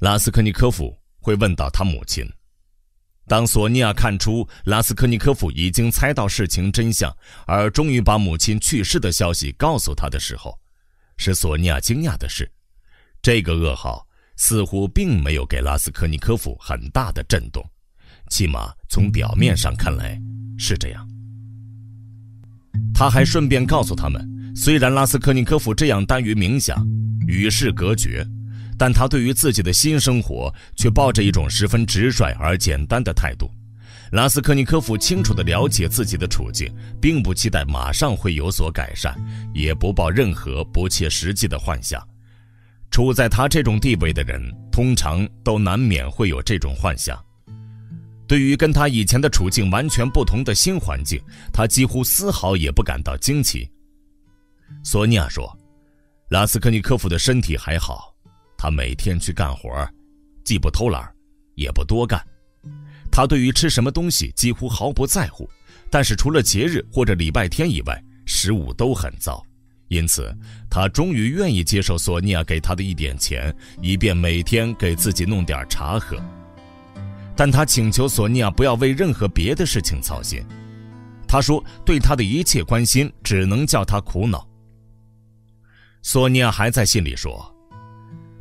[0.00, 2.28] 拉斯科尼科夫会问到他母亲。
[3.28, 7.14] 当索尼娅看出拉斯科尼科夫已经猜到事情真相，
[7.46, 10.58] 而终于把母亲去世的消息告诉他的时候，
[11.16, 12.50] 使索尼娅惊讶的是，
[13.22, 14.06] 这个噩耗
[14.36, 17.64] 似乎并没有给拉斯科尼科夫很大的震动，
[18.28, 20.20] 起码从表面上看来
[20.58, 21.08] 是这样。
[22.92, 26.84] 他还顺便告诉他们，虽然拉斯科尼科夫这样耽于冥想、
[27.26, 28.26] 与世隔绝，
[28.78, 33.50] 但他对于自己的新生活却抱着一种十分直率而简单的态度。
[34.12, 39.18] 拉斯科尼科夫清楚地了解自己的处境，并不期待马上会有所改善，
[39.54, 42.06] 也不抱任何不切实际的幻想。
[42.90, 47.18] 处在他这种地位的人，通常都难免会有这种幻想。
[48.28, 51.18] 对于跟他以前的处境完全不同的新环境，
[51.50, 53.66] 他几乎丝毫也不感到惊奇。
[54.84, 55.50] 索尼娅说
[56.28, 58.11] ：“拉斯科尼科夫的身体还好，
[58.62, 59.68] 他每天去干活，
[60.44, 61.12] 既不偷懒，
[61.56, 62.24] 也不多干。
[63.10, 65.50] 他对于吃什么东西几乎毫不在乎，
[65.90, 69.44] 但是除了节日或者礼拜天以外，食物都很糟。
[69.88, 70.32] 因此，
[70.70, 76.16] 他终于愿意接受索尼娅给他的一点钱，以便每天给自己弄点茶喝。
[77.34, 80.40] 但他请求索尼娅不要为任何别的事情操心。
[81.26, 84.48] 他说，对他的一切关心只能叫他苦恼。”
[86.00, 87.51] 索尼娅还在信里说，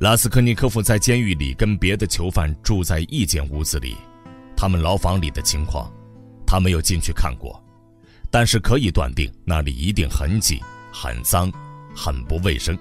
[0.02, 3.96] 拉斯科尼科夫在监狱里跟别的囚犯住在一间屋子里，
[4.58, 5.94] 他们牢房里的情况，
[6.44, 7.64] 他没有进去看过，
[8.32, 10.60] 但是可以断定那里一定很挤、
[10.92, 11.54] 很脏、
[11.96, 12.76] 很不卫生。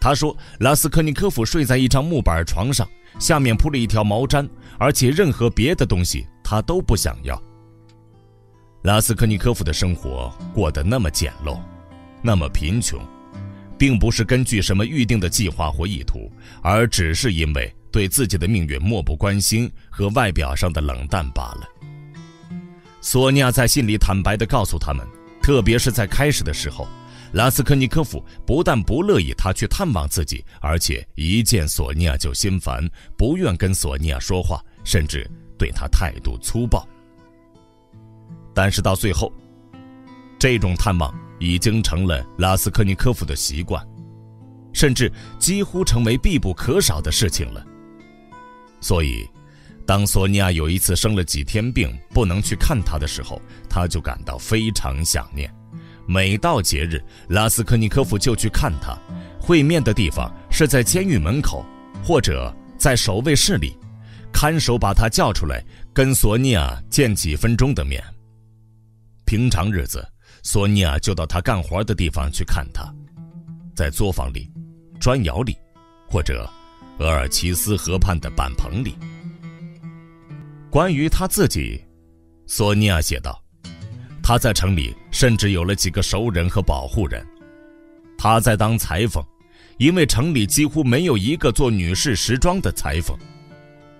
[0.00, 2.84] 他说，拉斯科尼科夫睡在一张木板床上，
[3.20, 4.48] 下面铺了一条毛毡，
[4.80, 7.40] 而且任何别的东西他都不想要。
[8.82, 11.60] 拉斯科尼科夫的生活过得那么简陋，
[12.20, 13.00] 那么贫穷。
[13.82, 16.30] 并不是根据什么预定的计划或意图，
[16.62, 21.68] 而只是因为对自己的命运漠不关心和外表上的冷淡罢了。
[23.00, 25.04] 索尼娅在信里坦白地告诉他们，
[25.42, 26.86] 特别是在开始的时候，
[27.32, 36.86] 拉斯科尼科夫不但不乐意他去探望自己，而且一见索尼娅就心烦，不愿跟索尼娅说话，甚至对他态度粗暴。
[38.54, 39.32] 但是到最后，
[40.38, 41.12] 这种探望。
[41.42, 43.84] 已经成了拉斯科尼科夫的习惯，
[44.72, 45.10] 甚至
[45.40, 47.66] 几乎成为必不可少的事情了。
[48.80, 49.28] 所以，
[49.84, 55.52] 当索尼娅有一次生了几天病，不能去看他的时候，他就感到非常想念。
[56.06, 58.96] 每到节日，拉斯科尼科夫就去看他，
[59.40, 61.66] 会面的地方是在监狱门口，
[62.04, 63.76] 或者在守卫室里，
[64.32, 65.60] 看守把他叫出来，
[65.92, 68.00] 跟索尼娅见几分钟的面。
[69.26, 70.06] 平常日子。
[70.42, 72.92] 索尼娅就到他干活的地方去看他，
[73.76, 74.50] 在作坊里、
[75.00, 75.56] 砖窑里，
[76.08, 76.50] 或者
[76.98, 78.96] 额尔齐斯河畔的板棚里。
[80.68, 81.80] 关于他自己，
[82.44, 83.40] 索尼娅写道
[84.20, 87.24] ：“他在城里甚至有了几个熟人和保护人。
[88.18, 89.24] 他在当裁缝，
[89.78, 93.16] 因为城里几乎没有一个做女士时装的裁缝，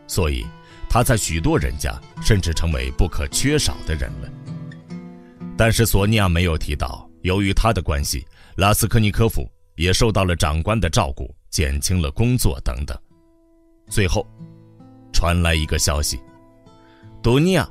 [0.08, 0.44] 所以
[0.89, 4.28] 他在许多人家甚至成为不可缺少的人了。”
[5.62, 12.99] 但是索尼娅没有提到，由于他的关系，拉斯科尼科夫也受到了长官的照顾，减轻了工作等等。
[13.89, 14.27] 最后，
[15.12, 16.19] 传来一个消息：
[17.23, 17.71] 多尼亚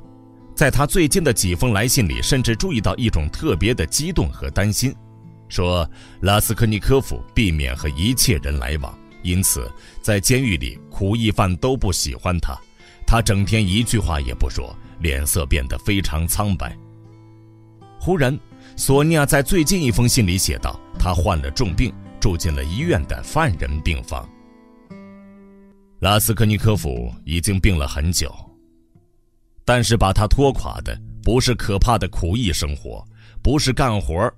[0.56, 4.96] 在他最近的几封来信里，甚至注意到一种特别的激动和担心，
[5.50, 5.86] 说
[6.22, 12.58] 拉斯科尼科夫避免和一切人来往，因此在监狱里苦役犯都不喜欢他，
[13.06, 16.74] 他整天一句话也不说，脸色变得非常苍白。
[18.04, 18.36] 忽然，
[18.76, 24.28] 索尼娅在最近一封信里写道：“她患了重病，住进了医院的犯人病房。”
[26.02, 28.34] 拉斯科尼科夫已经病了很久，
[29.64, 33.06] 但是把他拖垮的不是可怕的苦役生活，
[33.40, 34.28] 不是干活，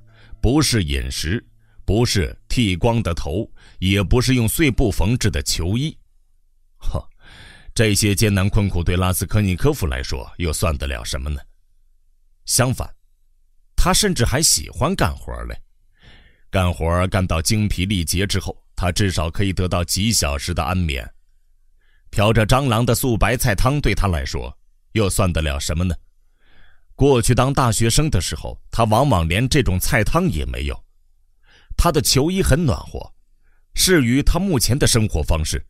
[0.43, 1.43] 不是饮食，
[1.87, 5.97] 不是剃光的头，也不是用碎布缝制的囚衣。
[6.77, 7.03] 呵，
[7.75, 11.41] 这些艰难困苦对拉斯科尼科夫来说又算得了什么呢？
[12.45, 12.94] 相反。
[13.85, 15.55] 他甚至还喜欢干活嘞，
[16.51, 21.07] 干活干到精疲力竭之后，他至少可以得到几小时的安眠。
[22.09, 24.57] 飘着蟑螂的素白菜汤对他来说
[24.93, 25.95] 又算得了什么呢？
[26.95, 30.85] 过去当大学生的时候，他往往连这种菜汤也没有。
[31.77, 33.13] 他的球衣很暖和，
[33.75, 35.63] 适于他目前的生活方式。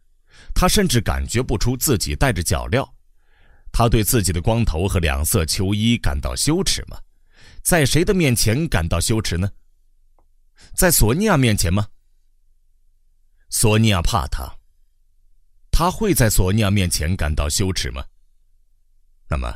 [0.55, 2.89] 他甚至感觉不出自己带着脚镣。
[3.73, 6.97] 他对自己的光头和两色球衣感到羞耻吗？
[7.65, 9.51] 在谁的面前感到羞耻呢？
[10.75, 11.89] 在索尼娅面前吗？
[13.49, 14.55] 索尼娅怕他，
[15.73, 18.05] 他会在索尼娅面前感到羞耻吗？
[19.31, 19.51] 那么，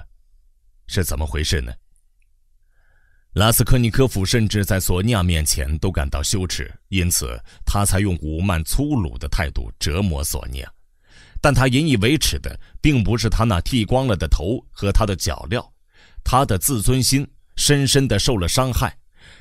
[0.86, 1.70] 是怎么回事呢？
[3.34, 10.74] 拉斯科尼科夫甚至在索尼娅面前都感到羞耻，因此他才用武慢粗鲁的态度折磨索尼娅。
[11.42, 15.70] 但他引以为耻的，并不是他那剃光了的头和他的脚镣，
[16.24, 17.30] 他的自尊心。
[17.58, 18.96] 深深的受了伤害，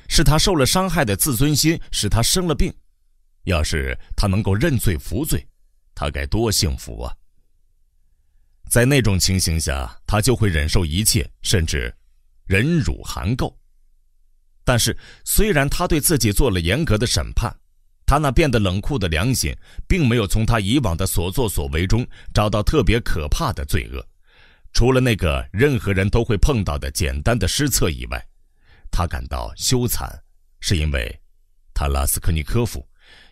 [0.08, 2.70] 是他受了伤害的自尊心使他生了病。
[3.44, 5.46] 要是他能够认罪服罪，
[5.94, 7.14] 他该多幸福啊！
[8.68, 11.94] 在那种情形下，他就会忍受一切，甚至
[12.44, 13.54] 忍辱含垢。
[14.64, 17.56] 但是，虽然他对自己做了严格的审判，
[18.04, 24.04] 他那变得冷酷的良心，并没有从他以往的所作所为中找到特别可怕的罪恶，
[24.72, 28.24] 除了那个任何人都会碰到的简单的失策以外，
[28.90, 30.08] 他感到羞惭，
[30.60, 31.20] 是因为，
[31.74, 32.86] 他拉斯科尼科夫。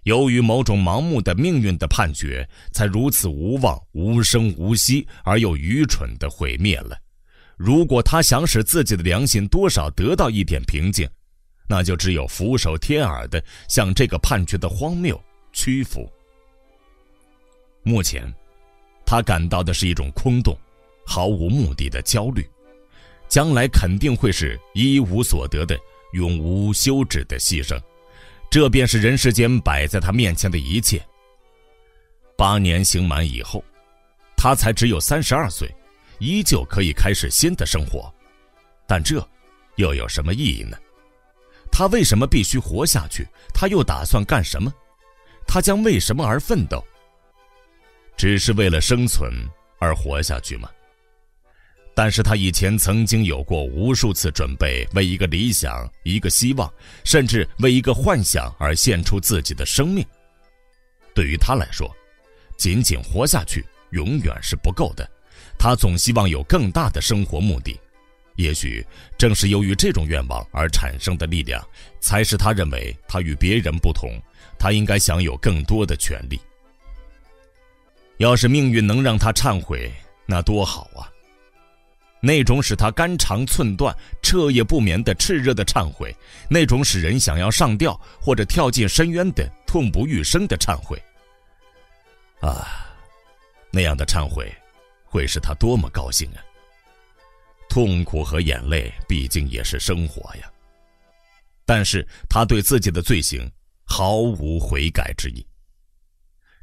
[0.04, 6.97] 由于某种盲目的命运的判决，才如此无望、无声无息而又愚蠢的毁灭了。
[7.56, 11.08] 如果他想使自己的良心多少得到一点平静，
[11.69, 15.20] 那就只有俯首帖耳地向这个判决的荒谬
[15.52, 16.10] 屈服。
[17.83, 18.33] 目前，
[19.04, 20.56] 他感到的是一种空洞、
[21.06, 22.47] 毫无目的的焦虑，
[23.28, 25.78] 将来肯定会是一无所得的
[26.12, 27.81] 永无休止的牺牲。
[28.51, 31.01] 这便是人世间摆在他面前的一切。
[32.37, 33.65] 八年刑满以后，
[34.37, 35.72] 他才只有三十二岁，
[36.19, 38.12] 依旧可以开始新的生活，
[38.87, 39.26] 但这
[39.76, 40.76] 又有什么意义呢？
[41.72, 43.26] 他为什么必须活下去？
[43.53, 44.72] 他又打算干什么？
[45.47, 46.83] 他将为什么而奋斗？
[48.17, 49.33] 只是为了生存
[49.78, 50.71] 而活下去吗？
[51.97, 56.71] 但是他以前曾经有过无数次准备，为一个理想、一个希望，
[57.05, 60.05] 甚至为一个幻想而献出自己的生命。
[61.15, 61.91] 对于他来说，
[62.59, 65.11] 仅仅活下去永远是不够的，
[65.59, 67.81] 他总希望有更大的生活目的。
[68.35, 71.67] 也许正是由于这种愿望而产生的力量，
[71.99, 74.21] 才使他认为他与别人不同，
[74.59, 76.39] 他应该享有更多的权利。
[78.19, 79.91] 要是命运能让他忏悔，
[80.27, 81.09] 那多好啊！
[82.26, 86.12] 那种使他肝肠寸断、彻夜不眠的炽热的忏悔，
[86.51, 91.01] 那种使人想要上吊或者跳进深渊的痛不欲生的忏悔，
[92.41, 92.67] 啊，
[93.71, 94.53] 那样的忏悔，
[95.05, 96.42] 会使他多么高兴啊！
[97.69, 100.51] 痛苦和眼泪毕竟也是生活呀。
[101.65, 103.49] 但是他对自己的罪行
[103.85, 105.47] 毫无悔改之意。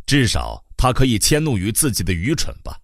[0.06, 2.78] 至少他可以迁怒于自己的愚蠢吧。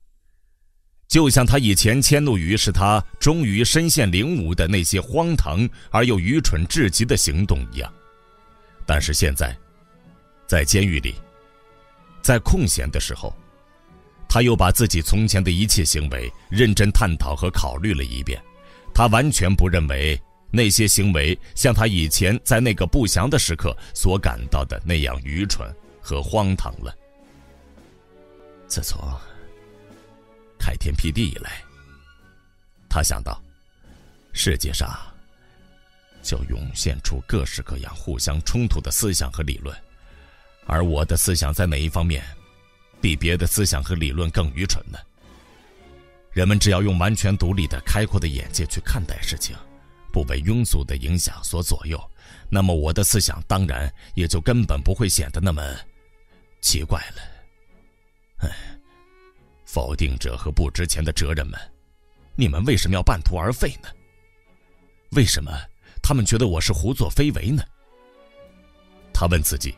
[1.09, 7.91] 就像他以前迁怒于使他终于身陷囹圄的那些荒唐而又愚蠢至极的行动一样，
[8.85, 9.57] 但是现在，
[10.45, 11.15] 在监狱里，
[12.21, 13.35] 在空闲的时候，
[14.29, 18.39] 他又把自己从前的一切行为认真探讨和考虑了一遍，
[18.93, 20.19] 他完全不认为
[20.51, 25.67] 那些行为像他以前在那个不祥的时刻所感到的那样愚蠢
[25.99, 26.95] 和荒唐了。
[28.67, 29.11] 自从。
[30.59, 31.63] 开天辟地以来，
[32.89, 33.41] 他想到，
[34.33, 34.87] 世界上
[36.21, 39.75] 就涌现出各式各样互相冲突的思想和理论，
[40.67, 42.23] 而我的思想在哪一方面
[43.01, 44.99] 比别的思想和理论更愚蠢呢？
[46.31, 49.55] 人们只要用完全独立的、开阔的眼界去看待事情，
[50.11, 51.99] 不被庸俗的影响所左右，
[52.51, 55.63] 那么我的思想当然也就根本不会显得那么
[56.61, 57.21] 奇怪了。
[58.39, 58.78] 唉。
[59.71, 61.59] 否定者和不值钱的哲人们，
[62.35, 63.89] 你们为什么要半途而废呢？
[65.11, 65.51] 为什么
[66.01, 67.61] 他们觉得我是胡作非为呢？
[69.13, 69.75] 他问自己：“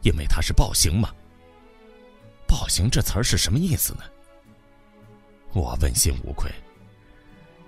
[0.00, 1.14] 因为他是暴行吗
[2.48, 4.04] ？”“暴行”这词儿是什么意思呢？
[5.52, 6.50] 我问心无愧。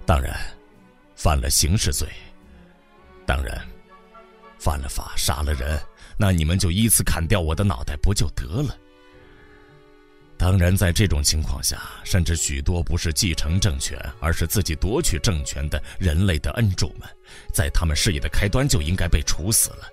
[0.07, 0.35] 当然，
[1.15, 2.09] 犯了刑事罪，
[3.27, 3.63] 当然，
[4.59, 5.79] 犯了法杀了人，
[6.19, 8.75] 那你们就依次砍掉我的脑袋不就得了？
[10.41, 17.07] 当然，在这种情况下，甚至许多不是继承政权，而是自己夺取政权的人类的恩主们，
[17.53, 19.87] 在他们事业的开端就应该被处死了。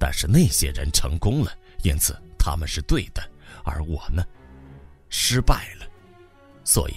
[0.00, 3.22] 但是那些人成功了，因此他们是对的，
[3.62, 4.24] 而我呢，
[5.08, 5.86] 失败了，
[6.64, 6.94] 所以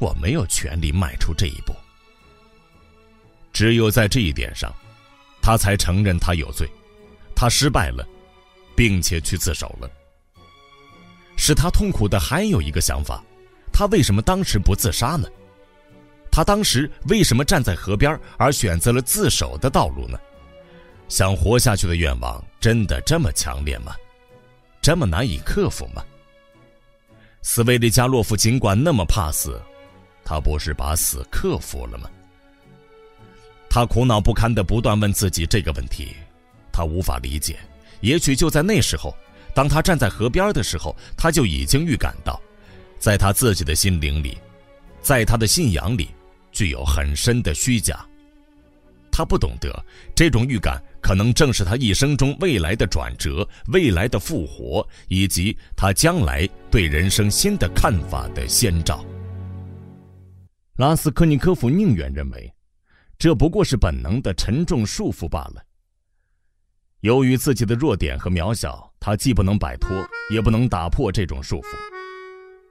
[0.00, 1.72] 我没有权利迈出这一步。
[3.52, 4.74] 只有在这一点上，
[5.40, 6.68] 他才承认他有罪，
[7.36, 8.04] 他失败了，
[8.74, 9.88] 并且去自首了。
[11.36, 13.22] 使他痛苦的还有一个想法：
[13.72, 15.28] 他为什么当时不自杀呢？
[16.30, 20.18] 他当时为什么站在河边而选择了自首的道路呢？
[21.08, 23.94] 想活下去的愿望真的这么强烈吗？
[24.80, 26.02] 这么难以克服吗？
[27.42, 29.60] 斯维利加洛夫尽管那么怕死，
[30.24, 32.08] 他不是把死克服了吗？
[33.68, 36.14] 他苦恼不堪的不断问自己这个问题，
[36.72, 37.58] 他无法理解。
[38.00, 39.14] 也许就在那时候。
[39.54, 42.40] 当他站在河边的时候，他就已经预感到，
[42.98, 44.38] 在他自己的心灵里，
[45.00, 46.08] 在他的信仰里，
[46.50, 48.04] 具有很深的虚假。
[49.10, 59.04] 他不懂得这种预感可能正是他一生中未来的转折、未来的复活，以及他将来对人生新的看法的先兆。
[60.76, 62.50] 拉斯科尼科夫宁愿认为，
[63.18, 65.62] 这不过是本能的沉重束缚罢了。
[67.00, 69.90] 由于自己的弱点和渺小，他既不能摆脱，
[70.30, 71.66] 也不能打破这种束缚。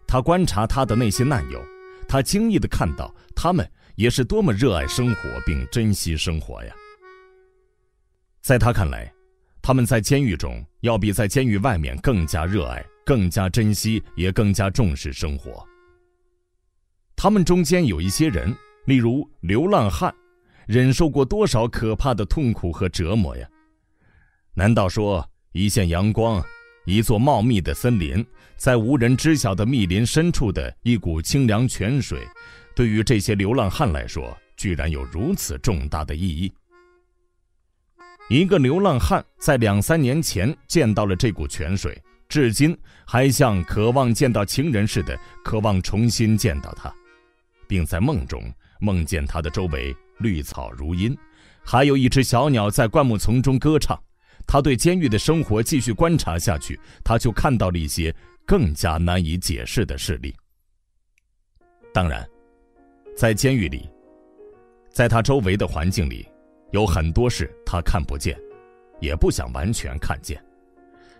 [0.07, 1.61] 他观察他的那些难友，
[2.07, 6.73] 他惊异地看到他们也是多么热爱生活并珍惜生活呀。
[8.41, 9.11] 在他看来，
[9.61, 15.61] 他们在监狱中要比在监狱外面更加热爱、更加珍惜，也更加重视生活。
[17.13, 20.15] 他们中间有一些人，例如流浪汉，
[20.65, 23.45] 忍受过多少可怕的痛苦和折磨呀？
[24.53, 26.41] 难道说一线阳光，
[26.85, 32.25] 一座茂密的森林，在无人知晓的密林深处的一股清凉泉水，
[32.73, 36.53] 对于这些流浪汉来说，居然有如此重大的意义？
[38.29, 46.93] 一个流浪汉在两三年前见到了这股泉水，至今还像渴望见到情人似的，渴望重新见到它，
[47.67, 48.41] 并在梦中
[48.79, 51.13] 梦见他的周围绿草如茵，
[51.61, 54.01] 还有一只小鸟在灌木丛中歌唱。
[54.47, 58.13] 他对监狱的生活继续观察下去，他就看到了一些
[58.45, 60.33] 更加难以解释的事例。
[61.93, 62.27] 当然，
[63.15, 63.89] 在监狱里，
[64.89, 66.27] 在他周围的环境里，
[66.71, 68.37] 有很多事他看不见，
[68.99, 70.41] 也不想完全看见。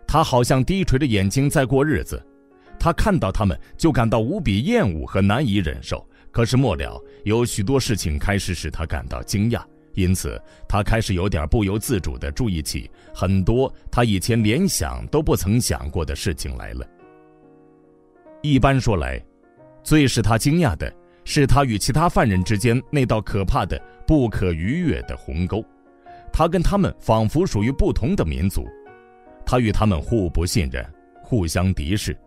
[0.08, 2.22] 他好像低垂着眼睛在过日子，
[2.80, 6.06] 他看到他们就感到无比厌恶和难以忍受。
[6.32, 9.62] 可是末了，有许多事情开始使他感到惊讶。
[9.93, 16.88] 因此，他开始有点不由自主地注意起很多他以前连想都不曾想过的事情来了。
[18.41, 19.24] 一般说来，
[19.83, 20.91] 最使他惊讶的
[21.25, 25.63] 是他与其他犯人之间那道可怕的、不可逾越的鸿沟。
[26.33, 28.65] 他跟他们仿佛属于不同的民族，
[29.45, 30.83] 他与他们互不信任，
[31.22, 32.17] 互相敌视。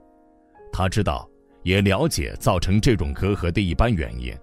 [0.71, 1.29] 他知道，
[1.63, 4.37] 也了解造成这种隔阂的一般原因。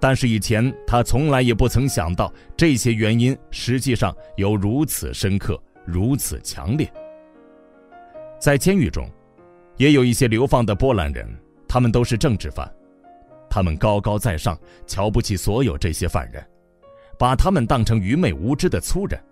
[0.00, 6.90] 但是以前他从来也不曾想到，这些原因实际上有如此深刻、如此强烈。
[8.38, 9.06] 在监狱中，
[9.76, 11.28] 也有一些流放的波兰人，
[11.68, 12.66] 他们都是政治犯，
[13.50, 16.42] 他们高高在上，瞧不起所有这些犯人，
[17.18, 19.22] 把他们当成愚昧无知的粗人。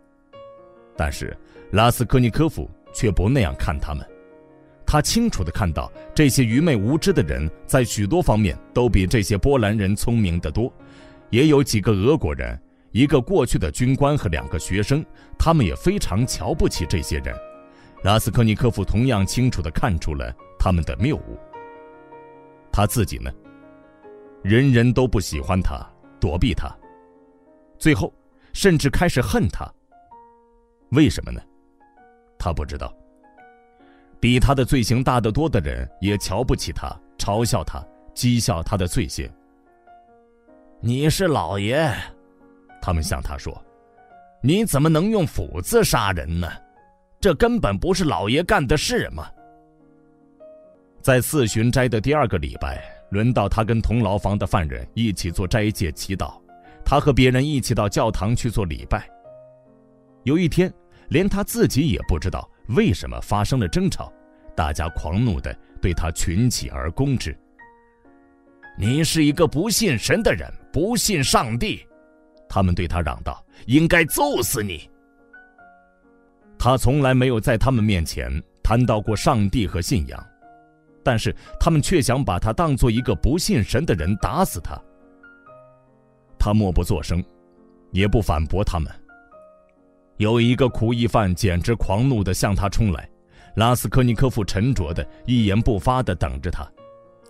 [0.94, 1.34] 但是
[1.72, 4.06] 拉斯科尼科夫却不那样看他们。
[4.90, 10.72] 他清楚地看到，这些愚昧无知的人在许多方面都比这些波兰人聪明得多。
[11.28, 12.58] 也有几个俄国人，
[12.90, 15.04] 一个过去的军官和两个学生，
[15.38, 17.36] 他们也非常瞧不起这些人。
[18.02, 21.38] 拉斯科尼科夫同样清楚地看出了他们的谬误。
[22.72, 23.30] 他自己呢？
[24.42, 25.86] 人人都不喜欢他，
[26.18, 26.74] 躲避他，
[27.78, 28.10] 最后
[28.54, 29.70] 甚至开始恨他。
[30.92, 31.42] 为什么呢？
[32.38, 32.90] 他不知道。
[34.20, 37.84] 比他的罪行大得多的人也瞧不起他，嘲笑他，
[38.14, 39.30] 讥笑他的罪行。
[40.80, 41.92] 你是老爷，
[42.80, 43.56] 他们向他说
[44.42, 46.48] ：“你怎么能用斧子杀人呢？
[47.20, 49.28] 这根本不是老爷干的事嘛。”
[51.00, 56.40] 在四旬斋的第二个礼拜，轮到他跟同牢房的犯人一起做斋戒祈祷，
[56.84, 59.08] 他和别人一起到教堂去做礼拜。
[60.24, 60.72] 有一天，
[61.08, 62.48] 连他自己也不知道。
[62.68, 64.12] 为什么发生了争吵？
[64.54, 67.36] 大家狂怒地对他群起而攻之。
[68.76, 71.86] 你是一个不信神的人，不信上帝，
[72.48, 74.90] 他们对他嚷道：“应该揍死你！”
[76.58, 78.30] 他从来没有在他们面前
[78.62, 80.26] 谈到过上帝和信仰，
[81.04, 84.76] 但是他们却想把他当做一个不信神的人打死他。
[86.38, 87.22] 他默不作声，
[87.92, 88.92] 也不反驳他们。
[90.18, 93.08] 有一个苦役犯简直狂怒地向他冲来，
[93.54, 96.68] 拉斯科尼科夫沉着的一言不发地等着他，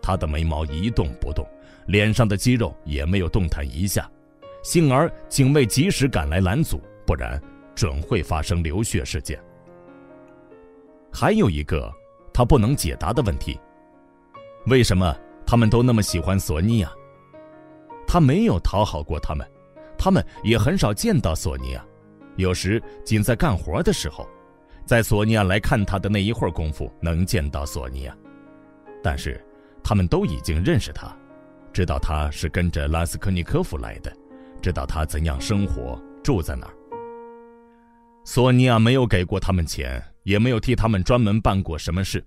[0.03, 1.47] 他的眉毛一动不动，
[1.87, 4.10] 脸上的肌肉也没有动弹一下。
[4.62, 7.40] 幸而警卫及时赶来拦阻，不然
[7.74, 9.38] 准会发生流血事件。
[11.12, 11.92] 还有一个
[12.33, 13.60] 他不能解答的问题：
[14.67, 15.15] 为什么
[15.47, 16.90] 他们都那么喜欢索尼娅？
[18.06, 19.47] 他没有讨好过他们，
[19.99, 21.85] 他们也很少见到索尼娅。
[22.38, 24.24] 有时仅在干活的时候，
[24.87, 28.17] 在索尼娅来看他的那一会儿功夫能见到索尼娅，
[29.03, 29.44] 但是
[29.83, 31.12] 他们都已经认识他，
[31.72, 34.17] 知道他是跟着拉斯科尼科夫来的，
[34.62, 36.74] 知道他怎样生活，住在哪儿。
[38.24, 42.24] 索尼娅没有给过他们钱，也没有替他们专门办过什么事，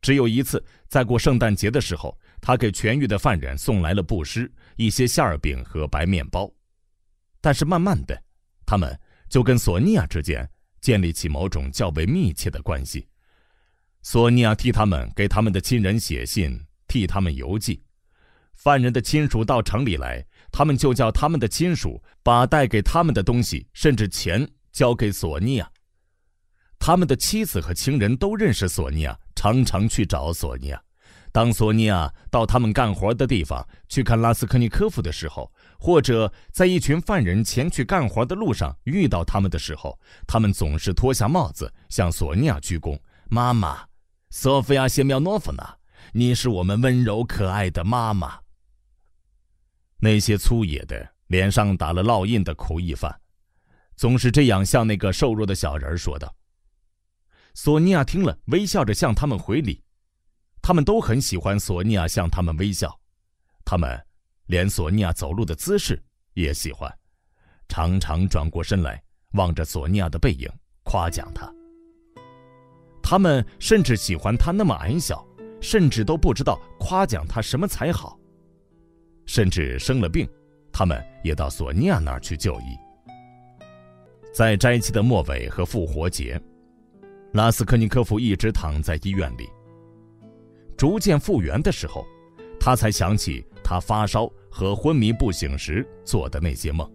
[0.00, 6.50] 只有一次在过圣诞节的时候，他给痊愈的犯人送来了布施、一些馅饼和白面包，
[7.42, 8.18] 但是慢慢的，
[8.64, 8.98] 他们。
[9.36, 10.48] 就跟索尼娅之间
[10.80, 13.06] 建立起某种较为密切的关系。
[14.00, 17.84] 索尼娅替他们给他们的亲人写信，替他们邮寄。
[18.54, 25.70] 犯人的亲属到城里来，他们就叫他们的亲属把带给他们的东西，甚至钱交给索尼娅。
[26.78, 30.82] 他们的妻子和情人都认识索尼娅，常常去找索尼娅。
[31.30, 43.86] 当索尼娅到他们干活的地方去看拉斯科尼科夫的时候，或者在一群犯人前去干活的路上遇到他们的时候，他们总是脱下帽子向索尼娅鞠躬：“妈妈，
[44.30, 45.76] 索菲亚·谢苗诺夫娜，
[46.12, 48.40] 你是我们温柔可爱的妈妈。”
[50.00, 53.20] 那些粗野的、脸上打了烙印的苦役犯，
[53.96, 56.34] 总是这样向那个瘦弱的小人说道。
[57.54, 59.82] 索尼娅听了，微笑着向他们回礼。
[60.60, 63.00] 他们都很喜欢索尼娅向他们微笑，
[63.64, 64.05] 他们
[64.46, 66.00] 连索尼娅走路的姿势
[66.34, 66.92] 也喜欢，
[67.68, 70.48] 常常转过身来望着索尼娅的背影，
[70.84, 71.52] 夸奖她。
[73.02, 75.26] 他们甚至喜欢她那么矮小，
[75.60, 78.18] 甚至都不知道夸奖她什么才好。
[79.26, 80.28] 甚至生了病，
[80.72, 82.76] 他们也到索尼娅那儿去就医。
[84.32, 86.40] 在斋期的末尾和复活节，
[87.32, 89.48] 拉斯科尼科夫一直躺在医院里。
[90.76, 92.06] 逐渐复原的时候，
[92.60, 96.88] 他才想起他发烧和昏迷不醒时做的那些梦。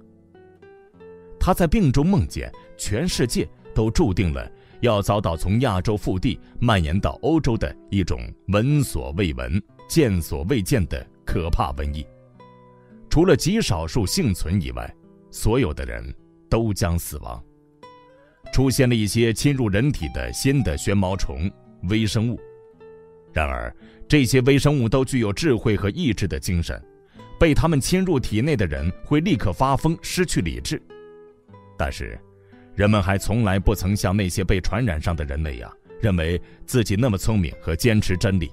[1.38, 12.08] 他在病中梦见全世界都注定了要遭到从亚洲腹地蔓延到欧洲的一种闻所未闻、见所未见的可怕瘟疫。
[13.10, 14.96] 除了极少数幸存以外，
[15.30, 16.02] 所有的人
[16.50, 17.44] 都将死亡。
[18.54, 21.52] 出现了一些侵入人体的新的旋毛虫
[21.90, 22.40] 微生物。
[23.34, 23.74] 然而，
[24.12, 26.78] 这些微生物都具有智慧和意志的精神，
[27.40, 30.84] 被他们侵入体内的人会立刻发疯、失去理智。
[31.78, 32.20] 但是，
[32.76, 38.52] 人们还从来不曾像那些被传染上的人那样，认为自己那么聪明和坚持真理，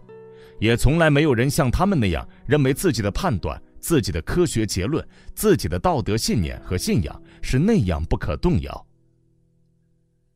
[0.60, 8.86] 也从来没有人像他们那样认为自己的判断、自己的科学结论、自己的道德信念和信仰是那样不可动摇。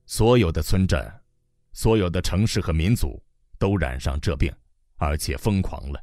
[0.05, 1.01] 所有的村镇，
[1.73, 3.23] 所有的城市和民族。
[3.57, 4.53] 都染上这病，
[5.03, 6.01] 而且疯狂了。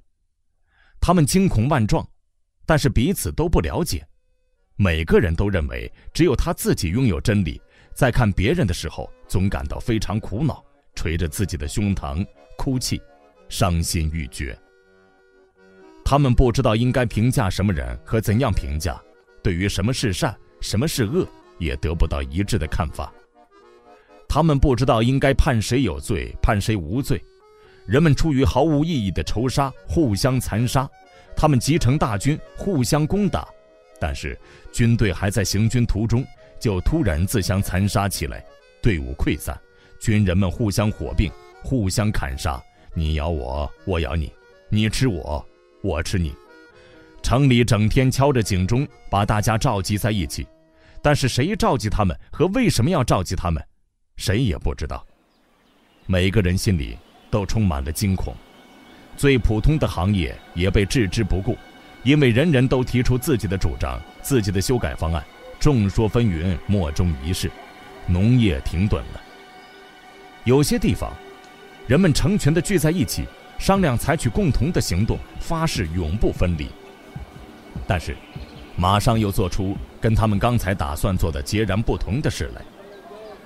[1.00, 2.06] 他们惊恐万状，
[2.66, 4.06] 但是彼此都不了解。
[4.76, 7.62] 每个人都认为只有他自己拥有真理，
[7.94, 10.62] 在看别人的时候总感到非常苦恼，
[10.96, 12.26] 捶着自己的胸膛
[12.58, 13.02] 哭泣，
[13.48, 14.58] 伤心欲绝。
[16.04, 19.02] 他们不知道应该评价什么人和怎样评价，
[19.42, 21.26] 对于什么是善，什么是恶，
[21.58, 23.14] 也得不到一致的看法。
[24.28, 27.24] 他们不知道应该判谁有罪，判谁无罪。
[27.86, 30.88] 人们出于毫无意义的仇杀，互相残杀；
[31.36, 33.48] 他们集成大军，互相攻打。
[34.00, 34.40] 但是
[34.72, 36.26] 军队还在行军途中，
[36.60, 38.46] 就突然自相残杀起来，
[38.82, 39.60] 队伍溃散，
[40.00, 41.32] 军人们互相火并，
[41.64, 42.62] 互相砍杀。
[42.94, 44.28] 你咬我，我咬你；
[44.70, 45.46] 你吃我，
[45.82, 46.34] 我吃你。
[47.22, 50.48] 城里整天敲着警钟，把大家召集在一起。
[51.02, 53.62] 但是谁召集他们，和为什么要召集他们，
[54.16, 55.06] 谁也不知道。
[56.06, 56.98] 每个人心里。
[57.30, 58.34] 都充满了惊恐，
[59.16, 61.58] 最普通的行业也被置之不顾，
[62.04, 65.24] 因为人人都提出自己的主张、自己的修改方案，
[65.60, 67.50] 众说纷纭，莫衷一是。
[68.08, 69.22] 农业停顿了。
[70.44, 71.12] 有些地方，
[71.86, 73.26] 人们成群的聚在一起，
[73.60, 76.68] 商量采取共同的行动，发誓永不分离。
[77.86, 78.16] 但是，
[78.76, 82.64] 马上又做出跟他们刚才打算做的截然不同的事来。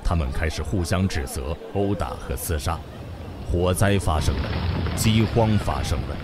[0.01, 2.79] 他们开始互相指责、殴打和厮杀。
[3.53, 4.49] 火灾发生了，
[4.95, 6.17] 饥荒发生了，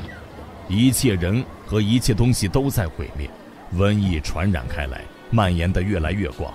[0.67, 3.29] 一切人和一切东西都在毁灭，
[3.76, 6.51] 瘟疫传染开来，蔓延得越来越广，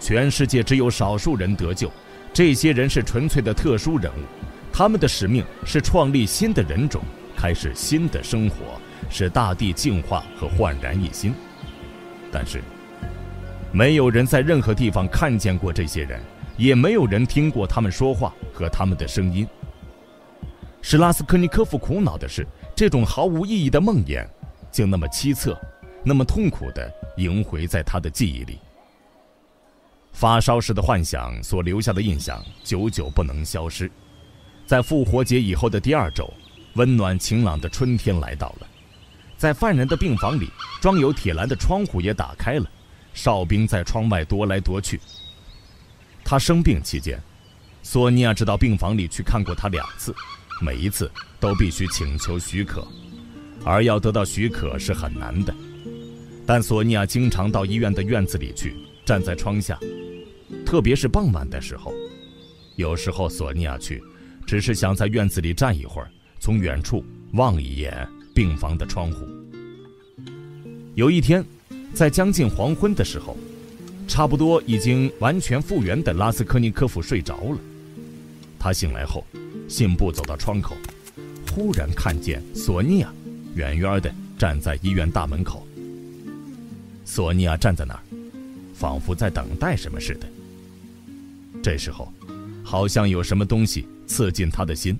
[0.00, 1.88] 全世界只有少数人得救，
[2.32, 4.24] 这些人是纯粹的特殊人物，
[4.72, 7.00] 他们的使命是创立新的人种，
[7.36, 8.56] 开始新的生活，
[9.08, 11.32] 使大地净化和焕然一新。
[12.32, 12.60] 但是，
[13.70, 16.20] 没有人在任何地方看见过这些人，
[16.56, 19.46] 也没有人听过他们说话和他们的声音。
[20.88, 24.24] 使拉斯科尼科夫苦恼的是，这种毫无意义的梦魇，
[24.70, 25.58] 竟那么凄恻，
[26.04, 28.60] 那么痛苦地萦回在他的记忆里。
[30.12, 33.90] 发烧时的幻想所留下的印象，久久不能消失。
[34.64, 36.32] 在复活节以后的第二周，
[36.74, 38.68] 温暖晴朗的春天来到了。
[39.36, 40.48] 在犯人的病房里，
[40.80, 42.70] 装有铁栏的窗户也打开了，
[43.12, 45.00] 哨兵在窗外踱来踱去。
[46.22, 47.20] 他生病期间，
[47.82, 50.14] 索尼娅知道病房里去看过他两次。
[50.60, 52.86] 每一次都必须请求许可，
[53.64, 55.54] 而要得到许可是很难的。
[56.46, 58.74] 但索尼娅经常到医院的院子里去，
[59.04, 59.78] 站在窗下，
[60.64, 61.92] 特别是傍晚的时候，
[62.76, 64.02] 有时候索尼娅去，
[64.46, 69.26] 只是想在院子里站一会儿，从远处望一眼病房的窗户。
[70.94, 71.44] 有一天，
[71.92, 73.36] 在将近黄昏的时候，
[74.08, 77.58] 差不多已经完全复原的拉斯科尼科夫睡着了。
[78.58, 79.26] 他醒来后，
[79.68, 80.76] 信步走到窗口，
[81.52, 83.12] 忽然看见索尼娅
[83.54, 85.66] 远远的站在医院大门口。
[87.04, 88.00] 索尼娅站在那儿，
[88.74, 90.26] 仿佛在等待什么似的。
[91.62, 92.12] 这时候，
[92.62, 94.96] 好像有什么东西刺进他的心。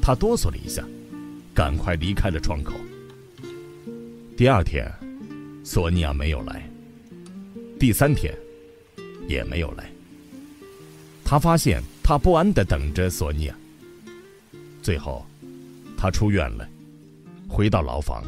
[0.00, 0.84] 他哆嗦了一下，
[1.52, 2.74] 赶快离开了窗口。
[4.36, 4.90] 第二天，
[5.64, 6.68] 索尼娅没有来。
[7.78, 8.32] 第三天，
[9.26, 9.90] 也没有来。
[11.24, 13.54] 他发现他不安的等着索尼娅。
[14.82, 15.24] 最后，
[15.96, 16.68] 他出院了，
[17.48, 18.22] 回到牢房。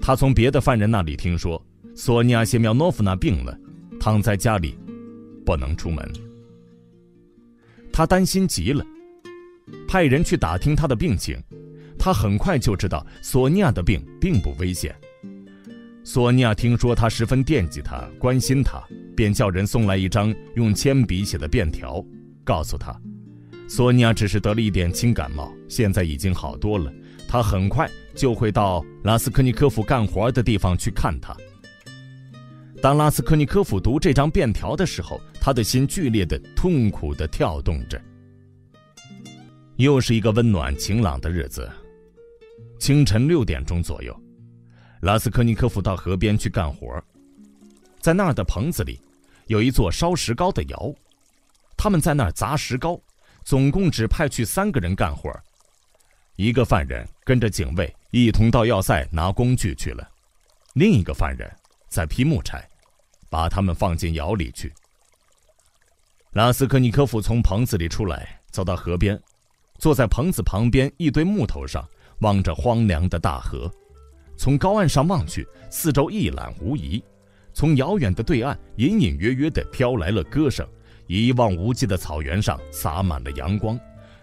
[0.00, 1.60] 他从别的犯人那里听说，
[1.96, 3.58] 索尼娅谢苗诺夫娜病了，
[3.98, 4.78] 躺在家里，
[5.44, 6.08] 不能出门。
[7.92, 8.86] 他担心极了，
[9.88, 11.36] 派人去打听她的病情。
[11.98, 14.94] 他很快就知道索尼娅的病并不危险。
[16.04, 18.80] 索尼娅听说他十分惦记他，关心他，
[19.16, 22.04] 便叫人送来一张用铅笔写的便条，
[22.46, 22.98] 告诉他，
[23.68, 26.90] 索尼娅只是得了一点轻感冒，现在已经好多了。
[27.28, 31.36] 他很快就会到拉斯科尼科夫干活的地方去看他。
[32.80, 38.00] 当拉斯科尼科夫读这张便条的时候，他的心剧烈的、痛苦的跳动着。
[39.76, 41.68] 又是一个温暖晴朗的日子，
[42.78, 44.16] 清晨六点钟左右，
[45.02, 47.02] 拉斯科尼科夫到河边去干活，
[48.00, 49.00] 在那儿的棚子里，
[49.48, 50.94] 有一座烧石膏的窑，
[51.76, 53.00] 他们在那儿砸石膏，
[53.44, 55.30] 总共只派去三个人干活。
[56.36, 60.06] 一个犯人跟着警卫一同到要塞拿工具去了，
[60.74, 61.50] 另一个犯人
[61.88, 62.68] 在劈木柴，
[63.30, 64.72] 把他们放进窑里去。
[66.32, 69.18] 拉斯科尼科夫从棚子里出来，走到河边，
[69.78, 71.82] 坐在棚子旁边一堆木头上，
[72.20, 73.70] 望着荒凉的大河。
[74.36, 77.02] 从高岸上望去，四周一览无遗。
[77.54, 80.68] 从遥远的对岸，隐隐约约地飘来了歌声。
[81.06, 83.78] 一望无际的草原上洒满了阳光。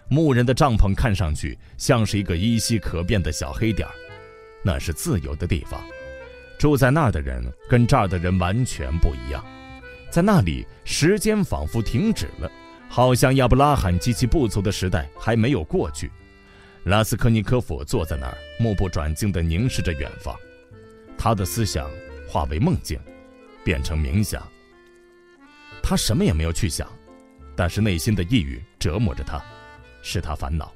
[0.08, 3.94] 牧人的帐篷看上去像是一个依稀可辨的小黑点儿，
[4.62, 5.82] 那是自由的地方。
[6.58, 9.44] 住在那儿的人跟这儿的人完全不一样，
[10.10, 12.50] 在那里时间仿佛停止了，
[12.88, 16.10] 好像亚伯拉罕及其部族的时代还没有过去。
[16.84, 20.36] 拉斯科尼科夫坐在那儿，目不转睛地凝视着远方，
[21.16, 21.90] 他的思想
[22.28, 23.00] 化为梦境，
[23.64, 24.46] 变成冥想。
[25.86, 26.90] 他什么也没有去想，
[27.54, 29.38] 但是内心的抑郁折磨着他。
[30.00, 30.72] 使他烦恼。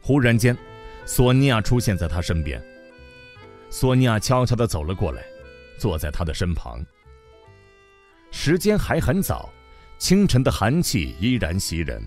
[0.00, 0.56] 忽然间，
[1.04, 2.60] 索尼娅出现在他身边。
[3.70, 5.22] 索尼娅悄悄地走了过来，
[5.78, 6.84] 坐在他的身旁。
[8.30, 9.52] 时间还很早，
[9.98, 12.00] 清晨的寒气依然袭人。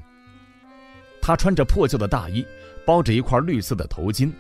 [1.22, 2.46] 他穿着破旧的大衣，
[2.86, 4.32] 包着一块绿色的头巾。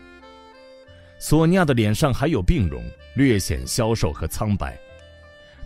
[1.19, 2.81] 索尼娅的脸上还有病容，
[3.15, 4.79] 略显消瘦和苍白。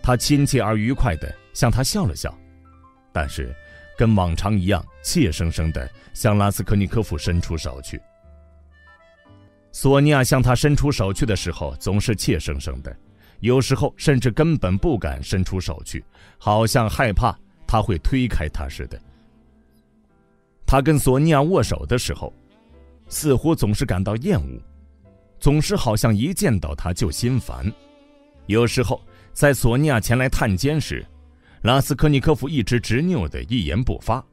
[0.04, 2.32] 他亲切而愉快地向他笑了笑，
[3.12, 3.52] 但是。
[3.96, 8.02] 跟往常一样，怯生生地向拉斯科尼科夫伸出手去。
[9.70, 12.96] 索尼娅向他伸出手去的时候，总是怯生生的，
[13.38, 16.04] 有时候甚至根本不敢伸出手去，
[16.38, 17.38] 好像害怕
[17.68, 19.00] 他会推开他似的。
[20.66, 22.34] 他跟索尼娅握手的时候，
[23.08, 24.60] 似乎总是感到厌恶，
[25.38, 27.72] 总是好像一见到他就心烦。
[28.46, 29.00] 有时候
[29.34, 31.04] 在索尼娅前来探监时，
[31.62, 34.24] 拉斯科尼科夫一直执拗的一言不发，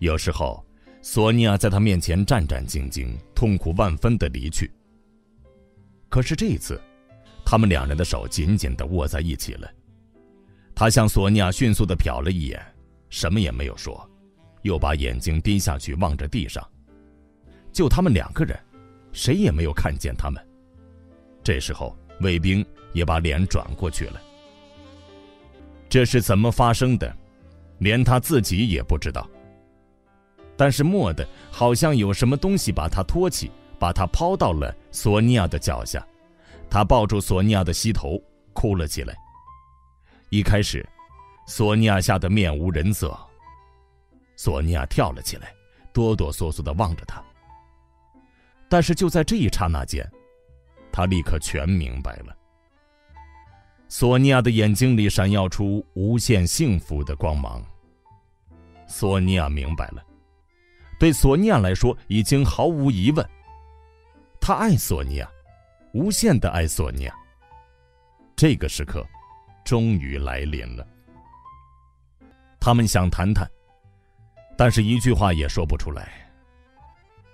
[0.00, 0.66] 有时候，
[1.00, 4.68] 索尼娅在他面前战战兢兢、痛苦万分的离去。
[6.08, 6.78] 可是这一次，
[7.46, 9.70] 他们两人的手紧紧的握在一起了。
[10.74, 12.60] 他向索尼娅迅速的瞟了一眼，
[13.10, 14.04] 什么也没有说，
[14.62, 16.66] 又把眼睛低下去望着地上。
[17.70, 18.58] 就他们两个人，
[19.12, 20.44] 谁也没有看见他们。
[21.44, 24.20] 这时候，卫兵也把脸转过去了。
[25.88, 27.14] 这是怎么发生的，
[27.78, 29.28] 连他自己也不知道。
[30.56, 36.06] 但是蓦地，好像有什么东西把他托起，把他抛到了索尼娅的脚下。
[36.68, 39.16] 他抱住索尼娅的膝头，哭了起来。
[40.28, 40.88] 一开始，
[41.46, 43.18] 索尼娅吓得面无人色。
[44.36, 45.52] 索尼娅跳了起来，
[45.92, 47.20] 哆哆嗦嗦地望着他。
[48.68, 50.08] 但是就在这一刹那间，
[50.92, 52.36] 他立刻全明白了。
[53.92, 57.60] 索尼娅的眼睛里闪耀出无限幸福的光芒。
[58.86, 60.00] 索尼娅明白了，
[60.96, 63.28] 对索尼娅来说已经毫无疑问，
[64.40, 65.28] 她爱索尼娅，
[65.92, 67.12] 无限的爱索尼娅。
[68.36, 69.04] 这个时刻，
[69.64, 70.86] 终于来临了。
[72.60, 73.44] 他们想谈谈，
[74.56, 76.30] 但是一句话也说不出来。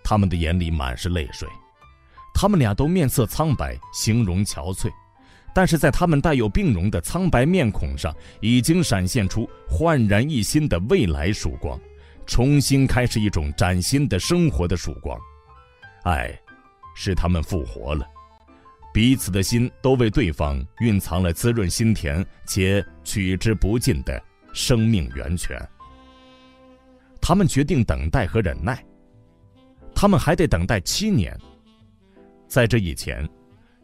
[0.03, 1.47] 他们的眼里满是泪水，
[2.33, 4.91] 他们俩都面色苍白，形容憔悴，
[5.57, 11.81] 但是在他们带有病容的苍白面孔上，已经闪现出焕然一新的未来曙光，
[12.27, 15.19] 重新开始一种崭新的生活的曙光。
[16.03, 16.39] 爱，
[16.95, 18.07] 使他们复活了，
[18.93, 24.23] 彼此的心都为对方蕴藏了滋润心田且取之不尽的
[24.53, 25.59] 生命源泉。
[27.19, 28.85] 他们决定等待和忍耐。
[29.95, 31.35] 他们还得等待七年，
[32.47, 33.27] 在这以前，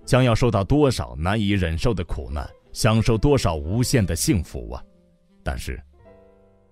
[0.04, 4.82] 将要受到多少难以忍受的苦难，享受多少无限的幸福啊！
[5.42, 5.82] 但是，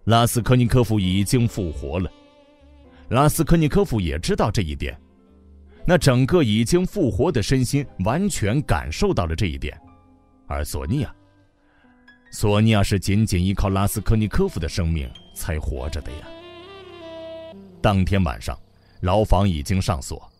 [0.04, 2.10] 拉斯科尼科夫已经复活了，
[3.08, 4.98] 拉斯科尼科夫也知道这一点，
[5.84, 9.80] 那整个已经复活的身心完全感受到了这一点，
[10.46, 11.14] 而索尼娅，
[12.30, 16.28] 索尼娅是仅仅依靠拉斯科尼科夫的生命才活着的呀。
[17.80, 18.58] 当天晚上。
[19.02, 20.30] 牢房已经上锁，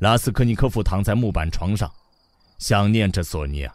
[0.00, 1.88] 拉斯科尼科夫躺在木板床上，
[2.60, 3.74] 想念着索尼娅。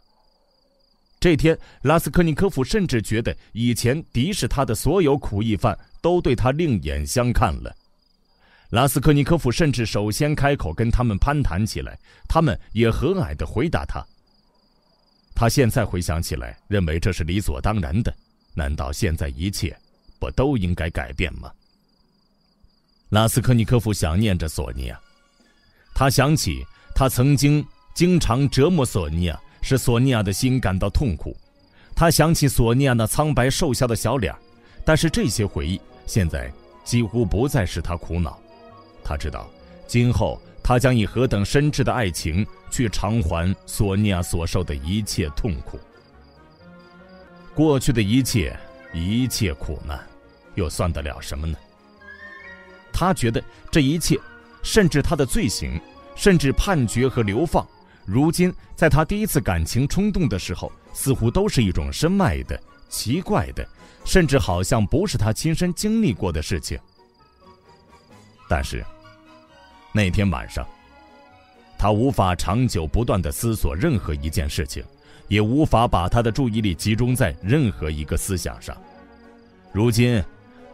[1.19, 7.75] 这天，拉斯科尼科夫甚至觉得以前敌视他的所有苦役犯都对他另眼相看了。
[8.69, 11.97] 拉斯科尼科夫甚至首先开口跟他们攀谈起来，
[12.29, 14.05] 他们也和蔼地回答他。
[15.33, 18.13] 他现在回想起来，认为这是理所当然的。
[18.53, 19.75] 难道现在一切
[20.19, 21.51] 不都应该改变吗？
[23.09, 24.99] 拉斯科尼科夫想念着索尼娅，
[25.93, 31.33] 他想起他曾经经常折磨索尼娅，使索尼娅的心感到痛苦。
[31.95, 34.35] 他想起索尼娅那苍白瘦削的小脸
[34.83, 36.51] 但是这些回忆现在
[36.83, 38.37] 几乎不再使他苦恼。
[39.01, 39.49] 他知道，
[39.87, 45.79] 今后他将以何等深挚的爱情去偿还索尼娅所受的一切痛苦。
[47.53, 48.53] 过去的一切
[48.93, 49.97] 一切苦难，
[50.55, 51.57] 又算得了什么呢？
[52.91, 54.19] 他觉得这一切，
[54.63, 55.79] 甚至他的罪行，
[56.13, 57.65] 甚至判决和流放，
[58.05, 63.67] 如今在他第一次感情冲动的时候，似乎都是一种身外的、奇怪的，
[64.03, 66.79] 甚至好像不是他亲身经历过的事情。
[68.47, 68.85] 但是
[69.91, 70.65] 那天晚上，
[71.77, 74.83] 他无法长久不断的思索任何一件事情，
[75.27, 78.75] 也无法把他的注意力集中在任何一个思想上。
[79.73, 80.23] 如今。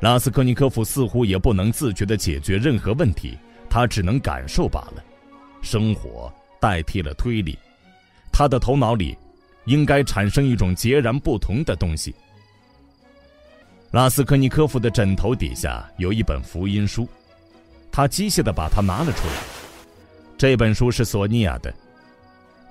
[0.01, 3.38] 拉斯科尼科夫似乎也不能自觉地解决任何问题，
[3.69, 5.03] 他只能感受罢了。
[5.62, 7.58] 生活代替了推理，
[8.32, 9.18] 他的头脑里
[9.66, 12.16] 应该产生一种截然不同的东西。
[13.92, 17.10] 拉斯科尼科夫的枕头底下有一本福音书，
[17.92, 19.34] 他机械地把它拿了出来。
[20.38, 21.74] 这本书是索尼娅的，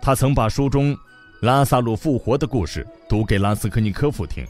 [0.01, 0.97] 他曾把书中
[1.43, 4.47] 拉萨路复活的故事读给拉斯科尼科夫听。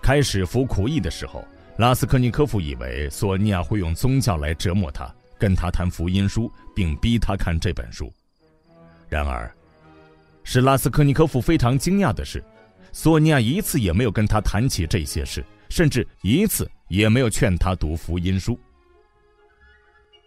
[0.00, 1.44] 开始服苦役的时候。
[1.76, 8.12] 拉斯科尼科夫以为索尼娅会用宗教来折磨他，跟他谈福音书，并逼他看这本书。
[9.10, 9.52] 然而，
[10.44, 12.42] 使拉斯科尼科夫非常惊讶的是，
[12.92, 18.58] 索尼娅一次也没有跟他谈起这些事，甚至一次也没有劝他读福音书。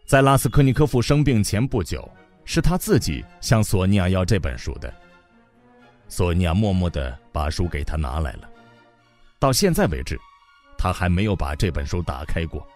[0.06, 2.08] 在拉斯科尼科夫生病前不久，
[2.44, 4.94] 是他自己向索尼娅要这本书的。
[6.10, 8.49] 索尼娅默默地把书给他拿来了，
[9.40, 10.19] 到现在为止。
[10.78, 12.67] 他还没有把这本书打开过，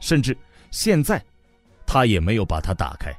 [0.00, 0.36] 甚至
[0.72, 1.24] 现在，
[1.86, 3.16] 他也没有把它打开。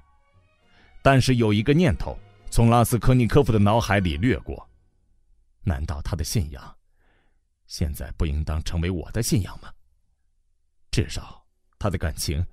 [1.01, 2.17] 但是有一个念头
[2.49, 4.67] 从拉斯科尼科夫的脑海里掠过：
[5.63, 6.75] 难道他的信仰，
[7.67, 9.69] 现在不应当成为我的信仰吗？
[10.91, 11.43] 至少
[11.79, 12.45] 他的感情，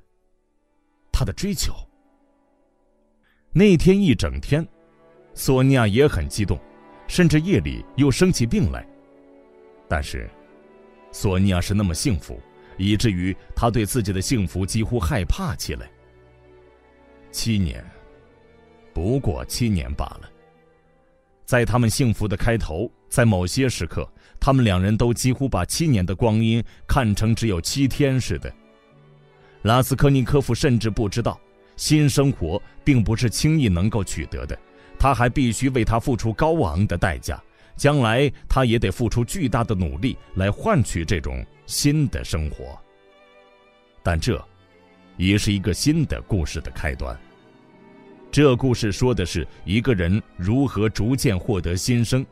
[1.13, 1.75] 他的追求。
[3.53, 4.67] 那天一整天，
[5.35, 6.59] 索尼娅也很激动，
[7.07, 8.87] 甚至夜里又生起病来。
[9.89, 10.31] 但是。
[11.11, 12.39] 索尼娅是那么幸福，
[12.77, 15.91] 以至于他对自己的幸福几乎害怕起来。
[17.33, 17.83] 七年，
[18.99, 20.29] 不过七年罢了。
[21.45, 24.05] 在他们幸福的开头，在某些时刻，
[24.41, 28.53] 他们两人都几乎把七年的光阴看成只有七天似的。
[29.63, 31.41] 拉斯科尼科夫甚至不知道，
[31.77, 34.59] 新生活并不是轻易能够取得的，
[34.99, 37.41] 他还必须为他付出高昂的代价。
[37.77, 42.77] 将来他也得付出巨大的努力来换取这种新的生活。
[44.03, 44.45] 但这，
[45.17, 47.17] 也是一个新的故事的开端。
[48.31, 52.25] 这故事说的是一个人如何逐渐获得新生，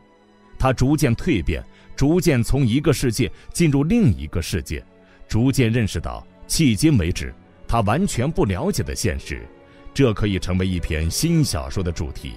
[0.59, 1.65] 他逐渐蜕变，
[1.97, 4.85] 逐渐从一个世界进入另一个世界，
[5.29, 7.35] 逐渐认识到迄今为止
[7.67, 9.47] 他完全不了解的现实。
[9.95, 12.35] 这可以成为一篇新小说的主题。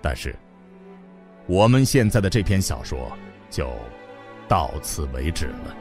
[0.00, 0.34] 但是。
[1.46, 3.10] 我们现在的这篇小说
[3.50, 3.72] 就
[4.46, 5.76] 到此为止了。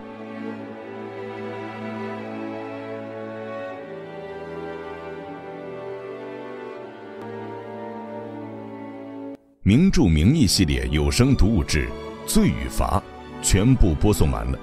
[9.70, 11.88] 名著名义系列有声读物志
[12.26, 13.00] 《罪与罚》
[13.48, 14.58] 全部播送完了。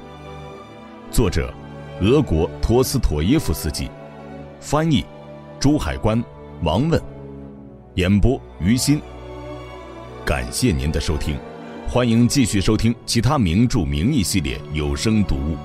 [1.12, 1.54] 作者：
[2.00, 3.88] 俄国陀思妥耶夫斯基，
[4.60, 5.04] 翻译：
[5.60, 6.20] 朱海关、
[6.64, 7.00] 王问，
[7.94, 9.00] 演播：于心。
[10.24, 11.36] 感谢您的收听，
[11.86, 15.56] 欢迎继续收听其他名著名义系列有声读物。